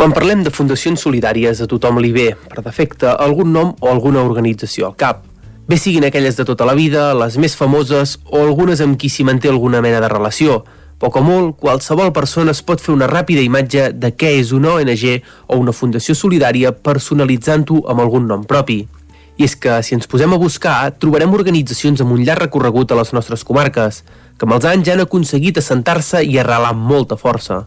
Quan 0.00 0.14
parlem 0.16 0.40
de 0.40 0.48
fundacions 0.48 1.02
solidàries, 1.04 1.58
a 1.60 1.66
tothom 1.68 1.98
li 2.00 2.08
ve, 2.14 2.30
per 2.48 2.62
defecte, 2.64 3.04
algun 3.20 3.50
nom 3.52 3.74
o 3.84 3.88
alguna 3.90 4.22
organització 4.24 4.86
al 4.86 4.94
cap. 4.96 5.18
Bé 5.68 5.76
siguin 5.76 6.06
aquelles 6.08 6.38
de 6.38 6.44
tota 6.48 6.64
la 6.64 6.72
vida, 6.72 7.10
les 7.12 7.34
més 7.36 7.52
famoses 7.52 8.14
o 8.24 8.38
algunes 8.40 8.80
amb 8.80 8.96
qui 8.96 9.10
s'hi 9.12 9.26
manté 9.28 9.50
alguna 9.50 9.82
mena 9.84 9.98
de 10.00 10.08
relació. 10.08 10.62
Poc 11.04 11.18
o 11.20 11.22
molt, 11.26 11.58
qualsevol 11.60 12.14
persona 12.16 12.54
es 12.56 12.62
pot 12.64 12.80
fer 12.80 12.94
una 12.94 13.10
ràpida 13.10 13.42
imatge 13.44 13.90
de 13.92 14.08
què 14.16 14.30
és 14.38 14.54
una 14.56 14.70
ONG 14.78 15.04
o 15.52 15.58
una 15.60 15.74
fundació 15.76 16.16
solidària 16.16 16.72
personalitzant-ho 16.72 17.82
amb 17.92 18.00
algun 18.00 18.24
nom 18.30 18.46
propi. 18.48 18.78
I 19.36 19.44
és 19.44 19.52
que, 19.52 19.82
si 19.84 19.98
ens 19.98 20.08
posem 20.08 20.32
a 20.32 20.38
buscar, 20.40 20.78
trobarem 20.96 21.36
organitzacions 21.36 22.00
amb 22.00 22.16
un 22.16 22.24
llarg 22.24 22.46
recorregut 22.46 22.88
a 22.88 22.98
les 23.02 23.12
nostres 23.12 23.44
comarques, 23.44 24.00
que 24.40 24.48
amb 24.48 24.56
els 24.56 24.64
anys 24.72 24.88
ja 24.88 24.96
han 24.96 25.04
aconseguit 25.04 25.60
assentar-se 25.60 26.24
i 26.24 26.40
arrelar 26.40 26.72
amb 26.72 26.88
molta 26.88 27.20
força. 27.20 27.66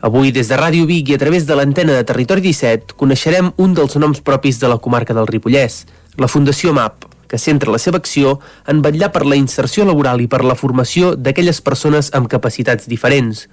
Avui, 0.00 0.30
des 0.30 0.46
de 0.46 0.54
Ràdio 0.54 0.86
Vic 0.86 1.08
i 1.10 1.14
a 1.16 1.18
través 1.18 1.42
de 1.46 1.56
l'antena 1.58 1.96
de 1.96 2.04
Territori 2.06 2.44
17, 2.44 2.94
coneixerem 2.94 3.48
un 3.58 3.72
dels 3.74 3.96
noms 3.98 4.20
propis 4.22 4.60
de 4.62 4.68
la 4.70 4.76
comarca 4.78 5.14
del 5.16 5.26
Ripollès, 5.26 5.80
la 6.22 6.28
Fundació 6.30 6.70
MAP, 6.72 7.08
que 7.26 7.40
centra 7.42 7.74
la 7.74 7.80
seva 7.82 7.98
acció 7.98 8.36
en 8.70 8.78
vetllar 8.84 9.10
per 9.10 9.24
la 9.26 9.34
inserció 9.34 9.84
laboral 9.88 10.22
i 10.22 10.28
per 10.30 10.44
la 10.46 10.54
formació 10.54 11.16
d'aquelles 11.18 11.58
persones 11.66 12.12
amb 12.14 12.30
capacitats 12.30 12.86
diferents, 12.86 13.48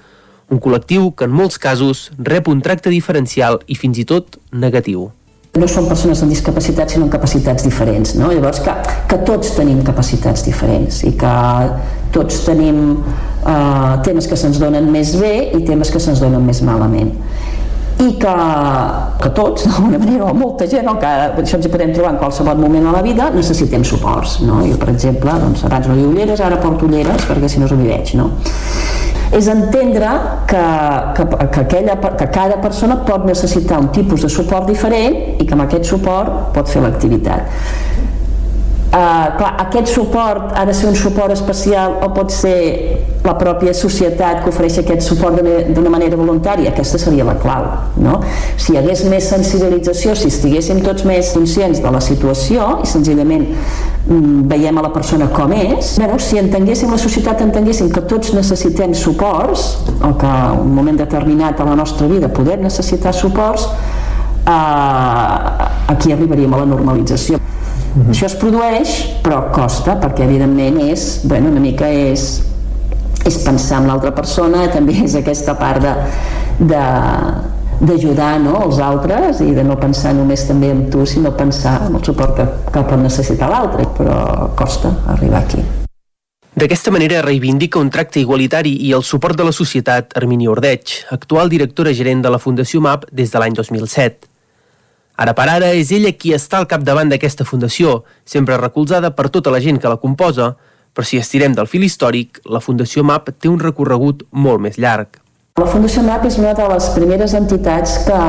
un 0.54 0.62
col·lectiu 0.62 1.16
que 1.18 1.26
en 1.26 1.34
molts 1.34 1.58
casos 1.58 2.12
rep 2.20 2.48
un 2.48 2.62
tracte 2.62 2.94
diferencial 2.94 3.64
i 3.66 3.82
fins 3.82 3.98
i 3.98 4.06
tot 4.06 4.38
negatiu 4.54 5.10
no 5.56 5.68
són 5.72 5.86
persones 5.88 6.20
amb 6.22 6.34
discapacitats 6.34 6.94
sinó 6.94 7.06
amb 7.06 7.14
capacitats 7.14 7.64
diferents 7.64 8.16
no? 8.20 8.28
llavors 8.34 8.60
que, 8.64 8.74
que 9.08 9.20
tots 9.28 9.54
tenim 9.56 9.80
capacitats 9.88 10.44
diferents 10.44 11.00
i 11.08 11.14
que 11.20 11.36
tots 12.16 12.42
tenim 12.44 13.00
eh, 13.46 13.94
temes 14.08 14.28
que 14.28 14.40
se'ns 14.40 14.60
donen 14.62 14.90
més 14.92 15.16
bé 15.22 15.36
i 15.58 15.64
temes 15.68 15.94
que 15.94 16.02
se'ns 16.02 16.24
donen 16.24 16.44
més 16.46 16.62
malament 16.66 17.14
i 17.96 18.10
que, 18.20 18.36
que 19.22 19.30
tots, 19.32 19.64
d'alguna 19.70 20.00
manera, 20.02 20.26
o 20.28 20.34
molta 20.36 20.68
gent, 20.68 20.88
o 20.92 20.98
que 21.00 21.12
això 21.40 21.56
ens 21.56 21.68
hi 21.68 21.72
podem 21.72 21.94
trobar 21.96 22.12
en 22.16 22.20
qualsevol 22.20 22.60
moment 22.60 22.90
de 22.90 22.92
la 22.92 23.04
vida, 23.06 23.30
necessitem 23.32 23.86
suports. 23.88 24.42
No? 24.44 24.60
Jo, 24.68 24.76
per 24.82 24.90
exemple, 24.92 25.32
doncs, 25.46 25.64
abans 25.64 25.88
no 25.88 25.96
hi 25.96 26.04
ulleres, 26.04 26.44
ara 26.44 26.60
porto 26.60 26.90
ulleres, 26.90 27.24
perquè 27.30 27.48
si 27.52 27.62
no 27.62 27.70
us 27.70 27.76
m'hi 27.78 27.88
veig. 27.94 28.16
No? 28.20 28.34
és 29.36 29.48
entendre 29.52 30.10
que, 30.48 30.60
que, 31.18 31.24
que, 31.52 31.62
aquella, 31.64 31.96
que 32.20 32.28
cada 32.32 32.60
persona 32.62 33.00
pot 33.08 33.26
necessitar 33.28 33.82
un 33.82 33.90
tipus 33.92 34.24
de 34.24 34.30
suport 34.32 34.70
diferent 34.70 35.42
i 35.42 35.48
que 35.48 35.56
amb 35.58 35.66
aquest 35.66 35.90
suport 35.90 36.54
pot 36.56 36.70
fer 36.72 36.84
l'activitat. 36.86 37.50
Uh, 38.96 39.34
clar, 39.36 39.50
aquest 39.60 39.90
suport 39.92 40.54
ha 40.56 40.64
de 40.64 40.74
ser 40.74 40.88
un 40.88 40.96
suport 40.96 41.34
especial 41.34 41.98
o 42.06 42.08
pot 42.16 42.30
ser 42.32 42.60
la 43.26 43.34
pròpia 43.36 43.74
societat 43.76 44.38
que 44.44 44.52
ofereix 44.54 44.78
aquest 44.80 45.04
suport 45.04 45.42
d'una 45.76 45.92
manera 45.92 46.16
voluntària 46.16 46.70
aquesta 46.72 47.02
seria 47.02 47.26
la 47.28 47.34
clau 47.42 47.66
no? 48.00 48.22
si 48.56 48.72
hi 48.72 48.78
hagués 48.80 49.02
més 49.12 49.28
sensibilització 49.34 50.14
si 50.16 50.30
estiguéssim 50.32 50.80
tots 50.86 51.04
més 51.10 51.34
conscients 51.36 51.82
de 51.84 51.92
la 51.92 52.00
situació 52.06 52.70
i 52.86 52.88
senzillament 52.88 53.44
mm, 53.50 54.46
veiem 54.54 54.80
a 54.80 54.86
la 54.86 54.94
persona 54.96 55.28
com 55.34 55.52
és 55.58 55.98
bueno, 56.00 56.16
si 56.24 56.40
entenguéssim 56.40 56.96
la 56.96 57.02
societat 57.02 57.44
entenguéssim 57.44 57.90
que 57.92 58.06
tots 58.14 58.32
necessitem 58.38 58.96
suports 58.96 59.66
o 59.98 60.14
que 60.22 60.32
en 60.38 60.62
un 60.62 60.72
moment 60.78 61.02
determinat 61.04 61.60
a 61.60 61.68
la 61.68 61.76
nostra 61.82 62.08
vida 62.08 62.32
podem 62.32 62.64
necessitar 62.70 63.12
suports 63.12 63.68
eh, 64.48 65.68
aquí 65.98 66.16
arribaríem 66.16 66.56
a 66.56 66.64
la 66.64 66.72
normalització 66.78 67.44
-huh. 67.96 68.04
Mhm. 68.04 68.12
Això 68.12 68.26
es 68.26 68.36
produeix, 68.36 69.22
però 69.24 69.52
costa, 69.52 70.00
perquè 70.00 70.24
evidentment 70.24 70.80
és, 70.82 71.22
bueno, 71.24 71.50
una 71.50 71.60
mica 71.60 71.88
és, 71.88 72.42
és 73.26 73.38
pensar 73.44 73.82
en 73.82 73.88
l'altra 73.88 74.12
persona, 74.12 74.68
també 74.76 75.04
és 75.04 75.16
aquesta 75.16 75.56
part 75.56 75.82
de, 75.82 75.94
de, 76.60 76.84
d'ajudar 77.80 78.40
no, 78.40 78.60
els 78.66 78.80
altres 78.80 79.42
i 79.42 79.54
de 79.54 79.64
no 79.64 79.78
pensar 79.80 80.14
només 80.14 80.46
també 80.48 80.70
en 80.72 80.90
tu, 80.90 81.06
sinó 81.06 81.32
pensar 81.36 81.88
en 81.88 81.96
el 81.96 82.04
suport 82.04 82.36
que, 82.36 82.46
que 82.72 82.84
pot 82.84 83.00
necessitar 83.02 83.50
l'altre, 83.50 83.88
però 83.98 84.52
costa 84.56 84.94
arribar 85.08 85.44
aquí. 85.44 85.64
D'aquesta 86.56 86.92
manera 86.92 87.22
reivindica 87.22 87.82
un 87.84 87.90
tracte 87.92 88.22
igualitari 88.22 88.78
i 88.88 88.94
el 88.96 89.04
suport 89.04 89.36
de 89.36 89.44
la 89.44 89.52
societat 89.52 90.16
Armini 90.16 90.48
Ordeig, 90.48 91.02
actual 91.12 91.52
directora 91.52 91.92
gerent 91.92 92.22
de 92.24 92.32
la 92.32 92.40
Fundació 92.40 92.80
MAP 92.80 93.10
des 93.12 93.34
de 93.34 93.42
l'any 93.42 93.58
2007. 93.58 94.30
Ara 95.16 95.32
per 95.36 95.48
ara 95.48 95.72
és 95.72 95.92
ella 95.96 96.12
qui 96.12 96.34
està 96.36 96.60
al 96.60 96.68
capdavant 96.68 97.12
d'aquesta 97.12 97.48
fundació, 97.48 98.02
sempre 98.28 98.58
recolzada 98.60 99.14
per 99.16 99.30
tota 99.32 99.54
la 99.54 99.62
gent 99.64 99.80
que 99.80 99.92
la 99.92 100.02
composa, 100.02 100.56
però 100.96 101.08
si 101.08 101.20
estirem 101.20 101.56
del 101.56 101.68
fil 101.68 101.84
històric, 101.84 102.40
la 102.48 102.64
Fundació 102.64 103.04
MAP 103.04 103.34
té 103.40 103.52
un 103.52 103.60
recorregut 103.60 104.24
molt 104.32 104.64
més 104.64 104.80
llarg. 104.80 105.20
La 105.60 105.68
Fundació 105.68 106.04
MAP 106.04 106.28
és 106.28 106.38
una 106.40 106.54
de 106.56 106.68
les 106.72 106.88
primeres 106.96 107.34
entitats 107.36 107.98
que, 108.08 108.20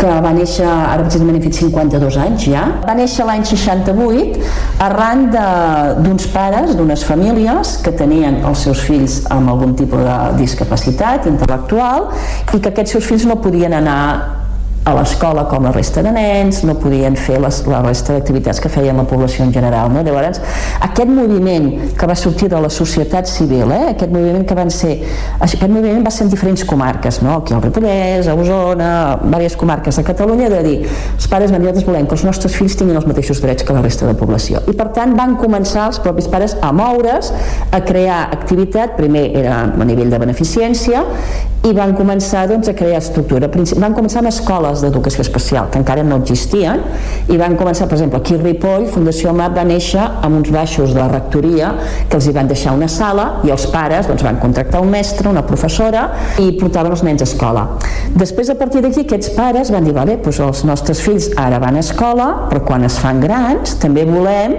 que 0.00 0.12
va 0.24 0.32
néixer, 0.36 0.64
ara 0.68 1.04
precisament 1.04 1.38
he 1.38 1.42
fet 1.44 1.58
52 1.60 2.16
anys 2.20 2.46
ja, 2.52 2.64
va 2.84 2.96
néixer 2.96 3.24
l'any 3.28 3.44
68 3.48 4.44
arran 4.84 5.26
d'uns 5.32 6.28
pares, 6.32 6.72
d'unes 6.76 7.04
famílies 7.08 7.78
que 7.84 7.92
tenien 7.96 8.42
els 8.44 8.64
seus 8.68 8.84
fills 8.84 9.22
amb 9.32 9.52
algun 9.52 9.76
tipus 9.76 10.04
de 10.04 10.20
discapacitat 10.40 11.28
intel·lectual 11.32 12.10
i 12.52 12.60
que 12.60 12.72
aquests 12.72 12.98
seus 12.98 13.08
fills 13.12 13.28
no 13.28 13.40
podien 13.44 13.76
anar 13.80 14.43
a 14.84 14.92
l'escola 14.92 15.46
com 15.48 15.64
la 15.64 15.72
resta 15.72 16.02
de 16.04 16.10
nens, 16.12 16.60
no 16.68 16.74
podien 16.76 17.14
fer 17.16 17.38
les, 17.40 17.62
la 17.70 17.80
resta 17.80 18.12
d'activitats 18.12 18.60
que 18.60 18.68
feien 18.68 18.98
la 19.00 19.06
població 19.08 19.46
en 19.46 19.52
general. 19.54 19.88
No? 19.92 20.02
Llavors, 20.04 20.42
aquest 20.84 21.08
moviment 21.08 21.70
que 21.96 22.08
va 22.08 22.16
sortir 22.18 22.50
de 22.52 22.60
la 22.60 22.68
societat 22.68 23.28
civil, 23.30 23.72
eh? 23.72 23.94
aquest 23.94 24.12
moviment 24.12 24.44
que 24.44 24.56
van 24.58 24.72
ser... 24.74 24.98
Aquest 25.40 25.64
moviment 25.72 26.04
va 26.04 26.12
ser 26.12 26.26
en 26.26 26.34
diferents 26.34 26.66
comarques, 26.68 27.22
no? 27.24 27.38
aquí 27.38 27.56
al 27.56 27.64
Ripollès, 27.64 28.28
a 28.28 28.36
Osona, 28.36 28.90
a 29.14 29.16
diverses 29.24 29.56
comarques 29.60 29.96
de 29.96 30.04
Catalunya, 30.04 30.50
de 30.52 30.60
dir, 30.68 30.76
els 31.14 31.30
pares 31.32 31.54
van 31.54 31.64
dir, 31.64 31.72
volem 31.88 32.04
que 32.10 32.18
els 32.18 32.26
nostres 32.28 32.52
fills 32.52 32.76
tinguin 32.76 33.00
els 33.00 33.08
mateixos 33.08 33.40
drets 33.40 33.64
que 33.64 33.76
la 33.76 33.82
resta 33.84 34.04
de 34.04 34.12
la 34.12 34.20
població. 34.20 34.60
I 34.68 34.76
per 34.76 34.90
tant 34.96 35.16
van 35.16 35.38
començar 35.40 35.88
els 35.88 36.02
propis 36.04 36.28
pares 36.28 36.58
a 36.60 36.74
moure's, 36.76 37.32
a 37.72 37.80
crear 37.88 38.20
activitat, 38.36 38.98
primer 39.00 39.30
era 39.32 39.64
a 39.64 39.88
nivell 39.88 40.12
de 40.12 40.20
beneficència, 40.20 41.06
i 41.64 41.72
van 41.72 41.94
començar 41.96 42.44
doncs, 42.50 42.68
a 42.68 42.74
crear 42.76 43.00
estructura. 43.00 43.48
Van 43.48 43.96
començar 43.96 44.20
amb 44.20 44.28
escoles 44.28 44.73
escoles 44.74 44.82
d'educació 44.82 45.22
especial 45.22 45.70
que 45.70 45.78
encara 45.78 46.02
no 46.04 46.18
existien 46.20 46.82
i 47.30 47.36
van 47.38 47.56
començar, 47.56 47.86
per 47.88 47.96
exemple, 47.96 48.20
aquí 48.20 48.34
a 48.34 48.42
Ripoll 48.42 48.86
Fundació 48.92 49.32
MAP 49.34 49.56
va 49.56 49.64
néixer 49.64 50.02
amb 50.02 50.38
uns 50.38 50.50
baixos 50.50 50.94
de 50.94 51.00
la 51.00 51.08
rectoria 51.08 51.72
que 52.08 52.18
els 52.18 52.26
hi 52.26 52.34
van 52.34 52.48
deixar 52.48 52.74
una 52.74 52.88
sala 52.88 53.40
i 53.44 53.52
els 53.54 53.66
pares 53.72 54.08
doncs, 54.08 54.24
van 54.24 54.40
contractar 54.42 54.82
un 54.82 54.90
mestre, 54.90 55.28
una 55.30 55.44
professora 55.46 56.08
i 56.42 56.52
portaven 56.58 56.94
els 56.94 57.04
nens 57.04 57.22
a 57.22 57.28
escola. 57.28 57.66
Després, 58.14 58.50
a 58.50 58.58
partir 58.58 58.82
d'aquí, 58.84 59.04
aquests 59.04 59.32
pares 59.36 59.70
van 59.74 59.86
dir, 59.86 59.94
vale, 59.96 60.18
doncs 60.24 60.40
els 60.40 60.64
nostres 60.68 61.00
fills 61.04 61.30
ara 61.40 61.60
van 61.62 61.78
a 61.78 61.84
escola, 61.84 62.28
però 62.50 62.64
quan 62.66 62.84
es 62.88 62.98
fan 63.00 63.22
grans 63.22 63.78
també 63.82 64.04
volem 64.08 64.58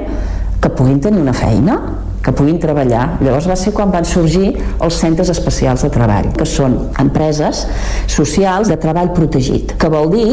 que 0.62 0.72
puguin 0.74 1.02
tenir 1.04 1.22
una 1.22 1.36
feina 1.36 1.80
que 2.26 2.34
puguin 2.34 2.58
treballar. 2.62 3.20
Llavors 3.22 3.46
va 3.50 3.58
ser 3.60 3.74
quan 3.76 3.92
van 3.94 4.08
sorgir 4.10 4.56
els 4.82 4.98
centres 4.98 5.30
especials 5.30 5.86
de 5.86 5.92
treball, 5.94 6.32
que 6.34 6.48
són 6.50 6.80
empreses 7.02 7.66
socials 8.10 8.72
de 8.72 8.80
treball 8.82 9.14
protegit, 9.14 9.76
que 9.78 9.92
vol 9.94 10.10
dir 10.14 10.30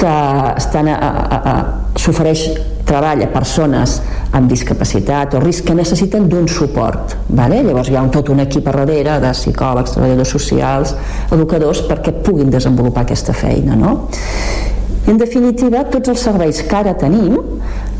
que 0.00 0.14
estan 0.56 0.88
a, 0.92 1.52
s'ofereix 1.96 2.46
treball 2.86 3.24
a 3.24 3.28
persones 3.32 3.98
amb 4.36 4.48
discapacitat 4.50 5.34
o 5.34 5.40
risc 5.42 5.66
que 5.68 5.74
necessiten 5.76 6.28
d'un 6.30 6.46
suport. 6.48 7.16
Vale? 7.28 7.62
Llavors 7.66 7.90
hi 7.90 7.98
ha 7.98 8.04
un, 8.04 8.12
tot 8.14 8.30
un 8.32 8.40
equip 8.44 8.68
a 8.70 8.76
darrere 8.78 9.18
de 9.22 9.32
psicòlegs, 9.34 9.96
treballadors 9.96 10.32
socials, 10.36 10.94
educadors, 11.34 11.82
perquè 11.88 12.14
puguin 12.22 12.52
desenvolupar 12.52 13.04
aquesta 13.04 13.34
feina. 13.36 13.76
No? 13.76 13.96
I 15.06 15.12
en 15.12 15.18
definitiva, 15.20 15.84
tots 15.90 16.10
els 16.10 16.22
serveis 16.28 16.62
que 16.66 16.78
ara 16.78 16.96
tenim 16.98 17.36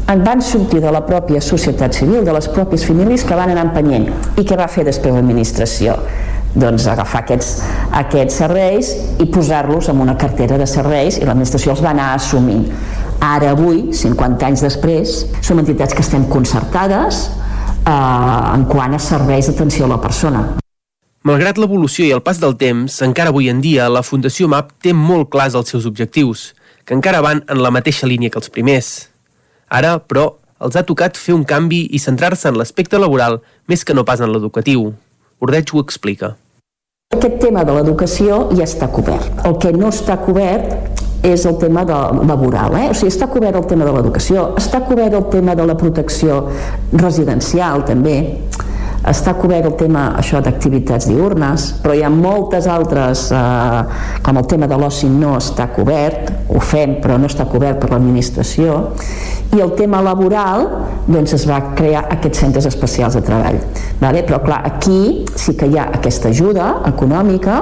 en 0.08 0.22
van 0.24 0.42
sortir 0.42 0.80
de 0.80 0.92
la 0.92 1.02
pròpia 1.06 1.40
societat 1.42 1.94
civil, 1.94 2.24
de 2.24 2.32
les 2.32 2.48
pròpies 2.48 2.86
famílies 2.86 3.24
que 3.26 3.38
van 3.38 3.50
anar 3.50 3.66
empenyent. 3.68 4.10
I 4.38 4.44
què 4.46 4.58
va 4.58 4.70
fer 4.70 4.86
després 4.86 5.14
l'administració? 5.14 5.98
doncs 6.56 6.86
agafar 6.88 7.20
aquests, 7.20 7.48
aquests 8.00 8.38
serveis 8.40 8.92
i 9.20 9.26
posar-los 9.32 9.90
en 9.92 10.00
una 10.00 10.16
cartera 10.16 10.56
de 10.56 10.66
serveis 10.68 11.18
i 11.20 11.26
l'administració 11.28 11.74
els 11.74 11.82
va 11.84 11.92
anar 11.92 12.14
assumint. 12.16 12.64
Ara, 13.20 13.52
avui, 13.52 13.90
50 13.96 14.46
anys 14.48 14.62
després, 14.64 15.16
som 15.44 15.60
entitats 15.60 15.92
que 15.92 16.04
estem 16.04 16.24
concertades 16.32 17.26
eh, 17.28 17.92
en 17.92 18.64
quant 18.70 18.96
a 18.96 19.00
serveis 19.00 19.50
d'atenció 19.50 19.84
a 19.84 19.92
la 19.94 20.00
persona. 20.00 20.44
Malgrat 21.26 21.58
l'evolució 21.58 22.06
i 22.06 22.14
el 22.14 22.22
pas 22.22 22.38
del 22.40 22.54
temps, 22.56 23.00
encara 23.02 23.32
avui 23.34 23.50
en 23.50 23.60
dia 23.60 23.88
la 23.90 24.04
Fundació 24.06 24.48
MAP 24.48 24.76
té 24.84 24.94
molt 24.94 25.28
clars 25.32 25.58
els 25.58 25.72
seus 25.74 25.88
objectius, 25.88 26.52
que 26.86 26.94
encara 26.94 27.20
van 27.24 27.42
en 27.50 27.60
la 27.64 27.74
mateixa 27.74 28.06
línia 28.06 28.30
que 28.30 28.38
els 28.38 28.52
primers. 28.52 28.94
Ara, 29.68 29.98
però, 29.98 30.30
els 30.62 30.76
ha 30.76 30.84
tocat 30.86 31.18
fer 31.20 31.34
un 31.34 31.44
canvi 31.44 31.82
i 31.92 32.00
centrar-se 32.00 32.48
en 32.48 32.58
l'aspecte 32.58 32.98
laboral 32.98 33.40
més 33.68 33.84
que 33.84 33.94
no 33.94 34.06
pas 34.06 34.22
en 34.22 34.32
l'educatiu. 34.32 34.92
Ordeig 35.42 35.72
ho 35.74 35.82
explica. 35.82 36.36
Aquest 37.14 37.36
tema 37.42 37.62
de 37.66 37.74
l'educació 37.76 38.46
ja 38.56 38.64
està 38.64 38.88
cobert. 38.90 39.44
El 39.46 39.58
que 39.62 39.72
no 39.74 39.90
està 39.92 40.16
cobert 40.22 40.96
és 41.26 41.44
el 41.46 41.58
tema 41.58 41.84
de 41.86 41.96
laboral, 42.28 42.76
eh? 42.78 42.88
o 42.90 42.94
sigui, 42.94 43.10
està 43.12 43.28
cobert 43.30 43.58
el 43.58 43.66
tema 43.66 43.86
de 43.86 43.92
l'educació, 43.94 44.48
està 44.60 44.80
cobert 44.86 45.14
el 45.18 45.26
tema 45.32 45.54
de 45.58 45.66
la 45.66 45.76
protecció 45.78 46.44
residencial 46.92 47.82
també, 47.88 48.16
està 49.06 49.36
cobert 49.38 49.68
el 49.68 49.76
tema 49.78 50.08
això 50.18 50.40
d'activitats 50.42 51.06
diurnes, 51.08 51.68
però 51.82 51.94
hi 51.94 52.02
ha 52.02 52.10
moltes 52.10 52.66
altres, 52.70 53.28
eh, 53.30 53.82
com 54.22 54.40
el 54.40 54.46
tema 54.50 54.66
de 54.66 54.78
l'oci 54.80 55.08
no 55.10 55.36
està 55.38 55.68
cobert, 55.74 56.32
ho 56.48 56.60
fem 56.60 56.98
però 57.02 57.18
no 57.18 57.30
està 57.30 57.46
cobert 57.50 57.80
per 57.82 57.92
l'administració, 57.92 58.80
i 59.54 59.62
el 59.62 59.72
tema 59.78 60.02
laboral 60.02 60.66
doncs 61.06 61.36
es 61.36 61.44
va 61.48 61.60
crear 61.78 62.06
aquests 62.16 62.42
centres 62.42 62.66
especials 62.66 63.14
de 63.14 63.22
treball. 63.22 63.60
Vale? 64.00 64.24
Però 64.26 64.40
clar, 64.42 64.62
aquí 64.66 65.24
sí 65.38 65.54
que 65.56 65.70
hi 65.70 65.78
ha 65.78 65.90
aquesta 65.94 66.32
ajuda 66.34 66.72
econòmica 66.90 67.60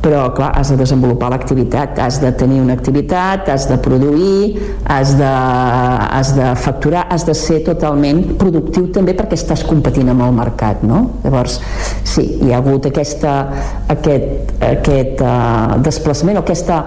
però 0.00 0.30
clar, 0.32 0.50
has 0.56 0.70
de 0.72 0.78
desenvolupar 0.80 1.28
l'activitat 1.34 1.98
has 2.00 2.18
de 2.22 2.30
tenir 2.32 2.60
una 2.62 2.72
activitat, 2.72 3.48
has 3.52 3.66
de 3.68 3.76
produir 3.84 4.56
has 4.88 5.12
de, 5.18 5.28
has 5.28 6.32
de 6.36 6.54
facturar, 6.56 7.06
has 7.12 7.26
de 7.28 7.34
ser 7.36 7.60
totalment 7.66 8.22
productiu 8.40 8.88
també 8.94 9.14
perquè 9.18 9.36
estàs 9.36 9.64
competint 9.68 10.08
amb 10.12 10.24
el 10.24 10.32
mercat 10.36 10.84
no? 10.88 11.02
llavors 11.24 11.58
sí, 12.04 12.24
hi 12.40 12.52
ha 12.52 12.62
hagut 12.62 12.88
aquesta 12.88 13.34
aquest, 13.92 14.56
aquest 14.70 15.20
uh, 15.20 15.76
desplaçament 15.84 16.40
o 16.40 16.44
aquesta 16.44 16.80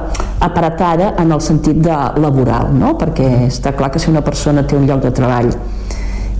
aparatada 0.44 1.14
en 1.22 1.32
el 1.32 1.42
sentit 1.46 1.84
de 1.86 2.00
laboral 2.24 2.74
no? 2.74 2.96
perquè 2.98 3.30
està 3.48 3.78
clar 3.78 3.94
que 3.94 4.02
si 4.02 4.10
una 4.10 4.26
persona 4.26 4.66
té 4.66 4.78
un 4.80 4.90
lloc 4.90 5.06
de 5.06 5.14
treball 5.14 5.54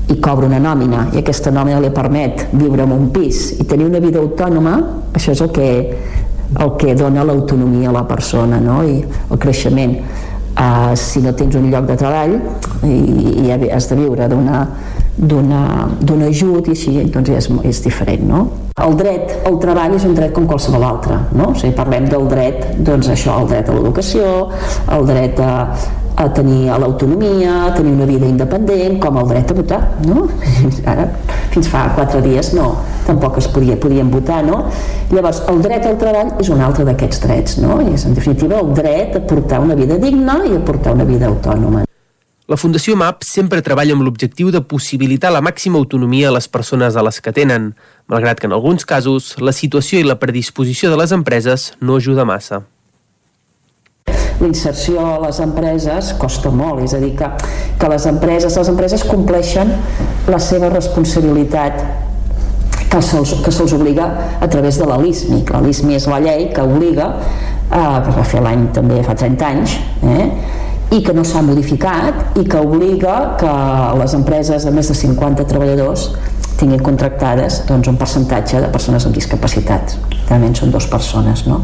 i 0.10 0.18
cobra 0.20 0.50
una 0.50 0.60
nòmina 0.60 1.08
i 1.14 1.22
aquesta 1.22 1.54
nòmina 1.54 1.80
li 1.80 1.94
permet 1.94 2.48
viure 2.52 2.84
en 2.84 2.92
un 2.98 3.08
pis 3.14 3.54
i 3.62 3.64
tenir 3.70 3.88
una 3.88 4.02
vida 4.04 4.20
autònoma 4.20 4.76
això 5.14 5.32
és 5.32 5.42
el 5.46 5.54
que 5.54 5.70
el 6.60 6.76
que 6.80 6.96
dona 6.96 7.26
l'autonomia 7.26 7.90
a 7.90 7.98
la 8.00 8.06
persona 8.08 8.60
no? 8.62 8.82
i 8.86 9.00
el 9.04 9.40
creixement 9.42 9.96
uh, 10.58 10.94
si 10.96 11.22
no 11.24 11.34
tens 11.38 11.56
un 11.60 11.70
lloc 11.72 11.88
de 11.90 11.98
treball 12.00 12.36
i, 12.86 12.98
i 13.48 13.70
has 13.72 13.90
de 13.90 13.98
viure 14.00 14.28
d'un 14.30 16.28
ajut 16.28 16.70
i 16.70 16.76
així 16.76 16.94
doncs 17.14 17.34
és, 17.34 17.50
és 17.72 17.82
diferent 17.86 18.28
no? 18.30 18.44
el 18.84 18.96
dret 19.00 19.48
al 19.50 19.60
treball 19.62 19.98
és 19.98 20.06
un 20.10 20.16
dret 20.18 20.34
com 20.36 20.48
qualsevol 20.50 20.86
altre 20.86 21.20
no? 21.34 21.52
o 21.52 21.58
sigui, 21.58 21.74
parlem 21.78 22.08
del 22.12 22.30
dret 22.30 22.72
doncs 22.86 23.10
això, 23.14 23.42
el 23.42 23.52
dret 23.52 23.70
a 23.70 23.76
l'educació 23.78 24.32
el 24.94 25.10
dret 25.10 25.42
a, 25.42 25.54
a 26.16 26.28
tenir 26.34 26.68
l'autonomia, 26.70 27.54
a 27.68 27.74
tenir 27.74 27.94
una 27.94 28.06
vida 28.06 28.28
independent, 28.30 29.00
com 29.02 29.18
el 29.18 29.30
dret 29.32 29.50
a 29.52 29.56
votar, 29.58 29.80
no? 30.06 30.28
Ara, 30.92 31.08
fins 31.54 31.70
fa 31.72 31.88
quatre 31.96 32.22
dies 32.22 32.52
no, 32.54 32.76
tampoc 33.08 33.38
es 33.42 33.48
podia, 33.52 33.78
podien 33.80 34.12
votar, 34.12 34.42
no? 34.46 34.64
Llavors, 35.12 35.44
el 35.52 35.62
dret 35.64 35.88
al 35.88 35.98
treball 36.02 36.36
és 36.42 36.52
un 36.54 36.62
altre 36.66 36.86
d'aquests 36.88 37.24
drets, 37.24 37.58
no? 37.64 37.80
I 37.84 37.94
és, 37.96 38.06
en 38.08 38.18
definitiva, 38.18 38.60
el 38.62 38.74
dret 38.76 39.18
a 39.20 39.24
portar 39.28 39.62
una 39.64 39.78
vida 39.80 39.98
digna 40.02 40.42
i 40.48 40.56
a 40.58 40.62
portar 40.66 40.96
una 40.98 41.08
vida 41.08 41.30
autònoma. 41.32 41.86
La 42.52 42.60
Fundació 42.60 42.98
MAP 43.00 43.24
sempre 43.24 43.64
treballa 43.64 43.96
amb 43.96 44.04
l'objectiu 44.04 44.50
de 44.52 44.60
possibilitar 44.68 45.32
la 45.32 45.40
màxima 45.42 45.80
autonomia 45.80 46.28
a 46.28 46.36
les 46.36 46.50
persones 46.52 46.98
a 47.00 47.04
les 47.08 47.22
que 47.24 47.32
tenen, 47.32 47.72
malgrat 48.12 48.42
que 48.42 48.50
en 48.52 48.56
alguns 48.58 48.84
casos 48.86 49.38
la 49.40 49.56
situació 49.56 50.02
i 50.02 50.08
la 50.08 50.20
predisposició 50.20 50.92
de 50.92 51.00
les 51.00 51.16
empreses 51.16 51.72
no 51.80 51.98
ajuda 52.02 52.28
massa 52.28 52.66
l'inserció 54.44 55.00
a 55.00 55.20
les 55.24 55.40
empreses 55.40 56.12
costa 56.20 56.52
molt, 56.52 56.82
és 56.84 56.94
a 56.98 57.00
dir, 57.00 57.14
que, 57.16 57.30
que 57.80 57.90
les 57.92 58.08
empreses, 58.10 58.58
les 58.60 58.72
empreses 58.72 59.06
compleixen 59.08 59.72
la 60.28 60.40
seva 60.42 60.72
responsabilitat 60.74 61.80
que 62.94 63.02
se'ls 63.52 63.70
se 63.70 63.76
obliga 63.76 64.38
a 64.40 64.48
través 64.48 64.78
de 64.78 64.86
la 64.86 64.98
LISMI. 65.02 65.44
La 65.50 65.62
LISMI 65.62 65.98
és 65.98 66.06
la 66.12 66.20
llei 66.22 66.50
que 66.54 66.62
obliga, 66.62 67.10
eh, 67.72 68.02
que 68.04 68.10
es 68.10 68.20
va 68.20 68.26
fer 68.36 68.44
l'any 68.46 68.68
també 68.76 69.02
fa 69.04 69.16
30 69.18 69.48
anys, 69.48 69.78
eh, 70.04 70.28
i 70.94 71.02
que 71.02 71.14
no 71.14 71.24
s'ha 71.26 71.42
modificat 71.42 72.38
i 72.38 72.44
que 72.46 72.60
obliga 72.62 73.16
que 73.40 73.54
les 73.98 74.14
empreses 74.14 74.66
de 74.68 74.72
més 74.76 74.92
de 74.92 74.96
50 75.00 75.48
treballadors 75.50 76.12
tinguin 76.64 76.84
contractades 76.84 77.64
doncs, 77.68 77.92
un 77.92 78.00
percentatge 78.00 78.62
de 78.64 78.72
persones 78.72 79.06
amb 79.08 79.16
discapacitats 79.18 80.00
realment 80.30 80.56
són 80.56 80.72
dues 80.72 80.88
persones 80.88 81.44
no? 81.50 81.60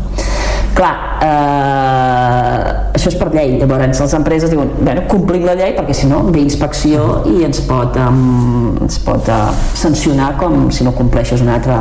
clar, 0.76 0.92
eh, 1.24 2.64
això 2.98 3.12
és 3.14 3.18
per 3.20 3.30
llei 3.34 3.56
llavors 3.62 4.02
les 4.04 4.16
empreses 4.18 4.52
diuen 4.52 4.74
bueno, 4.82 5.06
complim 5.12 5.48
la 5.48 5.56
llei 5.60 5.74
perquè 5.78 5.96
si 5.96 6.10
no 6.12 6.26
ve 6.30 6.44
inspecció 6.44 7.24
i 7.32 7.46
ens 7.48 7.64
pot, 7.70 7.96
um, 8.04 8.76
ens 8.84 9.00
pot 9.06 9.32
uh, 9.32 9.50
sancionar 9.80 10.34
com 10.40 10.68
si 10.76 10.88
no 10.88 10.96
compleixes 10.98 11.44
una 11.46 11.56
altra 11.60 11.80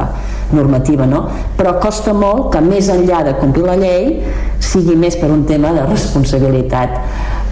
normativa 0.55 1.07
no? 1.07 1.27
però 1.59 1.77
costa 1.83 2.15
molt 2.17 2.53
que 2.55 2.63
més 2.65 2.89
enllà 2.93 3.25
de 3.27 3.35
complir 3.43 3.67
la 3.67 3.77
llei 3.81 4.15
sigui 4.63 4.97
més 4.97 5.19
per 5.19 5.33
un 5.35 5.45
tema 5.49 5.75
de 5.77 5.85
responsabilitat 5.91 7.03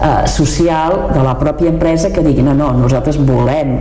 eh, 0.01 0.27
social 0.27 1.09
de 1.13 1.23
la 1.23 1.35
pròpia 1.39 1.71
empresa 1.73 2.11
que 2.13 2.23
digui 2.25 2.45
no, 2.45 2.53
no, 2.57 2.71
nosaltres 2.77 3.17
volem 3.17 3.75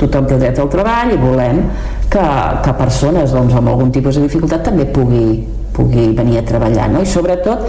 tothom 0.00 0.28
té 0.28 0.38
dret 0.40 0.58
al 0.58 0.70
treball 0.72 1.14
i 1.14 1.18
volem 1.20 1.64
que, 2.12 2.22
que 2.64 2.76
persones 2.78 3.32
doncs, 3.32 3.54
amb 3.56 3.72
algun 3.72 3.92
tipus 3.94 4.18
de 4.18 4.26
dificultat 4.26 4.64
també 4.68 4.86
pugui, 4.92 5.42
pugui 5.72 6.10
venir 6.16 6.40
a 6.40 6.46
treballar 6.46 6.90
no? 6.92 7.02
i 7.02 7.08
sobretot 7.08 7.64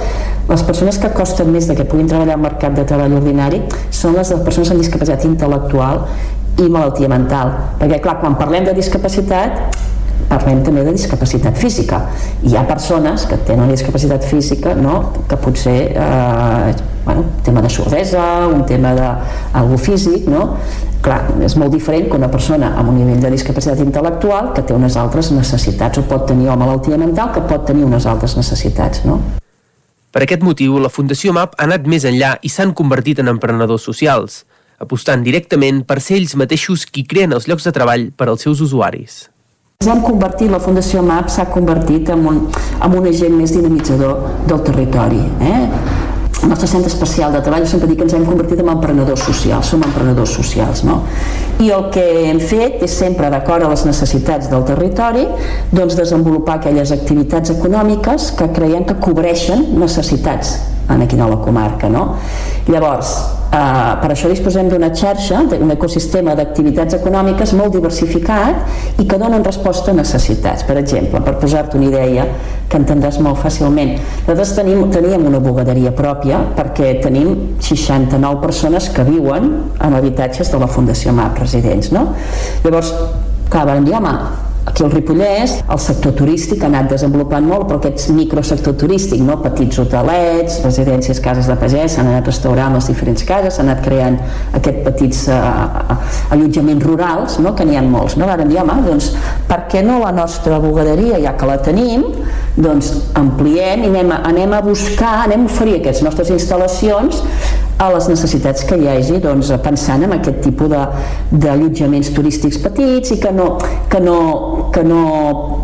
les 0.50 0.66
persones 0.68 1.00
que 1.00 1.14
costen 1.16 1.52
més 1.54 1.70
de 1.70 1.78
que 1.78 1.88
puguin 1.88 2.10
treballar 2.12 2.38
al 2.38 2.46
mercat 2.46 2.76
de 2.78 2.86
treball 2.90 3.20
ordinari 3.22 3.64
són 3.92 4.18
les 4.20 4.34
persones 4.44 4.74
amb 4.74 4.84
discapacitat 4.84 5.28
intel·lectual 5.30 6.04
i 6.60 6.68
malaltia 6.70 7.10
mental 7.10 7.56
perquè 7.80 8.02
clar, 8.04 8.20
quan 8.22 8.38
parlem 8.40 8.68
de 8.68 8.76
discapacitat 8.78 9.80
parlem 10.34 10.64
també 10.66 10.84
de 10.86 10.94
discapacitat 10.96 11.58
física 11.60 12.00
hi 12.44 12.56
ha 12.58 12.64
persones 12.70 13.28
que 13.30 13.38
tenen 13.48 13.72
discapacitat 13.72 14.26
física 14.26 14.74
no? 14.76 14.98
que 15.30 15.38
potser 15.38 15.78
eh, 15.94 16.74
bueno, 17.06 17.26
tema 17.44 17.62
de 17.62 17.70
sordesa 17.70 18.48
un 18.48 18.66
tema 18.66 18.94
d'algú 18.98 19.78
físic 19.78 20.28
no? 20.32 20.58
clar, 21.04 21.22
és 21.44 21.58
molt 21.60 21.74
diferent 21.76 22.10
que 22.10 22.18
una 22.18 22.32
persona 22.32 22.74
amb 22.80 22.94
un 22.94 23.00
nivell 23.02 23.22
de 23.22 23.32
discapacitat 23.36 23.84
intel·lectual 23.84 24.54
que 24.56 24.66
té 24.66 24.76
unes 24.76 24.98
altres 24.98 25.32
necessitats 25.36 26.02
o 26.02 26.08
pot 26.10 26.28
tenir 26.32 26.50
o 26.50 26.58
malaltia 26.60 26.98
mental 26.98 27.34
que 27.36 27.46
pot 27.50 27.66
tenir 27.70 27.86
unes 27.88 28.10
altres 28.10 28.38
necessitats 28.40 29.06
no? 29.08 29.20
Per 30.14 30.22
aquest 30.22 30.44
motiu, 30.46 30.76
la 30.78 30.92
Fundació 30.94 31.34
MAP 31.34 31.56
ha 31.58 31.66
anat 31.66 31.88
més 31.90 32.04
enllà 32.06 32.36
i 32.46 32.50
s'han 32.54 32.76
convertit 32.78 33.18
en 33.24 33.32
emprenedors 33.32 33.88
socials, 33.90 34.44
apostant 34.78 35.24
directament 35.26 35.82
per 35.90 35.98
ser 36.06 36.20
ells 36.20 36.36
mateixos 36.38 36.86
qui 36.86 37.02
creen 37.10 37.34
els 37.34 37.50
llocs 37.50 37.66
de 37.66 37.74
treball 37.74 38.12
per 38.14 38.30
als 38.30 38.46
seus 38.46 38.62
usuaris. 38.62 39.33
Ens 39.84 39.92
hem 39.92 40.00
convertit, 40.00 40.48
la 40.48 40.62
Fundació 40.64 41.02
MAP 41.04 41.28
s'ha 41.28 41.44
convertit 41.52 42.08
en 42.14 42.22
un, 42.30 42.38
en 42.56 42.94
un 42.96 43.08
agent 43.10 43.34
més 43.36 43.52
dinamitzador 43.52 44.46
del 44.48 44.62
territori. 44.64 45.20
Eh? 45.44 45.58
El 46.40 46.54
nostre 46.54 46.70
centre 46.72 46.88
especial 46.88 47.36
de 47.36 47.42
treball, 47.44 47.66
sempre 47.68 47.90
dic 47.90 48.00
que 48.00 48.06
ens 48.08 48.16
hem 48.16 48.24
convertit 48.24 48.62
en 48.64 48.72
emprenedors 48.72 49.26
socials, 49.28 49.74
som 49.74 49.84
emprenedors 49.84 50.38
socials, 50.40 50.86
no? 50.88 51.02
I 51.60 51.68
el 51.76 51.90
que 51.92 52.06
hem 52.30 52.40
fet 52.40 52.80
és 52.88 52.96
sempre, 52.96 53.28
d'acord 53.34 53.68
a 53.68 53.74
les 53.74 53.84
necessitats 53.90 54.48
del 54.54 54.64
territori, 54.72 55.28
doncs 55.76 56.00
desenvolupar 56.00 56.62
aquelles 56.62 56.96
activitats 56.96 57.52
econòmiques 57.58 58.32
que 58.40 58.54
creiem 58.56 58.88
que 58.88 59.02
cobreixen 59.04 59.68
necessitats 59.84 60.62
en 60.88 61.04
aquí 61.04 61.20
a 61.20 61.28
la 61.28 61.44
comarca, 61.44 61.92
no? 61.92 62.14
Llavors, 62.72 63.18
per 63.54 64.10
això 64.10 64.30
disposem 64.32 64.70
d'una 64.72 64.90
xarxa, 64.98 65.44
d'un 65.52 65.72
ecosistema 65.76 66.34
d'activitats 66.38 66.98
econòmiques 66.98 67.54
molt 67.58 67.76
diversificat 67.76 69.02
i 69.02 69.06
que 69.06 69.20
donen 69.22 69.46
resposta 69.46 69.92
a 69.92 69.98
necessitats. 69.98 70.66
Per 70.66 70.78
exemple, 70.82 71.22
per 71.22 71.36
posar-te 71.42 71.78
una 71.78 71.92
idea 71.92 72.26
que 72.70 72.80
entendràs 72.82 73.20
molt 73.22 73.38
fàcilment, 73.44 73.94
nosaltres 74.24 74.56
tenim, 74.58 74.88
teníem 74.94 75.28
una 75.30 75.42
bugaderia 75.44 75.94
pròpia 75.94 76.40
perquè 76.58 76.96
tenim 77.04 77.60
69 77.60 78.42
persones 78.42 78.90
que 78.90 79.06
viuen 79.06 79.52
en 79.78 80.00
habitatges 80.00 80.50
de 80.50 80.64
la 80.64 80.72
Fundació 80.72 81.14
MAP 81.14 81.44
residents. 81.44 81.92
No? 81.94 82.08
Llavors, 82.66 82.90
clar, 83.54 83.68
vam 83.70 83.86
dir, 83.86 83.94
home, 84.00 84.16
Aquí 84.64 84.84
al 84.86 84.94
Ripollès 84.94 85.58
el 85.74 85.80
sector 85.84 86.14
turístic 86.16 86.62
ha 86.64 86.70
anat 86.70 86.88
desenvolupant 86.94 87.44
molt, 87.44 87.66
però 87.68 87.82
aquest 87.82 88.14
microsector 88.16 88.78
turístic, 88.80 89.20
no? 89.20 89.36
petits 89.44 89.82
hotelets, 89.82 90.62
residències, 90.64 91.20
cases 91.24 91.50
de 91.52 91.58
pagès, 91.60 91.98
s'han 91.98 92.08
anat 92.08 92.30
restaurant 92.32 92.78
les 92.78 92.88
diferents 92.88 93.26
cases, 93.28 93.58
s'han 93.58 93.68
anat 93.68 93.84
creant 93.84 94.16
aquests 94.56 94.86
petits 94.86 95.26
uh, 95.36 95.98
allotjaments 96.32 96.88
rurals, 96.88 97.38
no? 97.44 97.52
que 97.58 97.68
n'hi 97.68 97.76
ha 97.76 97.84
molts. 97.84 98.16
No? 98.16 98.30
Varen 98.30 98.54
dir, 98.54 98.62
home, 98.64 98.80
doncs, 98.88 99.12
per 99.50 99.66
què 99.68 99.84
no 99.84 100.00
la 100.00 100.14
nostra 100.16 100.62
bugaderia, 100.64 101.20
ja 101.26 101.36
que 101.36 101.50
la 101.50 101.60
tenim, 101.66 102.08
doncs 102.56 102.94
ampliem 103.20 103.84
i 103.84 103.92
anem 103.92 104.16
a, 104.16 104.24
anem 104.32 104.56
a 104.56 104.64
buscar, 104.64 105.18
anem 105.28 105.44
a 105.44 105.52
oferir 105.52 105.82
aquestes 105.82 106.08
nostres 106.08 106.32
instal·lacions 106.32 107.20
a 107.78 107.90
les 107.94 108.08
necessitats 108.08 108.64
que 108.70 108.78
hi 108.78 108.88
hagi 108.88 109.20
doncs, 109.24 109.50
pensant 109.64 110.06
en 110.06 110.14
aquest 110.16 110.42
tipus 110.46 110.72
d'allotjaments 110.72 112.12
turístics 112.16 112.60
petits 112.64 113.14
i 113.16 113.20
que 113.22 113.32
no, 113.34 113.48
que, 113.90 114.00
no, 114.04 114.18
que 114.74 114.84
no 114.86 115.04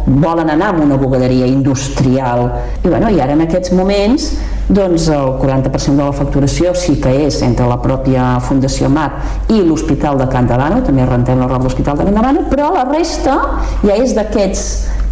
volen 0.07 0.49
anar 0.49 0.73
a 0.73 0.79
una 0.81 0.97
bugaderia 0.97 1.47
industrial 1.47 2.47
i, 2.83 2.87
bueno, 2.87 3.11
i 3.13 3.21
ara 3.21 3.37
en 3.37 3.45
aquests 3.45 3.73
moments 3.77 4.31
doncs 4.69 5.07
el 5.13 5.35
40% 5.41 5.97
de 5.97 6.03
la 6.03 6.13
facturació 6.13 6.75
sí 6.77 6.99
que 7.01 7.13
és 7.25 7.39
entre 7.45 7.65
la 7.69 7.79
pròpia 7.81 8.35
Fundació 8.45 8.89
MAP 8.93 9.53
i 9.55 9.63
l'Hospital 9.65 10.19
de 10.21 10.27
Can 10.29 10.49
Davano, 10.49 10.83
també 10.85 11.07
rentem 11.09 11.39
la 11.41 11.47
roba 11.47 11.63
de 11.63 11.69
l'Hospital 11.69 11.97
de 11.97 12.05
Can 12.05 12.19
Davano, 12.19 12.45
però 12.51 12.69
la 12.75 12.85
resta 12.89 13.39
ja 13.81 13.97
és 13.97 14.13
d'aquests 14.17 14.67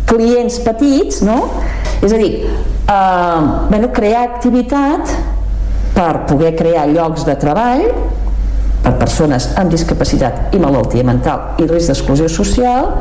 clients 0.08 0.62
petits, 0.64 1.24
no? 1.26 1.40
És 2.06 2.14
a 2.14 2.20
dir, 2.22 2.46
eh, 2.46 3.42
bueno, 3.72 3.90
crear 3.94 4.24
activitat 4.28 5.37
per 5.98 6.28
poder 6.30 6.54
crear 6.58 6.86
llocs 6.92 7.26
de 7.26 7.34
treball 7.42 7.88
per 8.84 8.94
persones 9.02 9.50
amb 9.58 9.74
discapacitat 9.74 10.54
i 10.54 10.62
malaltia 10.62 11.06
mental 11.08 11.58
i 11.64 11.66
risc 11.66 11.90
d'exclusió 11.90 12.30
social 12.30 12.94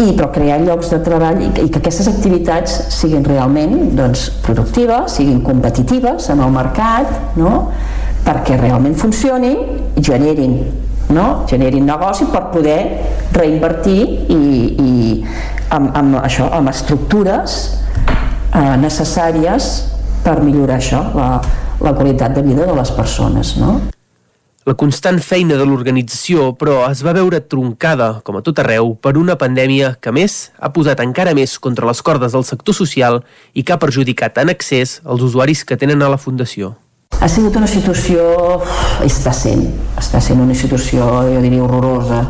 i 0.00 0.08
però 0.16 0.30
crear 0.34 0.58
llocs 0.62 0.90
de 0.90 0.98
treball 1.06 1.42
i, 1.44 1.50
i 1.62 1.68
que 1.68 1.78
aquestes 1.78 2.08
activitats 2.10 2.72
siguin 2.96 3.22
realment 3.26 3.92
doncs, 3.94 4.26
productives, 4.42 5.18
siguin 5.20 5.42
competitives 5.46 6.30
en 6.34 6.42
el 6.42 6.50
mercat, 6.54 7.36
no? 7.38 7.68
perquè 8.24 8.56
realment 8.58 8.96
funcionin 8.98 9.60
i 9.94 10.02
generin, 10.02 10.56
no? 11.14 11.28
generin 11.50 11.86
negoci 11.86 12.26
per 12.32 12.48
poder 12.50 12.80
reinvertir 13.36 14.00
i, 14.32 14.42
i 14.82 14.92
amb, 15.70 15.92
amb, 15.94 16.18
això, 16.24 16.48
amb 16.56 16.72
estructures 16.72 17.58
eh, 18.50 18.74
necessàries 18.80 19.74
per 20.24 20.40
millorar 20.42 20.80
això, 20.80 21.04
la, 21.14 21.28
la 21.84 21.94
qualitat 21.94 22.34
de 22.34 22.42
vida 22.42 22.66
de 22.66 22.74
les 22.74 22.90
persones. 22.96 23.56
No? 23.60 23.76
La 24.64 24.72
constant 24.80 25.18
feina 25.20 25.58
de 25.60 25.64
l'organització, 25.68 26.54
però, 26.56 26.78
es 26.88 27.02
va 27.04 27.12
veure 27.12 27.42
troncada, 27.52 28.22
com 28.24 28.38
a 28.38 28.40
tot 28.44 28.62
arreu, 28.62 28.94
per 28.96 29.18
una 29.20 29.36
pandèmia 29.36 29.90
que, 30.00 30.08
més, 30.16 30.54
ha 30.56 30.70
posat 30.72 31.02
encara 31.04 31.34
més 31.36 31.58
contra 31.60 31.84
les 31.84 32.00
cordes 32.00 32.32
del 32.32 32.46
sector 32.48 32.72
social 32.72 33.20
i 33.52 33.60
que 33.60 33.74
ha 33.74 33.82
perjudicat 33.82 34.40
en 34.40 34.54
excés 34.54 35.02
els 35.04 35.26
usuaris 35.28 35.66
que 35.68 35.76
tenen 35.76 36.00
a 36.00 36.08
la 36.08 36.16
Fundació. 36.16 36.72
Ha 37.20 37.28
sigut 37.28 37.60
una 37.60 37.68
situació, 37.68 38.24
està 39.04 39.36
sent, 39.36 39.68
està 40.00 40.24
sent 40.24 40.40
una 40.40 40.56
situació, 40.56 41.12
jo 41.28 41.44
diria, 41.44 41.60
horrorosa, 41.66 42.24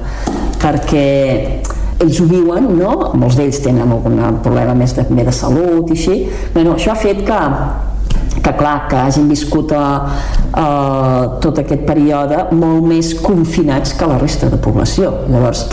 perquè 0.59 1.07
ells 2.03 2.19
ho 2.19 2.27
viuen, 2.29 2.67
no? 2.83 3.15
Molts 3.15 3.39
d'ells 3.39 3.63
tenen 3.63 3.95
algun 3.95 4.19
problema 4.43 4.75
més 4.75 4.99
de, 4.99 5.07
més 5.15 5.31
de 5.31 5.39
salut 5.39 5.87
i 5.95 5.97
així. 5.97 6.17
Bueno, 6.55 6.75
això 6.75 6.93
ha 6.93 6.99
fet 6.99 7.23
que 7.27 7.41
que 8.45 8.53
clar, 8.59 8.77
que 8.91 9.01
hagin 9.01 9.29
viscut 9.31 9.73
a, 9.73 9.85
a 10.53 10.69
tot 11.43 11.59
aquest 11.63 11.85
període 11.89 12.45
molt 12.53 12.85
més 12.87 13.15
confinats 13.25 13.97
que 13.99 14.09
la 14.11 14.21
resta 14.21 14.51
de 14.53 14.61
població. 14.61 15.11
Llavors, 15.33 15.65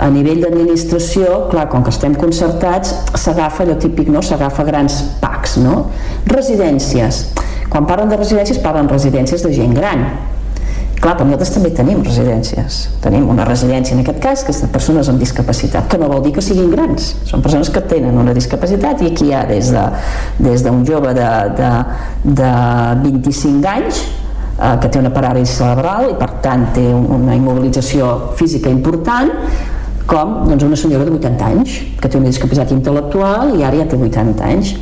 a 0.00 0.08
nivell 0.10 0.40
d'administració, 0.42 1.44
clar, 1.52 1.68
com 1.70 1.84
que 1.84 1.92
estem 1.94 2.16
concertats, 2.18 2.94
s'agafa 3.20 3.62
allò 3.66 3.76
típic, 3.80 4.08
no? 4.10 4.24
S'agafa 4.24 4.66
grans 4.66 5.02
packs, 5.20 5.58
no? 5.62 5.84
Residències. 6.32 7.26
Quan 7.70 7.86
parlen 7.90 8.10
de 8.10 8.18
residències, 8.18 8.62
parlen 8.62 8.88
residències 8.90 9.44
de 9.44 9.52
gent 9.54 9.76
gran 9.76 10.08
Clar, 11.04 11.18
però 11.18 11.26
nosaltres 11.28 11.50
també 11.52 11.68
tenim 11.76 11.98
residències. 12.00 12.76
Tenim 13.04 13.26
una 13.28 13.44
residència, 13.44 13.92
en 13.92 14.00
aquest 14.00 14.22
cas, 14.24 14.44
que 14.46 14.54
és 14.54 14.60
de 14.62 14.70
persones 14.72 15.10
amb 15.12 15.20
discapacitat, 15.20 15.84
que 15.92 15.98
no 16.00 16.08
vol 16.08 16.22
dir 16.24 16.32
que 16.32 16.40
siguin 16.40 16.70
grans. 16.72 17.10
Són 17.28 17.44
persones 17.44 17.68
que 17.68 17.82
tenen 17.90 18.16
una 18.22 18.32
discapacitat 18.32 19.02
i 19.04 19.10
aquí 19.10 19.28
hi 19.28 19.34
ha 19.36 19.42
des 19.50 19.68
d'un 19.74 19.92
de, 20.40 20.54
des 20.54 20.64
jove 20.88 21.12
de, 21.18 21.28
de, 21.60 21.70
de 22.40 22.54
25 23.04 23.68
anys 23.74 24.00
eh, 24.00 24.72
que 24.80 24.88
té 24.88 25.02
una 25.02 25.12
paràlisi 25.12 25.58
cerebral 25.58 26.08
i 26.14 26.16
per 26.16 26.30
tant 26.46 26.70
té 26.72 26.86
una 26.96 27.36
immobilització 27.36 28.10
física 28.40 28.72
important 28.72 29.34
com 30.08 30.38
doncs, 30.48 30.64
una 30.64 30.80
senyora 30.80 31.04
de 31.04 31.18
80 31.20 31.50
anys 31.52 31.76
que 32.00 32.08
té 32.08 32.16
una 32.16 32.32
discapacitat 32.32 32.72
intel·lectual 32.78 33.58
i 33.58 33.64
ara 33.64 33.82
ja 33.82 33.90
té 33.92 34.00
80 34.00 34.48
anys 34.54 34.72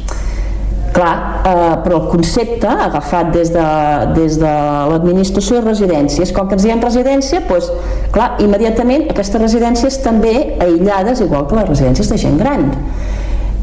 Clar, 0.92 1.40
eh, 1.48 1.76
però 1.80 2.02
el 2.02 2.08
concepte 2.12 2.68
agafat 2.68 3.30
des 3.32 3.48
de, 3.54 3.64
des 4.12 4.36
de 4.40 4.52
l'administració 4.90 5.60
de 5.60 5.70
residències, 5.70 6.32
com 6.36 6.50
que 6.50 6.58
ens 6.58 6.66
diem 6.66 6.82
residència, 6.84 7.40
doncs, 7.48 7.70
clar, 8.12 8.34
immediatament 8.44 9.08
aquestes 9.08 9.40
residències 9.40 9.96
també 10.04 10.34
aïllades, 10.60 11.24
igual 11.24 11.48
que 11.48 11.56
les 11.56 11.70
residències 11.70 12.12
de 12.12 12.20
gent 12.20 12.36
gran. 12.42 12.68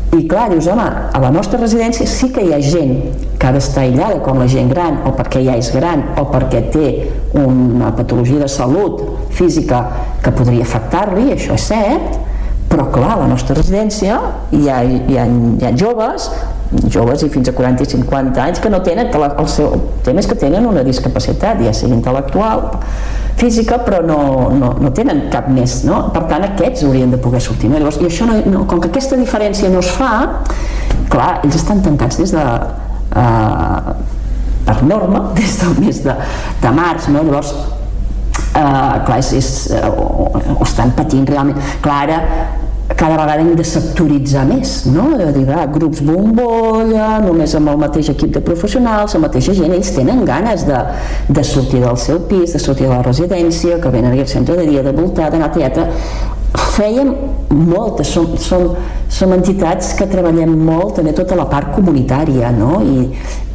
I 0.09 0.23
clar, 0.25 0.47
dius, 0.49 0.65
home, 0.65 0.87
a 1.13 1.19
la 1.21 1.29
nostra 1.29 1.59
residència 1.61 2.07
sí 2.09 2.31
que 2.33 2.41
hi 2.41 2.49
ha 2.55 2.57
gent 2.65 2.95
que 3.37 3.45
ha 3.45 3.53
d'estar 3.53 3.83
aïllada, 3.83 4.23
com 4.25 4.41
la 4.41 4.47
gent 4.49 4.71
gran, 4.73 4.97
o 5.05 5.13
perquè 5.13 5.43
ja 5.45 5.53
és 5.59 5.69
gran, 5.75 6.01
o 6.17 6.25
perquè 6.33 6.63
té 6.73 6.87
una 7.37 7.91
patologia 7.93 8.41
de 8.41 8.49
salut 8.49 9.03
física 9.37 9.83
que 10.25 10.33
podria 10.33 10.65
afectar-li, 10.65 11.29
això 11.35 11.53
és 11.53 11.67
cert, 11.69 12.17
però 12.69 12.85
clar, 12.93 13.17
la 13.17 13.27
nostra 13.27 13.57
residència 13.57 14.19
hi 14.53 14.67
ha, 14.69 14.79
hi 14.85 15.17
ha, 15.17 15.25
hi 15.25 15.65
ha 15.65 15.75
joves 15.77 16.29
joves 16.69 17.23
i 17.25 17.29
fins 17.33 17.49
a 17.49 17.53
40 17.57 17.81
i 17.81 17.89
50 17.89 18.43
anys 18.43 18.59
que 18.61 18.69
no 18.69 18.81
tenen, 18.85 19.09
el 19.09 19.47
seu 19.49 19.71
tema 20.05 20.21
és 20.21 20.27
que 20.29 20.37
tenen 20.37 20.67
una 20.69 20.83
discapacitat, 20.85 21.63
ja 21.65 21.73
sigui 21.73 21.95
intel·lectual 21.97 22.67
física, 23.39 23.79
però 23.85 24.03
no, 24.05 24.19
no, 24.53 24.75
no 24.77 24.91
tenen 24.93 25.25
cap 25.33 25.47
més, 25.49 25.79
no? 25.87 26.03
per 26.13 26.27
tant 26.29 26.45
aquests 26.45 26.85
haurien 26.85 27.09
de 27.09 27.17
poder 27.21 27.41
sortir 27.41 27.71
no? 27.71 27.79
Llavors, 27.79 27.97
i 28.03 28.09
això 28.09 28.29
no, 28.29 28.37
no, 28.45 28.67
com 28.69 28.83
que 28.83 28.91
aquesta 28.91 29.17
diferència 29.17 29.71
no 29.73 29.81
es 29.81 29.89
fa 29.95 30.13
clar, 31.09 31.39
ells 31.41 31.57
estan 31.57 31.81
tancats 31.85 32.21
des 32.21 32.35
de 32.35 32.45
uh, 32.45 33.93
per 34.69 34.77
norma 34.85 35.25
des 35.39 35.57
del 35.63 35.77
mes 35.81 36.03
de, 36.05 36.15
de 36.61 36.75
març 36.75 37.09
no? 37.09 37.25
llavors 37.25 37.55
Uh, 38.59 38.97
clar, 39.07 39.21
és, 39.21 39.29
és, 39.37 39.49
uh, 39.71 39.87
ho 40.57 40.65
estan 40.65 40.89
patint 40.97 41.23
realment 41.29 41.59
clar, 41.83 42.01
ara 42.09 42.17
cada 42.99 43.15
vegada 43.15 43.39
hem 43.39 43.53
de 43.55 43.63
sectoritzar 43.63 44.45
més, 44.49 44.71
no? 44.91 45.05
De 45.15 45.29
dir, 45.35 45.45
ah, 45.53 45.65
grups 45.71 46.01
bombolla, 46.03 47.19
només 47.23 47.53
amb 47.55 47.71
el 47.71 47.77
mateix 47.79 48.09
equip 48.11 48.33
de 48.35 48.41
professionals, 48.43 49.15
la 49.15 49.21
mateixa 49.27 49.55
gent, 49.55 49.71
ells 49.75 49.93
tenen 49.95 50.25
ganes 50.27 50.65
de, 50.67 50.81
de 51.29 51.45
sortir 51.47 51.83
del 51.85 51.99
seu 52.01 52.19
pis, 52.31 52.57
de 52.57 52.59
sortir 52.59 52.89
de 52.89 52.95
la 52.95 53.05
residència, 53.05 53.79
que 53.79 53.93
venen 53.93 54.17
al 54.17 54.27
centre 54.27 54.57
de 54.59 54.67
dia, 54.67 54.83
de 54.83 54.95
voltar, 54.97 55.29
d'anar 55.31 55.51
a 55.51 55.55
teatre, 55.55 55.87
fèiem 56.57 57.11
moltes, 57.49 58.09
som, 58.13 58.31
som, 58.41 58.63
som 59.11 59.33
entitats 59.35 59.91
que 59.97 60.07
treballem 60.09 60.51
molt 60.65 60.95
també 60.97 61.11
tota 61.17 61.35
la 61.37 61.45
part 61.49 61.73
comunitària 61.75 62.49
no? 62.55 62.79
I, 62.81 63.05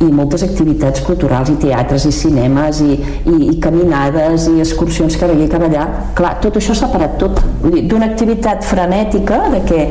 i 0.05 0.11
moltes 0.15 0.45
activitats 0.47 1.03
culturals 1.07 1.51
i 1.51 1.57
teatres 1.63 2.07
i 2.07 2.13
cinemes 2.15 2.83
i, 2.85 2.95
i, 2.95 3.35
i 3.51 3.57
caminades 3.63 4.47
i 4.53 4.61
excursions 4.63 5.19
que 5.19 5.27
aquí 5.27 5.49
que 5.51 5.63
allà 5.71 5.89
clar, 6.15 6.37
tot 6.45 6.61
això 6.61 6.77
s'ha 6.79 6.91
parat 6.93 7.19
tot 7.19 7.43
d'una 7.65 8.13
activitat 8.13 8.63
frenètica 8.67 9.43
de 9.55 9.65
que, 9.67 9.83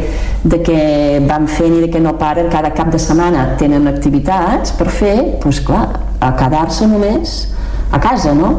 de 0.56 0.64
que 0.64 0.80
van 1.28 1.48
fent 1.52 1.80
i 1.80 1.86
de 1.88 1.92
que 1.92 2.04
no 2.04 2.16
paren 2.20 2.52
cada 2.54 2.72
cap 2.78 2.92
de 2.94 3.02
setmana 3.02 3.50
tenen 3.60 3.90
activitats 3.92 4.76
per 4.80 4.92
fer, 4.94 5.16
doncs 5.44 5.64
clar, 5.68 5.88
a 6.24 6.34
quedar-se 6.40 6.88
només 6.88 7.40
a 7.94 8.00
casa, 8.02 8.34
no? 8.38 8.56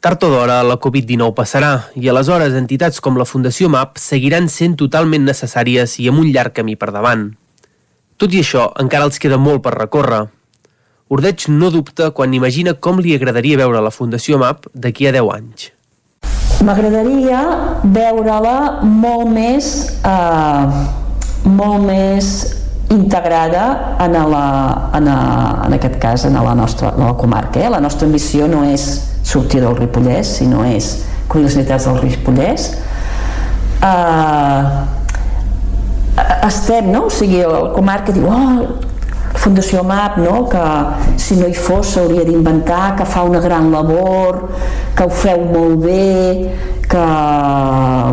Tard 0.00 0.22
o 0.24 0.30
d'hora, 0.32 0.62
la 0.64 0.78
Covid-19 0.80 1.34
passarà 1.36 1.74
i 2.00 2.06
aleshores 2.08 2.54
entitats 2.56 3.02
com 3.04 3.18
la 3.20 3.26
Fundació 3.28 3.68
MAP 3.68 3.98
seguiran 4.00 4.46
sent 4.48 4.78
totalment 4.80 5.26
necessàries 5.28 5.98
i 6.00 6.06
amb 6.08 6.22
un 6.22 6.30
llarg 6.32 6.54
camí 6.56 6.72
per 6.80 6.88
davant. 6.94 7.26
Tot 8.16 8.32
i 8.32 8.40
això, 8.40 8.70
encara 8.80 9.04
els 9.04 9.20
queda 9.20 9.36
molt 9.36 9.60
per 9.66 9.74
recórrer. 9.74 10.22
Ordeig 11.12 11.44
no 11.52 11.68
dubta 11.74 12.08
quan 12.16 12.32
imagina 12.32 12.72
com 12.72 12.96
li 12.96 13.12
agradaria 13.12 13.60
veure 13.60 13.82
la 13.84 13.92
Fundació 13.92 14.40
MAP 14.40 14.70
d'aquí 14.72 15.04
a 15.10 15.12
10 15.18 15.28
anys. 15.34 15.68
M'agradaria 16.64 17.42
veure-la 17.84 18.56
molt 18.80 19.28
més, 19.36 19.68
eh, 20.00 21.44
molt 21.44 21.84
més 21.84 22.59
integrada 22.90 23.96
en, 24.00 24.12
la, 24.12 24.90
en, 24.94 25.08
a, 25.08 25.18
en 25.66 25.74
aquest 25.78 25.96
cas 26.02 26.24
en 26.26 26.34
la 26.34 26.54
nostra 26.54 26.92
en 26.96 27.06
la 27.06 27.14
comarca. 27.14 27.60
Eh? 27.60 27.70
La 27.70 27.80
nostra 27.80 28.06
ambició 28.06 28.48
no 28.50 28.64
és 28.66 28.86
sortir 29.22 29.62
del 29.62 29.76
Ripollès, 29.78 30.36
si 30.40 30.46
no 30.50 30.64
és 30.66 30.96
necessitats 31.30 31.86
del 31.86 32.00
Ripollès. 32.02 32.70
Uh, 33.80 34.82
estem, 36.48 36.90
no? 36.90 37.06
O 37.06 37.12
sigui, 37.14 37.44
la 37.46 37.70
comarca 37.76 38.12
diu, 38.12 38.26
oh, 38.26 38.88
Fundació 39.40 39.80
MAP, 39.86 40.18
no? 40.20 40.42
que 40.50 40.62
si 41.16 41.38
no 41.38 41.46
hi 41.48 41.54
fos 41.56 41.94
s'hauria 41.94 42.26
d'inventar, 42.26 42.96
que 42.98 43.06
fa 43.08 43.22
una 43.24 43.40
gran 43.40 43.70
labor, 43.72 44.42
que 44.98 45.06
ho 45.06 45.08
feu 45.08 45.46
molt 45.48 45.78
bé, 45.80 46.58
que, 46.90 47.06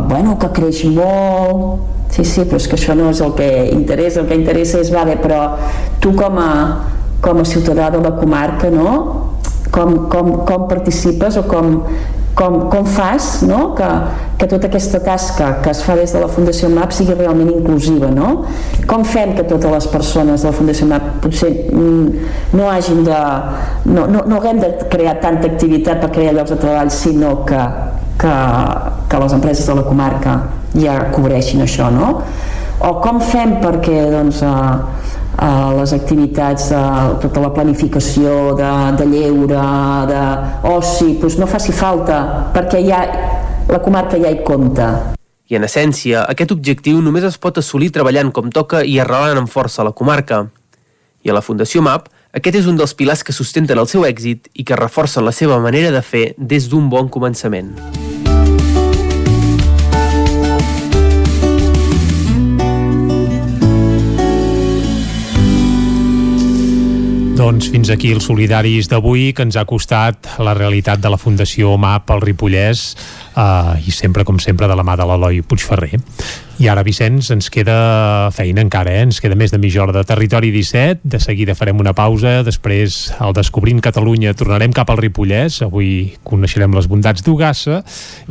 bueno, 0.07 0.37
que 0.39 0.53
creix 0.61 0.85
molt... 0.93 1.96
Sí, 2.13 2.23
sí, 2.25 2.43
però 2.47 2.57
és 2.57 2.67
que 2.69 2.77
això 2.79 2.95
no 2.97 3.09
és 3.11 3.21
el 3.21 3.33
que 3.37 3.47
interessa, 3.71 4.21
el 4.23 4.29
que 4.29 4.37
interessa 4.39 4.79
és, 4.81 4.91
vale, 4.93 5.17
però 5.21 5.41
tu 6.01 6.13
com 6.17 6.39
a, 6.41 6.51
com 7.21 7.41
a 7.41 7.45
ciutadà 7.45 7.91
de 7.93 8.01
la 8.01 8.15
comarca, 8.17 8.71
no? 8.73 8.93
com, 9.71 10.07
com, 10.09 10.31
com 10.45 10.67
participes 10.67 11.37
o 11.37 11.43
com, 11.43 11.83
com, 12.35 12.69
com 12.69 12.85
fas 12.85 13.41
no? 13.41 13.73
que, 13.75 13.87
que 14.39 14.47
tota 14.47 14.67
aquesta 14.67 14.99
tasca 15.03 15.51
que 15.63 15.71
es 15.73 15.81
fa 15.85 15.95
des 15.97 16.13
de 16.13 16.21
la 16.23 16.29
Fundació 16.31 16.69
MAP 16.73 16.93
sigui 16.95 17.15
realment 17.17 17.51
inclusiva 17.53 18.09
no? 18.13 18.45
com 18.89 19.05
fem 19.07 19.35
que 19.37 19.45
totes 19.49 19.71
les 19.73 19.89
persones 19.93 20.45
de 20.45 20.51
la 20.51 20.55
Fundació 20.55 20.89
MAP 20.89 21.09
potser 21.25 21.51
mm, 21.73 22.31
no 22.57 22.69
hagin 22.71 23.03
de 23.07 23.21
no, 23.91 24.07
no, 24.07 24.23
no 24.25 24.39
haguem 24.39 24.63
de 24.63 24.73
crear 24.91 25.17
tanta 25.23 25.49
activitat 25.51 26.03
per 26.03 26.11
crear 26.15 26.35
llocs 26.37 26.55
de 26.55 26.59
treball 26.63 26.93
sinó 26.93 27.33
que, 27.47 27.63
que, 28.17 28.35
que 29.09 29.23
les 29.23 29.33
empreses 29.33 29.67
de 29.67 29.75
la 29.77 29.85
comarca 29.87 30.39
ja 30.77 30.99
cobreixin 31.13 31.63
això 31.65 31.89
no? 31.93 32.15
o 32.79 32.93
com 33.01 33.19
fem 33.23 33.57
perquè 33.61 34.05
doncs, 34.11 34.41
eh, 34.45 35.05
eh, 35.41 35.69
les 35.79 35.93
activitats, 35.93 36.69
de, 36.69 36.81
tota 37.23 37.41
la 37.41 37.51
planificació 37.53 38.53
de, 38.57 38.71
de 38.99 39.07
lleure, 39.09 39.61
d'oci, 40.11 41.15
doncs 41.21 41.39
no 41.41 41.49
faci 41.49 41.73
falta, 41.73 42.51
perquè 42.53 42.83
ja, 42.85 43.03
la 43.69 43.81
comarca 43.83 44.19
ja 44.21 44.31
hi 44.31 44.43
compta. 44.45 44.91
I 45.47 45.55
en 45.55 45.63
essència, 45.63 46.25
aquest 46.27 46.51
objectiu 46.51 46.99
només 47.01 47.23
es 47.23 47.37
pot 47.39 47.57
assolir 47.57 47.89
treballant 47.95 48.33
com 48.35 48.51
toca 48.51 48.83
i 48.83 48.97
arrelant 48.99 49.45
amb 49.45 49.51
força 49.51 49.81
a 49.81 49.87
la 49.87 49.95
comarca. 49.95 50.43
I 51.23 51.31
a 51.31 51.37
la 51.37 51.43
Fundació 51.43 51.81
MAP, 51.81 52.11
aquest 52.35 52.59
és 52.59 52.67
un 52.67 52.75
dels 52.77 52.93
pilars 52.93 53.23
que 53.23 53.33
sustenten 53.33 53.79
el 53.79 53.87
seu 53.87 54.03
èxit 54.05 54.51
i 54.53 54.67
que 54.67 54.77
reforcen 54.77 55.25
la 55.25 55.33
seva 55.33 55.57
manera 55.63 55.93
de 55.95 56.03
fer 56.03 56.27
des 56.37 56.67
d'un 56.69 56.91
bon 56.91 57.07
començament. 57.09 57.71
Doncs 67.47 67.69
fins 67.71 67.87
aquí 67.93 68.09
els 68.11 68.25
solidaris 68.27 68.89
d'avui, 68.91 69.29
que 69.31 69.45
ens 69.47 69.55
ha 69.55 69.61
costat 69.63 70.27
la 70.43 70.51
realitat 70.57 70.99
de 70.99 71.07
la 71.07 71.19
Fundació 71.21 71.77
MAP 71.79 72.11
al 72.11 72.19
Ripollès 72.19 72.81
eh, 72.91 73.87
i 73.87 73.93
sempre, 73.95 74.25
com 74.27 74.35
sempre, 74.43 74.67
de 74.67 74.75
la 74.75 74.83
mà 74.83 74.97
de 74.99 75.07
l'Eloi 75.07 75.39
Puigferrer. 75.47 76.01
I 76.57 76.65
ara, 76.71 76.81
Vicenç, 76.81 77.27
ens 77.35 77.51
queda 77.53 78.31
feina 78.33 78.63
encara, 78.65 78.95
eh? 78.97 79.03
ens 79.05 79.19
queda 79.21 79.35
més 79.37 79.51
de 79.53 79.59
mitja 79.61 79.83
hora 79.83 79.93
de 79.93 80.01
Territori 80.09 80.49
17, 80.49 81.05
de 81.05 81.19
seguida 81.21 81.53
farem 81.53 81.77
una 81.77 81.93
pausa, 81.93 82.39
després, 82.41 83.11
al 83.21 83.35
Descobrint 83.37 83.77
Catalunya, 83.85 84.33
tornarem 84.33 84.73
cap 84.73 84.89
al 84.89 84.97
Ripollès, 84.97 85.59
avui 85.61 86.15
coneixerem 86.25 86.73
les 86.73 86.89
bondats 86.89 87.21
d'Ugassa, 87.21 87.83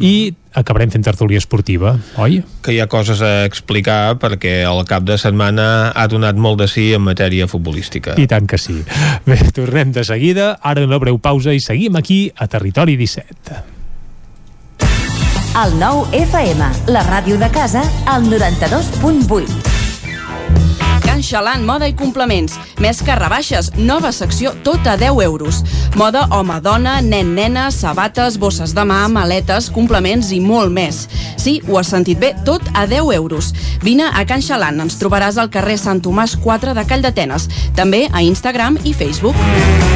i 0.02 0.34
acabarem 0.58 0.90
fent 0.90 1.06
tertúlia 1.06 1.38
esportiva, 1.38 1.94
oi? 2.18 2.40
Que 2.66 2.74
hi 2.74 2.80
ha 2.82 2.88
coses 2.90 3.22
a 3.22 3.44
explicar 3.46 4.16
perquè 4.18 4.56
el 4.66 4.82
cap 4.90 5.06
de 5.06 5.20
setmana 5.22 5.92
ha 5.94 6.08
donat 6.10 6.34
molt 6.34 6.58
de 6.64 6.70
sí 6.72 6.88
en 6.98 7.06
matèria 7.06 7.46
futbolística. 7.46 8.18
I 8.18 8.26
tant 8.26 8.50
que 8.50 8.58
sí. 8.58 8.80
Bé, 9.28 9.38
tornem 9.54 9.94
de 9.94 10.02
seguida, 10.08 10.56
ara 10.66 10.82
una 10.82 10.98
breu 10.98 11.22
pausa 11.22 11.54
i 11.54 11.62
seguim 11.62 12.02
aquí 12.02 12.24
a 12.34 12.50
Territori 12.50 12.98
17. 12.98 13.75
El 15.56 15.78
nou 15.80 16.02
FM, 16.12 16.66
la 16.92 17.00
ràdio 17.06 17.38
de 17.40 17.46
casa, 17.48 17.80
al 18.04 18.26
92.8. 18.28 19.54
Can 21.00 21.22
Xalant, 21.24 21.64
moda 21.64 21.88
i 21.88 21.94
complements. 21.96 22.58
Més 22.84 23.00
que 23.00 23.16
rebaixes, 23.16 23.70
nova 23.78 24.10
secció 24.12 24.52
tot 24.66 24.84
a 24.84 24.98
10 25.00 25.22
euros. 25.24 25.62
Moda 25.96 26.26
home-dona, 26.28 26.98
nen-nena, 27.00 27.70
sabates, 27.72 28.36
bosses 28.36 28.76
de 28.76 28.84
mà, 28.84 29.06
maletes, 29.08 29.70
complements 29.72 30.28
i 30.36 30.42
molt 30.44 30.76
més. 30.76 31.06
Sí, 31.40 31.62
ho 31.64 31.80
has 31.80 31.88
sentit 31.88 32.20
bé, 32.20 32.34
tot 32.44 32.60
a 32.74 32.84
10 32.84 33.16
euros. 33.16 33.54
Vine 33.80 34.12
a 34.12 34.28
Can 34.28 34.44
Xalant, 34.44 34.84
ens 34.84 35.00
trobaràs 35.00 35.40
al 35.40 35.48
carrer 35.48 35.80
Sant 35.80 36.04
Tomàs 36.04 36.36
4 36.36 36.76
de 36.76 36.84
Call 36.84 37.00
d'Atenes. 37.00 37.48
També 37.80 38.10
a 38.12 38.20
Instagram 38.20 38.76
i 38.84 38.92
Facebook. 38.92 39.95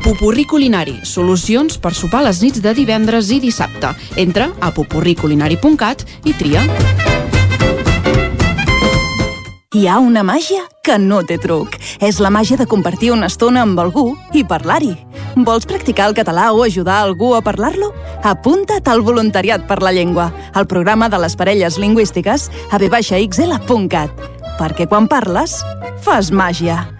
Pupurri 0.00 0.46
Culinari, 0.48 0.94
solucions 1.04 1.76
per 1.76 1.92
sopar 1.92 2.22
les 2.24 2.38
nits 2.40 2.62
de 2.64 2.72
divendres 2.72 3.28
i 3.34 3.36
dissabte. 3.40 3.92
Entra 4.16 4.48
a 4.60 4.70
pupurriculinari.cat 4.72 6.06
i 6.24 6.32
tria. 6.38 6.62
Hi 9.76 9.84
ha 9.86 9.98
una 10.02 10.24
màgia 10.26 10.64
que 10.82 10.96
no 10.98 11.20
té 11.22 11.36
truc. 11.38 11.76
És 12.00 12.18
la 12.18 12.32
màgia 12.32 12.56
de 12.56 12.66
compartir 12.66 13.12
una 13.12 13.28
estona 13.28 13.62
amb 13.62 13.78
algú 13.78 14.08
i 14.32 14.42
parlar-hi. 14.42 14.94
Vols 15.36 15.68
practicar 15.68 16.08
el 16.10 16.16
català 16.16 16.48
o 16.56 16.64
ajudar 16.64 17.02
algú 17.04 17.34
a 17.36 17.42
parlar-lo? 17.44 17.92
Apunta't 18.24 18.88
al 18.90 19.04
Voluntariat 19.06 19.68
per 19.68 19.82
la 19.84 19.92
Llengua, 19.92 20.30
al 20.54 20.66
programa 20.66 21.08
de 21.08 21.20
les 21.22 21.36
parelles 21.36 21.76
lingüístiques 21.78 22.48
a 22.70 22.80
vxl.cat. 22.80 24.24
Perquè 24.58 24.88
quan 24.88 25.06
parles, 25.12 25.60
fas 26.02 26.32
màgia. 26.32 26.99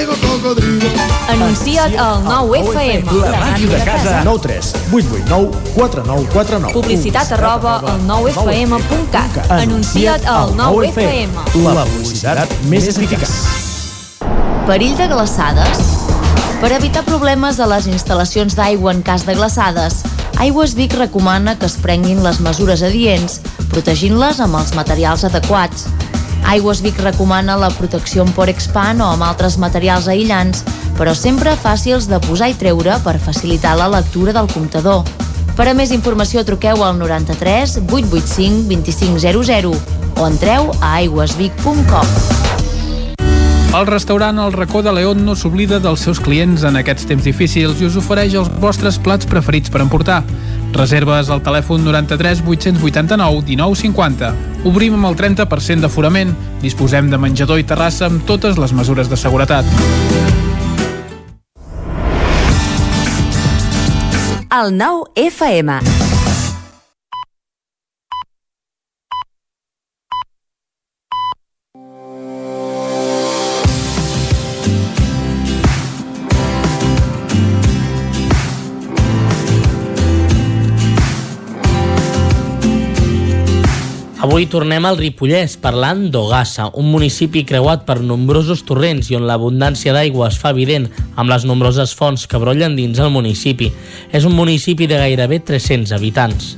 cocodrilo. 0.51 0.89
Anuncia't 1.29 1.97
al 1.99 2.23
9FM. 2.23 3.05
La 3.21 3.39
ràdio 3.39 3.69
de 3.69 3.79
casa. 3.83 4.21
9 4.23 4.39
3 4.41 4.73
8 4.91 5.07
8 5.11 5.25
9 5.29 5.51
4 5.75 6.03
9 6.05 6.27
4 6.33 6.59
9. 6.59 6.73
Publicitat 6.73 7.31
arroba 7.31 7.79
al 7.79 8.01
9FM.cat. 8.07 9.51
Anuncia't 9.51 10.27
al 10.27 10.55
9FM. 10.55 11.29
La 11.63 11.85
publicitat 11.85 12.49
més 12.69 12.87
eficaç. 12.91 13.31
Perill 14.67 14.95
de 14.97 15.07
glaçades? 15.07 15.79
Per 16.61 16.69
evitar 16.75 17.01
problemes 17.07 17.59
a 17.59 17.65
les 17.65 17.87
instal·lacions 17.89 18.53
d'aigua 18.53 18.91
en 18.93 19.01
cas 19.01 19.25
de 19.25 19.33
glaçades, 19.33 20.03
Aigües 20.37 20.75
Vic 20.77 20.93
recomana 20.93 21.55
que 21.57 21.65
es 21.65 21.77
prenguin 21.81 22.21
les 22.23 22.39
mesures 22.41 22.83
adients, 22.85 23.39
protegint-les 23.71 24.39
amb 24.41 24.59
els 24.59 24.75
materials 24.77 25.25
adequats. 25.25 25.87
Aigües 26.49 26.81
Vic 26.81 26.99
recomana 26.99 27.57
la 27.59 27.69
protecció 27.73 28.25
amb 28.25 28.35
Porexpan 28.35 29.01
o 29.01 29.11
amb 29.13 29.23
altres 29.27 29.57
materials 29.61 30.07
aïllants, 30.11 30.63
però 30.97 31.13
sempre 31.15 31.55
fàcils 31.59 32.09
de 32.09 32.19
posar 32.25 32.51
i 32.51 32.57
treure 32.59 32.97
per 33.05 33.19
facilitar 33.19 33.77
la 33.79 33.89
lectura 33.91 34.33
del 34.35 34.49
comptador. 34.51 35.05
Per 35.55 35.67
a 35.67 35.73
més 35.77 35.91
informació 35.91 36.45
truqueu 36.47 36.83
al 36.83 36.97
93 36.99 37.77
885 37.85 38.67
2500 38.71 39.75
o 40.17 40.27
entreu 40.27 40.71
a 40.79 40.95
aigüesvic.com. 41.01 42.49
El 43.71 43.85
restaurant 43.87 44.39
El 44.43 44.51
Racó 44.51 44.81
de 44.83 44.91
León 44.91 45.21
no 45.23 45.31
s'oblida 45.39 45.77
dels 45.79 46.01
seus 46.03 46.19
clients 46.19 46.65
en 46.67 46.75
aquests 46.75 47.05
temps 47.07 47.23
difícils 47.23 47.79
i 47.79 47.87
us 47.87 47.95
ofereix 47.95 48.33
els 48.35 48.49
vostres 48.59 48.97
plats 48.99 49.29
preferits 49.31 49.71
per 49.71 49.79
emportar. 49.79 50.17
Reserves 50.73 51.29
al 51.29 51.43
telèfon 51.43 51.83
93 51.85 52.43
889 52.47 53.43
1950. 53.47 54.33
Obrim 54.65 54.95
amb 54.97 55.11
el 55.11 55.17
30% 55.19 55.85
d'aforament. 55.85 56.33
Disposem 56.61 57.09
de 57.11 57.19
menjador 57.21 57.59
i 57.59 57.67
terrassa 57.67 58.07
amb 58.07 58.23
totes 58.25 58.59
les 58.61 58.73
mesures 58.73 59.09
de 59.11 59.19
seguretat. 59.19 59.65
El 64.51 64.77
9 64.77 65.11
FM. 65.15 66.00
Avui 84.21 84.45
tornem 84.45 84.85
al 84.85 84.99
Ripollès 84.99 85.55
parlant 85.57 86.03
d'Ogassa, 86.13 86.67
un 86.77 86.91
municipi 86.93 87.41
creuat 87.41 87.87
per 87.87 87.95
nombrosos 88.05 88.61
torrents 88.69 89.09
i 89.09 89.17
on 89.17 89.25
l'abundància 89.25 89.95
d'aigua 89.97 90.27
es 90.29 90.37
fa 90.37 90.53
evident 90.53 90.85
amb 91.15 91.33
les 91.33 91.49
nombroses 91.49 91.95
fonts 91.97 92.27
que 92.29 92.37
brollen 92.45 92.77
dins 92.77 93.01
el 93.01 93.09
municipi. 93.09 93.71
És 94.13 94.29
un 94.29 94.37
municipi 94.37 94.85
de 94.85 95.01
gairebé 95.01 95.41
300 95.49 95.97
habitants. 95.97 96.53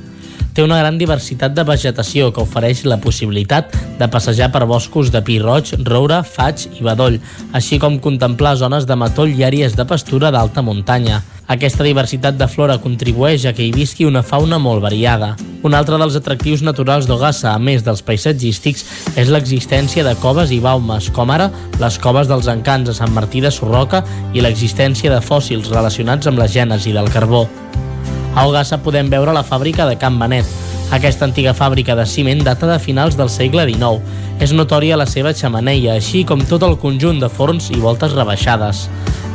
Té 0.54 0.62
una 0.62 0.78
gran 0.78 1.00
diversitat 1.02 1.56
de 1.58 1.64
vegetació 1.66 2.30
que 2.34 2.44
ofereix 2.44 2.84
la 2.86 3.00
possibilitat 3.02 3.74
de 3.98 4.08
passejar 4.08 4.52
per 4.54 4.68
boscos 4.70 5.10
de 5.14 5.24
pi 5.26 5.40
roig, 5.42 5.72
roure, 5.88 6.22
faig 6.24 6.68
i 6.78 6.86
bedoll, 6.86 7.18
així 7.58 7.80
com 7.82 7.98
contemplar 7.98 8.56
zones 8.62 8.86
de 8.86 8.98
matoll 8.98 9.34
i 9.34 9.48
àrees 9.48 9.74
de 9.74 9.86
pastura 9.90 10.30
d'alta 10.30 10.62
muntanya. 10.62 11.24
Aquesta 11.54 11.84
diversitat 11.84 12.38
de 12.40 12.48
flora 12.48 12.78
contribueix 12.80 13.44
a 13.46 13.52
que 13.54 13.66
hi 13.66 13.74
visqui 13.76 14.06
una 14.08 14.22
fauna 14.24 14.62
molt 14.62 14.86
variada. 14.86 15.34
Un 15.64 15.74
altre 15.76 15.98
dels 16.00 16.16
atractius 16.16 16.64
naturals 16.64 17.10
d'Ogassa, 17.10 17.52
a 17.52 17.60
més 17.60 17.84
dels 17.84 18.04
paisatgístics, 18.06 18.86
és 19.20 19.32
l'existència 19.34 20.06
de 20.08 20.16
coves 20.24 20.54
i 20.56 20.62
baumes, 20.64 21.10
com 21.12 21.34
ara 21.34 21.50
les 21.82 22.00
coves 22.00 22.32
dels 22.32 22.48
encants 22.52 22.94
a 22.94 22.98
Sant 23.02 23.12
Martí 23.16 23.44
de 23.44 23.52
Sorroca 23.52 24.06
i 24.34 24.44
l'existència 24.44 25.12
de 25.12 25.24
fòssils 25.24 25.72
relacionats 25.74 26.32
amb 26.32 26.40
la 26.40 26.48
gènesi 26.48 26.96
del 26.96 27.12
carbó. 27.12 27.48
A 28.36 28.48
Ogassa 28.50 28.80
podem 28.82 29.12
veure 29.14 29.34
la 29.34 29.44
fàbrica 29.46 29.86
de 29.86 29.94
Can 30.02 30.16
Benet. 30.18 30.48
Aquesta 30.94 31.28
antiga 31.28 31.54
fàbrica 31.54 31.94
de 31.94 32.06
ciment 32.10 32.42
data 32.42 32.66
de 32.66 32.80
finals 32.82 33.14
del 33.18 33.30
segle 33.30 33.68
XIX. 33.70 34.02
És 34.42 34.56
notòria 34.58 34.98
la 34.98 35.06
seva 35.06 35.36
xamaneia, 35.38 35.94
així 35.94 36.24
com 36.26 36.42
tot 36.42 36.66
el 36.66 36.80
conjunt 36.82 37.22
de 37.22 37.30
forns 37.30 37.70
i 37.70 37.78
voltes 37.78 38.18
rebaixades. 38.18 38.88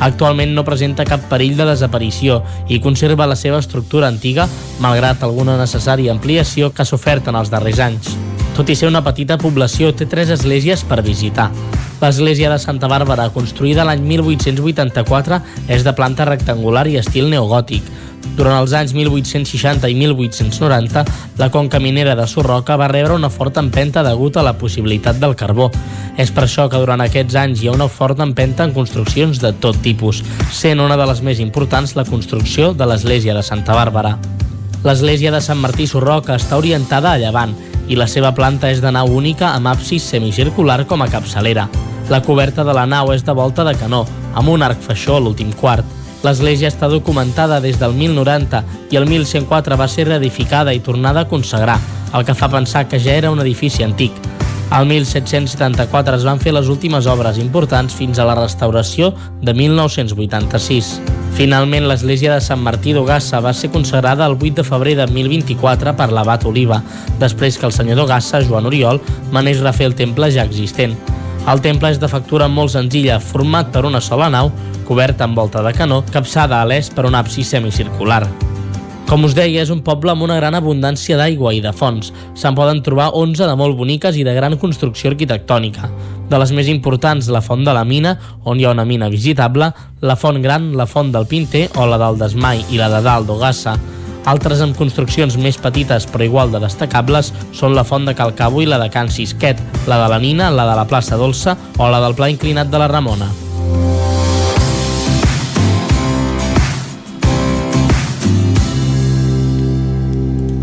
Actualment 0.03 0.51
no 0.55 0.65
presenta 0.67 1.07
cap 1.07 1.23
perill 1.31 1.55
de 1.55 1.69
desaparició 1.71 2.41
i 2.67 2.81
conserva 2.83 3.27
la 3.27 3.39
seva 3.39 3.63
estructura 3.63 4.11
antiga, 4.11 4.49
malgrat 4.83 5.23
alguna 5.23 5.55
necessària 5.59 6.11
ampliació 6.11 6.73
que 6.73 6.83
s'ha 6.83 6.97
sofert 6.97 7.31
en 7.31 7.39
els 7.39 7.51
darrers 7.51 7.79
anys. 7.79 8.15
Tot 8.59 8.67
i 8.67 8.75
ser 8.75 8.91
una 8.91 9.03
petita 9.03 9.39
població, 9.39 9.93
té 9.95 10.11
tres 10.11 10.35
esglésies 10.35 10.83
per 10.83 10.99
visitar. 11.07 11.53
L'església 11.99 12.49
de 12.49 12.57
Santa 12.59 12.87
Bàrbara, 12.87 13.27
construïda 13.35 13.83
l'any 13.83 14.05
1884, 14.07 15.41
és 15.67 15.83
de 15.83 15.93
planta 15.95 16.27
rectangular 16.29 16.85
i 16.87 16.95
estil 16.99 17.27
neogòtic. 17.27 17.83
Durant 18.37 18.55
els 18.61 18.71
anys 18.75 18.93
1860 18.95 19.89
i 19.91 19.95
1890, 19.99 21.03
la 21.39 21.49
conca 21.51 21.79
minera 21.83 22.15
de 22.15 22.27
Sorroca 22.27 22.77
va 22.79 22.87
rebre 22.87 23.17
una 23.17 23.29
forta 23.29 23.59
empenta 23.59 24.03
degut 24.03 24.37
a 24.39 24.45
la 24.47 24.55
possibilitat 24.55 25.19
del 25.19 25.35
carbó. 25.35 25.67
És 26.15 26.31
per 26.31 26.45
això 26.45 26.69
que 26.71 26.79
durant 26.79 27.03
aquests 27.03 27.35
anys 27.35 27.59
hi 27.59 27.67
ha 27.67 27.75
una 27.75 27.89
forta 27.91 28.23
empenta 28.23 28.63
en 28.63 28.75
construccions 28.75 29.43
de 29.43 29.51
tot 29.59 29.79
tipus, 29.83 30.23
sent 30.55 30.79
una 30.79 30.95
de 30.95 31.07
les 31.07 31.19
més 31.21 31.43
importants 31.43 31.97
la 31.99 32.07
construcció 32.07 32.71
de 32.73 32.87
l'església 32.87 33.35
de 33.35 33.43
Santa 33.43 33.75
Bàrbara. 33.75 34.15
L'església 34.87 35.35
de 35.35 35.43
Sant 35.43 35.59
Martí 35.59 35.87
Sorroca 35.87 36.39
està 36.39 36.55
orientada 36.55 37.11
a 37.11 37.19
llevant 37.19 37.57
i 37.89 37.97
la 37.97 38.07
seva 38.07 38.31
planta 38.37 38.69
és 38.71 38.79
de 38.81 38.91
nau 38.93 39.09
única 39.17 39.51
amb 39.55 39.67
absis 39.67 40.05
semicircular 40.13 40.85
com 40.87 41.01
a 41.01 41.09
capçalera. 41.09 41.67
La 42.09 42.21
coberta 42.25 42.63
de 42.63 42.73
la 42.73 42.85
nau 42.85 43.11
és 43.13 43.25
de 43.25 43.35
volta 43.35 43.65
de 43.65 43.75
canó, 43.77 44.05
amb 44.33 44.49
un 44.49 44.63
arc 44.65 44.81
faixó 44.85 45.17
a 45.17 45.23
l'últim 45.25 45.51
quart. 45.59 45.85
L'església 46.23 46.69
està 46.69 46.89
documentada 46.91 47.59
des 47.63 47.79
del 47.79 47.93
1090 47.97 48.63
i 48.91 48.99
el 48.99 49.07
1104 49.09 49.77
va 49.79 49.87
ser 49.87 50.09
reedificada 50.09 50.73
i 50.73 50.83
tornada 50.83 51.25
a 51.25 51.29
consagrar, 51.31 51.79
el 52.13 52.25
que 52.25 52.35
fa 52.35 52.49
pensar 52.49 52.87
que 52.87 52.99
ja 52.99 53.15
era 53.15 53.31
un 53.31 53.41
edifici 53.41 53.83
antic. 53.83 54.38
Al 54.69 54.85
1774 54.85 56.15
es 56.15 56.23
van 56.27 56.37
fer 56.37 56.51
les 56.53 56.67
últimes 56.69 57.07
obres 57.09 57.39
importants 57.41 57.95
fins 57.97 58.19
a 58.19 58.25
la 58.29 58.35
restauració 58.37 59.15
de 59.41 59.55
1986. 59.57 60.91
Finalment, 61.39 61.87
l'església 61.89 62.35
de 62.35 62.43
Sant 62.43 62.61
Martí 62.61 62.93
d'Ogassa 62.93 63.41
va 63.41 63.53
ser 63.57 63.71
consagrada 63.73 64.27
el 64.29 64.37
8 64.37 64.59
de 64.59 64.65
febrer 64.67 64.93
de 64.99 65.07
1024 65.09 65.95
per 65.97 66.11
l'abat 66.13 66.45
Oliva, 66.45 66.83
després 67.17 67.57
que 67.57 67.65
el 67.65 67.73
senyor 67.73 67.97
d'Ogassa, 67.97 68.43
Joan 68.45 68.69
Oriol, 68.69 69.01
manés 69.33 69.63
refer 69.65 69.89
el 69.89 69.97
temple 69.97 70.29
ja 70.35 70.45
existent. 70.45 70.93
El 71.49 71.63
temple 71.65 71.89
és 71.89 71.97
de 71.97 72.11
factura 72.11 72.47
molt 72.47 72.75
senzilla, 72.75 73.17
format 73.19 73.73
per 73.73 73.87
una 73.89 74.03
sola 74.05 74.29
nau, 74.29 74.51
coberta 74.85 75.25
amb 75.25 75.41
volta 75.41 75.65
de 75.65 75.73
canó, 75.73 76.03
capçada 76.13 76.61
a 76.61 76.69
l'est 76.69 76.93
per 76.93 77.07
un 77.09 77.17
absis 77.17 77.55
semicircular. 77.57 78.27
Com 79.09 79.23
us 79.25 79.33
deia, 79.33 79.63
és 79.63 79.71
un 79.73 79.79
poble 79.81 80.11
amb 80.13 80.21
una 80.21 80.35
gran 80.37 80.53
abundància 80.53 81.15
d'aigua 81.17 81.49
i 81.57 81.63
de 81.63 81.71
fonts. 81.73 82.11
Se'n 82.37 82.53
poden 82.53 82.83
trobar 82.85 83.07
11 83.17 83.47
de 83.49 83.55
molt 83.57 83.73
boniques 83.79 84.19
i 84.21 84.25
de 84.27 84.35
gran 84.37 84.53
construcció 84.61 85.09
arquitectònica. 85.09 85.89
De 86.29 86.37
les 86.37 86.53
més 86.53 86.69
importants, 86.69 87.25
la 87.33 87.41
Font 87.41 87.65
de 87.65 87.73
la 87.73 87.81
Mina, 87.89 88.13
on 88.45 88.61
hi 88.61 88.67
ha 88.67 88.75
una 88.75 88.85
mina 88.85 89.09
visitable, 89.09 89.71
la 90.05 90.15
Font 90.15 90.37
Gran, 90.45 90.75
la 90.77 90.85
Font 90.85 91.09
del 91.09 91.25
Pinter 91.25 91.65
o 91.81 91.89
la 91.89 91.97
del 91.97 92.21
Desmai 92.21 92.61
i 92.69 92.77
la 92.77 92.91
de 92.93 93.01
Dalt 93.01 93.25
d'Ogassa. 93.25 93.79
Altres 94.29 94.61
amb 94.61 94.77
construccions 94.77 95.41
més 95.41 95.57
petites 95.57 96.05
però 96.05 96.29
igual 96.29 96.53
de 96.53 96.61
destacables 96.61 97.33
són 97.49 97.73
la 97.73 97.87
Font 97.87 98.05
de 98.05 98.13
Calcabo 98.13 98.61
i 98.61 98.69
la 98.69 98.77
de 98.77 98.93
Can 98.93 99.09
Sisquet, 99.09 99.57
la 99.89 100.03
de 100.05 100.13
la 100.13 100.21
Nina, 100.21 100.53
la 100.53 100.69
de 100.69 100.77
la 100.83 100.85
plaça 100.85 101.17
Dolça 101.17 101.57
o 101.79 101.89
la 101.89 102.05
del 102.05 102.13
Pla 102.13 102.29
Inclinat 102.29 102.69
de 102.69 102.85
la 102.85 102.93
Ramona. 102.93 103.48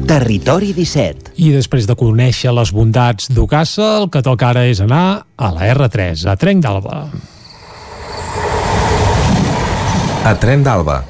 Territori 0.06 0.68
17. 0.70 1.32
I 1.42 1.48
després 1.50 1.82
de 1.90 1.96
conèixer 1.98 2.52
les 2.54 2.70
bondats 2.70 3.26
d'Ocassa, 3.26 3.88
el 3.98 4.06
que 4.14 4.22
toca 4.22 4.52
ara 4.52 4.62
és 4.70 4.78
anar 4.78 5.26
a 5.34 5.48
la 5.50 5.66
R3, 5.72 6.22
a 6.30 6.36
Trenc 6.38 6.62
d'Alba. 6.62 7.00
A 10.22 10.34
Tren 10.38 10.62
d'Alba, 10.62 11.00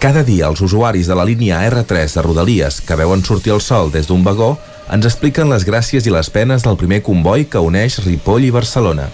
cada 0.00 0.24
dia 0.24 0.48
els 0.48 0.64
usuaris 0.64 1.12
de 1.12 1.20
la 1.20 1.28
línia 1.28 1.60
R3 1.68 2.16
de 2.16 2.24
Rodalies 2.24 2.80
que 2.80 2.96
veuen 2.96 3.20
sortir 3.20 3.52
el 3.52 3.60
sol 3.60 3.92
des 3.92 4.08
d'un 4.08 4.24
vagó 4.24 4.54
ens 4.88 5.04
expliquen 5.04 5.52
les 5.52 5.68
gràcies 5.68 6.08
i 6.08 6.14
les 6.14 6.32
penes 6.32 6.64
del 6.64 6.80
primer 6.80 7.02
comboi 7.04 7.44
que 7.52 7.60
uneix 7.60 8.00
Ripoll 8.06 8.48
i 8.48 8.54
Barcelona. 8.54 9.10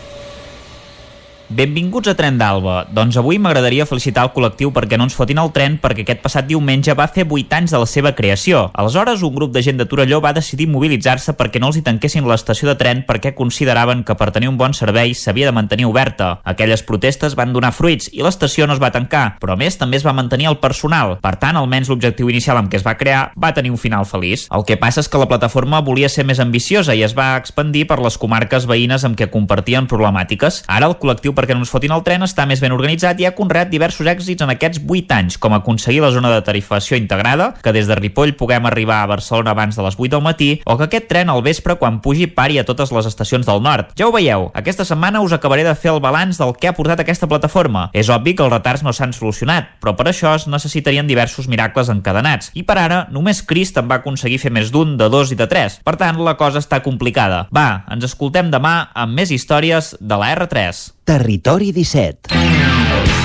Benvinguts 1.49 2.09
a 2.09 2.15
Tren 2.17 2.39
d'Alba. 2.41 2.87
Doncs 2.89 3.19
avui 3.21 3.37
m'agradaria 3.37 3.85
felicitar 3.85 4.23
el 4.25 4.31
col·lectiu 4.33 4.71
perquè 4.73 4.97
no 4.97 5.05
ens 5.05 5.13
fotin 5.15 5.43
el 5.43 5.51
tren 5.53 5.75
perquè 5.83 6.01
aquest 6.01 6.23
passat 6.25 6.47
diumenge 6.49 6.95
va 6.97 7.05
fer 7.13 7.27
8 7.29 7.59
anys 7.59 7.75
de 7.75 7.81
la 7.83 7.89
seva 7.91 8.15
creació. 8.17 8.71
Aleshores, 8.73 9.21
un 9.21 9.35
grup 9.35 9.53
de 9.53 9.61
gent 9.61 9.77
de 9.77 9.85
Torelló 9.85 10.23
va 10.25 10.33
decidir 10.33 10.71
mobilitzar-se 10.73 11.35
perquè 11.37 11.61
no 11.61 11.69
els 11.69 11.77
hi 11.77 11.83
tanquessin 11.85 12.25
l'estació 12.25 12.71
de 12.71 12.77
tren 12.81 13.03
perquè 13.05 13.35
consideraven 13.37 14.07
que 14.09 14.17
per 14.17 14.31
tenir 14.33 14.49
un 14.49 14.57
bon 14.57 14.73
servei 14.73 15.13
s'havia 15.13 15.51
de 15.51 15.53
mantenir 15.53 15.85
oberta. 15.85 16.39
Aquelles 16.49 16.83
protestes 16.83 17.37
van 17.37 17.53
donar 17.53 17.75
fruits 17.77 18.09
i 18.15 18.25
l'estació 18.25 18.67
no 18.67 18.79
es 18.79 18.81
va 18.81 18.95
tancar, 18.95 19.37
però 19.39 19.53
a 19.53 19.61
més 19.61 19.77
també 19.77 20.01
es 20.01 20.07
va 20.07 20.17
mantenir 20.17 20.49
el 20.49 20.59
personal. 20.65 21.19
Per 21.21 21.35
tant, 21.37 21.61
almenys 21.61 21.93
l'objectiu 21.93 22.33
inicial 22.33 22.57
amb 22.57 22.73
què 22.73 22.81
es 22.81 22.89
va 22.89 22.97
crear 22.97 23.35
va 23.37 23.53
tenir 23.53 23.75
un 23.75 23.83
final 23.83 24.09
feliç. 24.09 24.47
El 24.49 24.65
que 24.65 24.81
passa 24.81 25.05
és 25.05 25.13
que 25.13 25.21
la 25.21 25.29
plataforma 25.29 25.85
volia 25.85 26.09
ser 26.09 26.25
més 26.25 26.41
ambiciosa 26.41 26.97
i 26.97 27.05
es 27.05 27.13
va 27.13 27.35
expandir 27.37 27.85
per 27.93 28.01
les 28.01 28.17
comarques 28.17 28.65
veïnes 28.65 29.05
amb 29.05 29.21
què 29.21 29.29
compartien 29.29 29.85
problemàtiques. 29.91 30.65
Ara 30.73 30.89
el 30.89 30.97
col·lectiu 30.97 31.34
perquè 31.35 31.57
no 31.57 31.65
ens 31.65 31.73
fotin 31.73 31.93
el 31.95 32.05
tren 32.07 32.25
està 32.27 32.47
més 32.49 32.63
ben 32.63 32.75
organitzat 32.75 33.21
i 33.21 33.27
ha 33.29 33.35
conreat 33.37 33.71
diversos 33.73 34.07
èxits 34.11 34.45
en 34.45 34.53
aquests 34.55 34.81
8 34.83 35.17
anys, 35.19 35.39
com 35.39 35.55
aconseguir 35.57 36.03
la 36.05 36.13
zona 36.15 36.33
de 36.33 36.41
tarifació 36.47 36.97
integrada, 36.97 37.53
que 37.63 37.75
des 37.75 37.91
de 37.91 37.99
Ripoll 37.99 38.37
puguem 38.39 38.67
arribar 38.67 39.03
a 39.03 39.11
Barcelona 39.11 39.53
abans 39.53 39.77
de 39.77 39.85
les 39.85 39.99
8 39.99 40.11
del 40.17 40.25
matí, 40.25 40.51
o 40.65 40.79
que 40.79 40.89
aquest 40.89 41.09
tren 41.11 41.31
al 41.31 41.43
vespre 41.43 41.77
quan 41.81 42.01
pugi 42.05 42.27
pari 42.31 42.59
a 42.59 42.65
totes 42.65 42.93
les 42.95 43.07
estacions 43.11 43.47
del 43.47 43.63
nord. 43.63 43.93
Ja 43.99 44.09
ho 44.09 44.15
veieu, 44.15 44.51
aquesta 44.55 44.87
setmana 44.87 45.23
us 45.25 45.35
acabaré 45.37 45.65
de 45.67 45.75
fer 45.75 45.93
el 45.93 46.03
balanç 46.05 46.39
del 46.41 46.55
que 46.59 46.71
ha 46.71 46.77
portat 46.77 47.03
aquesta 47.03 47.29
plataforma. 47.31 47.89
És 47.93 48.11
obvi 48.13 48.35
que 48.35 48.45
els 48.47 48.53
retards 48.53 48.85
no 48.87 48.93
s'han 48.95 49.15
solucionat, 49.17 49.77
però 49.83 49.97
per 49.99 50.09
això 50.11 50.35
es 50.39 50.49
necessitarien 50.51 51.09
diversos 51.11 51.49
miracles 51.51 51.91
encadenats. 51.93 52.51
I 52.55 52.65
per 52.67 52.79
ara, 52.81 53.05
només 53.11 53.43
Crist 53.43 53.79
en 53.81 53.91
va 53.91 54.01
aconseguir 54.03 54.41
fer 54.43 54.53
més 54.55 54.73
d'un, 54.75 54.97
de 55.01 55.09
dos 55.13 55.33
i 55.33 55.39
de 55.39 55.49
tres. 55.51 55.81
Per 55.85 55.97
tant, 56.01 56.21
la 56.25 56.37
cosa 56.41 56.63
està 56.63 56.81
complicada. 56.85 57.45
Va, 57.55 57.85
ens 57.93 58.07
escoltem 58.09 58.51
demà 58.53 58.77
amb 58.95 59.17
més 59.19 59.33
històries 59.35 59.95
de 60.01 60.21
la 60.21 60.35
R3. 60.35 60.95
Territori 61.05 61.71
17. 61.71 63.24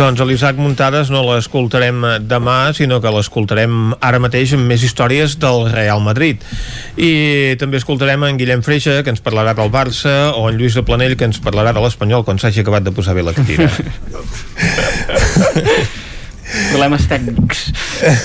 Doncs 0.00 0.22
l'Isaac 0.24 0.56
Muntades 0.56 1.10
no 1.12 1.20
l'escoltarem 1.26 2.06
demà, 2.24 2.70
sinó 2.72 3.02
que 3.04 3.10
l'escoltarem 3.12 3.90
ara 4.00 4.16
mateix 4.24 4.54
amb 4.56 4.64
més 4.72 4.80
històries 4.86 5.34
del 5.42 5.66
Real 5.68 6.00
Madrid. 6.00 6.40
I 6.96 7.58
també 7.60 7.76
escoltarem 7.76 8.24
en 8.24 8.40
Guillem 8.40 8.64
Freixa, 8.64 9.02
que 9.04 9.12
ens 9.12 9.20
parlarà 9.20 9.52
del 9.58 9.68
Barça, 9.68 10.32
o 10.40 10.46
en 10.48 10.56
Lluís 10.56 10.78
de 10.78 10.86
Planell, 10.88 11.18
que 11.20 11.28
ens 11.28 11.42
parlarà 11.44 11.74
de 11.76 11.84
l'Espanyol, 11.84 12.24
quan 12.24 12.40
s'hagi 12.40 12.64
acabat 12.64 12.88
de 12.88 12.94
posar 12.96 13.12
bé 13.18 13.26
la 13.28 13.36
cadira. 13.36 13.68
problemes 16.70 17.06
tècnics 17.10 17.58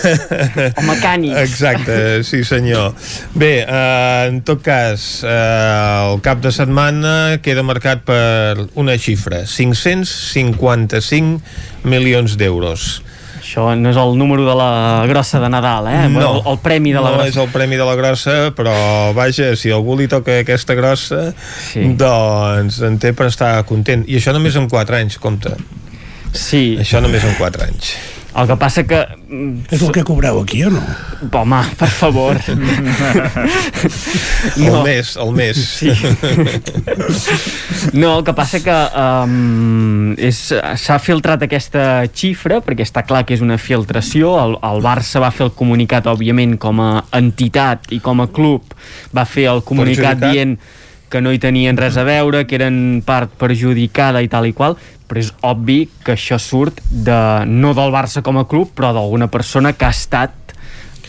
o 0.80 0.82
mecànics 0.88 1.40
exacte, 1.42 1.98
sí 2.28 2.44
senyor 2.48 2.94
bé, 3.36 3.54
eh, 3.66 4.28
en 4.30 4.42
tot 4.48 4.62
cas 4.66 5.24
eh, 5.26 6.12
el 6.14 6.22
cap 6.26 6.40
de 6.46 6.52
setmana 6.56 7.40
queda 7.44 7.64
marcat 7.66 8.06
per 8.08 8.68
una 8.80 8.96
xifra 9.02 9.44
555 9.50 11.42
milions 11.90 12.38
d'euros 12.40 13.02
això 13.46 13.76
no 13.78 13.90
és 13.92 13.98
el 14.02 14.16
número 14.18 14.42
de 14.48 14.56
la 14.58 15.06
grossa 15.06 15.38
de 15.40 15.50
Nadal, 15.54 15.86
eh? 15.92 16.08
No, 16.10 16.32
el, 16.40 16.40
el 16.50 16.58
premi 16.64 16.90
de 16.96 17.02
la 17.04 17.12
no 17.12 17.18
grossa. 17.20 17.30
és 17.30 17.36
el 17.44 17.50
premi 17.54 17.78
de 17.78 17.86
la 17.86 17.94
grossa, 18.00 18.36
però 18.58 18.74
vaja, 19.14 19.52
si 19.60 19.70
algú 19.76 19.94
li 20.00 20.08
toca 20.10 20.40
aquesta 20.42 20.74
grossa, 20.74 21.28
Sí. 21.70 21.84
doncs 22.00 22.80
en 22.82 22.98
té 22.98 23.14
per 23.14 23.28
estar 23.30 23.52
content. 23.70 24.02
I 24.10 24.18
això 24.18 24.34
només 24.34 24.58
en 24.58 24.66
4 24.72 24.98
anys, 24.98 25.20
compte. 25.22 25.54
Sí. 26.34 26.74
Això 26.82 26.98
només 27.06 27.22
en 27.24 27.38
4 27.38 27.68
anys. 27.68 27.94
El 28.36 28.50
que 28.50 28.56
passa 28.60 28.84
que... 28.84 28.98
És 29.72 29.80
el 29.80 29.94
que 29.96 30.04
cobreu 30.04 30.42
aquí, 30.42 30.60
o 30.68 30.72
no? 30.74 30.82
Home, 31.32 31.62
per 31.80 31.88
favor. 31.88 32.36
El 34.56 34.84
mes, 34.84 35.16
el 35.18 35.32
mes. 35.36 35.58
Sí. 35.58 35.92
No, 37.94 38.18
el 38.18 38.24
que 38.28 38.34
passa 38.36 38.60
que 38.64 38.76
um, 39.02 40.16
s'ha 40.36 40.98
filtrat 41.02 41.46
aquesta 41.48 42.06
xifra, 42.12 42.60
perquè 42.66 42.86
està 42.86 43.06
clar 43.08 43.24
que 43.28 43.36
és 43.38 43.44
una 43.46 43.58
filtració, 43.62 44.36
el, 44.42 44.58
el 44.60 44.84
Barça 44.84 45.22
va 45.24 45.32
fer 45.36 45.48
el 45.48 45.54
comunicat, 45.58 46.08
òbviament, 46.12 46.58
com 46.62 46.82
a 46.84 46.90
entitat 47.16 47.92
i 47.96 48.02
com 48.04 48.24
a 48.24 48.28
club, 48.32 48.76
va 49.16 49.26
fer 49.28 49.48
el 49.52 49.64
comunicat 49.68 50.20
dient 50.28 50.58
que 51.10 51.22
no 51.22 51.32
hi 51.32 51.40
tenien 51.40 51.78
res 51.78 51.96
a 51.96 52.04
veure, 52.04 52.44
que 52.50 52.58
eren 52.58 53.02
part 53.06 53.32
perjudicada 53.40 54.24
i 54.26 54.30
tal 54.32 54.50
i 54.50 54.54
qual, 54.58 54.76
però 55.08 55.22
és 55.22 55.32
obvi 55.46 55.86
que 56.06 56.16
això 56.16 56.40
surt 56.42 56.82
de, 56.90 57.20
no 57.46 57.74
del 57.78 57.94
Barça 57.94 58.24
com 58.26 58.40
a 58.42 58.46
club, 58.50 58.72
però 58.78 58.92
d'alguna 58.96 59.30
persona 59.32 59.74
que 59.78 59.88
ha 59.88 59.94
estat 59.94 60.56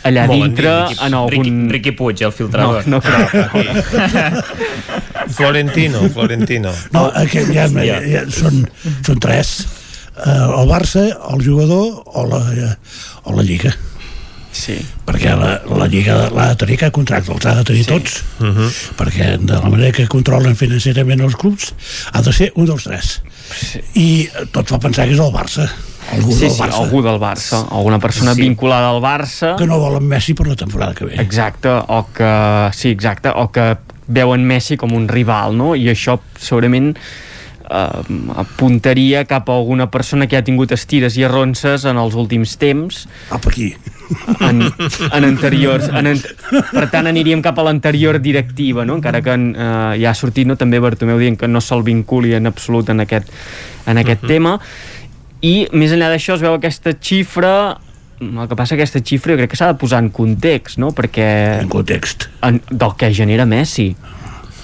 allà 0.07 0.27
Molt 0.31 0.45
dintre 0.45 0.75
en 1.07 1.17
algun... 1.19 1.33
Riqui, 1.33 1.73
Riqui 1.77 1.95
Puig, 1.99 2.23
el 2.27 2.35
filtrador. 2.35 2.87
No, 2.87 2.99
no 2.99 3.03
crec. 3.03 3.33
Florentino, 5.39 6.05
Florentino. 6.15 6.75
No, 6.95 7.09
aquest 7.25 7.51
ja, 7.55 7.67
ja, 7.73 7.99
ja 8.05 8.23
són, 8.31 8.63
són 9.07 9.21
tres. 9.23 9.57
Uh, 10.17 10.63
el 10.63 10.71
Barça, 10.71 11.09
el 11.33 11.45
jugador 11.45 12.03
o 12.07 12.27
la, 12.31 12.41
o 13.25 13.37
la 13.37 13.45
Lliga. 13.45 13.75
Sí. 14.57 14.77
Perquè 15.07 15.35
la, 15.37 15.51
la 15.79 15.87
Lliga 15.91 16.17
l'ha 16.33 16.49
de 16.53 16.61
tenir, 16.63 16.79
que 16.81 16.91
contracte 16.95 17.33
els 17.35 17.47
ha 17.47 17.55
de 17.59 17.65
tenir 17.69 17.85
sí. 17.85 17.91
tots. 17.91 18.23
Uh 18.41 18.47
-huh. 18.47 18.71
Perquè 18.99 19.37
de 19.39 19.53
la 19.53 19.69
manera 19.69 19.93
que 19.93 20.07
controlen 20.09 20.57
financerament 20.57 21.21
els 21.21 21.37
clubs 21.37 21.75
ha 22.13 22.23
de 22.23 22.33
ser 22.33 22.53
un 22.57 22.67
dels 22.67 22.85
tres. 22.85 23.21
I 23.95 24.29
tot 24.51 24.69
fa 24.69 24.79
pensar 24.79 25.07
que 25.07 25.13
és 25.15 25.21
el 25.21 25.33
Barça. 25.33 25.69
Algú 26.13 26.33
sí, 26.33 26.41
del 26.41 26.51
sí, 26.51 26.63
Barça. 26.63 26.83
algú 26.83 27.03
del 27.03 27.19
Barça, 27.19 27.67
alguna 27.71 27.99
persona 27.99 28.35
Sí. 28.35 28.43
vinculada 28.43 28.91
al 28.91 29.03
Barça. 29.03 29.57
Que 29.57 29.67
no 29.67 29.79
volen 29.79 30.07
Messi 30.07 30.35
per 30.35 30.47
la 30.47 30.57
temporada 30.57 30.95
que 30.95 31.05
ve. 31.05 31.15
Exacte, 31.21 31.69
o 31.69 32.07
que, 32.15 32.71
sí, 32.73 32.91
exacte, 32.91 33.29
o 33.35 33.51
que 33.51 33.77
veuen 34.07 34.45
Messi 34.45 34.77
com 34.77 34.93
un 34.95 35.09
rival, 35.09 35.57
no? 35.57 35.75
I 35.75 35.89
això 35.89 36.21
segurament 36.39 36.97
eh, 37.69 38.03
apuntaria 38.37 39.25
cap 39.25 39.49
a 39.49 39.57
alguna 39.57 39.91
persona 39.91 40.29
que 40.29 40.37
ha 40.37 40.45
tingut 40.45 40.71
estires 40.73 41.17
i 41.17 41.25
arronses 41.25 41.85
en 41.85 41.97
els 41.97 42.15
últims 42.15 42.57
temps. 42.57 43.09
Cap 43.31 43.47
aquí. 43.49 43.75
En, 44.41 44.61
en 45.13 45.25
anteriors. 45.25 45.89
En, 45.89 46.07
an- 46.07 46.21
per 46.73 46.85
tant, 46.93 47.07
aniríem 47.11 47.43
cap 47.43 47.59
a 47.59 47.65
l'anterior 47.67 48.19
directiva, 48.23 48.85
no? 48.85 48.97
encara 49.01 49.23
que 49.23 49.35
eh, 49.35 49.97
ja 50.03 50.11
ha 50.11 50.15
sortit 50.15 50.47
no? 50.47 50.57
també 50.57 50.79
Bartomeu 50.83 51.19
dient 51.19 51.39
que 51.41 51.49
no 51.49 51.61
se'l 51.61 51.83
vinculi 51.87 52.35
en 52.39 52.47
absolut 52.47 52.89
en 52.95 53.01
aquest, 53.07 53.33
en 53.87 53.99
aquest 53.99 54.23
Mhm. 54.23 54.29
tema. 54.29 54.59
I 55.43 55.69
més 55.73 55.93
enllà 55.93 56.09
d'això 56.13 56.35
es 56.35 56.41
veu 56.43 56.55
aquesta 56.55 56.95
xifra 57.01 57.79
el 58.19 58.47
que 58.49 58.57
passa 58.57 58.77
que 58.77 58.81
aquesta 58.83 59.03
xifra 59.05 59.35
jo 59.35 59.37
crec 59.43 59.51
que 59.53 59.57
s'ha 59.59 59.67
de 59.75 59.79
posar 59.79 59.99
en 60.03 60.09
context, 60.09 60.79
no? 60.81 60.89
Perquè... 60.97 61.61
En 61.61 61.69
context. 61.69 62.31
En, 62.43 62.63
del 62.71 62.95
que 62.97 63.11
genera 63.13 63.45
Messi. 63.45 63.91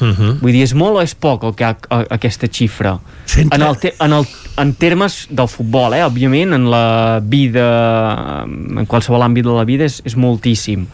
Uh 0.02 0.08
-huh. 0.18 0.38
Vull 0.40 0.52
dir, 0.52 0.62
és 0.66 0.74
molt 0.74 0.96
o 0.98 1.02
és 1.02 1.14
poc 1.14 1.44
el 1.44 1.54
que 1.54 1.64
ha, 1.64 1.76
a, 1.90 2.00
aquesta 2.10 2.48
xifra? 2.48 2.98
Centre- 3.26 3.54
En, 3.56 3.62
el 3.62 3.76
te, 3.78 3.94
en, 4.00 4.12
el, 4.12 4.26
en 4.56 4.74
termes 4.74 5.26
del 5.30 5.46
futbol, 5.48 5.94
eh? 5.94 6.02
òbviament, 6.04 6.52
en 6.52 6.70
la 6.70 7.20
vida, 7.22 8.42
en 8.44 8.86
qualsevol 8.86 9.22
àmbit 9.22 9.44
de 9.44 9.52
la 9.54 9.64
vida, 9.64 9.84
és, 9.84 10.02
és 10.04 10.16
moltíssim. 10.16 10.86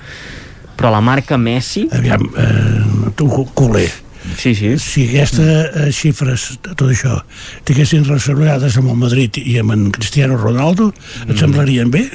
Però 0.77 0.91
la 0.91 1.01
marca 1.01 1.37
Messi... 1.39 1.89
Aviam, 1.91 2.21
eh, 2.37 3.11
tu, 3.17 3.27
culer, 3.55 3.91
Sí, 4.37 4.55
sí. 4.55 4.79
si 4.79 5.09
aquestes 5.09 5.77
eh, 5.77 5.93
xifres, 5.93 6.59
tot 6.61 6.83
això, 6.91 7.23
estiguessin 7.59 8.05
relacionades 8.05 8.77
amb 8.77 8.91
el 8.91 8.97
Madrid 8.97 9.39
i 9.39 9.59
amb 9.59 9.73
en 9.73 9.91
Cristiano 9.91 10.37
Ronaldo, 10.37 10.93
et 11.23 11.35
Mm. 11.35 11.39
semblarien 11.39 11.91
bé? 11.91 12.11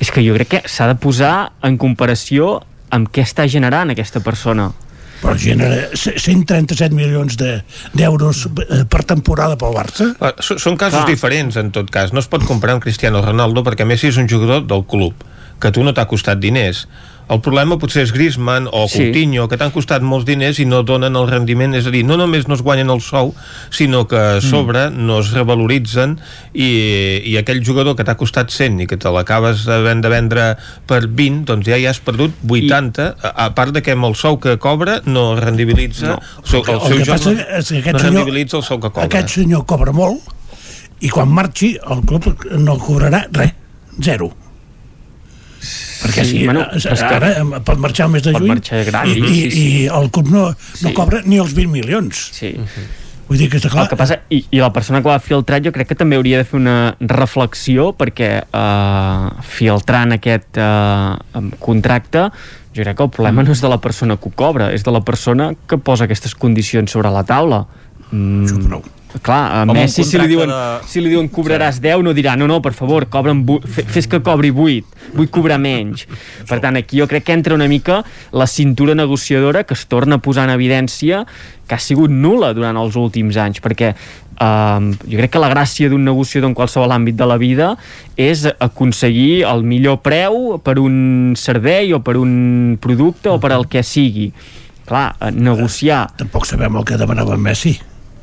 És 0.00 0.10
que 0.10 0.22
jo 0.26 0.34
crec 0.34 0.48
que 0.48 0.62
s'ha 0.68 0.86
de 0.86 0.94
posar 0.96 1.52
en 1.62 1.78
comparació 1.78 2.62
amb 2.90 3.08
què 3.08 3.22
està 3.22 3.46
generant 3.48 3.90
aquesta 3.90 4.20
persona. 4.20 4.72
Però 5.20 5.34
genera 5.36 5.90
137 5.94 6.94
milions 6.96 7.36
de- 7.36 7.62
d'euros 7.92 8.46
de, 8.56 8.84
per 8.88 9.02
temporada 9.04 9.56
pel 9.60 9.74
Barça? 9.76 10.10
Ah, 10.20 10.32
Són 10.40 10.76
casos 10.80 11.02
Clar. 11.02 11.10
diferents, 11.10 11.56
en 11.60 11.70
tot 11.70 11.90
cas. 11.90 12.12
No 12.12 12.20
es 12.20 12.26
pot 12.30 12.44
comparar 12.48 12.74
amb 12.78 12.82
Cristiano 12.82 13.20
Ronaldo 13.22 13.62
perquè 13.66 13.84
Messi 13.86 14.08
és 14.08 14.16
un 14.16 14.28
jugador 14.28 14.64
del 14.66 14.86
club, 14.88 15.14
que 15.60 15.68
a 15.68 15.72
tu 15.72 15.84
no 15.84 15.92
t'ha 15.92 16.06
costat 16.08 16.40
diners. 16.40 16.86
El 17.30 17.38
problema 17.40 17.76
potser 17.78 18.02
és 18.02 18.10
Griezmann 18.12 18.66
o 18.72 18.88
Sí. 18.90 19.04
Coutinho, 19.04 19.44
que 19.48 19.56
t'han 19.56 19.70
costat 19.70 20.02
molts 20.02 20.24
diners 20.26 20.58
i 20.58 20.64
no 20.66 20.80
donen 20.82 21.14
el 21.14 21.28
rendiment, 21.30 21.74
és 21.78 21.86
a 21.86 21.90
dir, 21.94 22.02
no 22.04 22.16
només 22.18 22.48
no 22.48 22.56
es 22.58 22.62
guanyen 22.66 22.90
el 22.90 23.00
sou, 23.00 23.32
sinó 23.70 24.06
que 24.10 24.18
a 24.18 24.40
sobre 24.42 24.88
no 24.90 25.20
es 25.20 25.30
revaloritzen 25.30 26.16
i, 26.52 27.22
i 27.30 27.36
aquell 27.38 27.62
jugador 27.64 27.94
que 27.94 28.02
t'ha 28.08 28.16
costat 28.18 28.50
100 28.50 28.80
i 28.82 28.86
que 28.90 28.98
te 28.98 29.12
l'acabes 29.14 29.62
havent 29.70 30.02
de 30.02 30.10
vendre 30.10 30.48
per 30.90 31.04
20, 31.06 31.44
doncs 31.52 31.66
ja 31.70 31.78
hi 31.78 31.86
has 31.86 32.00
perdut 32.02 32.34
80, 32.48 33.06
a, 33.22 33.32
a 33.46 33.48
part 33.54 33.70
de 33.78 33.82
que 33.86 33.94
amb 33.94 34.10
el 34.10 34.16
sou 34.18 34.40
que 34.42 34.56
cobra 34.58 34.98
no 35.06 35.36
rendibilitza 35.38 36.16
No. 36.16 36.18
el 36.42 36.50
seu, 36.50 36.64
el 36.66 36.74
El 36.74 36.80
seu 36.80 36.98
que 36.98 37.04
joc 37.04 37.16
és 37.16 37.68
que 37.70 37.78
aquest 37.78 37.92
no 37.94 37.98
senyor- 37.98 38.02
rendibilitza 38.02 38.56
el 38.58 38.64
sou 38.66 38.80
que 38.80 38.90
cobra. 38.90 39.06
Aquest 39.06 39.28
senyor 39.38 39.64
cobra 39.70 39.92
molt 39.94 40.18
i 41.00 41.08
quan 41.08 41.30
marxi 41.30 41.76
el 41.78 42.02
club 42.02 42.26
no 42.58 42.74
cobrarà 42.78 43.26
res, 43.30 43.54
zero. 44.02 44.32
Perquè 46.00 46.24
Sí, 46.24 46.30
si, 46.38 46.44
bueno, 46.46 46.66
és 46.74 46.86
que- 46.86 47.60
pot 47.64 47.78
marxar 47.78 48.06
el 48.06 48.12
mes 48.12 48.22
de 48.24 48.32
Pot 48.32 48.40
juny 48.42 48.60
gratis, 48.86 49.16
i, 49.16 49.20
i, 49.20 49.42
sí, 49.42 49.50
sí. 49.50 49.66
i 49.84 49.86
el 49.86 50.10
club 50.10 50.30
no, 50.32 50.48
no 50.50 50.88
Sí. 50.88 50.92
cobra 50.96 51.20
ni 51.24 51.38
els 51.38 51.52
20 51.54 51.70
milions. 51.72 52.30
Sí. 52.32 52.54
Vull 53.30 53.38
dir 53.38 53.46
que 53.48 53.58
està 53.60 53.68
clar... 53.70 53.84
El 53.84 53.90
que 53.92 53.96
passa, 53.96 54.16
i, 54.28 54.40
i 54.50 54.58
la 54.58 54.72
persona 54.74 54.98
que 55.02 55.06
ho 55.08 55.12
ha 55.12 55.20
filtrat 55.22 55.62
jo 55.62 55.70
crec 55.70 55.86
que 55.92 55.94
també 55.94 56.16
hauria 56.18 56.40
de 56.40 56.44
fer 56.48 56.58
una 56.58 56.96
reflexió 56.98 57.92
perquè 57.94 58.30
eh, 58.42 59.28
filtrant 59.46 60.16
aquest 60.16 60.58
eh, 60.58 61.44
contracte 61.62 62.24
jo 62.74 62.82
crec 62.82 62.96
que 62.98 63.02
el 63.06 63.10
problema 63.14 63.44
no 63.46 63.52
és 63.54 63.62
de 63.62 63.68
la 63.70 63.78
persona 63.82 64.16
que 64.16 64.28
ho 64.30 64.34
cobra 64.34 64.72
és 64.74 64.82
de 64.82 64.90
la 64.90 65.00
persona 65.06 65.52
que 65.68 65.78
posa 65.78 66.04
aquestes 66.08 66.34
condicions 66.34 66.90
sobre 66.90 67.10
la 67.14 67.22
taula 67.22 67.64
mm, 68.10 68.82
clar, 69.22 69.40
a 69.52 69.62
un 69.64 69.72
Messi 69.74 70.04
si 70.04 70.18
li, 70.18 70.26
diuen, 70.30 70.48
de- 70.48 70.86
si 70.86 71.00
li 71.02 71.08
diuen 71.10 71.28
cobraràs 71.28 71.80
10 71.82 72.02
no 72.06 72.12
dirà 72.14 72.36
no, 72.38 72.46
no, 72.46 72.60
per 72.62 72.72
favor, 72.72 73.06
fe- 73.66 73.84
fes 73.84 74.06
que 74.06 74.20
cobri 74.22 74.50
8, 74.50 74.84
vull 75.14 75.28
cobrar 75.28 75.58
menys 75.58 76.06
per 76.46 76.60
tant 76.60 76.76
aquí 76.76 76.98
jo 77.00 77.06
crec 77.10 77.24
que 77.24 77.32
entra 77.32 77.54
una 77.54 77.66
mica 77.68 78.04
la 78.32 78.46
cintura 78.46 78.94
negociadora 78.94 79.64
que 79.64 79.74
es 79.74 79.86
torna 79.86 80.16
a 80.16 80.18
posar 80.22 80.44
en 80.48 80.54
evidència 80.54 81.26
que 81.66 81.74
ha 81.74 81.78
sigut 81.78 82.10
nula 82.10 82.52
durant 82.54 82.76
els 82.76 82.94
últims 82.96 83.36
anys 83.36 83.60
perquè 83.60 83.92
um, 84.40 84.92
jo 85.06 85.18
crec 85.18 85.30
que 85.34 85.42
la 85.42 85.50
gràcia 85.50 85.88
d'un 85.90 86.04
negociador 86.04 86.48
en 86.50 86.54
qualsevol 86.54 86.90
àmbit 86.94 87.14
de 87.18 87.26
la 87.26 87.36
vida 87.38 87.76
és 88.16 88.46
aconseguir 88.58 89.44
el 89.46 89.62
millor 89.62 90.00
preu 90.02 90.58
per 90.62 90.78
un 90.78 91.34
servei 91.36 91.92
o 91.94 92.00
per 92.02 92.16
un 92.16 92.78
producte 92.80 93.28
o 93.30 93.38
per 93.42 93.52
al 93.52 93.66
que 93.68 93.82
sigui. 93.82 94.30
Clar, 94.90 95.14
negociar 95.30 96.08
Tampoc 96.18 96.46
sabem 96.50 96.74
el 96.76 96.84
que 96.84 96.96
demanava 96.98 97.36
Messi. 97.38 97.76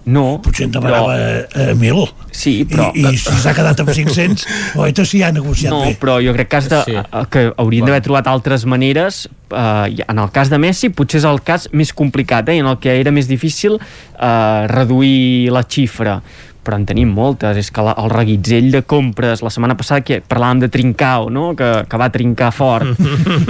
No, 0.07 0.37
Potser 0.41 0.65
en 0.69 0.71
demanava 0.71 1.15
però- 1.17 1.67
eh, 1.67 1.73
1.000. 1.75 2.05
Sí, 2.31 2.53
però... 2.69 2.89
I, 2.95 3.03
i 3.11 3.17
si 3.19 3.33
s'ha 3.43 3.51
quedat 3.57 3.81
amb 3.83 3.91
500, 3.91 4.45
oita 4.79 5.03
si 5.05 5.19
ha 5.25 5.31
negociat 5.35 5.73
No, 5.73 5.81
bé. 5.83 5.95
però 5.99 6.17
jo 6.23 6.31
crec 6.37 6.47
que, 6.51 6.59
has 6.61 6.69
de, 6.71 6.79
Sí. 6.87 6.95
sí. 6.95 7.23
que 7.33 7.43
haurien 7.57 7.85
d'haver 7.89 8.01
trobat 8.05 8.27
altres 8.31 8.63
maneres 8.65 9.25
eh, 9.51 10.03
en 10.07 10.19
el 10.23 10.31
cas 10.31 10.49
de 10.53 10.57
Messi 10.63 10.89
potser 10.95 11.19
és 11.19 11.27
el 11.27 11.41
cas 11.43 11.67
més 11.73 11.91
complicat 11.93 12.47
eh, 12.49 12.57
en 12.61 12.67
el 12.71 12.77
que 12.79 12.95
era 13.01 13.11
més 13.11 13.27
difícil 13.27 13.75
eh, 13.81 14.67
reduir 14.71 15.51
la 15.51 15.63
xifra 15.67 16.21
però 16.67 16.75
en 16.75 16.85
tenim 16.87 17.13
moltes, 17.15 17.55
és 17.61 17.69
que 17.71 17.83
la, 17.85 17.93
el 18.01 18.11
reguitzell 18.11 18.67
de 18.73 18.81
compres, 18.83 19.41
la 19.45 19.51
setmana 19.53 19.77
passada 19.79 20.03
que 20.03 20.19
parlàvem 20.19 20.65
de 20.65 20.69
Trincao, 20.73 21.29
no? 21.31 21.53
que, 21.55 21.69
que 21.87 21.99
va 21.99 22.09
trincar 22.11 22.51
fort 22.55 22.91
uh, 22.91 23.45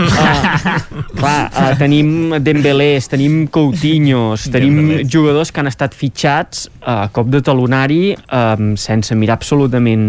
clar, 1.19 1.37
uh, 1.49 1.71
tenim 1.79 2.37
Dembélés, 2.45 3.09
tenim 3.09 3.47
Coutinhos 3.53 4.45
tenim 4.53 4.77
Dembélé. 4.83 5.07
jugadors 5.09 5.51
que 5.51 5.63
han 5.63 5.71
estat 5.71 5.97
fitxats 5.97 6.67
uh, 6.83 7.07
a 7.07 7.09
cop 7.13 7.31
de 7.33 7.41
talonari 7.45 8.13
um, 8.13 8.75
sense 8.77 9.17
mirar 9.17 9.39
absolutament 9.39 10.05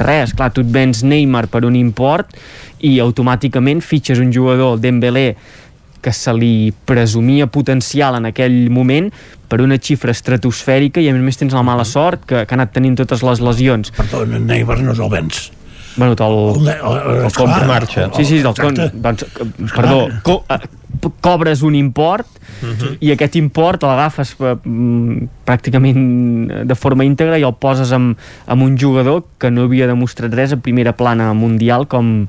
res, 0.00 0.32
clar, 0.32 0.50
tu 0.54 0.64
et 0.64 0.72
vens 0.72 1.04
Neymar 1.04 1.46
per 1.52 1.66
un 1.68 1.76
import 1.76 2.32
i 2.84 2.96
automàticament 3.02 3.82
fitxes 3.84 4.20
un 4.22 4.32
jugador 4.32 4.78
Dembélé 4.80 5.32
que 6.02 6.12
se 6.12 6.32
li 6.34 6.72
presumia 6.86 7.46
potencial 7.46 8.16
en 8.16 8.26
aquell 8.30 8.70
moment 8.70 9.10
per 9.48 9.60
una 9.64 9.78
xifra 9.80 10.12
estratosfèrica 10.12 11.00
i 11.00 11.08
a 11.08 11.12
més 11.16 11.22
a 11.22 11.28
més 11.30 11.38
tens 11.40 11.54
la 11.56 11.62
mala 11.66 11.84
sort 11.88 12.24
que, 12.26 12.44
que 12.46 12.54
ha 12.54 12.58
anat 12.58 12.72
tenint 12.76 12.96
totes 13.00 13.22
les 13.24 13.40
lesions 13.40 13.90
Perdó, 13.96 14.22
en 14.24 14.46
Neymar 14.46 14.80
no 14.82 14.92
el 14.92 15.10
vens. 15.10 15.52
Bueno, 15.98 16.14
te'l, 16.14 16.34
El 16.60 16.68
el- 16.68 17.16
el- 17.18 17.24
el 17.26 17.32
compra. 17.32 17.64
marxa. 17.66 18.10
Sí, 18.14 18.24
sí, 18.24 18.36
del 18.38 18.54
con, 18.54 18.74
doncs, 18.76 19.22
eh, 19.24 19.46
perdó, 19.74 20.06
co, 20.22 20.44
eh, 20.48 20.58
cobres 21.20 21.62
un 21.62 21.74
import 21.74 22.26
i 23.00 23.10
aquest 23.12 23.34
import 23.38 23.82
l'agafes 23.82 24.36
eh, 24.38 24.54
mm, 24.62 25.28
pràcticament 25.46 26.64
de 26.66 26.74
forma 26.78 27.04
íntegra 27.06 27.38
i 27.38 27.42
el 27.46 27.54
poses 27.58 27.90
amb, 27.92 28.16
amb 28.46 28.62
un 28.62 28.76
jugador 28.78 29.24
que 29.38 29.50
no 29.50 29.66
havia 29.66 29.86
demostrat 29.90 30.32
res 30.34 30.52
a 30.54 30.60
primera 30.62 30.94
plana 30.96 31.32
mundial 31.34 31.86
com, 31.90 32.26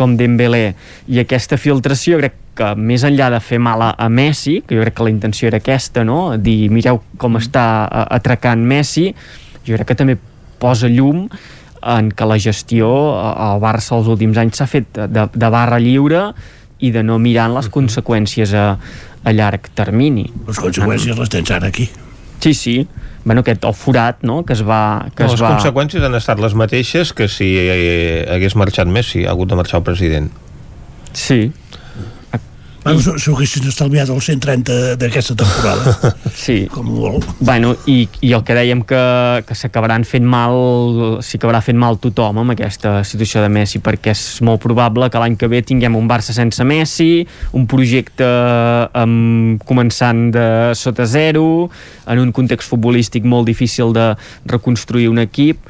com 0.00 0.16
Dembélé 0.16 0.72
i 1.12 1.20
aquesta 1.20 1.60
filtració 1.60 2.18
crec 2.22 2.38
que 2.58 2.72
més 2.76 3.04
enllà 3.06 3.30
de 3.32 3.40
fer 3.44 3.60
mal 3.62 3.84
a, 3.84 4.08
Messi 4.08 4.60
que 4.66 4.76
jo 4.76 4.84
crec 4.84 4.96
que 4.98 5.06
la 5.06 5.12
intenció 5.12 5.48
era 5.52 5.60
aquesta 5.60 6.04
no? 6.04 6.36
dir 6.40 6.70
mireu 6.72 7.02
com 7.20 7.38
està 7.40 7.64
eh, 7.84 8.04
atracant 8.18 8.64
Messi 8.64 9.10
jo 9.66 9.76
crec 9.76 9.92
que 9.92 9.98
també 10.02 10.18
posa 10.60 10.88
llum 10.88 11.26
en 11.80 12.10
que 12.12 12.26
la 12.28 12.36
gestió 12.36 12.88
al 13.16 13.60
Barça 13.62 13.94
els 13.96 14.08
últims 14.12 14.36
anys 14.40 14.60
s'ha 14.60 14.66
fet 14.68 14.98
de, 15.00 15.26
de 15.32 15.52
barra 15.52 15.78
lliure 15.80 16.26
i 16.80 16.90
de 16.92 17.02
no 17.04 17.18
mirar 17.20 17.48
en 17.48 17.56
les 17.56 17.68
conseqüències 17.72 18.52
a, 18.56 18.66
a 19.24 19.32
llarg 19.36 19.70
termini. 19.76 20.26
Les 20.48 20.60
conseqüències 20.60 21.16
les 21.18 21.32
tens 21.32 21.52
ara 21.56 21.68
aquí. 21.68 21.88
Sí, 22.40 22.54
sí. 22.56 22.76
Bueno, 23.24 23.42
aquest, 23.44 23.64
el 23.68 23.74
forat, 23.76 24.22
no?, 24.24 24.42
que 24.48 24.54
es 24.56 24.62
va... 24.64 25.06
Que 25.14 25.24
No, 25.24 25.28
es 25.28 25.36
les 25.36 25.42
va... 25.44 25.50
conseqüències 25.56 26.04
han 26.06 26.14
estat 26.16 26.40
les 26.40 26.54
mateixes 26.56 27.12
que 27.12 27.28
si 27.28 27.50
eh, 27.60 28.24
hagués 28.32 28.56
marxat 28.56 28.88
Messi, 28.88 29.26
ha 29.26 29.34
hagut 29.34 29.50
de 29.52 29.58
marxar 29.60 29.82
el 29.82 29.84
president. 29.84 30.30
Sí. 31.12 31.50
Bueno, 32.80 33.18
s'ho 33.20 33.34
haguessin 33.34 33.66
estalviat 33.68 34.08
els 34.08 34.26
130 34.30 34.96
d'aquesta 35.00 35.36
temporada. 35.36 35.96
Sí. 36.40 36.64
Com 36.72 36.86
molt. 36.88 37.26
Bueno, 37.44 37.74
i, 37.90 38.06
i 38.24 38.30
el 38.32 38.42
que 38.46 38.54
dèiem 38.56 38.80
que, 38.88 39.00
que 39.44 39.56
s'acabaran 39.58 40.06
fent 40.08 40.24
mal, 40.24 41.20
s'hi 41.24 41.36
acabarà 41.36 41.60
fent 41.64 41.76
mal 41.80 41.98
tothom 42.00 42.40
amb 42.40 42.54
aquesta 42.54 43.00
situació 43.04 43.42
de 43.44 43.50
Messi, 43.52 43.82
perquè 43.84 44.14
és 44.14 44.22
molt 44.46 44.62
probable 44.62 45.10
que 45.12 45.20
l'any 45.20 45.36
que 45.36 45.50
ve 45.50 45.60
tinguem 45.66 45.98
un 45.98 46.08
Barça 46.08 46.32
sense 46.36 46.64
Messi, 46.64 47.26
un 47.58 47.66
projecte 47.68 48.26
um, 49.02 49.58
començant 49.68 50.30
de 50.32 50.46
sota 50.78 51.04
zero, 51.04 51.68
en 52.08 52.24
un 52.24 52.32
context 52.32 52.72
futbolístic 52.72 53.28
molt 53.28 53.50
difícil 53.50 53.92
de 53.96 54.12
reconstruir 54.48 55.10
un 55.12 55.20
equip, 55.26 55.60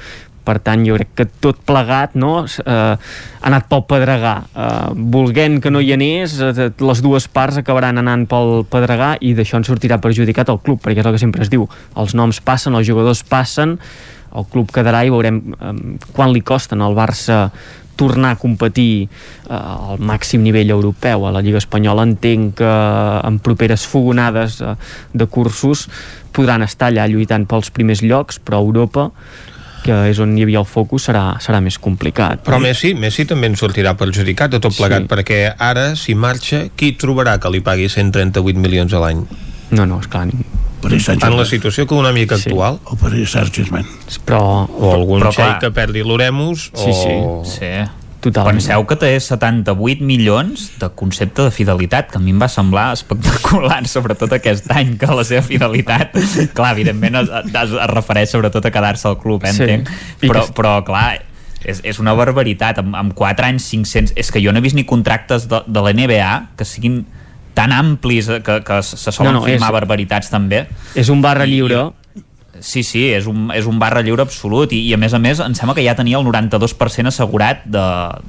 per 0.45 0.59
tant 0.65 0.85
jo 0.87 0.97
crec 0.99 1.11
que 1.19 1.27
tot 1.45 1.59
plegat 1.67 2.15
no, 2.19 2.45
eh, 2.45 2.71
ha 2.71 3.49
anat 3.51 3.67
pel 3.71 3.85
pedregar 3.91 4.37
eh, 4.51 4.69
volguent 5.17 5.61
que 5.63 5.73
no 5.73 5.83
hi 5.83 5.93
anés 5.97 6.39
eh, 6.41 6.71
les 6.71 7.03
dues 7.05 7.29
parts 7.29 7.61
acabaran 7.61 8.01
anant 8.03 8.27
pel 8.31 8.65
pedregar 8.71 9.17
i 9.21 9.35
d'això 9.39 9.61
en 9.61 9.69
sortirà 9.69 10.01
perjudicat 10.03 10.53
el 10.53 10.63
club 10.65 10.81
perquè 10.85 11.03
és 11.05 11.11
el 11.11 11.17
que 11.17 11.23
sempre 11.23 11.45
es 11.47 11.53
diu, 11.53 11.69
els 11.97 12.17
noms 12.19 12.41
passen, 12.45 12.79
els 12.79 12.89
jugadors 12.89 13.25
passen 13.27 13.79
el 14.37 14.47
club 14.51 14.71
quedarà 14.71 15.03
i 15.05 15.13
veurem 15.13 15.43
eh, 15.55 15.77
quan 16.15 16.35
li 16.35 16.43
costen 16.47 16.83
al 16.85 16.97
Barça 16.99 17.49
tornar 18.01 18.33
a 18.33 18.41
competir 18.41 19.05
eh, 19.05 19.53
al 19.53 20.01
màxim 20.01 20.41
nivell 20.41 20.73
europeu. 20.73 21.27
A 21.27 21.35
la 21.35 21.43
Lliga 21.45 21.61
Espanyola 21.61 22.07
entenc 22.09 22.57
que 22.63 22.73
en 23.29 23.39
properes 23.45 23.85
fogonades 23.91 24.61
eh, 24.65 24.75
de 25.13 25.29
cursos 25.29 25.89
podran 26.33 26.65
estar 26.65 26.89
allà 26.89 27.09
lluitant 27.11 27.45
pels 27.51 27.73
primers 27.75 28.01
llocs, 28.07 28.41
però 28.41 28.61
a 28.61 28.65
Europa 28.65 29.11
que 29.91 29.99
és 30.13 30.23
on 30.23 30.37
hi 30.39 30.47
havia 30.47 30.63
el 30.63 30.69
focus, 30.71 31.09
serà, 31.11 31.25
serà 31.43 31.59
més 31.65 31.81
complicat. 31.83 32.45
Però 32.47 32.61
Messi, 32.63 32.95
Messi 32.95 33.27
també 33.27 33.51
en 33.51 33.59
sortirà 33.59 33.97
perjudicat 33.99 34.55
de 34.55 34.63
tot 34.63 34.77
plegat, 34.79 35.07
sí. 35.07 35.11
perquè 35.11 35.43
ara, 35.59 35.91
si 35.99 36.15
marxa, 36.15 36.69
qui 36.79 36.95
trobarà 37.01 37.39
que 37.43 37.51
li 37.51 37.63
pagui 37.65 37.91
138 37.91 38.63
milions 38.63 38.95
a 38.95 39.03
l'any? 39.03 39.25
No, 39.75 39.87
no, 39.87 40.01
esclar, 40.03 40.29
en 40.81 41.37
la 41.37 41.45
situació 41.45 41.85
econòmica 41.85 42.39
Sí. 42.39 42.49
actual 42.49 42.79
o 42.85 42.97
per 42.97 43.11
Saint-Germain 43.29 43.85
però, 44.25 44.67
o 44.67 44.93
algun 44.95 45.21
però, 45.21 45.59
que 45.61 45.71
perdi 45.71 46.03
l'Oremus 46.03 46.71
Sí, 46.73 46.89
o... 46.89 47.43
sí. 47.45 47.59
sí. 47.59 48.00
Totalment. 48.21 48.59
Penseu 48.59 48.83
que 48.85 48.97
té 49.01 49.15
78 49.19 50.05
milions 50.05 50.67
de 50.81 50.89
concepte 50.93 51.47
de 51.47 51.51
fidelitat, 51.51 52.11
que 52.13 52.19
a 52.19 52.21
mi 52.21 52.35
em 52.35 52.41
va 52.43 52.49
semblar 52.53 52.91
espectacular, 52.93 53.81
sobretot 53.95 54.33
aquest 54.37 54.69
any, 54.77 54.97
que 55.01 55.07
la 55.09 55.25
seva 55.25 55.41
fidelitat, 55.47 56.13
clar, 56.57 56.75
evidentment 56.77 57.17
es, 57.23 57.31
es, 57.49 57.55
es 57.73 57.91
refereix 57.95 58.31
sobretot 58.35 58.69
a 58.69 58.73
quedar-se 58.75 59.09
al 59.09 59.17
club, 59.23 59.45
eh, 59.49 59.53
Sí. 59.57 59.63
entenc, 59.65 59.89
però, 60.21 60.45
però 60.57 60.75
clar, 60.85 61.23
és, 61.65 61.81
és 61.85 61.99
una 62.01 62.13
barbaritat, 62.17 62.79
amb, 62.85 62.95
amb 62.97 63.15
4 63.17 63.47
anys 63.49 63.71
500, 63.73 64.13
és 64.21 64.31
que 64.33 64.41
jo 64.45 64.53
no 64.53 64.61
he 64.61 64.67
vist 64.69 64.77
ni 64.77 64.85
contractes 64.89 65.49
de, 65.49 65.63
de 65.67 65.81
la 65.89 65.93
NBA 65.97 66.31
que 66.61 66.65
siguin 66.69 67.03
tan 67.57 67.73
amplis 67.73 68.29
eh, 68.29 68.43
que, 68.45 68.61
que 68.65 68.83
se 68.85 69.11
solen 69.13 69.33
No, 69.33 69.41
no, 69.41 69.41
no, 69.41 69.49
firmar 69.49 69.73
és- 69.73 69.79
barbaritats 69.81 70.31
també 70.31 70.67
És 70.95 71.09
un 71.13 71.21
barra 71.25 71.45
lliure 71.49 71.89
Sí, 72.61 72.83
sí, 72.85 73.07
és 73.15 73.27
un, 73.31 73.49
és 73.57 73.67
un 73.67 73.79
barra 73.81 74.03
lliure 74.05 74.23
absolut 74.23 74.73
i, 74.77 74.83
i 74.89 74.95
a 74.95 74.99
més 75.01 75.15
a 75.17 75.21
més 75.23 75.41
em 75.41 75.55
sembla 75.57 75.75
que 75.79 75.85
ja 75.85 75.95
tenia 75.99 76.19
el 76.21 76.27
92% 76.27 77.09
assegurat 77.11 77.65
de, 77.65 77.85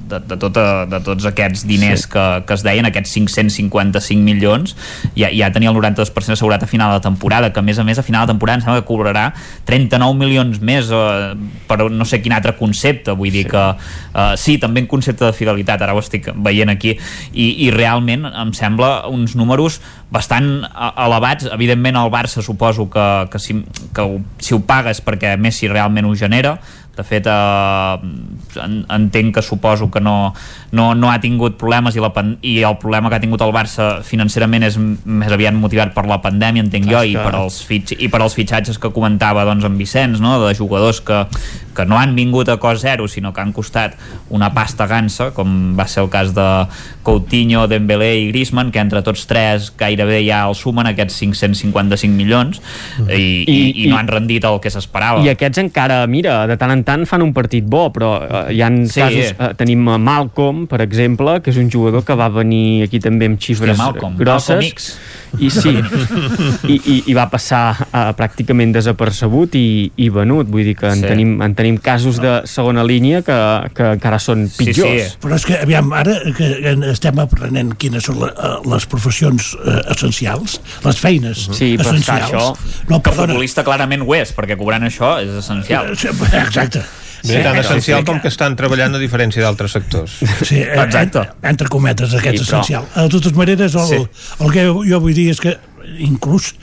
de, 0.08 0.20
de, 0.30 0.38
tota, 0.40 0.64
de 0.88 1.02
tots 1.04 1.26
aquests 1.28 1.66
diners 1.68 2.02
Sí. 2.02 2.08
que, 2.12 2.24
que 2.46 2.54
es 2.54 2.62
deien, 2.64 2.86
aquests 2.88 3.12
555 3.14 4.22
milions 4.24 4.74
ja, 5.16 5.28
ja 5.28 5.50
tenia 5.52 5.70
el 5.70 5.76
92% 5.76 6.36
assegurat 6.36 6.62
a 6.62 6.68
final 6.70 6.94
de 6.96 7.02
temporada, 7.04 7.52
que 7.52 7.60
a 7.60 7.62
més 7.62 7.78
a 7.78 7.84
més 7.84 8.00
a 8.00 8.04
final 8.06 8.26
de 8.26 8.32
temporada 8.32 8.60
em 8.60 8.64
sembla 8.64 8.80
que 8.80 8.88
cobrarà 8.88 9.26
39 9.68 10.18
milions 10.18 10.60
més 10.64 10.90
eh, 10.92 11.34
per 11.68 11.78
no 11.90 12.06
sé 12.08 12.22
quin 12.22 12.34
altre 12.36 12.56
concepte, 12.58 13.14
vull 13.18 13.32
dir 13.34 13.46
sí. 13.46 13.52
que 13.52 13.64
eh, 13.68 14.34
sí, 14.40 14.58
també 14.62 14.82
en 14.84 14.90
concepte 14.90 15.26
de 15.26 15.36
fidelitat 15.36 15.82
ara 15.82 15.94
ho 15.94 16.02
estic 16.02 16.30
veient 16.34 16.72
aquí 16.72 16.96
i, 17.32 17.48
i 17.66 17.70
realment 17.74 18.26
em 18.30 18.54
sembla 18.56 19.08
uns 19.10 19.36
números 19.38 19.80
bastant 20.12 20.66
elevats, 21.00 21.48
evidentment 21.54 21.96
el 21.96 22.12
Barça 22.12 22.44
suposo 22.44 22.88
que, 22.92 23.08
que, 23.32 23.40
si, 23.40 23.56
que 23.96 24.04
ho, 24.04 24.20
si 24.42 24.54
ho 24.54 24.60
paga 24.68 24.92
és 24.92 25.00
perquè 25.04 25.34
Messi 25.40 25.70
realment 25.72 26.08
ho 26.08 26.14
genera. 26.18 26.58
De 26.92 27.04
fet 27.08 27.24
eh, 27.24 28.10
en, 28.60 28.74
entenc 28.92 29.38
que 29.38 29.44
suposo 29.44 29.88
que 29.90 30.02
no, 30.04 30.34
no, 30.72 30.94
no 30.96 31.10
ha 31.12 31.18
tingut 31.20 31.58
problemes 31.60 31.96
i, 31.96 32.00
la, 32.00 32.08
i 32.40 32.54
el 32.64 32.76
problema 32.80 33.10
que 33.12 33.18
ha 33.18 33.20
tingut 33.22 33.42
el 33.44 33.52
Barça 33.52 34.00
financerament 34.08 34.64
és 34.64 34.78
més 34.80 35.32
aviat 35.32 35.52
motivat 35.54 35.92
per 35.92 36.06
la 36.08 36.16
pandèmia 36.24 36.64
entenc 36.64 36.88
jo 36.88 37.02
i 37.04 37.12
per, 37.16 37.34
els 37.36 37.58
fitx, 37.68 37.92
i 38.00 38.08
per 38.08 38.22
als 38.24 38.36
fitxatges 38.38 38.78
que 38.80 38.88
comentava 38.94 39.44
doncs, 39.44 39.66
en 39.68 39.76
Vicenç 39.76 40.22
no? 40.24 40.38
de 40.46 40.54
jugadors 40.56 41.02
que, 41.04 41.18
que 41.76 41.84
no 41.88 41.98
han 42.00 42.14
vingut 42.16 42.48
a 42.48 42.56
cost 42.62 42.82
zero 42.86 43.04
sinó 43.08 43.34
que 43.36 43.42
han 43.44 43.52
costat 43.52 43.98
una 44.32 44.48
pasta 44.56 44.86
gansa 44.88 45.30
com 45.36 45.74
va 45.76 45.84
ser 45.88 46.06
el 46.06 46.10
cas 46.12 46.32
de 46.36 46.48
Coutinho, 47.02 47.66
Dembélé 47.68 48.12
i 48.22 48.26
Griezmann 48.30 48.70
que 48.72 48.80
entre 48.80 49.02
tots 49.04 49.26
tres 49.28 49.72
gairebé 49.76 50.22
ja 50.24 50.44
el 50.48 50.54
sumen 50.56 50.86
aquests 50.88 51.18
555 51.20 52.14
milions 52.16 52.60
i, 53.08 53.18
i, 53.18 53.44
i, 53.44 53.58
I- 53.84 53.88
no 53.90 53.98
han 53.98 54.08
rendit 54.08 54.44
el 54.48 54.60
que 54.62 54.70
s'esperava 54.72 55.20
I 55.26 55.32
aquests 55.34 55.60
encara, 55.62 56.02
mira, 56.08 56.46
de 56.48 56.56
tant 56.60 56.72
en 56.72 56.84
tant 56.86 57.04
fan 57.08 57.22
un 57.24 57.32
partit 57.36 57.66
bo, 57.68 57.88
però 57.92 58.14
eh, 58.22 58.44
hi 58.56 58.62
ha 58.64 58.70
Sí. 58.72 59.00
casos... 59.02 59.34
Eh, 59.36 59.50
tenim 59.58 59.84
a 59.92 59.98
Malcolm, 60.62 60.68
per 60.68 60.80
exemple, 60.84 61.40
que 61.42 61.50
és 61.50 61.56
un 61.58 61.70
jugador 61.70 62.04
que 62.04 62.14
va 62.14 62.28
venir 62.30 62.84
aquí 62.86 63.00
també 63.00 63.26
amb 63.26 63.38
xifres 63.40 63.74
Hòstia, 63.76 63.84
Malcolm, 63.92 64.16
grosses. 64.16 64.62
Malcolm. 64.62 65.20
I 65.42 65.48
sí, 65.50 65.72
i, 66.72 66.76
i, 66.76 66.96
i 67.08 67.14
va 67.16 67.24
passar 67.32 67.72
uh, 67.88 68.10
pràcticament 68.16 68.72
desapercebut 68.74 69.54
i, 69.56 69.90
i 69.96 70.08
venut. 70.12 70.48
Vull 70.52 70.64
dir 70.68 70.74
que 70.76 70.86
en, 70.90 71.00
Sí. 71.02 71.08
tenim, 71.08 71.32
en 71.42 71.54
tenim 71.58 71.78
casos 71.82 72.20
de 72.22 72.42
segona 72.46 72.84
línia 72.84 73.22
que, 73.26 73.36
que 73.74 73.88
encara 73.96 74.18
són 74.22 74.44
pitjors. 74.56 75.16
Però 75.22 75.34
és 75.34 75.46
que, 75.48 75.56
aviam, 75.64 75.90
ara 75.96 76.14
que 76.36 76.50
estem 76.92 77.18
aprenent 77.18 77.72
quines 77.80 78.04
són 78.06 78.20
eh, 78.28 78.52
les 78.70 78.86
professions 78.86 79.54
eh, 79.64 79.80
essencials, 79.96 80.60
les 80.84 81.00
feines 81.00 81.48
Sí, 81.50 81.72
però 81.80 81.94
és 81.96 82.04
que 82.04 82.12
essencials. 82.12 82.30
això... 82.30 82.82
No, 82.90 83.00
que 83.00 83.08
perdona, 83.10 83.32
futbolista 83.32 83.64
clarament 83.66 84.04
ho 84.06 84.14
és, 84.14 84.34
perquè 84.36 84.56
cobrant 84.60 84.84
això 84.86 85.16
és 85.24 85.32
essencial. 85.42 85.90
Exacte. 85.96 86.84
Bé, 87.22 87.42
tan 87.42 87.56
essencial 87.60 88.04
com 88.04 88.20
que 88.20 88.28
estan 88.28 88.56
treballant 88.58 88.94
a 88.96 89.00
diferència 89.02 89.42
d'altres 89.44 89.72
sectors. 89.76 90.18
Sí, 90.42 90.58
eh, 90.58 90.74
entre, 91.42 91.68
cometes, 91.68 92.14
aquest 92.14 92.38
Sí, 92.38 92.44
sí, 92.44 92.50
però- 92.50 92.62
essencial. 92.62 92.86
De 92.96 93.08
totes 93.08 93.34
maneres, 93.38 93.74
el, 93.74 93.86
Sí. 93.86 93.96
sí. 93.98 94.34
el 94.44 94.50
que 94.52 94.64
jo 94.66 95.00
vull 95.00 95.14
dir 95.14 95.30
és 95.30 95.40
que 95.40 95.58
inclús, 95.98 96.54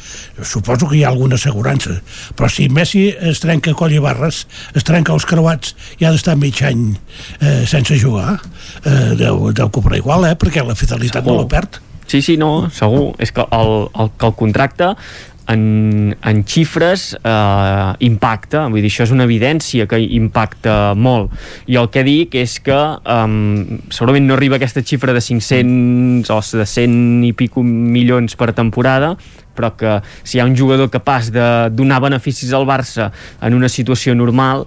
suposo 0.43 0.87
que 0.87 0.95
hi 0.97 1.03
ha 1.03 1.09
alguna 1.09 1.35
assegurança, 1.35 1.97
però 2.35 2.47
si 2.49 2.69
Messi 2.71 3.09
es 3.19 3.41
trenca 3.43 3.73
coll 3.75 3.91
i 3.93 3.99
barres, 3.99 4.45
es 4.73 4.83
trenca 4.87 5.11
els 5.13 5.25
creuats 5.27 5.75
i 5.99 6.05
ha 6.07 6.11
d'estar 6.11 6.37
mig 6.39 6.61
any 6.63 6.95
eh, 7.41 7.65
sense 7.67 7.97
jugar, 7.99 8.39
eh, 8.85 9.15
deu, 9.19 9.51
deu 9.51 9.69
cobrar 9.75 9.97
igual, 9.99 10.23
eh, 10.25 10.35
perquè 10.39 10.63
la 10.65 10.75
fidelitat 10.75 11.25
no 11.27 11.35
la 11.41 11.47
perd. 11.51 11.81
Sí, 12.07 12.21
sí, 12.25 12.37
no, 12.41 12.69
segur. 12.73 13.13
És 13.19 13.31
que 13.31 13.43
el, 13.51 13.73
el, 13.93 14.09
que 14.17 14.25
el 14.25 14.33
contracte 14.39 14.95
en, 15.49 16.15
en 16.21 16.43
xifres 16.45 17.15
eh, 17.17 17.89
impacta, 18.05 18.67
vull 18.69 18.83
dir, 18.83 18.91
això 18.91 19.07
és 19.07 19.13
una 19.15 19.25
evidència 19.27 19.87
que 19.89 19.99
impacta 20.19 20.93
molt. 20.95 21.33
I 21.67 21.79
el 21.81 21.89
que 21.93 22.05
dic 22.05 22.37
és 22.39 22.59
que 22.63 22.77
um, 22.77 23.79
segurament 23.89 24.29
no 24.29 24.37
arriba 24.37 24.59
aquesta 24.59 24.85
xifra 24.85 25.15
de 25.15 25.23
500 25.25 26.29
o 26.35 26.39
de 26.61 26.69
100 26.69 27.27
i 27.27 27.33
pico 27.37 27.65
milions 27.65 28.37
per 28.39 28.53
temporada 28.53 29.15
però 29.59 29.73
que 29.75 29.97
si 30.23 30.37
hi 30.37 30.39
ha 30.39 30.47
un 30.47 30.55
jugador 30.55 30.87
capaç 30.87 31.33
de 31.35 31.45
donar 31.75 31.99
beneficis 31.99 32.53
al 32.55 32.63
Barça 32.63 33.09
en 33.43 33.57
una 33.57 33.67
situació 33.67 34.15
normal 34.15 34.63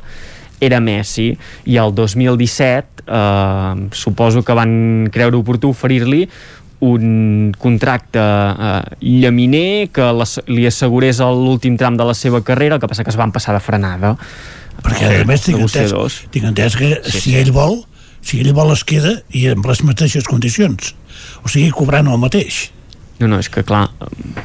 era 0.62 0.80
Messi. 0.84 1.32
I 1.64 1.78
el 1.80 1.94
2017 1.96 3.02
eh, 3.06 3.88
suposo 3.90 4.44
que 4.44 4.54
van 4.54 5.08
creure 5.12 5.40
oportú 5.40 5.72
oferir-li 5.72 6.26
un 6.82 7.52
contracte 7.62 8.22
eh, 8.22 8.72
llaminer 9.22 9.88
que 9.94 10.08
les, 10.18 10.38
li 10.50 10.66
assegurés 10.66 11.20
l'últim 11.22 11.76
tram 11.78 11.96
de 11.96 12.08
la 12.08 12.16
seva 12.18 12.42
carrera, 12.42 12.76
el 12.76 12.82
que 12.82 12.90
passa 12.90 13.06
que 13.06 13.14
es 13.14 13.20
van 13.20 13.34
passar 13.34 13.54
de 13.54 13.62
frenada 13.62 14.16
Perquè, 14.80 15.08
a 15.22 15.24
més, 15.28 15.42
tinc 15.44 15.60
entès, 15.62 15.92
tinc 16.32 16.46
entès 16.48 16.76
que 16.78 16.92
sí, 17.06 17.20
si 17.20 17.34
ell 17.38 17.52
vol, 17.54 17.82
si 18.24 18.40
ell 18.42 18.52
vol 18.56 18.72
es 18.74 18.84
queda 18.88 19.18
i 19.36 19.44
amb 19.52 19.66
les 19.68 19.82
mateixes 19.86 20.26
condicions. 20.28 20.94
O 21.44 21.52
sigui, 21.52 21.70
cobrant 21.76 22.08
el 22.10 22.18
mateix. 22.22 22.64
No, 23.20 23.28
no, 23.30 23.38
és 23.38 23.46
que 23.52 23.62
clar, 23.66 23.84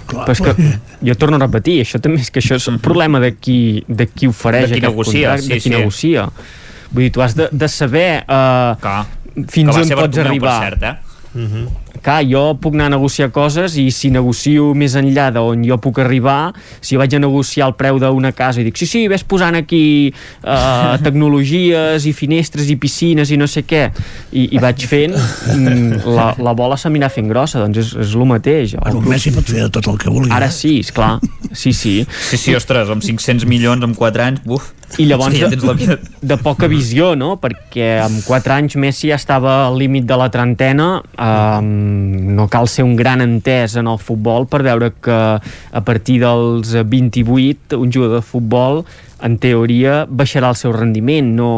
clar 0.10 0.28
però 0.28 0.36
és 0.36 0.42
que 0.44 0.70
jo 1.08 1.16
torno 1.18 1.40
a 1.40 1.42
repetir, 1.48 1.80
això 1.82 2.02
també 2.04 2.22
és 2.22 2.30
que 2.30 2.44
això 2.44 2.60
és 2.60 2.68
un 2.70 2.78
problema 2.84 3.22
de 3.24 3.32
qui, 3.34 3.82
de 3.88 4.06
qui 4.12 4.30
ofereix 4.30 4.68
De 4.68 4.76
qui 4.76 4.84
aquest 4.84 4.92
negocia, 4.92 5.32
contracte, 5.32 5.48
sí, 5.48 5.54
de 5.54 5.62
qui 5.64 5.70
sí. 5.70 5.74
negocia. 5.74 6.28
Vull 6.92 7.08
dir, 7.08 7.12
tu 7.16 7.24
has 7.26 7.34
de, 7.40 7.50
de 7.52 7.72
saber 7.72 8.10
uh, 8.22 8.76
Clar. 8.84 9.02
fins 9.50 9.72
on 9.74 9.82
pots 9.82 9.96
Bartomeu, 9.96 10.12
per 10.14 10.28
arribar. 10.28 10.58
cert, 10.68 10.86
eh? 10.92 10.96
Clar, 12.04 12.22
jo 12.28 12.44
puc 12.62 12.76
anar 12.78 12.90
a 12.92 12.94
negociar 12.96 13.30
coses 13.36 13.78
i 13.80 13.88
si 13.94 14.12
negocio 14.14 14.72
més 14.78 14.96
enllà 15.00 15.30
d'on 15.36 15.64
jo 15.68 15.78
puc 15.82 16.02
arribar, 16.04 16.54
si 16.82 17.00
vaig 17.00 17.16
a 17.18 17.22
negociar 17.22 17.70
el 17.72 17.76
preu 17.80 18.00
d'una 18.02 18.32
casa 18.36 18.62
i 18.62 18.68
dic, 18.68 18.78
sí, 18.80 18.88
sí, 18.90 19.06
ves 19.12 19.26
posant 19.28 19.58
aquí 19.60 20.12
uh, 20.12 20.96
tecnologies 21.06 22.08
i 22.08 22.14
finestres 22.16 22.72
i 22.74 22.78
piscines 22.80 23.32
i 23.34 23.40
no 23.40 23.50
sé 23.50 23.66
què, 23.68 23.88
i, 24.32 24.48
i 24.56 24.64
vaig 24.64 24.88
fent, 24.90 25.16
mm, 25.18 26.04
la, 26.18 26.32
la 26.44 26.56
bola 26.58 26.80
s'anirà 26.80 27.12
fent 27.14 27.30
grossa, 27.32 27.62
doncs 27.64 27.82
és, 27.84 27.94
és 28.08 28.16
el 28.18 28.28
mateix. 28.30 28.78
Bueno, 28.82 29.04
Messi 29.08 29.34
pot 29.36 29.48
fer 29.48 29.66
de 29.66 29.72
tot 29.80 29.90
el 29.92 30.00
que 30.02 30.12
vulgui. 30.12 30.32
Ara 30.36 30.50
sí, 30.54 30.78
és 30.86 30.94
clar, 30.96 31.18
sí, 31.52 31.74
sí. 31.74 32.00
Sí, 32.30 32.40
sí, 32.40 32.56
ostres, 32.58 32.92
amb 32.94 33.06
500 33.06 33.48
milions 33.50 33.84
en 33.84 33.96
4 33.98 34.28
anys, 34.30 34.44
buf. 34.48 34.72
I 34.96 35.06
llavors 35.06 35.36
sí, 35.36 35.42
ja 35.44 35.50
tens 35.52 35.66
la 35.68 35.74
vida. 35.76 35.98
de, 36.22 36.38
poca 36.40 36.70
visió, 36.72 37.12
no? 37.20 37.36
Perquè 37.42 37.98
amb 38.06 38.22
4 38.26 38.54
anys 38.56 38.78
Messi 38.80 39.12
ja 39.12 39.18
estava 39.20 39.60
al 39.66 39.76
límit 39.78 40.08
de 40.08 40.16
la 40.18 40.30
trentena 40.34 40.88
um, 41.04 41.68
no 42.38 42.48
cal 42.52 42.70
ser 42.72 42.86
un 42.88 42.96
gran 42.96 43.22
entès 43.26 43.76
en 43.78 43.92
el 43.92 44.00
futbol 44.00 44.48
per 44.50 44.64
veure 44.66 44.94
que 45.04 45.18
a 45.38 45.82
partir 45.84 46.22
dels 46.24 46.72
28 46.72 47.78
un 47.78 47.92
jugador 47.92 48.22
de 48.22 48.26
futbol 48.26 48.82
en 49.26 49.38
teoria 49.42 50.06
baixarà 50.08 50.52
el 50.54 50.58
seu 50.58 50.74
rendiment 50.76 51.30
no, 51.36 51.52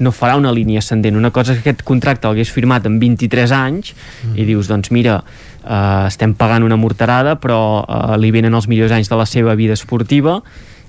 no 0.00 0.12
farà 0.16 0.36
una 0.40 0.52
línia 0.52 0.80
ascendent 0.80 1.16
una 1.18 1.30
cosa 1.30 1.52
és 1.54 1.60
que 1.60 1.70
aquest 1.70 1.86
contracte 1.88 2.28
l'hagués 2.28 2.52
firmat 2.52 2.88
amb 2.88 3.00
23 3.02 3.52
anys 3.56 3.92
mm. 3.92 4.36
i 4.36 4.48
dius 4.48 4.70
doncs 4.72 4.92
mira 4.94 5.20
uh, 5.20 6.08
estem 6.08 6.34
pagant 6.38 6.64
una 6.64 6.80
morterada 6.80 7.36
però 7.40 7.62
uh, 7.84 8.16
li 8.20 8.32
venen 8.34 8.56
els 8.56 8.68
millors 8.68 8.96
anys 8.96 9.12
de 9.12 9.20
la 9.20 9.28
seva 9.28 9.56
vida 9.58 9.76
esportiva 9.76 10.40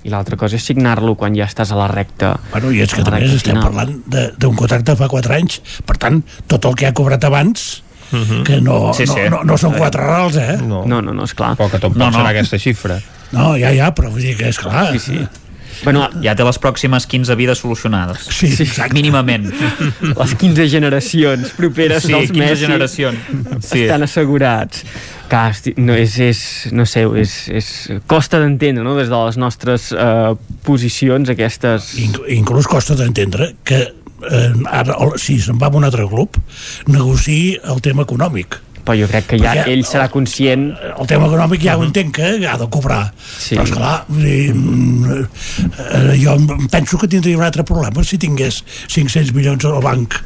i 0.04 0.10
l'altra 0.12 0.36
cosa 0.36 0.56
és 0.56 0.64
signar-lo 0.64 1.14
quan 1.16 1.34
ja 1.34 1.46
estàs 1.48 1.70
a 1.72 1.76
la 1.76 1.86
recta 1.88 2.34
Bueno, 2.52 2.70
i 2.72 2.80
és 2.84 2.92
que 2.94 3.02
també 3.02 3.24
estem 3.24 3.54
final. 3.56 3.62
parlant 3.64 3.94
de- 4.06 4.32
d'un 4.38 4.54
contracte 4.54 4.92
de 4.92 4.96
fa 5.00 5.08
4 5.08 5.34
anys. 5.34 5.60
Per 5.86 5.96
tant, 5.96 6.22
tot 6.46 6.64
el 6.64 6.74
que 6.76 6.86
ha 6.86 6.92
cobrat 6.92 7.24
abans, 7.24 7.82
que 8.44 8.60
no, 8.60 8.92
Sí, 8.94 9.06
sí. 9.06 9.14
no, 9.28 9.38
no, 9.38 9.44
no 9.44 9.56
són 9.58 9.72
quatre 9.74 10.00
rals, 10.04 10.36
eh? 10.36 10.58
No, 10.62 10.84
no, 10.86 11.00
no, 11.02 11.12
no 11.12 11.24
és 11.24 11.32
clar. 11.34 11.56
Però 11.56 11.70
que 11.70 11.78
tampoc 11.80 11.96
No, 11.98 12.10
no. 12.10 12.18
serà 12.18 12.30
aquesta 12.30 12.58
xifra. 12.58 13.00
No, 13.32 13.56
ja, 13.58 13.72
ja, 13.74 13.88
però 13.94 14.10
vull 14.12 14.22
dir 14.22 14.36
que 14.36 14.48
és 14.52 14.58
clar. 14.58 14.92
Sí, 14.92 14.98
sí. 15.00 15.18
Bueno, 15.82 16.06
ja 16.22 16.34
té 16.38 16.44
les 16.46 16.58
pròximes 16.62 17.06
15 17.10 17.34
vides 17.36 17.58
solucionades. 17.64 18.28
Sí, 18.30 18.52
exacte. 18.52 18.94
Mínimament. 18.94 19.48
Les 20.14 20.34
15 20.40 20.68
generacions 20.70 21.50
properes 21.58 22.04
Sí, 22.06 22.12
dels 22.14 22.30
15 22.30 22.38
Messi 22.44 22.66
generacions. 22.66 23.18
Sí. 23.64 23.82
estan 23.84 24.02
assegurats. 24.06 24.84
Clar, 25.28 25.50
esti- 25.54 25.74
no, 25.80 25.94
és, 25.96 26.18
és, 26.20 26.40
no 26.76 26.84
sé, 26.86 27.06
és, 27.20 27.34
és, 27.48 27.68
costa 28.06 28.38
d'entendre, 28.42 28.84
no?, 28.84 28.94
des 28.98 29.08
de 29.08 29.20
les 29.24 29.38
nostres 29.40 29.90
eh, 29.92 30.34
posicions, 30.68 31.28
aquestes... 31.32 31.94
Inc 32.04 32.20
inclús 32.36 32.68
costa 32.70 32.94
d'entendre 32.98 33.54
que 33.64 33.80
eh, 33.84 34.52
ara, 34.68 34.98
si 35.20 35.38
se'n 35.40 35.58
va 35.60 35.72
a 35.72 35.76
un 35.80 35.84
altre 35.88 36.04
club, 36.10 36.36
negociï 36.92 37.56
el 37.64 37.80
tema 37.84 38.04
econòmic. 38.04 38.60
Però 38.84 38.96
jo 38.98 39.08
crec 39.08 39.30
que 39.32 39.38
ja 39.40 39.54
Perquè 39.54 39.72
ell 39.72 39.84
serà 39.88 40.10
conscient... 40.12 40.66
El 40.94 41.08
tema 41.08 41.28
econòmic 41.30 41.64
ja 41.64 41.78
ho 41.78 41.84
entenc 41.86 42.18
que 42.18 42.34
ha 42.48 42.58
de 42.60 42.68
cobrar. 42.72 43.06
Sí. 43.16 43.56
Però, 43.56 43.64
esclar, 43.64 43.94
mm, 44.12 45.24
eh, 45.84 46.14
jo 46.20 46.36
em 46.36 46.68
penso 46.72 47.00
que 47.00 47.08
tindria 47.08 47.40
un 47.40 47.46
altre 47.46 47.64
problema 47.64 48.04
si 48.04 48.20
tingués 48.20 48.60
500 48.92 49.32
milions 49.36 49.64
al 49.70 49.80
banc. 49.84 50.20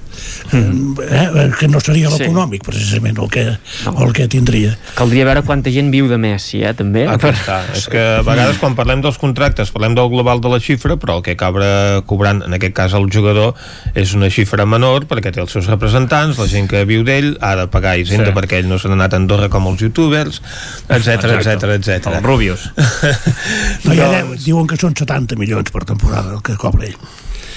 Eh, 0.53 1.51
que 1.59 1.69
no 1.69 1.81
seria 1.81 2.09
Sí. 2.11 2.25
l'econòmic, 2.25 2.63
precisament, 2.65 3.19
el 3.19 3.29
que, 3.31 3.45
el 3.49 4.13
que 4.17 4.29
tindria. 4.29 4.77
Caldria 4.97 5.25
veure 5.29 5.43
quanta 5.43 5.71
gent 5.71 5.91
viu 5.93 6.09
de 6.09 6.19
Messi, 6.19 6.63
eh, 6.63 6.73
també. 6.75 7.07
Ah, 7.09 7.19
clar, 7.19 7.35
clar. 7.45 7.61
És 7.77 7.89
que 7.89 8.01
a 8.19 8.23
vegades 8.27 8.59
quan 8.59 8.75
parlem 8.79 9.03
dels 9.05 9.19
contractes 9.19 9.71
parlem 9.75 9.95
del 9.95 10.09
global 10.09 10.41
de 10.41 10.49
la 10.49 10.61
xifra, 10.61 10.97
però 10.97 11.19
el 11.19 11.23
que 11.23 11.33
acaba 11.37 12.03
cobrant, 12.07 12.43
en 12.47 12.55
aquest 12.55 12.75
cas 12.75 12.95
el 12.95 13.09
jugador, 13.13 13.55
és 13.95 14.15
una 14.15 14.31
xifra 14.31 14.65
menor 14.67 15.07
perquè 15.07 15.33
té 15.33 15.41
els 15.41 15.53
seus 15.53 15.67
representants, 15.67 16.39
la 16.39 16.47
gent 16.49 16.69
que 16.69 16.85
viu 16.89 17.05
d'ell 17.05 17.37
ha 17.41 17.55
de 17.57 17.67
pagar 17.69 17.97
Hisenda 17.99 18.27
Sí. 18.27 18.33
sí. 18.33 18.37
perquè 18.39 18.59
ell 18.63 18.69
no 18.69 18.79
se 18.79 18.89
n'ha 18.89 18.95
anat 18.95 19.13
a 19.15 19.17
Andorra 19.17 19.49
com 19.49 19.67
els 19.67 19.81
youtubers, 19.81 20.41
etc 20.89 21.25
etc 21.39 21.65
etc. 21.79 22.07
Els 22.15 22.23
Rubius. 22.23 22.71
No, 23.85 23.95
ja 23.95 24.25
diuen 24.45 24.67
que 24.67 24.77
són 24.77 24.95
70 24.97 25.37
milions 25.39 25.71
per 25.71 25.85
temporada 25.89 26.35
el 26.35 26.43
que 26.43 26.57
cobra 26.57 26.87
ell. 26.87 26.97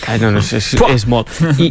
Ah, 0.07 0.17
no, 0.17 0.31
no, 0.33 0.41
és, 0.41 0.53
és, 0.57 0.71
és 0.89 1.05
molt. 1.09 1.29
I, 1.61 1.69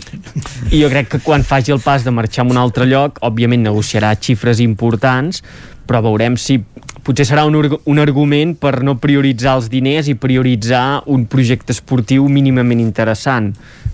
I 0.70 0.82
jo 0.82 0.90
crec 0.92 1.10
que 1.14 1.22
quan 1.24 1.42
faci 1.46 1.74
el 1.74 1.82
pas 1.82 2.04
de 2.06 2.14
marxar 2.14 2.44
a 2.46 2.50
un 2.50 2.60
altre 2.60 2.86
lloc, 2.86 3.18
òbviament 3.26 3.64
negociarà 3.66 4.12
xifres 4.20 4.62
importants, 4.62 5.42
però 5.90 6.02
veurem 6.04 6.36
si 6.38 6.60
potser 7.02 7.24
serà 7.26 7.42
un, 7.48 7.56
un 7.58 7.98
argument 7.98 8.54
per 8.60 8.80
no 8.86 8.94
prioritzar 9.02 9.56
els 9.58 9.68
diners 9.72 10.10
i 10.10 10.14
prioritzar 10.20 11.02
un 11.10 11.24
projecte 11.30 11.74
esportiu 11.74 12.28
mínimament 12.30 12.82
interessant. 12.82 13.50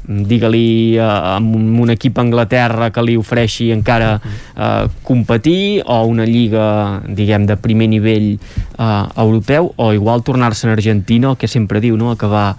Digue-li 0.06 0.98
eh, 0.98 1.02
amb 1.02 1.56
un, 1.56 1.70
un 1.82 1.92
equip 1.94 2.18
a 2.18 2.24
Anglaterra 2.26 2.90
que 2.94 3.02
li 3.02 3.16
ofereixi 3.18 3.70
encara 3.74 4.16
eh, 4.20 4.84
competir 5.06 5.80
o 5.82 6.02
una 6.10 6.26
lliga, 6.28 6.66
diguem, 7.06 7.46
de 7.48 7.56
primer 7.56 7.88
nivell 7.94 8.34
eh, 8.34 9.04
europeu 9.16 9.72
o 9.76 9.92
igual 9.96 10.22
tornar-se 10.26 10.68
en 10.68 10.74
Argentina, 10.76 11.32
el 11.32 11.40
que 11.40 11.48
sempre 11.48 11.80
diu, 11.80 11.96
no? 11.96 12.12
acabar 12.12 12.50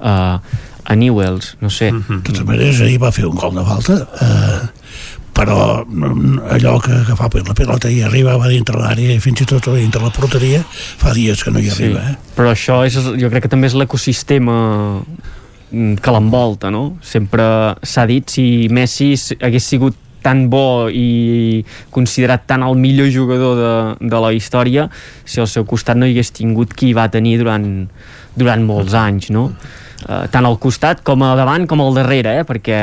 eh, 0.00 0.38
a 0.86 0.94
Newells, 0.94 1.56
no 1.60 1.70
sé. 1.70 1.90
De 1.92 2.20
totes 2.22 2.44
maneres, 2.46 2.80
ahir 2.84 3.00
va 3.02 3.12
fer 3.14 3.26
un 3.26 3.36
gol 3.38 3.54
de 3.56 3.64
falta, 3.66 3.96
eh, 4.22 4.60
però 5.36 5.84
mm, 5.84 6.38
allò 6.56 6.76
que, 6.80 7.00
fa 7.18 7.28
la 7.34 7.56
pilota 7.56 7.90
i 7.92 8.00
arriba, 8.06 8.38
va 8.40 8.48
dintre 8.48 8.78
l'àrea 8.80 9.16
i 9.16 9.20
fins 9.20 9.42
i 9.42 9.48
tot 9.48 9.68
dintre 9.74 10.02
la 10.02 10.12
porteria, 10.14 10.62
fa 10.70 11.12
dies 11.16 11.42
que 11.42 11.52
no 11.52 11.60
hi 11.60 11.68
arriba. 11.74 12.06
Eh? 12.12 12.16
Però 12.38 12.54
això 12.54 12.80
és, 12.86 12.96
jo 12.96 13.30
crec 13.32 13.46
que 13.46 13.52
també 13.52 13.68
és 13.68 13.76
l'ecosistema 13.76 14.56
mm, 15.02 15.98
que 16.00 16.16
l'envolta, 16.16 16.72
no? 16.72 16.96
Sempre 17.04 17.76
s'ha 17.82 18.06
dit 18.08 18.38
si 18.38 18.46
Messi 18.72 19.12
hagués 19.40 19.72
sigut 19.74 20.02
tan 20.26 20.48
bo 20.50 20.88
i 20.90 21.62
considerat 21.94 22.48
tant 22.50 22.64
el 22.66 22.74
millor 22.80 23.12
jugador 23.14 23.58
de, 23.60 23.74
de 24.10 24.20
la 24.24 24.32
història 24.34 24.88
si 25.22 25.38
al 25.38 25.46
seu 25.46 25.66
costat 25.68 25.98
no 26.00 26.08
hi 26.08 26.16
hagués 26.16 26.32
tingut 26.34 26.74
qui 26.74 26.90
va 26.96 27.06
tenir 27.12 27.36
durant, 27.44 27.68
durant 28.34 28.64
molts 28.66 28.96
anys, 28.98 29.30
no? 29.30 29.52
Uh, 30.06 30.28
tant 30.30 30.46
al 30.46 30.54
costat 30.62 31.00
com 31.02 31.24
a 31.26 31.32
davant 31.34 31.64
com 31.66 31.80
al 31.82 31.96
darrere, 31.96 32.36
eh? 32.38 32.44
perquè 32.46 32.76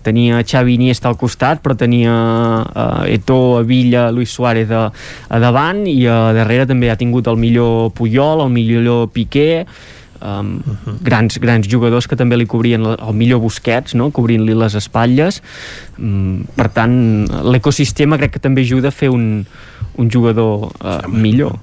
tenia 0.00 0.38
Xavi 0.40 0.78
Iniesta 0.78 1.10
al 1.10 1.18
costat, 1.20 1.60
però 1.60 1.76
tenia 1.76 2.14
uh, 2.64 3.02
Eto'o, 3.12 3.60
Villa, 3.68 4.06
Luis 4.08 4.32
Suárez 4.32 4.72
a, 4.72 4.86
a 4.88 5.40
davant 5.42 5.82
i 5.84 5.98
a 6.08 6.30
darrere 6.32 6.64
també 6.70 6.88
ha 6.88 6.96
tingut 6.96 7.28
el 7.28 7.36
millor 7.36 7.90
Puyol, 7.92 8.46
el 8.46 8.54
millor 8.54 9.10
Piqué, 9.12 9.66
um, 10.24 10.54
grans, 11.04 11.36
grans 11.42 11.68
jugadors 11.68 12.08
que 12.08 12.16
també 12.16 12.38
li 12.40 12.48
cobrien 12.48 12.86
el 12.94 13.16
millor 13.20 13.42
Busquets, 13.44 13.92
no? 13.98 14.08
cobrint-li 14.14 14.56
les 14.56 14.76
espatlles. 14.78 15.42
Um, 15.98 16.46
per 16.56 16.70
tant, 16.72 16.96
l'ecosistema 17.52 18.16
crec 18.16 18.38
que 18.38 18.42
també 18.48 18.64
ajuda 18.64 18.88
a 18.88 18.96
fer 18.96 19.12
un, 19.12 19.44
un 20.00 20.10
jugador 20.10 20.70
uh, 20.72 21.02
millor. 21.12 21.58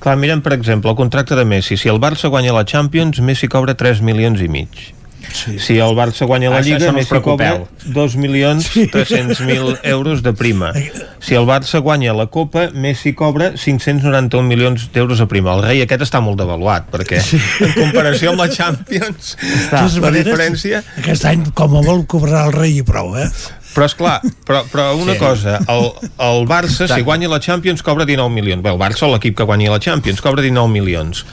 Clar, 0.00 0.16
mirem, 0.20 0.42
per 0.44 0.52
exemple, 0.56 0.92
el 0.92 0.96
contracte 0.98 1.38
de 1.38 1.44
Messi. 1.48 1.76
Si 1.80 1.88
el 1.88 2.00
Barça 2.02 2.28
guanya 2.28 2.54
la 2.56 2.66
Champions, 2.68 3.20
Messi 3.20 3.48
cobra 3.48 3.74
3 3.74 4.04
milions 4.04 4.42
i 4.44 4.48
mig. 4.48 4.86
Sí. 5.32 5.58
Si 5.58 5.78
el 5.82 5.96
Barça 5.96 6.26
guanya 6.26 6.50
la 6.52 6.60
Lliga, 6.62 6.78
això 6.78 6.92
no 6.92 7.00
Messi 7.00 7.18
cobra 7.18 7.50
preocupeu. 7.56 7.92
2 7.96 8.16
milions 8.20 8.68
300 8.92 9.40
mil 9.48 9.74
euros 9.82 10.22
de 10.22 10.32
prima. 10.32 10.70
Si 11.18 11.34
el 11.34 11.48
Barça 11.48 11.80
guanya 11.82 12.14
la 12.14 12.28
Copa, 12.30 12.68
Messi 12.72 13.12
cobra 13.18 13.52
591 13.56 14.46
milions 14.46 14.88
d'euros 14.94 15.18
de 15.18 15.26
prima. 15.26 15.56
El 15.56 15.64
rei 15.66 15.82
aquest 15.82 16.06
està 16.06 16.22
molt 16.22 16.38
devaluat, 16.40 16.88
perquè 16.92 17.20
en 17.20 17.74
comparació 17.74 18.32
amb 18.32 18.44
la 18.44 18.48
Champions, 18.52 19.34
totes 19.70 19.98
la 19.98 20.08
maneres, 20.08 20.30
diferència... 20.30 20.82
Aquest 21.02 21.28
any, 21.28 21.48
com 21.56 21.78
a 21.80 21.84
molt, 21.84 22.06
cobrarà 22.10 22.46
el 22.50 22.56
rei 22.56 22.78
i 22.80 22.86
prou, 22.86 23.16
eh? 23.18 23.28
Però, 23.76 23.84
és 23.84 23.94
clar, 23.94 24.20
però, 24.48 24.62
però 24.72 24.86
una 24.96 25.12
Sí. 25.12 25.18
cosa, 25.20 25.58
el, 25.68 25.90
el 26.24 26.46
Barça, 26.48 26.86
si 26.88 27.02
guanya 27.04 27.28
la 27.28 27.38
Champions, 27.44 27.82
cobra 27.84 28.06
19 28.08 28.32
milions. 28.32 28.62
Bé, 28.64 28.70
el 28.72 28.78
Barça, 28.80 29.04
l'equip 29.12 29.36
que 29.36 29.44
guanya 29.44 29.70
la 29.70 29.78
Champions, 29.78 30.22
cobra 30.24 30.40
19 30.42 30.72
milions. 30.72 31.26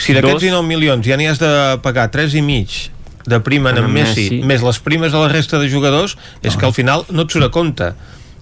Si 0.00 0.14
d'aquests 0.16 0.38
Dos. 0.40 0.46
19 0.48 0.64
milions 0.66 1.04
ja 1.06 1.18
n'hi 1.20 1.26
has 1.28 1.38
de 1.38 1.50
pagar 1.84 2.08
3 2.10 2.34
i 2.40 2.42
mig 2.42 2.88
de 3.28 3.38
prima 3.44 3.68
en, 3.70 3.76
En 3.78 3.84
en 3.84 3.92
Messi, 3.92 4.30
Messi. 4.30 4.42
més 4.48 4.62
les 4.64 4.78
primes 4.80 5.12
de 5.12 5.18
la 5.20 5.28
resta 5.28 5.58
de 5.60 5.68
jugadors, 5.68 6.16
és 6.42 6.56
que 6.56 6.64
al 6.64 6.72
final 6.72 7.04
no 7.10 7.22
et 7.28 7.30
surt 7.30 7.44
a 7.44 7.50
compte. 7.52 7.92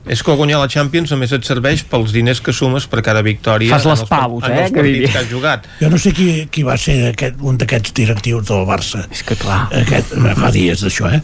És 0.09 0.23
que 0.25 0.33
guanyar 0.37 0.59
la 0.63 0.69
Champions 0.73 1.11
només 1.13 1.33
et 1.37 1.45
serveix 1.45 1.83
pels 1.85 2.13
diners 2.17 2.41
que 2.41 2.53
sumes 2.57 2.87
per 2.89 3.03
cada 3.05 3.21
victòria 3.23 3.75
Fas 3.75 3.85
les 3.85 3.99
en 4.01 4.05
els, 4.07 4.09
par- 4.09 4.21
paus, 4.25 4.45
en 4.49 4.55
eh, 4.57 4.63
els 4.65 4.73
que 4.73 4.83
diria. 4.87 5.11
que 5.13 5.19
has 5.19 5.29
jugat. 5.31 5.67
Jo 5.83 5.91
no 5.93 5.99
sé 6.01 6.13
qui, 6.17 6.29
qui 6.51 6.63
va 6.65 6.77
ser 6.81 6.97
aquest, 7.13 7.37
un 7.45 7.59
d'aquests 7.61 7.93
directius 7.95 8.47
del 8.49 8.65
Barça. 8.69 9.05
És 9.13 9.23
que 9.29 9.37
clar. 9.37 9.67
Aquest, 9.83 10.15
fa 10.41 10.51
dies 10.55 10.81
d'això, 10.87 11.13
eh? 11.13 11.21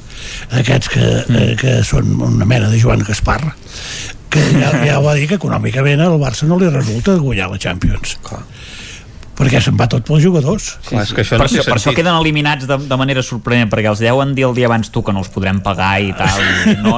Aquests 0.60 0.92
que, 0.92 1.06
eh, 1.24 1.54
que 1.60 1.78
són 1.88 2.12
una 2.20 2.44
mena 2.44 2.68
de 2.68 2.80
Joan 2.82 3.02
Gaspar, 3.08 3.40
que 4.34 4.42
ja, 4.58 4.70
ja 4.84 4.98
va 5.00 5.14
dir 5.14 5.28
que 5.30 5.36
econòmicament 5.38 6.00
al 6.04 6.18
Barça 6.20 6.46
no 6.50 6.58
li 6.58 6.68
resulta 6.68 7.14
guanyar 7.22 7.50
la 7.52 7.58
Champions. 7.62 8.18
Clar. 8.26 8.42
Perquè 9.34 9.60
se'n 9.62 9.74
va 9.78 9.88
tot 9.90 10.04
pels 10.06 10.22
jugadors. 10.22 10.68
Clar, 10.86 11.02
és 11.02 11.12
que 11.14 11.24
això 11.24 11.38
per, 11.40 11.48
no 11.48 11.50
això, 11.50 11.64
per 11.66 11.78
això 11.78 11.94
queden 11.96 12.14
eliminats 12.14 12.68
de, 12.70 12.76
de 12.86 12.98
manera 13.00 13.22
sorprenent 13.26 13.70
perquè 13.72 13.90
els 13.90 14.02
deuen 14.02 14.34
dir 14.36 14.46
el 14.48 14.54
dia 14.54 14.68
abans 14.68 14.90
tu 14.94 15.02
que 15.02 15.14
no 15.14 15.24
els 15.24 15.30
podrem 15.34 15.58
pagar 15.64 15.92
i 16.04 16.12
tal 16.16 16.42
i 16.70 16.76
no, 16.84 16.96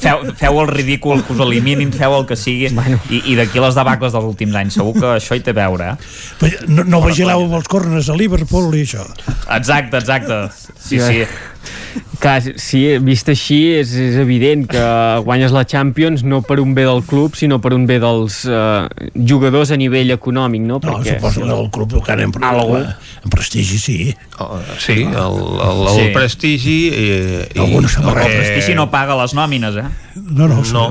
feu, 0.00 0.24
feu 0.38 0.60
el 0.62 0.70
ridícul 0.72 1.22
que 1.26 1.36
us 1.36 1.42
eliminin, 1.44 1.92
feu 1.94 2.16
el 2.18 2.26
que 2.28 2.38
sigui 2.38 2.72
bueno. 2.74 2.98
i, 3.10 3.22
i 3.32 3.36
d'aquí 3.38 3.62
les 3.62 3.78
debacles 3.78 4.14
dels 4.16 4.26
últims 4.26 4.58
anys 4.58 4.78
segur 4.80 4.96
que 4.98 5.12
això 5.16 5.38
hi 5.38 5.44
té 5.44 5.54
a 5.54 5.58
veure 5.60 5.92
eh? 5.92 6.52
No, 6.66 6.84
no 6.86 7.02
vigileu 7.04 7.46
amb 7.46 7.58
els 7.60 7.70
corners 7.70 8.10
a 8.10 8.18
Liverpool 8.18 8.74
i 8.74 8.84
això. 8.86 9.06
exacte, 9.54 10.02
exacte 10.02 10.40
sí, 10.56 10.98
sí. 10.98 11.22
Clar, 12.18 12.42
sí, 12.58 12.80
vist 13.04 13.28
així 13.30 13.58
és, 13.78 13.92
és 13.94 14.16
evident 14.18 14.64
que 14.70 14.82
guanyes 15.26 15.52
la 15.54 15.62
Champions 15.68 16.24
no 16.26 16.40
per 16.42 16.56
un 16.62 16.72
bé 16.74 16.82
del 16.86 17.02
club, 17.06 17.36
sinó 17.38 17.60
per 17.62 17.72
un 17.76 17.84
bé 17.86 18.00
dels 18.02 18.40
eh, 18.50 18.88
jugadors 19.14 19.70
a 19.74 19.78
nivell 19.78 20.10
econòmic, 20.16 20.64
no? 20.66 20.80
No, 20.82 20.96
suposo 21.04 21.44
que 21.46 21.54
el 21.54 21.70
club 21.70 21.94
encara 22.00 22.26
en, 22.26 22.32
Algú. 22.42 22.76
en 22.82 23.30
prestigi, 23.30 23.78
sí. 23.78 23.98
Oh, 24.38 24.58
sí, 24.78 25.02
el, 25.02 25.14
el, 25.14 25.84
el 25.86 25.94
Sí. 25.94 26.08
prestigi 26.14 26.78
eh, 26.92 27.48
i, 27.54 27.58
Alguna 27.60 27.86
el 27.86 27.94
samarreta. 27.94 28.28
prestigi 28.34 28.74
no 28.78 28.88
paga 28.90 29.14
les 29.22 29.34
nòmines 29.38 29.76
eh? 29.78 29.86
No, 30.16 30.48
no, 30.48 30.62
no, 30.72 30.88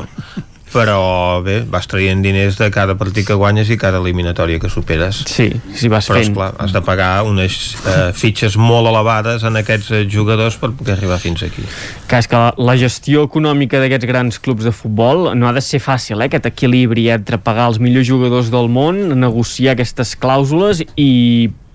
però 0.72 1.42
bé, 1.46 1.62
vas 1.70 1.88
traient 1.88 2.22
diners 2.24 2.58
de 2.60 2.70
cada 2.74 2.98
partit 3.00 3.28
que 3.28 3.38
guanyes 3.38 3.70
i 3.72 3.78
cada 3.80 4.02
eliminatòria 4.02 4.60
que 4.60 4.70
superes. 4.72 5.24
Sí, 5.30 5.50
si 5.74 5.90
vas 5.92 6.10
però, 6.10 6.20
fent. 6.20 6.32
esclar, 6.32 6.50
has 6.60 6.74
de 6.76 6.82
pagar 6.86 7.12
unes 7.28 7.58
eh, 7.88 8.10
fitxes 8.18 8.58
molt 8.60 8.90
elevades 8.92 9.46
en 9.48 9.60
aquests 9.62 9.92
eh, 9.96 10.04
jugadors 10.12 10.60
per 10.60 10.74
poder 10.76 10.98
arribar 10.98 11.20
fins 11.24 11.44
aquí. 11.48 11.64
que 12.08 12.20
és 12.20 12.28
que 12.28 12.40
la, 12.40 12.52
la 12.58 12.78
gestió 12.80 13.26
econòmica 13.28 13.82
d'aquests 13.82 14.08
grans 14.08 14.40
clubs 14.44 14.68
de 14.68 14.72
futbol 14.76 15.32
no 15.36 15.48
ha 15.48 15.54
de 15.56 15.64
ser 15.64 15.82
fàcil, 15.84 16.22
eh? 16.22 16.30
aquest 16.30 16.48
equilibri 16.52 17.08
entre 17.14 17.40
pagar 17.40 17.70
els 17.72 17.82
millors 17.84 18.08
jugadors 18.08 18.52
del 18.54 18.72
món, 18.72 19.00
negociar 19.20 19.76
aquestes 19.76 20.16
clàusules 20.20 20.84
i 20.96 21.12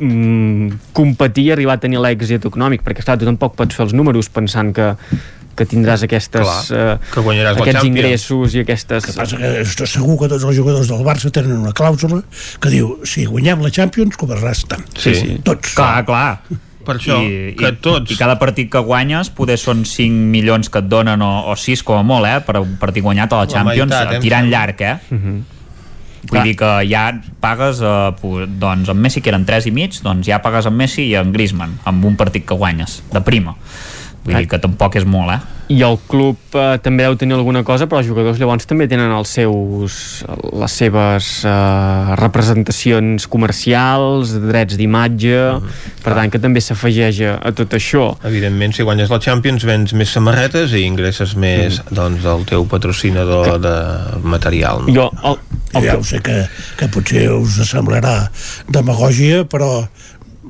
mm, 0.01 0.93
competir 0.97 1.51
i 1.51 1.53
arribar 1.57 1.79
a 1.79 1.83
tenir 1.85 2.01
l'èxit 2.03 2.49
econòmic, 2.49 2.85
perquè 2.85 3.05
clar, 3.05 3.19
tu 3.21 3.29
tampoc 3.29 3.57
pots 3.59 3.77
fer 3.77 3.87
els 3.89 3.97
números 3.97 4.31
pensant 4.33 4.73
que 4.77 4.93
que 5.57 5.67
tindràs 5.69 6.03
aquestes, 6.07 6.47
Clar, 6.47 6.97
que 7.13 7.25
guanyaràs 7.25 7.59
la 7.59 7.65
aquests 7.65 7.81
Champions. 7.83 7.99
ingressos 7.99 8.57
i 8.57 8.65
aquestes... 8.65 9.07
que 9.07 9.15
passa 9.19 9.37
que 9.37 9.53
estic 9.67 9.91
segur 9.91 10.19
que 10.23 10.31
tots 10.33 10.49
els 10.49 10.57
jugadors 10.57 10.89
del 10.89 11.05
Barça 11.07 11.33
tenen 11.35 11.59
una 11.61 11.75
clàusula 11.77 12.23
que 12.63 12.73
diu 12.73 12.99
si 13.09 13.27
guanyem 13.29 13.65
la 13.65 13.73
Champions 13.75 14.17
cobraràs 14.21 14.67
tant. 14.71 14.85
Sí, 14.97 15.15
sí. 15.19 15.39
Tots. 15.45 15.75
clar, 15.77 16.05
clar 16.09 16.61
Per 16.83 16.97
això, 16.99 17.19
I, 17.23 17.55
que 17.59 17.71
i, 17.71 17.79
tots... 17.83 18.11
i 18.11 18.19
cada 18.19 18.37
partit 18.41 18.71
que 18.73 18.83
guanyes 18.83 19.31
poder 19.37 19.59
són 19.61 19.85
5 19.87 20.31
milions 20.33 20.71
que 20.73 20.83
et 20.83 20.89
donen 20.91 21.23
o, 21.23 21.33
o 21.53 21.57
6 21.59 21.85
com 21.87 22.01
a 22.01 22.05
molt, 22.07 22.29
eh, 22.29 22.41
per 22.43 22.59
un 22.63 22.77
partit 22.81 23.05
guanyat 23.05 23.33
a 23.33 23.43
la 23.43 23.47
La 23.47 23.53
Champions 23.53 23.93
meitat, 23.93 24.15
eh, 24.17 24.23
tirant 24.25 24.51
llarg, 24.51 24.81
eh? 24.83 24.97
Uh 25.11 25.19
-huh. 25.19 25.41
Vull 26.23 26.39
Clar. 26.39 26.45
dir 26.47 26.57
que 26.57 26.71
ja 26.87 27.21
pagues, 27.41 27.81
eh, 27.83 28.47
doncs 28.47 28.89
amb 28.89 29.01
Messi 29.01 29.21
que 29.21 29.31
eren 29.31 29.45
3 29.45 29.67
i 29.67 29.71
mig, 29.71 30.03
doncs 30.03 30.27
ja 30.27 30.39
pagues 30.43 30.67
amb 30.67 30.77
Messi 30.77 31.03
i 31.09 31.17
amb 31.17 31.35
Griezmann, 31.35 31.79
amb 31.85 32.05
un 32.05 32.17
partit 32.17 32.47
que 32.47 32.55
guanyes, 32.55 33.03
de 33.13 33.21
prima. 33.21 33.57
Vull 34.23 34.37
dir 34.39 34.47
que 34.47 34.59
tampoc 34.63 34.95
és 35.01 35.05
molt, 35.09 35.33
eh? 35.35 35.41
I 35.73 35.79
el 35.87 35.97
club 36.07 36.37
eh, 36.59 36.77
també 36.85 37.07
deu 37.07 37.15
tenir 37.17 37.35
alguna 37.39 37.63
cosa, 37.65 37.87
però 37.89 38.03
els 38.03 38.09
jugadors 38.11 38.37
llavors 38.39 38.67
també 38.69 38.85
tenen 38.91 39.11
els 39.15 39.31
seus, 39.39 39.95
les 40.61 40.75
seves 40.79 41.29
eh, 41.49 42.15
representacions 42.21 43.27
comercials, 43.31 44.35
drets 44.43 44.77
d'imatge, 44.77 45.39
per 46.05 46.15
tant 46.19 46.31
que 46.35 46.41
també 46.43 46.61
s'afegeix 46.61 47.23
a, 47.25 47.33
a 47.41 47.55
tot 47.57 47.73
això. 47.79 48.11
Evidentment, 48.29 48.75
si 48.77 48.85
guanyes 48.87 49.11
la 49.11 49.21
Champions 49.23 49.65
vens 49.65 49.95
més 49.97 50.13
samarretes 50.13 50.75
i 50.77 50.85
ingresses 50.87 51.35
més 51.37 51.81
Mm. 51.83 51.95
doncs, 51.97 52.23
del 52.27 52.45
teu 52.49 52.67
patrocinador 52.69 53.57
de 53.63 53.75
material. 54.29 54.85
Jo, 54.93 55.09
el, 55.25 55.39
el 55.79 55.87
ja 55.87 55.97
ho 55.97 56.05
sé 56.05 56.21
que, 56.25 56.43
que 56.77 56.89
potser 56.93 57.27
us 57.33 57.59
semblarà 57.71 58.27
demagògia, 58.69 59.45
però 59.49 59.87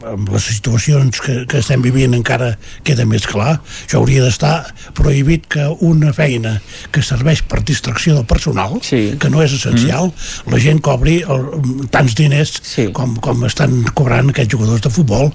amb 0.09 0.31
les 0.33 0.47
situacions 0.51 1.21
que, 1.23 1.43
que 1.49 1.61
estem 1.63 1.83
vivint 1.85 2.15
encara 2.17 2.53
queda 2.87 3.07
més 3.09 3.27
clar. 3.29 3.59
Això 3.85 4.01
hauria 4.01 4.25
d'estar 4.25 4.55
prohibit 4.99 5.47
que 5.53 5.69
una 5.85 6.13
feina 6.17 6.57
que 6.93 7.05
serveix 7.05 7.43
per 7.49 7.63
distracció 7.67 8.17
del 8.19 8.27
personal, 8.29 8.79
sí. 8.85 9.15
que 9.21 9.31
no 9.33 9.43
és 9.45 9.55
essencial, 9.57 10.11
mm. 10.11 10.53
la 10.53 10.63
gent 10.63 10.83
cobri 10.85 11.21
el, 11.23 11.47
tants 11.95 12.17
diners 12.19 12.59
sí. 12.67 12.89
com, 12.97 13.15
com 13.23 13.47
estan 13.49 13.83
cobrant 13.97 14.33
aquests 14.33 14.55
jugadors 14.55 14.85
de 14.85 14.93
futbol, 14.93 15.33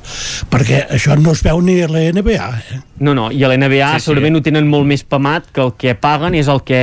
perquè 0.51 0.83
això 0.93 1.17
no 1.19 1.33
es 1.35 1.43
veu 1.45 1.61
ni 1.63 1.79
a 1.83 1.89
la 1.91 2.07
NBA. 2.15 2.51
Eh? 2.73 2.81
No, 2.99 3.13
no, 3.13 3.27
i 3.29 3.43
a 3.45 3.49
l'NBA 3.51 3.91
sí, 3.93 4.01
sí. 4.01 4.07
segurament 4.07 4.39
ho 4.39 4.41
tenen 4.45 4.67
molt 4.69 4.87
més 4.89 5.03
pamat 5.05 5.51
que 5.53 5.61
el 5.61 5.73
que 5.77 5.93
paguen 6.01 6.33
és 6.37 6.49
el 6.49 6.63
que 6.65 6.79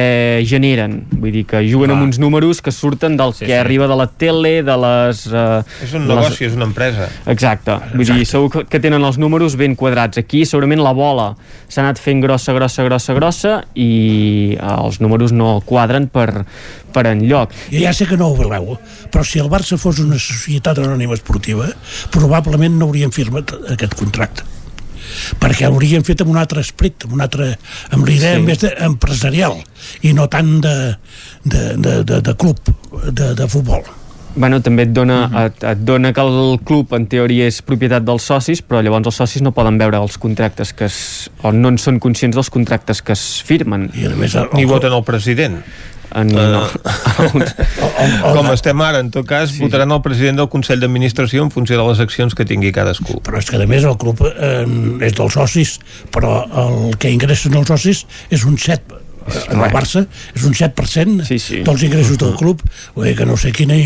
generen. 0.47 1.01
Vull 1.11 1.35
dir 1.35 1.45
que 1.51 1.63
juguen 1.67 1.91
Clar. 1.91 1.99
amb 1.99 2.09
uns 2.09 2.21
números 2.23 2.63
que 2.63 2.73
surten 2.75 3.19
del 3.19 3.35
sí, 3.35 3.47
que 3.47 3.53
sí. 3.53 3.59
arriba 3.59 3.89
de 3.91 3.99
la 3.99 4.07
tele, 4.07 4.55
de 4.67 4.77
les... 4.85 5.25
Uh, 5.27 5.63
És 5.83 5.95
un 5.97 6.07
de 6.07 6.15
negoci, 6.15 6.47
és 6.47 6.55
una 6.55 6.69
empresa. 6.71 7.09
Exacte. 7.31 7.74
Vull 7.95 8.07
dir, 8.09 8.27
segur 8.29 8.65
que, 8.69 8.81
tenen 8.83 9.05
els 9.07 9.19
números 9.21 9.57
ben 9.61 9.77
quadrats. 9.79 10.21
Aquí 10.21 10.45
segurament 10.49 10.83
la 10.85 10.95
bola 10.97 11.31
s'ha 11.69 11.83
anat 11.85 12.01
fent 12.03 12.23
grossa, 12.25 12.55
grossa, 12.57 12.87
grossa, 12.87 13.17
grossa 13.17 13.55
i 13.75 14.57
uh, 14.59 14.87
els 14.87 15.01
números 15.05 15.35
no 15.37 15.59
quadren 15.67 16.09
per, 16.13 16.45
per 16.95 17.07
enlloc. 17.13 17.55
I 17.75 17.85
ja 17.87 17.95
sé 17.97 18.09
que 18.11 18.19
no 18.21 18.31
ho 18.31 18.39
voleu, 18.39 18.77
però 19.13 19.27
si 19.27 19.43
el 19.43 19.51
Barça 19.53 19.79
fos 19.81 20.03
una 20.03 20.19
societat 20.19 20.83
anònima 20.83 21.17
esportiva, 21.19 21.71
probablement 22.15 22.79
no 22.79 22.91
haurien 22.91 23.15
firmat 23.15 23.55
aquest 23.75 23.97
contracte 24.01 24.51
perquè 25.41 25.69
haurien 25.69 26.05
fet 26.07 26.23
amb 26.25 26.33
un 26.33 26.39
altre 26.41 26.63
esperit, 26.65 27.07
amb 27.07 27.17
un 27.19 27.25
altre, 27.25 27.51
amb 27.95 28.07
l'idea 28.09 28.35
Sí. 28.35 28.41
sí. 28.41 28.47
més 28.47 28.63
de, 28.63 28.73
empresarial 28.87 29.61
i 30.03 30.15
no 30.17 30.29
tant 30.33 30.57
de, 30.65 30.77
de, 31.45 31.63
de, 31.77 31.99
de, 32.05 32.21
de 32.21 32.35
club 32.35 32.59
de, 33.11 33.35
de 33.35 33.49
futbol. 33.49 33.85
Bueno, 34.35 34.59
també 34.63 34.83
et 34.83 34.93
dona, 34.93 35.19
uh 35.27 35.31
-huh. 35.31 35.47
et, 35.47 35.65
et 35.65 35.79
dona 35.79 36.13
que 36.13 36.21
el 36.21 36.59
club 36.65 36.93
en 36.93 37.07
teoria 37.07 37.47
és 37.47 37.63
propietat 37.63 38.05
dels 38.05 38.23
socis, 38.23 38.63
però 38.63 38.83
llavors 38.83 39.07
els 39.07 39.17
socis 39.17 39.43
no 39.43 39.53
poden 39.53 39.79
veure 39.79 39.97
els 39.97 40.19
contractes 40.19 40.73
que 40.73 40.85
es, 40.87 41.31
o 41.43 41.53
no 41.53 41.69
en 41.69 41.79
són 41.79 41.99
conscients 41.99 42.35
dels 42.35 42.51
contractes 42.51 43.03
que 43.03 43.13
es 43.13 43.43
firmen. 43.43 43.91
I 43.95 44.07
a 44.07 44.11
més, 44.11 44.37
Ni 44.55 44.65
voten 44.65 44.93
el 44.93 45.05
president. 45.05 45.63
En, 46.15 46.29
no. 46.29 46.63
Com 48.37 48.51
estem 48.53 48.81
ara, 48.81 49.01
en 49.03 49.11
tot 49.11 49.27
cas, 49.27 49.51
sí. 49.51 49.63
votaran 49.63 49.91
el 49.91 50.03
president 50.03 50.37
del 50.37 50.49
Consell 50.49 50.81
d'Administració 50.81 51.43
en 51.43 51.51
funció 51.51 51.77
de 51.81 51.89
les 51.89 52.01
accions 52.01 52.35
que 52.35 52.45
tingui 52.45 52.73
cadascú. 52.73 53.21
Però 53.25 53.39
és 53.39 53.49
que, 53.51 53.57
a 53.57 53.67
més, 53.67 53.85
el 53.85 53.97
club 53.97 54.23
eh, 54.23 54.67
és 55.01 55.17
dels 55.17 55.33
socis, 55.33 55.79
però 56.15 56.45
el 56.65 56.97
que 56.99 57.11
ingressen 57.11 57.55
els 57.55 57.69
socis 57.69 58.07
és 58.31 58.45
un 58.45 58.59
7 58.59 59.04
en 59.51 59.61
el 59.61 59.73
Barça 59.73 60.05
és 60.35 60.45
un 60.45 60.55
7% 60.55 61.25
sí, 61.29 61.39
sí. 61.39 61.63
dels 61.67 61.83
ingressos 61.87 62.19
del 62.21 62.35
club 62.39 62.63
vull 62.95 63.09
dir 63.09 63.17
que 63.19 63.27
no 63.27 63.37
sé 63.41 63.53
quina, 63.53 63.77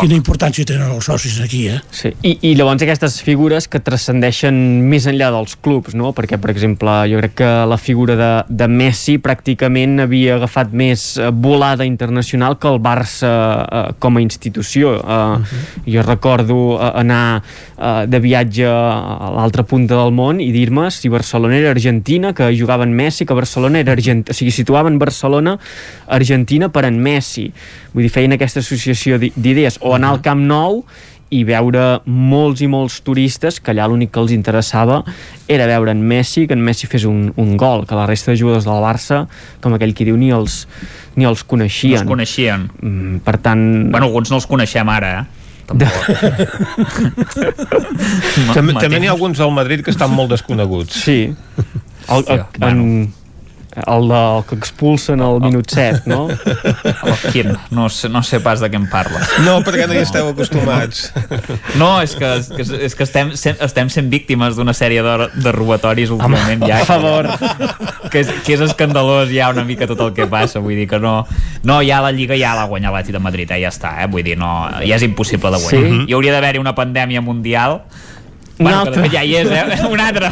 quina 0.00 0.16
importància 0.16 0.64
tenen 0.68 0.92
els 0.94 1.04
socis 1.04 1.40
aquí 1.40 1.66
eh? 1.68 1.80
Sí. 1.90 2.12
I, 2.22 2.38
I 2.50 2.54
llavors 2.58 2.84
aquestes 2.84 3.20
figures 3.24 3.68
que 3.70 3.80
transcendeixen 3.84 4.54
més 4.88 5.08
enllà 5.10 5.30
dels 5.34 5.56
clubs, 5.64 5.94
no? 5.98 6.12
Perquè, 6.16 6.38
per 6.40 6.52
exemple, 6.52 6.92
jo 7.10 7.20
crec 7.20 7.36
que 7.40 7.50
la 7.70 7.78
figura 7.80 8.16
de, 8.18 8.30
de 8.48 8.68
Messi 8.70 9.16
pràcticament 9.22 10.04
havia 10.04 10.38
agafat 10.38 10.74
més 10.76 11.06
eh, 11.18 11.30
volada 11.30 11.86
internacional 11.88 12.58
que 12.60 12.70
el 12.70 12.80
Barça 12.84 13.32
eh, 13.64 13.84
com 14.02 14.18
a 14.18 14.24
institució. 14.24 14.96
Eh, 14.98 15.02
uh 15.04 15.40
-huh. 15.40 15.94
Jo 15.94 16.02
recordo 16.02 16.78
eh, 16.80 16.90
anar 17.00 17.42
eh, 17.78 18.06
de 18.06 18.20
viatge 18.20 18.66
a 18.66 19.30
l'altra 19.34 19.62
punta 19.62 19.94
del 19.94 20.12
món 20.12 20.40
i 20.40 20.50
dir-me 20.52 20.90
si 20.90 21.08
Barcelona 21.08 21.56
era 21.56 21.70
Argentina, 21.70 22.32
que 22.32 22.52
jugaven 22.58 22.92
Messi, 22.92 23.26
que 23.26 23.34
Barcelona 23.34 23.78
era 23.80 23.92
Argentina, 23.92 24.30
o 24.30 24.34
sigui, 24.34 24.50
situaven 24.74 24.98
Barcelona, 24.98 25.58
Argentina 26.08 26.68
per 26.68 26.84
en 26.84 26.98
Messi. 27.00 27.52
Vull 27.94 28.02
dir, 28.02 28.10
feien 28.10 28.32
aquesta 28.34 28.58
associació 28.60 29.18
d'i- 29.18 29.32
d'idees. 29.36 29.78
O 29.82 29.94
anar 29.94 30.08
al 30.10 30.20
Camp 30.22 30.40
Nou 30.42 30.84
i 31.30 31.44
veure 31.44 32.00
molts 32.06 32.60
i 32.62 32.66
molts 32.68 33.00
turistes 33.02 33.58
que 33.60 33.70
allà 33.72 33.86
l'únic 33.88 34.10
que 34.12 34.20
els 34.20 34.30
interessava 34.34 35.02
era 35.48 35.66
veure 35.66 35.90
en 35.94 36.02
Messi, 36.06 36.46
que 36.46 36.52
en 36.54 36.60
Messi 36.62 36.86
fes 36.86 37.04
un, 37.06 37.32
un 37.36 37.56
gol, 37.56 37.86
que 37.86 37.94
la 37.94 38.06
resta 38.06 38.30
de 38.32 38.36
jugadors 38.38 38.64
del 38.66 38.82
Barça, 38.82 39.26
com 39.62 39.72
aquell 39.74 39.94
qui 39.94 40.04
diu, 40.04 40.16
ni 40.18 40.30
els, 40.34 40.66
ni 41.16 41.24
els 41.24 41.42
coneixien. 41.44 41.94
No 41.94 42.00
els 42.02 42.08
coneixien. 42.10 42.68
Mm, 42.82 43.16
per 43.24 43.38
tant... 43.38 43.90
Bueno, 43.90 44.06
alguns 44.10 44.30
no 44.30 44.36
els 44.42 44.46
coneixem 44.50 44.88
ara, 44.90 45.20
eh? 45.22 45.26
Tampoc. 45.64 45.96
També, 48.54 48.74
també 48.76 48.98
n'hi 49.00 49.08
ha 49.08 49.12
alguns 49.14 49.40
al 49.40 49.50
Madrid 49.56 49.80
que 49.82 49.90
estan 49.94 50.10
molt 50.12 50.28
desconeguts. 50.34 50.92
Sí. 51.06 51.32
El, 52.04 52.20
el, 52.28 52.42
Hòstia, 52.44 52.68
en, 52.68 53.08
el, 53.74 54.08
de, 54.08 54.20
el 54.38 54.44
que 54.48 54.54
expulsen 54.56 55.20
al 55.20 55.40
minut 55.42 55.70
7, 55.70 56.02
no? 56.06 56.28
Quin? 57.32 57.52
No 57.74 57.88
sé, 57.88 58.08
no 58.08 58.22
sé 58.22 58.40
pas 58.44 58.62
de 58.62 58.70
què 58.70 58.78
em 58.78 58.86
parla. 58.90 59.20
No, 59.46 59.56
perquè 59.66 59.88
no 59.90 59.96
hi 59.96 60.02
esteu 60.04 60.30
acostumats. 60.32 61.08
No, 61.80 61.88
és 62.04 62.12
que, 62.14 62.28
és 62.38 62.48
que, 62.54 62.64
és 62.86 62.94
que 62.94 63.02
estem, 63.06 63.32
sem- 63.38 63.58
estem 63.64 63.88
sent 63.90 64.10
víctimes 64.12 64.54
d'una 64.58 64.74
sèrie 64.76 65.02
de, 65.02 65.14
de 65.42 65.52
robatoris 65.54 66.12
últimament 66.14 66.62
ja. 66.68 66.80
per 66.82 66.86
favor. 66.86 67.28
Que 68.12 68.22
és, 68.22 68.30
que 68.46 68.54
és 68.54 68.62
escandalós 68.68 69.32
ja 69.34 69.48
una 69.50 69.64
mica 69.66 69.88
tot 69.90 70.00
el 70.04 70.12
que 70.14 70.28
passa, 70.30 70.62
vull 70.62 70.78
dir 70.78 70.86
que 70.90 71.00
no... 71.02 71.16
No, 71.66 71.80
ja 71.82 71.98
la 72.04 72.12
Lliga 72.14 72.38
ja 72.38 72.54
l'ha 72.58 72.66
guanyat 72.70 72.94
l'Atlètic 72.94 73.16
de 73.16 73.22
Madrid, 73.26 73.50
eh, 73.56 73.60
ja 73.64 73.72
està, 73.72 73.94
eh? 74.04 74.08
Vull 74.10 74.24
dir, 74.26 74.36
no, 74.40 74.50
ja 74.84 74.98
és 74.98 75.04
impossible 75.06 75.50
de 75.54 75.62
guanyar. 75.64 75.90
Sí? 75.90 76.04
Hi 76.08 76.16
hauria 76.16 76.34
d'haver-hi 76.36 76.62
una 76.62 76.74
pandèmia 76.76 77.22
mundial 77.24 77.80
Bueno, 78.58 78.80
altra. 78.84 79.02
que 79.02 79.10
ja 79.10 79.24
hi 79.24 79.34
és, 79.36 79.48
eh? 79.50 79.80
Un 79.94 80.00
altre, 80.00 80.28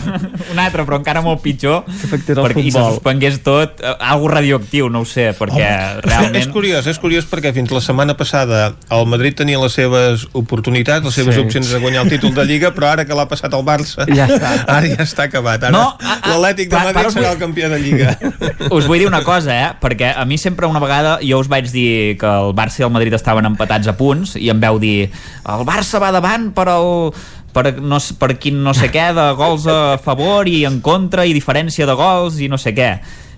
un 0.52 0.59
altre, 0.59 0.84
però 0.86 0.97
encara 1.01 1.23
molt 1.25 1.41
pitjor. 1.42 1.83
afectés 1.89 2.36
el 2.36 2.44
perquè, 2.44 2.60
I 2.62 2.70
se 2.70 2.78
futbol. 2.78 2.92
suspengués 2.94 3.41
tot, 3.42 3.81
eh, 3.83 3.94
algo 3.99 4.28
radioactiu, 4.28 4.89
no 4.89 5.01
ho 5.02 5.05
sé, 5.05 5.33
perquè 5.39 5.62
És 5.62 6.05
realment... 6.05 6.52
curiós, 6.52 6.86
és 6.86 6.99
curiós 7.02 7.26
perquè 7.26 7.52
fins 7.57 7.70
la 7.75 7.81
setmana 7.83 8.15
passada 8.17 8.75
el 8.91 9.07
Madrid 9.10 9.34
tenia 9.39 9.59
les 9.59 9.73
seves 9.75 10.26
oportunitats, 10.33 11.05
les 11.05 11.15
seves 11.15 11.34
Sí. 11.34 11.41
opcions 11.41 11.68
de 11.73 11.78
guanyar 11.83 12.05
el 12.05 12.10
títol 12.10 12.34
de 12.34 12.44
Lliga, 12.47 12.70
però 12.75 12.92
ara 12.92 13.05
que 13.09 13.15
l'ha 13.15 13.26
passat 13.28 13.52
el 13.55 13.65
Barça, 13.67 14.07
Ja 14.15 14.28
està. 14.28 14.52
ara 14.76 14.86
ja 14.86 15.02
està 15.02 15.25
acabat. 15.26 15.62
Ara 15.65 15.73
No, 15.75 15.97
l'Atlètic 16.01 16.68
de 16.70 16.76
Madrid 16.78 17.10
serà 17.17 17.33
el 17.33 17.39
campió 17.42 17.68
de 17.73 17.78
Lliga. 17.81 18.17
Us 18.70 18.86
vull 18.86 18.99
dir 19.02 19.09
una 19.10 19.23
cosa, 19.26 19.57
eh? 19.57 19.70
Perquè 19.83 20.12
a 20.17 20.25
mi 20.25 20.39
sempre 20.39 20.67
una 20.70 20.78
vegada 20.83 21.18
jo 21.23 21.39
us 21.42 21.49
vaig 21.51 21.70
dir 21.73 22.17
que 22.20 22.26
el 22.26 22.55
Barça 22.55 22.81
i 22.81 22.86
el 22.86 22.91
Madrid 22.94 23.15
estaven 23.18 23.47
empatats 23.51 23.89
a 23.89 23.97
punts 23.99 24.36
i 24.36 24.49
em 24.52 24.60
veu 24.62 24.78
dir 24.78 25.10
el 25.10 25.67
Barça 25.67 25.99
va 26.02 26.12
davant 26.15 26.52
per 26.55 26.68
el 26.70 27.10
per, 27.53 27.75
no, 27.81 27.99
per 28.19 28.33
quin 28.41 28.63
no 28.65 28.73
sé 28.75 28.89
què 28.93 29.11
de 29.17 29.27
gols 29.39 29.67
a 29.71 29.99
favor 30.03 30.49
i 30.49 30.65
en 30.69 30.81
contra 30.85 31.27
i 31.29 31.35
diferència 31.37 31.87
de 31.89 31.95
gols 31.99 32.39
i 32.41 32.49
no 32.49 32.59
sé 32.59 32.73
què. 32.77 32.93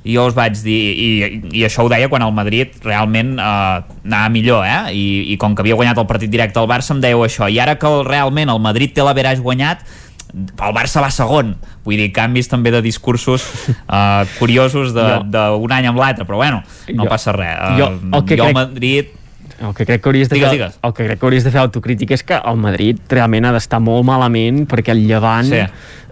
I 0.05 0.15
jo 0.18 0.26
us 0.28 0.34
vaig 0.36 0.59
dir, 0.60 0.81
i, 1.01 1.09
i 1.57 1.62
això 1.65 1.86
ho 1.86 1.89
deia 1.89 2.10
quan 2.12 2.20
el 2.26 2.33
Madrid 2.36 2.75
realment 2.84 3.39
eh, 3.41 3.44
anava 4.05 4.28
millor, 4.34 4.67
eh? 4.68 4.93
I, 4.93 5.05
i 5.33 5.36
com 5.41 5.55
que 5.57 5.65
havia 5.65 5.78
guanyat 5.78 5.97
el 6.02 6.07
partit 6.10 6.28
directe 6.31 6.60
al 6.60 6.68
Barça 6.68 6.93
em 6.93 7.01
dèieu 7.01 7.23
això, 7.25 7.49
i 7.49 7.57
ara 7.59 7.78
que 7.81 7.89
el, 7.89 8.02
realment 8.05 8.52
el 8.52 8.60
Madrid 8.60 8.93
té 8.93 9.01
l'averaix 9.07 9.41
guanyat 9.41 9.81
el 10.34 10.73
Barça 10.75 10.99
va 11.01 11.09
segon. 11.15 11.55
Vull 11.86 11.97
dir, 12.01 12.10
canvis 12.12 12.49
també 12.51 12.73
de 12.75 12.81
discursos 12.83 13.44
uh, 13.86 14.25
curiosos 14.41 14.91
d'un 14.93 15.73
any 15.73 15.86
amb 15.86 16.01
l'altre, 16.02 16.25
però 16.26 16.41
bueno, 16.43 16.62
no 16.91 17.05
Jo- 17.05 17.10
passa 17.12 17.33
res. 17.36 17.55
Uh, 17.55 17.76
jo 17.78 17.89
el 18.18 18.25
que 18.26 18.36
jo 18.41 18.49
crec- 18.49 18.57
Madrid 18.59 19.12
El 19.65 19.75
que 19.75 19.86
crec 19.86 20.02
que 20.02 20.09
hauries 20.10 20.28
de 20.28 20.34
Digues, 20.36 20.51
fer, 20.51 20.59
digues. 20.59 20.78
el 20.83 20.93
que 20.93 21.05
crec 21.07 21.18
que 21.20 21.26
hauries 21.26 21.44
de 21.44 21.51
fer 21.51 21.60
autocrítica 21.60 22.15
és 22.15 22.23
que 22.23 22.34
el 22.36 22.57
Madrid 22.60 22.99
realment 23.09 23.47
ha 23.49 23.52
d'estar 23.57 23.81
molt 23.81 24.05
malament 24.05 24.67
perquè 24.68 24.93
el 24.93 25.07
Llevant 25.09 25.47
Sí. 25.49 25.60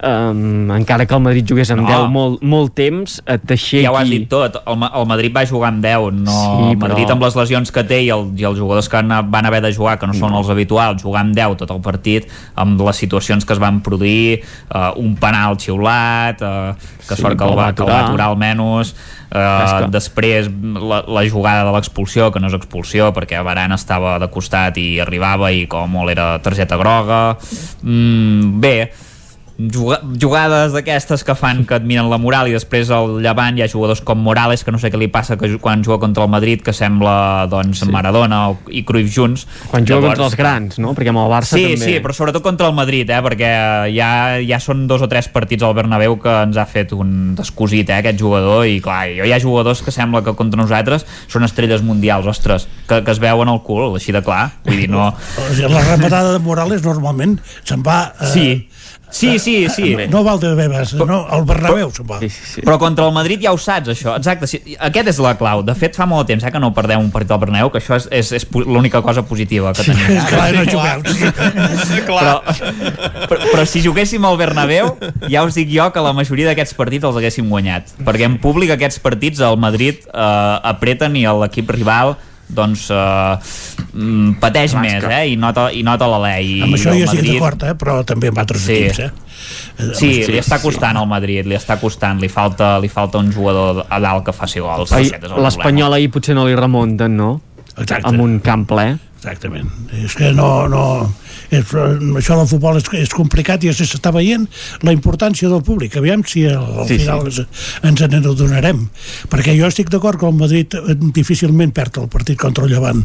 um, 0.02 0.70
encara 0.74 1.06
que 1.06 1.14
el 1.14 1.20
Madrid 1.22 1.44
jugués 1.48 1.70
amb 1.70 1.82
No. 1.82 1.88
10 1.88 2.08
molt, 2.10 2.42
molt 2.42 2.74
temps 2.74 3.20
et 3.26 3.42
t'aixequi 3.46 3.84
ja 3.84 3.92
ho 3.92 3.96
has 3.98 4.08
dit 4.10 4.28
tot, 4.28 4.56
el, 4.66 4.86
el 4.94 5.06
Madrid 5.06 5.34
va 5.36 5.44
jugar 5.46 5.68
amb 5.72 5.82
10 5.84 6.12
no, 6.12 6.30
Sí, 6.32 6.70
el 6.72 6.78
Madrid 6.78 7.06
però- 7.06 7.12
amb 7.12 7.22
les 7.26 7.36
lesions 7.36 7.70
que 7.72 7.84
té 7.84 8.00
i, 8.02 8.10
el, 8.10 8.32
i 8.36 8.44
els 8.44 8.58
jugadors 8.58 8.88
que 8.88 9.02
van 9.02 9.46
haver 9.46 9.60
de 9.62 9.72
jugar 9.74 9.98
que 9.98 10.06
no 10.06 10.14
són 10.14 10.34
els 10.34 10.48
habituals, 10.50 11.02
jugar 11.02 11.20
amb 11.22 11.34
10 11.36 11.56
tot 11.56 11.70
el 11.70 11.80
partit 11.80 12.26
amb 12.56 12.80
les 12.80 12.96
situacions 12.96 13.44
que 13.44 13.52
es 13.52 13.58
van 13.62 13.80
produir 13.82 14.40
uh, 14.74 14.92
un 14.96 15.14
penal 15.16 15.56
xiulat 15.58 16.40
uh, 16.42 16.74
que 17.08 17.16
Sí, 17.16 17.22
sort 17.22 17.38
que 17.38 17.44
el 17.44 17.56
va, 17.58 17.66
va 17.66 17.72
que 17.74 17.82
el 17.82 17.88
va 17.88 17.98
aturar. 18.00 18.08
aturar 18.08 18.26
almenys 18.30 18.92
uh, 18.92 19.36
que- 19.84 19.88
després 19.90 20.48
la, 20.50 21.02
la 21.06 21.22
jugada 21.30 21.64
de 21.66 21.72
l'expulsió 21.74 22.30
que 22.32 22.40
no 22.40 22.46
és 22.48 22.54
expulsió 22.54 23.12
perquè 23.12 23.42
Varane 23.44 23.74
estava 23.74 24.18
de 24.22 24.28
costat 24.30 24.76
i 24.78 25.00
arribava 25.02 25.50
i 25.52 25.66
com 25.66 25.90
molt 25.90 26.10
era 26.14 26.38
targeta 26.42 26.76
groga 26.80 27.36
mm, 27.82 28.60
bé 28.60 28.76
jugades 29.70 30.72
d'aquestes 30.72 31.22
que 31.26 31.34
fan 31.36 31.62
que 31.68 31.76
et 31.76 31.84
miren 31.86 32.08
la 32.10 32.18
moral 32.20 32.48
i 32.48 32.54
després 32.54 32.90
al 32.94 33.18
llevant 33.22 33.58
hi 33.58 33.64
ha 33.64 33.68
jugadors 33.70 34.00
com 34.04 34.18
Morales 34.22 34.64
que 34.64 34.72
no 34.74 34.80
sé 34.80 34.90
què 34.90 34.98
li 34.98 35.10
passa 35.12 35.36
que 35.38 35.50
quan 35.62 35.84
juga 35.84 35.98
contra 36.02 36.24
el 36.24 36.30
Madrid 36.32 36.62
que 36.64 36.72
sembla 36.72 37.46
doncs 37.52 37.82
sí. 37.84 37.90
Maradona 37.92 38.40
i 38.72 38.82
Cruyff 38.88 39.12
junts 39.12 39.44
quan 39.68 39.84
juga 39.84 40.00
Llavors... 40.00 40.16
contra 40.16 40.28
els 40.30 40.38
grans, 40.40 40.78
no? 40.82 40.94
perquè 40.96 41.12
amb 41.12 41.22
el 41.24 41.30
Barça 41.32 41.58
sí, 41.58 41.66
també... 41.74 41.84
Sí, 41.84 41.98
però 42.04 42.16
sobretot 42.16 42.44
contra 42.44 42.70
el 42.70 42.76
Madrid 42.78 43.10
eh? 43.12 43.20
perquè 43.24 43.52
ja, 43.94 44.10
ja 44.40 44.60
són 44.62 44.86
dos 44.90 45.04
o 45.04 45.10
tres 45.12 45.28
partits 45.32 45.66
al 45.66 45.76
Bernabéu 45.78 46.16
que 46.22 46.34
ens 46.46 46.58
ha 46.58 46.66
fet 46.66 46.96
un 46.96 47.34
descosit 47.38 47.92
eh, 47.92 48.00
aquest 48.00 48.20
jugador 48.22 48.66
i 48.66 48.80
clar, 48.84 49.04
jo 49.18 49.28
hi 49.28 49.36
ha 49.36 49.40
jugadors 49.42 49.84
que 49.84 49.94
sembla 49.94 50.24
que 50.26 50.36
contra 50.38 50.62
nosaltres 50.62 51.06
són 51.28 51.46
estrelles 51.46 51.84
mundials, 51.84 52.26
ostres 52.30 52.68
que, 52.88 53.02
que 53.04 53.14
es 53.14 53.22
veuen 53.22 53.52
al 53.52 53.62
cul, 53.66 53.90
així 53.98 54.14
de 54.14 54.24
clar 54.24 54.48
vull 54.66 54.84
dir, 54.84 54.90
no... 54.92 55.12
La 55.72 55.84
repatada 55.86 56.34
de 56.34 56.42
Morales 56.42 56.82
normalment 56.84 57.38
se'n 57.62 57.84
va 57.86 58.04
eh, 58.18 58.32
sí 58.32 58.46
Sí, 59.12 59.38
sí, 59.38 59.68
sí. 59.68 59.94
No 60.10 60.24
val 60.24 60.40
de 60.40 60.54
Bebas, 60.56 60.94
no, 60.94 61.26
el 61.36 61.44
Bernabéu 61.44 61.90
se'n 61.92 62.08
va. 62.08 62.18
Sí, 62.22 62.30
sí. 62.32 62.64
Però 62.64 62.78
contra 62.80 63.04
el 63.06 63.12
Madrid 63.14 63.42
ja 63.44 63.52
ho 63.52 63.58
saps, 63.60 63.92
això. 63.92 64.16
Exacte, 64.16 64.48
sí, 64.48 64.62
aquest 64.80 65.12
és 65.12 65.20
la 65.22 65.34
clau. 65.38 65.62
De 65.66 65.74
fet, 65.78 65.94
fa 65.98 66.06
molt 66.08 66.26
temps 66.32 66.42
eh, 66.42 66.52
que 66.52 66.62
no 66.62 66.72
perdem 66.74 67.04
un 67.04 67.12
partit 67.12 67.34
al 67.36 67.42
Bernabéu, 67.42 67.70
que 67.74 67.82
això 67.82 68.00
és, 68.00 68.08
és, 68.10 68.32
és 68.40 68.48
l'única 68.64 69.02
cosa 69.04 69.22
positiva 69.28 69.74
que 69.76 69.84
tenim. 69.84 70.08
Sí, 70.08 70.18
clar, 70.32 70.48
no 70.56 70.64
jugueu. 70.64 71.04
però, 72.08 72.34
però, 73.28 73.40
però 73.52 73.68
si 73.68 73.84
juguéssim 73.84 74.24
al 74.24 74.40
Bernabéu, 74.40 74.94
ja 75.28 75.44
us 75.44 75.60
dic 75.60 75.70
jo 75.72 75.90
que 75.92 76.04
la 76.04 76.16
majoria 76.16 76.50
d'aquests 76.50 76.76
partits 76.80 77.08
els 77.08 77.20
haguéssim 77.20 77.52
guanyat. 77.52 77.94
Perquè 78.02 78.26
en 78.30 78.40
públic 78.42 78.72
aquests 78.74 79.02
partits 79.04 79.44
al 79.44 79.60
Madrid 79.60 80.08
eh, 80.08 80.72
apreten 80.72 81.20
i 81.20 81.28
l'equip 81.28 81.70
rival 81.76 82.16
doncs 82.52 82.88
uh, 82.92 83.36
pateix 84.42 84.74
Clar, 84.74 84.82
més 84.84 85.06
eh? 85.08 85.22
i 85.32 85.36
nota, 85.40 85.70
i 85.72 85.82
nota 85.86 86.08
l'alè 86.10 86.34
amb 86.66 86.76
això 86.76 86.94
jo 86.96 87.06
estic 87.06 87.28
d'acord 87.30 87.68
eh? 87.68 87.74
però 87.78 88.00
també 88.08 88.32
amb 88.32 88.42
altres 88.42 88.66
sí. 88.66 88.78
equips 88.80 89.04
eh? 89.06 89.12
Sí, 89.96 90.10
li 90.28 90.38
està 90.38 90.58
costant 90.62 90.98
al 91.00 91.08
Madrid, 91.10 91.46
li 91.48 91.56
està 91.56 91.78
costant, 91.80 92.20
li 92.22 92.28
falta, 92.30 92.76
li 92.82 92.90
falta 92.92 93.18
un 93.18 93.32
jugador 93.34 93.82
a 93.88 93.98
dalt 94.02 94.28
que 94.28 94.34
faci 94.36 94.62
gols. 94.62 94.92
L'Espanyol 94.92 95.96
ahir 95.96 96.12
potser 96.14 96.36
no 96.38 96.44
li 96.46 96.54
remunten, 96.54 97.16
no? 97.18 97.32
Exacte. 97.72 98.04
Amb 98.12 98.22
un 98.22 98.36
camp 98.44 98.68
ple. 98.70 98.86
Exactament. 99.18 99.70
És 99.98 100.14
que 100.18 100.30
no, 100.36 100.68
no, 100.70 100.84
és, 101.52 101.74
això 102.18 102.36
del 102.38 102.48
futbol 102.48 102.78
és, 102.80 102.88
és 103.02 103.12
complicat 103.14 103.64
i 103.64 103.72
s'està 103.76 104.12
veient 104.14 104.46
la 104.86 104.94
importància 104.94 105.50
del 105.52 105.62
públic. 105.66 105.96
Aviam 106.00 106.24
si 106.28 106.46
al, 106.48 106.64
al 106.82 106.88
sí, 106.88 106.98
final 106.98 107.28
sí. 107.32 107.44
ens 107.88 108.04
en 108.06 108.18
adonarem. 108.22 108.86
Perquè 109.32 109.54
jo 109.58 109.68
estic 109.68 109.92
d'acord 109.92 110.20
que 110.20 110.28
el 110.28 110.38
Madrid 110.38 110.76
eh, 110.78 110.96
difícilment 111.14 111.74
perd 111.76 112.00
el 112.02 112.08
partit 112.12 112.40
contra 112.40 112.64
el 112.64 112.72
Llevant. 112.72 113.02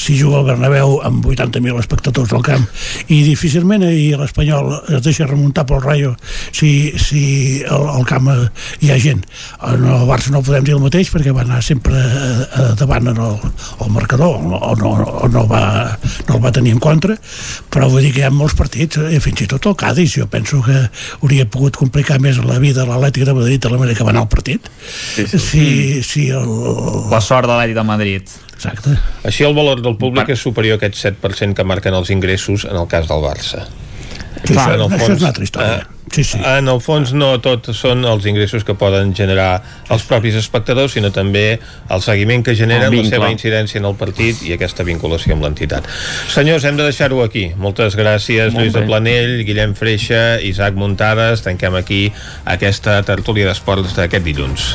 Si 0.00 0.16
juga 0.16 0.40
al 0.40 0.48
Bernabéu 0.48 1.00
amb 1.04 1.26
80.000 1.26 1.76
espectadors 1.82 2.32
al 2.36 2.44
camp. 2.46 2.66
I 3.12 3.20
difícilment 3.26 3.84
i 3.90 4.10
l'Espanyol 4.16 4.72
es 4.96 5.04
deixa 5.04 5.28
remuntar 5.28 5.66
pel 5.68 5.82
Rayo 5.84 6.14
si, 6.56 6.92
si 6.96 7.22
al, 7.68 7.86
al 7.98 8.06
camp 8.08 8.30
eh, 8.32 8.38
hi 8.80 8.94
ha 8.94 8.98
gent. 9.02 9.26
En 9.66 9.84
el 9.84 10.06
Barça 10.08 10.32
no 10.32 10.44
podem 10.46 10.64
dir 10.64 10.76
el 10.78 10.82
mateix 10.84 11.12
perquè 11.12 11.34
va 11.36 11.44
anar 11.44 11.60
sempre 11.64 12.00
eh, 12.00 12.72
davant 12.80 13.12
en 13.12 13.20
el, 13.20 13.36
el 13.84 13.92
marcador 13.92 14.38
o 14.40 14.42
no, 14.42 14.60
no, 14.80 15.28
no, 15.28 15.46
va, 15.50 15.62
no 16.28 16.38
el 16.38 16.44
va 16.44 16.54
tenir 16.54 16.74
en 16.76 16.82
contra. 16.82 17.18
Però 17.70 17.89
vull 17.92 18.06
dir 18.06 18.12
que 18.14 18.22
hi 18.22 18.26
ha 18.28 18.32
molts 18.34 18.56
partits, 18.58 19.00
eh, 19.02 19.20
fins 19.22 19.44
i 19.44 19.48
tot 19.50 19.66
el 19.70 19.76
Cádiz, 19.78 20.14
jo 20.16 20.26
penso 20.30 20.62
que 20.64 20.76
hauria 21.20 21.46
pogut 21.50 21.78
complicar 21.80 22.20
més 22.22 22.40
la 22.42 22.58
vida 22.62 22.84
de 22.84 22.88
l'Atlètic 22.90 23.26
de 23.28 23.34
Madrid 23.36 23.66
a 23.66 23.72
la 23.74 23.80
manera 23.82 23.98
que 23.98 24.06
va 24.06 24.14
anar 24.14 24.24
el 24.26 24.32
partit. 24.32 24.70
Sí, 24.88 25.26
sí. 25.26 25.42
Si, 25.46 25.66
si 26.06 26.28
el... 26.34 26.48
La 27.10 27.20
sort 27.24 27.48
de 27.48 27.54
l'Atlètic 27.54 27.78
de 27.80 27.86
Madrid. 27.86 28.34
Exacte. 28.54 28.96
Així 29.24 29.46
el 29.46 29.56
valor 29.56 29.80
del 29.84 29.96
públic 30.00 30.28
és 30.34 30.42
superior 30.42 30.76
a 30.76 30.82
aquest 30.82 30.98
7% 31.00 31.56
que 31.56 31.64
marquen 31.64 31.96
els 31.96 32.10
ingressos 32.12 32.66
en 32.68 32.76
el 32.76 32.90
cas 32.90 33.08
del 33.08 33.24
Barça. 33.24 33.64
Sí, 34.44 34.52
Clar, 34.52 34.68
això, 34.74 34.90
fons, 34.90 35.00
això 35.00 35.14
és 35.14 35.22
una 35.22 35.32
altra 35.32 35.46
història. 35.48 35.80
Eh, 35.80 35.99
Sí, 36.10 36.24
sí. 36.24 36.40
En 36.42 36.66
el 36.66 36.80
fons 36.82 37.12
no 37.14 37.28
tot 37.38 37.68
són 37.76 38.02
els 38.08 38.24
ingressos 38.26 38.64
que 38.66 38.74
poden 38.74 39.12
generar 39.14 39.60
els 39.94 40.02
propis 40.08 40.34
espectadors, 40.40 40.96
sinó 40.96 41.12
també 41.14 41.60
el 41.60 42.02
seguiment 42.02 42.42
que 42.46 42.56
generen, 42.58 42.90
la 42.96 43.04
seva 43.06 43.30
incidència 43.30 43.78
en 43.78 43.86
el 43.86 43.94
partit 44.00 44.42
i 44.42 44.56
aquesta 44.56 44.82
vinculació 44.86 45.36
amb 45.36 45.46
l'entitat. 45.46 45.86
Senyors, 46.34 46.66
hem 46.66 46.80
de 46.80 46.88
deixar-ho 46.88 47.22
aquí. 47.22 47.52
Moltes 47.56 47.94
gràcies, 47.98 48.50
Molt 48.50 48.58
Lluís 48.58 48.74
bé. 48.74 48.80
de 48.80 48.86
Planell, 48.90 49.36
Guillem 49.46 49.76
Freixa, 49.78 50.40
Isaac 50.42 50.74
Muntades. 50.74 51.46
Tanquem 51.46 51.78
aquí 51.78 52.02
aquesta 52.44 52.98
tertúlia 53.06 53.46
d'esports 53.46 53.94
d'aquest 53.94 54.26
dilluns. 54.26 54.74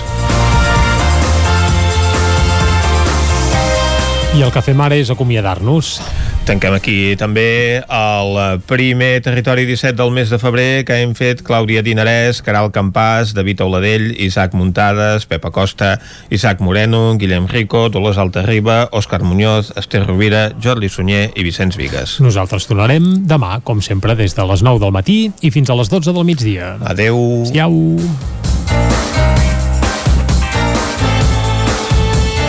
I 4.36 4.42
el 4.44 4.52
que 4.52 4.64
fem 4.64 4.80
ara 4.84 4.96
és 5.00 5.12
acomiadar-nos. 5.12 6.00
Tanquem 6.46 6.76
aquí 6.78 7.16
també 7.18 7.82
el 7.82 8.36
primer 8.70 9.18
territori 9.26 9.64
17 9.66 9.98
del 9.98 10.12
mes 10.14 10.30
de 10.30 10.38
febrer 10.38 10.84
que 10.86 11.00
hem 11.02 11.16
fet 11.18 11.40
Clàudia 11.42 11.82
Dinarès, 11.82 12.44
Caral 12.46 12.70
Campàs, 12.70 13.32
David 13.34 13.64
Auladell, 13.66 14.12
Isaac 14.22 14.54
Muntades, 14.54 15.26
Pepa 15.26 15.50
Costa, 15.50 15.96
Isaac 16.30 16.62
Moreno, 16.62 17.18
Guillem 17.18 17.48
Rico, 17.50 17.88
Dolors 17.90 18.22
Altarriba, 18.22 18.92
Òscar 18.94 19.24
Muñoz, 19.26 19.74
Esther 19.74 20.04
Rovira, 20.06 20.52
Jordi 20.62 20.86
Sunyer 20.86 21.32
i 21.34 21.48
Vicenç 21.48 21.80
Vigues. 21.82 22.20
Nosaltres 22.22 22.70
tornarem 22.70 23.26
demà, 23.26 23.58
com 23.66 23.82
sempre, 23.82 24.14
des 24.14 24.38
de 24.38 24.46
les 24.46 24.62
9 24.62 24.84
del 24.86 24.94
matí 24.94 25.20
i 25.42 25.50
fins 25.50 25.74
a 25.74 25.80
les 25.82 25.90
12 25.90 26.14
del 26.14 26.30
migdia. 26.30 26.76
Adeu. 26.86 27.42
Siau. 27.50 27.74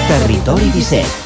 Territori 0.07 0.69
17 0.77 1.26